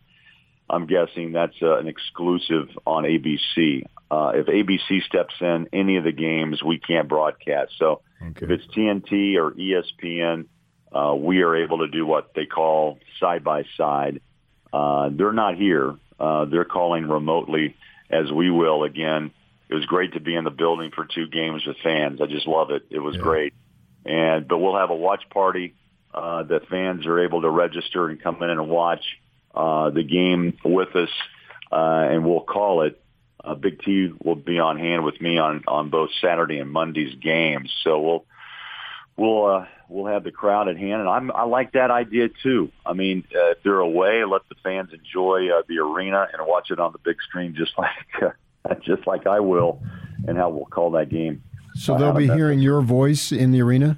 I'm 0.69 0.87
guessing 0.87 1.33
that's 1.33 1.61
uh, 1.61 1.77
an 1.77 1.87
exclusive 1.87 2.69
on 2.85 3.03
ABC. 3.03 3.83
Uh, 4.09 4.31
if 4.35 4.45
ABC 4.45 5.03
steps 5.03 5.33
in 5.41 5.67
any 5.73 5.97
of 5.97 6.05
the 6.05 6.13
games, 6.13 6.63
we 6.63 6.79
can't 6.79 7.09
broadcast. 7.09 7.73
So 7.77 8.01
okay. 8.21 8.45
if 8.45 8.51
it's 8.51 8.67
TNT 8.67 9.35
or 9.35 9.51
ESPN, 9.51 10.45
uh, 10.93 11.15
we 11.15 11.41
are 11.41 11.55
able 11.57 11.79
to 11.79 11.87
do 11.87 12.05
what 12.05 12.33
they 12.35 12.45
call 12.45 12.99
side 13.19 13.43
by 13.43 13.63
side. 13.75 14.21
They're 14.71 15.33
not 15.33 15.55
here. 15.57 15.97
Uh, 16.19 16.45
they're 16.45 16.63
calling 16.63 17.07
remotely, 17.07 17.75
as 18.09 18.31
we 18.31 18.49
will 18.49 18.83
again 18.83 19.31
it 19.73 19.77
was 19.77 19.85
great 19.87 20.13
to 20.13 20.19
be 20.19 20.35
in 20.35 20.43
the 20.43 20.51
building 20.51 20.91
for 20.93 21.03
two 21.03 21.27
games 21.27 21.65
with 21.65 21.77
fans. 21.83 22.21
I 22.21 22.27
just 22.27 22.45
love 22.45 22.69
it. 22.69 22.83
It 22.91 22.99
was 22.99 23.15
yeah. 23.15 23.21
great. 23.21 23.53
And 24.05 24.47
but 24.47 24.59
we'll 24.59 24.77
have 24.77 24.91
a 24.91 24.95
watch 24.95 25.23
party 25.31 25.73
uh, 26.13 26.43
that 26.43 26.67
fans 26.67 27.07
are 27.07 27.23
able 27.23 27.41
to 27.41 27.49
register 27.49 28.07
and 28.07 28.21
come 28.21 28.43
in 28.43 28.51
and 28.51 28.69
watch 28.69 29.03
uh, 29.55 29.89
the 29.89 30.03
game 30.03 30.59
with 30.63 30.95
us, 30.95 31.09
uh, 31.71 32.07
and 32.11 32.23
we'll 32.23 32.41
call 32.41 32.83
it. 32.83 32.99
Uh, 33.43 33.55
Big 33.55 33.81
T 33.81 34.13
will 34.23 34.35
be 34.35 34.59
on 34.59 34.77
hand 34.77 35.03
with 35.03 35.19
me 35.19 35.39
on 35.39 35.63
on 35.67 35.89
both 35.89 36.11
Saturday 36.21 36.59
and 36.59 36.71
Monday's 36.71 37.15
games. 37.15 37.73
So 37.83 37.99
we'll 37.99 38.25
we'll 39.17 39.45
uh, 39.47 39.65
we'll 39.89 40.05
have 40.05 40.23
the 40.23 40.31
crowd 40.31 40.67
at 40.67 40.77
hand, 40.77 41.01
and 41.01 41.09
I'm, 41.09 41.31
I 41.31 41.45
like 41.45 41.71
that 41.71 41.89
idea 41.89 42.29
too. 42.43 42.71
I 42.85 42.93
mean, 42.93 43.23
uh, 43.35 43.51
if 43.51 43.63
they're 43.63 43.79
away, 43.79 44.23
let 44.23 44.47
the 44.49 44.55
fans 44.63 44.91
enjoy 44.93 45.49
uh, 45.49 45.63
the 45.67 45.79
arena 45.79 46.27
and 46.31 46.47
watch 46.47 46.69
it 46.69 46.79
on 46.79 46.91
the 46.91 46.99
big 46.99 47.17
screen, 47.27 47.55
just 47.57 47.71
like 47.77 48.21
uh, 48.21 48.29
just 48.81 49.05
like 49.07 49.27
I 49.27 49.39
will, 49.39 49.81
and 50.27 50.37
how 50.37 50.49
we'll 50.49 50.65
call 50.65 50.91
that 50.91 51.09
game. 51.09 51.43
So 51.75 51.97
they'll 51.97 52.13
be 52.13 52.27
hearing 52.27 52.59
your 52.59 52.81
voice 52.81 53.31
in 53.31 53.51
the 53.51 53.61
arena. 53.61 53.97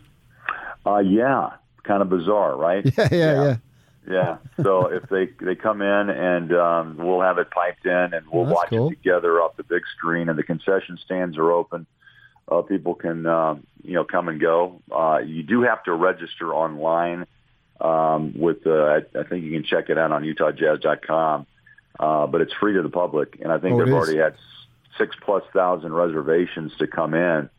Uh, 0.85 0.99
yeah, 0.99 1.51
kind 1.83 2.01
of 2.01 2.09
bizarre, 2.09 2.55
right? 2.55 2.85
Yeah, 2.97 3.07
yeah, 3.11 3.17
yeah. 3.17 3.43
yeah. 3.43 3.57
yeah. 4.57 4.63
So 4.63 4.87
if 4.87 5.09
they 5.09 5.29
they 5.41 5.55
come 5.55 5.81
in 5.81 6.09
and 6.09 6.53
um, 6.53 6.97
we'll 6.97 7.21
have 7.21 7.37
it 7.37 7.49
piped 7.51 7.85
in 7.85 8.13
and 8.13 8.25
we'll 8.31 8.45
watch 8.45 8.69
cool. 8.69 8.87
it 8.89 8.95
together 8.95 9.41
off 9.41 9.57
the 9.57 9.63
big 9.63 9.83
screen, 9.97 10.29
and 10.29 10.37
the 10.37 10.43
concession 10.43 10.97
stands 11.03 11.37
are 11.37 11.51
open. 11.51 11.85
Uh, 12.47 12.61
people 12.61 12.93
can 12.93 13.25
um, 13.25 13.65
you 13.83 13.93
know 13.93 14.03
come 14.03 14.29
and 14.29 14.39
go. 14.39 14.81
Uh, 14.91 15.19
you 15.25 15.43
do 15.43 15.63
have 15.63 15.83
to 15.83 15.93
register 15.93 16.53
online 16.53 17.25
um, 17.81 18.33
with. 18.37 18.65
Uh, 18.65 18.99
I, 19.15 19.19
I 19.19 19.23
think 19.23 19.43
you 19.43 19.51
can 19.51 19.63
check 19.63 19.89
it 19.89 19.97
out 19.97 20.11
on 20.11 20.23
UtahJazz.com, 20.23 21.47
uh, 21.99 22.27
but 22.27 22.41
it's 22.41 22.53
free 22.53 22.73
to 22.73 22.83
the 22.83 22.89
public, 22.89 23.39
and 23.41 23.51
I 23.51 23.57
think 23.57 23.75
oh, 23.75 23.83
they've 23.83 23.93
already 23.93 24.17
had 24.17 24.35
six 24.97 25.15
plus 25.21 25.43
thousand 25.53 25.93
reservations 25.93 26.71
to 26.77 26.87
come 26.87 27.13
in. 27.13 27.49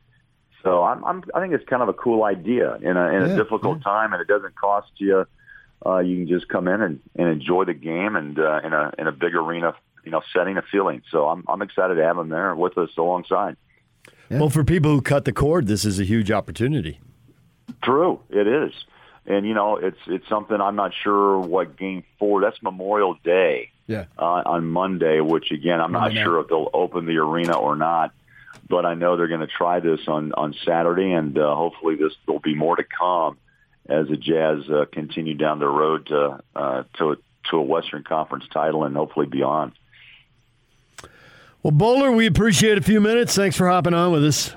So 0.62 0.82
I'm, 0.82 1.04
I'm 1.04 1.24
I 1.34 1.40
think 1.40 1.54
it's 1.54 1.68
kind 1.68 1.82
of 1.82 1.88
a 1.88 1.92
cool 1.94 2.24
idea 2.24 2.76
in 2.76 2.96
a 2.96 3.08
in 3.08 3.22
a 3.22 3.28
Yeah, 3.28 3.36
difficult 3.36 3.82
time, 3.82 4.12
and 4.12 4.20
it 4.20 4.28
doesn't 4.28 4.56
cost 4.56 4.90
you. 4.96 5.26
Uh, 5.84 5.98
you 5.98 6.16
can 6.16 6.28
just 6.28 6.48
come 6.48 6.66
in 6.68 6.80
and, 6.80 7.00
and 7.14 7.28
enjoy 7.28 7.64
the 7.64 7.74
game, 7.74 8.16
and 8.16 8.38
uh, 8.38 8.60
in 8.64 8.72
a 8.72 8.92
in 8.98 9.06
a 9.06 9.12
big 9.12 9.34
arena, 9.34 9.74
you 10.04 10.10
know, 10.10 10.22
setting 10.32 10.56
a 10.56 10.62
feeling. 10.62 11.02
So 11.10 11.28
I'm 11.28 11.44
I'm 11.48 11.62
excited 11.62 11.94
to 11.94 12.02
have 12.02 12.18
him 12.18 12.30
there 12.30 12.54
with 12.56 12.76
us 12.78 12.90
alongside. 12.96 13.56
Well, 14.30 14.50
for 14.50 14.64
people 14.64 14.90
who 14.90 15.02
cut 15.02 15.24
the 15.24 15.32
cord, 15.32 15.68
this 15.68 15.84
is 15.84 16.00
a 16.00 16.04
huge 16.04 16.32
opportunity. 16.32 16.98
True, 17.82 18.20
it 18.30 18.46
is, 18.48 18.72
and 19.26 19.46
you 19.46 19.54
know, 19.54 19.76
it's 19.76 19.98
it's 20.06 20.28
something 20.28 20.60
I'm 20.60 20.76
not 20.76 20.92
sure 21.02 21.38
what 21.38 21.76
game 21.76 22.04
four. 22.18 22.40
That's 22.40 22.62
Memorial 22.62 23.16
Day 23.24 23.70
Yeah. 23.86 24.04
uh, 24.18 24.42
on 24.46 24.66
Monday, 24.66 25.20
which 25.20 25.50
again, 25.50 25.80
I'm 25.80 25.92
not 25.92 26.00
Monday 26.02 26.16
night. 26.16 26.24
sure 26.24 26.40
if 26.40 26.48
they'll 26.48 26.70
open 26.72 27.06
the 27.06 27.16
arena 27.18 27.56
or 27.58 27.76
not. 27.76 28.12
But 28.68 28.84
I 28.84 28.94
know 28.94 29.16
they're 29.16 29.28
going 29.28 29.40
to 29.40 29.46
try 29.46 29.80
this 29.80 30.00
on 30.08 30.32
on 30.32 30.54
Saturday, 30.64 31.12
and 31.12 31.38
uh, 31.38 31.54
hopefully 31.54 31.94
this 31.96 32.12
there'll 32.26 32.40
be 32.40 32.54
more 32.54 32.74
to 32.76 32.84
come 32.84 33.36
as 33.88 34.08
the 34.08 34.16
Jazz 34.16 34.68
uh, 34.68 34.86
continue 34.90 35.34
down 35.34 35.60
the 35.60 35.68
road 35.68 36.06
to 36.06 36.40
uh, 36.56 36.82
to 36.98 37.16
to 37.50 37.56
a 37.58 37.62
Western 37.62 38.02
Conference 38.02 38.44
title 38.52 38.82
and 38.82 38.96
hopefully 38.96 39.26
beyond. 39.26 39.72
Well, 41.62 41.70
Bowler, 41.70 42.10
we 42.12 42.26
appreciate 42.26 42.78
a 42.78 42.82
few 42.82 43.00
minutes. 43.00 43.34
Thanks 43.36 43.56
for 43.56 43.68
hopping 43.68 43.94
on 43.94 44.10
with 44.12 44.24
us. 44.24 44.52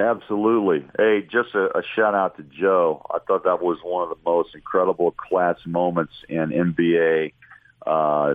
Absolutely. 0.00 0.84
Hey, 0.98 1.22
just 1.22 1.54
a, 1.54 1.78
a 1.78 1.82
shout 1.94 2.14
out 2.14 2.36
to 2.36 2.42
Joe. 2.42 3.06
I 3.10 3.18
thought 3.20 3.44
that 3.44 3.62
was 3.62 3.78
one 3.82 4.02
of 4.02 4.08
the 4.10 4.22
most 4.24 4.54
incredible 4.54 5.12
class 5.12 5.56
moments 5.64 6.12
in 6.28 6.50
NBA. 6.50 7.32
Uh, 7.86 8.34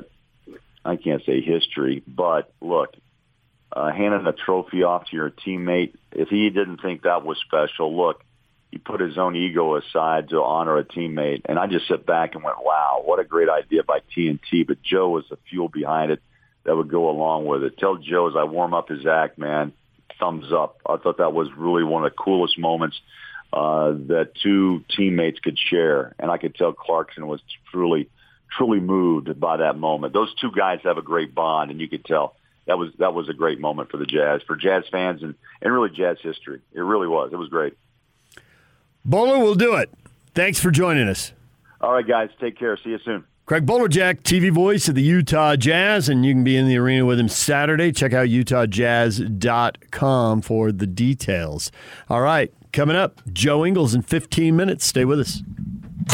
I 0.85 0.95
can't 0.95 1.23
say 1.25 1.41
history, 1.41 2.01
but 2.07 2.53
look, 2.61 2.95
uh, 3.71 3.91
handing 3.91 4.25
a 4.25 4.31
trophy 4.31 4.83
off 4.83 5.05
to 5.09 5.15
your 5.15 5.29
teammate. 5.31 5.93
If 6.13 6.29
he 6.29 6.49
didn't 6.49 6.81
think 6.81 7.03
that 7.03 7.25
was 7.25 7.37
special, 7.45 7.95
look, 7.95 8.23
he 8.71 8.77
put 8.77 9.01
his 9.01 9.17
own 9.17 9.35
ego 9.35 9.75
aside 9.75 10.29
to 10.29 10.41
honor 10.41 10.77
a 10.77 10.85
teammate. 10.85 11.41
And 11.45 11.59
I 11.59 11.67
just 11.67 11.87
sat 11.87 12.05
back 12.05 12.35
and 12.35 12.43
went, 12.43 12.63
wow, 12.63 13.01
what 13.03 13.19
a 13.19 13.23
great 13.23 13.49
idea 13.49 13.83
by 13.83 13.99
TNT. 14.15 14.65
But 14.65 14.81
Joe 14.81 15.09
was 15.09 15.25
the 15.29 15.37
fuel 15.49 15.67
behind 15.67 16.11
it 16.11 16.21
that 16.63 16.75
would 16.75 16.89
go 16.89 17.09
along 17.09 17.45
with 17.45 17.63
it. 17.63 17.77
Tell 17.77 17.97
Joe 17.97 18.29
as 18.29 18.35
I 18.37 18.43
warm 18.43 18.73
up 18.73 18.89
his 18.89 19.05
act, 19.05 19.37
man, 19.37 19.73
thumbs 20.19 20.51
up. 20.51 20.79
I 20.85 20.97
thought 20.97 21.17
that 21.17 21.33
was 21.33 21.49
really 21.55 21.83
one 21.83 22.05
of 22.05 22.11
the 22.11 22.17
coolest 22.17 22.57
moments 22.57 22.99
uh, 23.53 23.91
that 24.07 24.31
two 24.41 24.83
teammates 24.95 25.39
could 25.39 25.57
share. 25.57 26.13
And 26.19 26.29
I 26.29 26.37
could 26.37 26.55
tell 26.55 26.73
Clarkson 26.73 27.27
was 27.27 27.41
truly, 27.71 28.09
truly 28.55 28.79
moved 28.79 29.39
by 29.39 29.57
that 29.57 29.77
moment. 29.77 30.13
Those 30.13 30.33
two 30.35 30.51
guys 30.51 30.79
have 30.83 30.97
a 30.97 31.01
great 31.01 31.33
bond, 31.33 31.71
and 31.71 31.79
you 31.79 31.87
could 31.87 32.05
tell 32.05 32.35
that 32.67 32.77
was 32.77 32.91
that 32.99 33.13
was 33.15 33.29
a 33.29 33.33
great 33.33 33.59
moment 33.59 33.89
for 33.89 33.97
the 33.97 34.05
Jazz, 34.05 34.41
for 34.45 34.55
Jazz 34.55 34.83
fans, 34.91 35.23
and, 35.23 35.33
and 35.61 35.73
really 35.73 35.89
Jazz 35.89 36.17
history. 36.21 36.61
It 36.71 36.81
really 36.81 37.07
was. 37.07 37.33
It 37.33 37.37
was 37.37 37.49
great. 37.49 37.73
Bowler, 39.03 39.39
we'll 39.39 39.55
do 39.55 39.75
it. 39.75 39.89
Thanks 40.35 40.59
for 40.59 40.69
joining 40.69 41.07
us. 41.07 41.33
All 41.81 41.93
right, 41.93 42.07
guys, 42.07 42.29
take 42.39 42.59
care. 42.59 42.77
See 42.77 42.91
you 42.91 42.99
soon. 43.03 43.23
Craig 43.49 43.65
Bolerjack, 43.65 44.21
TV 44.21 44.51
voice 44.51 44.87
of 44.89 44.93
the 44.93 45.01
Utah 45.01 45.55
Jazz, 45.55 46.07
and 46.07 46.23
you 46.23 46.35
can 46.35 46.43
be 46.43 46.55
in 46.55 46.67
the 46.67 46.77
arena 46.77 47.03
with 47.03 47.19
him 47.19 47.27
Saturday. 47.27 47.91
Check 47.91 48.13
out 48.13 48.27
utahjazz.com 48.27 50.41
for 50.43 50.71
the 50.71 50.85
details. 50.85 51.71
All 52.09 52.21
right, 52.21 52.53
coming 52.71 52.95
up, 52.95 53.21
Joe 53.33 53.65
Ingles 53.65 53.95
in 53.95 54.03
15 54.03 54.55
minutes. 54.55 54.85
Stay 54.85 55.03
with 55.03 55.19
us. 55.19 55.41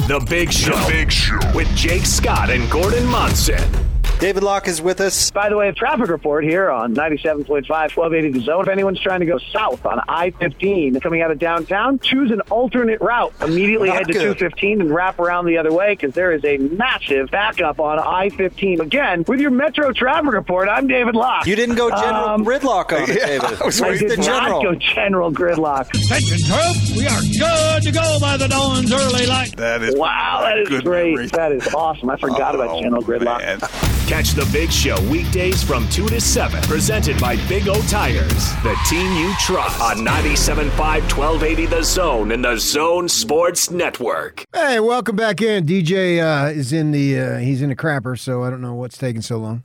The 0.07 0.25
Big 0.29 0.49
Show. 0.49 0.81
Big 0.87 1.11
Show 1.11 1.37
with 1.53 1.67
Jake 1.75 2.05
Scott 2.05 2.49
and 2.49 2.71
Gordon 2.71 3.05
Monson. 3.07 3.94
David 4.17 4.43
Locke 4.43 4.67
is 4.69 4.81
with 4.81 5.01
us. 5.01 5.29
By 5.29 5.49
the 5.49 5.57
way, 5.57 5.67
a 5.67 5.73
traffic 5.73 6.07
report 6.07 6.45
here 6.45 6.71
on 6.71 6.95
97.5, 6.95 7.47
1280 7.69 8.31
The 8.31 8.39
Zone. 8.45 8.61
If 8.61 8.69
anyone's 8.69 8.99
trying 8.99 9.19
to 9.19 9.25
go 9.25 9.37
south 9.51 9.85
on 9.85 9.99
I-15 10.07 10.99
coming 11.01 11.21
out 11.21 11.31
of 11.31 11.37
downtown, 11.37 11.99
choose 11.99 12.31
an 12.31 12.39
alternate 12.49 13.01
route. 13.01 13.33
Immediately 13.41 13.89
Not 13.89 13.97
head 13.97 14.07
to 14.07 14.13
good. 14.13 14.21
215 14.39 14.81
and 14.81 14.95
wrap 14.95 15.19
around 15.19 15.45
the 15.45 15.57
other 15.57 15.71
way 15.73 15.93
because 15.93 16.13
there 16.15 16.31
is 16.31 16.43
a 16.45 16.57
massive 16.57 17.29
backup 17.29 17.79
on 17.81 17.99
I-15. 17.99 18.79
Again, 18.79 19.25
with 19.27 19.41
your 19.41 19.51
Metro 19.51 19.91
traffic 19.91 20.31
report, 20.31 20.69
I'm 20.69 20.87
David 20.87 21.13
Locke. 21.13 21.45
You 21.45 21.57
didn't 21.57 21.75
go 21.75 21.89
General 21.91 22.29
Um, 22.29 22.45
Gridlock 22.45 22.93
on 22.95 23.09
it, 23.09 23.09
yeah, 23.19 23.25
David. 23.27 23.61
I, 23.61 23.65
was 23.65 23.81
I 23.81 23.97
did 23.97 24.11
the 24.11 24.17
not 24.17 24.25
General. 24.25 24.63
go 24.63 24.75
General 24.75 25.31
Gridlock. 25.31 25.89
Attention, 25.89 26.37
turf. 26.47 26.95
We 26.97 27.05
are 27.05 27.21
good 27.21 27.83
to 27.83 27.91
go 27.91 28.17
by 28.21 28.37
the 28.37 28.47
dawn's 28.47 28.91
early 28.93 29.25
light. 29.27 29.55
That 29.57 29.83
is 29.83 29.93
Wow, 29.95 30.39
that 30.41 30.57
is 30.57 30.69
great. 30.81 31.11
memory. 31.11 31.27
That 31.27 31.51
is 31.51 31.67
awesome. 31.73 32.09
I 32.09 32.15
forgot 32.17 32.55
about 32.55 32.69
Oh, 32.69 32.81
General 32.81 33.03
Gridlock. 33.03 33.39
man. 33.39 33.59
Catch 34.07 34.33
the 34.33 34.47
Big 34.53 34.71
Show 34.71 35.01
weekdays 35.09 35.63
from 35.63 35.89
2 35.89 36.07
to 36.09 36.21
7. 36.21 36.61
Presented 36.61 37.19
by 37.19 37.37
Big 37.47 37.67
O 37.67 37.81
Tires, 37.87 38.53
the 38.61 38.77
team 38.87 39.11
you 39.13 39.33
trust. 39.39 39.81
On 39.81 40.05
97.5, 40.05 40.77
1280 40.77 41.65
The 41.65 41.81
Zone 41.81 42.31
and 42.31 42.45
The 42.45 42.55
Zone 42.57 43.09
Sports 43.09 43.71
Network. 43.71 44.45
Hey, 44.53 44.79
welcome 44.79 45.15
back 45.15 45.41
in. 45.41 45.65
DJ 45.65 46.21
uh, 46.21 46.51
is 46.51 46.71
in 46.71 46.91
the 46.91 47.19
uh, 47.19 47.37
he's 47.39 47.63
in 47.63 47.69
the 47.69 47.75
crapper, 47.75 48.17
so 48.17 48.43
I 48.43 48.51
don't 48.51 48.61
know 48.61 48.75
what's 48.75 48.95
taking 48.95 49.23
so 49.23 49.37
long. 49.37 49.63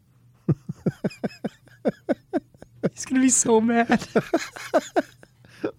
He's 2.94 3.04
gonna 3.04 3.20
be 3.20 3.28
so 3.28 3.60
mad. 3.60 4.08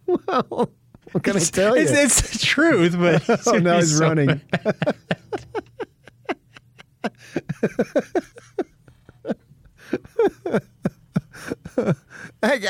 well, 0.06 0.70
what 1.12 1.24
can 1.24 1.36
I 1.36 1.40
tell 1.40 1.76
you? 1.76 1.82
It's, 1.82 1.92
it's 1.92 2.34
the 2.34 2.38
truth, 2.38 2.96
but 2.96 3.28
oh, 3.48 3.58
now 3.58 3.78
he's 3.78 3.98
so 3.98 4.08
running. 4.08 4.40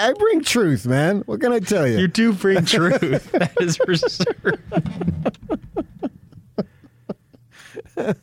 I, 0.01 0.09
I 0.09 0.13
bring 0.13 0.41
truth, 0.41 0.85
man. 0.85 1.21
What 1.25 1.41
can 1.41 1.51
I 1.53 1.59
tell 1.59 1.87
you? 1.87 1.99
You 1.99 2.07
do 2.07 2.33
bring 2.33 2.65
truth. 2.65 3.31
that 3.31 3.53
is 3.59 3.77
for 3.77 3.95
sure. 3.95 4.57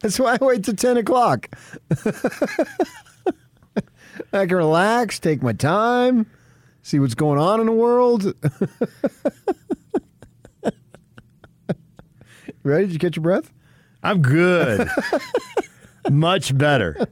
That's 0.00 0.18
why 0.18 0.36
I 0.40 0.44
wait 0.44 0.64
till 0.64 0.74
10 0.74 0.96
o'clock. 0.98 1.48
I 4.32 4.46
can 4.46 4.56
relax, 4.56 5.18
take 5.18 5.42
my 5.42 5.52
time, 5.52 6.26
see 6.82 6.98
what's 6.98 7.14
going 7.14 7.38
on 7.38 7.60
in 7.60 7.66
the 7.66 7.72
world. 7.72 8.34
Ready? 12.62 12.86
Did 12.86 12.92
you 12.92 12.98
catch 12.98 13.16
your 13.16 13.22
breath? 13.22 13.52
I'm 14.02 14.20
good. 14.20 14.88
Much 16.10 16.56
better. 16.56 17.08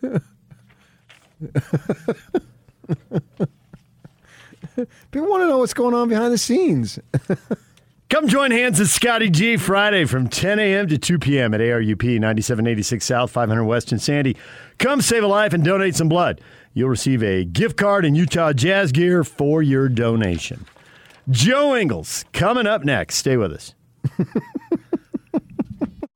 People 5.10 5.28
want 5.28 5.42
to 5.42 5.48
know 5.48 5.58
what's 5.58 5.74
going 5.74 5.94
on 5.94 6.08
behind 6.08 6.32
the 6.32 6.38
scenes. 6.38 6.98
Come 8.08 8.28
join 8.28 8.52
Hans 8.52 8.78
and 8.78 8.88
Scotty 8.88 9.30
G 9.30 9.56
Friday 9.56 10.04
from 10.04 10.28
10 10.28 10.60
a.m. 10.60 10.86
to 10.88 10.96
2 10.96 11.18
p.m. 11.18 11.52
at 11.54 11.60
ARUP 11.60 12.04
9786 12.04 13.04
South 13.04 13.32
500 13.32 13.64
West 13.64 13.90
in 13.90 13.98
Sandy. 13.98 14.36
Come 14.78 15.00
save 15.00 15.24
a 15.24 15.26
life 15.26 15.52
and 15.52 15.64
donate 15.64 15.96
some 15.96 16.08
blood. 16.08 16.40
You'll 16.72 16.88
receive 16.88 17.22
a 17.24 17.44
gift 17.44 17.76
card 17.76 18.04
and 18.04 18.16
Utah 18.16 18.52
Jazz 18.52 18.92
gear 18.92 19.24
for 19.24 19.60
your 19.60 19.88
donation. 19.88 20.66
Joe 21.30 21.74
Ingles 21.74 22.24
coming 22.32 22.66
up 22.68 22.84
next. 22.84 23.16
Stay 23.16 23.36
with 23.36 23.52
us. 23.52 23.74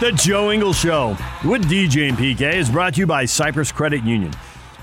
The 0.00 0.12
Joe 0.12 0.50
Ingles 0.50 0.78
Show 0.78 1.10
with 1.44 1.68
DJ 1.68 2.08
and 2.08 2.16
PK 2.16 2.54
is 2.54 2.70
brought 2.70 2.94
to 2.94 3.00
you 3.00 3.06
by 3.06 3.26
Cyprus 3.26 3.70
Credit 3.70 4.02
Union. 4.02 4.32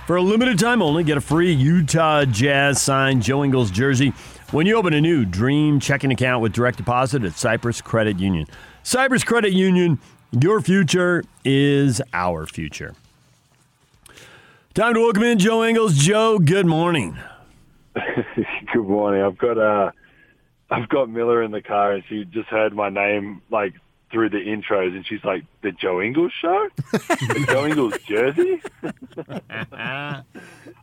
For 0.06 0.18
a 0.18 0.22
limited 0.22 0.60
time 0.60 0.80
only, 0.80 1.04
get 1.04 1.18
a 1.18 1.22
free 1.22 1.52
Utah 1.52 2.24
Jazz 2.24 2.80
signed 2.80 3.24
Joe 3.24 3.44
Ingles 3.44 3.72
jersey 3.72 4.14
when 4.52 4.68
you 4.68 4.76
open 4.76 4.94
a 4.94 5.02
new 5.02 5.26
Dream 5.26 5.80
checking 5.80 6.12
account 6.12 6.44
with 6.44 6.54
direct 6.54 6.78
deposit 6.78 7.24
at 7.24 7.34
Cyprus 7.34 7.82
Credit 7.82 8.20
Union. 8.20 8.46
Cyprus 8.84 9.24
Credit 9.24 9.52
Union, 9.54 9.98
your 10.40 10.62
future 10.62 11.24
is 11.44 12.00
our 12.14 12.46
future. 12.46 12.94
Time 14.76 14.94
to 14.94 15.00
welcome 15.00 15.24
in 15.24 15.40
Joe 15.40 15.64
Ingles. 15.64 15.98
Joe, 15.98 16.38
good 16.38 16.68
morning. 16.68 17.18
Good 18.72 18.86
morning. 18.86 19.24
I've 19.24 19.40
got 19.40 19.58
uh, 19.58 19.92
I've 20.70 20.88
got 20.90 21.10
Miller 21.10 21.42
in 21.42 21.50
the 21.50 21.64
car, 21.64 21.94
and 21.94 22.04
she 22.08 22.24
just 22.26 22.50
heard 22.50 22.76
my 22.76 22.90
name 22.90 23.42
like 23.50 23.74
through 24.12 24.30
the 24.30 24.38
intros, 24.38 24.96
and 24.96 25.06
she's 25.06 25.24
like, 25.24 25.44
"The 25.62 25.72
Joe 25.72 26.02
Ingles 26.02 26.32
show, 26.40 26.68
the 26.92 27.46
Joe 27.48 27.66
Ingles 27.66 27.98
jersey." 28.08 28.62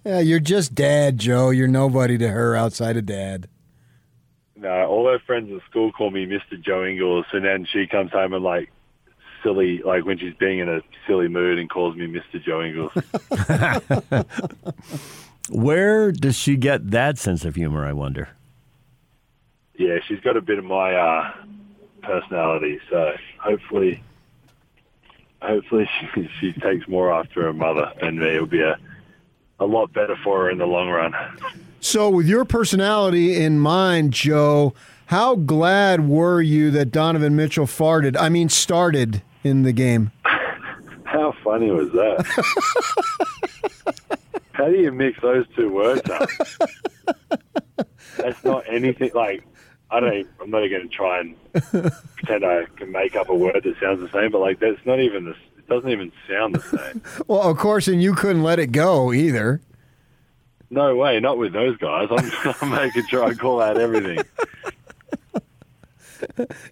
Yeah, 0.07 0.21
you're 0.21 0.39
just 0.41 0.75
dad, 0.75 1.17
Joe. 1.19 1.49
You're 1.49 1.67
nobody 1.67 2.19
to 2.19 2.29
her 2.29 2.55
outside 2.55 2.99
of 2.99 3.07
dad. 3.07 3.49
no, 4.55 4.69
all 4.87 5.09
her 5.11 5.19
friends 5.19 5.51
at 5.51 5.63
school 5.71 5.93
call 5.93 6.11
me 6.11 6.27
Mr. 6.27 6.61
Joe 6.61 6.85
Ingles, 6.85 7.25
and 7.33 7.43
then 7.43 7.65
she 7.65 7.87
comes 7.87 8.13
home 8.13 8.35
and 8.35 8.45
like 8.45 8.71
silly, 9.43 9.81
like 9.83 10.05
when 10.05 10.19
she's 10.19 10.35
being 10.35 10.59
in 10.59 10.69
a 10.69 10.81
silly 11.07 11.29
mood, 11.29 11.59
and 11.59 11.71
calls 11.71 11.97
me 11.97 12.07
Mr. 12.07 12.43
Joe 12.43 12.63
Ingles. 12.63 12.93
Where 15.49 16.13
does 16.13 16.37
she 16.37 16.57
get 16.57 16.91
that 16.91 17.17
sense 17.19 17.45
of 17.47 17.55
humor? 17.55 17.87
I 17.87 17.93
wonder. 17.95 18.29
yeah, 19.79 19.97
she's 20.07 20.21
got 20.21 20.37
a 20.37 20.43
bit 20.43 20.59
of 20.59 20.65
my 20.67 20.95
uh, 20.95 21.33
personality, 22.05 22.79
so 22.91 23.13
hopefully, 23.39 24.03
hopefully 25.43 25.89
she, 26.15 26.29
she 26.41 26.53
takes 26.53 26.87
more 26.89 27.13
after 27.13 27.43
her 27.43 27.53
mother 27.53 27.93
than 28.01 28.19
me. 28.19 28.35
It'll 28.37 28.47
be 28.47 28.63
a 28.63 28.77
a 29.61 29.67
lot 29.67 29.93
better 29.93 30.17
for 30.23 30.45
her 30.45 30.51
in 30.51 30.59
the 30.59 30.67
long 30.67 30.89
run. 30.89 31.15
So, 31.81 32.09
with 32.11 32.27
your 32.27 32.45
personality 32.45 33.43
in 33.43 33.59
mind, 33.59 34.13
Joe, 34.13 34.75
how 35.07 35.37
glad 35.37 36.09
were 36.09 36.41
you 36.41 36.71
that 36.73 36.87
Donovan 36.87 37.37
Mitchell 37.37 37.67
farted? 37.67 38.17
I 38.19 38.29
mean, 38.29 38.49
started 38.49 39.23
in 39.43 39.63
the 39.63 39.73
game. 39.73 40.13
How 41.05 41.33
funny 41.45 41.71
was 41.71 41.93
that? 41.93 42.27
How 44.53 44.67
do 44.67 44.77
you 44.77 44.91
mix 44.91 45.21
those 45.21 45.47
two 45.55 45.73
words 45.73 46.03
up? 46.11 46.29
That's 48.17 48.43
not 48.43 48.65
anything 48.69 49.13
like 49.15 49.45
I 49.95 50.01
don't. 50.01 50.13
Even, 50.13 50.33
I'm 50.41 50.51
not 50.51 50.69
going 50.69 50.83
to 50.83 50.89
try 50.89 51.21
and 51.21 51.37
pretend 52.17 52.45
I 52.45 52.65
can 52.77 52.91
make 52.91 53.15
up 53.15 53.29
a 53.29 53.35
word 53.35 53.63
that 53.63 53.81
sounds 53.81 54.01
the 54.01 54.11
same, 54.11 54.33
but 54.33 54.41
like 54.41 54.59
that's 54.59 54.85
not 54.85 54.99
even 54.99 55.27
the. 55.27 55.37
It 55.57 55.69
doesn't 55.69 55.89
even 55.89 56.13
sound 56.29 56.57
the 56.57 56.61
same. 56.61 57.03
Well, 57.29 57.43
of 57.43 57.57
course, 57.57 57.87
and 57.89 58.03
you 58.03 58.15
couldn't 58.15 58.43
let 58.43 58.59
it 58.59 58.73
go 58.73 59.13
either. 59.13 59.63
No 60.69 60.97
way, 60.97 61.21
not 61.21 61.39
with 61.39 61.53
those 61.53 61.77
guys. 61.77 62.09
I'm, 62.11 62.55
I'm 62.61 62.71
making 62.71 63.07
sure 63.07 63.25
I 63.25 63.35
call 63.35 63.63
out 63.63 63.79
everything. 63.79 64.19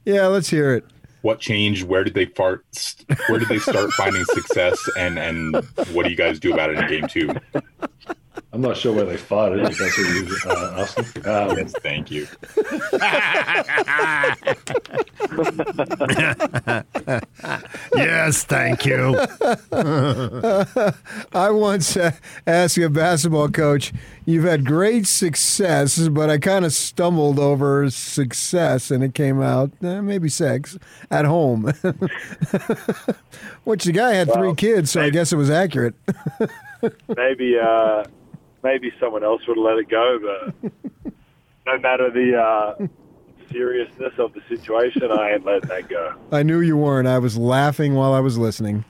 Yeah, 0.05 0.27
let's 0.27 0.49
hear 0.49 0.75
it. 0.75 0.85
What 1.23 1.39
changed? 1.39 1.85
Where 1.85 2.03
did 2.03 2.15
they 2.15 2.25
fart? 2.25 2.65
Where 3.29 3.39
did 3.39 3.49
they 3.49 3.61
start 3.61 3.93
finding 3.93 4.25
success? 4.25 4.79
And 4.99 5.19
and 5.19 5.55
what 5.93 6.05
do 6.05 6.11
you 6.11 6.17
guys 6.17 6.41
do 6.41 6.53
about 6.53 6.71
it 6.71 6.79
in 6.79 6.89
game 6.89 7.07
two? 7.07 7.31
I'm 8.55 8.61
not 8.61 8.77
sure 8.77 8.93
where 8.93 9.07
they 9.07 9.17
farted. 9.17 9.67
If 9.67 9.79
that's 9.79 9.97
what 9.97 10.15
you 10.15 10.37
uh, 10.45 10.75
asking. 10.83 11.27
Um, 11.27 11.57
yes, 11.57 11.73
thank 11.81 12.11
you. 12.11 12.27
yes, 17.97 18.45
thank 18.45 18.85
you. 18.85 19.19
I 21.33 21.51
once 21.51 21.97
uh, 21.97 22.13
asked 22.47 22.77
a 22.77 22.91
basketball 22.91 23.49
coach, 23.49 23.95
You've 24.25 24.45
had 24.45 24.65
great 24.65 25.09
success, 25.09 26.09
but 26.09 26.31
I 26.31 26.39
kind 26.39 26.65
of 26.65 26.73
stumbled 26.73 27.41
over 27.41 27.91
success 27.91 28.93
and 28.93 29.03
it 29.03 29.15
came 29.15 29.43
out, 29.43 29.73
eh, 29.83 30.01
maybe 30.01 30.29
sex, 30.29 30.79
at 31.11 31.25
home. 31.25 31.65
Which 33.65 33.83
the 33.85 33.93
guy 33.93 34.15
had 34.15 34.33
three 34.33 34.55
kids, 34.55 34.93
so 34.93 35.01
I 35.01 35.11
guess 35.11 35.33
it 35.33 35.37
was 35.37 35.51
accurate. 35.51 35.95
maybe 37.17 37.59
uh, 37.59 38.05
maybe 38.63 38.93
someone 39.01 39.25
else 39.25 39.43
would 39.47 39.57
have 39.57 39.65
let 39.65 39.79
it 39.79 39.89
go, 39.89 40.19
but 40.21 40.73
no 41.67 41.79
matter 41.79 42.11
the 42.11 42.37
uh, 42.37 42.87
seriousness 43.51 44.13
of 44.19 44.33
the 44.35 44.41
situation, 44.49 45.11
I 45.11 45.33
ain't 45.33 45.45
letting 45.45 45.69
that 45.69 45.89
go. 45.89 46.15
I 46.31 46.43
knew 46.43 46.61
you 46.61 46.77
weren't. 46.77 47.09
I 47.09 47.19
was 47.19 47.37
laughing 47.37 47.95
while 47.95 48.13
I 48.13 48.21
was 48.21 48.39
listening. 48.39 48.85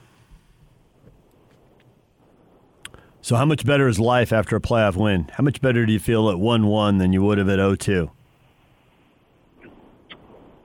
So, 3.21 3.37
how 3.37 3.45
much 3.45 3.65
better 3.65 3.87
is 3.87 3.99
life 3.99 4.33
after 4.33 4.57
a 4.57 4.59
playoff 4.59 4.97
win? 4.97 5.31
How 5.33 5.43
much 5.43 5.61
better 5.61 5.85
do 5.85 5.93
you 5.93 5.99
feel 5.99 6.29
at 6.29 6.39
1 6.39 6.67
1 6.67 6.97
than 6.97 7.13
you 7.13 7.23
would 7.23 7.37
have 7.37 7.47
at 7.47 7.55
0 7.55 7.75
2? 7.75 8.11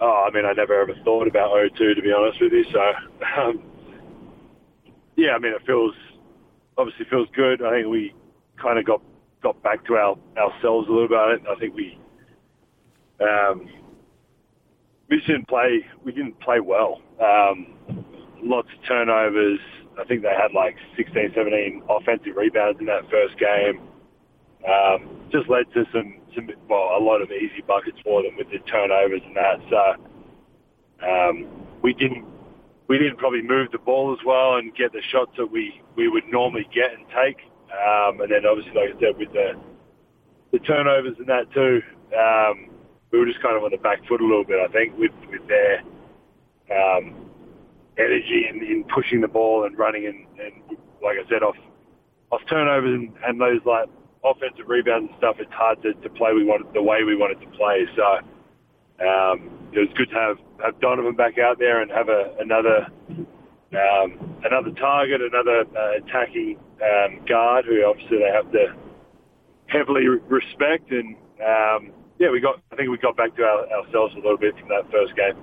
Oh, 0.00 0.26
I 0.28 0.34
mean, 0.34 0.44
I 0.44 0.52
never 0.52 0.80
ever 0.80 0.94
thought 1.04 1.26
about 1.26 1.50
O2 1.50 1.94
to 1.94 2.02
be 2.02 2.12
honest 2.12 2.40
with 2.40 2.52
you. 2.52 2.64
So, 2.72 2.80
um, 3.40 3.62
yeah, 5.16 5.34
I 5.34 5.38
mean, 5.38 5.52
it 5.52 5.62
feels 5.66 5.94
obviously 6.76 7.04
feels 7.06 7.28
good. 7.34 7.62
I 7.62 7.70
think 7.70 7.88
we 7.88 8.12
kind 8.60 8.78
of 8.78 8.84
got 8.84 9.02
got 9.42 9.62
back 9.62 9.84
to 9.86 9.94
our 9.94 10.16
ourselves 10.36 10.88
a 10.88 10.92
little 10.92 11.08
bit. 11.08 11.42
I 11.48 11.58
think 11.58 11.74
we 11.74 11.98
um, 13.20 13.68
we 15.08 15.20
didn't 15.26 15.48
play. 15.48 15.84
We 16.04 16.12
didn't 16.12 16.38
play 16.40 16.60
well. 16.60 17.00
Um, 17.20 18.04
lots 18.42 18.68
of 18.76 18.86
turnovers. 18.86 19.60
I 19.98 20.04
think 20.04 20.22
they 20.22 20.28
had 20.28 20.52
like 20.54 20.76
16, 20.96 21.32
17 21.34 21.82
offensive 21.88 22.36
rebounds 22.36 22.78
in 22.80 22.86
that 22.86 23.10
first 23.10 23.38
game. 23.38 23.80
Um, 24.62 25.28
just 25.32 25.48
led 25.48 25.66
to 25.74 25.84
some, 25.92 26.18
some, 26.34 26.50
well, 26.68 26.96
a 26.96 27.02
lot 27.02 27.20
of 27.20 27.30
easy 27.30 27.62
buckets 27.66 27.98
for 28.04 28.22
them 28.22 28.36
with 28.36 28.48
the 28.50 28.58
turnovers 28.70 29.22
and 29.24 29.36
that. 29.36 29.58
So 29.70 31.06
um, 31.06 31.48
we 31.82 31.94
didn't, 31.94 32.24
we 32.88 32.98
didn't 32.98 33.18
probably 33.18 33.42
move 33.42 33.70
the 33.72 33.78
ball 33.78 34.12
as 34.12 34.24
well 34.24 34.56
and 34.56 34.74
get 34.74 34.92
the 34.92 35.02
shots 35.10 35.32
that 35.36 35.50
we, 35.50 35.80
we 35.96 36.08
would 36.08 36.24
normally 36.28 36.68
get 36.74 36.92
and 36.94 37.06
take. 37.08 37.38
Um, 37.68 38.20
and 38.20 38.30
then 38.30 38.46
obviously, 38.46 38.72
like 38.72 38.96
I 38.96 39.00
said, 39.00 39.18
with 39.18 39.32
the 39.32 39.52
the 40.52 40.58
turnovers 40.60 41.14
and 41.18 41.28
that 41.28 41.52
too, 41.52 41.82
um, 42.16 42.70
we 43.12 43.18
were 43.18 43.26
just 43.26 43.42
kind 43.42 43.56
of 43.56 43.64
on 43.64 43.70
the 43.70 43.76
back 43.78 44.00
foot 44.08 44.20
a 44.20 44.24
little 44.24 44.44
bit. 44.44 44.58
I 44.58 44.72
think 44.72 44.96
with 44.98 45.12
with 45.30 45.46
their 45.46 45.80
um, 46.72 47.28
energy 47.98 48.46
in, 48.48 48.62
in 48.62 48.84
pushing 48.94 49.20
the 49.20 49.28
ball 49.28 49.64
and 49.64 49.78
running 49.78 50.06
and, 50.06 50.26
and 50.40 50.78
like 51.02 51.16
I 51.18 51.28
said, 51.28 51.42
off 51.42 51.56
off 52.30 52.40
turnovers 52.48 52.94
and, 52.94 53.12
and 53.26 53.40
those 53.40 53.60
like 53.64 53.88
offensive 54.24 54.68
rebounds 54.68 55.10
and 55.10 55.18
stuff, 55.18 55.36
it's 55.38 55.52
hard 55.52 55.82
to, 55.82 55.94
to 55.94 56.08
play 56.10 56.32
we 56.32 56.44
wanted 56.44 56.72
the 56.74 56.82
way 56.82 57.04
we 57.04 57.16
wanted 57.16 57.40
to 57.40 57.46
play. 57.56 57.86
So 57.96 58.04
um, 59.04 59.50
it 59.72 59.78
was 59.78 59.88
good 59.96 60.10
to 60.10 60.16
have, 60.16 60.38
have 60.62 60.80
Donovan 60.80 61.14
back 61.14 61.38
out 61.38 61.58
there 61.58 61.80
and 61.82 61.90
have 61.90 62.08
a, 62.08 62.34
another 62.40 62.88
um, 63.72 64.40
another 64.44 64.70
target, 64.72 65.20
another 65.20 65.64
uh, 65.76 65.98
attacking 65.98 66.58
um, 66.80 67.24
guard 67.26 67.66
who 67.66 67.84
obviously 67.84 68.18
they 68.18 68.32
have 68.32 68.50
to 68.52 68.74
heavily 69.66 70.06
respect. 70.06 70.90
And 70.90 71.16
um, 71.44 71.92
yeah, 72.18 72.30
we 72.30 72.40
got 72.40 72.60
I 72.72 72.76
think 72.76 72.90
we 72.90 72.98
got 72.98 73.16
back 73.16 73.36
to 73.36 73.42
our, 73.42 73.66
ourselves 73.70 74.14
a 74.14 74.20
little 74.20 74.38
bit 74.38 74.58
from 74.58 74.68
that 74.68 74.90
first 74.90 75.14
game. 75.16 75.36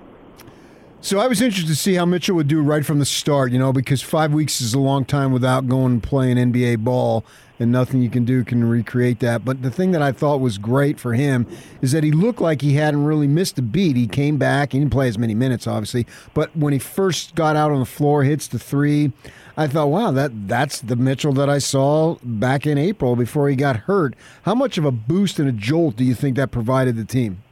So 1.02 1.20
I 1.20 1.28
was 1.28 1.40
interested 1.40 1.68
to 1.68 1.76
see 1.76 1.94
how 1.94 2.04
Mitchell 2.04 2.34
would 2.36 2.48
do 2.48 2.60
right 2.62 2.84
from 2.84 2.98
the 2.98 3.04
start, 3.04 3.52
you 3.52 3.58
know, 3.58 3.72
because 3.72 4.02
five 4.02 4.32
weeks 4.32 4.60
is 4.60 4.74
a 4.74 4.80
long 4.80 5.04
time 5.04 5.30
without 5.30 5.68
going 5.68 5.92
and 5.92 6.02
playing 6.02 6.36
NBA 6.36 6.78
ball, 6.78 7.24
and 7.60 7.70
nothing 7.70 8.02
you 8.02 8.10
can 8.10 8.24
do 8.24 8.42
can 8.42 8.64
recreate 8.64 9.20
that. 9.20 9.44
But 9.44 9.62
the 9.62 9.70
thing 9.70 9.92
that 9.92 10.02
I 10.02 10.10
thought 10.10 10.40
was 10.40 10.58
great 10.58 10.98
for 10.98 11.12
him 11.12 11.46
is 11.80 11.92
that 11.92 12.02
he 12.02 12.10
looked 12.10 12.40
like 12.40 12.60
he 12.60 12.74
hadn't 12.74 13.04
really 13.04 13.28
missed 13.28 13.58
a 13.58 13.62
beat. 13.62 13.94
He 13.94 14.08
came 14.08 14.36
back, 14.36 14.72
he 14.72 14.78
didn't 14.78 14.90
play 14.90 15.06
as 15.06 15.16
many 15.16 15.34
minutes, 15.34 15.66
obviously, 15.66 16.06
but 16.34 16.54
when 16.56 16.72
he 16.72 16.78
first 16.78 17.34
got 17.34 17.56
out 17.56 17.70
on 17.70 17.78
the 17.78 17.86
floor, 17.86 18.24
hits 18.24 18.48
the 18.48 18.58
three. 18.58 19.12
I 19.56 19.68
thought, 19.68 19.88
wow, 19.88 20.10
that 20.10 20.48
that's 20.48 20.80
the 20.80 20.96
Mitchell 20.96 21.32
that 21.34 21.48
I 21.48 21.58
saw 21.58 22.16
back 22.22 22.66
in 22.66 22.78
April 22.78 23.16
before 23.16 23.48
he 23.48 23.56
got 23.56 23.76
hurt. 23.76 24.14
How 24.42 24.54
much 24.54 24.76
of 24.76 24.84
a 24.84 24.90
boost 24.90 25.38
and 25.38 25.48
a 25.48 25.52
jolt 25.52 25.96
do 25.96 26.04
you 26.04 26.14
think 26.14 26.36
that 26.36 26.50
provided 26.50 26.96
the 26.96 27.04
team? 27.04 27.42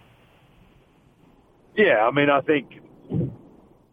Yeah, 1.76 2.06
I 2.06 2.10
mean, 2.10 2.30
I 2.30 2.40
think 2.40 2.80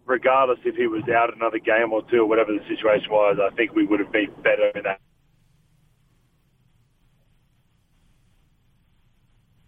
regardless 0.06 0.60
if 0.66 0.76
he 0.76 0.88
was 0.88 1.04
out 1.10 1.34
another 1.34 1.60
game 1.60 1.94
or 1.94 2.02
two 2.10 2.22
or 2.22 2.26
whatever 2.26 2.52
the 2.52 2.64
situation 2.68 3.12
was, 3.12 3.38
I 3.42 3.54
think 3.56 3.74
we 3.74 3.86
would 3.86 4.00
have 4.00 4.12
been 4.12 4.32
better 4.44 4.70
in 4.76 4.84
that. 4.84 5.00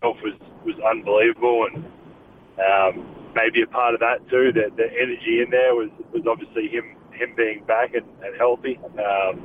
Was 0.04 0.36
was 0.66 0.76
unbelievable, 0.84 1.66
and 1.72 1.86
um, 2.60 3.32
maybe 3.34 3.62
a 3.62 3.68
part 3.68 3.94
of 3.94 4.02
that 4.02 4.20
too. 4.30 4.52
That 4.52 4.76
the 4.76 4.84
energy 4.84 5.40
in 5.40 5.50
there 5.50 5.76
was 5.76 5.90
was 6.12 6.24
obviously 6.28 6.68
him 6.68 6.98
him 7.14 7.34
being 7.38 7.64
back 7.64 7.94
and, 7.94 8.06
and 8.22 8.36
healthy. 8.38 8.78
Um, 9.00 9.40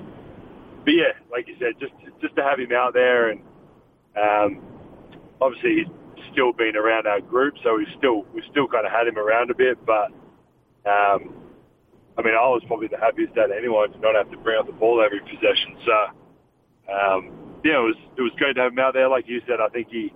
but 0.85 0.95
yeah, 0.95 1.15
like 1.31 1.47
you 1.47 1.55
said, 1.61 1.79
just 1.79 1.93
just 2.21 2.35
to 2.35 2.43
have 2.43 2.59
him 2.59 2.73
out 2.73 2.93
there, 2.93 3.31
and 3.31 3.41
um, 4.19 4.63
obviously 5.41 5.85
he's 5.85 5.98
still 6.33 6.53
been 6.53 6.77
around 6.77 7.07
our 7.07 7.21
group, 7.21 7.55
so 7.63 7.77
we 7.77 7.87
still 7.99 8.25
we 8.35 8.43
still 8.51 8.69
kind 8.69 8.87
of 8.87 8.93
had 8.93 9.07
him 9.07 9.19
around 9.19 9.51
a 9.51 9.55
bit. 9.55 9.79
But 9.85 10.13
um, 10.89 11.35
I 12.17 12.23
mean, 12.23 12.35
I 12.35 12.47
was 12.51 12.63
probably 12.67 12.89
the 12.89 12.99
happiest 12.99 13.37
at 13.37 13.51
anyone 13.51 13.93
to 13.93 13.99
not 13.99 14.15
have 14.15 14.31
to 14.31 14.39
bring 14.39 14.59
up 14.59 14.67
the 14.67 14.73
ball 14.73 15.03
every 15.05 15.21
possession. 15.21 15.77
So 15.87 15.97
um, 16.93 17.21
yeah, 17.65 17.79
it 17.79 17.87
was 17.87 18.01
it 18.17 18.23
was 18.23 18.33
great 18.37 18.55
to 18.55 18.63
have 18.63 18.73
him 18.73 18.79
out 18.79 18.95
there. 18.95 19.09
Like 19.09 19.29
you 19.29 19.41
said, 19.47 19.61
I 19.61 19.69
think 19.69 19.89
he 19.91 20.13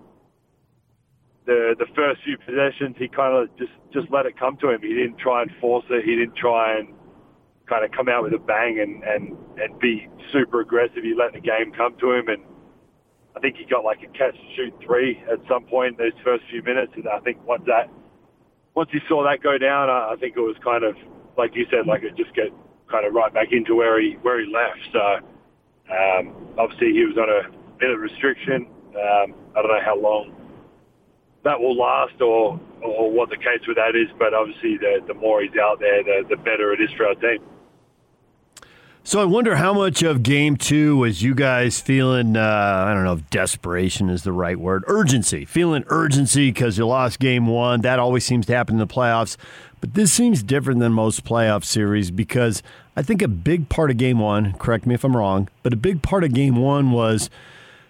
the 1.47 1.75
the 1.79 1.87
first 1.95 2.21
few 2.25 2.39
possessions 2.39 2.97
he 2.99 3.09
kind 3.09 3.37
of 3.37 3.57
just 3.59 3.73
just 3.93 4.11
let 4.11 4.27
it 4.27 4.39
come 4.39 4.57
to 4.59 4.71
him. 4.71 4.81
He 4.81 4.95
didn't 4.95 5.19
try 5.19 5.43
and 5.43 5.51
force 5.61 5.85
it. 5.91 6.05
He 6.05 6.17
didn't 6.17 6.37
try 6.37 6.79
and 6.79 6.95
kind 7.69 7.85
of 7.85 7.91
come 7.93 8.09
out 8.09 8.23
with 8.23 8.33
a 8.35 8.39
bang 8.39 8.81
and 8.81 9.03
and 9.03 9.37
and 9.61 9.79
be 9.81 10.09
super 10.33 10.61
aggressive. 10.61 11.03
He 11.03 11.15
let 11.15 11.33
the 11.33 11.41
game 11.41 11.73
come 11.77 11.97
to 12.01 12.13
him, 12.13 12.29
and 12.29 12.43
I 13.36 13.41
think 13.41 13.57
he 13.57 13.65
got 13.65 13.85
like 13.85 14.02
a 14.02 14.11
catch 14.17 14.36
and 14.36 14.49
shoot 14.57 14.75
three 14.85 15.23
at 15.31 15.39
some 15.49 15.65
point 15.65 15.99
in 15.99 16.05
those 16.05 16.19
first 16.25 16.44
few 16.51 16.62
minutes, 16.62 16.93
and 16.97 17.09
I 17.09 17.20
think 17.20 17.44
once 17.47 17.65
that 17.67 17.89
once 18.75 18.91
he 18.93 18.99
saw 19.09 19.25
that 19.25 19.43
go 19.43 19.59
down, 19.59 19.91
I, 19.91 20.12
I 20.12 20.17
think 20.17 20.36
it 20.36 20.41
was 20.41 20.57
kind 20.65 20.85
of 20.85 20.97
like 21.36 21.55
you 21.55 21.67
said, 21.70 21.86
like 21.86 22.02
it 22.02 22.17
just 22.17 22.35
get 22.35 22.52
kind 22.91 23.07
of 23.07 23.15
right 23.15 23.33
back 23.33 23.49
into 23.52 23.75
where 23.75 24.01
he 24.01 24.17
where 24.23 24.41
he 24.41 24.52
left. 24.52 24.81
So 24.93 25.01
um, 25.93 26.55
obviously 26.59 26.93
he 26.93 27.05
was 27.05 27.17
on 27.17 27.28
a 27.28 27.49
minute 27.81 27.99
restriction. 27.99 28.67
Um, 28.93 29.35
I 29.57 29.62
don't 29.62 29.73
know 29.73 29.85
how 29.85 29.99
long 29.99 30.33
that 31.44 31.59
will 31.59 31.77
last 31.77 32.20
or 32.20 32.61
or 32.83 33.11
what 33.11 33.31
the 33.31 33.36
case 33.36 33.65
with 33.67 33.77
that 33.77 33.97
is, 33.97 34.09
but 34.19 34.35
obviously 34.35 34.77
the 34.77 35.01
the 35.07 35.15
more 35.15 35.43
he's 35.43 35.57
out 35.61 35.81
there, 35.81 36.02
the 36.05 36.25
the 36.28 36.36
better 36.36 36.73
it 36.73 36.81
is 36.81 36.91
for 36.97 37.07
our 37.07 37.15
team. 37.15 37.41
So 39.05 39.21
I 39.21 39.25
wonder 39.25 39.57
how 39.57 39.75
much 39.75 40.05
of 40.05 40.23
game 40.23 40.57
two 40.57 40.97
was 40.97 41.23
you 41.23 41.35
guys 41.35 41.81
feeling, 41.81 42.37
uh, 42.37 42.85
I 42.87 42.95
don't 42.95 43.03
know 43.03 43.15
if 43.15 43.31
desperation 43.31 44.09
is 44.09 44.23
the 44.23 44.31
right 44.31 44.57
word, 44.57 44.85
urgency, 44.87 45.45
feeling 45.45 45.83
urgency 45.89 46.53
because 46.53 46.79
you 46.79 46.87
lost 46.87 47.19
game 47.19 47.49
one. 47.49 47.81
That 47.81 47.99
always 47.99 48.25
seems 48.25 48.47
to 48.47 48.55
happen 48.55 48.77
in 48.77 48.79
the 48.79 48.87
playoffs. 48.87 49.37
But 49.81 49.95
this 49.95 50.13
seems 50.13 50.45
different 50.45 50.79
than 50.79 50.93
most 50.93 51.25
playoff 51.25 51.65
series 51.65 52.13
because 52.13 52.63
I 52.97 53.03
think 53.03 53.23
a 53.23 53.29
big 53.29 53.69
part 53.69 53.91
of 53.91 53.97
game 53.97 54.21
one, 54.21 54.53
correct 54.53 54.87
me 54.87 54.95
if 54.95 55.03
I'm 55.03 55.17
wrong, 55.17 55.49
but 55.65 55.73
a 55.73 55.77
big 55.77 56.03
part 56.03 56.23
of 56.23 56.33
game 56.33 56.55
one 56.55 56.93
was 56.93 57.29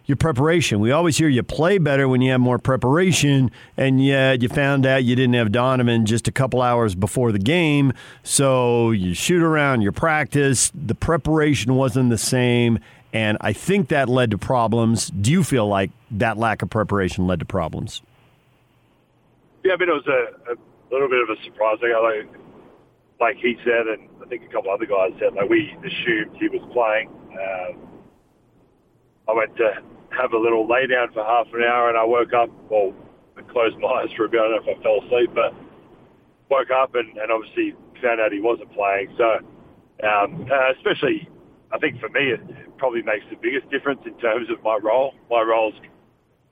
your 0.07 0.17
preparation. 0.17 0.81
We 0.81 0.91
always 0.91 1.17
hear 1.17 1.29
you 1.29 1.43
play 1.43 1.79
better 1.79 2.09
when 2.09 2.21
you 2.21 2.33
have 2.33 2.41
more 2.41 2.59
preparation, 2.59 3.51
and 3.77 4.05
yet 4.05 4.43
you 4.43 4.49
found 4.49 4.85
out 4.85 5.05
you 5.05 5.15
didn't 5.15 5.35
have 5.35 5.53
Donovan 5.53 6.07
just 6.07 6.27
a 6.29 6.33
couple 6.33 6.61
hours 6.61 6.95
before 6.95 7.33
the 7.33 7.39
game. 7.39 7.93
So 8.23 8.91
you 8.91 9.15
shoot 9.15 9.43
around, 9.43 9.83
your 9.83 9.93
practice, 9.93 10.73
the 10.75 10.95
preparation 10.95 11.75
wasn't 11.75 12.11
the 12.11 12.19
same, 12.19 12.79
and 13.13 13.39
I 13.41 13.53
think 13.53 13.89
that 13.89 14.09
led 14.09 14.31
to 14.33 14.39
problems. 14.39 15.09
Do 15.09 15.31
you 15.31 15.45
feel 15.45 15.69
like 15.69 15.91
that 16.11 16.37
lack 16.37 16.63
of 16.63 16.71
preparation 16.71 17.27
led 17.27 17.39
to 17.39 17.45
problems? 17.45 18.03
Yeah, 19.65 19.75
I 19.75 19.77
mean, 19.77 19.89
it 19.89 19.93
was 19.93 20.07
a, 20.09 20.53
a 20.53 20.57
little 20.91 21.09
bit 21.09 21.23
of 21.23 21.39
a 21.39 21.43
surprise. 21.45 21.79
Like, 21.81 22.29
like 23.21 23.37
he 23.37 23.57
said, 23.65 23.87
and 23.87 24.09
I 24.21 24.27
think 24.27 24.43
a 24.43 24.53
couple 24.53 24.73
other 24.73 24.87
guys 24.87 25.13
said, 25.21 25.35
like 25.35 25.49
we 25.49 25.73
assumed 25.79 26.37
he 26.41 26.49
was 26.49 26.63
playing. 26.73 27.09
Um, 27.33 27.92
I 29.29 29.33
went 29.33 29.57
to 29.57 29.83
have 30.11 30.33
a 30.33 30.39
little 30.39 30.69
lay 30.69 30.87
down 30.87 31.13
for 31.13 31.25
half 31.25 31.47
an 31.53 31.63
hour, 31.63 31.89
and 31.89 31.99
I 31.99 32.05
woke 32.05 32.33
up. 32.33 32.51
Well, 32.71 32.93
I 33.37 33.43
closed 33.53 33.79
my 33.79 33.89
eyes 34.03 34.11
for 34.17 34.27
a 34.27 34.29
bit. 34.29 34.41
I 34.41 34.49
don't 34.49 34.67
know 34.67 34.73
if 34.73 34.79
I 34.79 34.83
fell 34.83 35.01
asleep, 35.07 35.31
but 35.35 35.55
woke 36.51 36.71
up 36.71 36.95
and, 36.95 37.17
and 37.17 37.33
obviously 37.33 37.75
found 38.03 38.21
out 38.21 38.33
he 38.33 38.41
wasn't 38.41 38.73
playing. 38.75 39.15
So, 39.17 39.41
um, 40.07 40.47
uh, 40.51 40.73
especially, 40.77 41.29
I 41.73 41.79
think 41.79 42.01
for 42.01 42.09
me, 42.11 42.35
it, 42.35 42.41
probably 42.83 43.03
makes 43.03 43.25
the 43.31 43.37
biggest 43.41 43.71
difference 43.71 44.01
in 44.05 44.19
terms 44.19 44.51
of 44.51 44.61
my 44.65 44.77
role. 44.83 45.15
My 45.31 45.41
role's 45.41 45.75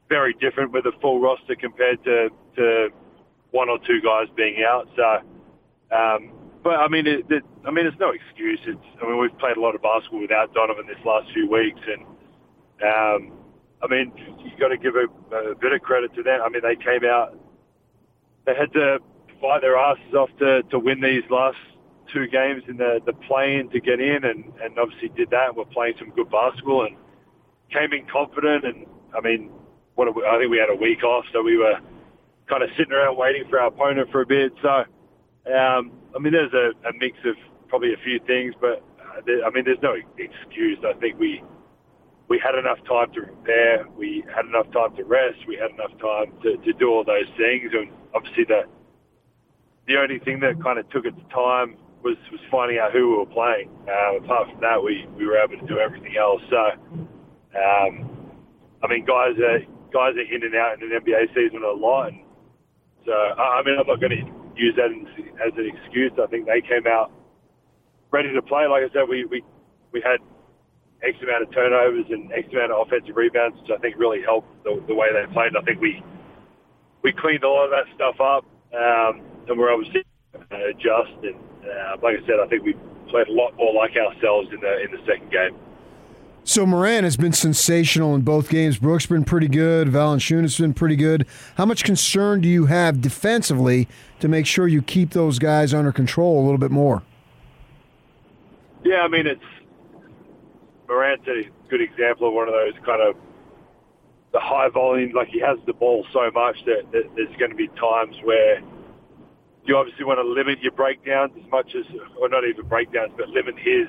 very 0.08 0.32
different 0.34 0.70
with 0.70 0.86
a 0.86 0.92
full 1.02 1.20
roster 1.20 1.56
compared 1.56 2.04
to, 2.04 2.28
to 2.54 2.88
one 3.50 3.68
or 3.68 3.80
two 3.84 4.00
guys 4.00 4.28
being 4.36 4.62
out. 4.62 4.86
So, 4.94 5.02
um, 5.90 6.30
but 6.62 6.78
I 6.78 6.86
mean, 6.86 7.08
it, 7.08 7.26
it, 7.28 7.42
I 7.66 7.72
mean, 7.72 7.84
it's 7.84 7.98
no 7.98 8.10
excuse. 8.10 8.60
It's, 8.64 8.78
I 9.02 9.06
mean, 9.06 9.18
we've 9.18 9.36
played 9.38 9.56
a 9.56 9.60
lot 9.60 9.74
of 9.74 9.82
basketball 9.82 10.20
without 10.20 10.54
Donovan 10.54 10.86
this 10.86 11.02
last 11.04 11.26
few 11.32 11.50
weeks, 11.50 11.80
and 11.82 12.06
um, 12.82 13.32
I 13.82 13.86
mean, 13.88 14.12
you 14.44 14.50
got 14.58 14.68
to 14.68 14.76
give 14.76 14.94
a, 14.94 15.06
a 15.34 15.54
bit 15.54 15.72
of 15.72 15.80
credit 15.80 16.14
to 16.14 16.22
them. 16.22 16.40
I 16.44 16.48
mean, 16.48 16.62
they 16.62 16.76
came 16.76 17.04
out, 17.08 17.38
they 18.46 18.54
had 18.54 18.72
to 18.74 18.98
fight 19.40 19.62
their 19.62 19.76
asses 19.76 20.14
off 20.14 20.30
to, 20.38 20.62
to 20.64 20.78
win 20.78 21.00
these 21.00 21.24
last 21.30 21.56
two 22.12 22.26
games 22.26 22.62
in 22.68 22.76
the, 22.76 23.00
the 23.06 23.12
play-in 23.12 23.70
to 23.70 23.80
get 23.80 24.00
in, 24.00 24.24
and, 24.24 24.44
and 24.62 24.78
obviously 24.78 25.08
did 25.16 25.30
that. 25.30 25.54
We're 25.54 25.64
playing 25.66 25.94
some 25.98 26.10
good 26.10 26.30
basketball 26.30 26.86
and 26.86 26.96
came 27.72 27.92
in 27.92 28.06
confident. 28.12 28.64
And 28.64 28.86
I 29.16 29.20
mean, 29.20 29.50
what 29.94 30.08
a, 30.08 30.12
I 30.28 30.38
think 30.38 30.50
we 30.50 30.58
had 30.58 30.70
a 30.70 30.76
week 30.76 31.02
off, 31.04 31.24
so 31.32 31.42
we 31.42 31.56
were 31.56 31.78
kind 32.48 32.62
of 32.62 32.70
sitting 32.76 32.92
around 32.92 33.16
waiting 33.16 33.44
for 33.48 33.60
our 33.60 33.68
opponent 33.68 34.10
for 34.10 34.22
a 34.22 34.26
bit. 34.26 34.52
So, 34.60 34.84
um, 35.48 35.92
I 36.14 36.18
mean, 36.18 36.32
there's 36.32 36.52
a, 36.52 36.72
a 36.88 36.92
mix 36.98 37.16
of 37.24 37.36
probably 37.68 37.94
a 37.94 38.02
few 38.04 38.18
things, 38.26 38.54
but 38.60 38.82
uh, 39.00 39.20
there, 39.24 39.44
I 39.44 39.50
mean, 39.50 39.64
there's 39.64 39.82
no 39.82 39.94
excuse. 40.18 40.78
I 40.84 40.98
think 40.98 41.18
we 41.18 41.42
we 42.30 42.38
had 42.38 42.54
enough 42.54 42.78
time 42.86 43.12
to 43.12 43.26
prepare. 43.26 43.84
We 43.98 44.24
had 44.32 44.46
enough 44.46 44.70
time 44.70 44.94
to 44.96 45.02
rest. 45.02 45.42
We 45.48 45.58
had 45.58 45.74
enough 45.74 45.90
time 45.98 46.30
to, 46.46 46.56
to 46.62 46.72
do 46.78 46.88
all 46.88 47.02
those 47.04 47.26
things. 47.36 47.74
And 47.74 47.90
obviously, 48.14 48.44
the 48.46 48.70
the 49.88 49.98
only 49.98 50.20
thing 50.20 50.38
that 50.40 50.62
kind 50.62 50.78
of 50.78 50.88
took 50.90 51.04
its 51.04 51.18
time 51.34 51.76
was 52.06 52.16
was 52.30 52.40
finding 52.48 52.78
out 52.78 52.92
who 52.92 53.10
we 53.10 53.16
were 53.18 53.34
playing. 53.34 53.68
Uh, 53.82 54.22
apart 54.22 54.48
from 54.48 54.60
that, 54.62 54.78
we, 54.78 55.10
we 55.18 55.26
were 55.26 55.36
able 55.42 55.58
to 55.58 55.66
do 55.66 55.82
everything 55.82 56.14
else. 56.16 56.40
So, 56.48 56.62
um, 57.58 58.06
I 58.78 58.86
mean, 58.86 59.04
guys 59.04 59.34
are 59.42 59.66
guys 59.90 60.14
are 60.14 60.28
in 60.30 60.46
and 60.46 60.54
out 60.54 60.78
in 60.78 60.86
an 60.86 61.02
NBA 61.02 61.34
season 61.34 61.66
a 61.66 61.74
lot. 61.74 62.14
And 62.14 62.22
so, 63.04 63.12
I 63.12 63.60
mean, 63.66 63.74
I'm 63.74 63.90
not 63.90 63.98
going 63.98 64.14
to 64.14 64.24
use 64.54 64.78
that 64.78 64.94
as 65.42 65.52
an 65.58 65.66
excuse. 65.66 66.12
I 66.14 66.30
think 66.30 66.46
they 66.46 66.62
came 66.62 66.86
out 66.86 67.10
ready 68.12 68.32
to 68.32 68.40
play. 68.40 68.70
Like 68.70 68.86
I 68.86 68.92
said, 68.94 69.10
we 69.10 69.24
we, 69.24 69.42
we 69.90 70.00
had 70.00 70.22
X 71.02 71.16
amount 71.22 71.42
of 71.42 71.50
turnovers 71.52 72.06
and 72.10 72.32
X 72.32 72.48
amount 72.52 72.72
of 72.72 72.86
offensive 72.86 73.16
rebounds, 73.16 73.60
which 73.60 73.70
I 73.70 73.78
think 73.78 73.96
really 73.98 74.22
helped 74.22 74.48
the, 74.64 74.82
the 74.86 74.94
way 74.94 75.08
they 75.12 75.32
played. 75.32 75.56
I 75.56 75.62
think 75.62 75.80
we 75.80 76.02
we 77.02 77.12
cleaned 77.12 77.44
a 77.44 77.48
lot 77.48 77.64
of 77.64 77.70
that 77.70 77.86
stuff 77.94 78.20
up, 78.20 78.44
um, 78.74 79.22
and 79.48 79.58
we're 79.58 79.72
obviously 79.72 80.04
uh, 80.34 80.56
adjust. 80.68 81.16
And 81.22 81.36
uh, 81.64 81.96
like 82.02 82.16
I 82.22 82.26
said, 82.26 82.36
I 82.42 82.46
think 82.48 82.64
we 82.64 82.74
played 83.08 83.28
a 83.28 83.32
lot 83.32 83.56
more 83.56 83.72
like 83.72 83.96
ourselves 83.96 84.48
in 84.52 84.60
the 84.60 84.82
in 84.84 84.90
the 84.90 85.00
second 85.06 85.30
game. 85.30 85.56
So 86.42 86.64
Morant 86.64 87.04
has 87.04 87.16
been 87.16 87.32
sensational 87.32 88.14
in 88.14 88.22
both 88.22 88.48
games. 88.48 88.78
Brooks 88.78 89.06
been 89.06 89.24
pretty 89.24 89.48
good. 89.48 89.88
Valanciunas 89.88 90.42
has 90.42 90.58
been 90.58 90.72
pretty 90.72 90.96
good. 90.96 91.26
How 91.56 91.66
much 91.66 91.84
concern 91.84 92.40
do 92.40 92.48
you 92.48 92.66
have 92.66 93.00
defensively 93.00 93.88
to 94.20 94.28
make 94.28 94.46
sure 94.46 94.66
you 94.66 94.80
keep 94.80 95.10
those 95.10 95.38
guys 95.38 95.74
under 95.74 95.92
control 95.92 96.40
a 96.40 96.42
little 96.42 96.58
bit 96.58 96.70
more? 96.70 97.02
Yeah, 98.84 99.02
I 99.02 99.08
mean 99.08 99.26
it's 99.26 99.40
Morant's 100.90 101.26
a 101.30 101.46
good 101.70 101.80
example 101.80 102.26
of 102.26 102.34
one 102.34 102.48
of 102.48 102.54
those 102.54 102.74
kind 102.84 103.00
of 103.00 103.14
the 104.32 104.40
high 104.42 104.68
volume. 104.68 105.12
Like 105.14 105.28
he 105.28 105.38
has 105.38 105.58
the 105.66 105.72
ball 105.72 106.04
so 106.12 106.30
much 106.34 106.58
that, 106.66 106.90
that 106.90 107.06
there's 107.14 107.34
going 107.38 107.54
to 107.54 107.56
be 107.56 107.68
times 107.78 108.18
where 108.26 108.58
you 109.64 109.76
obviously 109.76 110.04
want 110.04 110.18
to 110.18 110.26
limit 110.26 110.58
your 110.60 110.72
breakdowns 110.72 111.30
as 111.38 111.48
much 111.50 111.70
as, 111.78 111.86
or 112.18 112.28
not 112.28 112.42
even 112.42 112.66
breakdowns, 112.66 113.12
but 113.16 113.28
limit 113.30 113.54
his 113.62 113.86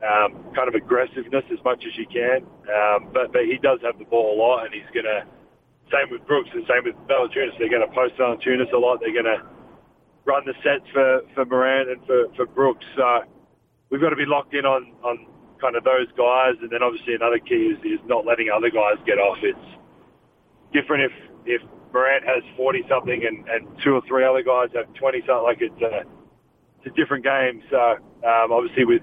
um, 0.00 0.40
kind 0.56 0.68
of 0.68 0.74
aggressiveness 0.74 1.44
as 1.52 1.60
much 1.64 1.84
as 1.84 1.92
you 2.00 2.08
can. 2.08 2.48
Um, 2.64 3.12
but 3.12 3.32
but 3.32 3.44
he 3.44 3.60
does 3.60 3.80
have 3.84 3.98
the 3.98 4.08
ball 4.08 4.32
a 4.32 4.36
lot, 4.40 4.64
and 4.64 4.74
he's 4.74 4.88
going 4.92 5.06
to. 5.06 5.28
Same 5.86 6.10
with 6.10 6.26
Brooks 6.26 6.50
and 6.52 6.66
same 6.66 6.82
with 6.82 6.96
Valanciunas. 7.06 7.54
They're 7.60 7.70
going 7.70 7.86
to 7.86 7.94
post 7.94 8.18
Valanciunas 8.18 8.72
a 8.74 8.76
lot. 8.76 8.98
They're 8.98 9.14
going 9.14 9.30
to 9.30 9.46
run 10.24 10.42
the 10.44 10.54
sets 10.58 10.82
for 10.92 11.20
for 11.32 11.44
Morant 11.44 11.88
and 11.88 12.04
for 12.06 12.26
for 12.34 12.44
Brooks. 12.44 12.84
So 12.96 13.22
we've 13.90 14.00
got 14.00 14.10
to 14.10 14.16
be 14.16 14.26
locked 14.26 14.52
in 14.52 14.66
on 14.66 14.92
on 15.04 15.26
kind 15.60 15.76
of 15.76 15.84
those 15.84 16.08
guys, 16.16 16.54
and 16.60 16.70
then 16.70 16.82
obviously 16.82 17.14
another 17.14 17.38
key 17.38 17.72
is, 17.74 17.78
is 17.84 18.00
not 18.06 18.26
letting 18.26 18.48
other 18.50 18.70
guys 18.70 18.96
get 19.06 19.18
off. 19.18 19.38
It's 19.42 19.68
different 20.72 21.04
if 21.04 21.12
if 21.46 21.62
Morant 21.92 22.24
has 22.24 22.42
forty 22.56 22.84
something 22.88 23.24
and, 23.24 23.48
and 23.48 23.66
two 23.82 23.94
or 23.94 24.02
three 24.08 24.24
other 24.24 24.42
guys 24.42 24.68
have 24.74 24.92
twenty 24.94 25.20
something. 25.26 25.44
Like 25.44 25.60
it's 25.60 25.82
a 25.82 26.04
it's 26.80 26.92
a 26.92 26.94
different 26.96 27.24
game. 27.24 27.62
So 27.70 27.78
um, 28.26 28.52
obviously 28.52 28.84
with 28.84 29.02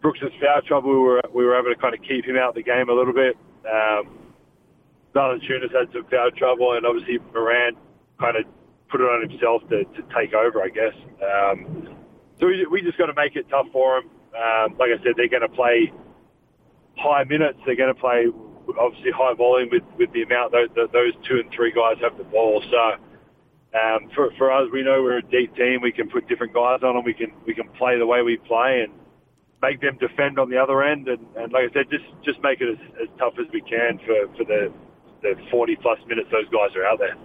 Brooks's 0.00 0.32
foul 0.40 0.62
trouble, 0.66 0.90
we 0.92 0.98
were 0.98 1.22
we 1.34 1.44
were 1.44 1.58
able 1.58 1.74
to 1.74 1.80
kind 1.80 1.94
of 1.94 2.00
keep 2.02 2.24
him 2.24 2.36
out 2.36 2.50
of 2.50 2.54
the 2.56 2.62
game 2.62 2.88
a 2.88 2.94
little 2.94 3.14
bit. 3.14 3.36
Um, 3.64 4.18
Valanciunas 5.14 5.72
had 5.72 5.92
some 5.92 6.06
foul 6.10 6.30
trouble, 6.36 6.74
and 6.74 6.84
obviously 6.84 7.18
Morant 7.32 7.78
kind 8.20 8.36
of 8.36 8.44
put 8.90 9.00
it 9.00 9.04
on 9.04 9.28
himself 9.28 9.62
to, 9.70 9.84
to 9.84 10.02
take 10.14 10.34
over, 10.34 10.62
I 10.62 10.68
guess. 10.68 10.94
Um, 11.22 11.96
so 12.38 12.46
we, 12.46 12.66
we 12.70 12.82
just 12.82 12.98
got 12.98 13.06
to 13.06 13.14
make 13.14 13.36
it 13.36 13.46
tough 13.48 13.66
for 13.72 13.98
him. 13.98 14.10
Um, 14.34 14.76
like 14.78 14.90
I 14.90 15.02
said, 15.02 15.14
they're 15.16 15.28
going 15.28 15.46
to 15.46 15.54
play 15.54 15.92
high 16.98 17.24
minutes. 17.24 17.58
They're 17.66 17.76
going 17.76 17.94
to 17.94 18.00
play 18.00 18.26
obviously 18.78 19.10
high 19.12 19.34
volume 19.34 19.68
with, 19.70 19.82
with 19.98 20.12
the 20.12 20.22
amount 20.22 20.52
those, 20.52 20.68
those 20.74 21.12
two 21.28 21.38
and 21.38 21.50
three 21.54 21.72
guys 21.72 21.96
have 22.02 22.16
the 22.18 22.24
ball. 22.24 22.62
So 22.70 22.98
um, 23.78 24.10
for, 24.14 24.30
for 24.38 24.52
us, 24.52 24.68
we 24.72 24.82
know 24.82 25.02
we're 25.02 25.18
a 25.18 25.30
deep 25.30 25.54
team. 25.56 25.80
We 25.82 25.92
can 25.92 26.08
put 26.08 26.28
different 26.28 26.54
guys 26.54 26.80
on 26.82 26.94
them. 26.94 27.04
We 27.04 27.14
can 27.14 27.32
we 27.46 27.54
can 27.54 27.68
play 27.78 27.98
the 27.98 28.06
way 28.06 28.22
we 28.22 28.36
play 28.36 28.86
and 28.86 28.92
make 29.62 29.80
them 29.80 29.98
defend 29.98 30.38
on 30.38 30.50
the 30.50 30.58
other 30.58 30.82
end. 30.82 31.08
And, 31.08 31.26
and 31.36 31.52
like 31.52 31.70
I 31.70 31.72
said, 31.72 31.90
just 31.90 32.04
just 32.24 32.38
make 32.42 32.60
it 32.60 32.70
as, 32.70 32.80
as 33.02 33.08
tough 33.18 33.34
as 33.38 33.46
we 33.52 33.60
can 33.62 33.98
for, 34.06 34.30
for 34.36 34.44
the 34.44 34.72
the 35.22 35.34
40 35.50 35.76
plus 35.80 35.98
minutes 36.06 36.28
those 36.30 36.48
guys 36.52 36.76
are 36.76 36.84
out 36.84 36.98
there. 36.98 37.16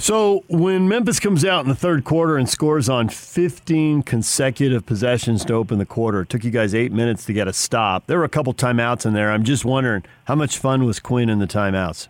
So 0.00 0.44
when 0.48 0.88
Memphis 0.88 1.20
comes 1.20 1.44
out 1.44 1.62
in 1.62 1.68
the 1.68 1.74
third 1.74 2.04
quarter 2.04 2.38
and 2.38 2.48
scores 2.48 2.88
on 2.88 3.10
15 3.10 4.02
consecutive 4.02 4.86
possessions 4.86 5.44
to 5.44 5.52
open 5.52 5.76
the 5.76 5.84
quarter, 5.84 6.22
it 6.22 6.30
took 6.30 6.42
you 6.42 6.50
guys 6.50 6.74
eight 6.74 6.90
minutes 6.90 7.26
to 7.26 7.34
get 7.34 7.46
a 7.46 7.52
stop. 7.52 8.06
There 8.06 8.16
were 8.16 8.24
a 8.24 8.30
couple 8.30 8.54
timeouts 8.54 9.04
in 9.04 9.12
there. 9.12 9.30
I'm 9.30 9.44
just 9.44 9.62
wondering 9.62 10.02
how 10.24 10.36
much 10.36 10.56
fun 10.56 10.86
was 10.86 11.00
Quin 11.00 11.28
in 11.28 11.38
the 11.38 11.46
timeouts? 11.46 12.08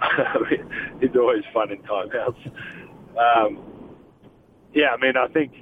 it's 1.02 1.14
always 1.14 1.44
fun 1.52 1.70
in 1.70 1.82
timeouts. 1.82 2.50
Um, 3.18 3.62
yeah, 4.72 4.94
I 4.94 4.96
mean, 4.96 5.18
I 5.18 5.28
think 5.28 5.52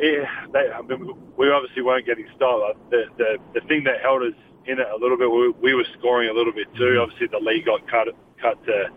yeah, 0.00 0.24
they, 0.54 0.70
I 0.70 0.80
mean, 0.80 1.12
we 1.36 1.50
obviously 1.50 1.82
weren't 1.82 2.06
getting 2.06 2.28
stopped. 2.34 2.90
The, 2.90 3.04
the 3.18 3.36
the 3.52 3.60
thing 3.68 3.84
that 3.84 4.00
held 4.00 4.22
us 4.22 4.38
in 4.64 4.80
it 4.80 4.86
a 4.88 4.96
little 4.96 5.18
bit. 5.18 5.30
We, 5.30 5.50
we 5.50 5.74
were 5.74 5.86
scoring 5.98 6.30
a 6.30 6.32
little 6.32 6.52
bit 6.52 6.66
too. 6.76 6.98
Obviously, 6.98 7.26
the 7.26 7.38
lead 7.38 7.66
got 7.66 7.86
cut 7.90 8.08
cut 8.40 8.62
to 8.66 8.90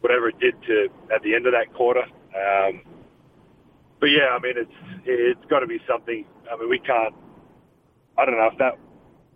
whatever 0.00 0.28
it 0.28 0.38
did 0.40 0.54
to 0.66 0.88
at 1.14 1.22
the 1.22 1.34
end 1.34 1.46
of 1.46 1.52
that 1.52 1.72
quarter. 1.74 2.02
Um, 2.02 2.82
but 4.00 4.06
yeah, 4.06 4.36
I 4.36 4.38
mean, 4.38 4.54
it's 4.56 4.78
it's 5.04 5.44
got 5.50 5.60
to 5.60 5.66
be 5.66 5.78
something. 5.88 6.24
I 6.50 6.56
mean, 6.56 6.68
we 6.68 6.78
can't. 6.78 7.14
I 8.16 8.24
don't 8.24 8.36
know 8.36 8.50
if 8.52 8.58
that. 8.58 8.78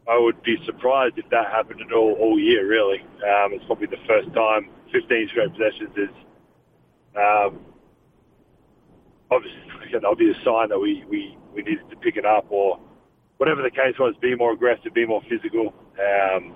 I 0.09 0.18
would 0.18 0.42
be 0.42 0.57
surprised 0.67 1.15
if 1.17 1.28
that 1.31 1.47
happened 1.51 1.81
at 1.81 1.92
all 1.92 2.15
all 2.20 2.39
year. 2.39 2.67
Really, 2.68 3.01
um, 3.01 3.52
it's 3.52 3.65
probably 3.67 3.86
the 3.86 4.02
first 4.07 4.33
time 4.34 4.70
15 4.92 5.28
straight 5.31 5.52
possessions 5.52 5.97
is 5.97 6.15
um, 7.17 7.60
obviously 9.31 9.60
an 9.94 10.05
obvious 10.05 10.36
sign 10.44 10.68
that 10.68 10.78
we, 10.78 11.05
we, 11.09 11.36
we 11.55 11.62
needed 11.62 11.89
to 11.91 11.97
pick 11.97 12.17
it 12.17 12.25
up 12.25 12.47
or 12.51 12.78
whatever 13.39 13.62
the 13.62 13.70
case 13.70 13.99
was, 13.99 14.15
be 14.20 14.34
more 14.36 14.52
aggressive, 14.52 14.94
be 14.94 15.07
more 15.07 15.23
physical. 15.28 15.75
Um, 15.99 16.55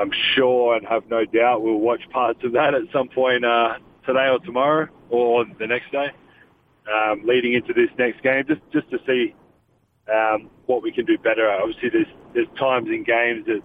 I'm 0.00 0.10
sure 0.34 0.76
and 0.76 0.86
have 0.86 1.08
no 1.10 1.24
doubt 1.26 1.62
we'll 1.62 1.74
watch 1.74 2.00
parts 2.10 2.40
of 2.42 2.52
that 2.52 2.74
at 2.74 2.82
some 2.92 3.08
point 3.08 3.44
uh, 3.44 3.74
today 4.06 4.28
or 4.28 4.38
tomorrow 4.40 4.88
or 5.10 5.44
the 5.58 5.66
next 5.66 5.92
day, 5.92 6.08
um, 6.90 7.22
leading 7.26 7.52
into 7.52 7.74
this 7.74 7.90
next 7.98 8.22
game, 8.22 8.44
just 8.48 8.62
just 8.72 8.90
to 8.90 8.98
see 9.06 9.34
um, 10.10 10.48
what 10.66 10.82
we 10.82 10.90
can 10.90 11.04
do 11.04 11.18
better. 11.18 11.50
Obviously, 11.50 11.90
there's 11.90 12.06
there's 12.34 12.48
times 12.58 12.88
in 12.88 13.04
games 13.04 13.44
that 13.46 13.60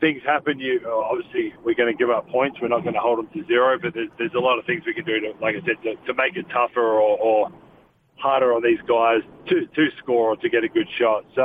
things 0.00 0.22
happen. 0.24 0.60
You 0.60 0.80
obviously 0.88 1.54
we're 1.64 1.74
going 1.74 1.92
to 1.92 1.98
give 1.98 2.10
up 2.10 2.28
points. 2.28 2.58
We're 2.60 2.68
not 2.68 2.82
going 2.82 2.94
to 2.94 3.00
hold 3.00 3.18
them 3.18 3.28
to 3.34 3.46
zero, 3.46 3.78
but 3.80 3.94
there's, 3.94 4.10
there's 4.18 4.34
a 4.34 4.40
lot 4.40 4.58
of 4.58 4.66
things 4.66 4.82
we 4.86 4.94
can 4.94 5.04
do 5.04 5.18
to, 5.20 5.32
like 5.40 5.56
I 5.56 5.66
said, 5.66 5.82
to, 5.82 5.96
to 6.06 6.14
make 6.14 6.36
it 6.36 6.46
tougher 6.50 6.82
or, 6.82 7.18
or 7.18 7.52
harder 8.16 8.52
on 8.52 8.62
these 8.62 8.80
guys 8.86 9.22
to 9.48 9.66
to 9.66 9.88
score 9.98 10.32
or 10.32 10.36
to 10.36 10.48
get 10.48 10.62
a 10.62 10.68
good 10.68 10.88
shot. 10.98 11.24
So 11.34 11.42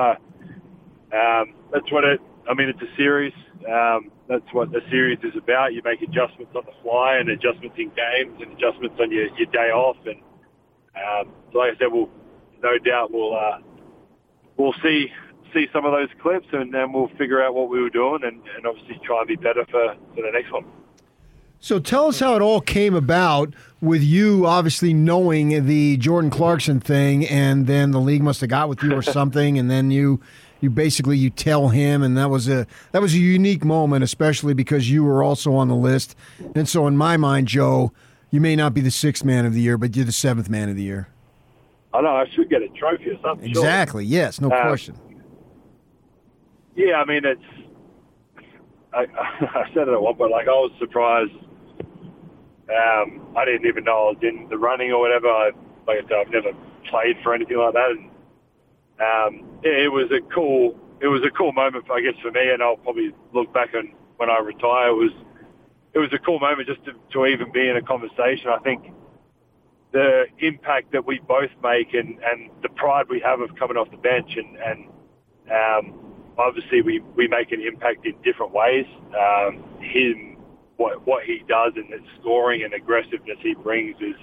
um, 1.17 1.53
that's 1.71 1.91
what 1.91 2.03
it. 2.03 2.21
I 2.49 2.53
mean, 2.53 2.69
it's 2.69 2.81
a 2.81 2.95
series. 2.95 3.33
Um, 3.67 4.11
that's 4.27 4.53
what 4.53 4.71
the 4.71 4.81
series 4.89 5.19
is 5.23 5.35
about. 5.35 5.73
You 5.73 5.81
make 5.83 6.01
adjustments 6.01 6.53
on 6.55 6.63
the 6.65 6.71
fly 6.81 7.17
and 7.17 7.29
adjustments 7.29 7.75
in 7.77 7.89
games 7.89 8.39
and 8.41 8.51
adjustments 8.53 8.95
on 8.99 9.11
your, 9.11 9.27
your 9.37 9.47
day 9.51 9.69
off. 9.71 9.97
And 10.05 10.21
um, 10.95 11.33
so, 11.51 11.59
like 11.59 11.75
I 11.75 11.77
said, 11.77 11.87
we'll 11.91 12.09
no 12.61 12.77
doubt 12.79 13.11
we'll 13.11 13.35
uh, 13.35 13.59
we'll 14.57 14.75
see 14.81 15.07
see 15.53 15.67
some 15.71 15.85
of 15.85 15.91
those 15.91 16.09
clips 16.21 16.47
and 16.51 16.73
then 16.73 16.91
we'll 16.91 17.09
figure 17.17 17.41
out 17.41 17.53
what 17.53 17.69
we 17.69 17.81
were 17.81 17.89
doing 17.89 18.19
and, 18.23 18.41
and 18.55 18.65
obviously 18.65 18.99
try 19.05 19.19
and 19.19 19.27
be 19.27 19.35
better 19.35 19.65
for, 19.71 19.95
for 20.13 20.21
the 20.21 20.31
next 20.31 20.51
one. 20.51 20.65
So 21.59 21.79
tell 21.79 22.07
us 22.07 22.19
how 22.19 22.35
it 22.35 22.41
all 22.41 22.61
came 22.61 22.93
about 22.93 23.53
with 23.81 24.03
you 24.03 24.45
obviously 24.45 24.93
knowing 24.93 25.65
the 25.65 25.97
Jordan 25.97 26.29
Clarkson 26.29 26.79
thing 26.79 27.25
and 27.25 27.65
then 27.65 27.91
the 27.91 27.99
league 27.99 28.21
must 28.21 28.41
have 28.41 28.49
got 28.49 28.69
with 28.69 28.83
you 28.83 28.93
or 28.93 29.01
something 29.01 29.57
and 29.57 29.71
then 29.71 29.89
you 29.89 30.19
you 30.61 30.69
basically 30.69 31.17
you 31.17 31.29
tell 31.29 31.69
him 31.69 32.01
and 32.01 32.17
that 32.17 32.29
was 32.29 32.47
a 32.49 32.65
that 32.91 33.01
was 33.01 33.13
a 33.13 33.19
unique 33.19 33.63
moment 33.63 34.03
especially 34.03 34.53
because 34.53 34.89
you 34.89 35.03
were 35.03 35.21
also 35.23 35.53
on 35.53 35.67
the 35.67 35.75
list. 35.75 36.15
And 36.55 36.67
so 36.67 36.87
in 36.87 36.97
my 36.97 37.17
mind, 37.17 37.47
Joe, 37.47 37.91
you 38.31 38.41
may 38.41 38.55
not 38.55 38.73
be 38.73 38.81
the 38.81 38.91
sixth 38.91 39.23
man 39.23 39.45
of 39.45 39.53
the 39.53 39.61
year, 39.61 39.77
but 39.77 39.95
you're 39.95 40.05
the 40.05 40.11
seventh 40.11 40.49
man 40.49 40.69
of 40.69 40.75
the 40.75 40.83
year. 40.83 41.07
I 41.93 42.01
know 42.01 42.15
I 42.15 42.25
should 42.33 42.49
get 42.49 42.61
a 42.61 42.67
trophy 42.69 43.11
or 43.11 43.21
something. 43.21 43.49
Exactly. 43.49 44.03
Sure. 44.03 44.11
Yes, 44.11 44.41
no 44.41 44.51
Um, 44.51 44.61
question. 44.61 44.95
Yeah, 46.75 47.01
I 47.01 47.05
mean 47.05 47.21
it's. 47.25 47.41
I, 48.93 49.05
I 49.17 49.69
said 49.73 49.87
it 49.87 49.93
at 49.93 50.01
one 50.01 50.15
point. 50.15 50.31
Like 50.31 50.47
I 50.47 50.51
was 50.51 50.71
surprised. 50.79 51.31
Um, 52.69 53.21
I 53.37 53.45
didn't 53.45 53.65
even 53.65 53.85
know 53.85 53.91
I 54.09 54.11
was 54.11 54.17
in 54.21 54.47
the 54.49 54.57
running 54.57 54.91
or 54.91 54.99
whatever. 54.99 55.27
I, 55.27 55.51
like 55.87 55.99
I 56.03 56.07
said, 56.07 56.17
I've 56.25 56.29
never 56.31 56.51
played 56.89 57.15
for 57.23 57.33
anything 57.33 57.57
like 57.57 57.73
that, 57.73 57.91
and 57.91 58.09
um, 58.99 59.59
it, 59.63 59.91
was 59.91 60.09
a 60.11 60.21
cool. 60.33 60.77
It 61.01 61.07
was 61.07 61.21
a 61.23 61.29
cool 61.29 61.53
moment, 61.53 61.85
I 61.91 62.01
guess, 62.01 62.19
for 62.21 62.31
me, 62.31 62.49
and 62.49 62.61
I'll 62.63 62.77
probably 62.77 63.13
look 63.33 63.53
back 63.53 63.69
on 63.75 63.93
when 64.17 64.29
I 64.29 64.39
retire. 64.39 64.89
It 64.89 64.97
was, 64.97 65.13
it 65.93 65.99
was 65.99 66.09
a 66.13 66.17
cool 66.19 66.39
moment 66.39 66.67
just 66.67 66.83
to, 66.85 66.93
to 67.13 67.25
even 67.27 67.51
be 67.51 67.69
in 67.69 67.77
a 67.77 67.81
conversation. 67.81 68.49
I 68.49 68.57
think 68.63 68.91
the 69.91 70.25
impact 70.39 70.91
that 70.91 71.05
we 71.05 71.19
both 71.27 71.51
make 71.63 71.93
and, 71.93 72.19
and 72.23 72.49
the 72.61 72.69
pride 72.69 73.05
we 73.09 73.21
have 73.23 73.39
of 73.41 73.55
coming 73.55 73.77
off 73.77 73.89
the 73.91 73.97
bench 73.97 74.35
and, 74.35 74.57
and 74.57 74.79
um, 75.49 75.99
obviously 76.37 76.81
we, 76.81 76.99
we 77.15 77.27
make 77.27 77.51
an 77.51 77.61
impact 77.61 78.05
in 78.05 78.13
different 78.23 78.51
ways. 78.51 78.85
Um, 79.15 79.63
him, 79.79 80.37
what, 80.77 81.05
what 81.07 81.23
he 81.23 81.43
does 81.47 81.73
and 81.75 81.89
the 81.91 81.99
scoring 82.19 82.63
and 82.63 82.73
aggressiveness 82.73 83.37
he 83.41 83.55
brings 83.55 83.95
is 84.01 84.15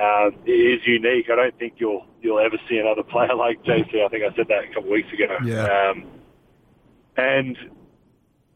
uh, 0.00 0.30
is 0.46 0.80
unique. 0.86 1.26
I 1.30 1.36
don't 1.36 1.58
think 1.58 1.74
you'll 1.78 2.06
you'll 2.20 2.40
ever 2.40 2.56
see 2.68 2.78
another 2.78 3.02
player 3.10 3.34
like 3.34 3.62
JC. 3.64 4.04
I 4.04 4.08
think 4.08 4.24
I 4.24 4.34
said 4.36 4.48
that 4.48 4.64
a 4.64 4.68
couple 4.68 4.84
of 4.84 4.90
weeks 4.90 5.12
ago. 5.12 5.36
Yeah. 5.44 5.64
Um, 5.64 6.06
and 7.16 7.56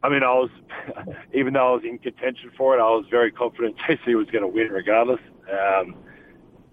I 0.02 0.08
mean, 0.08 0.23
I 0.23 0.33
was 0.33 0.50
even 1.34 1.55
though 1.55 1.73
I 1.73 1.75
was 1.76 1.84
in 1.84 1.99
contention 1.99 2.50
for 2.57 2.76
it, 2.76 2.81
I 2.81 2.91
was 2.91 3.07
very 3.10 3.31
confident 3.31 3.76
JC 3.89 4.15
was 4.17 4.28
going 4.31 4.42
to 4.42 4.49
win 4.49 4.68
regardless. 4.68 5.20
Um, 5.50 5.97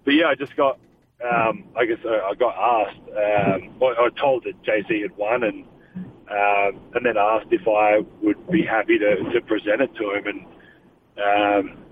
but 0.04 0.14
yeah, 0.14 0.26
I 0.26 0.34
just 0.34 0.56
got, 0.56 0.78
um, 1.24 1.64
I 1.76 1.84
guess 1.84 1.98
I, 2.04 2.30
I 2.30 2.34
got 2.34 2.54
asked, 2.56 3.00
um, 3.08 3.74
or, 3.80 3.98
or 3.98 4.10
told 4.10 4.44
that 4.44 4.62
JC 4.62 5.02
had 5.02 5.16
won, 5.16 5.42
and 5.42 5.64
um, 6.28 6.80
and 6.94 7.06
then 7.06 7.16
asked 7.16 7.48
if 7.50 7.66
I 7.68 8.00
would 8.22 8.50
be 8.50 8.62
happy 8.62 8.98
to, 8.98 9.16
to 9.32 9.40
present 9.42 9.80
it 9.80 9.94
to 9.96 10.14
him. 10.14 10.26
And 10.26 11.68
um, 11.70 11.85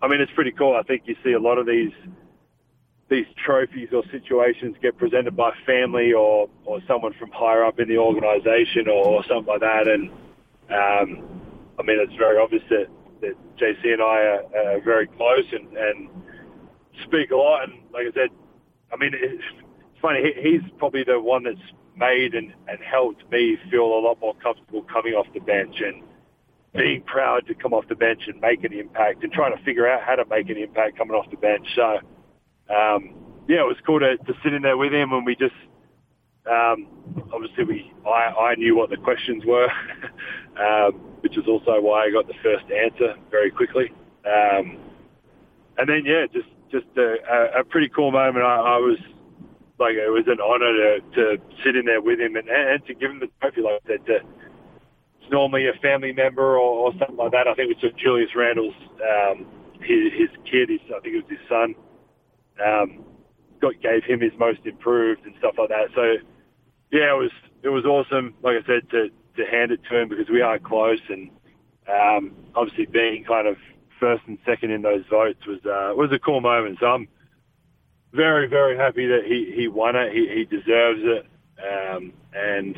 I 0.00 0.08
mean, 0.08 0.20
it's 0.20 0.32
pretty 0.32 0.52
cool. 0.52 0.76
I 0.76 0.82
think 0.82 1.02
you 1.06 1.16
see 1.24 1.32
a 1.32 1.40
lot 1.40 1.58
of 1.58 1.66
these 1.66 1.92
these 3.10 3.26
trophies 3.42 3.88
or 3.92 4.02
situations 4.12 4.76
get 4.82 4.98
presented 4.98 5.34
by 5.34 5.50
family 5.64 6.12
or, 6.12 6.46
or 6.66 6.78
someone 6.86 7.14
from 7.18 7.30
higher 7.32 7.64
up 7.64 7.80
in 7.80 7.88
the 7.88 7.96
organisation 7.96 8.86
or, 8.86 9.06
or 9.06 9.24
something 9.24 9.46
like 9.46 9.60
that. 9.60 9.88
And 9.88 10.10
um, 10.68 11.40
I 11.78 11.82
mean, 11.84 11.98
it's 12.00 12.14
very 12.16 12.38
obvious 12.38 12.62
that, 12.68 12.86
that 13.22 13.32
JC 13.56 13.94
and 13.94 14.02
I 14.02 14.04
are, 14.04 14.74
are 14.74 14.80
very 14.82 15.06
close 15.06 15.46
and, 15.52 15.74
and 15.74 16.10
speak 17.04 17.30
a 17.30 17.36
lot. 17.36 17.64
And 17.64 17.80
like 17.94 18.08
I 18.08 18.12
said, 18.12 18.28
I 18.92 18.96
mean, 18.96 19.12
it's, 19.14 19.42
funny. 20.00 20.32
He's 20.40 20.62
probably 20.78 21.04
the 21.04 21.20
one 21.20 21.44
that's 21.44 21.58
made 21.96 22.34
and, 22.34 22.52
and 22.68 22.78
helped 22.80 23.30
me 23.30 23.56
feel 23.70 23.84
a 23.84 24.00
lot 24.00 24.20
more 24.20 24.34
comfortable 24.36 24.82
coming 24.82 25.14
off 25.14 25.26
the 25.34 25.40
bench 25.40 25.76
and 25.80 26.02
being 26.74 27.02
proud 27.02 27.46
to 27.46 27.54
come 27.54 27.72
off 27.72 27.84
the 27.88 27.94
bench 27.94 28.22
and 28.26 28.40
make 28.40 28.64
an 28.64 28.72
impact 28.72 29.22
and 29.22 29.32
trying 29.32 29.56
to 29.56 29.62
figure 29.64 29.88
out 29.88 30.02
how 30.02 30.14
to 30.14 30.24
make 30.26 30.48
an 30.50 30.56
impact 30.56 30.98
coming 30.98 31.14
off 31.14 31.30
the 31.30 31.36
bench. 31.36 31.66
So, 31.74 31.98
um, 32.74 33.14
yeah, 33.48 33.64
it 33.64 33.68
was 33.68 33.76
cool 33.86 34.00
to, 34.00 34.16
to 34.16 34.32
sit 34.44 34.52
in 34.52 34.62
there 34.62 34.76
with 34.76 34.92
him 34.92 35.12
and 35.12 35.24
we 35.24 35.34
just, 35.34 35.54
um, 36.50 36.86
obviously 37.32 37.64
we, 37.64 37.92
I, 38.06 38.52
I 38.52 38.54
knew 38.56 38.76
what 38.76 38.90
the 38.90 38.96
questions 38.96 39.44
were, 39.46 39.68
um, 40.60 40.92
which 41.20 41.36
is 41.38 41.44
also 41.48 41.80
why 41.80 42.04
I 42.04 42.10
got 42.10 42.26
the 42.26 42.38
first 42.42 42.64
answer 42.70 43.14
very 43.30 43.50
quickly. 43.50 43.90
Um, 44.26 44.78
and 45.78 45.88
then, 45.88 46.02
yeah, 46.04 46.26
just, 46.32 46.48
just 46.70 46.86
a, 46.96 47.60
a, 47.60 47.64
pretty 47.64 47.88
cool 47.88 48.10
moment. 48.10 48.44
I, 48.44 48.56
I 48.56 48.76
was 48.76 48.98
like, 49.78 49.94
it 49.94 50.10
was 50.10 50.24
an 50.26 50.40
honor 50.40 50.72
to, 50.74 51.00
to 51.16 51.42
sit 51.64 51.76
in 51.76 51.86
there 51.86 52.02
with 52.02 52.20
him 52.20 52.36
and, 52.36 52.48
and 52.48 52.84
to 52.86 52.94
give 52.94 53.10
him 53.10 53.20
the 53.20 53.28
trophy 53.40 53.62
like 53.62 53.82
that. 53.84 54.04
To, 54.06 54.20
normally 55.30 55.66
a 55.68 55.72
family 55.80 56.12
member 56.12 56.58
or, 56.58 56.88
or 56.88 56.92
something 56.98 57.16
like 57.16 57.32
that. 57.32 57.46
I 57.46 57.54
think 57.54 57.70
it 57.70 57.78
was 57.82 57.92
Julius 57.96 58.30
Randle's, 58.34 58.74
um, 59.02 59.46
his, 59.80 60.12
his 60.12 60.28
kid, 60.44 60.68
his, 60.68 60.80
I 60.94 61.00
think 61.00 61.14
it 61.14 61.24
was 61.24 61.30
his 61.30 61.48
son, 61.48 61.74
um, 62.64 63.04
got, 63.60 63.80
gave 63.80 64.04
him 64.04 64.20
his 64.20 64.32
most 64.38 64.60
improved 64.64 65.24
and 65.24 65.34
stuff 65.38 65.54
like 65.58 65.68
that. 65.68 65.88
So, 65.94 66.16
yeah, 66.90 67.14
it 67.14 67.18
was, 67.18 67.30
it 67.62 67.68
was 67.68 67.84
awesome, 67.84 68.34
like 68.42 68.56
I 68.62 68.66
said, 68.66 68.90
to, 68.90 69.08
to 69.36 69.50
hand 69.50 69.72
it 69.72 69.80
to 69.90 70.00
him 70.00 70.08
because 70.08 70.28
we 70.28 70.40
are 70.40 70.58
close 70.58 71.00
and, 71.08 71.30
um, 71.88 72.32
obviously 72.54 72.86
being 72.86 73.24
kind 73.24 73.46
of 73.48 73.56
first 73.98 74.22
and 74.26 74.38
second 74.44 74.70
in 74.70 74.82
those 74.82 75.04
votes 75.10 75.46
was, 75.46 75.58
uh, 75.64 75.94
was 75.94 76.10
a 76.12 76.18
cool 76.18 76.40
moment. 76.40 76.78
So 76.80 76.86
I'm 76.86 77.08
very, 78.12 78.46
very 78.46 78.76
happy 78.76 79.06
that 79.06 79.24
he, 79.26 79.52
he 79.54 79.68
won 79.68 79.96
it. 79.96 80.12
He, 80.12 80.28
he 80.28 80.44
deserves 80.44 81.00
it. 81.02 81.26
Um, 81.58 82.12
and 82.34 82.76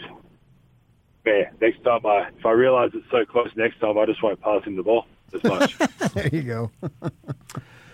yeah, 1.26 1.50
next 1.60 1.82
time 1.84 2.04
I, 2.04 2.28
if 2.36 2.46
I 2.46 2.52
realise 2.52 2.92
it's 2.94 3.10
so 3.10 3.24
close 3.24 3.50
next 3.56 3.80
time, 3.80 3.98
I 3.98 4.06
just 4.06 4.22
won't 4.22 4.40
pass 4.40 4.64
him 4.64 4.76
the 4.76 4.82
ball 4.82 5.06
as 5.34 5.44
much. 5.44 5.78
there 6.14 6.28
you 6.32 6.42
go. 6.42 6.70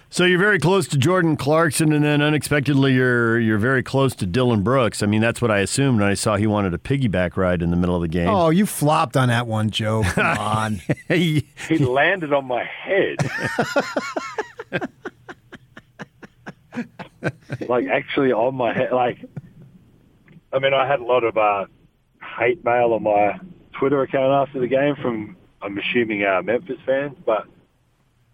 So 0.08 0.24
you're 0.24 0.38
very 0.38 0.60
close 0.60 0.86
to 0.88 0.96
Jordan 0.96 1.36
Clarkson, 1.36 1.92
and 1.92 2.04
then 2.04 2.22
unexpectedly 2.22 2.94
you're 2.94 3.40
you're 3.40 3.58
very 3.58 3.82
close 3.82 4.14
to 4.16 4.26
Dillon 4.26 4.62
Brooks. 4.62 5.02
I 5.02 5.06
mean, 5.06 5.20
that's 5.20 5.42
what 5.42 5.50
I 5.50 5.58
assumed 5.58 6.00
when 6.00 6.08
I 6.08 6.14
saw 6.14 6.36
he 6.36 6.46
wanted 6.46 6.72
a 6.74 6.78
piggyback 6.78 7.36
ride 7.36 7.60
in 7.60 7.70
the 7.70 7.76
middle 7.76 7.96
of 7.96 8.02
the 8.02 8.08
game. 8.08 8.28
Oh, 8.28 8.50
you 8.50 8.66
flopped 8.66 9.16
on 9.16 9.28
that 9.28 9.46
one, 9.46 9.70
Joe. 9.70 10.04
Come 10.06 10.38
on. 10.38 10.80
he, 11.08 11.48
he 11.68 11.78
landed 11.78 12.32
on 12.32 12.46
my 12.46 12.64
head. 12.64 13.16
like 17.68 17.86
actually 17.88 18.32
on 18.32 18.54
my 18.54 18.72
head. 18.72 18.92
Like, 18.92 19.18
I 20.52 20.60
mean, 20.60 20.72
I 20.72 20.86
had 20.86 21.00
a 21.00 21.04
lot 21.04 21.24
of 21.24 21.36
uh, 21.36 21.66
hate 22.38 22.64
mail 22.64 22.92
on 22.92 23.02
my 23.02 23.38
Twitter 23.78 24.02
account 24.02 24.48
after 24.48 24.60
the 24.60 24.66
game 24.66 24.94
from, 25.00 25.36
I'm 25.62 25.78
assuming, 25.78 26.24
uh, 26.24 26.42
Memphis 26.42 26.78
fans. 26.84 27.16
But 27.24 27.46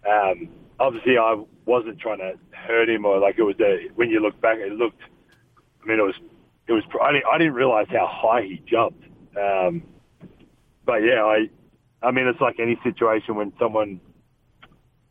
um, 0.09 0.49
obviously, 0.79 1.17
I 1.17 1.41
wasn't 1.65 1.99
trying 1.99 2.19
to 2.19 2.33
hurt 2.51 2.89
him 2.89 3.05
or 3.05 3.19
like 3.19 3.35
it 3.37 3.43
was 3.43 3.55
a. 3.59 3.87
When 3.95 4.09
you 4.09 4.19
look 4.19 4.39
back, 4.41 4.57
it 4.57 4.73
looked. 4.73 5.01
I 5.83 5.87
mean, 5.87 5.99
it 5.99 6.03
was. 6.03 6.15
It 6.67 6.73
was. 6.73 6.83
I 7.01 7.37
didn't, 7.37 7.53
realize 7.53 7.87
how 7.89 8.07
high 8.09 8.43
he 8.43 8.61
jumped. 8.65 9.03
Um, 9.37 9.83
but 10.85 10.97
yeah, 10.97 11.23
I, 11.23 11.49
I 12.01 12.11
mean, 12.11 12.27
it's 12.27 12.41
like 12.41 12.59
any 12.59 12.77
situation 12.83 13.35
when 13.35 13.53
someone, 13.57 14.01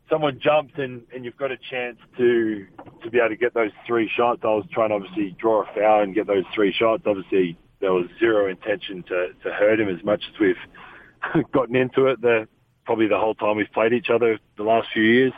someone 0.09 0.39
jumps 0.39 0.73
and, 0.77 1.03
and 1.13 1.25
you've 1.25 1.37
got 1.37 1.51
a 1.51 1.57
chance 1.57 1.97
to, 2.17 2.65
to 3.03 3.09
be 3.09 3.17
able 3.17 3.29
to 3.29 3.35
get 3.35 3.53
those 3.53 3.71
three 3.87 4.09
shots. 4.15 4.41
I 4.43 4.47
was 4.47 4.65
trying 4.71 4.89
to 4.89 4.95
obviously 4.95 5.35
draw 5.39 5.63
a 5.63 5.65
foul 5.73 6.03
and 6.03 6.13
get 6.13 6.27
those 6.27 6.45
three 6.53 6.71
shots. 6.71 7.03
Obviously, 7.05 7.57
there 7.83 7.91
was 7.91 8.05
zero 8.17 8.49
intention 8.49 9.03
to, 9.09 9.27
to 9.43 9.51
hurt 9.51 9.77
him 9.77 9.89
as 9.89 10.01
much 10.05 10.23
as 10.33 10.39
we've 10.39 11.45
gotten 11.51 11.75
into 11.75 12.07
it. 12.07 12.21
The 12.21 12.47
probably 12.85 13.07
the 13.07 13.19
whole 13.19 13.35
time 13.35 13.57
we've 13.57 13.71
played 13.73 13.91
each 13.91 14.09
other 14.09 14.39
the 14.55 14.63
last 14.63 14.87
few 14.93 15.03
years. 15.03 15.33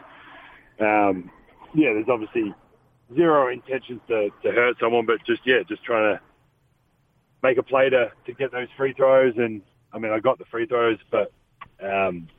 Um, 0.80 1.32
yeah, 1.74 1.94
there's 1.94 2.08
obviously 2.08 2.54
zero 3.16 3.52
intentions 3.52 4.00
to, 4.10 4.30
to 4.44 4.52
hurt 4.52 4.78
someone, 4.80 5.08
but 5.08 5.26
just 5.26 5.42
yeah, 5.44 5.64
just 5.68 5.84
trying 5.84 6.16
to 6.16 6.22
make 7.42 7.58
a 7.58 7.64
play 7.64 7.90
to, 7.90 8.12
to 8.28 8.34
get 8.34 8.52
those 8.52 8.68
free 8.78 8.94
throws. 8.94 9.34
And 9.38 9.64
I 9.92 9.98
mean, 9.98 10.12
I 10.12 10.20
got 10.20 10.38
the 10.38 10.46
free 10.46 10.68
throws, 10.68 11.00
but 11.10 11.32
um, 11.84 12.30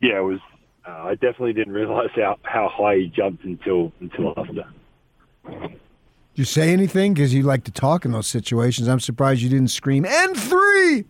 yeah, 0.00 0.18
it 0.18 0.24
was. 0.24 0.38
Uh, 0.86 1.02
I 1.02 1.14
definitely 1.14 1.52
didn't 1.52 1.72
realize 1.72 2.10
how, 2.14 2.38
how 2.44 2.70
high 2.72 2.94
he 2.94 3.06
jumped 3.08 3.42
until 3.42 3.90
until 4.00 4.34
after. 4.36 5.72
Did 6.36 6.42
you 6.42 6.44
say 6.44 6.70
anything? 6.70 7.14
Because 7.14 7.32
you 7.32 7.44
like 7.44 7.64
to 7.64 7.70
talk 7.70 8.04
in 8.04 8.12
those 8.12 8.26
situations. 8.26 8.88
I'm 8.88 9.00
surprised 9.00 9.40
you 9.40 9.48
didn't 9.48 9.70
scream, 9.70 10.04
and 10.04 10.36
three! 10.36 11.06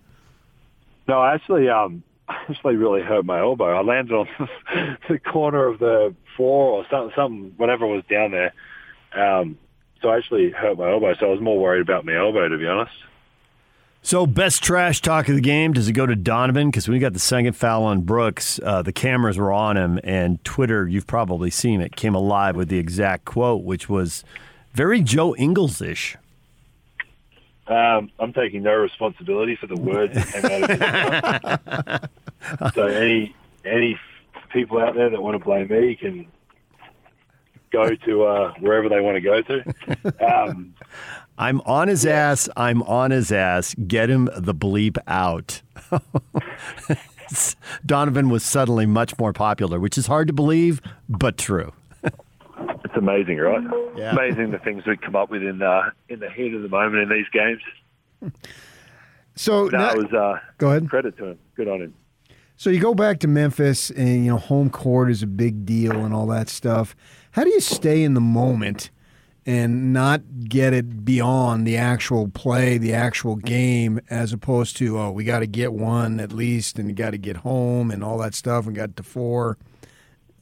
No, 1.09 1.19
I 1.19 1.35
actually, 1.35 1.69
um, 1.69 2.05
I 2.29 2.45
actually 2.49 2.77
really 2.77 3.03
hurt 3.03 3.25
my 3.25 3.41
elbow. 3.41 3.77
I 3.77 3.83
landed 3.83 4.15
on 4.15 4.29
the 5.09 5.19
corner 5.19 5.67
of 5.67 5.81
the 5.81 6.15
floor 6.37 6.75
or 6.75 6.87
something, 6.89 7.13
something 7.17 7.55
whatever 7.57 7.89
was 7.89 8.05
down 8.09 8.31
there. 8.31 8.55
Um, 9.21 9.59
so 10.01 10.11
I 10.11 10.19
actually 10.19 10.51
hurt 10.51 10.79
my 10.79 10.93
elbow. 10.93 11.13
So 11.19 11.27
I 11.27 11.31
was 11.31 11.41
more 11.41 11.59
worried 11.59 11.83
about 11.83 12.05
my 12.05 12.15
elbow, 12.15 12.49
to 12.49 12.57
be 12.57 12.69
honest. 12.69 12.95
So, 14.03 14.29
best 14.29 14.63
trash 14.63 15.01
talk 15.01 15.29
of 15.29 15.35
the 15.35 15.41
game, 15.41 15.73
does 15.73 15.89
it 15.89 15.95
go 15.95 16.07
to 16.07 16.15
Donovan? 16.15 16.71
Because 16.71 16.87
we 16.87 17.01
got 17.01 17.15
the 17.15 17.19
second 17.19 17.55
foul 17.55 17.83
on 17.83 18.03
Brooks, 18.03 18.61
uh, 18.63 18.83
the 18.83 18.93
cameras 18.93 19.39
were 19.39 19.51
on 19.51 19.77
him, 19.77 19.99
and 20.05 20.45
Twitter, 20.45 20.87
you've 20.87 21.09
probably 21.09 21.51
seen 21.51 21.81
it, 21.81 21.97
came 21.97 22.15
alive 22.15 22.55
with 22.55 22.69
the 22.69 22.79
exact 22.79 23.25
quote, 23.25 23.65
which 23.65 23.89
was 23.89 24.23
very 24.77 25.01
Joe 25.01 25.35
Ingles 25.37 25.81
ish. 25.81 26.19
Um, 27.67 28.11
I'm 28.21 28.35
taking 28.35 28.63
no 28.63 28.75
responsibility 28.75 29.57
for 29.57 29.67
the 29.67 29.75
words 29.75 30.13
that 30.13 30.27
came 30.33 30.45
out 30.45 30.63
of 30.63 30.71
his 30.71 32.11
mouth. 32.61 32.75
so 32.75 32.87
any 32.87 33.35
any 33.65 33.99
people 34.53 34.79
out 34.79 34.95
there 34.95 35.09
that 35.09 35.21
want 35.21 35.35
to 35.35 35.43
blame 35.43 35.69
me 35.69 35.97
can 35.97 36.27
go 37.73 37.89
to 37.89 38.23
uh, 38.25 38.53
wherever 38.61 38.89
they 38.91 39.01
want 39.01 39.17
to 39.17 39.21
go 39.23 39.41
to. 39.41 39.65
Um, 40.25 40.75
I'm 41.39 41.61
on 41.63 41.89
his 41.89 42.05
ass. 42.05 42.49
I'm 42.57 42.83
on 42.83 43.11
his 43.11 43.33
ass. 43.33 43.75
Get 43.87 44.11
him 44.11 44.29
the 44.37 44.55
bleep 44.55 44.99
out. 45.07 45.63
Donovan 47.87 48.29
was 48.29 48.45
suddenly 48.45 48.85
much 48.87 49.19
more 49.19 49.33
popular, 49.33 49.81
which 49.81 49.99
is 49.99 50.07
hard 50.07 50.29
to 50.29 50.35
believe, 50.35 50.81
but 51.09 51.39
true. 51.39 51.73
It's 52.97 53.03
amazing, 53.03 53.39
right? 53.39 53.63
Yeah. 53.97 54.13
Amazing 54.13 54.51
the 54.51 54.59
things 54.59 54.85
we 54.87 54.97
come 54.97 55.17
up 55.17 55.31
with 55.31 55.43
in 55.43 55.63
uh, 55.63 55.91
in 56.09 56.21
the 56.21 56.31
heat 56.31 56.55
of 56.55 56.63
the 56.63 56.69
moment 56.69 57.03
in 57.03 57.09
these 57.09 57.29
games. 57.33 57.63
So 59.39 59.67
no, 59.67 59.93
was 59.95 60.15
uh, 60.15 60.39
Go 60.57 60.71
ahead. 60.71 60.89
Credit 60.89 61.15
to 61.19 61.27
him. 61.27 61.39
Good 61.57 61.69
on 61.69 61.83
him. 61.83 61.95
So 62.57 62.71
you 62.71 62.81
go 62.81 62.95
back 62.95 63.19
to 63.19 63.29
Memphis, 63.29 63.91
and 63.91 64.25
you 64.25 64.31
know 64.31 64.39
home 64.39 64.71
court 64.71 65.11
is 65.11 65.23
a 65.23 65.27
big 65.27 65.67
deal 65.67 65.93
and 66.07 66.15
all 66.15 66.27
that 66.29 66.49
stuff. 66.49 66.97
How 67.33 67.45
do 67.45 67.51
you 67.51 67.61
stay 67.61 68.03
in 68.03 68.15
the 68.15 68.21
moment 68.23 68.89
and 69.45 69.93
not 69.93 70.23
get 70.49 70.73
it 70.73 71.05
beyond 71.05 71.67
the 71.67 71.77
actual 71.77 72.29
play, 72.29 72.79
the 72.79 72.95
actual 72.95 73.37
game, 73.37 74.01
as 74.09 74.33
opposed 74.33 74.79
to 74.79 74.99
oh, 74.99 75.11
we 75.11 75.23
got 75.23 75.41
to 75.41 75.47
get 75.47 75.75
one 75.75 76.19
at 76.19 76.33
least, 76.33 76.79
and 76.79 76.89
you 76.89 76.95
got 76.95 77.11
to 77.11 77.19
get 77.19 77.37
home 77.37 77.91
and 77.91 78.03
all 78.03 78.17
that 78.17 78.35
stuff, 78.35 78.67
and 78.67 78.75
got 78.75 78.97
to 78.97 79.03
four. 79.03 79.59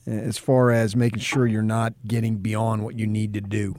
As 0.07 0.37
far 0.37 0.71
as 0.71 0.95
making 0.95 1.21
sure 1.21 1.47
you're 1.47 1.63
not 1.63 1.95
getting 2.07 2.37
beyond 2.37 2.85
what 2.85 2.99
you 2.99 3.07
need 3.07 3.33
to 3.35 3.41
do. 3.41 3.75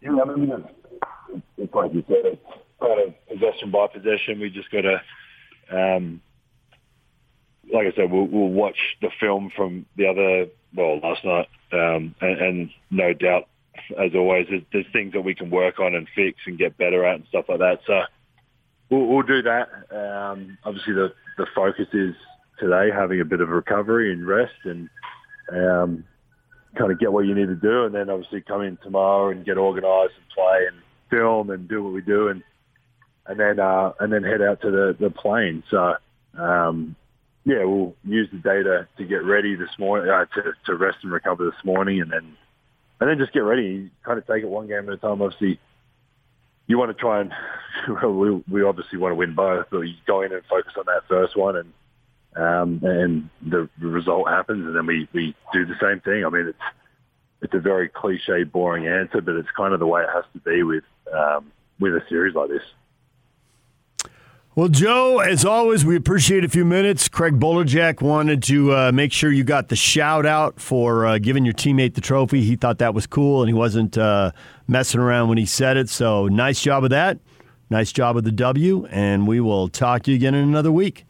Yeah, 0.00 0.10
I 0.20 0.34
mean, 0.34 0.50
it's, 0.50 1.42
it's 1.56 1.74
like 1.74 1.94
you 1.94 2.04
said, 2.08 2.24
it's 2.24 2.42
kind 2.80 3.00
of 3.00 3.28
possession 3.28 3.70
by 3.70 3.86
possession. 3.86 4.40
We 4.40 4.50
just 4.50 4.70
got 4.70 4.82
to, 4.82 5.00
um, 5.70 6.20
like 7.72 7.86
I 7.86 7.96
said, 7.96 8.10
we'll, 8.10 8.26
we'll 8.26 8.48
watch 8.48 8.76
the 9.00 9.10
film 9.20 9.50
from 9.56 9.86
the 9.96 10.06
other, 10.06 10.50
well, 10.74 10.98
last 10.98 11.24
night, 11.24 11.48
um, 11.72 12.14
and, 12.20 12.40
and 12.40 12.70
no 12.90 13.12
doubt, 13.12 13.48
as 13.98 14.14
always, 14.14 14.46
there's, 14.50 14.62
there's 14.72 14.86
things 14.92 15.12
that 15.12 15.22
we 15.22 15.34
can 15.34 15.48
work 15.50 15.78
on 15.78 15.94
and 15.94 16.08
fix 16.14 16.38
and 16.46 16.58
get 16.58 16.76
better 16.76 17.04
at 17.04 17.16
and 17.16 17.24
stuff 17.28 17.46
like 17.48 17.60
that. 17.60 17.80
So 17.86 18.00
we'll, 18.90 19.06
we'll 19.06 19.22
do 19.22 19.42
that. 19.42 19.68
Um, 19.90 20.58
obviously, 20.64 20.94
the, 20.94 21.14
the 21.38 21.46
focus 21.54 21.86
is 21.92 22.14
today 22.64 22.90
having 22.94 23.20
a 23.20 23.24
bit 23.24 23.40
of 23.40 23.48
recovery 23.48 24.12
and 24.12 24.26
rest 24.26 24.54
and 24.64 24.88
um, 25.52 26.04
kind 26.76 26.90
of 26.90 26.98
get 26.98 27.12
what 27.12 27.26
you 27.26 27.34
need 27.34 27.46
to 27.46 27.54
do, 27.54 27.84
and 27.84 27.94
then 27.94 28.10
obviously 28.10 28.40
come 28.40 28.62
in 28.62 28.76
tomorrow 28.82 29.30
and 29.30 29.44
get 29.44 29.58
organised 29.58 30.14
and 30.16 30.28
play 30.34 30.66
and 30.66 30.76
film 31.10 31.50
and 31.50 31.68
do 31.68 31.82
what 31.82 31.92
we 31.92 32.00
do, 32.00 32.28
and 32.28 32.42
and 33.26 33.38
then 33.38 33.60
uh, 33.60 33.92
and 34.00 34.12
then 34.12 34.22
head 34.22 34.42
out 34.42 34.60
to 34.62 34.70
the 34.70 34.96
the 34.98 35.10
plane. 35.10 35.62
So 35.70 35.96
um, 36.38 36.96
yeah, 37.44 37.64
we'll 37.64 37.94
use 38.04 38.28
the 38.32 38.38
data 38.38 38.88
to 38.96 39.04
get 39.04 39.24
ready 39.24 39.54
this 39.54 39.78
morning 39.78 40.10
uh, 40.10 40.24
to 40.34 40.52
to 40.66 40.74
rest 40.74 40.98
and 41.02 41.12
recover 41.12 41.44
this 41.44 41.64
morning, 41.64 42.00
and 42.00 42.10
then 42.10 42.36
and 43.00 43.10
then 43.10 43.18
just 43.18 43.32
get 43.32 43.40
ready. 43.40 43.90
Kind 44.04 44.18
of 44.18 44.26
take 44.26 44.42
it 44.42 44.48
one 44.48 44.66
game 44.66 44.88
at 44.88 44.94
a 44.94 44.96
time. 44.96 45.22
Obviously, 45.22 45.60
you 46.66 46.78
want 46.78 46.90
to 46.90 47.00
try 47.00 47.20
and 47.20 47.32
we 48.02 48.42
we 48.50 48.62
obviously 48.62 48.98
want 48.98 49.12
to 49.12 49.16
win 49.16 49.34
both, 49.34 49.66
but 49.70 49.80
you 49.80 49.94
go 50.06 50.22
in 50.22 50.32
and 50.32 50.42
focus 50.48 50.72
on 50.78 50.84
that 50.86 51.02
first 51.08 51.36
one 51.36 51.56
and 51.56 51.72
um, 52.36 52.80
and 52.82 53.28
the 53.42 53.68
result 53.78 54.28
happens, 54.28 54.66
and 54.66 54.74
then 54.74 54.86
we, 54.86 55.08
we 55.12 55.34
do 55.52 55.64
the 55.64 55.76
same 55.80 56.00
thing. 56.00 56.24
I 56.24 56.30
mean, 56.30 56.48
it's 56.48 56.58
it's 57.42 57.54
a 57.54 57.60
very 57.60 57.88
cliche, 57.88 58.44
boring 58.44 58.86
answer, 58.86 59.20
but 59.20 59.34
it's 59.34 59.48
kind 59.56 59.74
of 59.74 59.80
the 59.80 59.86
way 59.86 60.02
it 60.02 60.08
has 60.12 60.24
to 60.32 60.40
be 60.40 60.62
with 60.62 60.84
um, 61.12 61.52
with 61.78 61.92
a 61.92 62.02
series 62.08 62.34
like 62.34 62.48
this. 62.48 62.62
Well, 64.56 64.68
Joe, 64.68 65.18
as 65.18 65.44
always, 65.44 65.84
we 65.84 65.96
appreciate 65.96 66.44
a 66.44 66.48
few 66.48 66.64
minutes. 66.64 67.08
Craig 67.08 67.40
Bolerjack 67.40 68.00
wanted 68.00 68.40
to 68.44 68.72
uh, 68.72 68.92
make 68.92 69.12
sure 69.12 69.32
you 69.32 69.42
got 69.42 69.68
the 69.68 69.74
shout 69.74 70.26
out 70.26 70.60
for 70.60 71.06
uh, 71.06 71.18
giving 71.18 71.44
your 71.44 71.54
teammate 71.54 71.94
the 71.94 72.00
trophy. 72.00 72.42
He 72.42 72.54
thought 72.54 72.78
that 72.78 72.94
was 72.94 73.04
cool, 73.08 73.42
and 73.42 73.48
he 73.48 73.54
wasn't 73.54 73.98
uh, 73.98 74.30
messing 74.68 75.00
around 75.00 75.28
when 75.28 75.38
he 75.38 75.46
said 75.46 75.76
it. 75.76 75.88
So, 75.88 76.28
nice 76.28 76.60
job 76.60 76.84
of 76.84 76.90
that. 76.90 77.18
Nice 77.68 77.90
job 77.90 78.16
of 78.16 78.22
the 78.22 78.30
W, 78.30 78.86
and 78.90 79.26
we 79.26 79.40
will 79.40 79.68
talk 79.68 80.04
to 80.04 80.12
you 80.12 80.16
again 80.16 80.34
in 80.34 80.44
another 80.44 80.70
week. 80.70 81.04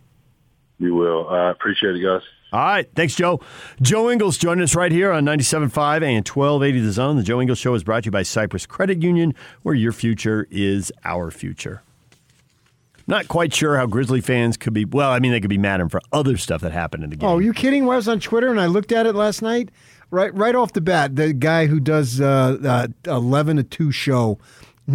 You 0.78 0.94
will. 0.94 1.28
Uh, 1.28 1.50
appreciate 1.50 1.96
it, 1.96 2.02
guys. 2.02 2.22
All 2.52 2.60
right. 2.60 2.88
Thanks, 2.94 3.14
Joe. 3.16 3.40
Joe 3.82 4.10
Ingles 4.10 4.38
joining 4.38 4.62
us 4.62 4.74
right 4.76 4.92
here 4.92 5.10
on 5.12 5.24
97.5 5.24 6.02
and 6.04 6.28
1280 6.28 6.80
The 6.80 6.92
Zone. 6.92 7.16
The 7.16 7.22
Joe 7.22 7.40
Ingles 7.40 7.58
Show 7.58 7.74
is 7.74 7.82
brought 7.82 8.04
to 8.04 8.08
you 8.08 8.10
by 8.12 8.22
Cyprus 8.22 8.64
Credit 8.66 9.02
Union, 9.02 9.34
where 9.62 9.74
your 9.74 9.92
future 9.92 10.46
is 10.50 10.92
our 11.04 11.30
future. 11.30 11.82
Not 13.06 13.28
quite 13.28 13.52
sure 13.52 13.76
how 13.76 13.86
Grizzly 13.86 14.20
fans 14.20 14.56
could 14.56 14.72
be. 14.72 14.84
Well, 14.84 15.10
I 15.10 15.18
mean, 15.18 15.32
they 15.32 15.40
could 15.40 15.50
be 15.50 15.58
mad 15.58 15.74
at 15.74 15.80
him 15.80 15.88
for 15.90 16.00
other 16.12 16.36
stuff 16.36 16.62
that 16.62 16.72
happened 16.72 17.04
in 17.04 17.10
the 17.10 17.16
game. 17.16 17.28
Oh, 17.28 17.36
are 17.36 17.42
you 17.42 17.52
kidding? 17.52 17.82
I 17.84 17.96
was 17.96 18.08
on 18.08 18.20
Twitter 18.20 18.50
and 18.50 18.60
I 18.60 18.66
looked 18.66 18.92
at 18.92 19.04
it 19.04 19.14
last 19.14 19.42
night. 19.42 19.70
Right, 20.10 20.32
right 20.34 20.54
off 20.54 20.72
the 20.74 20.80
bat, 20.80 21.16
the 21.16 21.32
guy 21.32 21.66
who 21.66 21.80
does 21.80 22.20
uh, 22.20 22.56
uh, 22.64 22.86
eleven 23.10 23.56
to 23.56 23.64
two 23.64 23.90
show, 23.90 24.38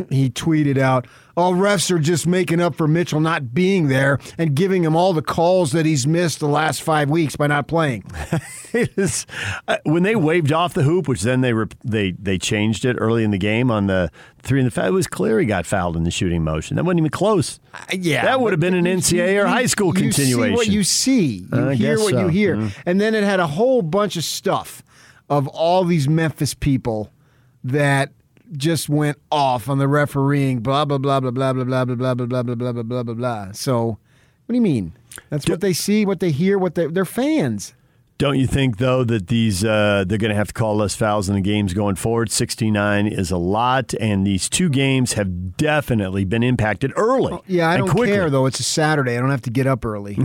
he 0.10 0.30
tweeted 0.30 0.78
out, 0.78 1.08
"All 1.36 1.54
refs 1.54 1.90
are 1.90 2.00
just 2.00 2.28
making 2.28 2.62
up 2.62 2.76
for 2.76 2.88
Mitchell 2.88 3.20
not 3.20 3.54
being 3.54 3.88
there 3.88 4.20
and 4.38 4.54
giving 4.56 4.84
him 4.84 4.96
all 4.96 5.14
the 5.14 5.22
calls 5.22 5.72
that 5.72 5.86
he's 5.86 6.06
missed 6.06 6.40
the 6.40 6.48
last 6.48 6.82
five 6.82 7.10
weeks 7.10 7.36
by 7.36 7.48
not 7.48 7.68
playing." 7.68 8.04
is, 8.74 9.26
uh, 9.68 9.78
when 9.84 10.04
they 10.04 10.16
waved 10.16 10.52
off 10.52 10.74
the 10.74 10.84
hoop, 10.84 11.08
which 11.08 11.22
then 11.22 11.42
they 11.42 11.54
rep- 11.54 11.74
they 11.84 12.12
they 12.12 12.38
changed 12.38 12.86
it 12.86 12.98
early 13.00 13.24
in 13.24 13.32
the 13.32 13.38
game 13.38 13.72
on 13.72 13.88
the 13.88 14.12
three 14.44 14.60
and 14.60 14.68
the 14.68 14.72
foul. 14.72 14.88
It 14.88 14.92
was 14.92 15.08
clear 15.08 15.40
he 15.40 15.46
got 15.46 15.66
fouled 15.66 15.98
in 15.98 16.04
the 16.04 16.12
shooting 16.12 16.44
motion. 16.44 16.76
That 16.76 16.84
wasn't 16.86 17.00
even 17.00 17.12
close. 17.12 17.60
yeah, 17.92 18.26
that 18.26 18.42
would 18.42 18.54
have 18.54 18.60
been 18.60 18.76
an 18.76 18.86
you- 18.86 18.98
NCAA 18.98 19.44
or 19.44 19.48
high 19.48 19.66
school 19.66 19.88
you 19.88 19.94
continuation. 19.94 20.50
see 20.52 20.56
what 20.56 20.68
you 20.68 20.84
see. 20.84 21.48
You 21.52 21.70
I 21.70 21.76
hear 21.76 21.98
what 21.98 22.12
so. 22.12 22.22
you 22.22 22.28
hear. 22.28 22.56
Mm. 22.58 22.74
And 22.86 23.02
then 23.02 23.16
it 23.16 23.24
had 23.24 23.40
a 23.40 23.48
whole 23.48 23.82
bunch 23.82 24.18
of 24.18 24.24
stuff 24.24 24.84
of 25.30 25.48
all 25.48 25.84
these 25.84 26.08
Memphis 26.08 26.54
people 26.54 27.12
that 27.64 28.12
just 28.52 28.90
went 28.90 29.18
off 29.32 29.70
on 29.70 29.78
the 29.78 29.88
refereeing, 29.88 30.60
blah 30.60 30.86
blah 30.86 30.98
blah 30.98 31.20
blah 31.20 31.32
blah 31.32 31.54
blah 31.54 31.64
blah 31.64 31.86
blah 31.86 31.96
blah 31.96 32.14
blah 32.14 32.26
blah 32.26 32.44
blah 32.44 32.56
blah 32.56 32.72
blah 32.72 32.84
blah 32.84 33.04
blah 33.04 33.14
blah. 33.14 33.52
So 33.52 33.88
what 33.88 34.54
do 34.54 34.56
you 34.56 34.62
mean? 34.62 34.94
That's 35.30 35.48
what 35.48 35.62
they 35.62 35.74
see, 35.74 36.06
what 36.06 36.20
they 36.20 36.32
hear, 36.32 36.58
what 36.58 36.76
they 36.76 36.88
they're 36.88 37.06
fans. 37.06 37.74
Don't 38.18 38.38
you 38.38 38.48
think 38.48 38.80
though 38.80 39.06
that 39.06 39.28
these 39.28 39.64
uh, 39.64 40.04
they're 40.06 40.18
going 40.18 40.32
to 40.32 40.36
have 40.36 40.50
to 40.50 40.54
call 40.54 40.76
less 40.76 40.94
fouls 40.94 41.30
in 41.30 41.36
the 41.36 41.42
games 41.42 41.74
going 41.74 41.96
forward? 41.96 42.30
Sixty 42.30 42.70
nine 42.70 43.08
is 43.08 43.32
a 43.32 43.38
lot, 43.38 43.94
and 43.94 44.28
these 44.28 44.50
two 44.50 44.68
games 44.68 45.14
have 45.14 45.56
definitely 45.56 46.26
been 46.26 46.44
impacted 46.44 46.92
early. 46.98 47.40
Yeah, 47.48 47.70
I 47.70 47.78
don't 47.78 47.88
quickly. 47.88 48.16
care 48.16 48.30
though. 48.30 48.46
It's 48.46 48.60
a 48.60 48.64
Saturday. 48.64 49.18
I 49.18 49.22
don't 49.22 49.30
have 49.30 49.44
to 49.44 49.50
get 49.50 49.68
up 49.68 49.86
early. 49.86 50.18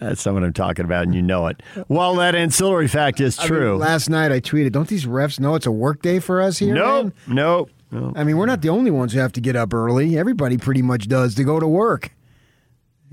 That's 0.00 0.26
not 0.26 0.34
what 0.34 0.44
I'm 0.44 0.52
talking 0.52 0.84
about, 0.84 1.04
and 1.04 1.14
you 1.14 1.22
know 1.22 1.46
it. 1.46 1.62
Well, 1.88 2.16
that 2.16 2.34
ancillary 2.34 2.88
fact 2.88 3.20
is 3.20 3.38
I 3.38 3.42
mean, 3.42 3.48
true. 3.48 3.76
last 3.76 4.10
night 4.10 4.32
I 4.32 4.40
tweeted, 4.40 4.72
"Don't 4.72 4.88
these 4.88 5.06
refs 5.06 5.38
know 5.38 5.54
it's 5.54 5.66
a 5.66 5.70
work 5.70 6.02
day 6.02 6.18
for 6.18 6.40
us 6.40 6.58
here?" 6.58 6.74
Nope, 6.74 7.12
man?" 7.26 7.36
nope. 7.36 7.70
I 8.16 8.24
mean, 8.24 8.36
we're 8.36 8.46
not 8.46 8.60
the 8.60 8.70
only 8.70 8.90
ones 8.90 9.12
who 9.12 9.20
have 9.20 9.32
to 9.32 9.40
get 9.40 9.54
up 9.54 9.72
early. 9.72 10.18
Everybody 10.18 10.58
pretty 10.58 10.82
much 10.82 11.06
does 11.06 11.36
to 11.36 11.44
go 11.44 11.60
to 11.60 11.68
work. 11.68 12.10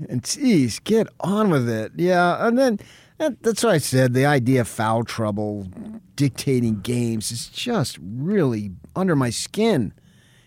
And 0.08 0.24
geez, 0.24 0.80
get 0.80 1.06
on 1.20 1.50
with 1.50 1.68
it. 1.68 1.92
Yeah, 1.94 2.44
and 2.44 2.58
then 2.58 2.80
that's 3.18 3.62
what 3.62 3.72
I 3.74 3.78
said. 3.78 4.14
The 4.14 4.26
idea 4.26 4.62
of 4.62 4.68
foul 4.68 5.04
trouble 5.04 5.68
dictating 6.16 6.80
games 6.80 7.30
is 7.30 7.48
just 7.48 7.98
really 8.02 8.72
under 8.96 9.14
my 9.14 9.30
skin 9.30 9.92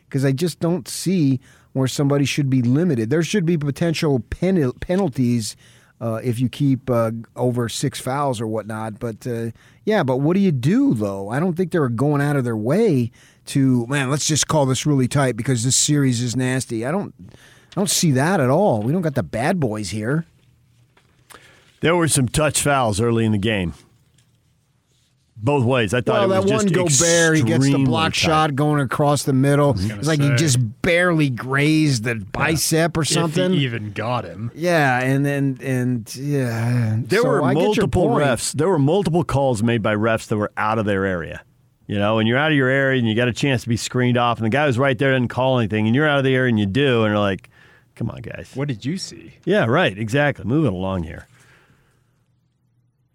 because 0.05 0.25
I 0.25 0.33
just 0.33 0.59
don't 0.59 0.87
see 0.87 1.39
where 1.75 1.89
somebody 1.89 2.23
should 2.23 2.49
be 2.49 2.61
limited. 2.61 3.09
There 3.09 3.21
should 3.21 3.45
be 3.45 3.57
potential 3.57 4.21
pen- 4.29 4.71
penalties 4.79 5.57
uh, 5.99 6.21
if 6.23 6.39
you 6.39 6.47
keep 6.47 6.89
uh, 6.89 7.11
over 7.35 7.67
six 7.67 7.99
fouls 7.99 8.39
or 8.39 8.47
whatnot. 8.47 8.97
But 8.97 9.27
uh, 9.27 9.51
yeah, 9.83 10.01
but 10.01 10.21
what 10.21 10.35
do 10.35 10.39
you 10.39 10.53
do 10.53 10.93
though? 10.93 11.29
I 11.29 11.41
don't 11.41 11.55
think 11.55 11.73
they're 11.73 11.89
going 11.89 12.21
out 12.21 12.37
of 12.37 12.45
their 12.45 12.55
way 12.55 13.11
to 13.47 13.85
man. 13.87 14.09
Let's 14.09 14.25
just 14.25 14.47
call 14.47 14.65
this 14.65 14.85
really 14.85 15.09
tight 15.09 15.35
because 15.35 15.65
this 15.65 15.75
series 15.75 16.21
is 16.21 16.33
nasty. 16.33 16.85
I 16.85 16.91
don't, 16.91 17.13
I 17.29 17.75
don't 17.75 17.89
see 17.89 18.11
that 18.11 18.39
at 18.39 18.49
all. 18.49 18.81
We 18.81 18.93
don't 18.93 19.01
got 19.01 19.15
the 19.15 19.23
bad 19.23 19.59
boys 19.59 19.89
here. 19.89 20.25
There 21.81 21.97
were 21.97 22.07
some 22.07 22.29
touch 22.29 22.61
fouls 22.61 23.01
early 23.01 23.25
in 23.25 23.33
the 23.33 23.37
game. 23.37 23.73
Both 25.37 25.65
ways. 25.65 25.93
I 25.93 25.99
thought 25.99 26.29
well, 26.29 26.31
it 26.31 26.37
was 26.37 26.45
that 26.45 26.55
one 26.55 26.67
just 26.87 27.01
Gobert, 27.01 27.37
he 27.37 27.43
gets 27.43 27.65
the 27.65 27.83
block 27.83 28.13
tight. 28.13 28.15
shot 28.15 28.55
going 28.55 28.79
across 28.81 29.23
the 29.23 29.33
middle. 29.33 29.75
It's 29.77 30.07
like 30.07 30.21
he 30.21 30.33
just 30.35 30.57
barely 30.81 31.29
grazed 31.29 32.05
the 32.05 32.15
bicep 32.15 32.95
or 32.95 33.03
something. 33.03 33.51
If 33.51 33.51
he 33.51 33.65
even 33.65 33.91
got 33.91 34.23
him. 34.23 34.49
Yeah, 34.55 35.01
and 35.01 35.25
then 35.25 35.57
and, 35.61 36.15
yeah, 36.15 36.97
There 37.01 37.21
So 37.21 37.27
were 37.27 37.43
I 37.43 37.53
multiple 37.53 38.07
refs. 38.07 38.53
There 38.53 38.69
were 38.69 38.79
multiple 38.79 39.25
calls 39.25 39.61
made 39.61 39.83
by 39.83 39.93
refs 39.93 40.27
that 40.27 40.37
were 40.37 40.53
out 40.55 40.79
of 40.79 40.85
their 40.85 41.05
area. 41.05 41.43
You 41.85 41.99
know, 41.99 42.17
and 42.17 42.27
you're 42.27 42.37
out 42.39 42.51
of 42.51 42.57
your 42.57 42.69
area 42.69 42.97
and 42.97 43.07
you 43.07 43.13
got 43.13 43.27
a 43.27 43.33
chance 43.33 43.61
to 43.63 43.69
be 43.69 43.77
screened 43.77 44.17
off, 44.17 44.39
and 44.39 44.45
the 44.45 44.49
guy 44.49 44.65
who's 44.65 44.79
right 44.79 44.97
there 44.97 45.11
didn't 45.13 45.29
call 45.29 45.59
anything, 45.59 45.85
and 45.85 45.95
you're 45.95 46.07
out 46.07 46.17
of 46.17 46.23
the 46.23 46.33
area 46.33 46.49
and 46.49 46.57
you 46.57 46.65
do, 46.65 47.03
and 47.03 47.11
you're 47.11 47.19
like, 47.19 47.49
come 47.95 48.09
on, 48.09 48.21
guys. 48.21 48.51
What 48.55 48.69
did 48.69 48.85
you 48.85 48.97
see? 48.97 49.33
Yeah, 49.43 49.65
right. 49.65 49.95
Exactly. 49.95 50.45
Moving 50.45 50.73
along 50.73 51.03
here. 51.03 51.27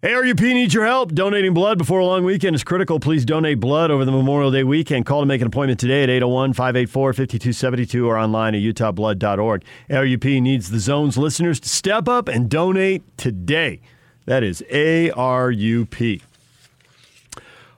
ARUP 0.03 0.41
needs 0.41 0.73
your 0.73 0.85
help. 0.85 1.13
Donating 1.13 1.53
blood 1.53 1.77
before 1.77 1.99
a 1.99 2.05
long 2.05 2.23
weekend 2.23 2.55
is 2.55 2.63
critical. 2.63 2.99
Please 2.99 3.23
donate 3.23 3.59
blood 3.59 3.91
over 3.91 4.03
the 4.03 4.11
Memorial 4.11 4.49
Day 4.49 4.63
weekend. 4.63 5.05
Call 5.05 5.19
to 5.19 5.27
make 5.27 5.41
an 5.41 5.47
appointment 5.47 5.79
today 5.79 6.01
at 6.01 6.09
801 6.09 6.53
584 6.53 7.13
5272 7.13 8.07
or 8.07 8.17
online 8.17 8.55
at 8.55 8.61
utahblood.org. 8.61 9.63
ARUP 9.91 10.41
needs 10.41 10.71
the 10.71 10.79
zone's 10.79 11.19
listeners 11.19 11.59
to 11.59 11.69
step 11.69 12.07
up 12.07 12.27
and 12.27 12.49
donate 12.49 13.03
today. 13.17 13.79
That 14.25 14.43
is 14.43 14.63
ARUP. 14.71 16.21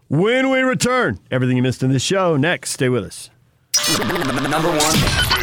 When 0.08 0.50
we 0.50 0.62
return, 0.62 1.20
everything 1.30 1.58
you 1.58 1.64
missed 1.64 1.84
in 1.84 1.92
this 1.92 2.04
show, 2.04 2.38
next. 2.38 2.70
Stay 2.72 2.88
with 2.88 3.04
us. 3.04 3.30
Number 4.50 4.70
one. 4.70 5.43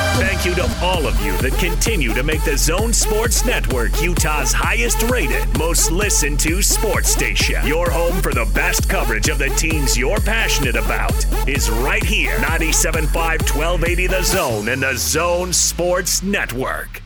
Thank 0.15 0.45
you 0.45 0.53
to 0.55 0.69
all 0.81 1.07
of 1.07 1.19
you 1.21 1.35
that 1.37 1.53
continue 1.57 2.13
to 2.13 2.23
make 2.23 2.43
the 2.43 2.57
Zone 2.57 2.93
Sports 2.93 3.45
Network 3.45 4.01
Utah's 4.01 4.51
highest 4.51 5.03
rated, 5.03 5.57
most 5.57 5.91
listened 5.91 6.39
to 6.41 6.61
sports 6.61 7.09
station. 7.09 7.65
Your 7.65 7.89
home 7.89 8.21
for 8.21 8.33
the 8.33 8.45
best 8.53 8.89
coverage 8.89 9.29
of 9.29 9.37
the 9.37 9.49
teams 9.49 9.97
you're 9.97 10.19
passionate 10.19 10.75
about 10.75 11.25
is 11.47 11.69
right 11.69 12.03
here. 12.03 12.35
97.5 12.37 13.05
1280 13.13 14.07
The 14.07 14.23
Zone 14.23 14.69
and 14.69 14.83
the 14.83 14.95
Zone 14.95 15.53
Sports 15.53 16.21
Network. 16.21 17.01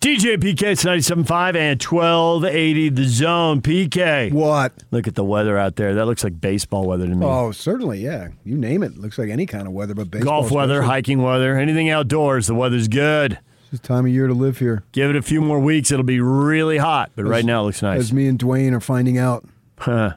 DJ 0.00 0.38
PK, 0.38 0.62
it's 0.62 0.82
97.5 0.84 1.56
and 1.56 1.82
1280 1.82 2.88
The 2.88 3.04
Zone. 3.04 3.60
PK. 3.60 4.32
What? 4.32 4.72
Look 4.90 5.06
at 5.06 5.14
the 5.14 5.24
weather 5.24 5.58
out 5.58 5.76
there. 5.76 5.94
That 5.94 6.06
looks 6.06 6.24
like 6.24 6.40
baseball 6.40 6.86
weather 6.86 7.06
to 7.06 7.14
me. 7.14 7.26
Oh, 7.26 7.52
certainly, 7.52 8.00
yeah. 8.00 8.28
You 8.42 8.56
name 8.56 8.82
it. 8.82 8.96
Looks 8.96 9.18
like 9.18 9.28
any 9.28 9.44
kind 9.44 9.66
of 9.66 9.74
weather, 9.74 9.92
but 9.92 10.10
baseball. 10.10 10.40
Golf 10.40 10.50
weather, 10.52 10.76
especially. 10.76 10.88
hiking 10.94 11.22
weather, 11.22 11.58
anything 11.58 11.90
outdoors, 11.90 12.46
the 12.46 12.54
weather's 12.54 12.88
good. 12.88 13.38
It's 13.72 13.82
time 13.82 14.06
of 14.06 14.10
year 14.10 14.26
to 14.26 14.32
live 14.32 14.58
here. 14.58 14.84
Give 14.92 15.10
it 15.10 15.16
a 15.16 15.22
few 15.22 15.42
more 15.42 15.60
weeks, 15.60 15.90
it'll 15.92 16.02
be 16.02 16.18
really 16.18 16.78
hot. 16.78 17.10
But 17.14 17.26
right 17.26 17.44
now 17.44 17.60
it 17.60 17.64
looks 17.64 17.82
nice. 17.82 18.00
As 18.00 18.12
me 18.12 18.26
and 18.26 18.38
Dwyane 18.38 18.72
are 18.72 18.80
finding 18.80 19.18
out. 19.18 19.44
Huh. 19.78 20.14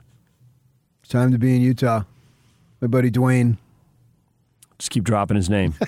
It's 1.01 1.11
time 1.11 1.33
to 1.33 1.37
be 1.37 1.57
in 1.57 1.61
Utah. 1.61 2.03
My 2.79 2.87
buddy 2.87 3.11
Dwyane. 3.11 3.57
Just 4.79 4.91
keep 4.91 5.03
dropping 5.03 5.35
his 5.35 5.49
name. 5.49 5.75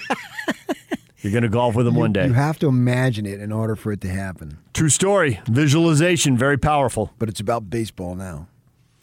You're 1.25 1.31
going 1.31 1.41
to 1.41 1.49
golf 1.49 1.73
with 1.73 1.87
him 1.87 1.95
one 1.95 2.13
day. 2.13 2.27
You 2.27 2.33
have 2.33 2.59
to 2.59 2.67
imagine 2.67 3.25
it 3.25 3.41
in 3.41 3.51
order 3.51 3.75
for 3.75 3.91
it 3.91 3.99
to 4.01 4.07
happen. 4.07 4.59
True 4.75 4.89
story. 4.89 5.39
Visualization, 5.47 6.37
very 6.37 6.55
powerful. 6.55 7.13
But 7.17 7.29
it's 7.29 7.39
about 7.39 7.67
baseball 7.67 8.13
now. 8.13 8.47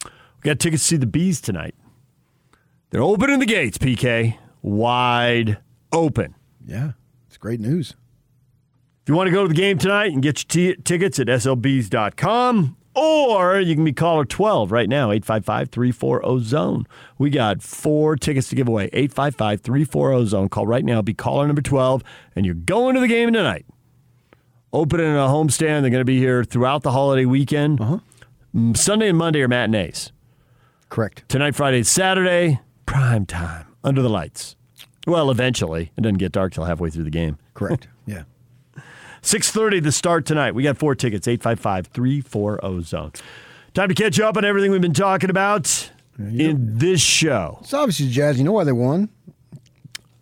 We 0.05 0.09
got 0.43 0.57
tickets 0.57 0.83
to 0.83 0.87
see 0.87 0.95
the 0.95 1.05
Bees 1.05 1.41
tonight. 1.41 1.75
They're 2.91 3.01
opening 3.01 3.39
the 3.39 3.45
gates, 3.45 3.77
PK. 3.77 4.37
Wide 4.61 5.57
open. 5.91 6.33
Yeah, 6.65 6.93
it's 7.27 7.35
great 7.35 7.59
news. 7.59 7.93
If 9.01 9.09
you 9.09 9.15
want 9.15 9.27
to 9.27 9.31
go 9.33 9.41
to 9.41 9.49
the 9.49 9.53
game 9.53 9.77
tonight, 9.77 10.13
and 10.13 10.23
get 10.23 10.55
your 10.55 10.75
t- 10.75 10.81
tickets 10.81 11.19
at 11.19 11.27
slbees.com 11.27 12.77
or 12.95 13.59
you 13.59 13.75
can 13.75 13.83
be 13.83 13.93
caller 13.93 14.25
12 14.25 14.71
right 14.71 14.89
now, 14.89 15.11
855 15.11 15.69
340 15.69 16.43
zone. 16.43 16.87
We 17.17 17.29
got 17.29 17.61
four 17.61 18.15
tickets 18.15 18.49
to 18.49 18.55
give 18.55 18.67
away, 18.67 18.85
855 18.93 19.61
340 19.61 20.25
zone. 20.25 20.49
Call 20.49 20.67
right 20.67 20.85
now, 20.85 21.01
be 21.01 21.13
caller 21.13 21.47
number 21.47 21.61
12, 21.61 22.03
and 22.35 22.45
you're 22.45 22.55
going 22.55 22.95
to 22.95 23.01
the 23.01 23.07
game 23.07 23.33
tonight. 23.33 23.65
Opening 24.71 25.15
a 25.15 25.27
homestand. 25.27 25.81
They're 25.81 25.91
going 25.91 25.93
to 25.93 26.05
be 26.05 26.17
here 26.17 26.43
throughout 26.43 26.81
the 26.81 26.91
holiday 26.91 27.25
weekend. 27.25 27.79
Uh-huh. 27.79 27.99
Sunday 28.73 29.09
and 29.09 29.17
Monday 29.17 29.41
are 29.41 29.47
matinees. 29.47 30.11
Correct. 30.89 31.23
Tonight, 31.27 31.55
Friday, 31.55 31.83
Saturday, 31.83 32.59
prime 32.85 33.25
time, 33.25 33.65
under 33.83 34.01
the 34.01 34.09
lights. 34.09 34.55
Well, 35.05 35.29
eventually. 35.31 35.91
It 35.97 36.01
doesn't 36.01 36.17
get 36.17 36.31
dark 36.31 36.53
till 36.53 36.65
halfway 36.65 36.89
through 36.89 37.03
the 37.03 37.09
game. 37.09 37.37
Correct. 37.53 37.87
Yeah. 39.23 39.39
6.30 39.39 39.83
the 39.83 39.91
start 39.91 40.25
tonight. 40.25 40.53
We 40.55 40.63
got 40.63 40.77
four 40.77 40.95
tickets, 40.95 41.27
855-340 41.27 42.81
zone. 42.83 43.11
Time 43.73 43.89
to 43.89 43.95
catch 43.95 44.19
up 44.19 44.37
on 44.37 44.45
everything 44.45 44.71
we've 44.71 44.81
been 44.81 44.93
talking 44.93 45.29
about 45.29 45.89
in 46.19 46.77
this 46.77 47.01
show. 47.01 47.57
It's 47.61 47.73
obviously 47.73 48.09
Jazz. 48.09 48.37
You 48.37 48.43
know 48.43 48.51
why 48.51 48.63
they 48.63 48.71
won? 48.71 49.09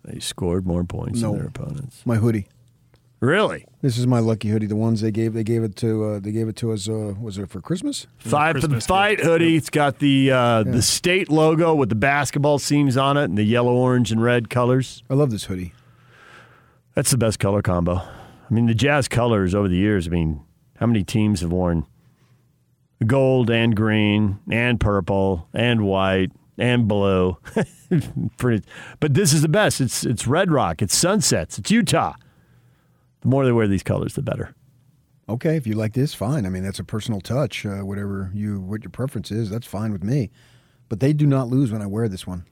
They 0.04 0.18
scored 0.20 0.66
more 0.66 0.84
points 0.84 1.20
No. 1.20 1.30
than 1.32 1.38
their 1.40 1.48
opponents. 1.48 2.02
My 2.04 2.16
hoodie. 2.16 2.46
Really? 3.20 3.66
This 3.82 3.98
is 3.98 4.06
my 4.06 4.18
lucky 4.18 4.48
hoodie. 4.48 4.66
The 4.66 4.74
ones 4.74 5.00
they 5.00 5.12
gave 5.12 5.32
they 5.32 5.44
gave 5.44 5.62
it 5.62 5.76
to 5.76 6.04
uh, 6.04 6.18
they 6.18 6.32
gave 6.32 6.48
it 6.48 6.56
to 6.56 6.72
us. 6.72 6.88
Uh, 6.88 7.14
was 7.20 7.38
it 7.38 7.48
for 7.50 7.60
Christmas? 7.60 8.08
Five 8.18 8.58
for 8.58 8.66
the 8.66 8.80
fight 8.80 9.20
hoodie. 9.20 9.54
It's 9.54 9.70
got 9.70 10.00
the 10.00 10.32
uh, 10.32 10.62
the 10.64 10.82
state 10.82 11.30
logo 11.30 11.72
with 11.72 11.88
the 11.88 11.94
basketball 11.94 12.58
seams 12.58 12.96
on 12.96 13.16
it 13.16 13.24
and 13.24 13.38
the 13.38 13.44
yellow, 13.44 13.74
orange, 13.74 14.10
and 14.10 14.20
red 14.20 14.50
colors. 14.50 15.04
I 15.08 15.14
love 15.14 15.30
this 15.30 15.44
hoodie. 15.44 15.72
That's 16.94 17.12
the 17.12 17.16
best 17.16 17.38
color 17.38 17.62
combo. 17.62 18.00
I 18.52 18.54
mean, 18.54 18.66
the 18.66 18.74
Jazz 18.74 19.08
colors 19.08 19.54
over 19.54 19.66
the 19.66 19.76
years. 19.76 20.06
I 20.06 20.10
mean, 20.10 20.42
how 20.76 20.84
many 20.84 21.02
teams 21.04 21.40
have 21.40 21.50
worn 21.50 21.86
gold 23.06 23.48
and 23.48 23.74
green 23.74 24.40
and 24.50 24.78
purple 24.78 25.48
and 25.54 25.86
white 25.86 26.32
and 26.58 26.86
blue? 26.86 27.38
But 29.00 29.14
this 29.14 29.32
is 29.32 29.40
the 29.40 29.48
best. 29.48 29.80
It's 29.80 30.04
it's 30.04 30.26
Red 30.26 30.50
Rock. 30.50 30.82
It's 30.82 30.94
sunsets. 30.94 31.58
It's 31.58 31.70
Utah. 31.70 32.14
The 33.22 33.28
more 33.28 33.44
they 33.46 33.52
wear 33.52 33.68
these 33.68 33.82
colors, 33.82 34.14
the 34.14 34.22
better. 34.22 34.54
Okay, 35.28 35.56
if 35.56 35.66
you 35.66 35.74
like 35.74 35.94
this, 35.94 36.12
fine. 36.12 36.44
I 36.44 36.48
mean, 36.50 36.62
that's 36.62 36.78
a 36.78 36.84
personal 36.84 37.20
touch. 37.20 37.64
Uh, 37.64 37.80
whatever 37.80 38.30
you 38.34 38.60
what 38.60 38.82
your 38.82 38.90
preference 38.90 39.30
is, 39.30 39.48
that's 39.48 39.66
fine 39.66 39.92
with 39.92 40.04
me. 40.04 40.30
But 40.90 41.00
they 41.00 41.14
do 41.14 41.26
not 41.26 41.48
lose 41.48 41.72
when 41.72 41.80
I 41.80 41.86
wear 41.86 42.06
this 42.06 42.26
one. 42.26 42.44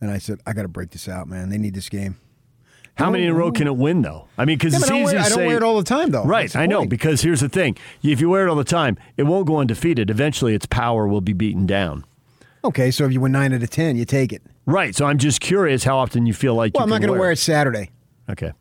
And 0.00 0.10
I 0.10 0.16
said, 0.16 0.40
I 0.46 0.54
got 0.54 0.62
to 0.62 0.68
break 0.68 0.90
this 0.90 1.06
out, 1.06 1.28
man. 1.28 1.50
They 1.50 1.58
need 1.58 1.74
this 1.74 1.90
game. 1.90 2.16
How 2.96 3.10
many 3.10 3.24
in 3.24 3.30
a 3.30 3.34
row 3.34 3.46
oh. 3.46 3.52
can 3.52 3.66
it 3.66 3.76
win, 3.76 4.02
though? 4.02 4.26
I 4.36 4.44
mean, 4.44 4.58
because 4.58 4.74
Yeah, 4.74 4.80
it's 4.80 4.90
I 4.90 4.94
easy 4.96 5.04
wear- 5.04 5.12
to 5.14 5.18
I 5.20 5.28
don't 5.28 5.38
say. 5.38 5.46
wear 5.46 5.56
it 5.56 5.62
all 5.62 5.78
the 5.78 5.84
time, 5.84 6.10
though. 6.10 6.24
Right, 6.24 6.54
I 6.54 6.66
know. 6.66 6.78
point. 6.80 6.90
Because 6.90 7.22
here's 7.22 7.40
the 7.40 7.48
thing: 7.48 7.76
if 8.02 8.20
you 8.20 8.28
wear 8.28 8.46
it 8.46 8.50
all 8.50 8.56
the 8.56 8.64
time, 8.64 8.98
it 9.16 9.22
won't 9.24 9.46
go 9.46 9.58
undefeated. 9.58 10.10
Eventually, 10.10 10.54
its 10.54 10.66
power 10.66 11.06
will 11.08 11.20
be 11.22 11.32
beaten 11.32 11.66
down. 11.66 12.04
Okay, 12.64 12.90
so 12.90 13.04
if 13.06 13.12
you 13.12 13.20
win 13.20 13.32
nine 13.32 13.52
out 13.52 13.62
of 13.62 13.70
ten, 13.70 13.96
you 13.96 14.04
take 14.04 14.32
it. 14.32 14.42
Right. 14.66 14.94
So 14.94 15.06
I'm 15.06 15.18
just 15.18 15.40
curious 15.40 15.82
how 15.84 15.96
often 15.98 16.26
you 16.26 16.34
feel 16.34 16.54
like 16.54 16.74
Well, 16.74 16.84
I'm 16.84 16.90
not 16.90 17.00
going 17.00 17.08
to 17.08 17.12
wear 17.12 17.20
wear 17.22 17.30
it 17.32 17.38
Saturday, 17.38 17.90
Okay. 18.30 18.52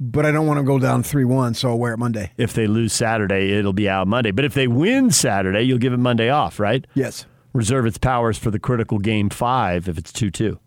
but 0.00 0.24
I 0.24 0.30
don't 0.30 0.46
want 0.46 0.58
to 0.58 0.64
go 0.64 0.78
down 0.78 1.02
three 1.02 1.24
one, 1.26 1.52
so 1.52 1.68
I'll 1.70 1.78
wear 1.78 1.92
it 1.92 1.98
Monday. 1.98 2.30
If 2.38 2.54
they 2.54 2.66
lose 2.66 2.92
Saturday, 2.94 3.50
it'll 3.52 3.74
be 3.74 3.88
out 3.90 4.06
Monday. 4.08 4.30
But 4.30 4.46
if 4.46 4.54
they 4.54 4.68
win 4.68 5.10
Saturday, 5.10 5.62
you'll 5.64 5.76
give 5.78 5.92
it 5.92 5.98
Monday 5.98 6.30
off, 6.30 6.58
right? 6.58 6.86
Yes. 6.94 7.26
Reserve 7.52 7.84
its 7.84 7.98
powers 7.98 8.38
for 8.38 8.50
the 8.50 8.58
critical 8.58 8.98
game 8.98 9.28
five 9.28 9.86
if 9.88 9.98
it's 9.98 10.12
2 10.12 10.30
2. 10.30 10.58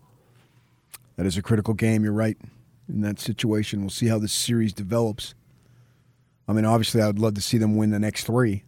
That 1.16 1.26
is 1.26 1.36
a 1.36 1.42
critical 1.42 1.74
game. 1.74 2.04
You're 2.04 2.12
right. 2.12 2.36
In 2.88 3.00
that 3.00 3.18
situation, 3.18 3.80
we'll 3.80 3.90
see 3.90 4.06
how 4.06 4.18
this 4.18 4.32
series 4.32 4.72
develops. 4.72 5.34
I 6.48 6.52
mean, 6.52 6.64
obviously, 6.64 7.02
I 7.02 7.06
would 7.08 7.18
love 7.18 7.34
to 7.34 7.40
see 7.40 7.58
them 7.58 7.76
win 7.76 7.90
the 7.90 7.98
next 7.98 8.24
three. 8.24 8.62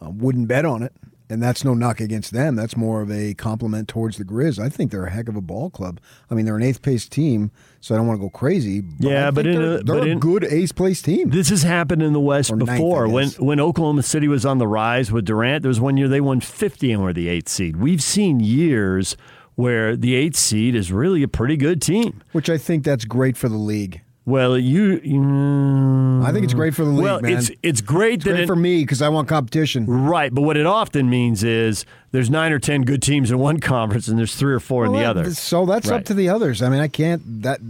I 0.00 0.08
wouldn't 0.08 0.48
bet 0.48 0.64
on 0.64 0.82
it, 0.82 0.94
And 1.28 1.42
that's 1.42 1.62
no 1.62 1.74
knock 1.74 2.00
against 2.00 2.32
them. 2.32 2.56
That's 2.56 2.74
more 2.76 3.02
of 3.02 3.10
a 3.10 3.34
compliment 3.34 3.86
towards 3.86 4.16
the 4.16 4.24
Grizz. 4.24 4.58
I 4.58 4.70
think 4.70 4.90
they're 4.90 5.04
a 5.04 5.10
heck 5.10 5.28
of 5.28 5.36
a 5.36 5.42
ball 5.42 5.68
club. 5.68 6.00
I 6.30 6.34
mean, 6.34 6.46
they're 6.46 6.56
an 6.56 6.62
eighth 6.62 6.80
place 6.80 7.06
team, 7.06 7.50
so 7.80 7.94
I 7.94 7.98
don't 7.98 8.06
want 8.06 8.18
to 8.18 8.22
go 8.24 8.30
crazy. 8.30 8.80
But 8.80 9.06
Yeah, 9.06 9.30
but 9.30 9.46
in 9.46 9.52
they're, 9.60 9.62
a, 9.74 9.82
they're 9.84 9.96
but 9.96 10.08
a 10.08 10.10
in, 10.10 10.18
good 10.18 10.42
eighth 10.44 10.74
place 10.74 11.02
team. 11.02 11.28
This 11.28 11.50
has 11.50 11.62
happened 11.62 12.02
in 12.02 12.14
the 12.14 12.18
West 12.20 12.50
Or 12.50 12.56
ninth, 12.56 12.70
before. 12.70 13.06
when 13.08 13.28
when 13.32 13.60
Oklahoma 13.60 14.02
City 14.02 14.26
was 14.26 14.46
on 14.46 14.56
the 14.56 14.66
rise 14.66 15.12
with 15.12 15.26
Durant, 15.26 15.62
there 15.62 15.68
was 15.68 15.78
one 15.80 15.98
year 15.98 16.08
they 16.08 16.22
won 16.22 16.40
50 16.40 16.90
and 16.92 17.02
were 17.02 17.12
the 17.12 17.28
eighth 17.28 17.50
seed. 17.50 17.76
We've 17.76 18.02
seen 18.02 18.40
years 18.40 19.16
where 19.60 19.96
the 19.96 20.14
eighth 20.14 20.36
seed 20.36 20.74
is 20.74 20.90
really 20.92 21.22
a 21.22 21.28
pretty 21.28 21.56
good 21.56 21.80
team. 21.82 22.22
Which 22.32 22.48
I 22.48 22.58
think 22.58 22.84
that's 22.84 23.04
great 23.04 23.36
for 23.36 23.48
the 23.48 23.56
league. 23.56 24.00
Well, 24.26 24.56
you, 24.58 25.00
you 25.02 26.22
I 26.22 26.30
think 26.30 26.44
it's 26.44 26.54
great 26.54 26.74
for 26.74 26.84
the 26.84 26.90
league, 26.90 27.02
well, 27.02 27.20
man. 27.20 27.32
it's 27.38 27.50
it's 27.62 27.80
great 27.80 28.16
It's 28.16 28.24
that 28.24 28.30
great 28.32 28.42
it, 28.44 28.46
for 28.46 28.54
me 28.54 28.82
because 28.82 29.02
I 29.02 29.08
want 29.08 29.28
competition. 29.28 29.86
right, 29.86 30.32
but 30.32 30.42
what 30.42 30.56
it 30.56 30.66
often 30.66 31.08
means 31.10 31.42
is 31.42 31.84
there's 32.12 32.30
nine 32.30 32.52
or 32.52 32.58
ten 32.58 32.82
good 32.82 33.02
teams 33.02 33.30
in 33.30 33.38
one 33.38 33.58
conference 33.74 34.08
and 34.08 34.18
there's 34.18 34.34
three 34.36 34.52
or 34.52 34.60
four 34.60 34.84
in 34.84 34.92
the 34.92 34.98
Well, 34.98 35.10
other. 35.10 35.30
So 35.34 35.64
that's 35.66 35.88
Right. 35.88 35.96
up 36.00 36.04
to 36.06 36.14
the 36.14 36.28
others. 36.28 36.62
I 36.62 36.68
mean, 36.68 36.80
I 36.80 36.86
can't 36.88 37.42
that 37.42 37.60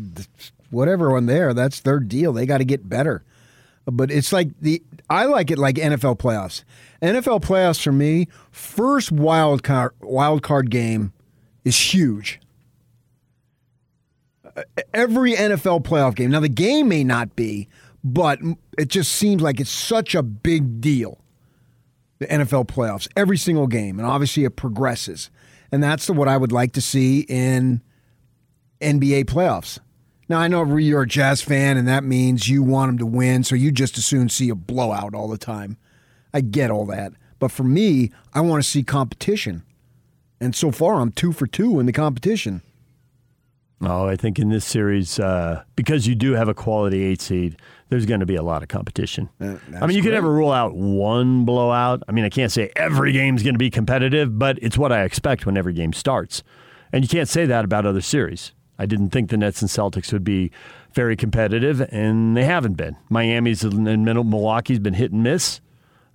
whatever 0.70 1.17
on 1.17 1.27
there. 1.27 1.55
That's 1.55 1.81
their 1.81 2.01
deal. 2.01 2.33
They 2.33 2.47
got 2.47 2.59
to 2.59 2.65
get 2.65 2.89
better. 2.89 3.23
But 3.86 4.10
it's 4.10 4.33
like 4.33 4.49
the 4.60 4.83
I 5.09 5.25
like 5.25 5.51
it 5.51 5.59
like 5.59 5.77
NFL 5.77 6.19
playoffs. 6.19 6.65
NFL 7.01 7.41
playoffs 7.43 7.83
for 7.83 7.93
me, 7.93 8.28
first 8.51 9.10
wild 9.10 9.62
card 9.62 9.93
wild 10.01 10.43
card 10.43 10.70
game 10.70 11.12
is 11.65 11.79
huge. 11.95 12.41
Every 14.93 15.35
NFL 15.35 15.85
playoff 15.85 16.15
game. 16.15 16.31
Now 16.31 16.41
the 16.41 16.49
game 16.49 16.89
may 16.89 17.05
not 17.05 17.37
be, 17.37 17.69
but 18.03 18.41
it 18.77 18.89
just 18.89 19.13
seems 19.13 19.43
like 19.43 19.61
it's 19.61 19.71
such 19.71 20.15
a 20.15 20.23
big 20.23 20.81
deal 20.81 21.21
the 22.21 22.27
NFL 22.27 22.67
playoffs, 22.67 23.09
every 23.17 23.39
single 23.39 23.67
game, 23.67 23.99
and 23.99 24.07
obviously 24.07 24.45
it 24.45 24.55
progresses. 24.55 25.31
And 25.73 25.83
that's 25.83 26.07
the, 26.07 26.13
what 26.13 26.29
I 26.29 26.37
would 26.37 26.53
like 26.53 26.73
to 26.73 26.81
see 26.81 27.21
in 27.21 27.81
NBA 28.81 29.25
playoffs. 29.25 29.79
Now, 30.29 30.39
I 30.39 30.47
know 30.47 30.65
you're 30.77 31.03
a 31.03 31.09
Jazz 31.09 31.43
fan, 31.43 31.77
and 31.77 31.89
that 31.89 32.05
means 32.05 32.49
you 32.49 32.63
want 32.63 32.91
them 32.91 32.99
to 32.99 33.07
win, 33.07 33.43
so 33.43 33.57
you 33.57 33.73
just 33.73 33.99
as 33.99 34.05
soon 34.05 34.29
see 34.29 34.49
a 34.49 34.55
blowout 34.55 35.15
all 35.15 35.29
the 35.29 35.39
time. 35.39 35.77
I 36.33 36.43
get 36.43 36.71
all 36.71 36.85
that. 36.87 37.13
But 37.39 37.51
for 37.51 37.65
me, 37.65 38.13
I 38.35 38.43
want 38.43 38.63
to 38.63 38.69
see 38.69 38.83
competition. 38.83 39.65
And 40.41 40.55
so 40.55 40.70
far, 40.70 40.94
I'm 41.01 41.12
two 41.12 41.33
for 41.33 41.47
two 41.47 41.78
in 41.81 41.86
the 41.86 41.93
competition. 41.93 42.62
Oh, 43.83 44.07
I 44.07 44.17
think 44.17 44.39
in 44.39 44.51
this 44.51 44.65
series, 44.67 45.19
uh, 45.19 45.62
because 45.75 46.07
you 46.07 46.15
do 46.15 46.33
have 46.33 46.49
a 46.49 46.55
quality 46.55 47.02
eight 47.02 47.23
seed, 47.23 47.57
there's 47.89 48.05
going 48.05 48.20
to 48.20 48.27
be 48.27 48.36
a 48.36 48.43
lot 48.43 48.62
of 48.62 48.69
competition. 48.69 49.31
I 49.41 49.86
mean, 49.86 49.97
you 49.97 50.02
can 50.02 50.12
never 50.12 50.31
rule 50.31 50.52
out 50.52 50.75
one 50.75 51.47
blowout. 51.47 52.02
I 52.07 52.12
mean, 52.12 52.25
I 52.27 52.28
can't 52.28 52.52
say 52.52 52.70
every 52.77 53.12
game's 53.12 53.43
going 53.43 53.55
to 53.55 53.59
be 53.59 53.70
competitive, 53.70 54.39
but 54.39 54.59
it's 54.60 54.77
what 54.77 54.93
I 54.93 55.05
expect 55.05 55.47
when 55.47 55.57
every 55.57 55.73
game 55.73 55.94
starts. 55.94 56.43
And 56.93 57.02
you 57.02 57.09
can't 57.09 57.28
say 57.28 57.47
that 57.47 57.65
about 57.65 57.86
other 57.86 58.02
series. 58.02 58.52
I 58.78 58.85
didn't 58.85 59.10
think 59.10 59.31
the 59.31 59.36
Nets 59.39 59.62
and 59.62 59.70
Celtics 59.70 60.12
would 60.12 60.25
be 60.25 60.51
very 60.93 61.17
competitive, 61.17 61.81
and 61.93 62.36
they 62.36 62.44
haven't 62.44 62.75
been. 62.75 62.97
Miami's 63.09 63.62
and 63.65 64.05
Milwaukee's 64.05 64.78
been 64.78 64.94
hit 64.94 65.12
and 65.12 65.23
miss. 65.23 65.60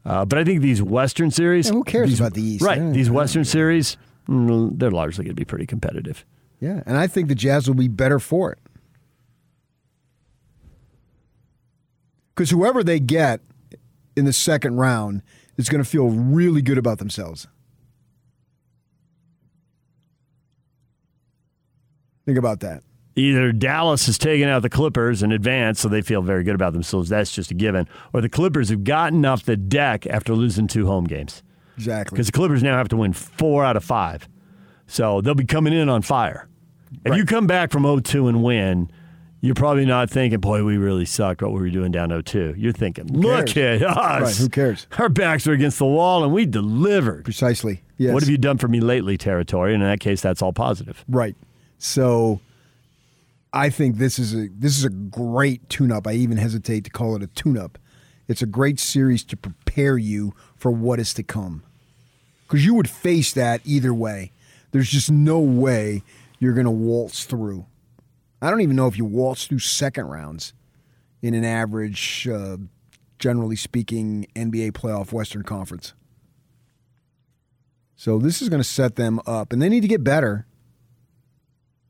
Uh, 0.05 0.23
but 0.23 0.37
I 0.37 0.43
think 0.43 0.61
these 0.61 0.83
Western 0.83 1.31
series. 1.31 1.67
Yeah, 1.67 1.73
who 1.73 1.83
cares 1.83 2.09
these- 2.09 2.19
about 2.19 2.33
the 2.35 2.43
East? 2.43 2.63
Right. 2.63 2.93
These. 2.93 3.09
Western 3.09 3.43
series, 3.45 3.97
Mm, 4.27 4.79
they're 4.79 4.91
largely 4.91 5.23
going 5.23 5.35
to 5.35 5.39
be 5.39 5.45
pretty 5.45 5.65
competitive. 5.65 6.25
Yeah, 6.59 6.81
and 6.85 6.97
I 6.97 7.07
think 7.07 7.27
the 7.27 7.35
Jazz 7.35 7.67
will 7.67 7.75
be 7.75 7.87
better 7.87 8.19
for 8.19 8.51
it. 8.51 8.59
Because 12.33 12.49
whoever 12.49 12.83
they 12.83 12.99
get 12.99 13.41
in 14.15 14.25
the 14.25 14.33
second 14.33 14.77
round 14.77 15.21
is 15.57 15.69
going 15.69 15.83
to 15.83 15.89
feel 15.89 16.09
really 16.09 16.61
good 16.61 16.77
about 16.77 16.97
themselves. 16.99 17.47
Think 22.25 22.37
about 22.37 22.59
that. 22.61 22.83
either 23.15 23.51
Dallas 23.51 24.07
has 24.07 24.17
taken 24.17 24.49
out 24.49 24.61
the 24.63 24.69
Clippers 24.69 25.21
in 25.23 25.31
advance, 25.31 25.79
so 25.79 25.87
they 25.87 26.01
feel 26.01 26.21
very 26.21 26.43
good 26.43 26.55
about 26.55 26.73
themselves. 26.73 27.07
That's 27.09 27.31
just 27.31 27.51
a 27.51 27.53
given. 27.53 27.87
Or 28.13 28.19
the 28.21 28.29
Clippers 28.29 28.69
have 28.69 28.83
gotten 28.83 29.23
off 29.25 29.43
the 29.43 29.55
deck 29.55 30.05
after 30.07 30.33
losing 30.33 30.67
two 30.67 30.87
home 30.87 31.05
games. 31.05 31.43
Exactly. 31.77 32.15
Because 32.15 32.27
the 32.27 32.31
Clippers 32.31 32.63
now 32.63 32.77
have 32.77 32.89
to 32.89 32.97
win 32.97 33.13
four 33.13 33.63
out 33.63 33.77
of 33.77 33.83
five. 33.83 34.27
So 34.87 35.21
they'll 35.21 35.35
be 35.35 35.45
coming 35.45 35.73
in 35.73 35.89
on 35.89 36.01
fire. 36.01 36.47
If 37.03 37.15
you 37.15 37.25
come 37.25 37.47
back 37.47 37.71
from 37.71 37.83
0 37.83 37.99
2 37.99 38.27
and 38.27 38.43
win, 38.43 38.89
you're 39.41 39.55
probably 39.55 39.85
not 39.85 40.09
thinking, 40.09 40.39
boy, 40.39 40.63
we 40.63 40.77
really 40.77 41.05
sucked 41.05 41.41
what 41.41 41.51
we 41.51 41.59
were 41.59 41.69
doing 41.69 41.91
down 41.91 42.09
0 42.09 42.21
2. 42.21 42.55
You're 42.57 42.71
thinking, 42.71 43.07
look 43.07 43.57
at 43.57 43.81
us. 43.81 44.21
Right, 44.21 44.35
who 44.35 44.49
cares? 44.49 44.87
Our 44.97 45.09
backs 45.09 45.45
are 45.47 45.53
against 45.53 45.77
the 45.77 45.85
wall 45.85 46.23
and 46.23 46.33
we 46.33 46.45
delivered. 46.45 47.25
Precisely. 47.25 47.81
Yes. 47.97 48.13
What 48.13 48.23
have 48.23 48.29
you 48.29 48.37
done 48.37 48.57
for 48.57 48.67
me 48.67 48.79
lately, 48.79 49.17
territory? 49.17 49.73
And 49.73 49.83
in 49.83 49.89
that 49.89 49.99
case, 49.99 50.21
that's 50.21 50.41
all 50.41 50.53
positive. 50.53 51.03
Right. 51.07 51.35
So 51.77 52.39
I 53.53 53.69
think 53.69 53.97
this 53.97 54.19
is 54.19 54.33
a 54.33 54.49
this 54.49 54.77
is 54.77 54.83
a 54.83 54.89
great 54.89 55.69
tune-up. 55.69 56.07
I 56.07 56.13
even 56.13 56.37
hesitate 56.37 56.83
to 56.85 56.89
call 56.89 57.15
it 57.15 57.23
a 57.23 57.27
tune-up. 57.27 57.77
It's 58.27 58.41
a 58.41 58.47
great 58.47 58.79
series 58.79 59.23
to 59.25 59.37
prepare 59.37 59.97
you 59.97 60.33
for 60.65 60.71
what 60.71 60.99
is 60.99 61.13
to 61.13 61.21
come. 61.21 61.61
Because 62.47 62.65
you 62.65 62.73
would 62.73 62.89
face 62.89 63.33
that 63.33 63.61
either 63.65 63.93
way. 63.93 64.31
There's 64.71 64.89
just 64.89 65.11
no 65.11 65.39
way 65.39 66.01
you're 66.39 66.55
going 66.55 66.65
to 66.65 66.71
waltz 66.71 67.25
through. 67.25 67.67
I 68.41 68.49
don't 68.49 68.61
even 68.61 68.75
know 68.75 68.87
if 68.87 68.97
you 68.97 69.05
waltz 69.05 69.45
through 69.45 69.59
second 69.59 70.07
rounds 70.07 70.53
in 71.21 71.35
an 71.35 71.45
average, 71.45 72.27
uh, 72.27 72.57
generally 73.19 73.55
speaking, 73.55 74.25
NBA 74.35 74.71
playoff 74.71 75.11
Western 75.11 75.43
Conference. 75.43 75.93
So 77.95 78.17
this 78.17 78.41
is 78.41 78.49
going 78.49 78.63
to 78.63 78.67
set 78.67 78.95
them 78.95 79.21
up, 79.27 79.53
and 79.53 79.61
they 79.61 79.69
need 79.69 79.81
to 79.81 79.87
get 79.87 80.03
better 80.03 80.47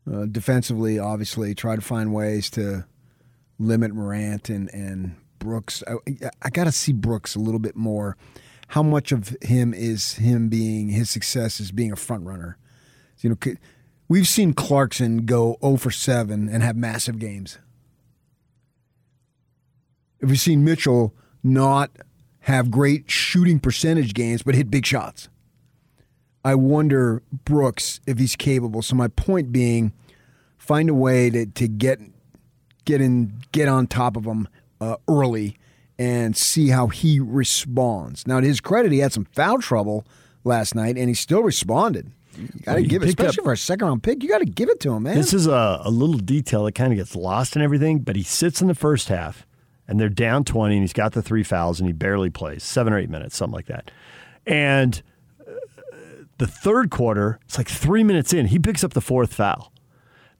uh, 0.05 0.25
defensively. 0.25 0.99
Obviously, 0.99 1.55
try 1.55 1.77
to 1.77 1.81
find 1.81 2.13
ways 2.13 2.49
to 2.49 2.83
limit 3.57 3.93
Morant 3.93 4.49
and 4.49 4.69
and 4.73 5.15
Brooks. 5.39 5.81
I, 5.87 5.95
I 6.41 6.49
got 6.49 6.65
to 6.65 6.73
see 6.73 6.91
Brooks 6.91 7.35
a 7.35 7.39
little 7.39 7.61
bit 7.61 7.77
more. 7.77 8.17
How 8.67 8.83
much 8.83 9.11
of 9.11 9.35
him 9.41 9.73
is 9.73 10.13
him 10.13 10.49
being 10.49 10.89
his 10.89 11.09
success 11.09 11.59
is 11.59 11.71
being 11.71 11.91
a 11.91 11.95
front 11.95 12.25
runner? 12.25 12.57
You 13.19 13.29
know, 13.29 13.53
we've 14.07 14.27
seen 14.27 14.53
Clarkson 14.53 15.25
go 15.25 15.57
0 15.61 15.77
for 15.77 15.91
7 15.91 16.49
and 16.49 16.63
have 16.63 16.75
massive 16.75 17.19
games. 17.19 17.57
We've 20.21 20.39
seen 20.39 20.63
Mitchell 20.63 21.13
not 21.43 21.91
have 22.41 22.71
great 22.71 23.09
shooting 23.09 23.59
percentage 23.59 24.13
games, 24.13 24.43
but 24.43 24.55
hit 24.55 24.69
big 24.69 24.85
shots. 24.85 25.29
I 26.43 26.55
wonder 26.55 27.23
Brooks 27.31 27.99
if 28.05 28.19
he's 28.19 28.35
capable. 28.35 28.81
So 28.81 28.95
my 28.95 29.07
point 29.07 29.51
being, 29.51 29.93
find 30.57 30.89
a 30.89 30.93
way 30.93 31.29
to, 31.31 31.45
to 31.47 31.67
get 31.67 31.99
get 32.85 33.01
in 33.01 33.41
get 33.51 33.67
on 33.67 33.87
top 33.87 34.15
of 34.15 34.25
him 34.25 34.47
uh, 34.79 34.97
early 35.07 35.57
and 35.98 36.35
see 36.35 36.69
how 36.69 36.88
he 36.88 37.19
responds. 37.19 38.27
Now 38.27 38.40
to 38.41 38.48
his 38.48 38.59
credit, 38.61 38.91
he 38.91 38.99
had 38.99 39.14
some 39.14 39.25
foul 39.25 39.59
trouble 39.59 40.06
last 40.43 40.75
night, 40.75 40.98
and 40.98 41.07
he 41.09 41.15
still 41.15 41.41
responded. 41.43 42.11
You 42.38 42.48
got 42.64 42.74
to 42.75 42.82
Well, 42.82 42.90
give 42.90 43.01
it, 43.03 43.06
pick 43.06 43.19
up- 43.22 43.27
especially 43.27 43.43
for 43.45 43.53
a 43.53 43.57
second 43.57 43.88
round 43.88 44.03
pick. 44.03 44.22
You 44.22 44.27
got 44.30 44.40
to 44.40 44.45
give 44.45 44.67
it 44.69 44.80
to 44.82 44.93
him, 44.93 45.03
man. 45.03 45.15
This 45.15 45.33
is 45.33 45.48
a, 45.48 45.82
a 45.83 45.90
little 45.90 46.17
detail 46.17 46.65
that 46.65 46.74
kind 46.75 46.91
of 46.91 46.98
gets 46.98 47.15
lost 47.15 47.56
in 47.56 47.61
everything, 47.61 47.99
but 47.99 48.15
he 48.17 48.24
sits 48.24 48.61
in 48.61 48.67
the 48.67 48.75
first 48.75 49.07
half 49.07 49.48
and 49.88 49.99
they're 49.99 50.09
down 50.09 50.43
20 50.43 50.75
and 50.75 50.83
he's 50.83 50.91
got 50.91 51.14
the 51.14 51.22
three 51.22 51.43
fouls 51.43 51.80
and 51.80 51.88
he 51.88 51.93
barely 51.93 52.30
plays 52.30 52.61
seven 52.64 52.91
or 52.91 52.98
eight 52.99 53.09
minutes, 53.09 53.38
something 53.38 53.53
like 53.56 53.67
that. 53.67 53.90
And 54.45 55.01
uh, 55.48 55.53
the 56.40 56.48
third 56.48 56.90
quarter, 56.91 57.40
it's 57.45 57.57
like 57.57 57.69
three 57.69 58.03
minutes 58.03 58.33
in, 58.33 58.48
he 58.48 58.59
picks 58.59 58.83
up 58.83 58.91
the 58.93 58.99
fourth 59.01 59.33
foul. 59.33 59.72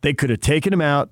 They 0.02 0.14
could 0.14 0.30
have 0.30 0.42
taken 0.42 0.74
him 0.74 0.82
out, 0.82 1.10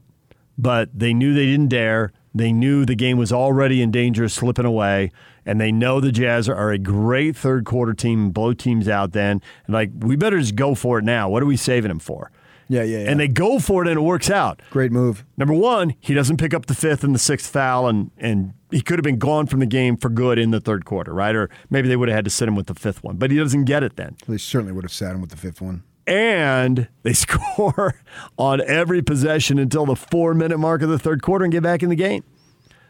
but 0.58 0.90
they 0.94 1.14
knew 1.14 1.34
they 1.34 1.46
didn't 1.46 1.70
dare. 1.70 2.12
They 2.36 2.52
knew 2.52 2.86
the 2.86 2.96
game 2.96 3.18
was 3.18 3.32
already 3.32 3.82
in 3.82 3.92
danger 3.92 4.24
of 4.24 4.32
slipping 4.32 4.66
away, 4.66 5.12
and 5.46 5.62
they 5.62 5.72
know 5.72 6.00
the 6.00 6.12
Jazz 6.12 6.50
are 6.50 6.72
a 6.72 6.80
great 6.80 7.36
third 7.36 7.66
quarter 7.66 7.94
team, 7.94 8.32
blow 8.32 8.54
teams 8.54 8.88
out 8.88 9.12
then. 9.12 9.42
And 9.66 9.74
like, 9.74 9.92
we 9.96 10.16
better 10.16 10.40
just 10.40 10.56
go 10.56 10.74
for 10.74 11.00
it 11.00 11.04
now. 11.04 11.30
What 11.30 11.44
are 11.44 11.48
we 11.48 11.58
saving 11.58 11.92
him 11.92 12.00
for? 12.00 12.32
yeah, 12.70 12.84
yeah, 12.84 13.00
yeah. 13.04 13.12
And 13.12 13.20
they 13.20 13.28
go 13.28 13.60
for 13.60 13.84
it 13.84 13.88
and 13.88 13.98
it 13.98 14.02
works 14.02 14.30
out. 14.30 14.62
Great 14.72 14.92
move. 14.92 15.26
Number 15.38 15.54
one, 15.54 15.94
he 16.00 16.14
doesn't 16.14 16.38
pick 16.38 16.54
up 16.54 16.66
the 16.66 16.74
fifth 16.74 17.04
and 17.04 17.14
the 17.14 17.20
sixth 17.20 17.52
foul, 17.52 17.88
and, 17.88 18.12
and 18.18 18.54
he 18.72 18.82
could 18.82 18.98
have 18.98 19.04
been 19.04 19.20
gone 19.20 19.46
from 19.46 19.60
the 19.60 19.66
game 19.66 19.98
for 19.98 20.10
good 20.10 20.40
in 20.40 20.52
the 20.52 20.60
third 20.60 20.86
quarter, 20.86 21.14
right? 21.14 21.36
Or 21.36 21.50
maybe 21.70 21.88
they 21.88 21.96
would 21.96 22.10
have 22.10 22.16
had 22.16 22.26
to 22.26 22.32
sit 22.32 22.48
him 22.48 22.56
with 22.56 22.68
the 22.68 22.76
fifth 22.76 23.04
one, 23.04 23.18
but 23.18 23.32
he 23.32 23.38
doesn't 23.38 23.66
get 23.66 23.84
it 23.84 23.96
then. 23.96 24.16
They 24.28 24.38
certainly 24.38 24.74
would 24.74 24.84
have 24.84 24.94
sat 24.94 25.14
him 25.14 25.22
with 25.22 25.30
the 25.30 25.38
fifth 25.38 25.62
one. 25.62 25.84
And 26.06 26.88
they 27.04 27.14
score 27.14 27.96
on 28.38 28.62
every 28.62 29.02
possession 29.02 29.60
until 29.60 29.86
the 29.86 29.96
four 29.96 30.34
minute 30.34 30.58
mark 30.58 30.82
of 30.82 30.90
the 30.90 31.00
third 31.00 31.22
quarter 31.22 31.46
and 31.46 31.52
get 31.52 31.64
back 31.64 31.84
in 31.84 31.90
the 31.90 31.96
game. 31.96 32.24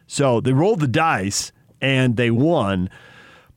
So 0.08 0.42
they 0.42 0.54
rolled 0.54 0.80
the 0.80 0.88
dice 0.88 1.52
and 1.82 2.18
they 2.18 2.32
won. 2.32 2.90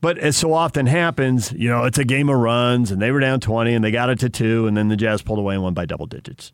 But 0.01 0.18
as 0.18 0.36
so 0.36 0.52
often 0.52 0.86
happens, 0.86 1.52
you 1.52 1.68
know, 1.68 1.85
it's 1.85 1.99
a 1.99 2.05
game 2.05 2.28
of 2.28 2.39
runs 2.39 2.91
and 2.91 3.01
they 3.01 3.10
were 3.10 3.20
down 3.20 3.41
20 3.41 3.75
and 3.75 3.85
they 3.85 3.91
got 3.91 4.10
it 4.10 4.18
to 4.20 4.28
two 4.28 4.67
and 4.67 4.76
then 4.76 4.89
the 4.89 4.97
Jazz 4.97 5.23
pulled 5.23 5.39
away 5.39 5.55
and 5.55 5.62
won 5.62 5.75
by 5.75 5.86
double 5.86 6.07
digits. 6.07 6.52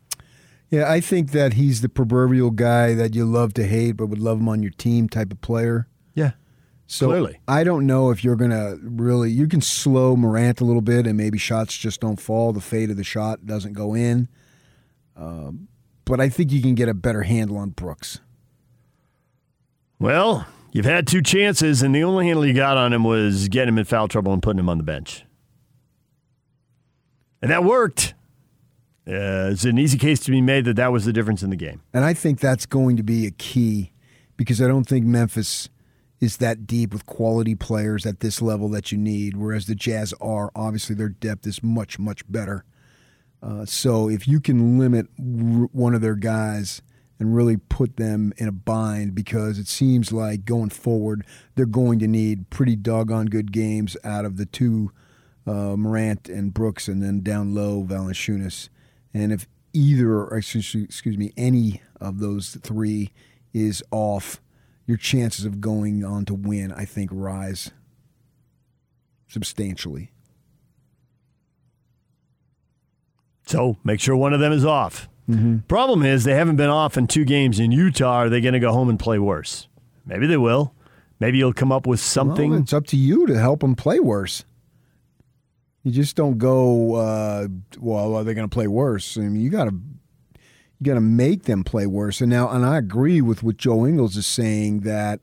Yeah, 0.70 0.90
I 0.90 1.00
think 1.00 1.32
that 1.32 1.52
he's 1.54 1.82
the 1.82 1.90
proverbial 1.90 2.50
guy 2.50 2.94
that 2.94 3.14
you 3.14 3.26
love 3.26 3.52
to 3.54 3.66
hate, 3.66 3.92
but 3.92 4.06
would 4.06 4.20
love 4.20 4.38
him 4.38 4.48
on 4.48 4.62
your 4.62 4.72
team 4.72 5.06
type 5.06 5.30
of 5.30 5.40
player. 5.42 5.86
Yeah. 6.14 6.30
So 6.92 7.08
Clearly. 7.08 7.40
I 7.48 7.64
don't 7.64 7.86
know 7.86 8.10
if 8.10 8.22
you're 8.22 8.36
gonna 8.36 8.76
really. 8.82 9.30
You 9.30 9.48
can 9.48 9.62
slow 9.62 10.14
Morant 10.14 10.60
a 10.60 10.64
little 10.66 10.82
bit, 10.82 11.06
and 11.06 11.16
maybe 11.16 11.38
shots 11.38 11.74
just 11.74 12.02
don't 12.02 12.20
fall. 12.20 12.52
The 12.52 12.60
fade 12.60 12.90
of 12.90 12.98
the 12.98 13.02
shot 13.02 13.46
doesn't 13.46 13.72
go 13.72 13.94
in. 13.94 14.28
Um, 15.16 15.68
but 16.04 16.20
I 16.20 16.28
think 16.28 16.52
you 16.52 16.60
can 16.60 16.74
get 16.74 16.90
a 16.90 16.94
better 16.94 17.22
handle 17.22 17.56
on 17.56 17.70
Brooks. 17.70 18.20
Well, 19.98 20.46
you've 20.72 20.84
had 20.84 21.06
two 21.06 21.22
chances, 21.22 21.80
and 21.80 21.94
the 21.94 22.04
only 22.04 22.26
handle 22.26 22.44
you 22.44 22.52
got 22.52 22.76
on 22.76 22.92
him 22.92 23.04
was 23.04 23.48
getting 23.48 23.68
him 23.68 23.78
in 23.78 23.86
foul 23.86 24.06
trouble 24.06 24.34
and 24.34 24.42
putting 24.42 24.58
him 24.58 24.68
on 24.68 24.76
the 24.76 24.84
bench. 24.84 25.24
And 27.40 27.50
that 27.50 27.64
worked. 27.64 28.12
Uh, 29.08 29.48
it's 29.50 29.64
an 29.64 29.78
easy 29.78 29.96
case 29.96 30.20
to 30.20 30.30
be 30.30 30.42
made 30.42 30.66
that 30.66 30.76
that 30.76 30.92
was 30.92 31.06
the 31.06 31.12
difference 31.14 31.42
in 31.42 31.48
the 31.48 31.56
game. 31.56 31.80
And 31.94 32.04
I 32.04 32.12
think 32.12 32.38
that's 32.38 32.66
going 32.66 32.98
to 32.98 33.02
be 33.02 33.26
a 33.26 33.30
key 33.30 33.92
because 34.36 34.60
I 34.60 34.68
don't 34.68 34.84
think 34.84 35.06
Memphis 35.06 35.70
is 36.22 36.36
that 36.36 36.68
deep 36.68 36.92
with 36.92 37.04
quality 37.04 37.56
players 37.56 38.06
at 38.06 38.20
this 38.20 38.40
level 38.40 38.68
that 38.68 38.92
you 38.92 38.96
need, 38.96 39.36
whereas 39.36 39.66
the 39.66 39.74
Jazz 39.74 40.14
are. 40.20 40.52
Obviously, 40.54 40.94
their 40.94 41.08
depth 41.08 41.44
is 41.48 41.64
much, 41.64 41.98
much 41.98 42.22
better. 42.30 42.64
Uh, 43.42 43.64
so 43.64 44.08
if 44.08 44.28
you 44.28 44.38
can 44.38 44.78
limit 44.78 45.08
r- 45.18 45.68
one 45.72 45.96
of 45.96 46.00
their 46.00 46.14
guys 46.14 46.80
and 47.18 47.34
really 47.34 47.56
put 47.56 47.96
them 47.96 48.32
in 48.36 48.46
a 48.46 48.52
bind, 48.52 49.16
because 49.16 49.58
it 49.58 49.66
seems 49.66 50.12
like 50.12 50.44
going 50.44 50.70
forward, 50.70 51.26
they're 51.56 51.66
going 51.66 51.98
to 51.98 52.06
need 52.06 52.50
pretty 52.50 52.76
doggone 52.76 53.26
good 53.26 53.50
games 53.50 53.96
out 54.04 54.24
of 54.24 54.36
the 54.36 54.46
two, 54.46 54.92
uh, 55.44 55.76
Morant 55.76 56.28
and 56.28 56.54
Brooks, 56.54 56.86
and 56.86 57.02
then 57.02 57.22
down 57.22 57.52
low, 57.52 57.82
Valanciunas. 57.82 58.68
And 59.12 59.32
if 59.32 59.48
either, 59.72 60.28
excuse 60.28 60.72
excuse 60.76 61.18
me, 61.18 61.32
any 61.36 61.82
of 62.00 62.20
those 62.20 62.50
three 62.62 63.10
is 63.52 63.82
off, 63.90 64.40
your 64.86 64.96
chances 64.96 65.44
of 65.44 65.60
going 65.60 66.04
on 66.04 66.24
to 66.26 66.34
win, 66.34 66.72
I 66.72 66.84
think, 66.84 67.10
rise 67.12 67.70
substantially. 69.28 70.10
So 73.46 73.76
make 73.84 74.00
sure 74.00 74.16
one 74.16 74.32
of 74.32 74.40
them 74.40 74.52
is 74.52 74.64
off. 74.64 75.08
Problem 75.66 76.02
is, 76.02 76.24
they 76.24 76.34
haven't 76.34 76.56
been 76.56 76.68
off 76.68 76.98
in 76.98 77.06
two 77.06 77.24
games 77.24 77.58
in 77.58 77.72
Utah. 77.72 78.16
Are 78.16 78.28
they 78.28 78.42
going 78.42 78.52
to 78.52 78.60
go 78.60 78.72
home 78.72 78.90
and 78.90 78.98
play 78.98 79.18
worse? 79.18 79.66
Maybe 80.04 80.26
they 80.26 80.36
will. 80.36 80.74
Maybe 81.20 81.38
you'll 81.38 81.54
come 81.54 81.72
up 81.72 81.86
with 81.86 82.00
something. 82.00 82.50
Well, 82.50 82.60
it's 82.60 82.72
up 82.72 82.86
to 82.88 82.96
you 82.96 83.26
to 83.28 83.38
help 83.38 83.60
them 83.60 83.74
play 83.74 83.98
worse. 83.98 84.44
You 85.84 85.92
just 85.92 86.16
don't 86.16 86.36
go. 86.36 86.96
Uh, 86.96 87.48
well, 87.78 88.14
are 88.16 88.24
they 88.24 88.34
going 88.34 88.48
to 88.48 88.52
play 88.52 88.66
worse? 88.66 89.16
I 89.16 89.20
mean, 89.22 89.40
you 89.40 89.48
got 89.48 89.66
to 89.66 89.74
got 90.82 90.94
to 90.94 91.00
make 91.00 91.44
them 91.44 91.64
play 91.64 91.86
worse. 91.86 92.20
And 92.20 92.30
now, 92.30 92.48
and 92.48 92.64
I 92.64 92.78
agree 92.78 93.20
with 93.20 93.42
what 93.42 93.56
Joe 93.56 93.86
Ingles 93.86 94.16
is 94.16 94.26
saying 94.26 94.80
that 94.80 95.20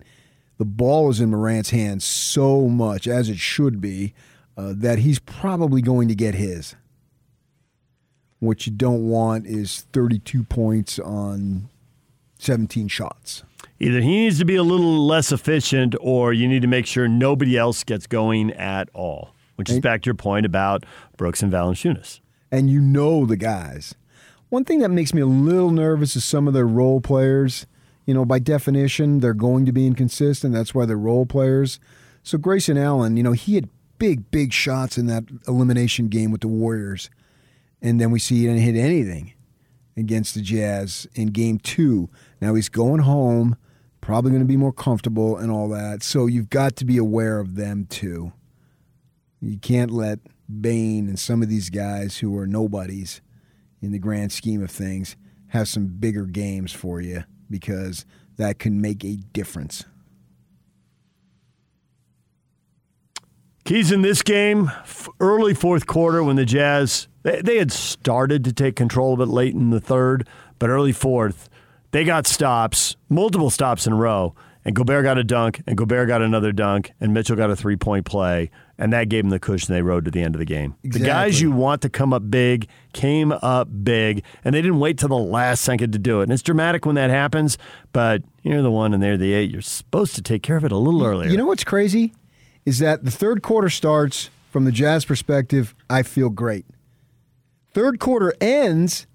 the 0.57 0.65
ball 0.65 1.09
is 1.09 1.19
in 1.19 1.29
Morant's 1.29 1.69
hands 1.69 2.03
so 2.03 2.67
much, 2.67 3.07
as 3.07 3.29
it 3.29 3.37
should 3.39 3.79
be, 3.79 4.13
uh, 4.57 4.73
that 4.75 4.99
he's 4.99 5.19
probably 5.19 5.81
going 5.81 6.07
to 6.07 6.15
get 6.15 6.35
his. 6.35 6.75
What 8.39 8.65
you 8.65 8.71
don't 8.73 9.07
want 9.07 9.45
is 9.47 9.85
32 9.93 10.43
points 10.43 10.99
on 10.99 11.69
17 12.39 12.87
shots. 12.87 13.43
Either 13.79 14.01
he 14.01 14.07
needs 14.21 14.39
to 14.39 14.45
be 14.45 14.55
a 14.55 14.63
little 14.63 15.05
less 15.05 15.31
efficient, 15.31 15.95
or 16.01 16.33
you 16.33 16.47
need 16.47 16.61
to 16.61 16.67
make 16.67 16.85
sure 16.85 17.07
nobody 17.07 17.57
else 17.57 17.83
gets 17.83 18.07
going 18.07 18.51
at 18.51 18.89
all. 18.93 19.33
Which 19.55 19.69
is 19.69 19.79
back 19.79 20.03
to 20.03 20.07
your 20.07 20.15
point 20.15 20.45
about 20.45 20.85
Brooks 21.17 21.43
and 21.43 21.51
Valanciunas. 21.51 22.21
and 22.51 22.69
you 22.69 22.79
know 22.79 23.25
the 23.25 23.35
guys. 23.35 23.93
One 24.49 24.65
thing 24.65 24.79
that 24.79 24.89
makes 24.89 25.13
me 25.13 25.21
a 25.21 25.27
little 25.27 25.69
nervous 25.69 26.15
is 26.15 26.25
some 26.25 26.47
of 26.47 26.53
their 26.53 26.67
role 26.67 27.01
players. 27.01 27.67
You 28.05 28.15
know, 28.15 28.25
by 28.25 28.39
definition, 28.39 29.19
they're 29.19 29.35
going 29.35 29.65
to 29.67 29.71
be 29.71 29.85
inconsistent. 29.85 30.53
That's 30.53 30.73
why 30.73 30.85
they're 30.85 30.97
role 30.97 31.27
players. 31.27 31.79
So 32.23 32.39
Grayson 32.39 32.77
Allen, 32.77 33.15
you 33.15 33.23
know, 33.23 33.33
he 33.33 33.55
had 33.55 33.69
big, 33.99 34.31
big 34.31 34.51
shots 34.51 34.97
in 34.97 35.05
that 35.05 35.25
elimination 35.47 36.07
game 36.07 36.31
with 36.31 36.41
the 36.41 36.47
Warriors. 36.47 37.11
And 37.81 38.01
then 38.01 38.09
we 38.09 38.17
see 38.17 38.39
he 38.39 38.47
didn't 38.47 38.61
hit 38.61 38.75
anything 38.75 39.33
against 39.95 40.33
the 40.33 40.41
Jazz 40.41 41.07
in 41.13 41.27
game 41.27 41.59
two. 41.59 42.09
Now 42.41 42.55
he's 42.55 42.69
going 42.69 43.01
home, 43.01 43.55
probably 44.01 44.31
going 44.31 44.41
to 44.41 44.47
be 44.47 44.57
more 44.57 44.73
comfortable 44.73 45.37
and 45.37 45.51
all 45.51 45.69
that. 45.69 46.01
So 46.01 46.25
you've 46.25 46.49
got 46.49 46.75
to 46.77 46.85
be 46.85 46.97
aware 46.97 47.39
of 47.39 47.55
them 47.55 47.85
too. 47.85 48.33
You 49.39 49.57
can't 49.57 49.91
let 49.91 50.19
Bane 50.61 51.07
and 51.07 51.19
some 51.19 51.43
of 51.43 51.49
these 51.49 51.69
guys 51.69 52.17
who 52.17 52.35
are 52.37 52.47
nobodies 52.47 53.21
in 53.81 53.91
the 53.91 53.99
grand 53.99 54.31
scheme 54.31 54.63
of 54.63 54.71
things 54.71 55.15
have 55.47 55.67
some 55.67 55.87
bigger 55.87 56.25
games 56.25 56.71
for 56.71 57.01
you 57.01 57.23
because 57.49 58.05
that 58.37 58.59
can 58.59 58.81
make 58.81 59.03
a 59.03 59.15
difference. 59.33 59.83
Keys 63.65 63.91
in 63.91 64.01
this 64.01 64.23
game, 64.23 64.71
early 65.19 65.53
fourth 65.53 65.85
quarter 65.85 66.23
when 66.23 66.35
the 66.35 66.45
Jazz, 66.45 67.07
they, 67.23 67.41
they 67.41 67.57
had 67.57 67.71
started 67.71 68.43
to 68.45 68.53
take 68.53 68.75
control 68.75 69.13
of 69.13 69.19
it 69.19 69.27
late 69.27 69.53
in 69.53 69.69
the 69.69 69.79
third, 69.79 70.27
but 70.57 70.69
early 70.69 70.91
fourth, 70.91 71.49
they 71.91 72.03
got 72.03 72.25
stops, 72.25 72.95
multiple 73.09 73.49
stops 73.49 73.85
in 73.85 73.93
a 73.93 73.95
row, 73.95 74.33
and 74.65 74.75
Gobert 74.75 75.03
got 75.03 75.17
a 75.17 75.23
dunk, 75.23 75.61
and 75.67 75.77
Gobert 75.77 76.07
got 76.07 76.21
another 76.21 76.51
dunk, 76.51 76.91
and 76.99 77.13
Mitchell 77.13 77.35
got 77.35 77.51
a 77.51 77.55
three 77.55 77.75
point 77.75 78.05
play, 78.05 78.49
and 78.79 78.93
that 78.93 79.09
gave 79.09 79.23
them 79.23 79.29
the 79.29 79.39
cushion 79.39 79.73
they 79.73 79.81
rode 79.81 80.05
to 80.05 80.11
the 80.11 80.23
end 80.23 80.33
of 80.33 80.39
the 80.39 80.45
game. 80.45 80.73
The 80.83 80.99
guys 80.99 81.41
you 81.41 81.51
want 81.51 81.81
to 81.81 81.89
come 81.89 82.13
up 82.13 82.31
big 82.31 82.67
came 82.93 83.33
up 83.33 83.67
big, 83.83 84.23
and 84.43 84.55
they 84.55 84.61
didn't 84.61 84.79
wait 84.79 84.97
till 84.97 85.09
the 85.09 85.17
last 85.17 85.61
second 85.61 85.91
to 85.91 85.99
do 85.99 86.21
it. 86.21 86.23
And 86.23 86.31
it's 86.31 86.41
dramatic 86.41 86.85
when 86.85 86.95
that 86.95 87.09
happens, 87.09 87.57
but 87.91 88.23
you're 88.41 88.61
the 88.61 88.71
one 88.71 88.93
and 88.93 89.03
they're 89.03 89.17
the 89.17 89.33
eight. 89.33 89.51
You're 89.51 89.61
supposed 89.61 90.15
to 90.15 90.21
take 90.21 90.41
care 90.41 90.55
of 90.55 90.63
it 90.63 90.71
a 90.71 90.77
little 90.77 91.05
earlier. 91.05 91.29
You 91.29 91.37
know 91.37 91.45
what's 91.45 91.65
crazy? 91.65 92.13
Is 92.65 92.79
that 92.79 93.03
the 93.03 93.11
third 93.11 93.43
quarter 93.43 93.69
starts 93.69 94.29
from 94.49 94.63
the 94.63 94.71
Jazz 94.71 95.03
perspective, 95.05 95.75
I 95.89 96.01
feel 96.01 96.29
great. 96.29 96.65
Third 97.73 97.99
quarter 97.99 98.33
ends 98.41 99.05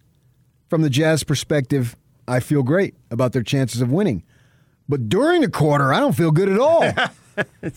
from 0.68 0.82
the 0.82 0.90
Jazz 0.90 1.24
perspective, 1.24 1.96
I 2.28 2.40
feel 2.40 2.62
great 2.62 2.94
about 3.10 3.32
their 3.32 3.42
chances 3.42 3.80
of 3.80 3.90
winning. 3.90 4.22
But 4.88 5.08
during 5.08 5.40
the 5.40 5.50
quarter, 5.50 5.92
I 5.92 6.00
don't 6.00 6.14
feel 6.14 6.30
good 6.30 6.50
at 6.50 6.58
all. 6.58 6.84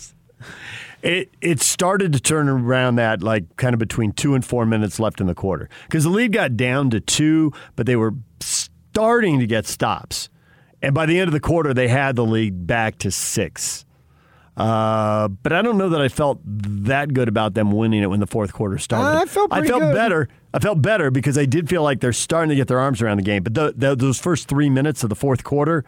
It 1.04 1.30
it 1.42 1.62
started 1.62 2.14
to 2.14 2.20
turn 2.20 2.50
around 2.50 2.96
that 2.96 3.22
like 3.22 3.56
kind 3.56 3.74
of 3.74 3.80
between 3.80 4.12
two 4.14 4.34
and 4.34 4.44
four 4.44 4.66
minutes 4.66 5.00
left 5.00 5.22
in 5.22 5.28
the 5.28 5.36
quarter 5.36 5.70
because 5.84 6.04
the 6.04 6.10
lead 6.10 6.32
got 6.34 6.58
down 6.58 6.90
to 6.90 7.00
two, 7.00 7.52
but 7.76 7.86
they 7.86 7.96
were 7.96 8.14
starting 8.40 9.40
to 9.40 9.46
get 9.46 9.68
stops, 9.68 10.30
and 10.82 10.96
by 10.96 11.06
the 11.06 11.20
end 11.20 11.28
of 11.28 11.34
the 11.34 11.40
quarter 11.40 11.74
they 11.74 11.88
had 11.88 12.16
the 12.16 12.26
lead 12.26 12.66
back 12.66 12.98
to 13.00 13.12
six. 13.12 13.86
Uh, 14.58 15.28
but 15.28 15.54
I 15.54 15.62
don't 15.62 15.78
know 15.78 15.90
that 15.90 16.02
I 16.02 16.08
felt 16.08 16.40
that 16.44 17.14
good 17.14 17.28
about 17.28 17.54
them 17.54 17.72
winning 17.72 18.02
it 18.02 18.08
when 18.08 18.20
the 18.20 18.26
fourth 18.26 18.54
quarter 18.54 18.80
started. 18.80 19.20
I 19.20 19.26
felt 19.26 19.54
I 19.54 19.64
felt 19.64 19.82
good. 19.82 19.94
better. 19.94 20.28
I 20.52 20.58
felt 20.58 20.82
better 20.82 21.12
because 21.12 21.38
I 21.38 21.46
did 21.46 21.70
feel 21.70 21.84
like 21.84 22.00
they're 22.00 22.12
starting 22.12 22.50
to 22.50 22.56
get 22.56 22.68
their 22.68 22.80
arms 22.80 23.00
around 23.00 23.18
the 23.18 23.24
game. 23.24 23.44
But 23.44 23.54
the, 23.54 23.74
the, 23.78 23.96
those 23.96 24.20
first 24.20 24.48
three 24.48 24.72
minutes 24.72 25.04
of 25.04 25.10
the 25.10 25.16
fourth 25.16 25.44
quarter, 25.44 25.86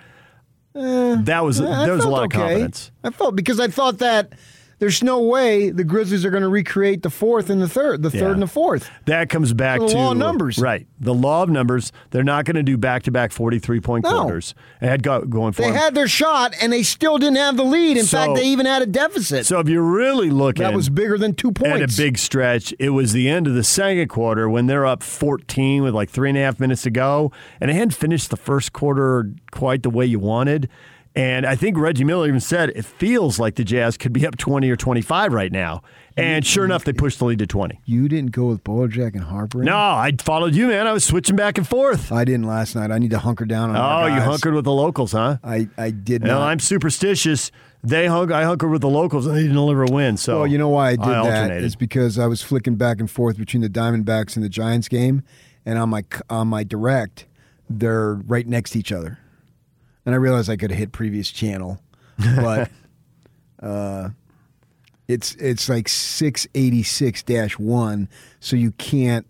that 0.75 1.43
was 1.43 1.59
Eh, 1.59 1.67
I 1.67 1.85
there 1.85 1.95
was 1.95 2.05
a 2.05 2.09
lot 2.09 2.25
okay. 2.25 2.37
of 2.37 2.41
confidence. 2.43 2.91
I 3.03 3.09
felt 3.09 3.35
because 3.35 3.59
I 3.59 3.69
thought 3.69 3.97
that 3.97 4.33
there's 4.79 5.03
no 5.03 5.19
way 5.21 5.69
the 5.69 5.83
Grizzlies 5.83 6.25
are 6.25 6.29
going 6.31 6.43
to 6.43 6.49
recreate 6.49 7.03
the 7.03 7.09
fourth 7.09 7.49
and 7.49 7.61
the 7.61 7.67
third, 7.69 8.01
the 8.01 8.09
Yeah. 8.09 8.19
third 8.21 8.33
and 8.33 8.41
the 8.41 8.47
fourth. 8.47 8.89
That 9.05 9.29
comes 9.29 9.53
back 9.53 9.79
The 9.79 9.87
to 9.87 9.95
law 9.95 10.11
of 10.11 10.17
numbers. 10.17 10.57
right? 10.57 10.87
The 10.99 11.13
law 11.13 11.43
of 11.43 11.49
numbers. 11.49 11.91
They're 12.11 12.23
not 12.23 12.45
going 12.45 12.55
to 12.55 12.63
do 12.63 12.77
back-to-back 12.77 13.31
forty-three 13.31 13.79
point 13.81 14.05
No. 14.05 14.21
quarters. 14.21 14.55
It 14.81 14.87
had 14.87 15.03
go, 15.03 15.21
going 15.21 15.51
for 15.53 15.61
They 15.61 15.67
them. 15.69 15.77
had 15.77 15.95
their 15.95 16.07
shot 16.07 16.53
and 16.61 16.71
they 16.73 16.83
still 16.83 17.17
didn't 17.17 17.37
have 17.37 17.57
the 17.57 17.63
lead. 17.63 17.97
In 17.97 18.05
So- 18.05 18.17
fact, 18.17 18.35
they 18.35 18.47
even 18.47 18.65
had 18.65 18.81
a 18.81 18.85
deficit. 18.85 19.45
so 19.45 19.59
if 19.59 19.67
you're 19.69 19.83
really 19.83 20.29
looking, 20.29 20.63
that 20.63 20.73
was 20.73 20.89
bigger 20.89 21.17
than 21.17 21.33
two 21.35 21.51
points. 21.51 21.81
at 21.81 21.93
a 21.93 21.97
big 21.97 22.17
stretch. 22.17 22.73
It 22.79 22.89
was 22.89 23.13
the 23.13 23.29
end 23.29 23.47
of 23.47 23.53
the 23.55 23.63
second 23.63 24.07
quarter 24.09 24.49
when 24.49 24.67
they're 24.67 24.85
up 24.85 25.03
14 25.03 25.83
with 25.83 25.93
like 25.93 26.09
three 26.09 26.29
and 26.29 26.37
a 26.37 26.41
half 26.41 26.59
minutes 26.59 26.83
to 26.83 26.89
go, 26.89 27.31
and 27.59 27.69
they 27.69 27.73
hadn't 27.73 27.93
finished 27.93 28.29
the 28.29 28.37
first 28.37 28.73
quarter 28.73 29.29
quite 29.51 29.83
the 29.83 29.89
way 29.89 30.05
you 30.05 30.19
wanted. 30.19 30.69
And 31.15 31.45
I 31.45 31.55
think 31.55 31.77
Reggie 31.77 32.03
Miller 32.03 32.27
even 32.27 32.39
said 32.39 32.69
it 32.69 32.85
feels 32.85 33.39
like 33.39 33.55
the 33.55 33.63
Jazz 33.63 33.97
could 33.97 34.13
be 34.13 34.25
up 34.27 34.37
20 34.37 34.69
or 34.69 34.75
25 34.75 35.33
right 35.33 35.51
now. 35.51 35.81
And 36.15 36.45
sure 36.45 36.65
enough, 36.65 36.83
they 36.83 36.93
pushed 36.93 37.19
the 37.19 37.25
lead 37.25 37.39
to 37.39 37.47
20. 37.47 37.79
You 37.85 38.07
didn't 38.09 38.31
go 38.31 38.45
with 38.47 38.63
Bojack 38.63 39.13
and 39.15 39.23
Harpring? 39.23 39.65
No, 39.65 39.75
I 39.77 40.11
followed 40.19 40.53
you, 40.53 40.67
man. 40.67 40.85
I 40.85 40.91
was 40.93 41.03
switching 41.03 41.35
back 41.35 41.57
and 41.57 41.67
forth. 41.67 42.11
I 42.11 42.25
didn't 42.25 42.45
last 42.45 42.75
night. 42.75 42.91
I 42.91 42.99
need 42.99 43.11
to 43.11 43.19
hunker 43.19 43.45
down 43.45 43.69
on 43.69 43.75
Oh, 43.77 44.13
you 44.13 44.21
hunkered 44.21 44.53
with 44.53 44.65
the 44.65 44.71
locals, 44.73 45.13
huh? 45.13 45.37
I, 45.43 45.67
I 45.77 45.91
did 45.91 46.21
No, 46.23 46.39
not. 46.39 46.47
I'm 46.49 46.59
superstitious. 46.59 47.51
They 47.83 48.07
hunk, 48.07 48.31
I 48.31 48.43
hunkered 48.43 48.69
with 48.69 48.81
the 48.81 48.89
locals, 48.89 49.25
and 49.25 49.35
they 49.35 49.41
didn't 49.41 49.55
deliver 49.55 49.83
a 49.83 49.91
win. 49.91 50.17
So 50.17 50.39
well, 50.39 50.47
you 50.47 50.57
know 50.57 50.67
why 50.67 50.89
I 50.89 50.95
did 50.97 51.05
that 51.05 51.17
alternated. 51.25 51.63
is 51.63 51.77
because 51.77 52.19
I 52.19 52.27
was 52.27 52.41
flicking 52.41 52.75
back 52.75 52.99
and 52.99 53.09
forth 53.09 53.37
between 53.37 53.61
the 53.61 53.69
Diamondbacks 53.69 54.35
and 54.35 54.43
the 54.43 54.49
Giants 54.49 54.89
game, 54.89 55.23
and 55.65 55.79
on 55.79 55.87
my 55.87 56.03
on 56.29 56.49
my 56.49 56.65
direct, 56.65 57.25
they're 57.69 58.15
right 58.15 58.45
next 58.45 58.71
to 58.71 58.79
each 58.79 58.91
other, 58.91 59.17
and 60.05 60.15
I 60.15 60.17
realized 60.17 60.49
I 60.49 60.57
could 60.57 60.71
have 60.71 60.79
hit 60.79 60.91
previous 60.91 61.29
channel, 61.31 61.79
but 62.17 62.69
uh, 63.63 64.09
it's 65.07 65.35
it's 65.35 65.69
like 65.69 65.87
six 65.87 66.47
eighty 66.55 66.83
six 66.83 67.23
dash 67.23 67.57
one, 67.57 68.09
so 68.39 68.55
you 68.55 68.71
can't. 68.71 69.27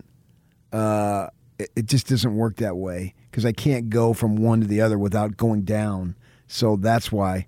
Uh, 0.72 1.28
it, 1.58 1.70
it 1.76 1.86
just 1.86 2.08
doesn't 2.08 2.36
work 2.36 2.56
that 2.56 2.76
way 2.76 3.14
because 3.30 3.44
I 3.44 3.52
can't 3.52 3.90
go 3.90 4.12
from 4.12 4.36
one 4.36 4.60
to 4.60 4.66
the 4.66 4.80
other 4.80 4.98
without 4.98 5.36
going 5.36 5.62
down. 5.62 6.16
So 6.46 6.76
that's 6.76 7.12
why. 7.12 7.46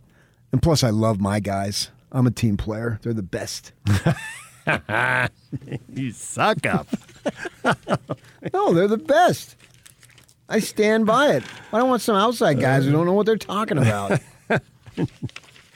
And 0.52 0.62
plus, 0.62 0.84
I 0.84 0.90
love 0.90 1.20
my 1.20 1.40
guys. 1.40 1.90
I'm 2.12 2.26
a 2.26 2.30
team 2.30 2.56
player. 2.56 3.00
They're 3.02 3.12
the 3.12 3.22
best. 3.22 3.72
you 5.92 6.12
suck 6.12 6.66
up. 6.66 6.86
no, 8.52 8.74
they're 8.74 8.86
the 8.86 8.98
best. 8.98 9.56
I 10.48 10.58
stand 10.58 11.06
by 11.06 11.32
it. 11.32 11.44
I 11.72 11.78
don't 11.78 11.88
want 11.88 12.02
some 12.02 12.16
outside 12.16 12.60
guys 12.60 12.84
who 12.84 12.90
uh. 12.90 12.92
don't 12.92 13.06
know 13.06 13.12
what 13.14 13.26
they're 13.26 13.36
talking 13.36 13.78
about. 13.78 14.20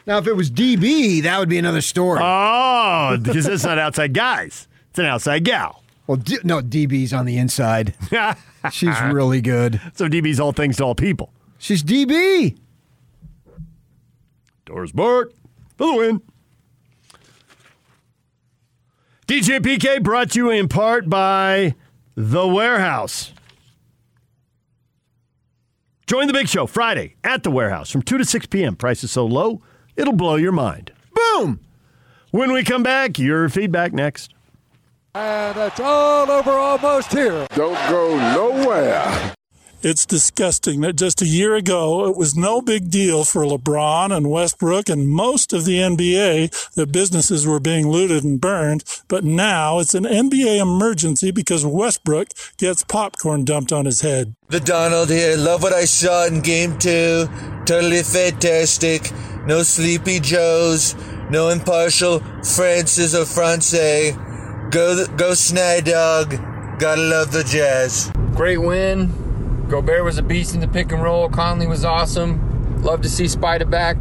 now, 0.06 0.18
if 0.18 0.26
it 0.26 0.34
was 0.34 0.50
DB, 0.50 1.22
that 1.22 1.38
would 1.38 1.48
be 1.48 1.58
another 1.58 1.80
story. 1.80 2.20
Oh, 2.22 3.16
because 3.22 3.46
it's 3.46 3.64
not 3.64 3.78
outside 3.78 4.12
guys. 4.12 4.68
It's 4.90 4.98
an 4.98 5.06
outside 5.06 5.44
gal. 5.44 5.82
Well, 6.06 6.16
D- 6.16 6.38
no, 6.44 6.60
DB's 6.60 7.12
on 7.12 7.26
the 7.26 7.38
inside. 7.38 7.94
She's 8.72 9.00
really 9.02 9.40
good. 9.40 9.80
So 9.94 10.08
DB's 10.08 10.40
all 10.40 10.52
things 10.52 10.76
to 10.76 10.84
all 10.84 10.94
people. 10.94 11.32
She's 11.58 11.82
DB. 11.82 12.58
Doris 14.64 14.92
Burke 14.92 15.32
for 15.76 15.86
the 15.86 15.94
win. 15.94 16.22
DJ 19.26 19.58
PK 19.60 20.02
brought 20.02 20.30
to 20.32 20.38
you 20.38 20.50
in 20.50 20.68
part 20.68 21.08
by 21.08 21.74
The 22.14 22.46
Warehouse. 22.46 23.32
Join 26.06 26.28
the 26.28 26.32
big 26.32 26.46
show 26.46 26.66
Friday 26.66 27.16
at 27.24 27.42
The 27.42 27.50
Warehouse 27.50 27.90
from 27.90 28.02
2 28.02 28.18
to 28.18 28.24
6 28.24 28.46
p.m. 28.46 28.76
Price 28.76 29.02
is 29.02 29.10
so 29.10 29.26
low, 29.26 29.60
it'll 29.96 30.12
blow 30.12 30.36
your 30.36 30.52
mind. 30.52 30.92
Boom! 31.12 31.58
When 32.30 32.52
we 32.52 32.62
come 32.62 32.84
back, 32.84 33.18
your 33.18 33.48
feedback 33.48 33.92
next. 33.92 34.32
And 35.16 35.58
it's 35.58 35.80
all 35.80 36.30
over 36.30 36.52
almost 36.52 37.10
here. 37.10 37.48
Don't 37.56 37.90
go 37.90 38.16
nowhere. 38.34 39.35
It's 39.88 40.04
disgusting 40.04 40.80
that 40.80 40.96
just 40.96 41.22
a 41.22 41.26
year 41.26 41.54
ago 41.54 42.08
it 42.08 42.16
was 42.16 42.34
no 42.34 42.60
big 42.60 42.90
deal 42.90 43.22
for 43.22 43.44
LeBron 43.44 44.10
and 44.10 44.28
Westbrook 44.28 44.88
and 44.88 45.08
most 45.08 45.52
of 45.52 45.64
the 45.64 45.78
NBA 45.78 46.72
that 46.74 46.90
businesses 46.90 47.46
were 47.46 47.60
being 47.60 47.86
looted 47.86 48.24
and 48.24 48.40
burned, 48.40 48.82
but 49.06 49.22
now 49.22 49.78
it's 49.78 49.94
an 49.94 50.02
NBA 50.02 50.60
emergency 50.60 51.30
because 51.30 51.64
Westbrook 51.64 52.30
gets 52.56 52.82
popcorn 52.82 53.44
dumped 53.44 53.70
on 53.70 53.84
his 53.84 54.00
head. 54.00 54.34
The 54.48 54.58
Donald 54.58 55.08
here. 55.08 55.36
Love 55.36 55.62
what 55.62 55.72
I 55.72 55.84
saw 55.84 56.26
in 56.26 56.40
game 56.40 56.76
two. 56.80 57.28
Totally 57.64 58.02
fantastic. 58.02 59.12
No 59.46 59.62
sleepy 59.62 60.18
Joes. 60.18 60.96
No 61.30 61.50
impartial 61.50 62.18
Francis 62.42 63.14
or 63.14 63.24
France. 63.24 63.72
Go, 63.72 65.06
go 65.16 65.34
Snide 65.34 65.84
Dog. 65.84 66.30
Gotta 66.80 67.02
love 67.02 67.30
the 67.30 67.44
Jazz. 67.44 68.10
Great 68.34 68.58
win. 68.58 69.25
Gobert 69.68 70.04
was 70.04 70.16
a 70.16 70.22
beast 70.22 70.54
in 70.54 70.60
the 70.60 70.68
pick 70.68 70.92
and 70.92 71.02
roll. 71.02 71.28
Conley 71.28 71.66
was 71.66 71.84
awesome. 71.84 72.82
Love 72.82 73.00
to 73.02 73.08
see 73.08 73.26
Spider 73.26 73.64
back. 73.64 73.96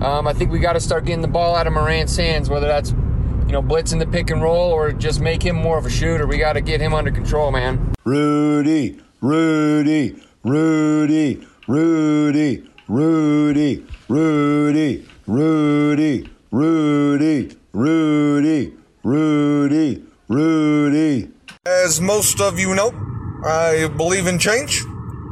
Um, 0.00 0.26
I 0.26 0.32
think 0.32 0.50
we 0.50 0.58
got 0.58 0.72
to 0.72 0.80
start 0.80 1.04
getting 1.04 1.22
the 1.22 1.28
ball 1.28 1.54
out 1.54 1.68
of 1.68 1.72
Morant's 1.72 2.16
hands, 2.16 2.50
whether 2.50 2.66
that's 2.66 2.90
you 2.90 3.52
know 3.52 3.62
blitzing 3.62 4.00
the 4.00 4.06
pick 4.06 4.30
and 4.30 4.42
roll 4.42 4.72
or 4.72 4.92
just 4.92 5.20
make 5.20 5.42
him 5.42 5.54
more 5.54 5.78
of 5.78 5.86
a 5.86 5.90
shooter. 5.90 6.26
We 6.26 6.36
got 6.36 6.54
to 6.54 6.60
get 6.60 6.80
him 6.80 6.94
under 6.94 7.12
control, 7.12 7.52
man. 7.52 7.94
Rudy, 8.04 9.00
Rudy, 9.20 10.20
Rudy, 10.42 11.46
Rudy, 11.68 12.68
Rudy, 12.88 13.84
Rudy, 14.08 15.06
Rudy, 15.26 16.30
Rudy, 16.50 17.56
Rudy, 17.72 18.72
Rudy, 19.04 20.02
Rudy. 20.28 21.28
As 21.66 22.00
most 22.00 22.40
of 22.40 22.58
you 22.58 22.74
know, 22.74 23.17
I 23.44 23.88
believe 23.96 24.26
in 24.26 24.38
change. 24.38 24.82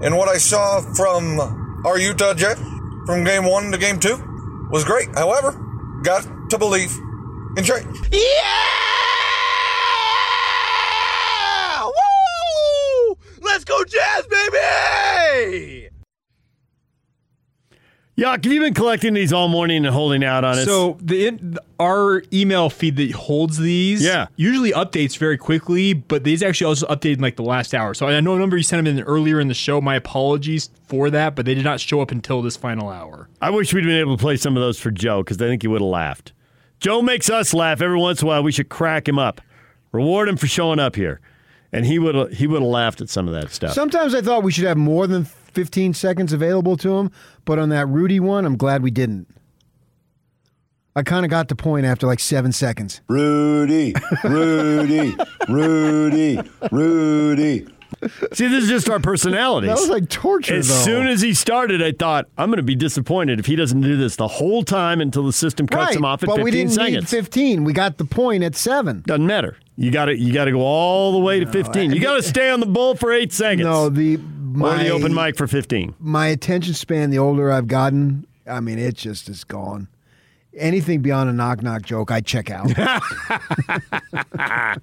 And 0.02 0.16
what 0.16 0.28
I 0.28 0.38
saw 0.38 0.80
from 0.94 1.40
our 1.84 1.98
Utah 1.98 2.34
Jazz 2.34 2.58
from 3.06 3.24
game 3.24 3.44
one 3.44 3.72
to 3.72 3.78
game 3.78 3.98
two 3.98 4.68
was 4.70 4.84
great. 4.84 5.08
However, 5.14 5.52
got 6.02 6.26
to 6.50 6.58
believe 6.58 6.92
in 7.56 7.64
change. 7.64 7.86
Yeah! 8.12 8.20
Woo! 11.86 13.16
Let's 13.40 13.64
go, 13.64 13.84
Jazz, 13.84 14.26
baby! 14.26 15.95
Yuck, 18.16 18.44
have 18.44 18.52
you 18.52 18.60
been 18.60 18.72
collecting 18.72 19.12
these 19.12 19.30
all 19.30 19.46
morning 19.46 19.84
and 19.84 19.94
holding 19.94 20.24
out 20.24 20.42
on 20.42 20.58
it? 20.58 20.64
So 20.64 20.96
the 21.02 21.26
in, 21.26 21.58
our 21.78 22.22
email 22.32 22.70
feed 22.70 22.96
that 22.96 23.10
holds 23.12 23.58
these, 23.58 24.02
Yeah. 24.02 24.28
usually 24.36 24.72
updates 24.72 25.18
very 25.18 25.36
quickly, 25.36 25.92
but 25.92 26.24
these 26.24 26.42
actually 26.42 26.68
also 26.68 26.86
updated 26.86 27.16
in 27.16 27.20
like 27.20 27.36
the 27.36 27.42
last 27.42 27.74
hour. 27.74 27.92
So 27.92 28.06
I 28.06 28.18
know 28.20 28.34
a 28.34 28.38
number 28.38 28.56
you 28.56 28.62
sent 28.62 28.86
them 28.86 28.96
in 28.96 29.04
earlier 29.04 29.38
in 29.38 29.48
the 29.48 29.54
show. 29.54 29.82
My 29.82 29.96
apologies 29.96 30.70
for 30.88 31.10
that, 31.10 31.34
but 31.34 31.44
they 31.44 31.52
did 31.54 31.64
not 31.64 31.78
show 31.78 32.00
up 32.00 32.10
until 32.10 32.40
this 32.40 32.56
final 32.56 32.88
hour. 32.88 33.28
I 33.42 33.50
wish 33.50 33.74
we'd 33.74 33.84
been 33.84 33.98
able 34.00 34.16
to 34.16 34.20
play 34.20 34.38
some 34.38 34.56
of 34.56 34.62
those 34.62 34.78
for 34.80 34.90
Joe 34.90 35.22
because 35.22 35.36
I 35.42 35.46
think 35.46 35.60
he 35.60 35.68
would 35.68 35.82
have 35.82 35.88
laughed. 35.90 36.32
Joe 36.80 37.02
makes 37.02 37.28
us 37.28 37.52
laugh 37.52 37.82
every 37.82 37.98
once 37.98 38.22
in 38.22 38.28
a 38.28 38.28
while. 38.28 38.42
We 38.42 38.52
should 38.52 38.70
crack 38.70 39.06
him 39.06 39.18
up, 39.18 39.42
reward 39.92 40.30
him 40.30 40.38
for 40.38 40.46
showing 40.46 40.78
up 40.78 40.96
here, 40.96 41.20
and 41.70 41.84
he 41.84 41.98
would 41.98 42.32
he 42.32 42.46
would 42.46 42.62
have 42.62 42.70
laughed 42.70 43.02
at 43.02 43.10
some 43.10 43.28
of 43.28 43.34
that 43.34 43.50
stuff. 43.50 43.74
Sometimes 43.74 44.14
I 44.14 44.22
thought 44.22 44.42
we 44.42 44.52
should 44.52 44.64
have 44.64 44.78
more 44.78 45.06
than 45.06 45.26
15 45.56 45.94
seconds 45.94 46.34
available 46.34 46.76
to 46.76 46.98
him, 46.98 47.10
but 47.46 47.58
on 47.58 47.70
that 47.70 47.86
Rudy 47.88 48.20
one, 48.20 48.44
I'm 48.44 48.58
glad 48.58 48.82
we 48.82 48.90
didn't. 48.90 49.26
I 50.94 51.02
kind 51.02 51.24
of 51.24 51.30
got 51.30 51.48
the 51.48 51.56
point 51.56 51.86
after 51.86 52.06
like 52.06 52.20
seven 52.20 52.52
seconds. 52.52 53.00
Rudy, 53.08 53.94
Rudy, 54.22 55.16
Rudy, 55.48 56.38
Rudy. 56.70 57.66
See, 58.34 58.48
this 58.48 58.64
is 58.64 58.68
just 58.68 58.90
our 58.90 59.00
personalities. 59.00 59.68
That 59.70 59.78
was 59.78 59.88
like 59.88 60.10
torture, 60.10 60.56
As 60.56 60.68
though. 60.68 60.74
soon 60.74 61.06
as 61.06 61.22
he 61.22 61.32
started, 61.32 61.82
I 61.82 61.92
thought 61.92 62.26
I'm 62.36 62.50
going 62.50 62.58
to 62.58 62.62
be 62.62 62.74
disappointed 62.74 63.40
if 63.40 63.46
he 63.46 63.56
doesn't 63.56 63.80
do 63.80 63.96
this 63.96 64.16
the 64.16 64.28
whole 64.28 64.62
time 64.62 65.00
until 65.00 65.22
the 65.24 65.32
system 65.32 65.66
cuts 65.66 65.86
right, 65.88 65.96
him 65.96 66.04
off 66.04 66.22
at 66.22 66.26
but 66.26 66.36
15 66.36 66.44
we 66.44 66.50
didn't 66.50 66.72
seconds. 66.72 66.94
need 67.12 67.18
15. 67.18 67.64
We 67.64 67.72
got 67.72 67.96
the 67.96 68.04
point 68.04 68.44
at 68.44 68.54
seven. 68.54 69.02
Doesn't 69.06 69.26
matter. 69.26 69.56
You 69.76 69.90
got 69.90 70.06
to 70.06 70.16
you 70.16 70.32
got 70.32 70.46
to 70.46 70.52
go 70.52 70.60
all 70.60 71.12
the 71.12 71.18
way 71.18 71.40
to 71.40 71.46
15. 71.46 71.92
You 71.92 72.00
got 72.00 72.16
to 72.16 72.22
stay 72.22 72.50
on 72.50 72.60
the 72.60 72.66
bull 72.66 72.96
for 72.96 73.12
eight 73.12 73.32
seconds. 73.32 73.64
No, 73.64 73.88
the 73.88 74.16
or 74.54 74.58
my, 74.58 74.84
the 74.84 74.90
open 74.90 75.14
mic 75.14 75.36
for 75.36 75.46
15. 75.46 75.94
My 75.98 76.28
attention 76.28 76.74
span, 76.74 77.10
the 77.10 77.18
older 77.18 77.50
I've 77.50 77.68
gotten, 77.68 78.26
I 78.46 78.60
mean, 78.60 78.78
it 78.78 78.96
just 78.96 79.28
is 79.28 79.44
gone. 79.44 79.88
Anything 80.56 81.02
beyond 81.02 81.28
a 81.28 81.32
knock 81.32 81.62
knock 81.62 81.82
joke, 81.82 82.10
I 82.10 82.20
check 82.20 82.50
out. 82.50 82.68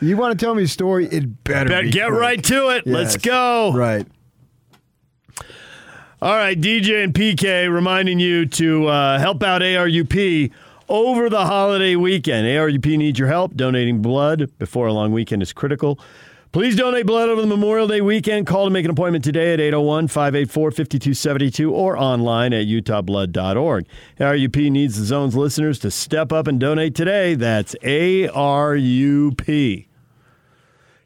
you 0.00 0.16
want 0.16 0.38
to 0.38 0.44
tell 0.44 0.54
me 0.54 0.64
a 0.64 0.68
story? 0.68 1.06
It 1.06 1.44
better 1.44 1.68
Bet- 1.68 1.84
be 1.84 1.90
get 1.90 2.08
quick. 2.08 2.20
right 2.20 2.44
to 2.44 2.68
it. 2.70 2.86
Let's 2.86 3.16
go. 3.16 3.72
Right. 3.72 4.06
All 6.22 6.34
right, 6.34 6.60
DJ 6.60 7.02
and 7.02 7.14
PK 7.14 7.72
reminding 7.72 8.20
you 8.20 8.44
to 8.46 8.86
uh, 8.88 9.18
help 9.18 9.42
out 9.42 9.62
ARUP 9.62 10.50
over 10.88 11.30
the 11.30 11.46
holiday 11.46 11.96
weekend. 11.96 12.46
ARUP 12.46 12.98
needs 12.98 13.18
your 13.18 13.28
help. 13.28 13.54
Donating 13.54 14.02
blood 14.02 14.50
before 14.58 14.86
a 14.86 14.92
long 14.92 15.12
weekend 15.12 15.40
is 15.40 15.52
critical. 15.54 15.98
Please 16.52 16.74
donate 16.74 17.06
blood 17.06 17.28
over 17.28 17.40
the 17.40 17.46
Memorial 17.46 17.86
Day 17.86 18.00
weekend. 18.00 18.44
Call 18.44 18.64
to 18.64 18.70
make 18.70 18.84
an 18.84 18.90
appointment 18.90 19.22
today 19.22 19.52
at 19.52 19.60
801 19.60 20.08
584 20.08 20.72
5272 20.72 21.72
or 21.72 21.96
online 21.96 22.52
at 22.52 22.66
utahblood.org. 22.66 23.86
ARUP 24.18 24.70
needs 24.72 24.98
the 24.98 25.04
zone's 25.04 25.36
listeners 25.36 25.78
to 25.78 25.92
step 25.92 26.32
up 26.32 26.48
and 26.48 26.58
donate 26.58 26.96
today. 26.96 27.36
That's 27.36 27.76
ARUP. 27.84 28.26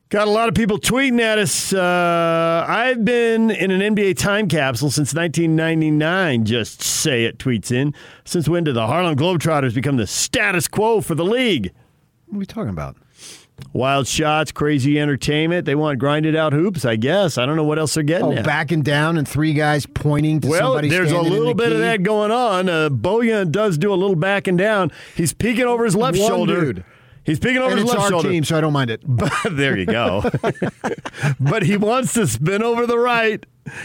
Got 0.09 0.29
a 0.29 0.31
lot 0.31 0.49
of 0.49 0.55
people 0.55 0.79
tweeting 0.79 1.21
at 1.21 1.39
us. 1.39 1.75
Uh, 1.75 2.65
I've 2.67 3.05
been 3.05 3.51
in 3.51 3.71
an 3.71 3.95
NBA 3.95 4.17
time 4.17 4.49
capsule 4.49 4.91
since 4.91 5.13
1999. 5.13 6.47
Just 6.47 6.81
say 6.81 7.27
it, 7.27 7.37
tweets 7.37 7.71
in. 7.71 7.93
Since 8.25 8.49
when 8.49 8.65
did 8.65 8.77
the 8.77 8.87
Harlem 8.87 9.15
Globetrotters 9.15 9.75
become 9.75 9.99
the 9.99 10.07
status 10.07 10.69
quo 10.69 11.03
for 11.03 11.15
the 11.15 11.25
league? 11.25 11.71
What 12.29 12.37
are 12.37 12.39
we 12.39 12.47
talking 12.47 12.71
about? 12.71 12.97
Wild 13.73 14.07
shots, 14.07 14.52
crazy 14.52 15.00
entertainment. 15.00 15.65
They 15.65 15.74
want 15.74 15.99
grinded 15.99 16.34
out 16.36 16.52
hoops, 16.52 16.84
I 16.84 16.97
guess. 16.97 17.39
I 17.39 17.47
don't 17.47 17.57
know 17.57 17.65
what 17.65 17.78
else 17.78 17.94
they're 17.94 18.02
getting 18.02 18.26
Oh, 18.26 18.33
at. 18.33 18.44
backing 18.44 18.83
down 18.83 19.16
and 19.16 19.26
three 19.26 19.52
guys 19.52 19.86
pointing 19.86 20.41
to 20.41 20.49
Well, 20.49 20.60
somebody 20.73 20.89
there's 20.89 21.10
a 21.12 21.20
little 21.20 21.49
the 21.49 21.55
bit 21.55 21.73
of 21.73 21.78
that 21.78 22.02
going 22.02 22.31
on. 22.31 22.68
Uh, 22.68 22.89
Bojan 22.89 23.50
does 23.50 23.76
do 23.78 23.92
a 23.92 23.97
little 23.97 24.16
backing 24.16 24.57
down. 24.57 24.92
He's 25.16 25.33
peeking 25.33 25.65
over 25.65 25.84
his 25.84 25.94
left 25.97 26.18
One 26.18 26.28
shoulder. 26.28 26.60
dude. 26.73 26.84
He's 27.24 27.39
peeking 27.39 27.58
over 27.58 27.70
And 27.70 27.81
his 27.81 27.84
it's 27.84 27.94
left 27.94 28.02
our 28.05 28.10
shoulder. 28.10 28.28
team, 28.28 28.44
so 28.44 28.58
I 28.58 28.60
don't 28.60 28.73
mind 28.73 28.91
it. 28.91 29.00
But 29.08 29.33
there 29.52 29.76
you 29.78 29.86
go. 29.86 30.23
but 31.41 31.62
he 31.62 31.76
wants 31.76 32.12
to 32.15 32.26
spin 32.26 32.62
over 32.62 32.86
the 32.86 32.99
right, 32.99 33.44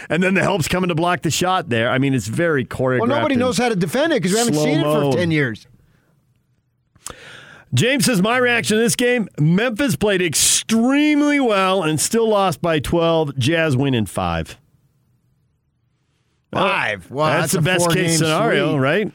and 0.10 0.22
then 0.22 0.34
the 0.34 0.42
help's 0.44 0.68
coming 0.68 0.90
to 0.90 0.96
block 0.96 1.22
the 1.22 1.32
shot 1.32 1.70
there. 1.70 1.90
I 1.90 1.98
mean, 2.00 2.14
it's 2.14 2.28
very 2.28 2.66
choreographed. 2.66 3.00
Well, 3.08 3.08
nobody 3.20 3.36
knows 3.38 3.58
how 3.58 3.70
to 3.70 3.76
defend 3.76 4.14
it 4.14 4.18
because 4.22 4.34
we 4.34 4.40
haven't 4.40 4.56
seen 4.56 4.80
it 4.80 4.84
for 4.84 5.14
10 5.14 5.32
years. 5.32 5.68
James 7.74 8.06
says, 8.06 8.22
My 8.22 8.38
reaction 8.38 8.78
to 8.78 8.84
this 8.84 8.96
game 8.96 9.28
Memphis 9.40 9.96
played 9.96 10.22
extremely 10.22 11.40
well 11.40 11.84
and 11.84 12.00
still 12.00 12.28
lost 12.30 12.62
by 12.62 12.80
12. 12.80 13.38
Jazz 13.38 13.76
win 13.78 13.94
in 13.94 14.06
five. 14.06 14.58
Five. 16.52 17.12
Wow, 17.12 17.28
that's, 17.30 17.52
that's 17.52 17.54
the 17.54 17.62
best 17.62 17.92
case 17.92 18.18
scenario, 18.18 18.72
sweep. 18.72 18.82
right? 18.82 19.12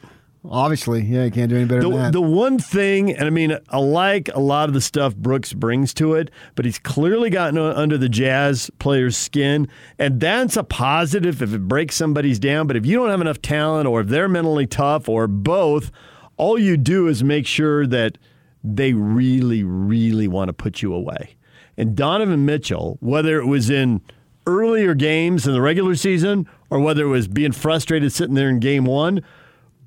Obviously, 0.47 1.01
yeah, 1.01 1.23
you 1.25 1.31
can't 1.31 1.49
do 1.49 1.55
any 1.57 1.65
better 1.65 1.81
The, 1.81 1.89
than 1.89 1.97
that. 1.97 2.13
the 2.13 2.21
one 2.21 2.59
thing, 2.59 3.11
and 3.11 3.25
I 3.25 3.29
mean, 3.31 3.57
I 3.69 3.77
like 3.79 4.29
a 4.33 4.39
lot 4.39 4.69
of 4.69 4.75
the 4.75 4.79
stuff 4.79 5.15
Brooks 5.15 5.53
brings 5.53 5.91
to 5.95 6.13
it, 6.13 6.29
but 6.53 6.65
he's 6.65 6.77
clearly 6.77 7.31
gotten 7.31 7.57
under 7.57 7.97
the 7.97 8.07
Jazz 8.07 8.69
player's 8.77 9.17
skin, 9.17 9.67
and 9.97 10.19
that's 10.19 10.55
a 10.55 10.63
positive 10.63 11.41
if 11.41 11.51
it 11.51 11.67
breaks 11.67 11.95
somebody's 11.95 12.37
down. 12.37 12.67
But 12.67 12.77
if 12.77 12.85
you 12.85 12.95
don't 12.97 13.09
have 13.09 13.21
enough 13.21 13.41
talent, 13.41 13.87
or 13.87 14.01
if 14.01 14.07
they're 14.07 14.29
mentally 14.29 14.67
tough, 14.67 15.09
or 15.09 15.27
both, 15.27 15.91
all 16.37 16.59
you 16.59 16.77
do 16.77 17.07
is 17.07 17.23
make 17.23 17.47
sure 17.47 17.87
that 17.87 18.17
they 18.65 18.93
really, 18.93 19.63
really 19.63 20.27
want 20.27 20.49
to 20.49 20.53
put 20.53 20.81
you 20.81 20.93
away. 20.93 21.35
And 21.77 21.95
Donovan 21.95 22.45
Mitchell, 22.45 22.97
whether 23.01 23.39
it 23.39 23.45
was 23.45 23.69
in 23.69 24.01
earlier 24.47 24.93
games 24.95 25.45
in 25.45 25.53
the 25.53 25.61
regular 25.61 25.95
season 25.95 26.47
or 26.69 26.79
whether 26.79 27.03
it 27.03 27.09
was 27.09 27.27
being 27.27 27.51
frustrated 27.51 28.11
sitting 28.11 28.35
there 28.35 28.49
in 28.49 28.59
game 28.59 28.85
one, 28.85 29.21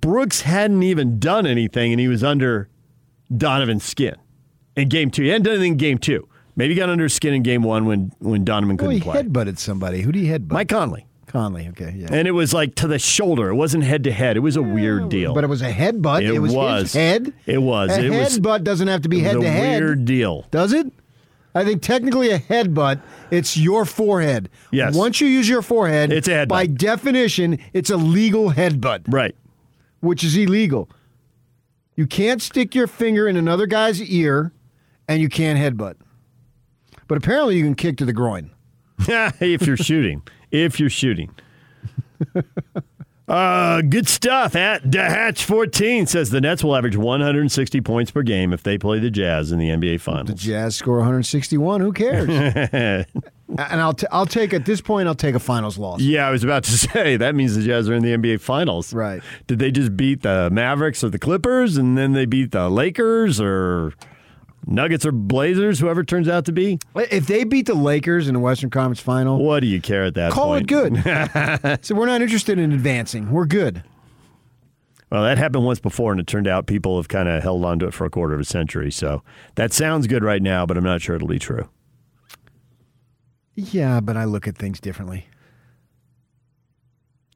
Brooks 0.00 0.42
hadn't 0.42 0.82
even 0.82 1.18
done 1.18 1.46
anything 1.46 1.92
and 1.92 2.00
he 2.00 2.08
was 2.08 2.22
under 2.22 2.68
Donovan's 3.34 3.84
skin 3.84 4.14
in 4.76 4.88
game 4.88 5.10
two. 5.10 5.22
He 5.22 5.28
hadn't 5.28 5.44
done 5.44 5.54
anything 5.54 5.72
in 5.72 5.78
game 5.78 5.98
two. 5.98 6.28
Maybe 6.54 6.74
he 6.74 6.78
got 6.78 6.88
under 6.88 7.04
his 7.04 7.14
skin 7.14 7.34
in 7.34 7.42
game 7.42 7.62
one 7.62 7.86
when, 7.86 8.12
when 8.18 8.44
Donovan 8.44 8.76
couldn't 8.76 9.00
play. 9.00 9.22
he 9.22 9.28
play. 9.28 9.44
headbutted 9.44 9.58
somebody. 9.58 10.02
Who 10.02 10.12
do 10.12 10.18
you 10.18 10.32
headbutt? 10.32 10.52
Mike 10.52 10.68
Conley. 10.68 11.06
Conley. 11.28 11.68
Okay, 11.68 11.94
yeah. 11.96 12.08
And 12.10 12.26
it 12.26 12.32
was 12.32 12.52
like 12.52 12.74
to 12.76 12.88
the 12.88 12.98
shoulder. 12.98 13.50
It 13.50 13.54
wasn't 13.54 13.84
head 13.84 14.04
to 14.04 14.12
head. 14.12 14.36
It 14.36 14.40
was 14.40 14.56
a 14.56 14.62
weird 14.62 15.04
oh, 15.04 15.08
deal. 15.08 15.34
But 15.34 15.44
it 15.44 15.48
was 15.48 15.62
a 15.62 15.70
headbutt. 15.70 16.22
It 16.22 16.34
It, 16.34 16.38
was, 16.40 16.54
was. 16.54 16.82
his 16.82 16.94
head. 16.94 17.32
It 17.46 17.58
was. 17.58 17.90
A 17.96 18.04
It 18.04 18.10
was- 18.10 18.38
headbutt 18.38 18.64
doesn't 18.64 18.88
have 18.88 19.02
to 19.02 19.08
be 19.08 19.20
head 19.20 19.40
to 19.40 19.48
head. 19.48 19.82
weird 19.82 20.04
deal. 20.04 20.46
Does 20.50 20.72
it? 20.72 20.92
I 21.54 21.64
think 21.64 21.82
technically 21.82 22.30
a 22.30 22.38
headbutt, 22.38 23.00
it's 23.30 23.56
your 23.56 23.84
forehead. 23.84 24.48
Yes. 24.70 24.94
Once 24.94 25.20
you 25.20 25.26
use 25.26 25.48
your 25.48 25.62
forehead, 25.62 26.12
It's 26.12 26.28
a 26.28 26.32
headbutt. 26.32 26.48
By 26.48 26.66
definition, 26.66 27.58
it's 27.72 27.90
a 27.90 27.96
legal 27.96 28.52
headbutt. 28.52 29.02
Right. 29.08 29.34
Which 30.00 30.22
is 30.22 30.36
illegal. 30.36 30.88
You 31.96 32.06
can't 32.06 32.40
stick 32.40 32.74
your 32.74 32.86
finger 32.86 33.26
in 33.26 33.36
another 33.36 33.66
guy's 33.66 34.00
ear, 34.00 34.52
and 35.08 35.20
you 35.20 35.28
can't 35.28 35.58
headbutt. 35.58 35.94
But 37.08 37.18
apparently, 37.18 37.56
you 37.56 37.64
can 37.64 37.74
kick 37.74 37.96
to 37.96 38.04
the 38.04 38.12
groin. 38.12 38.50
if 39.00 39.66
you're 39.66 39.76
shooting. 39.76 40.22
If 40.50 40.80
you're 40.80 40.90
shooting. 40.90 41.30
Uh, 43.28 43.82
good 43.82 44.08
stuff. 44.08 44.56
At 44.56 44.84
Hatch14 44.84 46.08
says 46.08 46.30
the 46.30 46.40
Nets 46.40 46.64
will 46.64 46.74
average 46.74 46.96
160 46.96 47.80
points 47.82 48.10
per 48.10 48.22
game 48.22 48.54
if 48.54 48.62
they 48.62 48.78
play 48.78 48.98
the 49.00 49.10
Jazz 49.10 49.52
in 49.52 49.58
the 49.58 49.68
NBA 49.68 50.00
Finals. 50.00 50.28
The 50.28 50.34
Jazz 50.34 50.76
score 50.76 50.96
161. 50.96 51.82
Who 51.82 51.92
cares? 51.92 52.28
and 52.30 53.06
I'll 53.58 53.92
t- 53.92 54.06
I'll 54.10 54.26
take 54.26 54.54
at 54.54 54.64
this 54.64 54.80
point 54.80 55.08
I'll 55.08 55.14
take 55.14 55.34
a 55.34 55.40
finals 55.40 55.76
loss. 55.76 56.00
yeah, 56.00 56.26
I 56.26 56.30
was 56.30 56.42
about 56.42 56.64
to 56.64 56.70
say 56.78 57.18
that 57.18 57.34
means 57.34 57.54
the 57.54 57.62
Jazz 57.62 57.88
are 57.90 57.94
in 57.94 58.02
the 58.02 58.16
NBA 58.16 58.40
Finals. 58.40 58.94
Right. 58.94 59.22
Did 59.46 59.58
they 59.58 59.70
just 59.70 59.94
beat 59.94 60.22
the 60.22 60.48
Mavericks 60.50 61.04
or 61.04 61.10
the 61.10 61.18
Clippers 61.18 61.76
and 61.76 61.98
then 61.98 62.14
they 62.14 62.24
beat 62.24 62.52
the 62.52 62.70
Lakers 62.70 63.42
or 63.42 63.92
Nuggets 64.66 65.06
or 65.06 65.12
Blazers, 65.12 65.78
whoever 65.78 66.00
it 66.02 66.08
turns 66.08 66.28
out 66.28 66.44
to 66.46 66.52
be? 66.52 66.78
If 66.94 67.26
they 67.26 67.44
beat 67.44 67.66
the 67.66 67.74
Lakers 67.74 68.28
in 68.28 68.34
the 68.34 68.40
Western 68.40 68.70
Conference 68.70 69.00
Final, 69.00 69.42
What 69.42 69.60
do 69.60 69.66
you 69.66 69.80
care 69.80 70.04
at 70.04 70.14
that 70.14 70.32
call 70.32 70.48
point? 70.48 70.62
it 70.62 70.66
good. 70.68 71.78
so 71.84 71.94
we're 71.94 72.06
not 72.06 72.20
interested 72.22 72.58
in 72.58 72.72
advancing. 72.72 73.30
We're 73.30 73.46
good. 73.46 73.82
Well, 75.10 75.22
that 75.22 75.38
happened 75.38 75.64
once 75.64 75.80
before, 75.80 76.12
and 76.12 76.20
it 76.20 76.26
turned 76.26 76.46
out 76.46 76.66
people 76.66 76.98
have 76.98 77.08
kind 77.08 77.28
of 77.30 77.42
held 77.42 77.64
on 77.64 77.78
to 77.78 77.86
it 77.86 77.94
for 77.94 78.04
a 78.04 78.10
quarter 78.10 78.34
of 78.34 78.40
a 78.40 78.44
century. 78.44 78.90
So 78.90 79.22
that 79.54 79.72
sounds 79.72 80.06
good 80.06 80.22
right 80.22 80.42
now, 80.42 80.66
but 80.66 80.76
I'm 80.76 80.84
not 80.84 81.00
sure 81.00 81.16
it'll 81.16 81.28
be 81.28 81.38
true. 81.38 81.68
Yeah, 83.54 84.00
but 84.00 84.16
I 84.18 84.24
look 84.24 84.46
at 84.46 84.56
things 84.56 84.80
differently. 84.80 85.26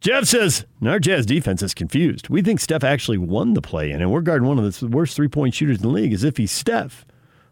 Jeff 0.00 0.24
says, 0.24 0.66
our 0.84 0.98
Jazz 0.98 1.24
defense 1.26 1.62
is 1.62 1.74
confused. 1.74 2.28
We 2.28 2.42
think 2.42 2.58
Steph 2.60 2.82
actually 2.84 3.18
won 3.18 3.54
the 3.54 3.62
play 3.62 3.90
in, 3.92 4.00
and 4.02 4.10
we're 4.10 4.20
guarding 4.20 4.48
one 4.48 4.58
of 4.58 4.78
the 4.80 4.86
worst 4.88 5.14
three 5.16 5.28
point 5.28 5.54
shooters 5.54 5.76
in 5.78 5.82
the 5.82 5.88
league 5.88 6.12
as 6.12 6.24
if 6.24 6.36
he's 6.36 6.50
Steph. 6.52 7.06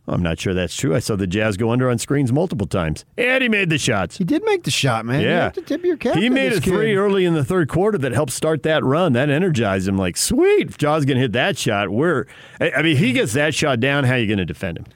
I'm 0.09 0.23
not 0.23 0.41
sure 0.41 0.55
that's 0.55 0.75
true. 0.75 0.95
I 0.95 0.99
saw 0.99 1.15
the 1.15 1.27
Jazz 1.27 1.57
go 1.57 1.70
under 1.70 1.89
on 1.89 1.99
screens 1.99 2.33
multiple 2.33 2.67
times. 2.67 3.05
And 3.17 3.43
he 3.43 3.49
made 3.49 3.70
the 3.70 3.79
shots. 3.79 4.17
He 4.17 4.25
did 4.25 4.43
make 4.45 4.65
the 4.65 4.70
shot, 4.70 5.05
man. 5.05 5.20
You 5.20 5.29
Yeah. 5.29 5.43
have 5.45 5.53
to 5.53 5.62
tip 5.62 5.85
your 5.85 5.97
cap. 5.97 6.17
He 6.17 6.29
made 6.29 6.53
a 6.53 6.61
three 6.61 6.89
kid. 6.89 6.97
early 6.97 7.25
in 7.25 7.35
the 7.35 7.45
third 7.45 7.69
quarter 7.69 7.97
that 7.99 8.12
helped 8.12 8.33
start 8.33 8.62
that 8.65 8.83
run. 8.83 9.12
That 9.12 9.31
energized 9.31 9.87
him. 9.87 9.97
Like, 9.97 10.17
sweet, 10.17 10.69
if 10.69 10.79
Ja's 10.79 11.05
going 11.05 11.17
to 11.17 11.20
hit 11.23 11.33
that 11.33 11.57
shot. 11.59 11.91
We're, 11.91 12.27
I 12.61 12.83
mean, 12.83 12.97
he 12.97 13.12
gets 13.12 13.35
that 13.35 13.55
shot 13.55 13.79
down. 13.79 14.05
How 14.05 14.15
are 14.15 14.19
you 14.19 14.27
going 14.27 14.39
to 14.39 14.45
defend 14.45 14.79
him? 14.79 14.87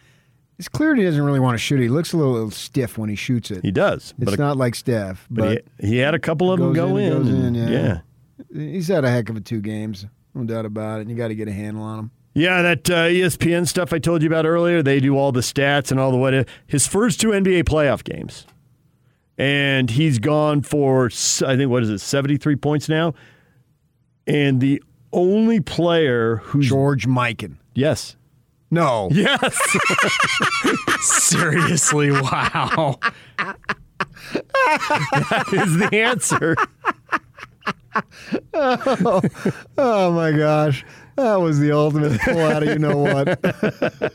It's 0.58 0.68
clear 0.68 0.94
he 0.94 1.02
doesn't 1.04 1.22
really 1.22 1.40
want 1.40 1.54
to 1.54 1.58
shoot. 1.58 1.80
He 1.80 1.88
looks 1.88 2.12
a 2.12 2.16
little 2.16 2.50
stiff 2.50 2.96
when 2.96 3.08
he 3.08 3.16
shoots 3.16 3.50
it. 3.50 3.62
He 3.62 3.70
does. 3.72 4.14
It's 4.20 4.38
not 4.38 4.56
like 4.56 4.74
Steph, 4.74 5.26
but 5.30 5.64
but, 5.64 5.64
he, 5.80 5.88
he 5.94 5.96
had 5.98 6.14
a 6.14 6.18
couple 6.18 6.52
of 6.52 6.60
them 6.60 6.72
go 6.72 6.96
in, 6.96 7.26
in. 7.26 7.44
in, 7.44 7.54
yeah. 7.56 7.68
yeah. 7.68 8.00
he's 8.52 8.86
had 8.88 9.04
a 9.04 9.10
heck 9.10 9.28
of 9.28 9.36
a 9.36 9.40
two 9.40 9.60
games, 9.60 10.06
no 10.32 10.44
doubt 10.44 10.64
about 10.64 10.98
it. 10.98 11.02
And 11.02 11.10
you 11.10 11.16
got 11.16 11.28
to 11.28 11.34
get 11.34 11.48
a 11.48 11.52
handle 11.52 11.82
on 11.82 11.98
him. 11.98 12.10
Yeah, 12.34 12.62
that 12.62 12.90
uh, 12.90 13.04
ESPN 13.04 13.68
stuff 13.68 13.92
I 13.92 14.00
told 14.00 14.22
you 14.22 14.28
about 14.28 14.44
earlier, 14.44 14.82
they 14.82 14.98
do 14.98 15.16
all 15.16 15.30
the 15.30 15.40
stats 15.40 15.92
and 15.92 16.00
all 16.00 16.10
the 16.10 16.16
what. 16.16 16.48
His 16.66 16.86
first 16.86 17.20
two 17.20 17.28
NBA 17.28 17.62
playoff 17.62 18.02
games, 18.02 18.44
and 19.38 19.88
he's 19.88 20.18
gone 20.18 20.62
for 20.62 21.06
I 21.06 21.56
think 21.56 21.70
what 21.70 21.84
is 21.84 21.90
it, 21.90 22.00
seventy 22.00 22.36
three 22.36 22.56
points 22.56 22.88
now, 22.88 23.14
and 24.26 24.60
the 24.60 24.82
only 25.12 25.60
player 25.60 26.38
who's 26.38 26.68
George 26.68 27.06
Mikan. 27.06 27.56
Yes. 27.72 28.16
No. 28.70 29.08
Yes. 29.12 29.56
Seriously, 31.00 32.10
wow. 32.10 32.98
that 33.38 33.56
is 35.52 35.76
the 35.76 35.88
answer. 35.92 36.56
oh, 38.54 39.22
oh 39.78 40.10
my 40.10 40.32
gosh. 40.32 40.84
That 41.16 41.36
was 41.36 41.58
the 41.58 41.72
ultimate 41.72 42.20
pull 42.24 42.38
out 42.40 42.62
of 42.62 42.68
you 42.70 42.78
know 42.78 42.98
what. 42.98 44.12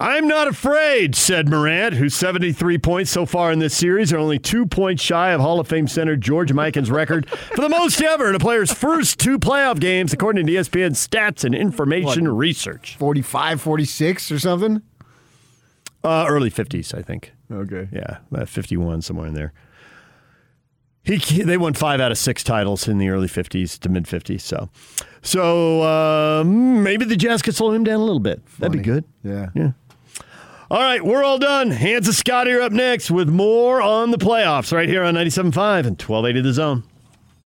I'm 0.00 0.28
not 0.28 0.46
afraid, 0.46 1.16
said 1.16 1.48
Morant, 1.48 1.94
who's 1.94 2.14
73 2.14 2.78
points 2.78 3.10
so 3.10 3.26
far 3.26 3.50
in 3.50 3.58
this 3.58 3.74
series, 3.76 4.12
are 4.12 4.18
only 4.18 4.38
two 4.38 4.64
points 4.64 5.02
shy 5.02 5.32
of 5.32 5.40
Hall 5.40 5.58
of 5.58 5.66
Fame 5.66 5.88
center 5.88 6.14
George 6.14 6.52
Mikan's 6.52 6.88
record 6.88 7.28
for 7.28 7.60
the 7.62 7.68
most 7.68 8.00
ever 8.00 8.28
in 8.28 8.36
a 8.36 8.38
player's 8.38 8.72
first 8.72 9.18
two 9.18 9.40
playoff 9.40 9.80
games, 9.80 10.12
according 10.12 10.46
to 10.46 10.52
ESPN 10.52 10.90
stats 10.90 11.42
and 11.42 11.52
information 11.52 12.28
research. 12.28 12.96
45, 12.96 13.60
46 13.60 14.30
or 14.30 14.38
something? 14.38 14.82
Uh, 16.04 16.26
early 16.28 16.50
50s, 16.50 16.96
I 16.96 17.02
think. 17.02 17.32
Okay. 17.50 17.88
Yeah, 17.90 18.18
about 18.30 18.48
51, 18.48 19.02
somewhere 19.02 19.26
in 19.26 19.34
there. 19.34 19.52
He, 21.08 21.42
they 21.42 21.56
won 21.56 21.72
five 21.72 22.00
out 22.00 22.12
of 22.12 22.18
six 22.18 22.44
titles 22.44 22.86
in 22.86 22.98
the 22.98 23.08
early 23.08 23.28
50s 23.28 23.78
to 23.80 23.88
mid 23.88 24.04
50s. 24.04 24.42
So, 24.42 24.68
so 25.22 25.80
uh, 25.80 26.44
maybe 26.44 27.06
the 27.06 27.16
Jazz 27.16 27.40
could 27.40 27.54
slow 27.54 27.72
him 27.72 27.82
down 27.82 27.96
a 28.00 28.04
little 28.04 28.20
bit. 28.20 28.44
That'd 28.58 28.72
be 28.72 28.80
good. 28.84 29.04
Yeah. 29.24 29.48
Yeah. 29.54 29.72
All 30.70 30.80
right, 30.82 31.02
we're 31.02 31.24
all 31.24 31.38
done. 31.38 31.70
Hans 31.70 32.06
and 32.08 32.14
Scott 32.14 32.46
here 32.46 32.60
up 32.60 32.72
next 32.72 33.10
with 33.10 33.26
more 33.30 33.80
on 33.80 34.10
the 34.10 34.18
playoffs 34.18 34.70
right 34.70 34.86
here 34.86 35.02
on 35.02 35.14
97.5 35.14 35.86
and 35.86 35.98
1280 35.98 36.40
The 36.42 36.52
Zone. 36.52 36.84